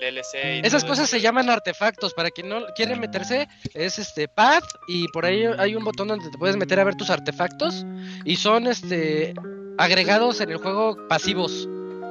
DLC 0.00 0.64
Esas 0.64 0.84
cosas 0.84 1.08
se 1.08 1.20
llaman 1.20 1.48
artefactos. 1.50 2.14
Para 2.14 2.30
quien 2.30 2.48
no 2.48 2.66
quiere 2.74 2.96
meterse, 2.96 3.48
es 3.74 3.98
este 3.98 4.28
Path. 4.28 4.64
Y 4.88 5.08
por 5.08 5.24
ahí 5.24 5.44
hay 5.58 5.76
un 5.76 5.84
botón 5.84 6.08
donde 6.08 6.30
te 6.30 6.38
puedes 6.38 6.56
meter 6.56 6.80
a 6.80 6.84
ver 6.84 6.96
tus 6.96 7.10
artefactos. 7.10 7.86
Y 8.24 8.36
son 8.36 8.66
este 8.66 9.34
agregados 9.78 10.40
en 10.40 10.50
el 10.50 10.58
juego 10.58 10.96
pasivos. 11.08 11.68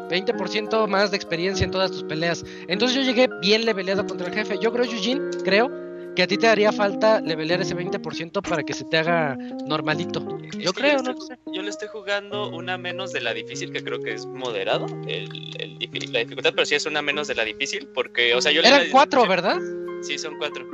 20% 0.10 0.88
más 0.88 1.12
de 1.12 1.18
experiencia 1.18 1.66
en 1.66 1.72
todas 1.72 1.92
tus 1.92 2.04
peleas. 2.04 2.46
Entonces 2.70 2.98
yo 2.98 3.04
llegué 3.04 3.28
bien 3.42 3.66
leveleado 3.66 4.06
contra 4.06 4.28
el 4.28 4.34
jefe. 4.34 4.58
Yo 4.62 4.72
creo, 4.72 4.86
Eugene, 4.86 5.30
creo 5.44 5.87
que 6.18 6.24
a 6.24 6.28
ti 6.28 6.36
te 6.36 6.48
haría 6.48 6.72
falta 6.72 7.22
levelear 7.22 7.62
ese 7.62 7.76
20% 7.76 8.42
para 8.42 8.64
que 8.64 8.74
se 8.74 8.84
te 8.86 8.98
haga 8.98 9.38
normalito. 9.68 10.40
Yo 10.58 10.74
creo, 10.74 11.04
¿no? 11.04 11.16
yo 11.54 11.62
le 11.62 11.70
estoy 11.70 11.90
jugando 11.90 12.50
una 12.50 12.76
menos 12.76 13.14
de 13.14 13.22
la 13.22 13.36
difícil, 13.36 13.72
que 13.72 13.84
creo 13.84 14.00
que 14.00 14.14
es 14.14 14.26
moderado, 14.26 14.88
el, 15.08 15.30
la 16.12 16.20
dificultad, 16.22 16.54
pero 16.56 16.66
sí 16.66 16.74
es 16.74 16.88
una 16.88 17.04
menos 17.04 17.28
de 17.28 17.36
la 17.36 17.46
difícil, 17.46 17.88
porque, 17.94 18.34
o 18.34 18.42
sea, 18.42 18.52
yo... 18.52 18.64
Eran 18.64 18.90
cuatro, 18.90 19.28
¿verdad? 19.28 19.60
Sí, 20.02 20.18
son 20.18 20.40
cuatro. 20.40 20.66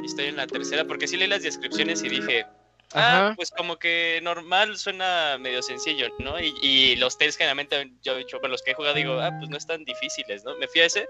Y 0.00 0.06
estoy 0.06 0.26
en 0.26 0.36
la 0.36 0.46
tercera, 0.46 0.84
porque 0.84 1.08
sí 1.08 1.16
leí 1.16 1.26
las 1.26 1.42
descripciones 1.42 2.04
y 2.04 2.10
dije, 2.10 2.46
Ah, 2.94 3.34
pues 3.36 3.50
como 3.50 3.78
que 3.78 4.20
normal 4.22 4.78
suena 4.78 5.36
medio 5.38 5.62
sencillo, 5.62 6.08
¿no? 6.20 6.40
Y, 6.40 6.54
y 6.62 6.96
los 6.96 7.18
tales 7.18 7.36
generalmente, 7.36 7.92
yo 8.02 8.14
he 8.14 8.18
dicho, 8.18 8.38
los 8.38 8.62
que 8.62 8.70
he 8.70 8.74
jugado 8.74 8.94
digo, 8.94 9.20
ah, 9.20 9.30
pues 9.38 9.50
no 9.50 9.58
están 9.58 9.84
difíciles, 9.84 10.42
¿no? 10.44 10.56
Me 10.56 10.66
fui 10.68 10.80
a 10.80 10.86
ese 10.86 11.06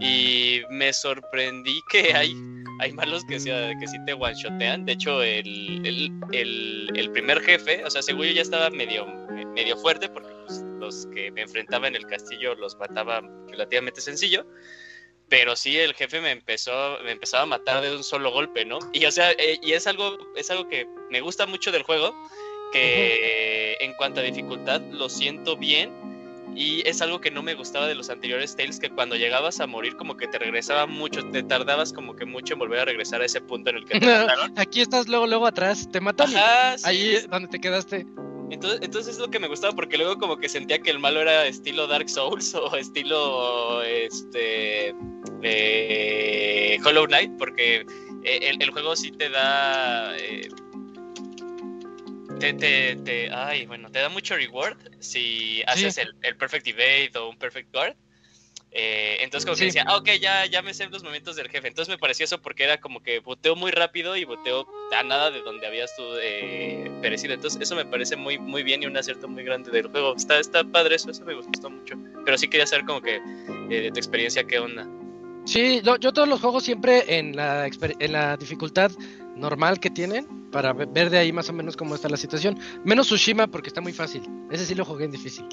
y 0.00 0.62
me 0.70 0.92
sorprendí 0.92 1.80
que 1.90 2.14
hay, 2.14 2.34
hay 2.80 2.92
malos 2.92 3.24
que, 3.28 3.38
sea, 3.38 3.72
que 3.78 3.86
sí 3.86 3.96
te 4.04 4.14
one-shotean. 4.14 4.84
De 4.84 4.92
hecho, 4.92 5.22
el, 5.22 5.80
el, 6.32 6.90
el, 6.96 7.10
primer 7.12 7.40
jefe, 7.40 7.84
o 7.84 7.90
sea, 7.90 8.02
seguro 8.02 8.24
yo 8.24 8.34
ya 8.34 8.42
estaba 8.42 8.70
medio, 8.70 9.06
medio 9.54 9.76
fuerte 9.76 10.08
porque 10.08 10.30
pues, 10.46 10.60
los 10.80 11.06
que 11.14 11.30
me 11.30 11.42
enfrentaba 11.42 11.86
en 11.86 11.94
el 11.94 12.06
castillo 12.06 12.56
los 12.56 12.76
mataba 12.78 13.22
relativamente 13.48 14.00
sencillo 14.00 14.44
pero 15.32 15.56
sí 15.56 15.78
el 15.78 15.94
jefe 15.94 16.20
me 16.20 16.30
empezó 16.30 16.98
me 17.02 17.12
empezaba 17.12 17.44
a 17.44 17.46
matar 17.46 17.82
de 17.82 17.96
un 17.96 18.04
solo 18.04 18.30
golpe, 18.30 18.66
¿no? 18.66 18.78
Y 18.92 19.06
o 19.06 19.10
sea, 19.10 19.32
eh, 19.32 19.58
y 19.62 19.72
es 19.72 19.86
algo 19.86 20.18
es 20.36 20.50
algo 20.50 20.68
que 20.68 20.86
me 21.10 21.22
gusta 21.22 21.46
mucho 21.46 21.72
del 21.72 21.84
juego 21.84 22.14
que 22.70 23.78
en 23.80 23.94
cuanto 23.94 24.20
a 24.20 24.24
dificultad 24.24 24.82
lo 24.90 25.08
siento 25.08 25.56
bien 25.56 25.90
y 26.54 26.86
es 26.86 27.00
algo 27.00 27.22
que 27.22 27.30
no 27.30 27.42
me 27.42 27.54
gustaba 27.54 27.86
de 27.86 27.94
los 27.94 28.10
anteriores 28.10 28.54
Tales 28.56 28.78
que 28.78 28.90
cuando 28.90 29.16
llegabas 29.16 29.58
a 29.60 29.66
morir 29.66 29.96
como 29.96 30.18
que 30.18 30.28
te 30.28 30.38
regresaba 30.38 30.84
mucho, 30.84 31.26
te 31.30 31.42
tardabas 31.42 31.94
como 31.94 32.14
que 32.14 32.26
mucho 32.26 32.52
en 32.52 32.58
volver 32.58 32.80
a 32.80 32.84
regresar 32.84 33.22
a 33.22 33.24
ese 33.24 33.40
punto 33.40 33.70
en 33.70 33.76
el 33.76 33.84
que 33.86 34.00
te 34.00 34.06
mataron. 34.06 34.52
Aquí 34.58 34.82
estás 34.82 35.08
luego 35.08 35.26
luego 35.26 35.46
atrás, 35.46 35.88
te 35.90 36.02
matan. 36.02 36.30
Ahí 36.84 37.14
es 37.14 37.30
donde 37.30 37.48
te 37.48 37.58
quedaste. 37.58 38.04
Entonces, 38.52 38.80
entonces 38.82 39.14
es 39.14 39.18
lo 39.18 39.30
que 39.30 39.38
me 39.38 39.48
gustaba 39.48 39.74
porque 39.74 39.96
luego 39.96 40.18
como 40.18 40.36
que 40.36 40.46
sentía 40.46 40.78
que 40.78 40.90
el 40.90 40.98
malo 40.98 41.22
era 41.22 41.46
estilo 41.46 41.86
Dark 41.86 42.10
Souls 42.10 42.54
o 42.54 42.76
estilo 42.76 43.82
este 43.82 44.94
Hollow 46.84 47.06
Knight 47.06 47.32
porque 47.38 47.86
eh, 48.24 48.56
el, 48.60 48.70
juego 48.70 48.94
sí 48.94 49.10
te 49.10 49.30
da 49.30 50.14
eh, 50.18 50.50
te, 52.40 52.52
te, 52.52 52.96
te, 52.96 53.30
ay, 53.32 53.64
bueno, 53.64 53.90
te 53.90 54.00
da 54.00 54.10
mucho 54.10 54.36
reward 54.36 54.76
si 55.00 55.62
haces 55.66 55.96
el, 55.96 56.14
el, 56.20 56.36
Perfect 56.36 56.66
Evade 56.66 57.12
o 57.16 57.30
un 57.30 57.38
Perfect 57.38 57.72
Guard. 57.72 57.96
Eh, 58.74 59.18
entonces 59.20 59.44
como 59.44 59.56
que 59.56 59.66
decía, 59.66 59.84
ah, 59.86 59.98
ok, 59.98 60.08
ya, 60.20 60.46
ya 60.46 60.62
me 60.62 60.72
sé 60.72 60.86
los 60.88 61.02
movimientos 61.02 61.36
del 61.36 61.48
jefe. 61.48 61.68
Entonces 61.68 61.92
me 61.92 61.98
pareció 61.98 62.24
eso 62.24 62.40
porque 62.40 62.64
era 62.64 62.80
como 62.80 63.02
que 63.02 63.20
boteo 63.20 63.54
muy 63.54 63.70
rápido 63.70 64.16
y 64.16 64.24
boteo 64.24 64.66
a 64.96 65.02
nada 65.02 65.30
de 65.30 65.42
donde 65.42 65.66
habías 65.66 65.94
tú 65.94 66.02
eh, 66.20 66.90
perecido. 67.02 67.34
Entonces 67.34 67.60
eso 67.60 67.76
me 67.76 67.84
parece 67.84 68.16
muy, 68.16 68.38
muy 68.38 68.62
bien 68.62 68.82
y 68.82 68.86
un 68.86 68.96
acierto 68.96 69.28
muy 69.28 69.44
grande 69.44 69.70
del 69.70 69.88
juego. 69.88 70.16
Está, 70.16 70.38
está 70.38 70.64
padre 70.64 70.96
eso, 70.96 71.10
eso 71.10 71.24
me 71.24 71.34
gustó 71.34 71.68
mucho. 71.68 71.96
Pero 72.24 72.38
sí 72.38 72.48
quería 72.48 72.66
saber 72.66 72.86
como 72.86 73.02
que 73.02 73.16
eh, 73.16 73.80
de 73.82 73.90
tu 73.90 73.98
experiencia, 73.98 74.44
¿qué 74.44 74.58
onda? 74.58 74.88
Sí, 75.44 75.82
yo 75.82 76.12
todos 76.12 76.28
los 76.28 76.40
juegos 76.40 76.62
siempre 76.62 77.18
en 77.18 77.34
la, 77.34 77.66
en 77.66 78.12
la 78.12 78.36
dificultad 78.36 78.92
normal 79.36 79.80
que 79.80 79.90
tienen 79.90 80.50
para 80.52 80.72
ver 80.72 81.10
de 81.10 81.18
ahí 81.18 81.32
más 81.32 81.48
o 81.48 81.52
menos 81.52 81.76
cómo 81.76 81.94
está 81.96 82.08
la 82.08 82.16
situación. 82.16 82.58
Menos 82.84 83.08
Tsushima 83.08 83.48
porque 83.48 83.68
está 83.68 83.80
muy 83.80 83.92
fácil. 83.92 84.22
Ese 84.50 84.64
sí 84.64 84.74
lo 84.74 84.84
jugué 84.84 85.06
en 85.06 85.10
difícil. 85.10 85.44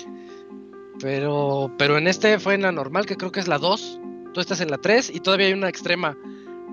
Pero, 1.01 1.73
pero 1.77 1.97
en 1.97 2.07
este 2.07 2.39
fue 2.39 2.55
en 2.55 2.63
la 2.63 2.71
normal, 2.71 3.05
que 3.05 3.15
creo 3.15 3.31
que 3.31 3.39
es 3.39 3.47
la 3.47 3.57
2. 3.57 3.99
Tú 4.33 4.41
estás 4.41 4.61
en 4.61 4.69
la 4.69 4.77
3 4.77 5.11
y 5.13 5.19
todavía 5.19 5.47
hay 5.47 5.53
una 5.53 5.69
extrema. 5.69 6.17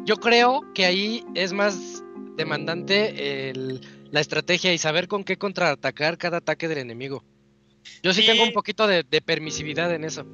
Yo 0.04 0.16
creo 0.16 0.62
que 0.74 0.84
ahí 0.84 1.24
es 1.34 1.52
más 1.52 2.02
demandante 2.36 3.52
la 4.10 4.20
estrategia 4.20 4.72
y 4.72 4.78
saber 4.78 5.08
con 5.08 5.24
qué 5.24 5.36
contraatacar 5.36 6.18
cada 6.18 6.38
ataque 6.38 6.68
del 6.68 6.78
enemigo. 6.78 7.24
Yo 8.02 8.12
sí, 8.12 8.26
tengo 8.26 8.42
un 8.42 8.52
poquito 8.52 8.86
de, 8.86 9.04
permisividad 9.22 9.92
en 9.94 10.04
eso. 10.04 10.26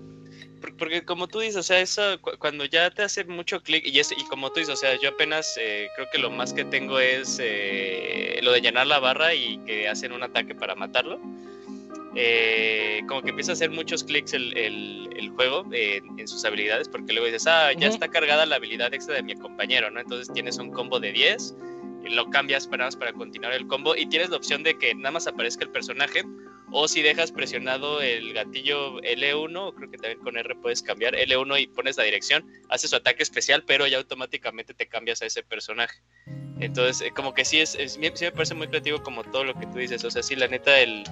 Porque 0.79 1.05
como 1.05 1.27
tú 1.27 1.41
dices, 1.41 1.57
o 1.57 1.63
sea, 1.63 1.81
eso 1.81 2.21
cuando 2.39 2.65
ya 2.65 2.91
te 2.91 3.03
hace 3.03 3.25
mucho 3.25 3.61
clic 3.63 3.85
y, 3.85 3.99
y 3.99 4.25
como 4.29 4.51
tú 4.53 4.61
dices, 4.61 4.75
o 4.75 4.77
sea, 4.77 4.99
yo 5.01 5.11
apenas 5.11 5.59
eh, 5.61 5.89
creo 5.97 6.07
que 6.13 6.19
lo 6.19 6.31
más 6.31 6.53
que 6.53 6.65
tengo 6.65 7.01
es 7.01 7.39
eh, 7.43 8.39
lo 8.43 8.53
de 8.53 8.61
llenar 8.61 8.87
la 8.87 9.01
barra 9.01 9.35
y 9.35 9.59
que 9.67 9.89
hacen 9.89 10.13
un 10.13 10.23
ataque 10.23 10.55
para 10.55 10.77
matarlo 10.77 11.21
eh, 12.15 13.01
como 13.09 13.23
que 13.23 13.31
empieza 13.31 13.53
a 13.53 13.55
hacer 13.55 13.71
muchos 13.71 14.05
clics 14.05 14.33
el, 14.35 14.57
el, 14.57 15.31
juego 15.31 15.65
en 15.73 16.29
sus 16.29 16.45
habilidades, 16.45 16.89
porque 16.89 17.13
luego 17.13 17.27
dices, 17.27 17.47
ah, 17.47 17.73
ya 17.73 17.89
está 17.89 18.09
cargada 18.09 18.45
la 18.45 18.57
habilidad 18.57 18.93
extra 18.93 19.15
de 19.15 19.23
mi 19.23 19.35
compañero, 19.35 19.91
¿no? 19.91 19.99
Entonces 19.99 20.31
tienes 20.35 20.59
un 20.59 20.71
combo 20.71 21.01
de 21.01 21.11
10, 21.11 21.55
y 22.05 22.11
lo 22.11 22.29
cambias 22.31 22.67
para, 22.67 22.89
para 22.91 23.13
continuar 23.13 23.53
el 23.53 23.67
combo 23.67 23.97
y 23.97 24.07
tienes 24.07 24.31
la 24.31 24.37
opción 24.37 24.63
de 24.63 24.77
que 24.77 24.95
nada 24.95 25.13
más 25.13 25.27
aparezca 25.27 25.65
el 25.65 25.71
personaje. 25.71 26.25
O 26.75 26.89
si 26.89 27.03
dejas 27.03 27.31
presionado 27.31 28.01
el 28.01 28.33
gatillo 28.33 28.99
L1, 29.03 29.75
creo 29.75 29.91
que 29.91 29.99
también 29.99 30.21
con 30.21 30.39
R 30.39 30.55
puedes 30.57 30.83
cambiar 30.83 31.15
L1 31.15 31.61
y 31.61 31.67
pones 31.67 31.99
la 31.99 32.05
dirección, 32.05 32.47
hace 32.71 32.89
su 32.89 32.97
ataque 32.97 33.23
especial, 33.23 33.63
pero 33.67 33.87
ya 33.87 33.99
automáticamente 33.99 34.73
te 34.73 34.87
cambias 34.87 35.21
a 35.21 35.27
ese 35.27 35.43
personaje. 35.43 36.01
Entonces, 36.61 37.07
eh, 37.07 37.13
como 37.15 37.35
que 37.35 37.45
sí, 37.45 37.61
es, 37.61 37.77
sí 37.77 37.99
me 37.99 38.33
parece 38.33 38.55
muy 38.55 38.69
creativo 38.69 39.03
como 39.03 39.23
todo 39.23 39.45
lo 39.45 39.55
que 39.55 39.67
tú 39.67 39.79
dices. 39.79 40.03
O 40.05 40.11
sea, 40.11 40.23
sí, 40.23 40.35
la 40.35 40.49
neta, 40.49 40.81
el, 40.81 41.05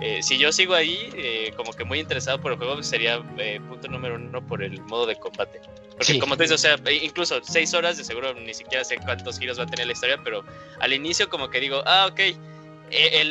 eh, 0.00 0.22
si 0.22 0.38
yo 0.38 0.50
sigo 0.50 0.74
ahí, 0.74 1.10
eh, 1.14 1.52
como 1.56 1.72
que 1.72 1.84
muy 1.84 2.00
interesado 2.00 2.40
por 2.40 2.52
el 2.52 2.58
juego, 2.58 2.82
sería 2.82 3.22
eh, 3.38 3.60
punto 3.68 3.88
número 3.88 4.16
uno 4.16 4.44
por 4.44 4.62
el 4.62 4.80
modo 4.82 5.06
de 5.06 5.16
combate. 5.16 5.60
Porque 5.96 6.18
como 6.18 6.36
te 6.36 6.44
dices, 6.44 6.56
o 6.56 6.58
sea, 6.58 6.92
incluso 6.92 7.40
seis 7.44 7.72
horas, 7.74 7.96
de 7.96 8.04
seguro 8.04 8.34
ni 8.34 8.52
siquiera 8.52 8.82
sé 8.82 8.96
cuántos 8.96 9.38
giros 9.38 9.58
va 9.58 9.64
a 9.64 9.66
tener 9.66 9.86
la 9.86 9.92
historia, 9.92 10.18
pero 10.24 10.44
al 10.80 10.92
inicio 10.92 11.28
como 11.28 11.48
que 11.48 11.60
digo, 11.60 11.82
ah, 11.86 12.08
ok, 12.10 12.20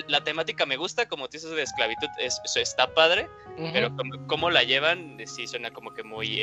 la 0.08 0.24
temática 0.24 0.66
me 0.66 0.78
gusta, 0.78 1.06
como 1.08 1.28
tú 1.28 1.34
dices 1.34 1.52
de 1.52 1.62
esclavitud, 1.62 2.08
es, 2.20 2.40
eso 2.46 2.60
está 2.60 2.94
padre, 2.94 3.28
pero 3.74 3.94
como, 4.28 4.50
la 4.50 4.64
llevan, 4.64 5.18
sí 5.26 5.46
suena 5.46 5.72
como 5.72 5.94
que 5.94 6.04
muy, 6.04 6.42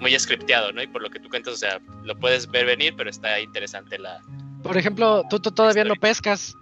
muy 0.00 0.18
scripteado, 0.18 0.72
¿no? 0.72 0.82
Y 0.82 0.88
por 0.88 1.02
lo 1.02 1.10
que 1.10 1.20
tú 1.20 1.28
cuentas, 1.28 1.54
o 1.54 1.56
sea, 1.56 1.80
lo 2.02 2.16
puedes 2.16 2.50
ver 2.50 2.66
venir, 2.66 2.94
pero 2.96 3.08
está 3.08 3.38
interesante 3.38 3.98
la... 3.98 4.20
Por 4.64 4.76
ejemplo, 4.76 5.24
tú, 5.30 5.38
tú 5.38 5.52
todavía 5.52 5.84
no 5.84 5.94
pescas, 5.94 6.56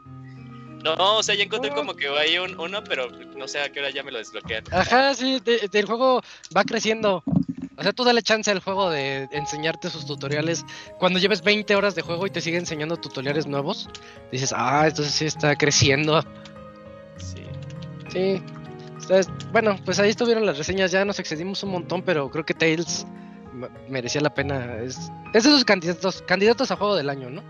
no, 0.82 1.18
o 1.18 1.22
sea, 1.22 1.34
ya 1.34 1.44
encontré 1.44 1.70
como 1.70 1.94
que 1.94 2.09
hay 2.09 2.38
un, 2.38 2.59
uno, 2.59 2.82
pero 2.84 3.09
no 3.10 3.46
sé 3.48 3.60
a 3.60 3.70
qué 3.70 3.80
hora 3.80 3.90
ya 3.90 4.02
me 4.02 4.10
lo 4.10 4.18
desbloquean. 4.18 4.64
Ajá, 4.70 5.14
sí, 5.14 5.40
el 5.72 5.86
juego 5.86 6.22
va 6.56 6.64
creciendo. 6.64 7.22
O 7.76 7.82
sea, 7.82 7.92
tú 7.92 8.04
dale 8.04 8.22
chance 8.22 8.50
al 8.50 8.60
juego 8.60 8.90
de 8.90 9.28
enseñarte 9.32 9.90
sus 9.90 10.06
tutoriales. 10.06 10.64
Cuando 10.98 11.18
lleves 11.18 11.42
20 11.42 11.74
horas 11.74 11.94
de 11.94 12.02
juego 12.02 12.26
y 12.26 12.30
te 12.30 12.40
sigue 12.40 12.59
enseñando 12.59 12.96
tutoriales 12.96 13.46
nuevos, 13.46 13.88
dices, 14.30 14.52
ah, 14.56 14.84
entonces 14.86 15.14
sí 15.14 15.24
está 15.24 15.56
creciendo. 15.56 16.22
Sí. 17.16 17.44
Sí. 18.10 18.42
bueno, 19.52 19.78
pues 19.84 19.98
ahí 19.98 20.10
estuvieron 20.10 20.44
las 20.44 20.59
reseñas. 20.59 20.90
Ya 20.92 21.04
nos 21.04 21.18
excedimos 21.18 21.62
un 21.62 21.70
montón, 21.70 22.02
pero 22.02 22.30
creo 22.30 22.44
que 22.44 22.54
Tales 22.54 23.06
merecía 23.88 24.20
la 24.20 24.34
pena. 24.34 24.76
Es, 24.82 25.10
es 25.32 25.44
de 25.44 25.50
esos 25.50 25.64
candidatos, 25.64 26.22
candidatos 26.22 26.70
a 26.70 26.76
juego 26.76 26.94
del 26.94 27.09
año, 27.09 27.30
¿no? 27.30 27.42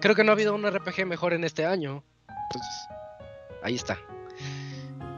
Creo 0.00 0.14
que 0.14 0.22
no 0.22 0.30
ha 0.30 0.34
habido 0.34 0.54
un 0.54 0.66
RPG 0.70 1.06
mejor 1.06 1.32
en 1.32 1.44
este 1.44 1.66
año. 1.66 2.04
Entonces, 2.50 2.88
ahí 3.62 3.74
está. 3.74 3.98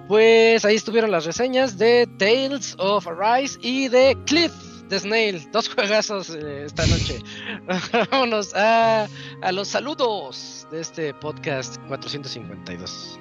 Pues 0.09 0.65
ahí 0.65 0.77
estuvieron 0.77 1.11
las 1.11 1.27
reseñas 1.27 1.77
de 1.77 2.09
Tales 2.19 2.75
of 2.79 3.07
Arise 3.07 3.59
y 3.61 3.89
de 3.89 4.17
Cliff 4.25 4.53
the 4.89 4.99
Snail. 4.99 5.51
Dos 5.53 5.69
juegazos 5.69 6.31
eh, 6.31 6.65
esta 6.65 6.87
noche. 6.87 7.21
Vámonos 8.11 8.55
a, 8.55 9.07
a 9.43 9.53
los 9.53 9.69
saludos 9.69 10.67
de 10.71 10.81
este 10.81 11.15
podcast 11.15 11.77
452. 11.89 13.18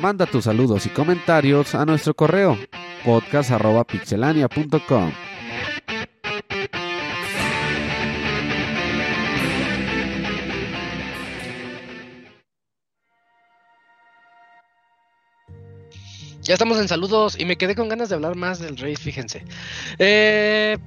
Manda 0.00 0.26
tus 0.26 0.44
saludos 0.44 0.86
y 0.86 0.90
comentarios 0.90 1.74
a 1.74 1.84
nuestro 1.84 2.14
correo 2.14 2.56
podcast.pixelania.com. 3.04 5.12
Ya 16.42 16.54
estamos 16.54 16.78
en 16.78 16.86
saludos 16.86 17.36
y 17.38 17.44
me 17.44 17.56
quedé 17.56 17.74
con 17.74 17.88
ganas 17.88 18.08
de 18.08 18.14
hablar 18.14 18.36
más 18.36 18.60
del 18.60 18.76
Rey, 18.76 18.94
fíjense. 18.94 19.44
Eh, 19.98 20.78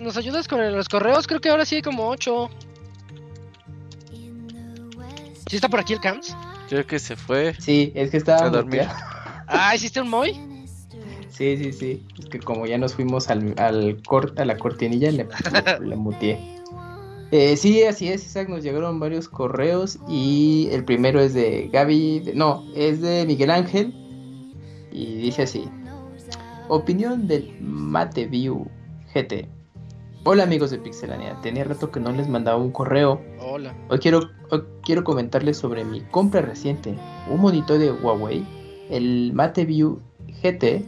¿nos 0.00 0.18
ayudas 0.18 0.46
con 0.46 0.60
los 0.72 0.90
correos? 0.90 1.26
Creo 1.26 1.40
que 1.40 1.48
ahora 1.48 1.64
sí 1.64 1.76
hay 1.76 1.82
como 1.82 2.06
8. 2.08 2.50
¿Sí 5.48 5.56
está 5.56 5.70
por 5.70 5.80
aquí 5.80 5.94
el 5.94 6.00
Camps? 6.00 6.36
Creo 6.72 6.86
que 6.86 6.98
se 6.98 7.16
fue. 7.16 7.52
Sí, 7.58 7.92
es 7.94 8.10
que 8.10 8.16
estaba 8.16 8.46
a 8.46 8.48
dormir. 8.48 8.86
Ah, 9.46 9.74
¿hiciste 9.76 10.00
un 10.00 10.08
Moy? 10.08 10.32
Sí, 11.28 11.58
sí, 11.58 11.70
sí. 11.70 12.02
Es 12.18 12.30
que 12.30 12.38
como 12.38 12.64
ya 12.64 12.78
nos 12.78 12.94
fuimos 12.94 13.28
al, 13.28 13.54
al 13.58 14.00
a 14.38 14.44
la 14.46 14.56
cortinilla, 14.56 15.10
le, 15.10 15.28
le 15.82 15.96
muteé. 15.96 16.38
Eh, 17.30 17.58
sí, 17.58 17.82
así 17.82 18.08
es, 18.08 18.24
Isaac. 18.24 18.48
Nos 18.48 18.62
llegaron 18.62 18.98
varios 18.98 19.28
correos 19.28 19.98
y 20.08 20.70
el 20.72 20.82
primero 20.86 21.20
es 21.20 21.34
de 21.34 21.68
Gaby. 21.70 22.32
no, 22.34 22.64
es 22.74 23.02
de 23.02 23.26
Miguel 23.26 23.50
Ángel. 23.50 23.92
Y 24.90 25.16
dice 25.16 25.42
así: 25.42 25.68
Opinión 26.68 27.28
del 27.28 27.54
MateView 27.60 28.66
GT. 29.12 29.46
Hola 30.24 30.44
amigos 30.44 30.70
de 30.70 30.78
Pixelania, 30.78 31.36
tenía 31.42 31.64
rato 31.64 31.90
que 31.90 31.98
no 31.98 32.12
les 32.12 32.28
mandaba 32.28 32.56
un 32.56 32.70
correo. 32.70 33.20
Hola. 33.40 33.74
Hoy 33.88 33.98
quiero, 33.98 34.30
quiero 34.84 35.02
comentarles 35.02 35.56
sobre 35.56 35.84
mi 35.84 36.00
compra 36.00 36.40
reciente, 36.40 36.94
un 37.28 37.40
monitor 37.40 37.78
de 37.78 37.90
Huawei, 37.90 38.46
el 38.88 39.32
MateView 39.34 39.98
GT. 40.40 40.84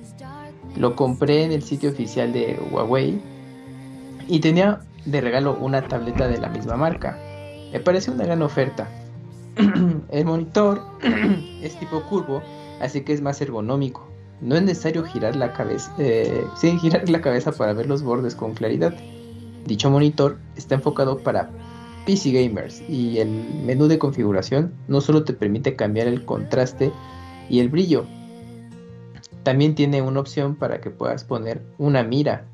Lo 0.77 0.95
compré 0.95 1.43
en 1.43 1.51
el 1.51 1.65
sitio 1.65 1.91
oficial 1.91 2.33
de 2.33 2.61
Huawei 2.71 3.21
y 4.29 4.39
tenía 4.39 4.79
de 5.05 5.21
regalo 5.21 5.59
una 5.61 5.83
tableta 5.89 6.29
de 6.29 6.39
la 6.39 6.49
misma 6.49 6.77
marca. 6.77 7.19
Me 7.73 7.81
pareció 7.81 8.13
una 8.13 8.27
gran 8.27 8.41
oferta. 8.41 8.89
el 10.13 10.25
monitor 10.25 10.81
es 11.61 11.75
tipo 11.81 12.05
curvo, 12.05 12.41
así 12.81 13.01
que 13.01 13.13
es 13.13 13.21
más 13.21 13.41
ergonómico. 13.41 14.07
No 14.41 14.55
es 14.55 14.63
necesario 14.63 15.03
girar 15.03 15.35
la 15.35 15.53
cabeza, 15.53 15.93
eh, 15.99 16.45
girar 16.81 17.09
la 17.09 17.21
cabeza 17.21 17.51
para 17.51 17.73
ver 17.73 17.87
los 17.87 18.05
bordes 18.05 18.37
con 18.37 18.55
claridad. 18.55 18.95
Dicho 19.67 19.91
monitor 19.91 20.39
está 20.57 20.75
enfocado 20.75 21.19
para 21.19 21.51
PC 22.07 22.33
gamers 22.33 22.83
y 22.89 23.19
el 23.19 23.29
menú 23.65 23.87
de 23.89 23.99
configuración 23.99 24.75
no 24.89 25.01
solo 25.01 25.25
te 25.25 25.33
permite 25.33 25.75
cambiar 25.75 26.07
el 26.07 26.25
contraste 26.25 26.93
y 27.49 27.61
el 27.61 27.69
brillo, 27.69 28.07
también 29.45 29.75
tiene 29.75 30.03
una 30.03 30.21
opción 30.21 30.57
para 30.57 30.81
que 30.81 30.91
puedas 30.91 31.23
poner 31.23 31.63
una 31.79 32.03
mira. 32.03 32.45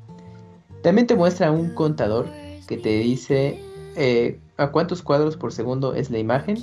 También 0.83 1.07
te 1.07 1.15
muestra 1.15 1.51
un 1.51 1.73
contador 1.73 2.27
que 2.67 2.77
te 2.77 2.89
dice 2.99 3.59
eh, 3.95 4.39
a 4.57 4.71
cuántos 4.71 5.01
cuadros 5.01 5.37
por 5.37 5.53
segundo 5.53 5.95
es 5.95 6.11
la 6.11 6.19
imagen 6.19 6.57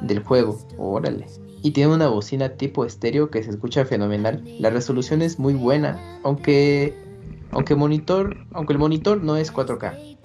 del 0.00 0.20
juego. 0.20 0.58
Órale. 0.78 1.26
Y 1.62 1.70
tiene 1.70 1.94
una 1.94 2.08
bocina 2.08 2.50
tipo 2.50 2.84
estéreo 2.84 3.30
que 3.30 3.42
se 3.42 3.50
escucha 3.50 3.84
fenomenal. 3.84 4.42
La 4.58 4.70
resolución 4.70 5.22
es 5.22 5.38
muy 5.38 5.54
buena, 5.54 6.18
aunque 6.24 6.94
aunque, 7.52 7.74
monitor, 7.74 8.36
aunque 8.52 8.72
el 8.72 8.78
monitor 8.78 9.22
no 9.22 9.36
es 9.36 9.52
4K. 9.52 10.18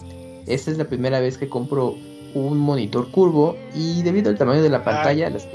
Esta 0.48 0.72
es 0.72 0.78
la 0.78 0.86
primera 0.86 1.20
vez 1.20 1.38
que 1.38 1.50
compro 1.50 1.96
un 2.34 2.58
monitor 2.58 3.12
curvo 3.12 3.58
y 3.76 4.02
debido 4.04 4.30
al 4.30 4.38
tamaño 4.38 4.62
de 4.62 4.70
la 4.70 4.84
pantalla, 4.84 5.30
las, 5.30 5.48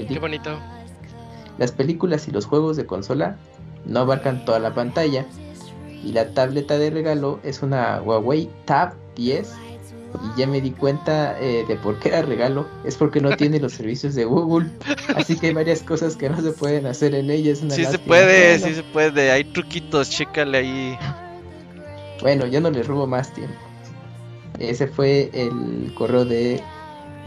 las 1.57 1.71
películas 1.71 2.27
y 2.27 2.31
los 2.31 2.45
juegos 2.45 2.77
de 2.77 2.85
consola 2.85 3.37
no 3.85 4.01
abarcan 4.01 4.45
toda 4.45 4.59
la 4.59 4.73
pantalla. 4.73 5.25
Y 6.03 6.11
la 6.11 6.33
tableta 6.33 6.77
de 6.77 6.89
regalo 6.89 7.39
es 7.43 7.61
una 7.63 8.01
Huawei 8.01 8.49
Tab 8.65 8.93
10. 9.15 9.51
Y 10.13 10.39
ya 10.39 10.45
me 10.45 10.61
di 10.61 10.71
cuenta 10.71 11.39
eh, 11.39 11.65
de 11.67 11.75
por 11.75 11.97
qué 11.99 12.09
era 12.09 12.21
regalo. 12.21 12.67
Es 12.85 12.97
porque 12.97 13.19
no 13.19 13.35
tiene 13.35 13.59
los 13.59 13.73
servicios 13.79 14.13
de 14.13 14.25
Google. 14.25 14.69
Así 15.15 15.39
que 15.39 15.47
hay 15.47 15.53
varias 15.53 15.81
cosas 15.81 16.15
que 16.15 16.29
no 16.29 16.39
se 16.41 16.51
pueden 16.51 16.85
hacer 16.85 17.15
en 17.15 17.31
ella. 17.31 17.51
Es 17.51 17.61
una 17.61 17.73
Sí 17.73 17.85
se 17.85 17.97
puede, 17.97 18.59
sí 18.59 18.75
se 18.75 18.83
puede. 18.83 19.31
Hay 19.31 19.45
truquitos, 19.45 20.09
chécale 20.09 20.57
ahí. 20.57 20.97
Bueno, 22.23 22.47
ya 22.47 22.59
no 22.61 22.71
les 22.71 22.87
robo 22.87 23.05
más 23.05 23.31
tiempo. 23.33 23.53
Ese 24.57 24.87
fue 24.87 25.29
el 25.33 25.93
correo 25.93 26.23
de 26.25 26.61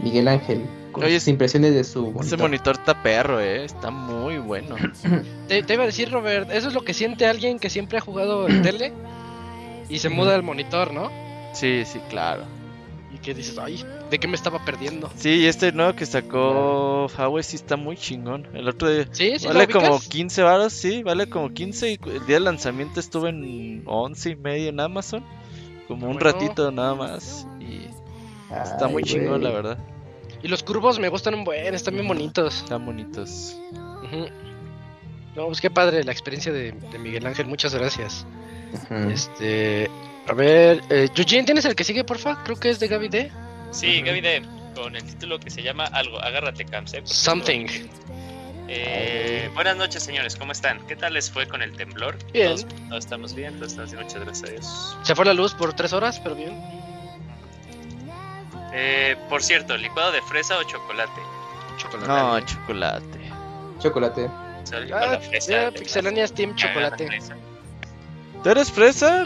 Miguel 0.01 0.27
Ángel. 0.27 0.65
Con 0.91 1.03
Oye, 1.03 1.19
sus 1.19 1.27
impresiones 1.27 1.75
de 1.75 1.83
su 1.83 2.07
Ese 2.07 2.11
monitor. 2.35 2.39
monitor 2.39 2.75
está 2.77 3.03
perro, 3.03 3.39
eh. 3.39 3.63
Está 3.63 3.91
muy 3.91 4.39
bueno. 4.39 4.75
Te, 5.47 5.61
te 5.61 5.73
iba 5.75 5.83
a 5.83 5.85
decir, 5.85 6.09
Robert, 6.11 6.49
eso 6.51 6.67
es 6.69 6.73
lo 6.73 6.81
que 6.81 6.95
siente 6.95 7.27
alguien 7.27 7.59
que 7.59 7.69
siempre 7.69 7.99
ha 7.99 8.01
jugado 8.01 8.49
en 8.49 8.63
tele 8.63 8.91
y 9.87 9.99
se 9.99 10.09
muda 10.09 10.33
al 10.35 10.41
monitor, 10.43 10.91
¿no? 10.93 11.11
Sí, 11.53 11.83
sí, 11.85 11.99
claro. 12.09 12.43
Y 13.17 13.19
que 13.19 13.33
dices, 13.33 13.57
ay, 13.57 13.83
¿de 14.11 14.19
qué 14.19 14.27
me 14.27 14.35
estaba 14.35 14.63
perdiendo? 14.63 15.09
Sí, 15.15 15.29
y 15.29 15.45
este 15.47 15.71
nuevo 15.71 15.93
que 15.95 16.05
sacó 16.05 17.07
Huawei 17.07 17.43
sí 17.43 17.55
está 17.55 17.75
muy 17.75 17.97
chingón. 17.97 18.47
El 18.53 18.67
otro 18.69 18.89
día 18.89 19.07
Sí, 19.11 19.39
sí, 19.39 19.47
¿lo 19.47 19.53
vale 19.55 19.67
como 19.67 19.87
ubicas? 19.87 20.07
15 20.07 20.43
varos, 20.43 20.73
sí, 20.73 21.01
vale 21.01 21.27
como 21.27 21.51
15 21.51 21.91
y 21.91 21.99
el 22.05 22.25
día 22.27 22.35
del 22.35 22.43
lanzamiento 22.43 22.99
estuve 22.99 23.29
en 23.29 23.81
11 23.87 24.29
y 24.29 24.35
medio 24.35 24.69
en 24.69 24.79
Amazon. 24.79 25.25
Como 25.87 26.07
un 26.07 26.19
ratito 26.19 26.71
nada 26.71 26.93
más 26.93 27.47
y 27.59 27.87
está 28.51 28.85
Ay, 28.85 28.91
muy 28.91 29.03
chingón, 29.03 29.43
la 29.43 29.49
verdad. 29.49 29.77
Y 30.43 30.47
los 30.47 30.61
curvos 30.61 30.99
me 30.99 31.09
gustan 31.09 31.33
un 31.33 31.43
buen, 31.43 31.73
están 31.73 31.95
bien 31.95 32.07
bonitos. 32.07 32.57
Están 32.57 32.85
bonitos. 32.85 33.57
No, 35.35 35.47
pues 35.47 35.59
qué 35.59 35.71
padre 35.71 36.03
la 36.03 36.11
experiencia 36.11 36.51
de, 36.53 36.71
de 36.71 36.99
Miguel 36.99 37.25
Ángel, 37.25 37.47
muchas 37.47 37.73
gracias. 37.73 38.27
Este, 39.09 39.89
a 40.27 40.33
ver, 40.33 40.81
eh, 40.89 41.07
Eugene, 41.15 41.43
¿tienes 41.43 41.65
el 41.65 41.75
que 41.75 41.83
sigue, 41.83 42.03
porfa? 42.03 42.43
Creo 42.43 42.57
que 42.59 42.69
es 42.69 42.79
de 42.79 42.87
Gaby 42.87 43.09
D. 43.09 43.31
Sí, 43.71 44.01
Gaby 44.01 44.21
D, 44.21 44.41
con 44.75 44.95
el 44.95 45.03
título 45.03 45.39
que 45.39 45.49
se 45.49 45.61
llama 45.63 45.85
Algo, 45.85 46.19
agárrate, 46.19 46.65
Camps. 46.65 46.93
¿eh? 46.93 47.01
Something. 47.05 47.67
Eh, 48.69 49.49
buenas 49.53 49.77
noches, 49.77 50.03
señores, 50.03 50.35
¿cómo 50.35 50.51
están? 50.51 50.85
¿Qué 50.87 50.95
tal 50.97 51.13
les 51.13 51.31
fue 51.31 51.47
con 51.47 51.61
el 51.61 51.71
temblor? 51.77 52.17
Bien. 52.33 52.47
Todos, 52.49 52.67
todos 52.89 52.99
estamos 53.05 53.33
bien, 53.33 53.53
todos 53.55 53.71
estamos 53.71 53.91
bien, 53.93 54.03
muchas 54.03 54.21
gracias 54.25 54.49
a 54.49 54.51
Dios. 54.51 54.97
Se 55.03 55.15
fue 55.15 55.23
la 55.25 55.33
luz 55.33 55.53
por 55.53 55.73
tres 55.73 55.93
horas, 55.93 56.19
pero 56.19 56.35
bien. 56.35 56.61
Eh, 58.73 59.15
por 59.29 59.41
cierto, 59.41 59.75
licuado 59.77 60.11
de 60.11 60.21
fresa 60.23 60.57
o 60.57 60.63
chocolate. 60.63 61.21
Chocolate. 61.77 62.07
No, 62.07 62.39
chocolate. 62.41 63.19
Chocolate. 63.79 64.29
Ah, 64.93 65.05
la 65.11 65.19
fresa, 65.19 65.49
ya, 65.51 65.71
de- 65.71 65.79
Pixelania 65.79 66.27
Steam 66.27 66.53
chocolate. 66.55 67.07
fresa. 67.07 67.35
¿Tú 68.43 68.49
eres 68.49 68.69
fresa? 68.71 69.25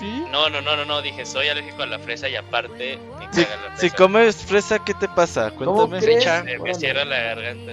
Sí. 0.00 0.24
No, 0.32 0.48
no, 0.50 0.60
no, 0.62 0.74
no, 0.76 0.84
no, 0.84 1.02
dije, 1.02 1.24
soy 1.26 1.48
alérgico 1.48 1.82
a 1.82 1.86
la 1.86 1.98
fresa 2.00 2.28
y 2.28 2.34
aparte 2.34 2.98
me 3.18 3.26
Si, 3.32 3.44
caga 3.44 3.56
la 3.68 3.74
si 3.74 3.80
fresa. 3.80 3.96
comes 3.96 4.36
fresa, 4.36 4.78
¿qué 4.84 4.94
te 4.94 5.06
pasa? 5.08 5.50
¿Cómo 5.52 5.74
Cuéntame. 5.88 6.00
crees? 6.02 6.18
Fecha. 6.24 6.40
Eh, 6.50 6.58
me 6.58 6.74
cierra 6.74 7.04
la 7.04 7.18
garganta. 7.20 7.72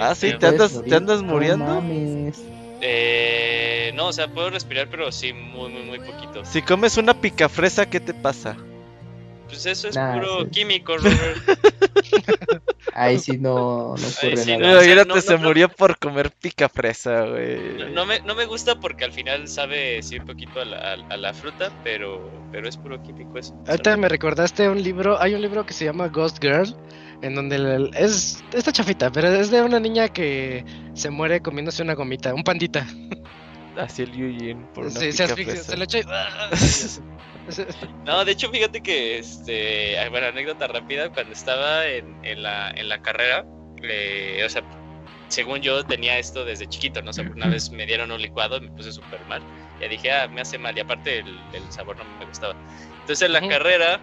Ah, 0.00 0.14
sí, 0.14 0.28
Pero- 0.28 0.38
¿te 0.38 0.46
andas, 0.46 0.82
te 0.84 0.94
andas 0.94 1.22
muriendo? 1.22 1.64
No. 1.82 2.32
Eh, 2.80 3.90
no, 3.96 4.06
o 4.08 4.12
sea, 4.12 4.28
puedo 4.28 4.50
respirar, 4.50 4.88
pero 4.88 5.10
sí, 5.10 5.32
muy, 5.32 5.68
muy, 5.70 5.82
muy 5.82 5.98
poquito. 5.98 6.44
Si 6.44 6.62
comes 6.62 6.96
una 6.96 7.12
picafresa, 7.20 7.90
¿qué 7.90 7.98
te 7.98 8.14
pasa? 8.14 8.56
Pues 9.48 9.66
eso 9.66 9.88
es 9.88 9.96
Nah, 9.96 10.12
puro 10.14 10.44
sí. 10.44 10.50
químico, 10.50 10.96
Robert. 10.96 11.38
Ahí 13.00 13.18
sí 13.18 13.38
no, 13.38 13.88
no 13.88 13.94
ocurre 13.94 14.36
sí, 14.36 14.56
nada. 14.56 14.58
no, 14.58 14.78
o 14.78 14.82
sea, 14.82 14.94
Imagínate, 14.94 15.08
no, 15.14 15.20
se 15.20 15.32
no, 15.32 15.38
no. 15.38 15.48
murió 15.48 15.68
por 15.68 15.98
comer 15.98 16.30
picafresa, 16.30 17.26
güey. 17.26 17.94
No 17.94 18.06
me, 18.06 18.20
no 18.24 18.34
me 18.34 18.44
gusta 18.46 18.74
porque 18.76 19.04
al 19.04 19.12
final 19.12 19.48
sabe 19.48 20.02
sí 20.02 20.16
un 20.16 20.24
poquito 20.24 20.60
a 20.60 20.64
la, 20.64 20.76
a- 20.76 21.14
a 21.14 21.16
la 21.16 21.32
fruta, 21.32 21.70
pero, 21.82 22.44
pero 22.50 22.68
es 22.68 22.76
puro 22.76 23.00
químico 23.00 23.38
eso. 23.38 23.54
Ahorita 23.66 23.96
me 23.96 24.08
recordaste 24.08 24.68
un 24.68 24.82
libro, 24.82 25.20
hay 25.20 25.34
un 25.34 25.40
libro 25.42 25.64
que 25.64 25.74
se 25.74 25.84
llama 25.84 26.08
Ghost 26.08 26.38
Girl, 26.40 26.74
en 27.22 27.34
donde 27.34 27.56
el- 27.56 27.90
es 27.94 28.42
esta 28.52 28.72
chafita, 28.72 29.10
pero 29.10 29.28
es 29.28 29.50
de 29.50 29.62
una 29.62 29.80
niña 29.80 30.08
que 30.08 30.64
se 30.94 31.10
muere 31.10 31.40
comiéndose 31.40 31.82
una 31.82 31.94
gomita, 31.94 32.34
un 32.34 32.42
pandita. 32.44 32.86
Así 33.76 34.02
el 34.02 34.10
Eugene 34.20 34.66
por 34.74 34.86
una 34.86 35.00
Sí, 35.00 35.12
se 35.12 35.22
asfixia, 35.24 35.54
picafresa. 35.54 35.70
se 35.72 35.76
lo 35.76 35.84
echa 35.84 35.98
y... 35.98 36.02
No, 38.04 38.24
de 38.24 38.32
hecho, 38.32 38.50
fíjate 38.50 38.82
que, 38.82 39.18
este, 39.18 39.96
bueno, 40.10 40.28
anécdota 40.28 40.66
rápida, 40.66 41.10
cuando 41.10 41.32
estaba 41.32 41.86
en, 41.86 42.24
en 42.24 42.42
la, 42.42 42.70
en 42.70 42.88
la 42.88 43.00
carrera, 43.00 43.44
eh, 43.82 44.42
o 44.44 44.48
sea, 44.48 44.62
según 45.28 45.60
yo 45.60 45.84
tenía 45.84 46.18
esto 46.18 46.44
desde 46.44 46.68
chiquito, 46.68 47.02
¿no? 47.02 47.10
O 47.10 47.12
sea, 47.12 47.24
una 47.24 47.48
vez 47.48 47.70
me 47.70 47.86
dieron 47.86 48.10
un 48.10 48.20
licuado, 48.20 48.60
me 48.60 48.68
puse 48.68 48.92
súper 48.92 49.24
mal, 49.26 49.42
ya 49.80 49.88
dije, 49.88 50.10
ah, 50.10 50.28
me 50.28 50.40
hace 50.40 50.58
mal, 50.58 50.76
y 50.76 50.80
aparte 50.80 51.18
el, 51.18 51.38
el 51.52 51.70
sabor 51.70 51.96
no 51.96 52.04
me 52.18 52.24
gustaba. 52.26 52.54
Entonces 53.00 53.22
en 53.22 53.32
la 53.32 53.46
carrera 53.46 54.00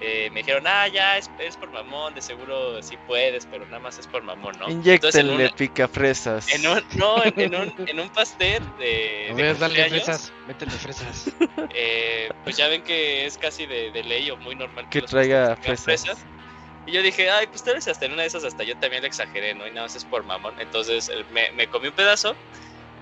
eh, 0.00 0.28
me 0.32 0.40
dijeron, 0.40 0.64
ah, 0.66 0.88
ya, 0.88 1.16
es, 1.18 1.30
es 1.38 1.56
por 1.56 1.70
mamón, 1.70 2.14
de 2.14 2.22
seguro 2.22 2.82
sí 2.82 2.96
puedes, 3.06 3.46
pero 3.46 3.64
nada 3.66 3.78
más 3.78 3.98
es 3.98 4.06
por 4.06 4.22
mamón, 4.22 4.54
¿no? 4.58 4.68
Inyéctenle 4.70 5.46
un- 5.46 5.50
picafresas. 5.54 6.52
En 6.54 6.66
un, 6.66 6.82
no, 6.96 7.24
en, 7.24 7.32
en 7.36 7.54
un, 7.54 7.74
en 7.88 8.00
un 8.00 8.08
pastel 8.10 8.62
de, 8.78 9.28
A 9.30 9.34
de 9.34 9.54
cumpleaños, 9.54 10.04
fresas, 10.04 10.32
métele 10.46 10.72
fresas. 10.72 11.24
eh, 11.74 12.28
pues 12.44 12.56
ya 12.56 12.68
ven 12.68 12.82
que 12.82 13.26
es 13.26 13.38
casi 13.38 13.66
de, 13.66 13.90
de 13.90 14.04
ley 14.04 14.30
o 14.30 14.36
muy 14.36 14.54
normal 14.54 14.86
Que 14.88 15.00
los 15.00 15.10
traiga 15.10 15.56
tengan 15.56 15.76
fresas. 15.78 16.24
Y 16.84 16.92
yo 16.92 17.02
dije, 17.02 17.28
ay, 17.30 17.48
pues 17.48 17.64
tal 17.64 17.74
vez 17.74 17.88
hasta 17.88 18.06
en 18.06 18.12
una 18.12 18.22
de 18.22 18.28
esas 18.28 18.44
hasta 18.44 18.62
yo 18.62 18.76
también 18.76 19.02
le 19.02 19.08
exageré, 19.08 19.54
¿no? 19.54 19.66
Y 19.66 19.70
nada 19.70 19.86
más 19.86 19.96
es 19.96 20.04
por 20.04 20.22
mamón. 20.22 20.54
Entonces 20.60 21.10
me, 21.32 21.50
me 21.52 21.66
comí 21.66 21.88
un 21.88 21.94
pedazo 21.94 22.36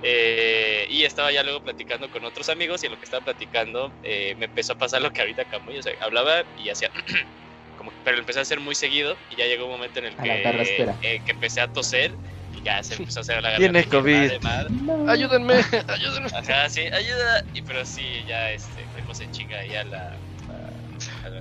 eh, 0.03 0.87
y 0.91 1.05
estaba 1.05 1.33
ya 1.33 1.43
luego 1.43 1.61
platicando 1.63 2.11
con 2.11 2.25
otros 2.25 2.49
amigos 2.49 2.83
y 2.83 2.87
en 2.87 2.93
lo 2.93 2.99
que 2.99 3.05
estaba 3.05 3.25
platicando 3.25 3.93
eh, 4.03 4.35
me 4.39 4.47
empezó 4.47 4.75
a 4.75 4.79
pasar 4.79 5.01
lo 5.03 5.13
que 5.13 5.21
ahorita 5.21 5.45
Camuy, 5.45 5.79
o 5.79 5.83
sea, 5.83 5.93
hablaba 6.01 6.45
y 6.63 6.69
hacía... 6.69 6.91
como, 7.79 7.93
pero 8.05 8.19
empecé 8.19 8.39
a 8.39 8.43
hacer 8.43 8.61
muy 8.61 8.75
seguido 8.75 9.17
y 9.31 9.37
ya 9.37 9.47
llegó 9.47 9.65
un 9.65 9.73
momento 9.73 9.99
en 9.99 10.07
el 10.07 10.17
que, 10.17 10.93
eh, 11.03 11.23
que 11.25 11.33
empecé 11.33 11.61
a 11.61 11.69
toser 11.69 12.13
y 12.57 12.63
ya 12.63 12.83
se 12.83 12.95
empezó 12.95 13.21
a 13.21 13.23
hacer 13.23 13.43
la 13.43 13.57
Tiene 13.57 13.83
garganta 13.83 13.97
y 13.97 14.01
COVID. 14.01 14.43
madre, 14.43 14.71
madre. 14.71 15.13
Ayúdenme, 15.13 15.55
ayúdenme. 15.89 16.29
Ajá, 16.35 16.69
sí, 16.69 16.83
ayuda. 16.83 17.45
Y 17.53 17.63
pero 17.63 17.85
sí, 17.85 18.03
ya 18.29 18.53
este, 18.53 18.85
fuimos 18.93 19.21
en 19.21 19.33
chinga 19.33 19.59
ahí 19.59 19.75
a 19.75 19.85
la, 19.85 20.13
a, 20.49 21.27
a 21.27 21.29
la, 21.31 21.41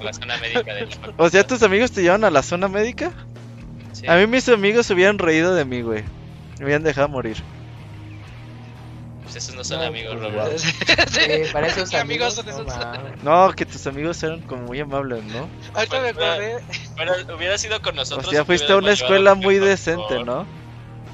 a 0.00 0.04
la 0.04 0.12
zona 0.12 0.36
médica 0.36 0.72
de 0.74 0.86
la 0.86 1.14
O 1.16 1.28
sea, 1.28 1.44
tus 1.46 1.62
amigos 1.62 1.90
te 1.90 2.02
llevan 2.02 2.24
a 2.24 2.30
la 2.30 2.42
zona 2.42 2.68
médica. 2.68 3.12
Sí. 3.92 4.06
A 4.06 4.16
mí 4.16 4.26
mis 4.26 4.48
amigos 4.48 4.86
se 4.86 4.94
hubieran 4.94 5.18
reído 5.18 5.54
de 5.54 5.64
mí, 5.64 5.82
güey. 5.82 6.04
Me 6.58 6.66
hubieran 6.66 6.84
dejado 6.84 7.08
morir. 7.08 7.36
Pues 9.32 9.44
esos 9.44 9.54
no 9.54 9.62
son 9.62 9.78
No, 9.78 9.84
amigos, 9.86 10.16
pues, 10.18 10.32
Robert. 10.32 10.58
Sí. 11.10 11.20
Eh, 11.20 11.48
para 11.52 11.66
esos 11.68 11.88
¿Qué 11.88 11.96
amigos 11.98 12.36
amigos, 12.38 12.56
son 12.56 12.66
no 12.66 12.72
esos? 12.72 12.86
mames. 12.96 13.22
No, 13.22 13.52
que 13.52 13.64
tus 13.64 13.86
amigos 13.86 14.22
eran 14.24 14.40
como 14.42 14.62
muy 14.62 14.80
amables, 14.80 15.22
¿no? 15.24 15.48
Ahorita 15.74 16.00
me 16.00 16.08
acordé. 16.08 16.56
Bueno, 16.96 17.12
hubiera 17.36 17.56
sido 17.56 17.80
con 17.80 17.94
nosotros. 17.94 18.26
O 18.26 18.30
sea, 18.30 18.40
te 18.40 18.44
fuiste 18.44 18.72
a 18.72 18.76
una 18.76 18.92
escuela 18.92 19.34
muy 19.34 19.54
mejor. 19.54 19.68
decente, 19.68 20.24
¿no? 20.24 20.46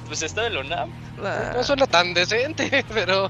Pues 0.07 0.23
estaba 0.23 0.47
en 0.47 0.55
la 0.55 0.59
UNAM. 0.61 0.91
Nah, 1.21 1.53
No 1.53 1.63
suena 1.63 1.85
tan 1.85 2.13
decente, 2.13 2.83
pero 2.93 3.29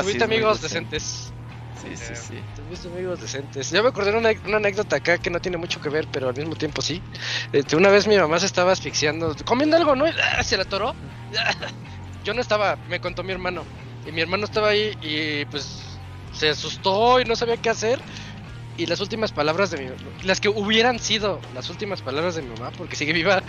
tuviste 0.00 0.24
amigos 0.24 0.60
decente. 0.60 0.96
decentes. 0.96 1.32
Sí, 1.80 1.96
sí, 1.96 2.14
sí. 2.14 2.40
Tuviste 2.56 2.88
amigos 2.88 3.20
decentes. 3.20 3.70
Yo 3.70 3.82
me 3.82 3.90
acordé 3.90 4.10
de 4.12 4.18
una, 4.18 4.30
una 4.44 4.56
anécdota 4.56 4.96
acá 4.96 5.18
que 5.18 5.30
no 5.30 5.40
tiene 5.40 5.56
mucho 5.56 5.80
que 5.80 5.88
ver, 5.88 6.06
pero 6.10 6.28
al 6.28 6.34
mismo 6.34 6.56
tiempo 6.56 6.82
sí. 6.82 7.00
Este, 7.52 7.76
una 7.76 7.88
vez 7.90 8.06
mi 8.08 8.18
mamá 8.18 8.40
se 8.40 8.46
estaba 8.46 8.72
asfixiando, 8.72 9.36
comiendo 9.44 9.76
algo, 9.76 9.94
¿no? 9.94 10.06
Y, 10.08 10.10
¡ah! 10.36 10.42
se 10.42 10.56
la 10.56 10.64
atoró. 10.64 10.94
Yo 12.24 12.34
no 12.34 12.40
estaba, 12.42 12.76
me 12.88 13.00
contó 13.00 13.22
mi 13.22 13.32
hermano. 13.32 13.64
Y 14.04 14.12
mi 14.12 14.20
hermano 14.20 14.44
estaba 14.44 14.68
ahí 14.70 14.92
y 15.00 15.44
pues 15.46 15.98
se 16.32 16.48
asustó 16.50 17.20
y 17.20 17.24
no 17.24 17.36
sabía 17.36 17.56
qué 17.56 17.70
hacer. 17.70 18.02
Y 18.76 18.86
las 18.86 19.00
últimas 19.00 19.30
palabras 19.32 19.70
de 19.70 19.78
mi 19.78 19.90
las 20.22 20.40
que 20.40 20.48
hubieran 20.48 20.98
sido 20.98 21.40
las 21.52 21.68
últimas 21.68 22.00
palabras 22.00 22.34
de 22.34 22.42
mi 22.42 22.48
mamá, 22.48 22.70
porque 22.70 22.96
sigue 22.96 23.12
viva, 23.12 23.42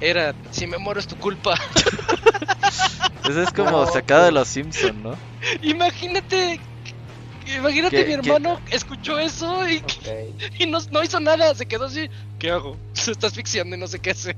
era, 0.00 0.34
si 0.50 0.66
me 0.66 0.78
muero 0.78 1.00
es 1.00 1.06
tu 1.06 1.16
culpa. 1.16 1.58
Eso 3.28 3.42
es 3.42 3.50
como 3.52 3.70
No, 3.70 3.86
sacado 3.86 4.24
de 4.24 4.32
los 4.32 4.48
Simpson, 4.48 5.02
¿no? 5.02 5.18
Imagínate, 5.62 6.60
imagínate 7.56 7.96
¿Qué- 7.96 8.02
mi 8.04 8.08
qué- 8.22 8.30
hermano 8.30 8.60
escuchó 8.70 9.18
eso 9.18 9.68
y, 9.68 9.82
y 10.58 10.66
no, 10.66 10.78
no 10.90 11.02
hizo 11.02 11.18
nada, 11.20 11.54
se 11.54 11.66
quedó 11.66 11.86
así. 11.86 12.08
¿Qué 12.38 12.50
hago? 12.50 12.76
Se 12.94 13.10
está 13.12 13.26
asfixiando 13.28 13.74
y 13.76 13.78
no 13.78 13.86
sé 13.86 13.98
qué 14.00 14.10
hacer. 14.10 14.36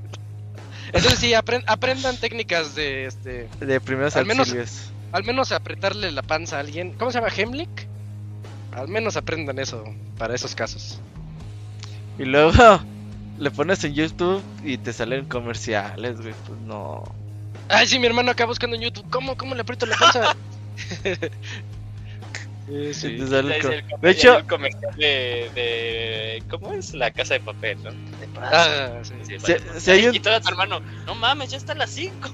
Entonces 0.87 1.19
sí, 1.19 1.31
apren- 1.33 1.63
aprendan 1.67 2.17
técnicas 2.17 2.73
de 2.75 3.05
este, 3.05 3.49
De 3.59 3.81
primeros 3.81 4.15
Al 4.15 4.25
menos- 4.25 4.47
auxilios. 4.49 4.94
Al 5.11 5.23
menos 5.23 5.51
apretarle 5.51 6.11
la 6.11 6.21
panza 6.21 6.57
a 6.57 6.59
alguien. 6.59 6.93
¿Cómo 6.93 7.11
se 7.11 7.19
llama? 7.19 7.31
Hemlick. 7.35 7.87
Al 8.73 8.87
menos 8.89 9.15
aprendan 9.17 9.59
eso 9.59 9.83
para 10.17 10.35
esos 10.35 10.53
casos. 10.55 10.99
Y 12.19 12.23
luego 12.25 12.51
le 13.39 13.51
pones 13.51 13.83
en 13.83 13.93
YouTube 13.93 14.41
y 14.63 14.77
te 14.77 14.91
salen 14.93 15.25
comerciales, 15.25 16.19
güey. 16.21 16.33
Pues 16.47 16.59
no. 16.61 17.03
Ay, 17.69 17.87
sí, 17.87 17.97
mi 17.99 18.07
hermano 18.07 18.31
acá 18.31 18.45
buscando 18.45 18.75
en 18.75 18.81
YouTube. 18.83 19.09
¿Cómo, 19.09 19.35
cómo 19.37 19.55
le 19.55 19.61
aprieto 19.61 19.85
la 19.85 19.97
panza? 19.97 20.35
Sí, 22.67 22.93
sí. 22.95 23.17
Te 23.17 23.27
sale 23.27 23.57
el 23.57 23.61
com- 23.61 24.01
De 24.01 24.09
hecho, 24.09 24.37
el 24.39 24.47
comercial 24.47 24.95
de, 24.97 25.51
de. 25.53 26.43
¿Cómo 26.49 26.73
es? 26.73 26.95
La 26.95 27.11
casa 27.11 27.35
de 27.35 27.39
papel, 27.41 27.77
¿no? 27.83 27.91
Ah, 28.41 28.89
sí. 29.03 29.13
Sí, 29.21 29.35
Si- 29.39 29.53
vale. 29.53 29.79
si 29.79 29.91
hay 29.91 29.99
Ay, 29.99 30.07
un- 30.07 30.15
Y 30.15 30.19
todo 30.19 30.33
a 30.35 30.41
tu 30.41 30.49
hermano, 30.49 30.79
no 31.05 31.13
mames, 31.13 31.51
ya 31.51 31.57
están 31.57 31.77
las 31.77 31.91
5. 31.91 32.27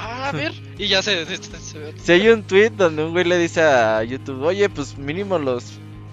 Ah, 0.00 0.28
a 0.28 0.32
ver. 0.32 0.52
Y 0.78 0.86
ya 0.88 1.02
se, 1.02 1.26
se- 1.26 1.42
se 1.42 1.78
ve. 1.78 1.92
Si 2.00 2.12
hay 2.12 2.28
un 2.28 2.42
tweet 2.44 2.70
donde 2.70 3.02
un 3.04 3.10
güey 3.12 3.24
le 3.24 3.36
dice 3.38 3.60
a 3.62 4.02
YouTube, 4.04 4.42
oye, 4.44 4.68
pues 4.68 4.96
mínimo 4.96 5.38
los 5.38 5.64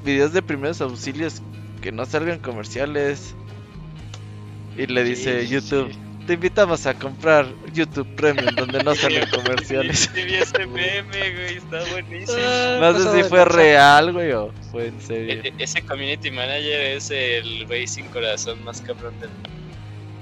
videos 0.04 0.34
de 0.34 0.42
primeros 0.42 0.82
auxilios 0.82 1.42
que 1.82 1.92
no 1.92 2.06
salgan 2.06 2.40
comerciales. 2.40 3.36
Y 4.78 4.88
le 4.88 5.04
dice 5.04 5.44
Sí, 5.46 5.54
YouTube, 5.54 5.92
sí. 5.94 6.00
te 6.28 6.34
invitamos 6.34 6.86
a 6.86 6.96
comprar 6.96 7.46
YouTube 7.74 8.08
Premium 8.16 8.54
donde 8.56 8.84
no 8.84 8.94
salen 8.96 9.30
comerciales. 9.34 10.10
Sí, 10.14 10.24
vi 10.24 10.34
ese 10.34 10.66
meme, 10.66 11.04
güey, 11.34 11.58
está 11.58 11.80
buenísimo. 11.92 12.38
Ah, 12.44 12.92
No 12.92 13.00
sé 13.00 13.24
si 13.24 13.30
fue 13.30 13.46
real, 13.46 14.12
güey, 14.12 14.32
o 14.34 14.52
fue 14.72 14.88
en 14.88 15.00
serio. 15.00 15.42
E- 15.44 15.48
e- 15.50 15.54
Ese 15.60 15.82
community 15.84 16.32
manager 16.32 16.82
es 16.98 17.10
el 17.12 17.66
güey 17.68 17.88
sin 17.88 18.08
corazón 18.08 18.64
más 18.66 18.82
cabrón 18.82 19.14
del 19.20 19.30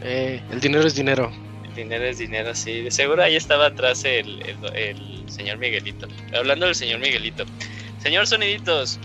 Eh, 0.02 0.42
el 0.52 0.60
dinero 0.60 0.86
es 0.86 0.96
dinero. 0.96 1.32
Dinero 1.76 2.06
es 2.06 2.18
dinero, 2.20 2.54
sí. 2.56 2.82
De 2.82 2.92
seguro 2.92 3.24
ahí 3.24 3.36
estaba 3.36 3.68
atrás 3.68 4.04
el, 4.06 4.42
el, 4.44 4.76
el 4.76 5.24
señor 5.30 5.58
Miguelito. 5.58 6.08
Hablando 6.38 6.66
del 6.68 6.76
señor 6.76 7.00
Miguelito. 7.00 7.46
Señor 8.02 8.28
Soniditos, 8.28 9.00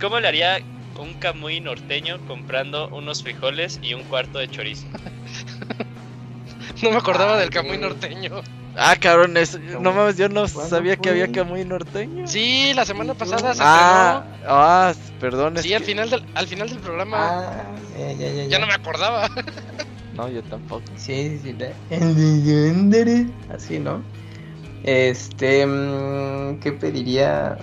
¿cómo 0.00 0.18
le 0.20 0.28
haría 0.28 0.60
un 0.98 1.14
camuy 1.14 1.60
norteño 1.60 2.18
comprando 2.26 2.88
unos 2.88 3.22
frijoles 3.22 3.78
y 3.82 3.94
un 3.94 4.02
cuarto 4.04 4.38
de 4.38 4.48
chorizo? 4.48 4.86
No 6.82 6.90
me 6.90 6.96
acordaba 6.96 7.34
Ay, 7.34 7.40
del 7.40 7.50
Camuy 7.50 7.78
norteño. 7.78 8.42
Ah, 8.76 8.96
cabrón, 9.00 9.34
es- 9.38 9.58
no 9.58 9.92
mames, 9.92 10.18
yo 10.18 10.28
no 10.28 10.42
¿Cuándo 10.46 10.68
sabía 10.68 10.96
que 10.96 11.08
había 11.08 11.30
Camuy 11.32 11.64
norteño. 11.64 12.26
Sí, 12.26 12.72
la 12.74 12.84
semana 12.84 13.14
pasada 13.14 13.54
se 13.54 13.62
Ah, 13.64 14.22
ah, 14.46 14.92
perdón, 15.18 15.56
Sí, 15.62 15.72
al 15.72 15.80
que- 15.80 15.86
final 15.86 16.10
del, 16.10 16.22
al 16.34 16.46
final 16.46 16.68
del 16.68 16.78
programa. 16.80 17.16
Ah, 17.18 17.62
ya, 17.98 18.12
ya, 18.12 18.30
ya. 18.30 18.44
Ya 18.46 18.58
no 18.58 18.66
me 18.66 18.74
acordaba. 18.74 19.30
No, 20.16 20.28
yo 20.28 20.42
tampoco. 20.42 20.84
Sí, 20.96 21.38
sí, 21.42 21.52
legendary. 21.90 23.32
Así, 23.52 23.78
¿no? 23.78 24.02
Este, 24.82 25.66
mm, 25.66 26.58
¿qué 26.60 26.72
pediría? 26.72 27.58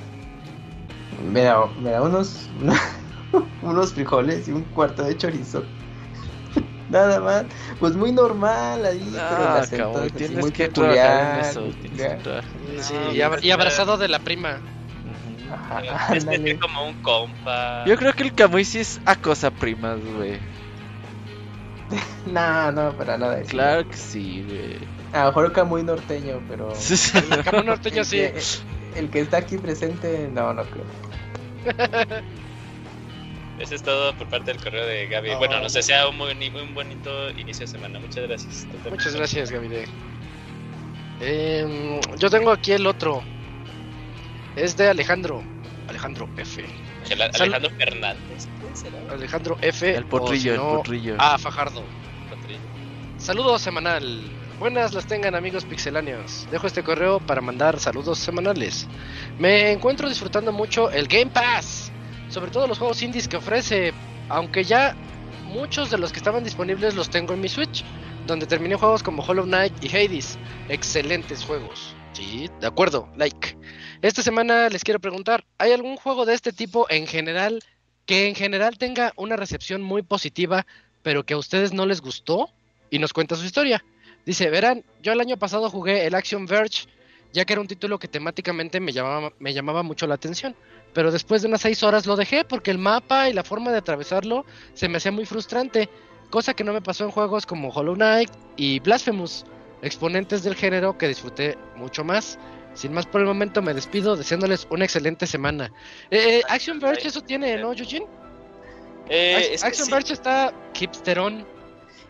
Me 1.32 1.42
da, 1.44 1.68
me 1.80 1.92
da 1.92 2.02
unos, 2.02 2.50
unos 3.62 3.94
frijoles 3.94 4.48
y 4.48 4.52
un 4.52 4.64
cuarto 4.66 5.04
de 5.04 5.16
chorizo. 5.18 5.64
Nada 6.90 7.20
más, 7.22 7.46
pues 7.80 7.96
muy 7.96 8.12
normal 8.12 8.86
ahí, 8.86 9.00
pero 9.30 9.44
el 9.44 9.48
Ah, 9.50 9.60
acento 9.60 9.84
cabrón, 9.84 10.04
es 10.06 10.14
así 10.16 10.26
tienes 10.26 10.42
muy 10.44 10.52
que 10.52 10.68
trabajar 10.68 10.96
en 10.98 11.08
peculiar. 11.08 11.50
eso. 11.50 11.70
tienes 11.82 12.02
que. 12.02 12.82
Sí, 12.84 12.94
y, 13.16 13.20
ab- 13.22 13.40
y 13.42 13.52
abrazado 13.52 13.98
de 13.98 14.08
la 14.10 14.20
prima. 14.20 14.62
Ajá, 15.52 15.80
Es 16.16 16.24
que 16.26 16.36
ándale. 16.36 16.52
es 16.52 16.60
como 16.60 16.88
un 16.88 16.94
compa. 17.02 17.84
Yo 17.88 17.96
creo 17.98 18.14
que 18.14 18.24
el 18.24 18.34
Camuy 18.34 18.64
sí 18.66 18.80
es 18.80 19.00
acosa 19.06 19.50
primas, 19.52 20.00
güey. 20.00 20.40
No, 22.26 22.72
no, 22.72 22.94
para 22.98 23.18
nada. 23.18 23.40
eso. 23.40 23.52
Claro 23.52 23.88
que 23.88 23.96
sí, 23.96 24.44
güey. 24.48 24.78
A 25.14 25.22
lo 25.22 25.26
mejor 25.28 25.46
acá 25.48 25.64
muy 25.64 25.84
norteño, 25.84 26.42
pero. 26.48 26.74
El 27.32 27.44
Camuy 27.44 27.66
norteño 27.66 28.00
el 28.00 28.06
sí. 28.06 28.18
que- 28.18 29.00
El 29.00 29.10
que 29.10 29.20
está 29.22 29.38
aquí 29.38 29.58
presente, 29.58 30.30
no, 30.32 30.54
no 30.54 30.64
creo. 30.64 30.86
Eso 33.60 33.76
es 33.76 33.84
todo 33.84 34.14
por 34.16 34.28
parte 34.28 34.52
del 34.52 34.62
correo 34.62 34.86
de 34.86 35.08
Gaby. 35.08 35.32
Ah. 35.32 35.38
Bueno, 35.38 35.60
no 35.60 35.70
sé, 35.70 35.84
sea 35.84 36.08
un, 36.08 36.18
muy, 36.18 36.34
bonito 36.74 37.30
inicio 37.32 37.66
de 37.66 37.72
semana. 37.72 38.00
Muchas 38.00 38.28
gracias. 38.28 38.68
Muchas 38.90 39.16
gracias, 39.16 39.52
Gavide. 39.52 39.86
Em, 41.22 42.02
yo 42.18 42.30
tengo 42.30 42.52
aquí 42.52 42.72
el 42.72 42.86
otro. 42.88 43.22
Es 44.56 44.76
de 44.76 44.90
Alejandro. 44.90 45.44
Alejandro 45.88 46.28
F. 46.38 46.66
Alejandro 47.22 47.38
Sal- 47.38 47.54
Alejandro 47.54 47.78
Fernández. 47.78 48.48
Alejandro 49.10 49.58
F. 49.62 49.96
El 49.96 50.06
potrillo, 50.06 50.52
o 50.54 50.56
si 50.56 50.62
no, 50.62 50.70
el 50.72 50.78
potrillo. 50.78 51.16
Ah, 51.20 51.38
Fajardo. 51.38 51.84
Patrillo. 52.30 52.60
Saludos 53.18 53.62
semanal. 53.62 54.22
Buenas 54.60 54.94
las 54.94 55.06
tengan 55.08 55.36
amigos 55.36 55.66
pixeláneos. 55.66 56.48
Dejo 56.52 56.68
este 56.68 56.84
correo 56.84 57.20
para 57.20 57.42
mandar 57.42 57.80
saludos 57.80 58.20
semanales. 58.20 58.88
Me 59.38 59.72
encuentro 59.72 60.08
disfrutando 60.08 60.52
mucho 60.52 60.90
el 60.92 61.08
Game 61.08 61.28
Pass, 61.32 61.92
sobre 62.30 62.52
todo 62.52 62.68
los 62.68 62.78
juegos 62.78 63.02
indies 63.02 63.28
que 63.28 63.38
ofrece, 63.38 63.94
aunque 64.30 64.64
ya 64.64 64.96
muchos 65.46 65.90
de 65.92 65.98
los 65.98 66.12
que 66.12 66.18
estaban 66.20 66.44
disponibles 66.44 66.96
los 66.96 67.10
tengo 67.10 67.34
en 67.34 67.42
mi 67.42 67.50
Switch, 67.50 67.84
donde 68.26 68.46
terminé 68.46 68.76
juegos 68.76 69.04
como 69.04 69.22
Hollow 69.24 69.46
Knight 69.46 69.74
y 69.84 69.90
Hades. 69.90 70.38
Excelentes 70.70 71.44
juegos. 71.44 71.96
Sí, 72.14 72.50
de 72.62 72.68
acuerdo, 72.68 73.10
like. 73.18 73.58
Esta 74.04 74.22
semana 74.22 74.70
les 74.70 74.84
quiero 74.84 75.00
preguntar, 75.00 75.44
¿hay 75.58 75.72
algún 75.72 75.98
juego 75.98 76.28
de 76.28 76.36
este 76.36 76.54
tipo 76.54 76.86
en 76.90 77.08
general 77.08 77.64
que 78.06 78.28
en 78.28 78.36
general 78.36 78.78
tenga 78.78 79.14
una 79.16 79.36
recepción 79.36 79.82
muy 79.82 80.04
positiva, 80.04 80.68
pero 81.02 81.26
que 81.26 81.34
a 81.34 81.38
ustedes 81.38 81.74
no 81.74 81.88
les 81.88 82.02
gustó? 82.02 82.52
y 82.94 83.00
nos 83.00 83.12
cuenta 83.12 83.36
su 83.36 83.44
historia. 83.44 83.84
Dice, 84.24 84.52
verán, 84.52 84.84
yo 85.02 85.14
el 85.14 85.20
año 85.20 85.36
pasado 85.36 85.68
jugué 85.72 86.06
el 86.06 86.14
Action 86.14 86.46
Verge, 86.46 86.86
ya 87.34 87.44
que 87.44 87.54
era 87.54 87.62
un 87.62 87.68
título 87.68 87.98
que 87.98 88.08
temáticamente 88.08 88.80
me 88.80 88.92
llamaba, 88.92 89.34
me 89.40 89.52
llamaba 89.52 89.82
mucho 89.82 90.06
la 90.06 90.14
atención, 90.14 90.56
pero 90.94 91.12
después 91.12 91.42
de 91.42 91.48
unas 91.48 91.62
6 91.62 91.82
horas 91.82 92.06
lo 92.06 92.16
dejé 92.16 92.46
porque 92.46 92.70
el 92.70 92.78
mapa 92.78 93.30
y 93.30 93.34
la 93.34 93.44
forma 93.44 93.72
de 93.72 93.80
atravesarlo 93.80 94.46
se 94.76 94.90
me 94.90 94.98
hacía 94.98 95.12
muy 95.12 95.26
frustrante, 95.26 95.90
cosa 96.30 96.54
que 96.54 96.64
no 96.64 96.72
me 96.72 96.84
pasó 96.84 97.04
en 97.04 97.10
juegos 97.10 97.48
como 97.48 97.70
Hollow 97.70 97.96
Knight 97.96 98.30
y 98.58 98.80
Blasphemous, 98.80 99.44
exponentes 99.82 100.44
del 100.44 100.54
género 100.54 100.96
que 100.96 101.08
disfruté 101.08 101.58
mucho 101.76 102.04
más. 102.04 102.38
Sin 102.74 102.94
más 102.94 103.06
por 103.06 103.22
el 103.22 103.28
momento 103.28 103.62
me 103.62 103.74
despido 103.74 104.16
deseándoles 104.16 104.68
una 104.70 104.86
excelente 104.86 105.28
semana. 105.28 105.72
Eh, 106.10 106.40
eh, 106.40 106.42
Action 106.50 106.80
Verge 106.80 107.08
eso 107.08 107.22
tiene, 107.22 107.58
¿no, 107.58 107.74
Eugene? 107.74 108.08
Eh, 109.10 109.36
Action, 109.36 109.54
es, 109.54 109.62
que 109.62 109.68
Action 109.68 109.86
sí, 109.86 109.92
Verge 109.92 110.14
está 110.14 110.54
hipsterón. 110.80 111.46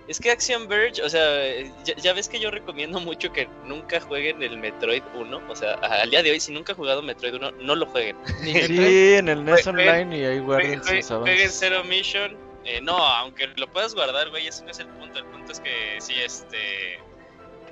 es 0.07 0.19
que 0.19 0.31
Action 0.31 0.67
Verge, 0.67 1.01
o 1.01 1.09
sea, 1.09 1.63
ya, 1.83 1.95
ya 1.97 2.13
ves 2.13 2.29
que 2.29 2.39
yo 2.39 2.49
recomiendo 2.49 2.99
mucho 3.01 3.31
que 3.31 3.47
nunca 3.65 3.99
jueguen 3.99 4.41
el 4.41 4.57
Metroid 4.57 5.03
1. 5.15 5.41
O 5.49 5.55
sea, 5.55 5.73
al 5.75 6.09
día 6.09 6.23
de 6.23 6.31
hoy, 6.31 6.39
si 6.39 6.53
nunca 6.53 6.71
han 6.71 6.77
jugado 6.77 7.01
Metroid 7.01 7.35
1, 7.35 7.51
no 7.51 7.75
lo 7.75 7.85
jueguen. 7.87 8.15
Sí, 8.41 9.15
en 9.15 9.27
el 9.27 9.43
NES 9.43 9.67
Online 9.67 10.17
y 10.17 10.23
ahí 10.23 10.39
guarden 10.39 10.79
sus 10.79 10.87
Jueguen 10.87 11.13
avances. 11.13 11.59
Zero 11.59 11.83
Mission. 11.83 12.37
Eh, 12.65 12.79
no, 12.81 12.95
aunque 12.95 13.47
lo 13.57 13.67
puedas 13.67 13.93
guardar, 13.93 14.29
güey, 14.29 14.47
ese 14.47 14.63
no 14.63 14.71
es 14.71 14.79
el 14.79 14.87
punto. 14.87 15.19
El 15.19 15.25
punto 15.25 15.51
es 15.51 15.59
que 15.59 15.97
sí, 15.99 16.13
este. 16.23 16.99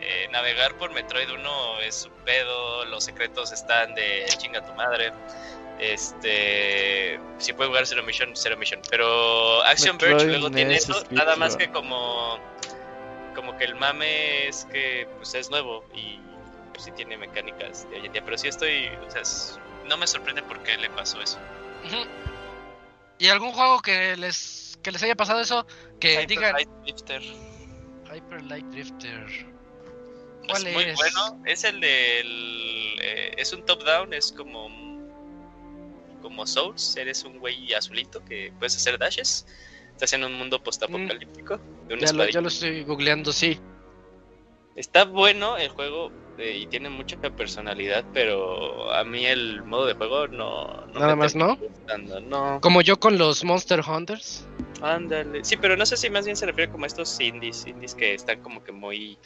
Eh, 0.01 0.27
navegar 0.31 0.75
por 0.77 0.91
Metroid 0.91 1.30
1 1.31 1.80
es 1.81 2.05
un 2.05 2.13
pedo. 2.25 2.85
Los 2.85 3.03
secretos 3.05 3.51
están 3.51 3.95
de 3.95 4.25
chinga 4.38 4.65
tu 4.65 4.73
madre. 4.73 5.11
Este. 5.80 7.19
Si 7.38 7.53
puedes 7.53 7.69
jugar 7.69 7.85
Zero 7.88 8.03
Mission, 8.03 8.35
Zero 8.35 8.57
Mission. 8.57 8.81
Pero 8.89 9.61
Action 9.63 9.95
Metroid, 9.95 10.13
Verge 10.13 10.27
luego 10.31 10.51
tiene 10.51 10.75
eso. 10.75 11.03
Nada 11.11 11.35
más 11.35 11.55
que 11.55 11.69
como. 11.71 12.39
Como 13.35 13.57
que 13.57 13.63
el 13.63 13.75
mame 13.75 14.47
es 14.47 14.65
que 14.71 15.07
pues 15.17 15.33
es 15.35 15.49
nuevo 15.49 15.85
y 15.95 16.19
pues, 16.73 16.83
sí 16.83 16.91
tiene 16.91 17.17
mecánicas 17.17 17.89
de 17.89 17.99
hoy 17.99 18.05
en 18.07 18.11
día. 18.11 18.21
Pero 18.23 18.38
sí 18.38 18.47
estoy. 18.49 18.88
O 19.07 19.09
sea, 19.09 19.21
es- 19.21 19.57
no 19.88 19.97
me 19.97 20.05
sorprende 20.07 20.43
por 20.43 20.61
qué 20.63 20.77
le 20.77 20.89
pasó 20.89 21.21
eso. 21.21 21.39
¿Y 23.17 23.27
algún 23.30 23.51
juego 23.51 23.81
que 23.81 24.15
les 24.17 24.77
que 24.83 24.91
les 24.91 25.01
haya 25.03 25.15
pasado 25.15 25.41
eso? 25.41 25.65
Que 25.99 26.13
Hyper 26.13 26.27
digan 26.27 26.53
Light 26.53 26.69
Drifter. 26.83 27.21
Hyper 28.13 28.43
Light 28.43 28.65
Drifter. 28.65 29.45
Es 30.53 30.61
¿Cuál 30.61 30.73
muy 30.73 30.83
es? 30.83 30.95
bueno. 30.95 31.43
Es 31.45 31.63
el 31.63 31.80
del. 31.81 32.99
eh, 33.01 33.31
es 33.38 33.53
un 33.53 33.65
top-down, 33.65 34.13
es 34.13 34.31
como. 34.31 34.69
Como 36.21 36.45
Souls. 36.45 36.95
Eres 36.97 37.23
un 37.23 37.39
güey 37.39 37.73
azulito 37.73 38.23
que 38.25 38.53
puedes 38.59 38.75
hacer 38.75 38.97
dashes. 38.97 39.45
Estás 39.91 40.13
en 40.13 40.23
un 40.23 40.33
mundo 40.33 40.61
postapocalíptico. 40.63 41.59
De 41.88 41.95
una 41.95 42.05
Ya 42.05 42.13
lo, 42.13 42.30
ya 42.30 42.41
lo 42.41 42.47
estoy 42.47 42.83
googleando, 42.83 43.31
sí. 43.31 43.59
Está 44.75 45.03
bueno 45.05 45.57
el 45.57 45.69
juego 45.69 46.11
eh, 46.38 46.57
y 46.61 46.67
tiene 46.67 46.89
mucha 46.89 47.17
personalidad, 47.17 48.05
pero 48.13 48.91
a 48.93 49.03
mí 49.03 49.25
el 49.25 49.63
modo 49.63 49.85
de 49.85 49.93
juego 49.95 50.27
no. 50.27 50.85
no 50.88 50.99
Nada 50.99 51.15
me 51.15 51.23
más, 51.23 51.35
¿no? 51.35 51.57
gustando, 51.57 52.21
No, 52.21 52.59
Como 52.61 52.81
yo 52.81 52.99
con 52.99 53.17
los 53.17 53.43
Monster 53.43 53.81
Hunters. 53.81 54.45
ándale. 54.81 55.43
Sí, 55.43 55.57
pero 55.57 55.75
no 55.75 55.85
sé 55.85 55.97
si 55.97 56.09
más 56.09 56.23
bien 56.25 56.38
se 56.38 56.45
refiere 56.45 56.71
como 56.71 56.85
a 56.85 56.88
estos 56.88 57.19
indies. 57.19 57.65
Indies 57.67 57.93
que 57.95 58.13
están 58.13 58.41
como 58.41 58.63
que 58.63 58.71
muy. 58.71 59.19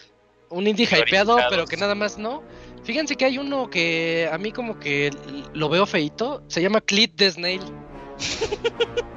Un 0.49 0.67
indie 0.67 0.85
hypeado, 0.85 1.37
pero 1.49 1.65
que 1.65 1.77
nada 1.77 1.95
más 1.95 2.17
no. 2.17 2.43
Fíjense 2.83 3.15
que 3.15 3.25
hay 3.25 3.37
uno 3.37 3.69
que 3.69 4.29
a 4.31 4.37
mí 4.37 4.51
como 4.51 4.79
que 4.79 5.11
lo 5.53 5.69
veo 5.69 5.85
feito. 5.85 6.43
Se 6.47 6.61
llama 6.61 6.81
Clit 6.81 7.15
the 7.15 7.31
Snail. 7.31 7.61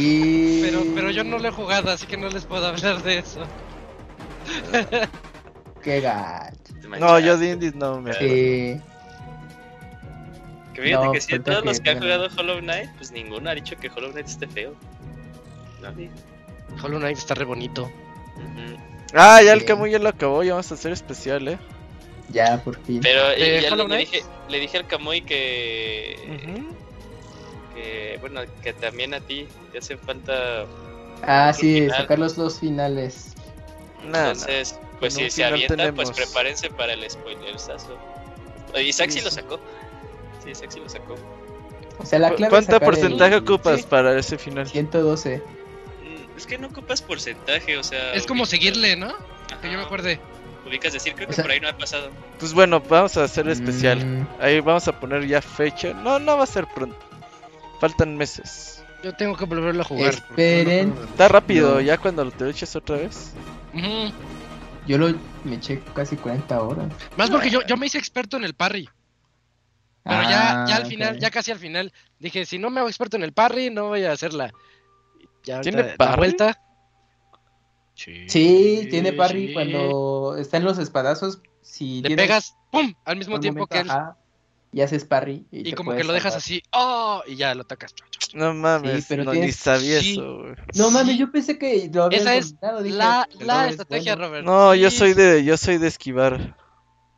Y... 0.00 0.62
Pero, 0.62 0.82
pero 0.94 1.10
yo 1.10 1.24
no 1.24 1.38
lo 1.38 1.48
he 1.48 1.52
jugado, 1.52 1.90
así 1.90 2.06
que 2.06 2.16
no 2.16 2.28
les 2.28 2.44
puedo 2.44 2.66
hablar 2.66 3.02
de 3.02 3.18
eso. 3.18 3.40
Qué 5.82 6.00
gacho. 6.00 6.56
No, 6.98 7.18
yo 7.18 7.36
de 7.36 7.52
indies 7.52 7.74
no 7.74 8.00
me 8.00 8.10
acuerdo. 8.10 8.34
Sí. 8.34 8.80
Que 10.74 10.82
fíjate 10.82 11.06
No, 11.06 11.12
que 11.12 11.20
si 11.20 11.32
de 11.32 11.40
todos 11.40 11.60
que 11.60 11.66
los 11.66 11.80
que 11.80 11.90
han 11.90 12.00
jugado 12.00 12.28
Hollow 12.36 12.60
Knight, 12.60 12.90
pues 12.96 13.12
ninguno 13.12 13.50
ha 13.50 13.54
dicho 13.54 13.76
que 13.76 13.88
Hollow 13.88 14.12
Knight 14.12 14.26
esté 14.26 14.46
feo. 14.46 14.74
Nadie. 15.80 16.10
Hollow 16.82 16.98
Knight 16.98 17.18
está 17.18 17.34
re 17.34 17.44
bonito. 17.44 17.90
Ah, 19.14 19.42
ya 19.42 19.52
el. 19.52 19.64
Camuy 19.64 19.90
ya 19.90 19.98
lo 19.98 20.08
acabó, 20.08 20.42
ya 20.42 20.52
vamos 20.52 20.70
a 20.70 20.74
hacer 20.74 20.92
especial, 20.92 21.48
eh. 21.48 21.58
Ya, 22.30 22.62
por 22.62 22.78
fin. 22.82 23.00
Pero 23.02 23.28
¿De 23.28 23.58
eh, 23.58 23.62
ya 23.62 23.74
le, 23.74 23.96
dije, 23.96 24.22
le 24.48 24.60
dije 24.60 24.76
al 24.76 24.86
Kamui 24.86 25.22
que, 25.22 26.18
que, 27.74 28.18
bueno, 28.20 28.42
que 28.62 28.72
también 28.74 29.14
a 29.14 29.20
ti 29.20 29.46
te 29.72 29.78
hacen 29.78 29.98
falta. 29.98 30.66
Ah, 31.22 31.52
sí, 31.52 31.80
final. 31.80 31.96
sacar 31.96 32.18
los 32.18 32.36
dos 32.36 32.60
finales. 32.60 33.34
Nah, 34.04 34.10
nah. 34.10 34.30
Entonces, 34.32 34.78
Pues 35.00 35.14
si 35.14 35.30
se 35.30 35.30
final 35.30 35.54
avientan, 35.54 35.94
pues 35.94 36.10
prepárense 36.10 36.70
para 36.70 36.92
el 36.92 37.10
spoilersazo. 37.10 37.96
Isaac 38.76 39.10
sí 39.10 39.20
lo 39.22 39.30
sacó. 39.30 39.58
Sí, 40.44 40.52
sí 40.54 40.80
lo 40.80 40.88
sacó. 40.88 41.16
O 41.98 42.06
sea, 42.06 42.18
la 42.18 42.34
clave 42.34 42.50
¿Cuánto 42.50 42.78
porcentaje 42.78 43.34
el 43.36 43.42
ocupas 43.42 43.80
sí. 43.80 43.86
para 43.88 44.16
ese 44.18 44.38
final? 44.38 44.68
112. 44.68 45.42
Es 46.38 46.46
que 46.46 46.56
no 46.56 46.68
ocupas 46.68 47.02
porcentaje, 47.02 47.76
o 47.76 47.82
sea. 47.82 48.14
Es 48.14 48.26
como 48.26 48.44
ubicas- 48.44 48.48
seguirle, 48.50 48.96
¿no? 48.96 49.08
Ajá, 49.08 49.60
Que 49.60 49.70
yo 49.70 49.76
me 49.78 49.84
acuerde. 49.84 50.20
Ubicas 50.66 50.92
decir, 50.92 51.14
creo 51.14 51.26
O 51.26 51.30
que 51.30 51.34
sea- 51.34 51.44
por 51.44 51.50
ahí 51.50 51.60
no 51.60 51.68
ha 51.68 51.76
pasado. 51.76 52.10
Pues 52.38 52.52
bueno, 52.54 52.80
vamos 52.80 53.16
a 53.16 53.24
hacer 53.24 53.48
especial. 53.48 54.04
Mm, 54.04 54.26
Ahí 54.40 54.60
vamos 54.60 54.86
a 54.88 54.98
poner 55.00 55.26
ya 55.26 55.42
fecha. 55.42 55.92
No, 55.94 56.18
no 56.18 56.36
va 56.36 56.44
a 56.44 56.46
ser 56.46 56.66
pronto. 56.74 56.96
Faltan 57.80 58.16
meses. 58.16 58.82
Yo 59.02 59.12
tengo 59.14 59.36
que 59.36 59.44
volverlo 59.44 59.80
a 59.82 59.84
jugar. 59.84 60.14
Esperen. 60.14 60.94
Está 61.10 61.28
rápido, 61.28 61.74
No. 61.74 61.80
ya 61.80 61.98
cuando 61.98 62.28
te 62.30 62.44
lo 62.44 62.50
eches 62.50 62.74
otra 62.76 62.96
vez. 62.96 63.32
Yo 64.86 64.96
lo 64.98 65.14
me 65.44 65.56
eché 65.56 65.80
casi 65.94 66.16
40 66.16 66.60
horas. 66.62 66.86
Más 67.16 67.30
porque 67.30 67.50
yo, 67.50 67.60
yo 67.66 67.76
me 67.76 67.86
hice 67.86 67.98
experto 67.98 68.36
en 68.36 68.44
el 68.44 68.54
parry. 68.54 68.88
Pero 70.04 70.22
ya, 70.22 70.62
Ah, 70.62 70.66
ya 70.68 70.76
al 70.76 70.86
final, 70.86 71.14
ok. 71.16 71.20
ya 71.20 71.30
casi 71.30 71.50
al 71.52 71.58
final, 71.58 71.92
dije, 72.18 72.46
si 72.46 72.58
no 72.58 72.70
me 72.70 72.80
hago 72.80 72.88
experto 72.88 73.16
en 73.16 73.22
el 73.24 73.32
parry, 73.32 73.68
no 73.70 73.88
voy 73.88 74.04
a 74.04 74.12
hacerla. 74.12 74.52
Ya 75.48 75.62
¿Tiene 75.62 75.82
la 75.82 75.96
parry? 75.96 76.16
vuelta. 76.18 76.60
Sí, 77.94 78.86
tiene 78.90 79.12
parry 79.14 79.48
sí. 79.48 79.52
cuando 79.54 80.36
están 80.38 80.62
los 80.62 80.78
espadazos. 80.78 81.40
Si 81.62 82.02
Le 82.02 82.08
tienes 82.08 82.26
pegas, 82.26 82.54
¡pum! 82.70 82.92
Al 83.04 83.16
mismo 83.16 83.40
tiempo 83.40 83.60
momento, 83.60 83.74
que 83.74 83.80
él. 83.80 83.90
ajá, 83.90 84.16
y 84.72 84.82
haces 84.82 85.04
parry. 85.06 85.46
Y, 85.50 85.72
como 85.72 85.94
que 85.94 86.04
lo 86.04 86.12
dejas 86.12 86.34
salvar. 86.34 86.44
así, 86.44 86.62
¡oh! 86.72 87.22
Y 87.26 87.36
ya 87.36 87.54
lo 87.54 87.62
atacas. 87.62 87.94
No 88.34 88.52
mames, 88.52 89.06
pero 89.08 89.24
no, 89.24 89.32
tienes- 89.32 89.46
ni 89.46 89.52
sabía 89.52 90.00
sí. 90.00 90.12
eso, 90.12 90.36
güey. 90.38 90.54
No 90.74 90.90
mames, 90.90 91.18
yo 91.18 91.32
pensé 91.32 91.58
que 91.58 91.90
lo 91.92 92.10
Esa 92.10 92.36
es 92.36 92.50
dominado, 92.60 92.82
dije, 92.82 92.96
La, 92.96 93.26
la 93.40 93.68
estrategia, 93.68 94.14
bueno. 94.16 94.28
Robert. 94.28 94.46
No, 94.46 94.74
yo 94.74 94.90
soy 94.90 95.14
de, 95.14 95.44
yo 95.44 95.56
soy 95.56 95.78
de 95.78 95.88
esquivar. 95.88 96.56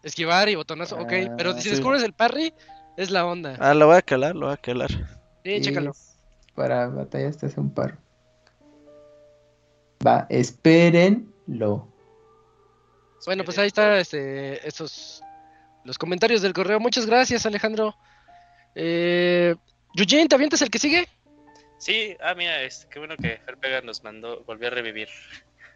Esquivar 0.04 0.48
y 0.48 0.54
botonazo, 0.54 0.96
ok. 0.96 1.12
Pero 1.36 1.50
Ah, 1.50 1.54
si 1.56 1.62
sí. 1.62 1.70
descubres 1.70 2.02
el 2.04 2.12
parry, 2.14 2.54
es 2.96 3.10
la 3.10 3.26
onda. 3.26 3.56
Ah, 3.58 3.74
lo 3.74 3.86
voy 3.88 3.96
a 3.96 4.02
calar, 4.02 4.36
lo 4.36 4.46
voy 4.46 4.54
a 4.54 4.56
calar. 4.56 4.90
Sí, 4.90 5.56
Sí, 5.56 5.60
chécalo. 5.62 5.90
es- 5.90 6.16
Para 6.54 6.86
batallas 6.88 7.36
te 7.38 7.46
hace 7.46 7.60
un 7.60 7.72
paro. 7.74 7.96
Va, 10.06 10.26
espérenlo. 10.30 11.86
Bueno, 13.26 13.44
pues 13.44 13.58
ahí 13.58 13.66
está 13.66 14.00
este, 14.00 14.66
estos 14.66 15.22
los 15.84 15.98
comentarios 15.98 16.42
del 16.42 16.52
correo. 16.52 16.80
Muchas 16.80 17.06
gracias, 17.06 17.44
Alejandro. 17.46 17.94
Eh, 18.74 19.54
Eugene, 19.94 20.28
¿te 20.28 20.34
avientas 20.34 20.62
el 20.62 20.70
que 20.70 20.78
sigue? 20.78 21.08
Sí, 21.78 22.16
ah, 22.20 22.34
mira, 22.34 22.62
este, 22.62 22.88
qué 22.88 22.98
bueno 22.98 23.16
que 23.16 23.38
Fer 23.38 23.56
Pega 23.58 23.80
nos 23.80 24.02
mandó, 24.02 24.42
volvió 24.44 24.68
a 24.68 24.70
revivir. 24.70 25.08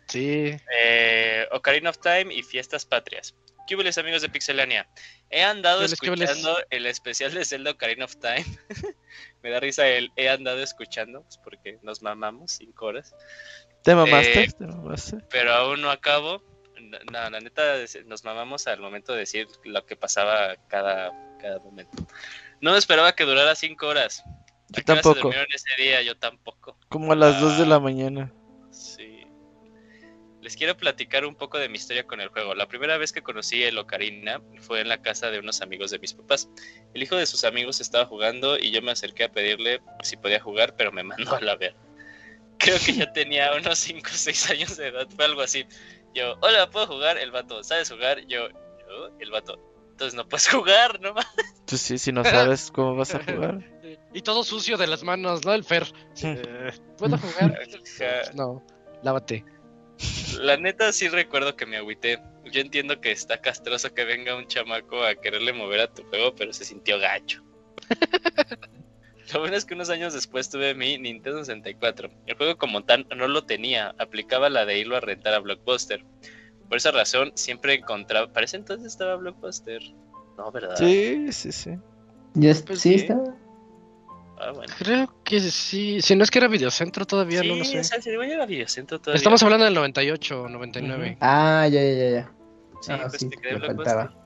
Sí. 0.09 0.57
Eh, 0.79 1.47
Ocarina 1.51 1.91
of 1.91 1.99
Time 1.99 2.33
y 2.33 2.43
Fiestas 2.43 2.85
Patrias. 2.85 3.35
¿Qué 3.67 3.75
hubo, 3.75 3.83
les, 3.83 3.97
amigos 3.97 4.21
de 4.21 4.29
Pixelania? 4.29 4.87
He 5.31 5.43
andado 5.43 5.83
escuchando 5.85 6.59
el 6.69 6.85
especial 6.85 7.33
de 7.33 7.47
Zelda 7.47 7.71
Ocarina 7.71 8.05
of 8.05 8.17
Time. 8.17 8.45
Me 9.43 9.51
da 9.51 9.61
risa 9.61 9.89
el 9.89 10.13
he 10.17 10.29
andado 10.29 10.63
escuchando, 10.63 11.23
pues 11.23 11.39
porque 11.39 11.79
nos 11.83 12.03
mamamos 12.03 12.53
cinco 12.53 12.87
horas. 12.87 13.15
¿Te 13.85 13.95
mamaste? 13.95 14.45
Eh, 14.45 14.49
¿Te 14.59 14.67
mamaste? 14.67 15.19
Pero 15.31 15.53
aún 15.53 15.81
no 15.83 15.91
acabo. 15.91 16.43
No, 17.13 17.31
la 17.31 17.41
neta, 17.41 17.63
nos 18.07 18.25
mamamos 18.25 18.67
al 18.67 18.81
momento 18.81 19.13
de 19.13 19.21
decir 19.21 19.47
lo 19.65 19.85
que 19.87 19.95
pasaba 19.97 20.57
cada, 20.69 21.13
cada 21.41 21.59
momento. 21.61 22.07
No 22.61 22.77
esperaba 22.77 23.15
que 23.15 23.25
durara 23.25 23.55
cinco 23.55 23.87
horas. 23.87 24.23
Yo 24.71 24.81
¿A 24.81 24.83
qué 24.85 24.93
hora 24.93 25.03
se 25.03 25.09
tampoco. 25.15 25.31
ese 25.55 25.83
día? 25.83 26.03
Yo 26.03 26.17
tampoco. 26.17 26.79
Como 26.89 27.13
a 27.13 27.17
las 27.17 27.41
2 27.41 27.59
de 27.59 27.65
Ah. 27.65 27.69
la 27.69 27.81
mañana. 27.81 28.33
Sí. 28.71 29.27
Les 30.41 30.57
quiero 30.57 30.77
platicar 30.77 31.25
un 31.25 31.35
poco 31.37 31.59
de 31.59 31.69
mi 31.69 31.77
historia 31.77 32.05
con 32.07 32.21
el 32.21 32.29
juego. 32.29 32.55
La 32.55 32.67
primera 32.69 32.97
vez 32.99 33.13
que 33.13 33.23
conocí 33.23 33.63
el 33.63 33.79
Ocarina 33.79 34.43
fue 34.61 34.81
en 34.81 34.89
la 34.89 35.01
casa 35.01 35.31
de 35.31 35.39
unos 35.39 35.63
amigos 35.63 35.91
de 35.91 35.99
mis 35.99 36.13
papás. 36.13 36.49
El 36.95 37.03
hijo 37.03 37.17
de 37.17 37.25
sus 37.27 37.45
amigos 37.45 37.81
estaba 37.81 38.05
jugando 38.07 38.59
y 38.59 38.71
yo 38.71 38.83
me 38.83 38.91
acerqué 38.93 39.25
a 39.25 39.33
pedirle 39.33 39.81
si 40.03 40.17
podía 40.17 40.41
jugar, 40.41 40.75
pero 40.77 40.93
me 40.93 41.03
mandó 41.03 41.35
a 41.35 41.41
la 41.41 41.57
ver. 41.57 41.75
Creo 42.65 42.79
que 42.79 42.95
ya 42.95 43.13
tenía 43.13 43.53
unos 43.55 43.79
5 43.79 44.09
o 44.11 44.17
6 44.17 44.51
años 44.51 44.77
de 44.79 44.89
edad, 44.89 45.07
fue 45.15 45.27
algo 45.27 45.43
así. 45.43 45.67
Yo, 46.15 46.35
hola, 46.41 46.71
¿puedo 46.71 46.87
jugar? 46.87 47.19
El 47.19 47.31
vato, 47.31 47.63
¿sabes 47.63 47.91
jugar? 47.91 48.21
Yo, 48.27 48.49
yo, 48.49 49.11
el 49.21 49.31
vato, 49.31 49.61
entonces 49.91 50.15
no 50.15 50.27
puedes 50.27 50.49
jugar, 50.51 50.99
no 51.03 51.13
más. 51.13 51.27
Tú 51.67 51.77
sí, 51.77 51.99
si 51.99 52.11
no 52.11 52.25
sabes 52.25 52.71
cómo 52.71 52.97
vas 52.97 53.15
a 53.15 53.23
jugar. 53.23 53.61
Y 54.15 54.23
todo 54.23 54.45
sucio 54.45 54.79
de 54.79 54.87
las 54.87 55.03
manos, 55.03 55.45
¿no? 55.45 55.53
El 55.53 55.63
Fer. 55.63 55.87
Eh, 56.23 56.73
¿Puedo 56.97 57.19
jugar? 57.19 57.61
no, 58.35 58.65
lávate. 59.03 59.45
La 60.41 60.57
neta 60.57 60.91
sí 60.93 61.09
recuerdo 61.09 61.57
que 61.57 61.67
me 61.67 61.77
agüité. 61.77 62.19
Yo 62.51 62.63
entiendo 62.63 62.99
que 63.01 63.13
está 63.13 63.43
castroso 63.43 63.93
que 63.93 64.05
venga 64.05 64.37
un 64.37 64.47
chamaco 64.47 65.03
a 65.03 65.15
quererle 65.17 65.53
mover 65.53 65.81
a 65.81 65.93
tu 65.93 66.03
juego, 66.05 66.35
pero 66.35 66.53
se 66.55 66.65
sintió 66.65 66.99
gacho. 66.99 67.43
Lo 69.33 69.41
bueno 69.41 69.57
es 69.57 69.65
que 69.65 69.75
unos 69.75 69.89
años 69.91 70.13
después 70.13 70.51
tuve 70.51 70.75
mi 70.75 70.99
Nintendo 70.99 71.39
64. 71.45 72.11
El 72.27 72.37
juego 72.37 72.57
como 72.57 72.83
tal 72.85 73.07
no 73.17 73.27
lo 73.29 73.45
tenía, 73.45 73.95
aplicaba 73.99 74.51
la 74.51 74.67
de 74.67 74.79
irlo 74.79 74.97
a 74.97 75.01
rentar 75.01 75.33
a 75.35 75.39
Blockbuster. 75.39 76.05
Por 76.69 76.77
esa 76.77 76.91
razón 76.91 77.33
siempre 77.35 77.75
encontraba... 77.75 78.33
Parece 78.33 78.57
entonces 78.57 78.87
estaba 78.87 79.17
Blockbuster. 79.17 79.81
No, 80.37 80.51
¿verdad? 80.53 80.77
Sí, 80.77 81.33
sí, 81.33 81.53
sí. 81.53 81.71
Ya 82.35 82.51
es- 82.51 82.63
Pues 82.63 82.81
sí, 82.81 82.99
sí. 82.99 83.05
está. 83.07 83.19
Ah, 84.39 84.51
bueno. 84.51 84.73
Creo 84.79 85.15
que 85.25 85.41
sí. 85.41 86.01
Si 86.03 86.17
no 86.17 86.25
es 86.25 86.31
que 86.31 86.39
era 86.39 86.49
Videocentro 86.49 87.07
todavía, 87.07 87.41
Sí, 87.43 87.49
no 87.49 87.55
lo 87.57 87.65
sé. 87.65 87.79
o 87.79 87.85
sea, 87.85 88.03
si 88.03 88.15
voy 88.17 88.31
a 88.31 88.35
ir 88.35 88.41
a 88.41 88.47
Videocentro 88.47 88.99
todavía. 89.01 89.19
Estamos 89.19 89.43
hablando 89.45 89.65
del 89.65 89.75
98 89.75 90.43
o 90.43 90.49
99. 90.49 91.17
Ah, 91.21 91.69
ya, 91.71 91.81
ya, 91.83 91.93
ya, 91.95 92.11
ya. 92.11 92.33
Sí, 92.81 92.93
Ah, 92.93 93.07
pues 93.09 93.21
sí, 93.21 93.29
te 93.31 93.37
me 93.37 93.59
Blockbuster. 93.59 93.95
faltaba. 93.95 94.24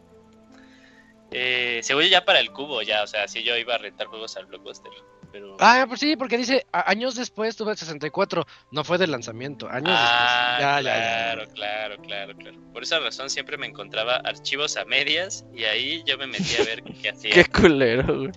Eh, 1.31 1.81
se 1.83 1.95
voy 1.95 2.09
ya 2.09 2.25
para 2.25 2.41
el 2.41 2.51
cubo, 2.53 2.81
ya, 2.83 3.03
o 3.03 3.07
sea, 3.07 3.29
si 3.29 3.43
yo 3.43 3.57
iba 3.57 3.75
a 3.75 3.79
rentar 3.79 4.07
juegos 4.07 4.37
al 4.37 4.47
Blockbuster. 4.47 4.91
Pero... 5.31 5.57
Ah, 5.61 5.85
pues 5.87 6.01
sí, 6.01 6.17
porque 6.17 6.39
dice 6.39 6.65
años 6.73 7.15
después 7.15 7.55
tuve 7.55 7.73
el 7.73 7.77
64. 7.77 8.47
No 8.71 8.83
fue 8.83 8.97
del 8.97 9.11
lanzamiento. 9.11 9.69
Años 9.69 9.91
Ah, 9.95 10.57
después. 10.59 10.65
Ya, 10.65 10.81
ya, 10.81 10.83
ya, 10.83 11.05
claro, 11.35 11.45
ya. 11.45 11.53
claro, 11.53 11.97
claro, 12.03 12.37
claro. 12.39 12.73
Por 12.73 12.83
esa 12.83 12.99
razón 12.99 13.29
siempre 13.29 13.59
me 13.59 13.67
encontraba 13.67 14.17
archivos 14.25 14.79
a 14.79 14.87
medias 14.87 15.45
y 15.55 15.65
ahí 15.65 16.03
yo 16.07 16.17
me 16.17 16.29
metía 16.29 16.63
a 16.63 16.65
ver 16.65 16.83
qué 16.83 17.09
hacía. 17.11 17.31
Qué 17.35 17.45
culero, 17.45 18.17
güey. 18.21 18.31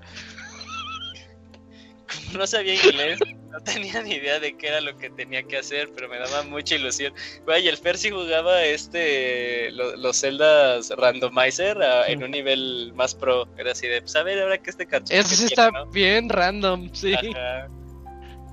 No 2.37 2.47
sabía 2.47 2.75
inglés, 2.75 3.19
no 3.51 3.59
tenía 3.61 4.01
ni 4.01 4.13
idea 4.15 4.39
de 4.39 4.55
qué 4.57 4.67
era 4.69 4.81
lo 4.81 4.97
que 4.97 5.09
tenía 5.09 5.43
que 5.43 5.57
hacer, 5.57 5.89
pero 5.93 6.07
me 6.07 6.17
daba 6.17 6.43
mucha 6.43 6.75
ilusión. 6.75 7.13
Güey, 7.45 7.67
el 7.67 7.77
sí 7.97 8.09
jugaba 8.09 8.63
este 8.63 9.71
lo- 9.71 9.95
los 9.97 10.17
celdas 10.17 10.89
randomizer 10.91 11.81
a- 11.81 12.07
en 12.07 12.23
un 12.23 12.31
nivel 12.31 12.91
más 12.95 13.13
pro. 13.15 13.47
Era 13.57 13.73
así 13.73 13.87
de, 13.87 14.01
pues 14.01 14.15
a 14.15 14.23
ver, 14.23 14.39
ahora 14.41 14.57
que 14.57 14.69
este 14.69 14.85
cartucho. 14.87 15.13
Eso 15.13 15.29
que 15.29 15.35
sí 15.35 15.45
está 15.45 15.69
¿no? 15.71 15.85
bien 15.87 16.29
random, 16.29 16.89
sí. 16.93 17.13
Ajá. 17.13 17.67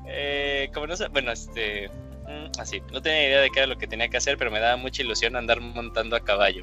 Eh, 0.09 0.70
como 0.73 0.87
no 0.87 0.97
sé, 0.97 1.09
bueno, 1.09 1.31
este. 1.33 1.89
mm, 2.27 2.59
Así, 2.59 2.81
no 2.93 3.01
tenía 3.03 3.28
idea 3.28 3.41
de 3.41 3.51
qué 3.51 3.61
era 3.61 3.67
lo 3.69 3.78
que 3.78 3.87
tenía 3.87 4.09
que 4.09 4.17
hacer, 4.17 4.37
pero 4.39 4.51
me 4.51 4.59
daba 4.61 4.77
mucha 4.77 5.03
ilusión 5.03 5.37
andar 5.37 5.61
montando 5.61 6.17
a 6.17 6.20
caballo. 6.20 6.62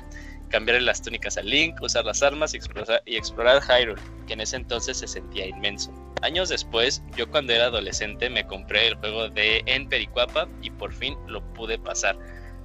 Cambiarle 0.49 0.85
las 0.85 1.01
túnicas 1.01 1.37
a 1.37 1.41
Link, 1.41 1.81
usar 1.81 2.05
las 2.05 2.21
armas 2.23 2.53
y 2.53 2.57
explorar, 2.57 3.01
y 3.05 3.15
explorar 3.15 3.61
Hyrule, 3.61 4.01
que 4.27 4.33
en 4.33 4.41
ese 4.41 4.55
entonces 4.57 4.97
se 4.97 5.07
sentía 5.07 5.47
inmenso. 5.47 5.91
Años 6.21 6.49
después, 6.49 7.03
yo 7.15 7.29
cuando 7.29 7.53
era 7.53 7.65
adolescente 7.65 8.29
me 8.29 8.45
compré 8.47 8.87
el 8.87 8.95
juego 8.95 9.29
de 9.29 9.63
En 9.65 9.87
Pericuapa 9.87 10.47
y 10.61 10.71
por 10.71 10.93
fin 10.93 11.15
lo 11.27 11.41
pude 11.53 11.77
pasar. 11.77 12.17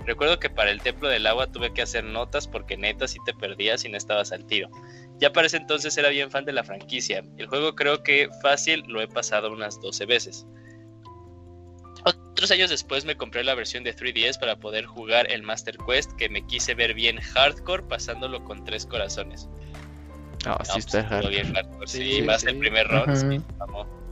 Recuerdo 0.06 0.38
que 0.38 0.48
para 0.48 0.70
el 0.70 0.80
Templo 0.80 1.08
del 1.08 1.26
Agua 1.26 1.46
tuve 1.46 1.72
que 1.72 1.82
hacer 1.82 2.04
notas 2.04 2.48
porque 2.48 2.76
neta 2.76 3.06
si 3.06 3.18
te 3.24 3.34
perdías 3.34 3.84
y 3.84 3.90
no 3.90 3.96
estabas 3.96 4.32
al 4.32 4.46
tiro. 4.46 4.70
Ya 5.18 5.32
para 5.32 5.46
ese 5.46 5.58
entonces 5.58 5.96
era 5.98 6.08
bien 6.08 6.30
fan 6.30 6.46
de 6.46 6.52
la 6.52 6.64
franquicia. 6.64 7.22
El 7.36 7.46
juego 7.46 7.74
creo 7.74 8.02
que 8.02 8.30
fácil 8.40 8.82
lo 8.86 9.02
he 9.02 9.08
pasado 9.08 9.52
unas 9.52 9.80
12 9.80 10.06
veces. 10.06 10.46
Otros 12.04 12.50
años 12.50 12.70
después 12.70 13.04
me 13.04 13.16
compré 13.16 13.44
la 13.44 13.54
versión 13.54 13.84
de 13.84 13.94
3DS 13.94 14.38
para 14.38 14.56
poder 14.56 14.86
jugar 14.86 15.30
el 15.30 15.42
Master 15.42 15.76
Quest 15.86 16.12
que 16.12 16.28
me 16.28 16.46
quise 16.46 16.74
ver 16.74 16.94
bien 16.94 17.20
hardcore 17.20 17.82
pasándolo 17.82 18.42
con 18.44 18.64
tres 18.64 18.86
corazones. 18.86 19.48
No, 20.46 20.52
No, 20.52 20.64
sí 20.64 20.80
pues, 20.80 20.94
está 20.94 21.20
bien 21.28 21.52
hardcore, 21.52 21.86
sí, 21.86 22.16
Sí, 22.16 22.22
más 22.22 22.40
sí. 22.42 22.48
el 22.48 22.58
primer 22.58 22.88
round. 22.88 23.44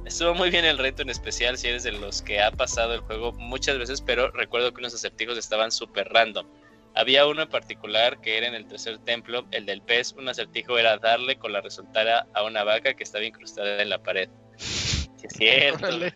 Estuvo 0.05 0.34
muy 0.34 0.50
bien 0.50 0.65
el 0.65 0.78
reto 0.78 1.02
en 1.02 1.10
especial 1.10 1.58
si 1.58 1.68
eres 1.68 1.83
de 1.83 1.92
los 1.92 2.23
que 2.23 2.41
ha 2.41 2.50
pasado 2.50 2.94
el 2.94 3.00
juego 3.00 3.33
muchas 3.33 3.78
veces, 3.78 4.00
pero 4.00 4.31
recuerdo 4.31 4.73
que 4.73 4.81
unos 4.81 4.94
acertijos 4.94 5.36
estaban 5.36 5.70
súper 5.70 6.08
random. 6.08 6.47
Había 6.94 7.26
uno 7.26 7.42
en 7.42 7.49
particular 7.49 8.20
que 8.20 8.39
era 8.39 8.49
en 8.49 8.55
el 8.55 8.67
tercer 8.67 8.99
templo, 8.99 9.47
el 9.50 9.67
del 9.67 9.83
pez. 9.83 10.15
Un 10.15 10.28
acertijo 10.28 10.78
era 10.78 10.97
darle 10.99 11.36
con 11.36 11.52
la 11.52 11.60
resultara 11.60 12.26
a 12.34 12.42
una 12.42 12.65
vaca 12.65 12.94
que 12.94 13.05
estaba 13.05 13.25
incrustada 13.25 13.83
en 13.83 13.91
la 13.91 14.02
pared. 14.02 14.28
Sí, 14.57 15.08
es 15.23 15.33
cierto. 15.34 15.86
Órale. 15.86 16.15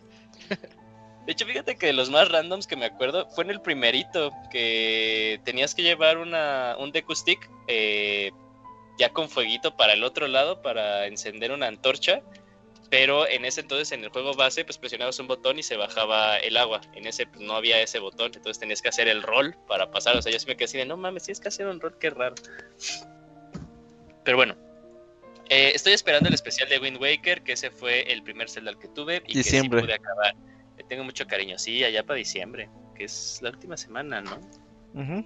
De 1.25 1.31
hecho, 1.31 1.45
fíjate 1.45 1.77
que 1.77 1.87
de 1.87 1.93
los 1.93 2.09
más 2.09 2.29
randoms 2.29 2.67
que 2.67 2.75
me 2.75 2.85
acuerdo 2.85 3.29
fue 3.29 3.45
en 3.45 3.51
el 3.51 3.61
primerito, 3.61 4.31
que 4.51 5.39
tenías 5.45 5.73
que 5.73 5.81
llevar 5.81 6.17
una, 6.17 6.75
un 6.77 6.91
Deku 6.91 7.15
Stick 7.15 7.49
eh, 7.67 8.31
ya 8.97 9.09
con 9.09 9.29
fueguito 9.29 9.77
para 9.77 9.93
el 9.93 10.03
otro 10.03 10.27
lado 10.27 10.61
para 10.61 11.07
encender 11.07 11.53
una 11.53 11.67
antorcha, 11.67 12.21
pero 12.89 13.27
en 13.27 13.45
ese 13.45 13.61
entonces 13.61 13.91
en 13.93 14.03
el 14.03 14.09
juego 14.09 14.33
base 14.33 14.65
pues 14.65 14.77
presionabas 14.77 15.17
un 15.19 15.27
botón 15.27 15.57
y 15.57 15.63
se 15.63 15.77
bajaba 15.77 16.37
el 16.39 16.57
agua. 16.57 16.81
En 16.93 17.07
ese 17.07 17.25
pues, 17.25 17.39
no 17.39 17.55
había 17.55 17.81
ese 17.81 17.99
botón, 17.99 18.31
entonces 18.35 18.59
tenías 18.59 18.81
que 18.81 18.89
hacer 18.89 19.07
el 19.07 19.23
rol 19.23 19.55
para 19.67 19.89
pasar. 19.91 20.17
O 20.17 20.21
sea, 20.21 20.31
yo 20.31 20.39
sí 20.39 20.45
me 20.45 20.57
quedé 20.57 20.65
así 20.65 20.77
de, 20.77 20.85
no 20.85 20.97
mames, 20.97 21.23
tienes 21.23 21.39
que 21.39 21.47
hacer 21.47 21.67
un 21.67 21.79
rol, 21.79 21.97
qué 21.99 22.09
raro. 22.09 22.35
Pero 24.25 24.37
bueno, 24.37 24.55
eh, 25.49 25.71
estoy 25.73 25.93
esperando 25.93 26.27
el 26.27 26.35
especial 26.35 26.67
de 26.67 26.79
Wind 26.79 27.01
Waker, 27.01 27.43
que 27.43 27.53
ese 27.53 27.71
fue 27.71 28.11
el 28.11 28.23
primer 28.23 28.49
Zelda 28.49 28.73
que 28.77 28.89
tuve 28.89 29.23
y 29.25 29.33
que 29.33 29.43
sí 29.43 29.69
pude 29.69 29.93
acabar. 29.93 30.35
Le 30.77 30.83
tengo 30.83 31.03
mucho 31.03 31.25
cariño, 31.27 31.57
sí, 31.59 31.83
allá 31.83 32.03
para 32.03 32.17
diciembre, 32.17 32.69
que 32.95 33.05
es 33.05 33.39
la 33.41 33.49
última 33.51 33.77
semana, 33.77 34.21
¿no? 34.21 34.39
Ujú. 34.93 35.25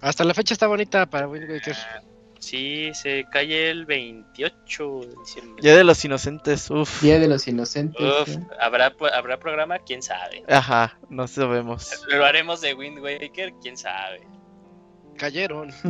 Hasta 0.00 0.24
la 0.24 0.34
fecha 0.34 0.54
está 0.54 0.66
bonita 0.66 1.06
para 1.08 1.28
Wind 1.28 1.50
Waker. 1.50 1.74
Ah, 1.76 2.00
sí, 2.38 2.90
se 2.94 3.24
cae 3.30 3.70
el 3.70 3.84
28 3.86 5.00
de 5.02 5.14
diciembre. 5.24 5.62
Día 5.62 5.76
de 5.76 5.84
los 5.84 6.04
inocentes, 6.04 6.70
uff. 6.70 7.02
Día 7.02 7.18
de 7.18 7.28
los 7.28 7.46
Inocentes. 7.46 8.00
Uf, 8.00 8.28
¿eh? 8.28 8.40
¿habrá, 8.60 8.94
¿Habrá 9.14 9.38
programa? 9.38 9.78
¿Quién 9.78 10.02
sabe? 10.02 10.42
Ajá, 10.48 10.98
no 11.08 11.28
sabemos. 11.28 12.02
Lo 12.08 12.24
haremos 12.24 12.60
de 12.60 12.74
Wind 12.74 12.98
Waker, 13.00 13.52
quién 13.62 13.76
sabe. 13.76 14.26
Cayeron. 15.16 15.70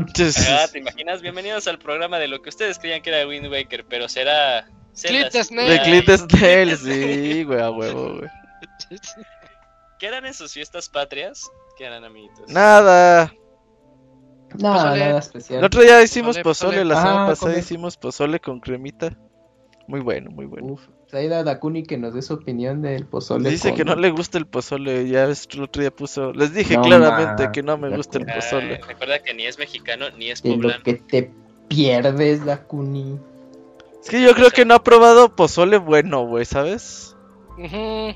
Ah, 0.48 0.66
¿Te 0.70 0.80
imaginas? 0.80 1.22
Bienvenidos 1.22 1.66
al 1.68 1.78
programa 1.78 2.18
de 2.18 2.26
lo 2.28 2.42
que 2.42 2.48
ustedes 2.48 2.78
creían 2.78 3.00
que 3.00 3.10
era 3.10 3.26
Wind 3.28 3.46
Waker, 3.50 3.84
pero 3.88 4.08
será. 4.08 4.66
Clint 5.00 5.30
Zelda- 5.30 5.44
Snail. 5.44 5.68
De 5.70 5.82
Clint 5.82 6.08
Snell, 6.32 6.76
sí, 6.76 7.44
güey, 7.44 7.60
a 7.60 7.70
huevo, 7.70 8.16
güey. 8.18 8.30
¿Qué 9.98 10.08
harán 10.08 10.26
en 10.26 10.34
sus 10.34 10.52
fiestas 10.52 10.88
patrias? 10.88 11.50
¿Qué 11.76 11.86
harán, 11.86 12.04
amiguitos? 12.04 12.48
Nada. 12.50 13.32
No, 14.58 14.72
Pozole. 14.72 14.98
nada 14.98 15.10
El 15.10 15.16
especial. 15.18 15.64
otro 15.64 15.82
día 15.82 16.02
hicimos 16.02 16.38
Pozole, 16.38 16.42
pozole, 16.42 16.76
pozole. 16.78 16.84
la 16.86 17.00
semana 17.00 17.24
Ah, 17.24 17.28
pasada 17.28 17.52
come. 17.52 17.60
hicimos 17.60 17.96
pozole 17.96 18.40
con 18.40 18.60
cremita. 18.60 19.16
Muy 19.86 20.00
bueno, 20.00 20.30
muy 20.30 20.46
bueno. 20.46 20.66
Uf, 20.74 20.86
pues 21.02 21.14
ahí 21.14 21.28
da 21.28 21.42
Dakuni 21.44 21.82
que 21.84 21.98
nos 21.98 22.14
dé 22.14 22.22
su 22.22 22.34
opinión 22.34 22.82
del 22.82 23.06
pozole. 23.06 23.48
Dice 23.50 23.68
con- 23.70 23.76
que 23.78 23.84
no 23.84 23.94
le 23.96 24.10
gusta 24.10 24.38
el 24.38 24.46
pozole, 24.46 25.08
ya 25.08 25.26
ves, 25.26 25.46
el 25.52 25.62
otro 25.64 25.82
día 25.82 25.90
puso... 25.90 26.32
Les 26.32 26.52
dije 26.54 26.76
No, 26.76 26.82
claramente 26.82 27.44
ma, 27.46 27.52
que 27.52 27.62
no 27.62 27.76
me 27.78 27.94
gusta 27.96 28.18
el 28.18 28.24
con- 28.24 28.32
Ah, 28.32 28.36
pozole. 28.36 28.80
recuerda 28.86 29.18
que 29.20 29.34
ni 29.34 29.46
es 29.46 29.58
mexicano 29.58 30.06
ni 30.16 30.30
es 30.30 30.42
de 30.42 30.50
poblano. 30.52 30.78
lo 30.78 30.82
que 30.84 30.94
te 30.94 31.30
pierdes, 31.68 32.44
Dakuni. 32.44 33.18
Es 34.02 34.08
que 34.10 34.22
yo 34.22 34.34
creo 34.34 34.50
que 34.50 34.64
no 34.64 34.74
ha 34.74 34.82
probado 34.82 35.34
pozole 35.36 35.76
bueno, 35.78 36.26
güey, 36.26 36.44
¿sabes? 36.44 37.16
Ujú. 37.58 38.14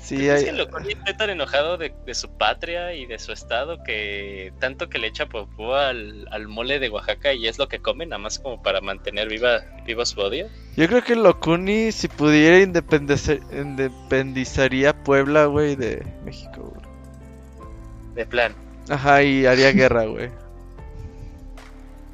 Sí, 0.00 0.28
Es 0.28 0.40
hay... 0.40 0.44
que 0.46 0.52
Loconi 0.52 0.92
está 0.92 1.16
tan 1.16 1.30
enojado 1.30 1.76
de, 1.76 1.92
de 2.06 2.14
su 2.14 2.30
patria 2.30 2.94
y 2.94 3.06
de 3.06 3.18
su 3.18 3.32
estado 3.32 3.82
que 3.84 4.52
tanto 4.58 4.88
que 4.88 4.98
le 4.98 5.08
echa 5.08 5.26
popó 5.26 5.74
al, 5.74 6.26
al 6.30 6.48
mole 6.48 6.78
de 6.78 6.88
Oaxaca 6.88 7.34
y 7.34 7.46
es 7.46 7.58
lo 7.58 7.68
que 7.68 7.80
come, 7.80 8.06
nada 8.06 8.18
más 8.18 8.38
como 8.38 8.62
para 8.62 8.80
mantener 8.80 9.28
viva, 9.28 9.60
vivo 9.84 10.06
su 10.06 10.18
odio. 10.20 10.48
Yo 10.76 10.88
creo 10.88 11.04
que 11.04 11.16
Locuni, 11.16 11.92
si 11.92 12.08
pudiera, 12.08 12.58
independizaría 12.58 14.94
Puebla, 15.04 15.44
güey, 15.44 15.76
de 15.76 16.02
México, 16.24 16.72
güey. 16.74 16.86
De 18.14 18.26
plan, 18.26 18.54
Ajá, 18.88 19.22
y 19.22 19.46
haría 19.46 19.72
guerra, 19.72 20.06
güey. 20.06 20.30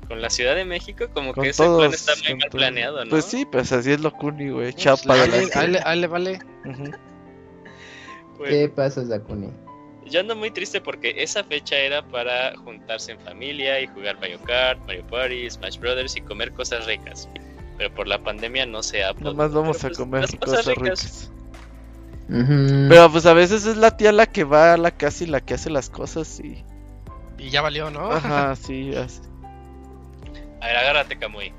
con 0.09 0.21
la 0.21 0.31
Ciudad 0.31 0.55
de 0.55 0.65
México 0.65 1.07
como 1.13 1.33
Con 1.33 1.45
que 1.45 1.51
ese 1.51 1.65
plan 1.65 1.93
está 1.93 2.13
muy 2.25 2.35
mal 2.35 2.51
planeado, 2.51 3.05
¿no? 3.05 3.11
Pues 3.11 3.25
sí, 3.25 3.47
pues 3.51 3.73
así 3.73 3.93
es 3.93 4.01
Locuni, 4.01 4.51
güey. 4.51 4.73
Pues, 4.73 4.85
Chapa 4.85 5.15
ale, 5.55 5.81
ale, 5.85 6.07
vale. 6.07 6.39
Ujú. 6.65 6.91
Bueno, 8.39 8.53
¿Qué 8.53 8.69
pasa, 8.69 9.03
Dakuni? 9.05 9.51
Yo 10.07 10.21
ando 10.21 10.37
muy 10.37 10.51
triste 10.51 10.81
porque 10.81 11.15
esa 11.17 11.43
fecha 11.43 11.77
era 11.77 12.07
para 12.07 12.57
juntarse 12.57 13.13
en 13.13 13.21
familia 13.21 13.81
y 13.81 13.89
jugar 13.89 14.19
Mario 14.21 14.39
Kart, 14.45 14.79
Mario 14.87 15.05
Party, 15.09 15.51
Smash 15.51 15.79
Brothers 15.79 16.17
y 16.17 16.21
comer 16.21 16.53
cosas 16.53 16.87
ricas. 16.87 17.29
Pero 17.77 17.93
por 17.93 18.07
la 18.07 18.19
pandemia 18.23 18.67
no 18.67 18.83
se 18.83 19.03
ha 19.05 19.13
podido. 19.13 19.33
Nomás 19.33 19.53
vamos 19.53 19.79
Pero, 19.79 19.87
a 19.87 19.89
pues, 19.89 19.99
comer 19.99 20.39
cosas 20.39 20.67
ricas. 20.67 21.31
Pero 22.29 23.11
pues 23.11 23.27
a 23.27 23.35
veces 23.35 23.67
es 23.67 23.77
la 23.77 23.97
tía 23.97 24.13
la 24.13 24.27
que 24.27 24.45
va 24.45 24.75
a 24.75 24.77
la 24.77 24.91
casa 24.91 25.25
y 25.25 25.27
la 25.27 25.41
que 25.41 25.55
hace 25.55 25.71
las 25.71 25.91
cosas 25.91 26.41
y... 26.41 26.65
Y 27.39 27.51
ya 27.51 27.61
valió, 27.61 27.91
¿no? 27.91 28.11
Ajá, 28.11 28.57
sí, 28.61 28.95
así. 28.95 29.21
A 30.61 30.67
ver, 30.67 30.77
agárrate, 30.77 31.19
Kamui. 31.19 31.53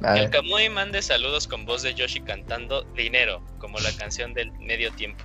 Que 0.00 0.20
el 0.20 0.30
Kamui 0.30 0.68
mande 0.68 1.02
saludos 1.02 1.46
con 1.46 1.66
voz 1.66 1.82
de 1.82 1.94
Yoshi 1.94 2.20
cantando 2.20 2.82
Dinero, 2.94 3.42
como 3.58 3.78
la 3.80 3.92
canción 3.96 4.32
del 4.32 4.52
medio 4.52 4.92
tiempo. 4.92 5.24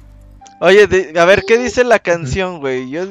Oye, 0.60 0.88
de- 0.88 1.20
a 1.20 1.26
ver, 1.26 1.44
¿qué 1.48 1.58
dice 1.58 1.84
la 1.84 2.00
canción, 2.00 2.60
güey? 2.60 2.90
Yo... 2.90 3.06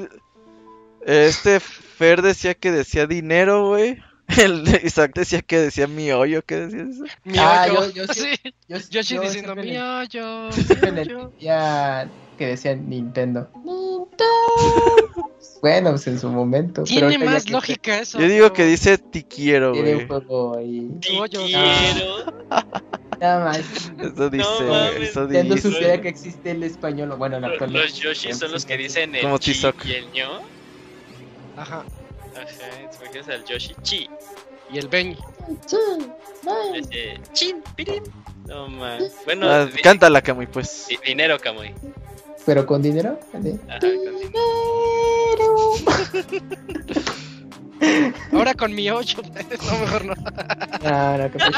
Este 1.05 1.59
Fer 1.61 2.23
decía 2.23 2.55
que 2.55 2.71
decía 2.71 3.07
dinero, 3.07 3.69
güey. 3.69 3.99
El 4.39 4.63
Isaac 4.85 5.13
decía 5.15 5.43
que 5.43 5.59
decía 5.59 5.87
mi 5.89 6.11
hoyo, 6.13 6.43
¿qué 6.45 6.57
decía 6.61 6.83
eso? 6.89 7.05
Mi 7.25 7.39
Ah, 7.39 7.67
hoyo. 7.69 7.91
yo- 7.93 8.07
yo 8.07 8.15
sí- 8.15 8.21
Sí. 8.43 8.55
yo, 8.69 8.77
yo 8.79 9.01
diciendo 9.01 9.29
siempre 9.31 9.63
mi 9.65 9.77
hoyo. 9.79 10.53
siempre 10.53 10.93
mi 10.93 11.05
le 11.05 11.15
hoyo". 11.17 11.25
entendía 11.25 12.09
que 12.39 12.47
decía 12.47 12.75
Nintendo. 12.75 13.49
Bueno, 15.61 15.91
pues 15.91 16.07
en 16.09 16.19
su 16.19 16.29
momento. 16.29 16.83
pero 16.93 17.09
Tiene 17.09 17.25
ya 17.25 17.31
más 17.31 17.45
que 17.45 17.53
lógica 17.53 17.99
eso. 18.01 18.19
Yo 18.19 18.27
digo 18.27 18.47
pero- 18.47 18.55
que 18.55 18.65
dice 18.67 18.99
te 18.99 19.23
quiero, 19.25 19.71
Tiene 19.73 19.93
güey. 19.95 20.03
un 20.03 20.09
juego 20.09 20.57
ahí. 20.59 20.91
Hoyo. 21.21 21.41
quiero. 21.47 22.33
Nada 23.21 23.45
más. 23.45 23.59
Eso 24.01 24.29
dice, 24.31 24.45
güey. 24.59 24.69
mames. 24.69 25.09
Eso 25.11 25.21
Nintendo 25.23 25.57
supiera 25.59 26.01
que 26.01 26.09
existe 26.09 26.51
el 26.51 26.65
español. 26.65 27.15
Bueno, 27.17 27.37
en 27.37 27.43
la 27.43 27.49
Los, 27.49 27.55
actualidad. 27.55 27.83
los 27.85 27.95
Yoshi 27.95 28.33
son 28.33 28.51
los 28.51 28.67
que 28.67 28.77
dicen 28.77 29.15
el 29.15 29.23
Como 29.23 29.39
chi 29.39 29.53
y 29.85 29.93
el 29.93 30.11
ño. 30.11 30.29
Ajá. 31.57 31.85
Ajá, 32.35 32.47
te 32.91 32.97
imaginas 33.05 33.29
al 33.29 33.45
Yoshi 33.45 33.75
chi. 33.83 34.11
Y 34.73 34.79
el 34.79 34.89
Ben. 34.89 35.17
Ese 36.75 37.21
chin, 37.35 37.63
pirim. 37.77 38.03
No 38.47 38.67
man. 38.67 39.01
Bueno, 39.25 39.49
Ah, 39.49 39.69
cántala, 39.83 40.21
Camuy, 40.23 40.47
pues. 40.49 40.87
di- 40.89 40.99
dinero, 41.07 41.39
Kamui. 41.39 41.73
Pero 42.47 42.67
con 42.67 42.83
dinero. 42.83 43.19
¿vale? 43.33 43.59
Ajá, 43.69 43.79
con- 43.81 43.93
Ahora 48.33 48.55
con 48.55 48.75
mi 48.75 48.89
hoyo. 48.91 49.19
no, 49.23 49.79
mejor 49.81 50.05
no. 50.05 50.15
No, 50.15 51.19
no, 51.19 51.31
que 51.31 51.39
Ay, 51.43 51.53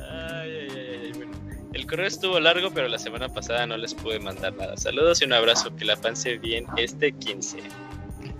ay, 0.00 0.68
ay, 0.70 0.98
ay, 1.04 1.12
bueno. 1.14 1.32
El 1.72 1.86
correo 1.86 2.06
estuvo 2.06 2.38
largo, 2.40 2.70
pero 2.74 2.88
la 2.88 2.98
semana 2.98 3.28
pasada 3.28 3.66
no 3.66 3.76
les 3.76 3.94
pude 3.94 4.18
mandar 4.18 4.54
nada. 4.56 4.76
Saludos 4.76 5.22
y 5.22 5.24
un 5.24 5.32
abrazo. 5.32 5.74
Que 5.76 5.84
la 5.84 5.96
pase 5.96 6.38
bien 6.38 6.66
este 6.76 7.12
15. 7.12 7.58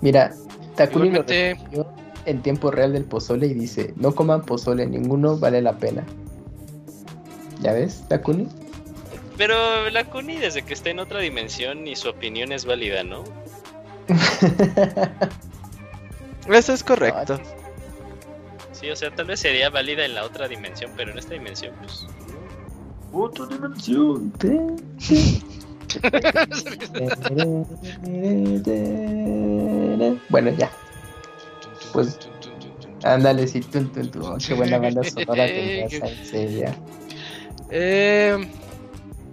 Mira, 0.00 0.34
Takuni 0.76 1.10
lo 1.10 1.20
Igualmente, 1.20 1.55
recibió 1.55 1.86
en 2.26 2.42
tiempo 2.42 2.70
real 2.70 2.92
del 2.92 3.05
pozole 3.05 3.47
y 3.47 3.55
dice: 3.55 3.92
No 3.97 4.15
coman 4.15 4.42
pozole, 4.42 4.86
ninguno 4.86 5.39
vale 5.39 5.62
la 5.62 5.76
pena. 5.78 6.05
¿Ya 7.60 7.73
ves, 7.73 8.05
Takuni? 8.08 8.49
Pero 9.42 9.90
la 9.90 10.04
Kuni, 10.04 10.36
desde 10.36 10.62
que 10.62 10.72
está 10.72 10.90
en 10.90 11.00
otra 11.00 11.18
dimensión, 11.18 11.88
y 11.88 11.96
su 11.96 12.08
opinión 12.08 12.52
es 12.52 12.64
válida, 12.64 13.02
¿no? 13.02 13.24
Eso 16.48 16.72
es 16.72 16.84
correcto. 16.84 17.40
Sí, 18.70 18.88
o 18.88 18.94
sea, 18.94 19.12
tal 19.12 19.26
vez 19.26 19.40
sería 19.40 19.68
válida 19.68 20.04
en 20.04 20.14
la 20.14 20.22
otra 20.22 20.46
dimensión, 20.46 20.92
pero 20.96 21.10
en 21.10 21.18
esta 21.18 21.34
dimensión, 21.34 21.74
pues. 21.82 22.06
Otra 23.12 23.46
dimensión. 23.46 24.32
bueno, 30.28 30.50
ya. 30.50 30.70
Pues, 31.92 32.16
Ándale, 33.02 33.48
sí, 33.48 33.60
tun, 33.60 33.90
tun, 33.90 34.08
tun. 34.08 34.22
Oh, 34.22 34.38
Qué 34.38 34.54
buena 34.54 34.78
banda 34.78 35.02
sonora 35.02 35.46
tenías 35.46 36.00
ahí, 36.00 36.26
sí, 36.30 36.58
ya. 36.60 36.76
Eh, 37.70 38.38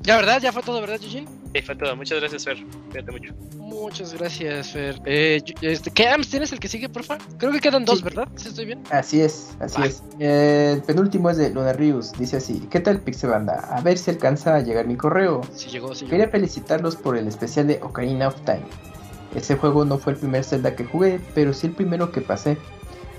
ya, 0.03 0.16
¿verdad? 0.18 0.42
Ya 0.42 0.52
fue 0.52 0.61
todo, 0.64 0.82
¿verdad, 0.82 1.00
Eugene? 1.02 1.28
Sí, 1.53 1.61
fue 1.61 1.76
todo. 1.76 1.95
Muchas 1.95 2.19
gracias, 2.19 2.45
Fer. 2.45 2.58
Cuídate 2.92 3.11
mucho. 3.11 3.34
Muchas 3.58 4.14
gracias, 4.14 4.72
Fer. 4.72 5.00
Eh, 5.06 5.42
este, 5.61 5.92
¿Qué 5.92 6.08
AMS 6.08 6.30
tienes 6.30 6.52
el 6.52 6.60
que 6.60 6.68
sigue, 6.68 6.90
porfa? 6.90 7.18
Creo 7.38 7.52
que 7.52 7.60
quedan 7.60 7.86
dos, 7.86 8.00
Sí. 8.00 8.03
¿verdad? 8.03 8.28
¿Sí 8.36 8.50
estoy 8.50 8.66
bien? 8.66 8.84
Así 8.92 9.22
es, 9.22 9.56
así 9.60 9.82
es. 9.84 10.03
Eh, 10.19 10.74
el 10.76 10.84
penúltimo 10.84 11.30
es 11.30 11.38
de 11.38 11.50
Luna 11.50 11.74
Rius. 11.74 12.11
Dice 12.14 12.38
así: 12.38 12.68
¿Qué 12.69 12.80
tal, 12.80 13.02
Pixebanda? 13.02 13.56
A 13.76 13.82
ver 13.82 13.98
si 13.98 14.11
alcanza 14.11 14.56
a 14.56 14.60
llegar 14.61 14.86
mi 14.88 14.95
correo. 14.95 15.42
Sí 15.56 15.69
llegó, 15.69 15.94
sí 15.95 16.02
llegó. 16.06 16.11
Quería 16.11 16.30
felicitarlos 16.30 16.95
por 16.95 17.18
el 17.18 17.28
especial 17.28 17.68
de 17.68 17.80
Ocarina 17.82 18.28
of 18.28 18.36
Time. 18.45 18.64
Ese 19.36 19.56
juego 19.58 19.86
no 19.86 19.98
fue 19.98 20.14
el 20.14 20.19
primer 20.19 20.44
Zelda 20.44 20.76
que 20.76 20.86
jugué, 20.86 21.19
pero 21.36 21.53
sí 21.53 21.68
el 21.68 21.74
primero 21.74 22.11
que 22.11 22.22
pasé. 22.22 22.58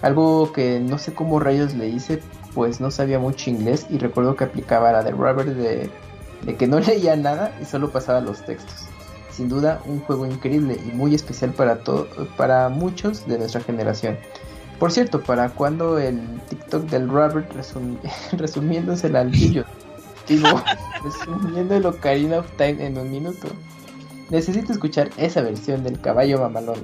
Algo 0.02 0.52
que 0.52 0.80
no 0.80 0.98
sé 0.98 1.14
cómo 1.14 1.40
rayos 1.40 1.74
le 1.74 1.88
hice, 1.88 2.20
pues 2.54 2.80
no 2.80 2.90
sabía 2.90 3.18
mucho 3.18 3.50
inglés 3.50 3.86
y 3.90 3.98
recuerdo 3.98 4.34
que 4.34 4.44
aplicaba 4.44 4.92
la 4.92 5.02
de 5.02 5.10
Robert 5.10 5.50
de, 5.50 5.90
de 6.42 6.56
que 6.56 6.66
no 6.66 6.80
leía 6.80 7.16
nada 7.16 7.52
y 7.60 7.64
solo 7.64 7.90
pasaba 7.90 8.20
los 8.20 8.44
textos. 8.44 8.86
Sin 9.30 9.48
duda, 9.48 9.80
un 9.86 10.00
juego 10.00 10.26
increíble 10.26 10.78
y 10.86 10.94
muy 10.94 11.14
especial 11.14 11.52
para, 11.52 11.78
para 12.36 12.68
muchos 12.68 13.26
de 13.26 13.38
nuestra 13.38 13.60
generación. 13.60 14.18
Por 14.78 14.92
cierto, 14.92 15.20
¿para 15.22 15.50
cuando 15.50 15.98
el 15.98 16.20
TikTok 16.48 16.84
del 16.84 17.08
Robert 17.08 17.52
resum- 17.54 17.98
resumiéndose 18.32 19.06
al 19.16 19.30
pillo? 19.30 19.64
Digo, 20.28 20.48
resumiendo 21.04 21.74
el 21.74 21.86
Ocarina 21.86 22.38
of 22.38 22.50
Time 22.56 22.84
en 22.86 22.98
un 22.98 23.10
minuto. 23.10 23.48
Necesito 24.30 24.72
escuchar 24.72 25.10
esa 25.16 25.42
versión 25.42 25.82
del 25.82 26.00
caballo 26.00 26.38
mamalón. 26.40 26.78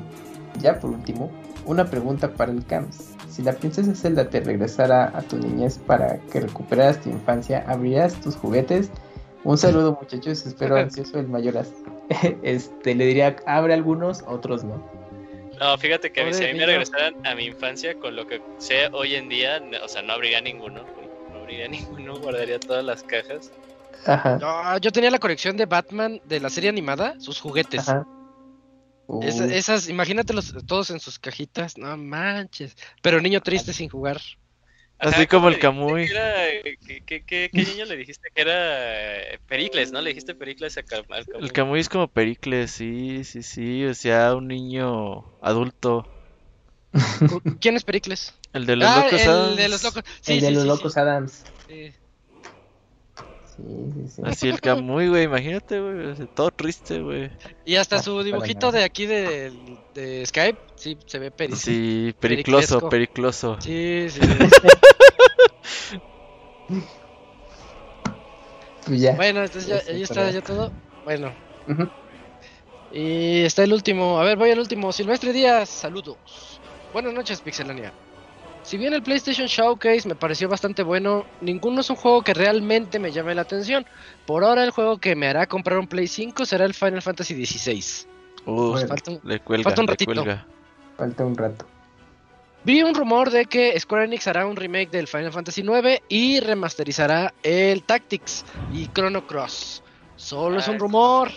Ya 0.61 0.79
por 0.81 0.91
último, 0.91 1.31
una 1.65 1.85
pregunta 1.87 2.33
para 2.33 2.53
el 2.53 2.65
CAMS. 2.65 3.15
si 3.31 3.43
la 3.43 3.53
princesa 3.53 3.95
Zelda 3.95 4.29
te 4.31 4.41
regresara 4.41 5.13
a 5.17 5.23
tu 5.23 5.37
niñez 5.39 5.79
para 5.79 6.19
que 6.33 6.41
recuperaras 6.41 7.01
tu 7.03 7.11
infancia, 7.11 7.65
¿abrirías 7.67 8.15
tus 8.15 8.37
juguetes? 8.37 8.91
Un 9.49 9.57
saludo 9.59 9.97
muchachos, 10.01 10.45
espero 10.45 10.77
ansioso 10.77 11.19
el 11.21 11.29
mayoras. 11.29 11.71
Este, 12.43 12.95
le 12.95 13.07
diría, 13.07 13.37
abre 13.47 13.75
algunos, 13.75 14.23
otros 14.27 14.65
no. 14.65 14.83
No, 15.61 15.79
fíjate 15.79 16.11
que 16.13 16.21
a 16.21 16.25
mí, 16.25 16.35
si 16.35 16.45
a 16.45 16.53
mí 16.53 16.59
me 16.59 16.67
regresaran 16.67 17.15
a 17.27 17.35
mi 17.35 17.45
infancia 17.47 17.95
con 17.99 18.15
lo 18.17 18.27
que 18.27 18.43
sé 18.59 18.89
hoy 18.93 19.15
en 19.15 19.29
día, 19.29 19.61
no- 19.61 19.85
o 19.85 19.89
sea, 19.89 20.03
no 20.03 20.13
abriría 20.15 20.41
ninguno. 20.41 20.85
No 21.33 21.39
abriría 21.41 21.69
ninguno, 21.77 22.17
guardaría 22.19 22.59
todas 22.61 22.85
las 22.85 23.03
cajas. 23.05 23.53
Ajá. 24.05 24.39
No, 24.39 24.79
yo 24.79 24.91
tenía 24.93 25.11
la 25.11 25.19
colección 25.19 25.57
de 25.57 25.67
Batman 25.67 26.21
de 26.25 26.41
la 26.41 26.51
serie 26.51 26.69
animada, 26.71 27.15
sus 27.19 27.41
juguetes. 27.41 27.89
Ajá. 27.89 28.07
Es- 29.23 29.41
Uh, 29.41 29.45
esas, 29.45 29.89
imagínatelos 29.89 30.53
todos 30.67 30.91
en 30.91 30.99
sus 30.99 31.21
cajitas, 31.21 31.79
no 31.79 31.97
manches. 31.97 32.75
Pero 33.03 33.21
niño 33.21 33.41
triste 33.41 33.73
sin 33.73 33.89
jugar. 33.89 34.21
Así 34.99 35.27
¿cómo 35.27 35.43
como 35.43 35.49
el 35.49 35.59
Camuy. 35.59 36.07
que 36.07 36.13
era- 36.13 36.63
¿Qué, 36.87 37.03
qué, 37.05 37.23
qué- 37.25 37.51
qué 37.53 37.65
niño 37.65 37.85
le 37.85 37.97
dijiste 37.97 38.29
que 38.35 38.41
era 38.43 39.35
eh, 39.35 39.39
Pericles, 39.47 39.93
no? 39.93 40.01
Le 40.01 40.11
dijiste 40.11 40.35
Pericles 40.35 40.79
a 40.79 40.83
Cam- 40.83 41.05
al 41.11 41.27
Camuy. 41.27 41.45
El 41.45 41.53
Camuy 41.53 41.81
es 41.81 41.89
como 41.89 42.09
Pericles, 42.09 42.71
sí, 42.71 43.23
sí, 43.25 43.43
sí. 43.43 43.85
O 43.85 43.95
sea, 43.95 44.35
un 44.35 44.49
niño 44.49 45.25
adulto. 45.43 46.09
¿Quién 47.61 47.77
es 47.77 47.85
Pericles? 47.85 48.35
El 48.53 48.65
de 48.65 48.77
los 48.77 48.89
ah, 48.89 49.03
locos 49.05 49.21
el 49.21 49.29
Adams. 49.29 49.57
de 49.57 49.69
los 49.69 49.83
locos. 49.83 50.03
Sí, 50.23 50.33
el 50.35 50.41
de 50.41 50.47
sí, 50.49 50.55
los 50.55 50.63
sí, 50.63 50.69
locos 50.69 50.97
Adams. 50.97 51.45
sí. 51.67 51.93
Sí, 53.57 53.63
sí, 53.95 54.09
sí. 54.17 54.23
Así 54.25 54.49
el 54.49 54.61
Camuy, 54.61 55.09
güey, 55.09 55.25
imagínate, 55.25 55.81
güey. 55.81 56.15
Todo 56.35 56.51
triste, 56.51 57.01
güey. 57.01 57.31
Y 57.65 57.77
hasta 57.77 57.97
No, 57.97 58.03
su 58.03 58.23
dibujito 58.23 58.71
de 58.71 58.85
aquí 58.85 59.07
de, 59.07 59.53
de 59.95 60.27
Skype, 60.27 60.59
sí, 60.75 60.99
se 61.07 61.19
ve 61.19 61.31
Pericles. 61.31 61.63
Sí, 61.63 62.15
pericloso, 62.21 62.89
pericloso. 62.89 63.57
Sí, 63.61 64.09
sí. 64.11 64.21
Pues 68.87 69.01
ya. 69.01 69.17
bueno, 69.17 69.43
entonces 69.43 69.67
ya, 69.67 69.83
ya 69.83 70.05
está 70.05 70.31
ya 70.31 70.41
todo. 70.43 70.71
Bueno. 71.05 71.33
Y 72.93 73.43
está 73.43 73.65
el 73.65 73.73
último. 73.73 74.21
A 74.21 74.25
ver, 74.25 74.37
voy 74.37 74.51
al 74.51 74.61
último. 74.61 74.93
Silvestre 74.93 75.33
Díaz, 75.33 75.69
saludos. 75.69 76.61
Buenas 76.93 77.13
noches, 77.13 77.41
Pixelania. 77.41 77.93
Si 78.67 78.77
bien 78.77 78.93
el 78.93 79.03
PlayStation 79.03 79.47
Showcase 79.47 80.09
me 80.09 80.17
pareció 80.17 80.49
bastante 80.49 80.83
bueno, 80.83 81.25
ninguno 81.41 81.83
es 81.83 81.89
un 81.91 81.95
juego 81.95 82.23
que 82.23 82.35
realmente 82.35 82.99
me 82.99 83.13
llame 83.13 83.33
la 83.33 83.43
atención. 83.43 83.87
Por 84.27 84.43
ahora 84.43 84.65
el 84.65 84.71
juego 84.73 84.99
que 84.99 85.15
me 85.15 85.29
hará 85.29 85.47
comprar 85.47 85.79
un 85.79 85.87
Play 85.87 86.09
5 86.09 86.45
será 86.45 86.65
el 86.65 86.75
Final 86.75 87.01
Fantasy 87.01 87.47
XVI. 87.47 88.09
Uh. 88.45 88.77
Falta 88.89 89.11
un- 89.13 89.21
le 89.23 89.39
cuelga, 89.39 89.63
falta 89.65 89.81
un 89.83 89.87
le 89.87 89.93
ratito. 89.93 90.13
cuelga. 90.13 90.47
Falta 90.97 91.25
un 91.25 91.37
rato. 91.37 91.65
Vi 92.65 92.83
un 92.83 92.97
rumor 92.97 93.31
de 93.31 93.45
que 93.45 93.79
Square 93.79 94.07
Enix 94.07 94.27
hará 94.27 94.45
un 94.47 94.57
remake 94.57 94.91
del 94.91 95.07
Final 95.07 95.31
Fantasy 95.31 95.61
IX 95.61 96.01
y 96.09 96.41
remasterizará 96.41 97.33
el 97.45 97.85
Tactics 97.85 98.45
y 98.73 98.89
Chrono 98.89 99.29
Cross. 99.29 99.85
Solo 100.17 100.59
es 100.59 100.67
un 100.67 100.81
rumor. 100.81 101.31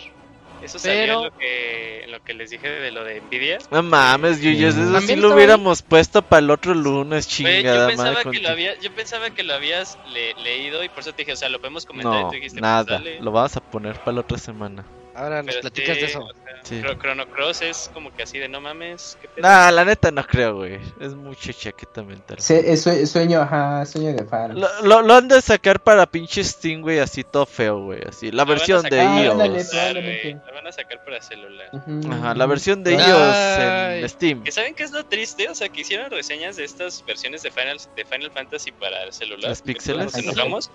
Eso 0.62 0.78
salió 0.78 0.94
Pero- 1.00 1.18
en 1.18 1.24
lo 1.24 1.38
que, 1.38 2.04
en 2.04 2.10
lo 2.12 2.22
que 2.22 2.34
les 2.34 2.50
dije 2.50 2.68
de 2.68 2.90
lo 2.90 3.02
de 3.04 3.20
Nvidia. 3.22 3.58
No 3.70 3.82
mames, 3.82 4.40
Yuyos, 4.42 4.76
eso 4.76 5.00
sí 5.00 5.16
lo 5.16 5.34
hubiéramos 5.34 5.82
puesto 5.82 6.22
para 6.22 6.40
el 6.40 6.50
otro 6.50 6.74
lunes, 6.74 7.26
Güey, 7.40 7.56
yo 7.56 7.60
chingada 7.60 7.86
pensaba 7.88 8.12
madre. 8.12 8.30
que 8.30 8.40
lo 8.40 8.48
había, 8.50 8.78
yo 8.80 8.92
pensaba 8.94 9.30
que 9.30 9.42
lo 9.42 9.54
habías 9.54 9.98
le- 10.12 10.34
leído 10.34 10.84
y 10.84 10.88
por 10.88 11.00
eso 11.00 11.12
te 11.12 11.22
dije, 11.22 11.32
o 11.32 11.36
sea, 11.36 11.48
lo 11.48 11.60
podemos 11.60 11.86
comentar 11.86 12.12
y 12.12 12.22
No, 12.24 12.28
tú 12.28 12.34
dijiste, 12.34 12.60
pues, 12.60 12.62
nada, 12.62 13.02
lo 13.20 13.32
vamos 13.32 13.56
a 13.56 13.60
poner 13.60 13.96
para 14.00 14.12
la 14.16 14.20
otra 14.20 14.38
semana. 14.38 14.84
Ahora 15.14 15.42
nos 15.42 15.54
Pero 15.56 15.60
platicas 15.62 15.94
sí, 15.96 16.00
de 16.02 16.06
eso. 16.06 16.20
o 16.24 16.32
sea, 16.32 16.40
Sí. 16.62 16.80
Chro- 16.82 16.98
Chrono 17.00 17.26
Cross 17.30 17.62
es 17.62 17.90
como 17.94 18.14
que 18.14 18.22
así 18.24 18.38
de 18.38 18.46
no 18.46 18.60
mames. 18.60 19.16
¿qué 19.20 19.28
pedo?". 19.28 19.48
Nah, 19.48 19.70
la 19.70 19.84
neta 19.84 20.10
no 20.10 20.24
creo, 20.26 20.56
güey. 20.56 20.78
Es 21.00 21.14
mucha 21.14 21.52
chaqueta 21.54 22.02
mental. 22.02 22.36
Se- 22.38 22.70
es 22.72 22.82
sue- 22.82 23.06
sueño, 23.06 23.40
ajá, 23.40 23.86
sueño 23.86 24.12
de 24.12 24.24
fan. 24.26 24.60
Lo, 24.60 24.68
lo, 24.82 25.00
lo 25.02 25.14
han 25.14 25.26
de 25.26 25.40
sacar 25.40 25.80
para 25.80 26.04
pinche 26.06 26.44
Steam, 26.44 26.82
güey, 26.82 26.98
así 26.98 27.24
todo 27.24 27.46
feo, 27.46 27.82
güey. 27.84 28.02
Así, 28.06 28.30
la 28.30 28.44
versión 28.44 28.82
de 28.82 29.00
Ah, 29.00 29.22
iOS. 29.24 29.68
probablemente. 29.70 30.32
güey, 30.32 30.34
La 30.46 30.52
van 30.52 30.66
a 30.66 30.72
sacar 30.72 31.02
para 31.04 31.22
celular. 31.22 31.68
Ujú. 31.72 32.12
Ajá, 32.12 32.34
la 32.34 32.46
versión 32.46 32.84
de 32.84 32.96
Ay. 32.98 33.08
iOS 33.10 34.02
en 34.02 34.08
Steam. 34.10 34.44
¿Que 34.44 34.52
saben 34.52 34.74
qué 34.74 34.82
es 34.82 34.90
lo 34.92 35.04
triste? 35.06 35.48
O 35.48 35.54
sea, 35.54 35.70
que 35.70 35.80
hicieron 35.80 36.10
reseñas 36.10 36.56
de 36.56 36.64
estas 36.64 37.02
versiones 37.06 37.42
de 37.42 37.50
Final, 37.50 37.78
de 37.96 38.04
Final 38.04 38.30
Fantasy 38.32 38.70
para 38.72 39.02
el 39.04 39.12
celular. 39.14 39.48
¿Las 39.48 39.62
que 39.62 39.72
píxeles? 39.72 40.04
Nos 40.04 40.14
enojamos. 40.14 40.70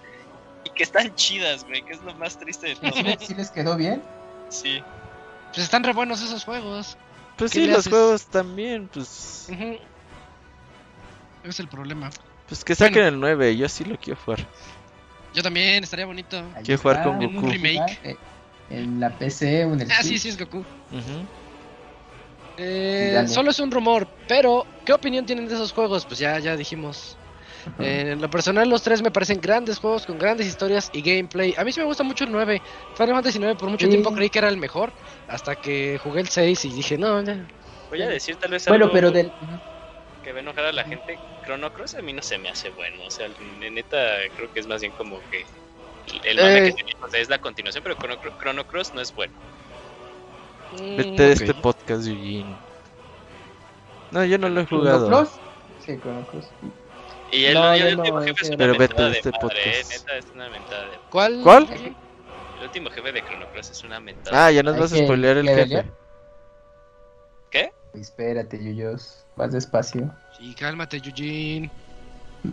Y 0.64 0.72
que 0.72 0.82
están 0.82 1.14
chidas, 1.14 1.64
güey, 1.64 1.84
que 1.84 1.94
es 1.94 2.02
lo 2.02 2.14
más 2.16 2.40
triste 2.40 2.70
de 2.70 2.76
todo. 2.76 2.92
¿Sí, 2.92 3.18
sí 3.28 3.36
les 3.36 3.52
quedó 3.52 3.76
bien? 3.78 4.02
Sí. 4.56 4.82
Pues 5.54 5.64
están 5.66 5.84
re 5.84 5.94
buenos 5.94 6.22
esos 6.22 6.44
juegos. 6.44 6.98
Pues 7.38 7.52
¿Qué 7.52 7.60
sí, 7.62 7.68
los 7.68 7.80
haces? 7.80 7.92
juegos 7.92 8.26
también, 8.28 8.88
pues. 8.88 9.48
Ujú. 9.50 9.78
Es 11.44 11.60
el 11.60 11.68
problema. 11.68 12.10
Pues 12.48 12.64
que 12.64 12.76
saquen 12.76 12.94
Bueno. 12.96 13.08
el 13.10 13.20
9, 13.20 13.58
yo 13.58 13.68
sí 13.70 13.84
lo 13.84 13.98
quiero 13.98 14.20
jugar. 14.24 14.48
Yo 15.34 15.44
también, 15.44 15.84
estaría 15.84 16.06
bonito. 16.06 16.38
Ahí 16.56 16.64
Quiero 16.64 16.82
jugar 16.82 17.04
con 17.04 17.20
Goku. 17.20 17.46
Un 17.46 17.52
remake. 17.52 18.00
Eh, 18.04 18.16
En 18.70 19.00
la 19.00 19.10
PC 19.18 19.66
o 19.66 19.74
en 19.74 19.82
el 19.82 19.92
Ah, 19.92 19.96
sí, 20.02 20.10
Switch. 20.10 20.22
sí, 20.22 20.30
es 20.30 20.40
Goku. 20.40 20.60
Ujú. 20.60 21.28
Eh, 22.58 23.26
solo 23.28 23.52
es 23.52 23.60
un 23.60 23.70
rumor, 23.70 24.08
pero 24.28 24.66
¿qué 24.86 24.94
opinión 24.94 25.26
tienen 25.26 25.48
de 25.48 25.54
esos 25.56 25.74
juegos? 25.74 26.06
Pues 26.06 26.20
ya, 26.20 26.40
ya 26.40 26.56
dijimos. 26.56 27.18
Eh, 27.80 28.12
en 28.12 28.22
lo 28.22 28.30
personal, 28.30 28.70
los 28.70 28.82
tres 28.84 29.02
me 29.02 29.12
parecen 29.12 29.42
grandes 29.42 29.80
juegos 29.80 30.06
con 30.06 30.18
grandes 30.20 30.46
historias 30.48 30.90
y 30.94 31.02
gameplay. 31.02 31.54
A 31.58 31.64
mí 31.64 31.72
sí 31.72 31.80
me 31.80 31.86
gusta 31.86 32.04
mucho 32.04 32.24
el 32.26 32.32
9. 32.32 32.62
Final 32.96 33.16
Fantasy 33.16 33.40
9 33.40 33.56
por 33.56 33.70
mucho 33.70 33.86
Sí. 33.86 33.92
tiempo 33.92 34.12
creí 34.14 34.30
que 34.30 34.40
era 34.40 34.50
el 34.50 34.58
mejor. 34.58 34.92
Hasta 35.28 35.56
que 35.56 36.00
jugué 36.04 36.22
el 36.22 36.30
6 36.30 36.66
y 36.66 36.70
dije, 36.70 36.98
no, 36.98 37.22
ya. 37.24 37.46
Voy 37.90 38.02
a 38.02 38.08
decir 38.10 38.36
tal 38.36 38.52
vez 38.52 38.68
Bueno, 38.68 38.86
algo 38.86 38.94
pero 38.94 39.12
del... 39.12 39.32
que 40.24 40.32
va 40.32 40.38
a 40.40 40.42
enojar 40.42 40.66
a 40.66 40.72
la 40.74 40.84
gente. 40.84 41.18
Chrono 41.46 41.72
Cross 41.74 41.96
a 41.96 42.02
mí 42.02 42.14
no 42.14 42.22
se 42.22 42.38
me 42.38 42.50
hace 42.50 42.70
bueno. 42.72 43.04
O 43.06 43.12
sea, 43.12 43.28
de 43.60 43.72
neta, 43.72 43.98
creo 44.36 44.52
que 44.54 44.60
es 44.60 44.68
más 44.68 44.82
bien 44.82 44.92
como 44.94 45.20
que 45.32 45.46
el 46.24 46.38
mame 46.38 46.58
Eh. 46.60 46.64
que 46.76 46.84
tenemos, 46.84 47.04
o 47.08 47.10
sea, 47.12 47.20
es 47.20 47.30
la 47.30 47.40
continuación, 47.40 47.84
pero 47.84 47.96
Chrono, 47.96 48.18
Chrono 48.40 48.68
Cross 48.68 48.94
no 48.94 49.02
es 49.02 49.14
bueno. 49.14 49.34
Mm, 50.74 50.98
Vete 50.98 51.24
de 51.24 51.34
ok. 51.34 51.42
este 51.42 51.54
podcast, 51.56 52.08
Eugene. 52.08 52.56
No, 54.12 54.24
yo 54.26 54.38
no 54.38 54.50
lo 54.50 54.62
he 54.62 54.66
¿Chrono 54.66 54.82
jugado. 54.84 55.08
Cross? 55.08 55.30
Sí, 55.86 55.98
Chrono 56.02 56.26
Cross. 56.28 56.46
Y 57.32 57.46
el, 57.46 57.54
No, 57.54 57.76
y 57.76 57.80
el 57.82 58.00
último 58.00 58.20
no, 58.20 58.26
jefe 58.26 58.42
es 58.44 58.48
una 58.50 58.58
Pero 58.58 58.78
vete 58.78 59.02
de 59.02 59.12
este 59.12 59.32
madre, 59.32 59.38
eh, 59.38 59.42
podcast. 59.42 59.92
neta, 59.92 60.18
es 60.18 60.26
una 60.34 60.50
mentada 60.50 60.84
de... 60.84 60.98
¿Cuál? 61.10 61.42
¿Cuál? 61.44 61.68
El 62.60 62.64
último 62.64 62.90
jefe 62.90 63.12
de 63.12 63.22
Chrono 63.26 63.48
Cross 63.52 63.72
es 63.72 63.84
una 63.84 64.00
mentada. 64.00 64.46
Ah, 64.46 64.52
ya 64.52 64.64
nos 64.64 64.78
vas 64.78 64.94
a 64.94 64.98
spoilear 64.98 65.38
el 65.38 65.50
jefe. 65.50 65.86
¿Qué? 67.52 67.72
Espérate, 67.94 68.64
Yuyos. 68.64 69.26
Vas 69.36 69.52
despacio. 69.52 70.14
Sí, 70.38 70.54
cálmate, 70.56 70.98
Eugene. 70.98 71.70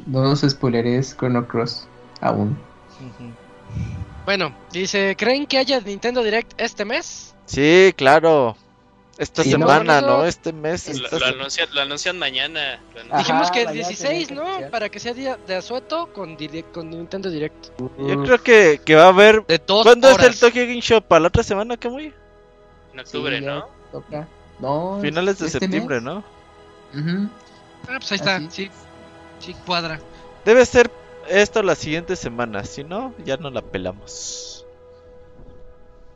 No 0.07 0.23
nos 0.23 0.41
spoileres 0.41 1.17
Chrono 1.17 1.47
Cross. 1.47 1.87
Aún. 2.21 2.59
Bueno, 4.25 4.55
dice, 4.73 5.17
¿creen 5.17 5.47
que 5.47 5.59
haya 5.59 5.81
Nintendo 5.81 6.23
Direct 6.23 6.53
este 6.61 6.85
mes? 6.85 7.35
Sí, 7.47 7.93
claro. 7.97 8.57
Esta 9.19 9.43
Sí, 9.43 9.51
no, 9.53 9.59
semana, 9.69 9.99
eso- 9.99 10.07
¿no? 10.07 10.25
Este 10.25 10.53
mes. 10.53 10.89
Lo, 10.99 11.05
esta 11.05 11.19
lo 11.19 11.27
anuncian, 11.27 11.69
lo 11.75 11.81
anuncian 11.83 12.19
mañana. 12.19 12.81
lo 12.95 13.01
anuncian- 13.01 13.09
Ajá, 13.13 13.19
Dijimos 13.19 13.51
que 13.51 13.61
el 13.61 13.67
mañana 13.67 13.89
16, 13.89 14.09
tenía 14.09 14.27
que 14.29 14.35
¿no? 14.35 14.43
anunciar. 14.43 14.71
Para 14.71 14.89
que 14.89 15.01
sea 15.01 15.13
día 15.15 15.39
de 15.47 15.55
asueto 15.55 16.13
con, 16.13 16.37
direct- 16.39 16.73
con 16.73 16.89
Nintendo 16.91 17.31
Direct. 17.31 17.67
Yo 17.99 18.23
creo 18.23 18.43
que, 18.43 18.81
que 18.85 18.95
va 18.95 19.05
a 19.05 19.09
haber. 19.09 19.45
De 19.47 19.59
dos 19.59 19.85
¿Cuándo 19.85 20.09
horas. 20.09 20.27
es 20.27 20.33
el 20.35 20.41
Tokyo 20.41 20.63
Game 20.63 20.81
Show? 20.81 21.03
¿Para 21.03 21.21
la 21.21 21.29
otra 21.29 21.43
semana, 21.43 21.77
muy? 21.91 22.13
En 22.95 23.01
octubre, 23.01 23.39
Sí, 23.39 23.45
¿no? 23.45 23.69
Toca. 23.93 24.27
No. 24.59 24.99
Finales 25.03 25.39
de 25.39 25.47
este 25.47 25.61
septiembre, 25.61 25.97
mes. 26.01 26.05
¿no? 26.05 26.25
Ujú. 26.95 27.29
Ah, 27.89 27.97
pues 27.99 28.13
ahí 28.13 28.17
está, 28.17 28.37
Así. 28.37 28.49
sí. 28.51 28.71
Sí, 29.41 29.55
cuadra. 29.67 30.01
Debe 30.45 30.65
ser 30.65 30.91
esto 31.29 31.63
la 31.63 31.75
siguiente 31.75 32.17
semana. 32.17 32.65
Si 32.65 32.83
no, 32.85 33.15
ya 33.25 33.37
no 33.37 33.51
la 33.51 33.61
pelamos. 33.61 34.65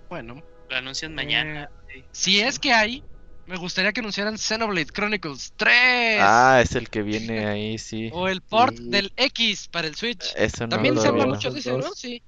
Bueno, 0.09 0.43
Lo 0.69 0.77
anuncian 0.77 1.15
mañana. 1.15 1.71
sí. 1.86 1.86
Si 2.13 2.41
es 2.41 2.59
que 2.59 2.73
hay, 2.73 3.03
me 3.47 3.57
gustaría 3.57 3.93
que 3.93 4.01
anunciaran 4.01 4.37
Xenoblade 4.39 4.87
Chronicles 4.87 5.53
3. 5.57 6.19
Ah, 6.21 6.61
es 6.63 6.75
el 6.75 6.89
que 6.91 7.03
viene 7.03 7.47
ahí, 7.47 7.79
sí. 7.79 8.11
O 8.13 8.29
el 8.29 8.41
port 8.41 8.77
Sí. 8.77 8.89
del 8.91 9.13
X 9.17 9.69
para 9.69 9.87
el 9.89 9.95
Switch. 9.95 10.33
Eso 10.37 10.65
no 10.65 10.71
También 10.71 10.95
lo 10.97 11.03
se 11.03 11.09
habla 11.09 11.27
mucho 11.27 11.51
de 11.51 11.61
eso, 11.61 11.79
¿no? 11.79 11.93
Sí. 11.95 12.23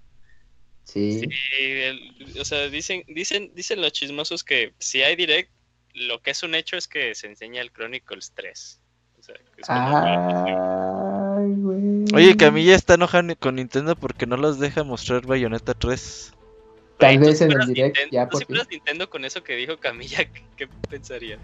Sí. 0.84 1.20
Sí, 1.20 1.28
el- 1.58 2.34
o 2.40 2.44
sea, 2.44 2.68
dicen, 2.68 3.02
dicen, 3.08 3.50
dicen 3.54 3.80
los 3.82 3.92
chismosos 3.92 4.42
que 4.42 4.72
si 4.78 5.02
hay 5.02 5.16
direct, 5.16 5.50
lo 5.94 6.22
que 6.22 6.30
es 6.30 6.42
un 6.42 6.54
hecho 6.54 6.76
es 6.76 6.86
que 6.88 7.14
se 7.14 7.26
enseña 7.26 7.60
el 7.60 7.72
Chronicles 7.72 8.32
3. 8.34 8.80
O 9.18 9.22
sea, 9.22 9.34
que 9.34 9.60
es 9.60 9.66
como 9.66 9.98
Ay, 11.36 11.52
güey. 11.56 12.04
Oye, 12.14 12.36
Camilla 12.36 12.74
está 12.74 12.94
enojada 12.94 13.34
con 13.34 13.56
Nintendo 13.56 13.96
porque 13.96 14.26
no 14.26 14.36
los 14.36 14.58
deja 14.58 14.84
mostrar 14.84 15.26
Bayonetta 15.26 15.74
3. 15.74 16.32
Tal 16.98 17.18
tú 17.20 17.26
vez 17.26 17.40
en 17.40 17.52
el 17.52 17.58
direct 17.66 17.96
Nintendo- 17.96 18.10
ya 18.12 18.24
tú 18.26 18.30
por 18.32 18.40
si 18.40 18.44
fueras 18.46 18.68
Nintendo 18.70 19.08
con 19.10 19.24
eso 19.24 19.42
que 19.44 19.54
dijo 19.56 19.76
Camilla, 19.78 20.18
¿qué, 20.18 20.42
qué 20.56 20.68
pensaría? 20.88 21.38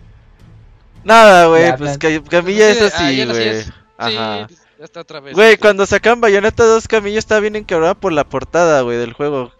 Nada, 1.04 1.46
güey, 1.46 1.76
pues 1.76 1.98
plan- 1.98 2.22
Ca- 2.22 2.28
Camilla 2.30 2.70
es 2.70 2.78
Pues 2.78 2.94
así 2.94 3.20
ah, 3.20 3.26
güey. 3.26 3.48
hacías. 3.48 3.72
Ajá. 3.96 4.48
Sí, 4.48 4.56
ya 4.78 4.84
está 4.84 5.00
otra 5.00 5.20
vez. 5.20 5.34
Güey, 5.34 5.56
cuando 5.56 5.86
sacan 5.86 6.20
Bayonetta 6.20 6.64
2, 6.64 6.88
Camilla 6.88 7.18
estaba 7.18 7.40
bien 7.40 7.56
encabronada 7.56 7.94
por 7.94 8.12
la 8.12 8.24
portada, 8.24 8.80
güey, 8.82 8.98
del 8.98 9.12
juego. 9.12 9.52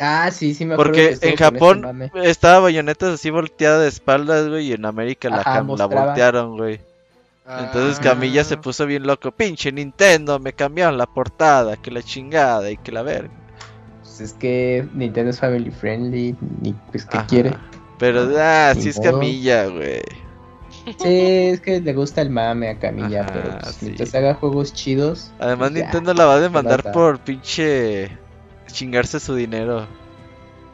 Ah, 0.00 0.30
sí, 0.32 0.54
sí 0.54 0.64
me 0.64 0.74
acuerdo. 0.74 0.92
que 0.94 1.10
Porque 1.12 1.28
en 1.28 1.36
Japón 1.36 1.80
mame. 1.82 2.10
estaba 2.24 2.60
Bayonetta 2.60 3.12
así 3.12 3.30
volteada 3.30 3.78
de 3.80 3.88
espaldas, 3.88 4.48
güey, 4.48 4.68
y 4.68 4.72
en 4.72 4.84
América 4.84 5.28
la, 5.28 5.36
Ajá, 5.42 5.54
la 5.56 5.62
mostraba. 5.62 6.06
voltearon, 6.06 6.56
güey. 6.56 6.80
Entonces 7.46 7.98
Ah. 7.98 8.02
Camilla 8.02 8.42
se 8.44 8.56
puso 8.56 8.86
bien 8.86 9.06
loco. 9.06 9.30
Pinche 9.32 9.70
Nintendo, 9.70 10.38
me 10.38 10.52
cambiaron 10.54 10.96
la 10.96 11.06
portada, 11.06 11.76
que 11.76 11.90
la 11.90 12.02
chingada 12.02 12.70
y 12.70 12.76
que 12.78 12.90
la 12.90 13.02
verga. 13.02 13.30
Pues 14.12 14.20
es 14.20 14.32
que 14.34 14.86
Nintendo 14.92 15.30
es 15.30 15.40
family 15.40 15.70
friendly, 15.70 16.36
ni 16.60 16.74
pues 16.90 17.06
que 17.06 17.18
quiere. 17.28 17.56
Pero, 17.98 18.28
ah, 18.36 18.74
Ni 18.76 18.82
sí 18.82 18.88
es. 18.90 19.00
Camilla, 19.00 19.68
güey. 19.68 20.02
Sí, 20.98 21.48
es 21.48 21.62
que 21.62 21.80
le 21.80 21.94
gusta 21.94 22.20
el 22.20 22.28
mame 22.28 22.68
a 22.68 22.78
Camilla, 22.78 23.22
Ajá, 23.22 23.32
pero 23.32 23.58
pues, 23.60 23.74
sí. 23.76 23.86
mientras 23.86 24.14
haga 24.14 24.34
juegos 24.34 24.74
chidos. 24.74 25.32
Además, 25.38 25.70
pues, 25.70 25.80
ya. 25.80 25.86
Nintendo 25.86 26.12
la 26.12 26.26
va 26.26 26.34
a 26.34 26.40
demandar 26.40 26.92
por 26.92 27.20
pinche 27.20 28.10
chingarse 28.66 29.18
su 29.18 29.34
dinero. 29.34 29.86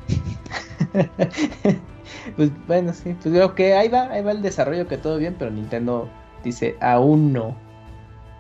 pues 2.37 2.51
bueno, 2.67 2.93
sí, 2.93 3.15
pues 3.23 3.33
creo 3.33 3.55
que 3.55 3.75
ahí 3.75 3.89
va, 3.89 4.11
ahí 4.11 4.25
va 4.25 4.33
el 4.33 4.43
desarrollo, 4.43 4.89
que 4.89 4.99
todo 4.99 5.19
bien, 5.19 5.37
pero 5.39 5.53
Nintendo 5.53 6.11
dice 6.43 6.77
aún 6.81 7.33
no. 7.33 7.57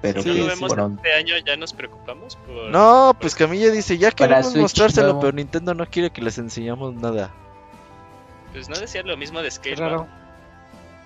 Pero 0.01 0.23
Si 0.23 0.29
no 0.29 0.35
que 0.35 0.41
lo 0.41 0.47
es 0.53 0.61
vemos 0.61 0.73
este 0.97 1.13
año, 1.15 1.35
ya 1.45 1.57
nos 1.57 1.73
preocupamos 1.73 2.37
por... 2.37 2.71
No, 2.71 3.17
pues 3.21 3.35
Camilla 3.35 3.71
dice, 3.71 3.99
ya 3.99 4.11
queremos 4.13 4.47
Switch 4.47 4.63
mostrárselo, 4.63 5.07
nuevo. 5.09 5.21
pero 5.21 5.33
Nintendo 5.33 5.75
no 5.75 5.87
quiere 5.87 6.11
que 6.11 6.23
les 6.23 6.39
enseñamos 6.39 6.95
nada. 6.95 7.31
Pues 8.53 8.69
no 8.69 8.79
decía 8.79 9.03
lo 9.03 9.17
mismo 9.17 9.43
de 9.43 9.51
Scale. 9.51 9.77
raro. 9.77 10.07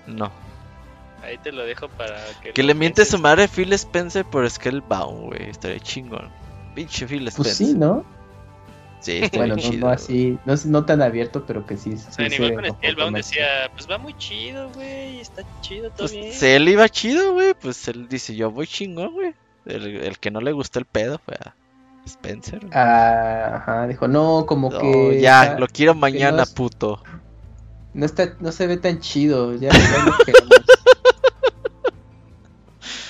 No. 0.07 0.31
Ahí 1.23 1.37
te 1.37 1.51
lo 1.51 1.65
dejo 1.65 1.87
para 1.89 2.17
que... 2.41 2.51
Que 2.51 2.63
le 2.63 2.73
miente 2.73 3.05
su 3.05 3.17
madre 3.17 3.47
Phil 3.47 3.71
Spencer 3.73 4.25
por 4.25 4.47
Scalebound, 4.49 5.27
güey. 5.27 5.49
Estaría 5.49 5.79
chingón. 5.79 6.29
Pinche 6.75 7.07
Phil 7.07 7.27
Spencer. 7.29 7.43
Pues 7.43 7.57
sí, 7.57 7.73
¿no? 7.73 8.05
Sí, 9.03 9.21
Bueno, 9.33 9.55
no, 9.55 9.61
chido. 9.61 9.79
no 9.87 9.89
así, 9.89 10.37
no, 10.45 10.53
no 10.65 10.85
tan 10.85 11.01
abierto, 11.01 11.45
pero 11.45 11.65
que 11.65 11.77
sí. 11.77 11.93
O 11.93 11.97
sea, 11.97 12.29
sí 12.29 12.37
con 12.37 12.65
Scalebound 12.65 13.15
decía, 13.17 13.45
pues 13.73 13.87
va 13.89 13.97
muy 13.97 14.13
chido, 14.17 14.69
güey, 14.73 15.19
está 15.19 15.43
chido, 15.61 15.89
todo 15.91 16.07
Pues 16.07 16.11
bien. 16.13 16.31
él 16.41 16.69
iba 16.69 16.87
chido, 16.89 17.33
güey. 17.33 17.53
Pues 17.53 17.87
él 17.89 18.07
dice, 18.07 18.33
yo 18.35 18.49
voy 18.49 18.65
chingón, 18.65 19.13
güey. 19.13 19.35
El, 19.65 19.85
el 19.97 20.19
que 20.19 20.31
no 20.31 20.39
le 20.41 20.51
gustó 20.53 20.79
el 20.79 20.85
pedo 20.85 21.19
fue 21.23 21.35
a 21.35 21.53
Spencer. 22.05 22.59
Ah, 22.73 23.57
ajá, 23.57 23.87
dijo, 23.87 24.07
no, 24.07 24.45
como 24.47 24.69
No, 24.71 24.79
que. 24.79 25.19
ya, 25.21 25.57
lo 25.59 25.67
quiero 25.67 25.93
mañana, 25.95 26.43
es- 26.43 26.51
puto. 26.51 27.01
no, 27.93 28.05
está, 28.05 28.35
no 28.39 28.51
se 28.53 28.67
ve 28.67 28.77
tan 28.77 28.99
chido, 29.01 29.53
ya, 29.55 29.69
ya 29.69 30.05
lo. 30.05 30.13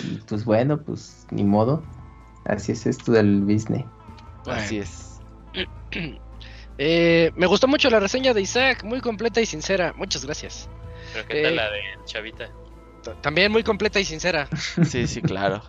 Y 0.03 0.15
pues 0.27 0.43
bueno, 0.45 0.81
pues 0.81 1.25
ni 1.31 1.43
modo. 1.43 1.83
Así 2.45 2.73
es 2.73 2.85
esto 2.85 3.11
del 3.13 3.41
business. 3.41 3.85
Así 4.45 4.79
es. 4.79 5.12
Eh, 6.79 7.31
me 7.35 7.45
gustó 7.45 7.67
mucho 7.67 7.87
la 7.91 7.99
reseña 7.99 8.33
de 8.33 8.41
Isaac, 8.41 8.83
muy 8.83 8.99
completa 8.99 9.39
y 9.39 9.45
sincera. 9.45 9.93
Muchas 9.95 10.25
gracias. 10.25 10.67
Pero 11.13 11.27
qué 11.27 11.43
tal 11.43 11.53
eh. 11.53 11.55
la 11.55 11.69
de 11.69 11.81
Chavita. 12.05 12.49
También 13.21 13.51
muy 13.51 13.63
completa 13.63 13.99
y 13.99 14.05
sincera. 14.05 14.49
Sí, 14.83 15.05
sí, 15.05 15.21
claro. 15.21 15.61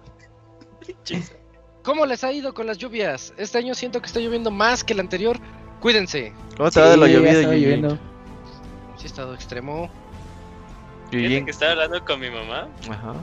¿Cómo 1.83 2.07
les 2.07 2.25
ha 2.25 2.33
ido 2.33 2.55
con 2.55 2.67
las 2.67 2.79
lluvias? 2.79 3.35
Este 3.37 3.59
año 3.59 3.75
siento 3.75 4.01
que 4.01 4.07
está 4.07 4.19
lloviendo 4.19 4.51
más 4.51 4.83
que 4.83 4.95
el 4.95 5.01
anterior. 5.01 5.39
Cuídense. 5.81 6.33
¿Cómo 6.57 6.71
te 6.71 6.81
va 6.81 6.89
de 6.89 6.97
lo 6.97 7.07
Sí, 7.07 7.13
llovido, 7.13 7.43
lloviendo. 7.53 7.99
Sí, 8.97 9.07
estado 9.07 9.35
extremo. 9.35 9.91
Fíjate 11.11 11.45
que 11.45 11.51
estaba 11.51 11.73
hablando 11.73 12.05
con 12.05 12.19
mi 12.21 12.31
mamá, 12.31 12.69
Ajá. 12.91 13.15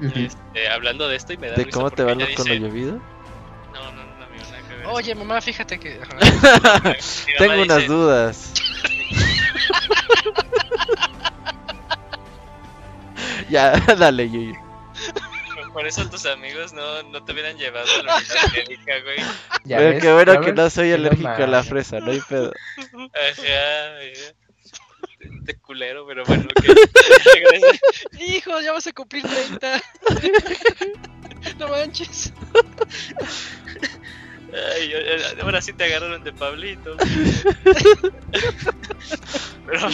Este, 0.00 0.68
hablando 0.68 1.06
de 1.06 1.16
esto 1.16 1.32
y 1.32 1.36
me 1.36 1.48
da 1.48 1.54
¿De 1.54 1.64
risa 1.64 1.78
cómo 1.78 1.90
te 1.90 2.02
va 2.02 2.12
con 2.12 2.48
lo 2.48 2.54
llovido? 2.54 2.94
No, 3.72 3.92
no, 3.92 4.03
Oye, 4.86 5.14
mamá, 5.14 5.40
fíjate 5.40 5.78
que. 5.78 5.98
Tengo 7.38 7.62
unas 7.62 7.78
dice, 7.78 7.88
dudas. 7.88 8.52
ya, 13.50 13.72
dale, 13.96 14.28
Yuyin. 14.28 14.58
Por 15.72 15.86
eso 15.86 16.08
tus 16.08 16.26
amigos 16.26 16.72
no, 16.72 17.02
no 17.04 17.24
te 17.24 17.32
hubieran 17.32 17.56
llevado 17.56 17.86
a 18.00 18.02
la 18.04 18.22
médica, 18.54 19.00
güey. 19.02 19.18
Ya 19.64 19.78
Pero 19.78 19.90
ves, 19.90 20.02
qué 20.02 20.12
bueno 20.12 20.40
que 20.40 20.52
no 20.52 20.70
soy 20.70 20.92
alérgico 20.92 21.28
a 21.30 21.46
la 21.48 21.64
fresa, 21.64 21.98
no 21.98 22.12
hay 22.12 22.20
pedo. 22.20 22.52
Ajá. 22.78 23.42
De 25.44 25.54
culero, 25.56 26.06
pero 26.06 26.24
bueno. 26.24 26.46
Gracias. 26.56 27.80
Hijo, 28.18 28.60
ya 28.60 28.72
vas 28.72 28.86
a 28.86 28.92
cumplir 28.92 29.24
30. 29.24 29.82
no 31.58 31.68
manches. 31.68 32.32
Ay, 34.76 34.92
ahora 35.42 35.60
sí 35.60 35.72
te 35.72 35.84
agarraron 35.84 36.22
de 36.22 36.32
Pablito. 36.32 36.96
Pero, 39.66 39.86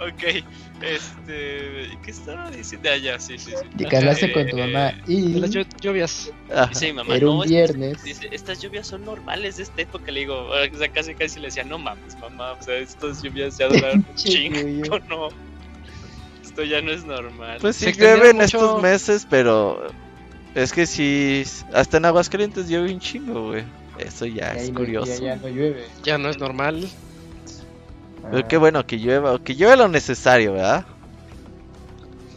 ok, 0.00 0.44
este. 0.82 1.88
¿Qué 2.02 2.10
estaba 2.10 2.50
diciendo? 2.50 2.88
Ah, 2.92 2.96
ya, 2.96 3.18
sí, 3.20 3.38
sí, 3.38 3.50
sí. 3.50 3.66
Y 3.78 3.84
que 3.84 3.96
hablaste 3.96 4.32
con 4.32 4.46
tu 4.48 4.56
Eh, 4.58 4.66
mamá 4.66 4.94
y 5.06 5.34
las 5.34 5.50
llu- 5.50 5.66
lluvias. 5.80 6.30
Ajá. 6.50 6.66
Dice 6.66 6.86
mi 6.88 6.92
mamá, 6.94 7.14
era 7.16 7.26
no, 7.26 7.32
un 7.38 7.44
estas- 7.44 7.50
viernes. 7.50 8.02
Dice, 8.02 8.28
estas 8.32 8.60
lluvias 8.62 8.86
son 8.86 9.04
normales 9.04 9.56
de 9.58 9.64
esta 9.64 9.82
época. 9.82 10.10
Le 10.10 10.20
digo, 10.20 10.46
o 10.48 10.76
sea, 10.78 10.88
casi 10.88 11.14
casi 11.14 11.38
le 11.40 11.46
decía, 11.48 11.64
no 11.64 11.78
mames, 11.78 12.16
mamá, 12.20 12.52
o 12.52 12.62
sea, 12.62 12.76
estas 12.76 13.22
lluvias 13.22 13.58
ya 13.58 13.68
duraron 13.68 14.04
un 14.08 14.14
chingo, 14.16 14.98
no. 15.08 15.28
Esto 16.42 16.64
ya 16.64 16.80
no 16.80 16.90
es 16.90 17.04
normal. 17.04 17.58
Pues 17.60 17.76
sí 17.76 17.92
llueve 17.92 18.30
en 18.30 18.36
mucho. 18.36 18.46
estos 18.46 18.82
meses, 18.82 19.26
pero 19.28 19.86
es 20.62 20.72
que 20.72 20.86
sí, 20.86 21.44
hasta 21.72 21.96
en 21.98 22.04
Aguascalientes 22.04 22.68
llueve 22.68 22.92
un 22.92 23.00
chingo, 23.00 23.48
güey. 23.48 23.64
Eso 23.98 24.26
ya 24.26 24.52
es 24.54 24.70
no- 24.70 24.78
curioso. 24.80 25.12
Ya, 25.20 25.34
ya 25.34 25.36
no 25.36 25.48
llueve. 25.48 25.86
Ya 26.04 26.18
no 26.18 26.28
es 26.28 26.38
normal. 26.38 26.88
Pero 28.30 28.44
Ah. 28.44 28.48
qué 28.48 28.56
bueno 28.56 28.86
que 28.86 28.96
llueva, 28.98 29.42
que 29.42 29.54
llueve 29.56 29.76
lo 29.76 29.88
necesario, 29.88 30.52
¿verdad? 30.52 30.86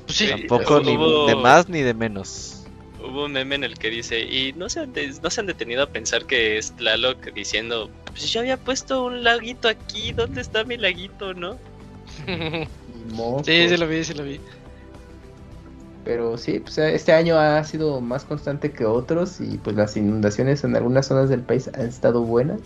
Pues 0.06 0.18
sí. 0.18 0.28
Tampoco 0.30 0.80
ni 0.82 0.96
hubo- 0.98 1.28
de 1.28 1.36
más 1.36 1.70
ni 1.70 1.82
de 1.82 1.94
menos. 1.94 2.64
Hubo 3.04 3.26
un 3.26 3.34
meme 3.34 3.56
en 3.56 3.64
el 3.64 3.78
que 3.78 3.90
dice, 3.90 4.20
y 4.22 4.54
no 4.54 4.70
se, 4.70 4.82
han 4.82 4.94
de- 4.94 5.14
no 5.22 5.30
se 5.30 5.42
han 5.42 5.48
detenido 5.48 5.84
a 5.84 5.88
pensar 5.88 6.26
que 6.26 6.58
es 6.58 6.72
Tlaloc 6.74 7.34
diciendo, 7.34 7.90
pues 8.06 8.32
yo 8.32 8.40
había 8.42 8.58
puesto 8.58 9.04
un 9.06 9.24
laguito 9.24 9.68
aquí, 9.68 10.12
¿dónde 10.14 10.42
está 10.42 10.64
mi 10.64 10.78
laguito, 10.78 11.34
no? 11.34 11.58
Sí, 13.44 13.68
sí 13.68 13.78
lo 13.78 13.88
vi, 13.88 14.04
sí 14.04 14.14
lo 14.14 14.24
vi. 14.24 14.40
Pero 16.04 16.38
sí, 16.38 16.60
pues 16.60 16.78
este 16.80 17.14
año 17.14 17.38
ha 17.38 17.64
sido 17.64 18.02
más 18.02 18.26
constante 18.26 18.72
que 18.72 18.86
otros 18.86 19.40
y 19.40 19.58
pues 19.60 19.76
las 19.76 19.96
inundaciones 19.98 20.64
en 20.64 20.76
algunas 20.76 21.08
zonas 21.08 21.30
del 21.30 21.42
país 21.42 21.70
han 21.74 21.88
estado 21.88 22.24
buenas. 22.24 22.60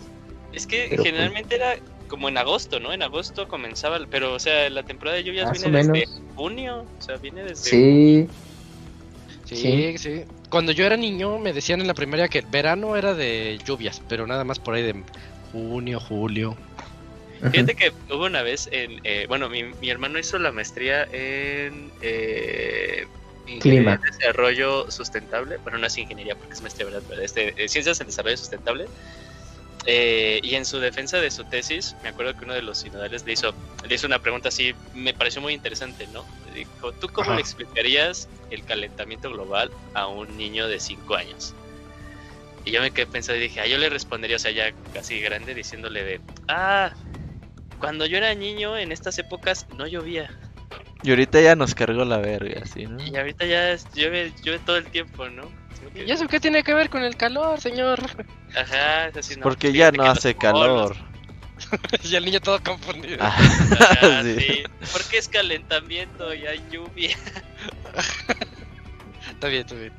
Es 0.52 0.66
que 0.66 0.86
Pero, 0.88 1.02
pues- 1.02 1.12
generalmente 1.12 1.54
era 1.56 1.74
como 2.08 2.28
en 2.28 2.38
agosto, 2.38 2.80
¿no? 2.80 2.92
En 2.92 3.02
agosto 3.02 3.46
comenzaba, 3.48 3.98
pero 4.08 4.32
o 4.32 4.38
sea, 4.38 4.70
la 4.70 4.84
temporada 4.84 5.16
de 5.16 5.24
lluvias 5.24 5.48
Más 5.50 5.60
viene 5.60 5.76
desde 5.76 5.92
menos. 5.92 6.22
junio, 6.34 6.86
o 6.98 7.02
sea, 7.02 7.16
viene 7.18 7.42
desde... 7.42 7.70
Sí, 7.70 8.28
Sí, 9.44 9.96
sí, 9.98 10.24
Cuando 10.50 10.72
yo 10.72 10.84
era 10.84 10.96
niño 10.96 11.38
me 11.38 11.52
decían 11.52 11.80
en 11.80 11.86
la 11.86 11.94
primaria 11.94 12.26
que 12.28 12.40
el 12.40 12.46
verano 12.46 12.96
era 12.96 13.14
de 13.14 13.58
lluvias, 13.64 14.02
pero 14.08 14.26
nada 14.26 14.42
más 14.42 14.58
por 14.58 14.74
ahí 14.74 14.82
de 14.82 15.04
junio, 15.52 16.00
julio. 16.00 16.56
Fíjate 17.52 17.74
que 17.74 17.92
hubo 18.10 18.26
una 18.26 18.42
vez 18.42 18.68
en, 18.72 19.00
eh, 19.04 19.26
bueno, 19.28 19.48
mi, 19.48 19.62
mi 19.62 19.90
hermano 19.90 20.18
hizo 20.18 20.38
la 20.38 20.50
maestría 20.50 21.04
en 21.12 21.92
eh, 22.00 23.06
Clima. 23.60 23.96
de 23.96 24.10
desarrollo 24.10 24.90
sustentable, 24.90 25.58
bueno, 25.58 25.78
no 25.78 25.86
es 25.86 25.96
ingeniería 25.98 26.34
porque 26.34 26.54
es 26.54 26.62
maestría, 26.62 26.86
¿verdad? 26.86 27.02
Pero 27.08 27.22
este, 27.22 27.54
eh, 27.62 27.68
ciencias 27.68 28.00
en 28.00 28.06
desarrollo 28.06 28.36
sustentable. 28.36 28.86
Eh, 29.88 30.40
y 30.42 30.56
en 30.56 30.64
su 30.64 30.80
defensa 30.80 31.18
de 31.18 31.30
su 31.30 31.44
tesis, 31.44 31.94
me 32.02 32.08
acuerdo 32.08 32.36
que 32.36 32.44
uno 32.44 32.54
de 32.54 32.62
los 32.62 32.78
sinodales 32.78 33.24
le 33.24 33.34
hizo, 33.34 33.54
le 33.88 33.94
hizo 33.94 34.08
una 34.08 34.18
pregunta 34.18 34.48
así, 34.48 34.74
me 34.94 35.14
pareció 35.14 35.40
muy 35.40 35.52
interesante, 35.54 36.08
¿no? 36.08 36.24
Dijo, 36.52 36.92
¿tú 36.92 37.08
cómo 37.08 37.28
Ajá. 37.28 37.36
le 37.36 37.40
explicarías 37.42 38.28
el 38.50 38.64
calentamiento 38.64 39.30
global 39.30 39.70
a 39.94 40.08
un 40.08 40.36
niño 40.36 40.66
de 40.66 40.80
5 40.80 41.14
años? 41.14 41.54
Y 42.64 42.72
yo 42.72 42.80
me 42.80 42.90
quedé 42.90 43.06
pensando 43.06 43.38
y 43.38 43.42
dije, 43.44 43.60
ah, 43.60 43.66
yo 43.68 43.78
le 43.78 43.88
respondería, 43.88 44.36
o 44.36 44.40
sea, 44.40 44.50
ya 44.50 44.72
casi 44.92 45.20
grande, 45.20 45.54
diciéndole 45.54 46.02
de, 46.02 46.20
ah, 46.48 46.92
cuando 47.78 48.06
yo 48.06 48.16
era 48.16 48.34
niño 48.34 48.76
en 48.76 48.90
estas 48.90 49.18
épocas 49.20 49.66
no 49.70 49.86
llovía. 49.86 50.30
Y 51.02 51.10
ahorita 51.10 51.40
ya 51.40 51.54
nos 51.54 51.74
cargó 51.74 52.04
la 52.04 52.18
verga, 52.18 52.64
¿sí, 52.66 52.86
no? 52.86 53.02
Y 53.04 53.16
ahorita 53.16 53.44
ya 53.46 53.70
es- 53.72 53.86
llueve, 53.94 54.32
llueve 54.42 54.60
todo 54.64 54.76
el 54.76 54.86
tiempo, 54.86 55.28
¿no? 55.28 55.42
Que- 55.92 56.04
¿Y 56.04 56.10
eso 56.10 56.26
qué 56.26 56.40
tiene 56.40 56.62
que 56.62 56.74
ver 56.74 56.90
con 56.90 57.02
el 57.02 57.16
calor, 57.16 57.60
señor? 57.60 58.00
Ajá, 58.56 59.08
es 59.08 59.16
así, 59.16 59.36
no, 59.36 59.42
Porque 59.42 59.70
fíjate 59.70 59.96
ya 59.98 60.02
no 60.04 60.10
hace 60.10 60.34
calor. 60.34 60.96
y 62.02 62.16
el 62.16 62.24
niño 62.24 62.40
todo 62.40 62.62
confundido. 62.62 63.18
Ah, 63.20 63.36
Ajá, 63.36 63.38
sí. 64.24 64.36
sí. 64.40 64.62
Porque 64.92 65.18
es 65.18 65.28
calentamiento 65.28 66.34
y 66.34 66.46
hay 66.46 66.62
lluvia. 66.70 67.16
Está 69.30 69.48
bien, 69.48 69.62
está 69.62 69.74
bien. 69.74 69.92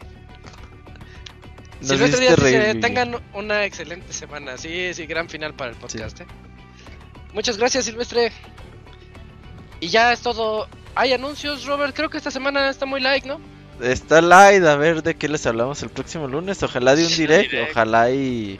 Nos 1.82 2.40
reír, 2.42 2.70
Yuyi. 2.72 2.82
tengan 2.82 3.22
una 3.34 3.66
excelente 3.66 4.12
semana. 4.12 4.58
Sí, 4.58 4.94
sí, 4.96 5.06
gran 5.06 5.30
final 5.30 5.54
para 5.54 5.70
el 5.72 5.78
podcast. 5.78 6.22
¿eh? 6.22 6.26
Muchas 7.34 7.58
gracias, 7.58 7.86
Silvestre. 7.86 8.32
Y 9.80 9.88
ya 9.90 10.14
es 10.14 10.22
todo. 10.22 10.68
Hay 10.96 11.14
anuncios, 11.14 11.66
Robert. 11.66 11.96
Creo 11.96 12.10
que 12.10 12.18
esta 12.18 12.32
semana 12.32 12.70
está 12.70 12.86
muy 12.86 13.00
like, 13.02 13.28
¿no? 13.28 13.40
Está 13.82 14.22
light, 14.22 14.64
a 14.64 14.76
ver 14.76 15.04
de 15.04 15.16
qué 15.16 15.28
les 15.30 15.46
hablamos 15.46 15.82
el 15.84 15.90
próximo 15.90 16.28
lunes. 16.28 16.64
Ojalá 16.64 16.96
de 16.96 17.06
un 17.06 17.12
direct, 17.16 17.52
direct. 17.52 17.72
ojalá 17.72 18.10
y... 18.12 18.60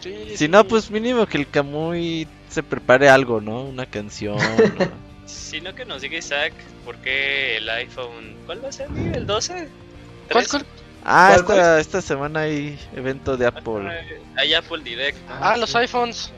Sí. 0.00 0.36
Si 0.36 0.48
no, 0.48 0.64
pues 0.64 0.90
mínimo 0.90 1.26
que 1.26 1.36
el 1.38 1.48
Camuy 1.48 2.26
se 2.48 2.62
prepare 2.62 3.08
algo, 3.08 3.40
¿no? 3.40 3.62
Una 3.62 3.86
canción. 3.86 4.36
o- 4.40 5.06
Sino 5.26 5.74
que 5.74 5.84
nos 5.84 6.02
diga 6.02 6.16
Isaac 6.18 6.52
por 6.84 6.96
qué 6.98 7.56
el 7.58 7.68
iPhone. 7.68 8.36
¿Cuál 8.46 8.64
va 8.64 8.68
a 8.68 8.72
ser? 8.72 8.88
¿El 9.14 9.26
12? 9.26 9.68
¿Cuál, 10.30 10.46
cuál? 10.48 10.66
Ah, 11.04 11.26
¿Cuál, 11.28 11.40
esta, 11.40 11.44
cuál? 11.72 11.80
esta 11.80 12.02
semana 12.02 12.40
hay 12.40 12.78
evento 12.94 13.36
de 13.36 13.46
Apple. 13.46 13.90
Hay 14.36 14.54
Apple 14.54 14.82
Direct. 14.84 15.18
Ah, 15.28 15.56
los 15.56 15.74
iPhones. 15.76 16.30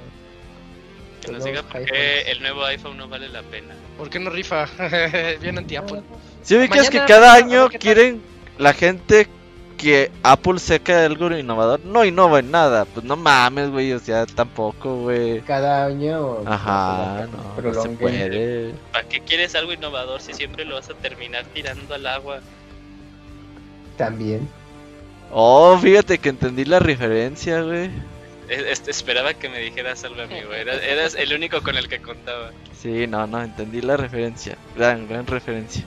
Que 1.24 1.32
nos 1.32 1.44
diga 1.44 1.62
por 1.62 1.84
qué 1.84 2.22
el 2.30 2.40
nuevo 2.40 2.64
iPhone 2.64 2.96
no 2.96 3.08
vale 3.08 3.28
la 3.28 3.42
pena. 3.42 3.74
¿Por 3.98 4.08
qué 4.08 4.20
no 4.20 4.30
rifa? 4.30 4.66
Bien 5.40 5.58
anti-Apple. 5.58 6.02
Si 6.42 6.56
ubicas 6.56 6.88
que 6.88 7.04
cada 7.04 7.34
año 7.34 7.68
quieren 7.68 8.22
la 8.56 8.72
gente 8.72 9.28
que 9.76 10.10
Apple 10.22 10.58
saca 10.58 11.04
algo 11.04 11.30
innovador, 11.36 11.80
no 11.84 12.04
innova 12.04 12.38
en 12.38 12.50
nada. 12.50 12.84
Pues 12.84 13.04
no 13.04 13.16
mames, 13.16 13.70
güey, 13.70 13.92
o 13.92 13.98
sea, 13.98 14.26
tampoco, 14.26 15.02
güey. 15.02 15.40
Cada 15.42 15.86
año. 15.86 16.38
Ajá, 16.46 17.26
no, 17.32 17.62
no 17.62 17.82
se 17.82 17.88
puede. 17.90 18.74
¿Para 18.92 19.08
qué 19.08 19.20
quieres 19.20 19.54
algo 19.54 19.72
innovador 19.72 20.20
si 20.20 20.32
siempre 20.32 20.64
lo 20.64 20.76
vas 20.76 20.88
a 20.90 20.94
terminar 20.94 21.44
tirando 21.46 21.94
al 21.94 22.06
agua? 22.06 22.40
También. 23.96 24.48
Oh, 25.30 25.76
fíjate 25.76 26.18
que 26.18 26.28
entendí 26.28 26.64
la 26.64 26.78
referencia, 26.78 27.62
güey. 27.62 27.90
Es- 28.48 28.88
esperaba 28.88 29.34
que 29.34 29.48
me 29.48 29.58
dijeras 29.58 30.04
algo, 30.04 30.22
amigo. 30.22 30.52
Eras, 30.52 30.80
eras 30.82 31.14
el 31.14 31.34
único 31.34 31.62
con 31.62 31.76
el 31.76 31.88
que 31.88 32.00
contaba. 32.00 32.50
Sí, 32.80 33.06
no, 33.06 33.26
no, 33.26 33.42
entendí 33.42 33.80
la 33.82 33.96
referencia. 33.96 34.56
Gran, 34.76 35.06
gran 35.08 35.26
referencia. 35.26 35.84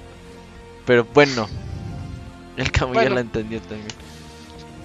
Pero 0.85 1.05
bueno, 1.13 1.47
el 2.57 2.71
Camu 2.71 2.93
ya 2.93 2.99
Bueno. 3.01 3.15
la 3.15 3.21
entendió 3.21 3.59
también. 3.61 3.87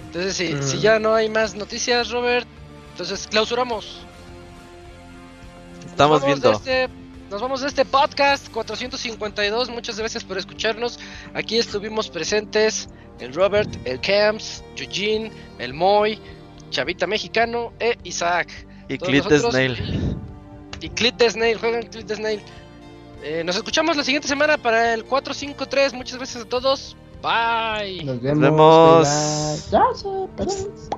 Entonces, 0.07 0.35
si, 0.35 0.53
Mm. 0.53 0.63
si 0.63 0.79
ya 0.79 0.99
no 0.99 1.13
hay 1.13 1.29
más 1.29 1.53
noticias, 1.55 2.09
Robert, 2.09 2.47
entonces 2.91 3.27
clausuramos. 3.27 4.01
Estamos 5.85 6.21
Nos 6.21 6.27
viendo. 6.27 6.51
este- 6.53 6.89
nos 7.29 7.41
vamos 7.41 7.61
de 7.61 7.67
este 7.67 7.83
podcast 7.85 8.49
452. 8.51 9.69
Muchas 9.69 9.99
gracias 9.99 10.23
por 10.23 10.37
escucharnos. 10.37 10.99
Aquí 11.33 11.57
estuvimos 11.57 12.09
presentes 12.09 12.87
el 13.19 13.33
Robert, 13.33 13.69
el 13.85 13.99
Camps, 13.99 14.63
Eugene, 14.77 15.31
el 15.59 15.73
Moy, 15.73 16.19
Chavita 16.69 17.07
Mexicano 17.07 17.73
e 17.79 17.97
Isaac. 18.03 18.67
Y 18.89 18.97
Clit 18.97 19.25
Snail. 19.25 20.15
Y 20.81 20.89
Clit 20.89 21.21
Snail, 21.21 21.57
juegan 21.57 21.83
Clit 21.83 22.07
de 22.07 22.15
Snail. 22.15 22.41
Eh, 23.23 23.43
nos 23.43 23.55
escuchamos 23.55 23.97
la 23.97 24.03
siguiente 24.03 24.27
semana 24.27 24.57
para 24.57 24.93
el 24.93 25.03
453. 25.03 25.93
Muchas 25.93 26.17
gracias 26.17 26.43
a 26.43 26.47
todos. 26.47 26.95
Bye. 27.21 28.03
Nos 28.03 28.21
vemos. 28.21 29.69
vemos. 29.71 30.97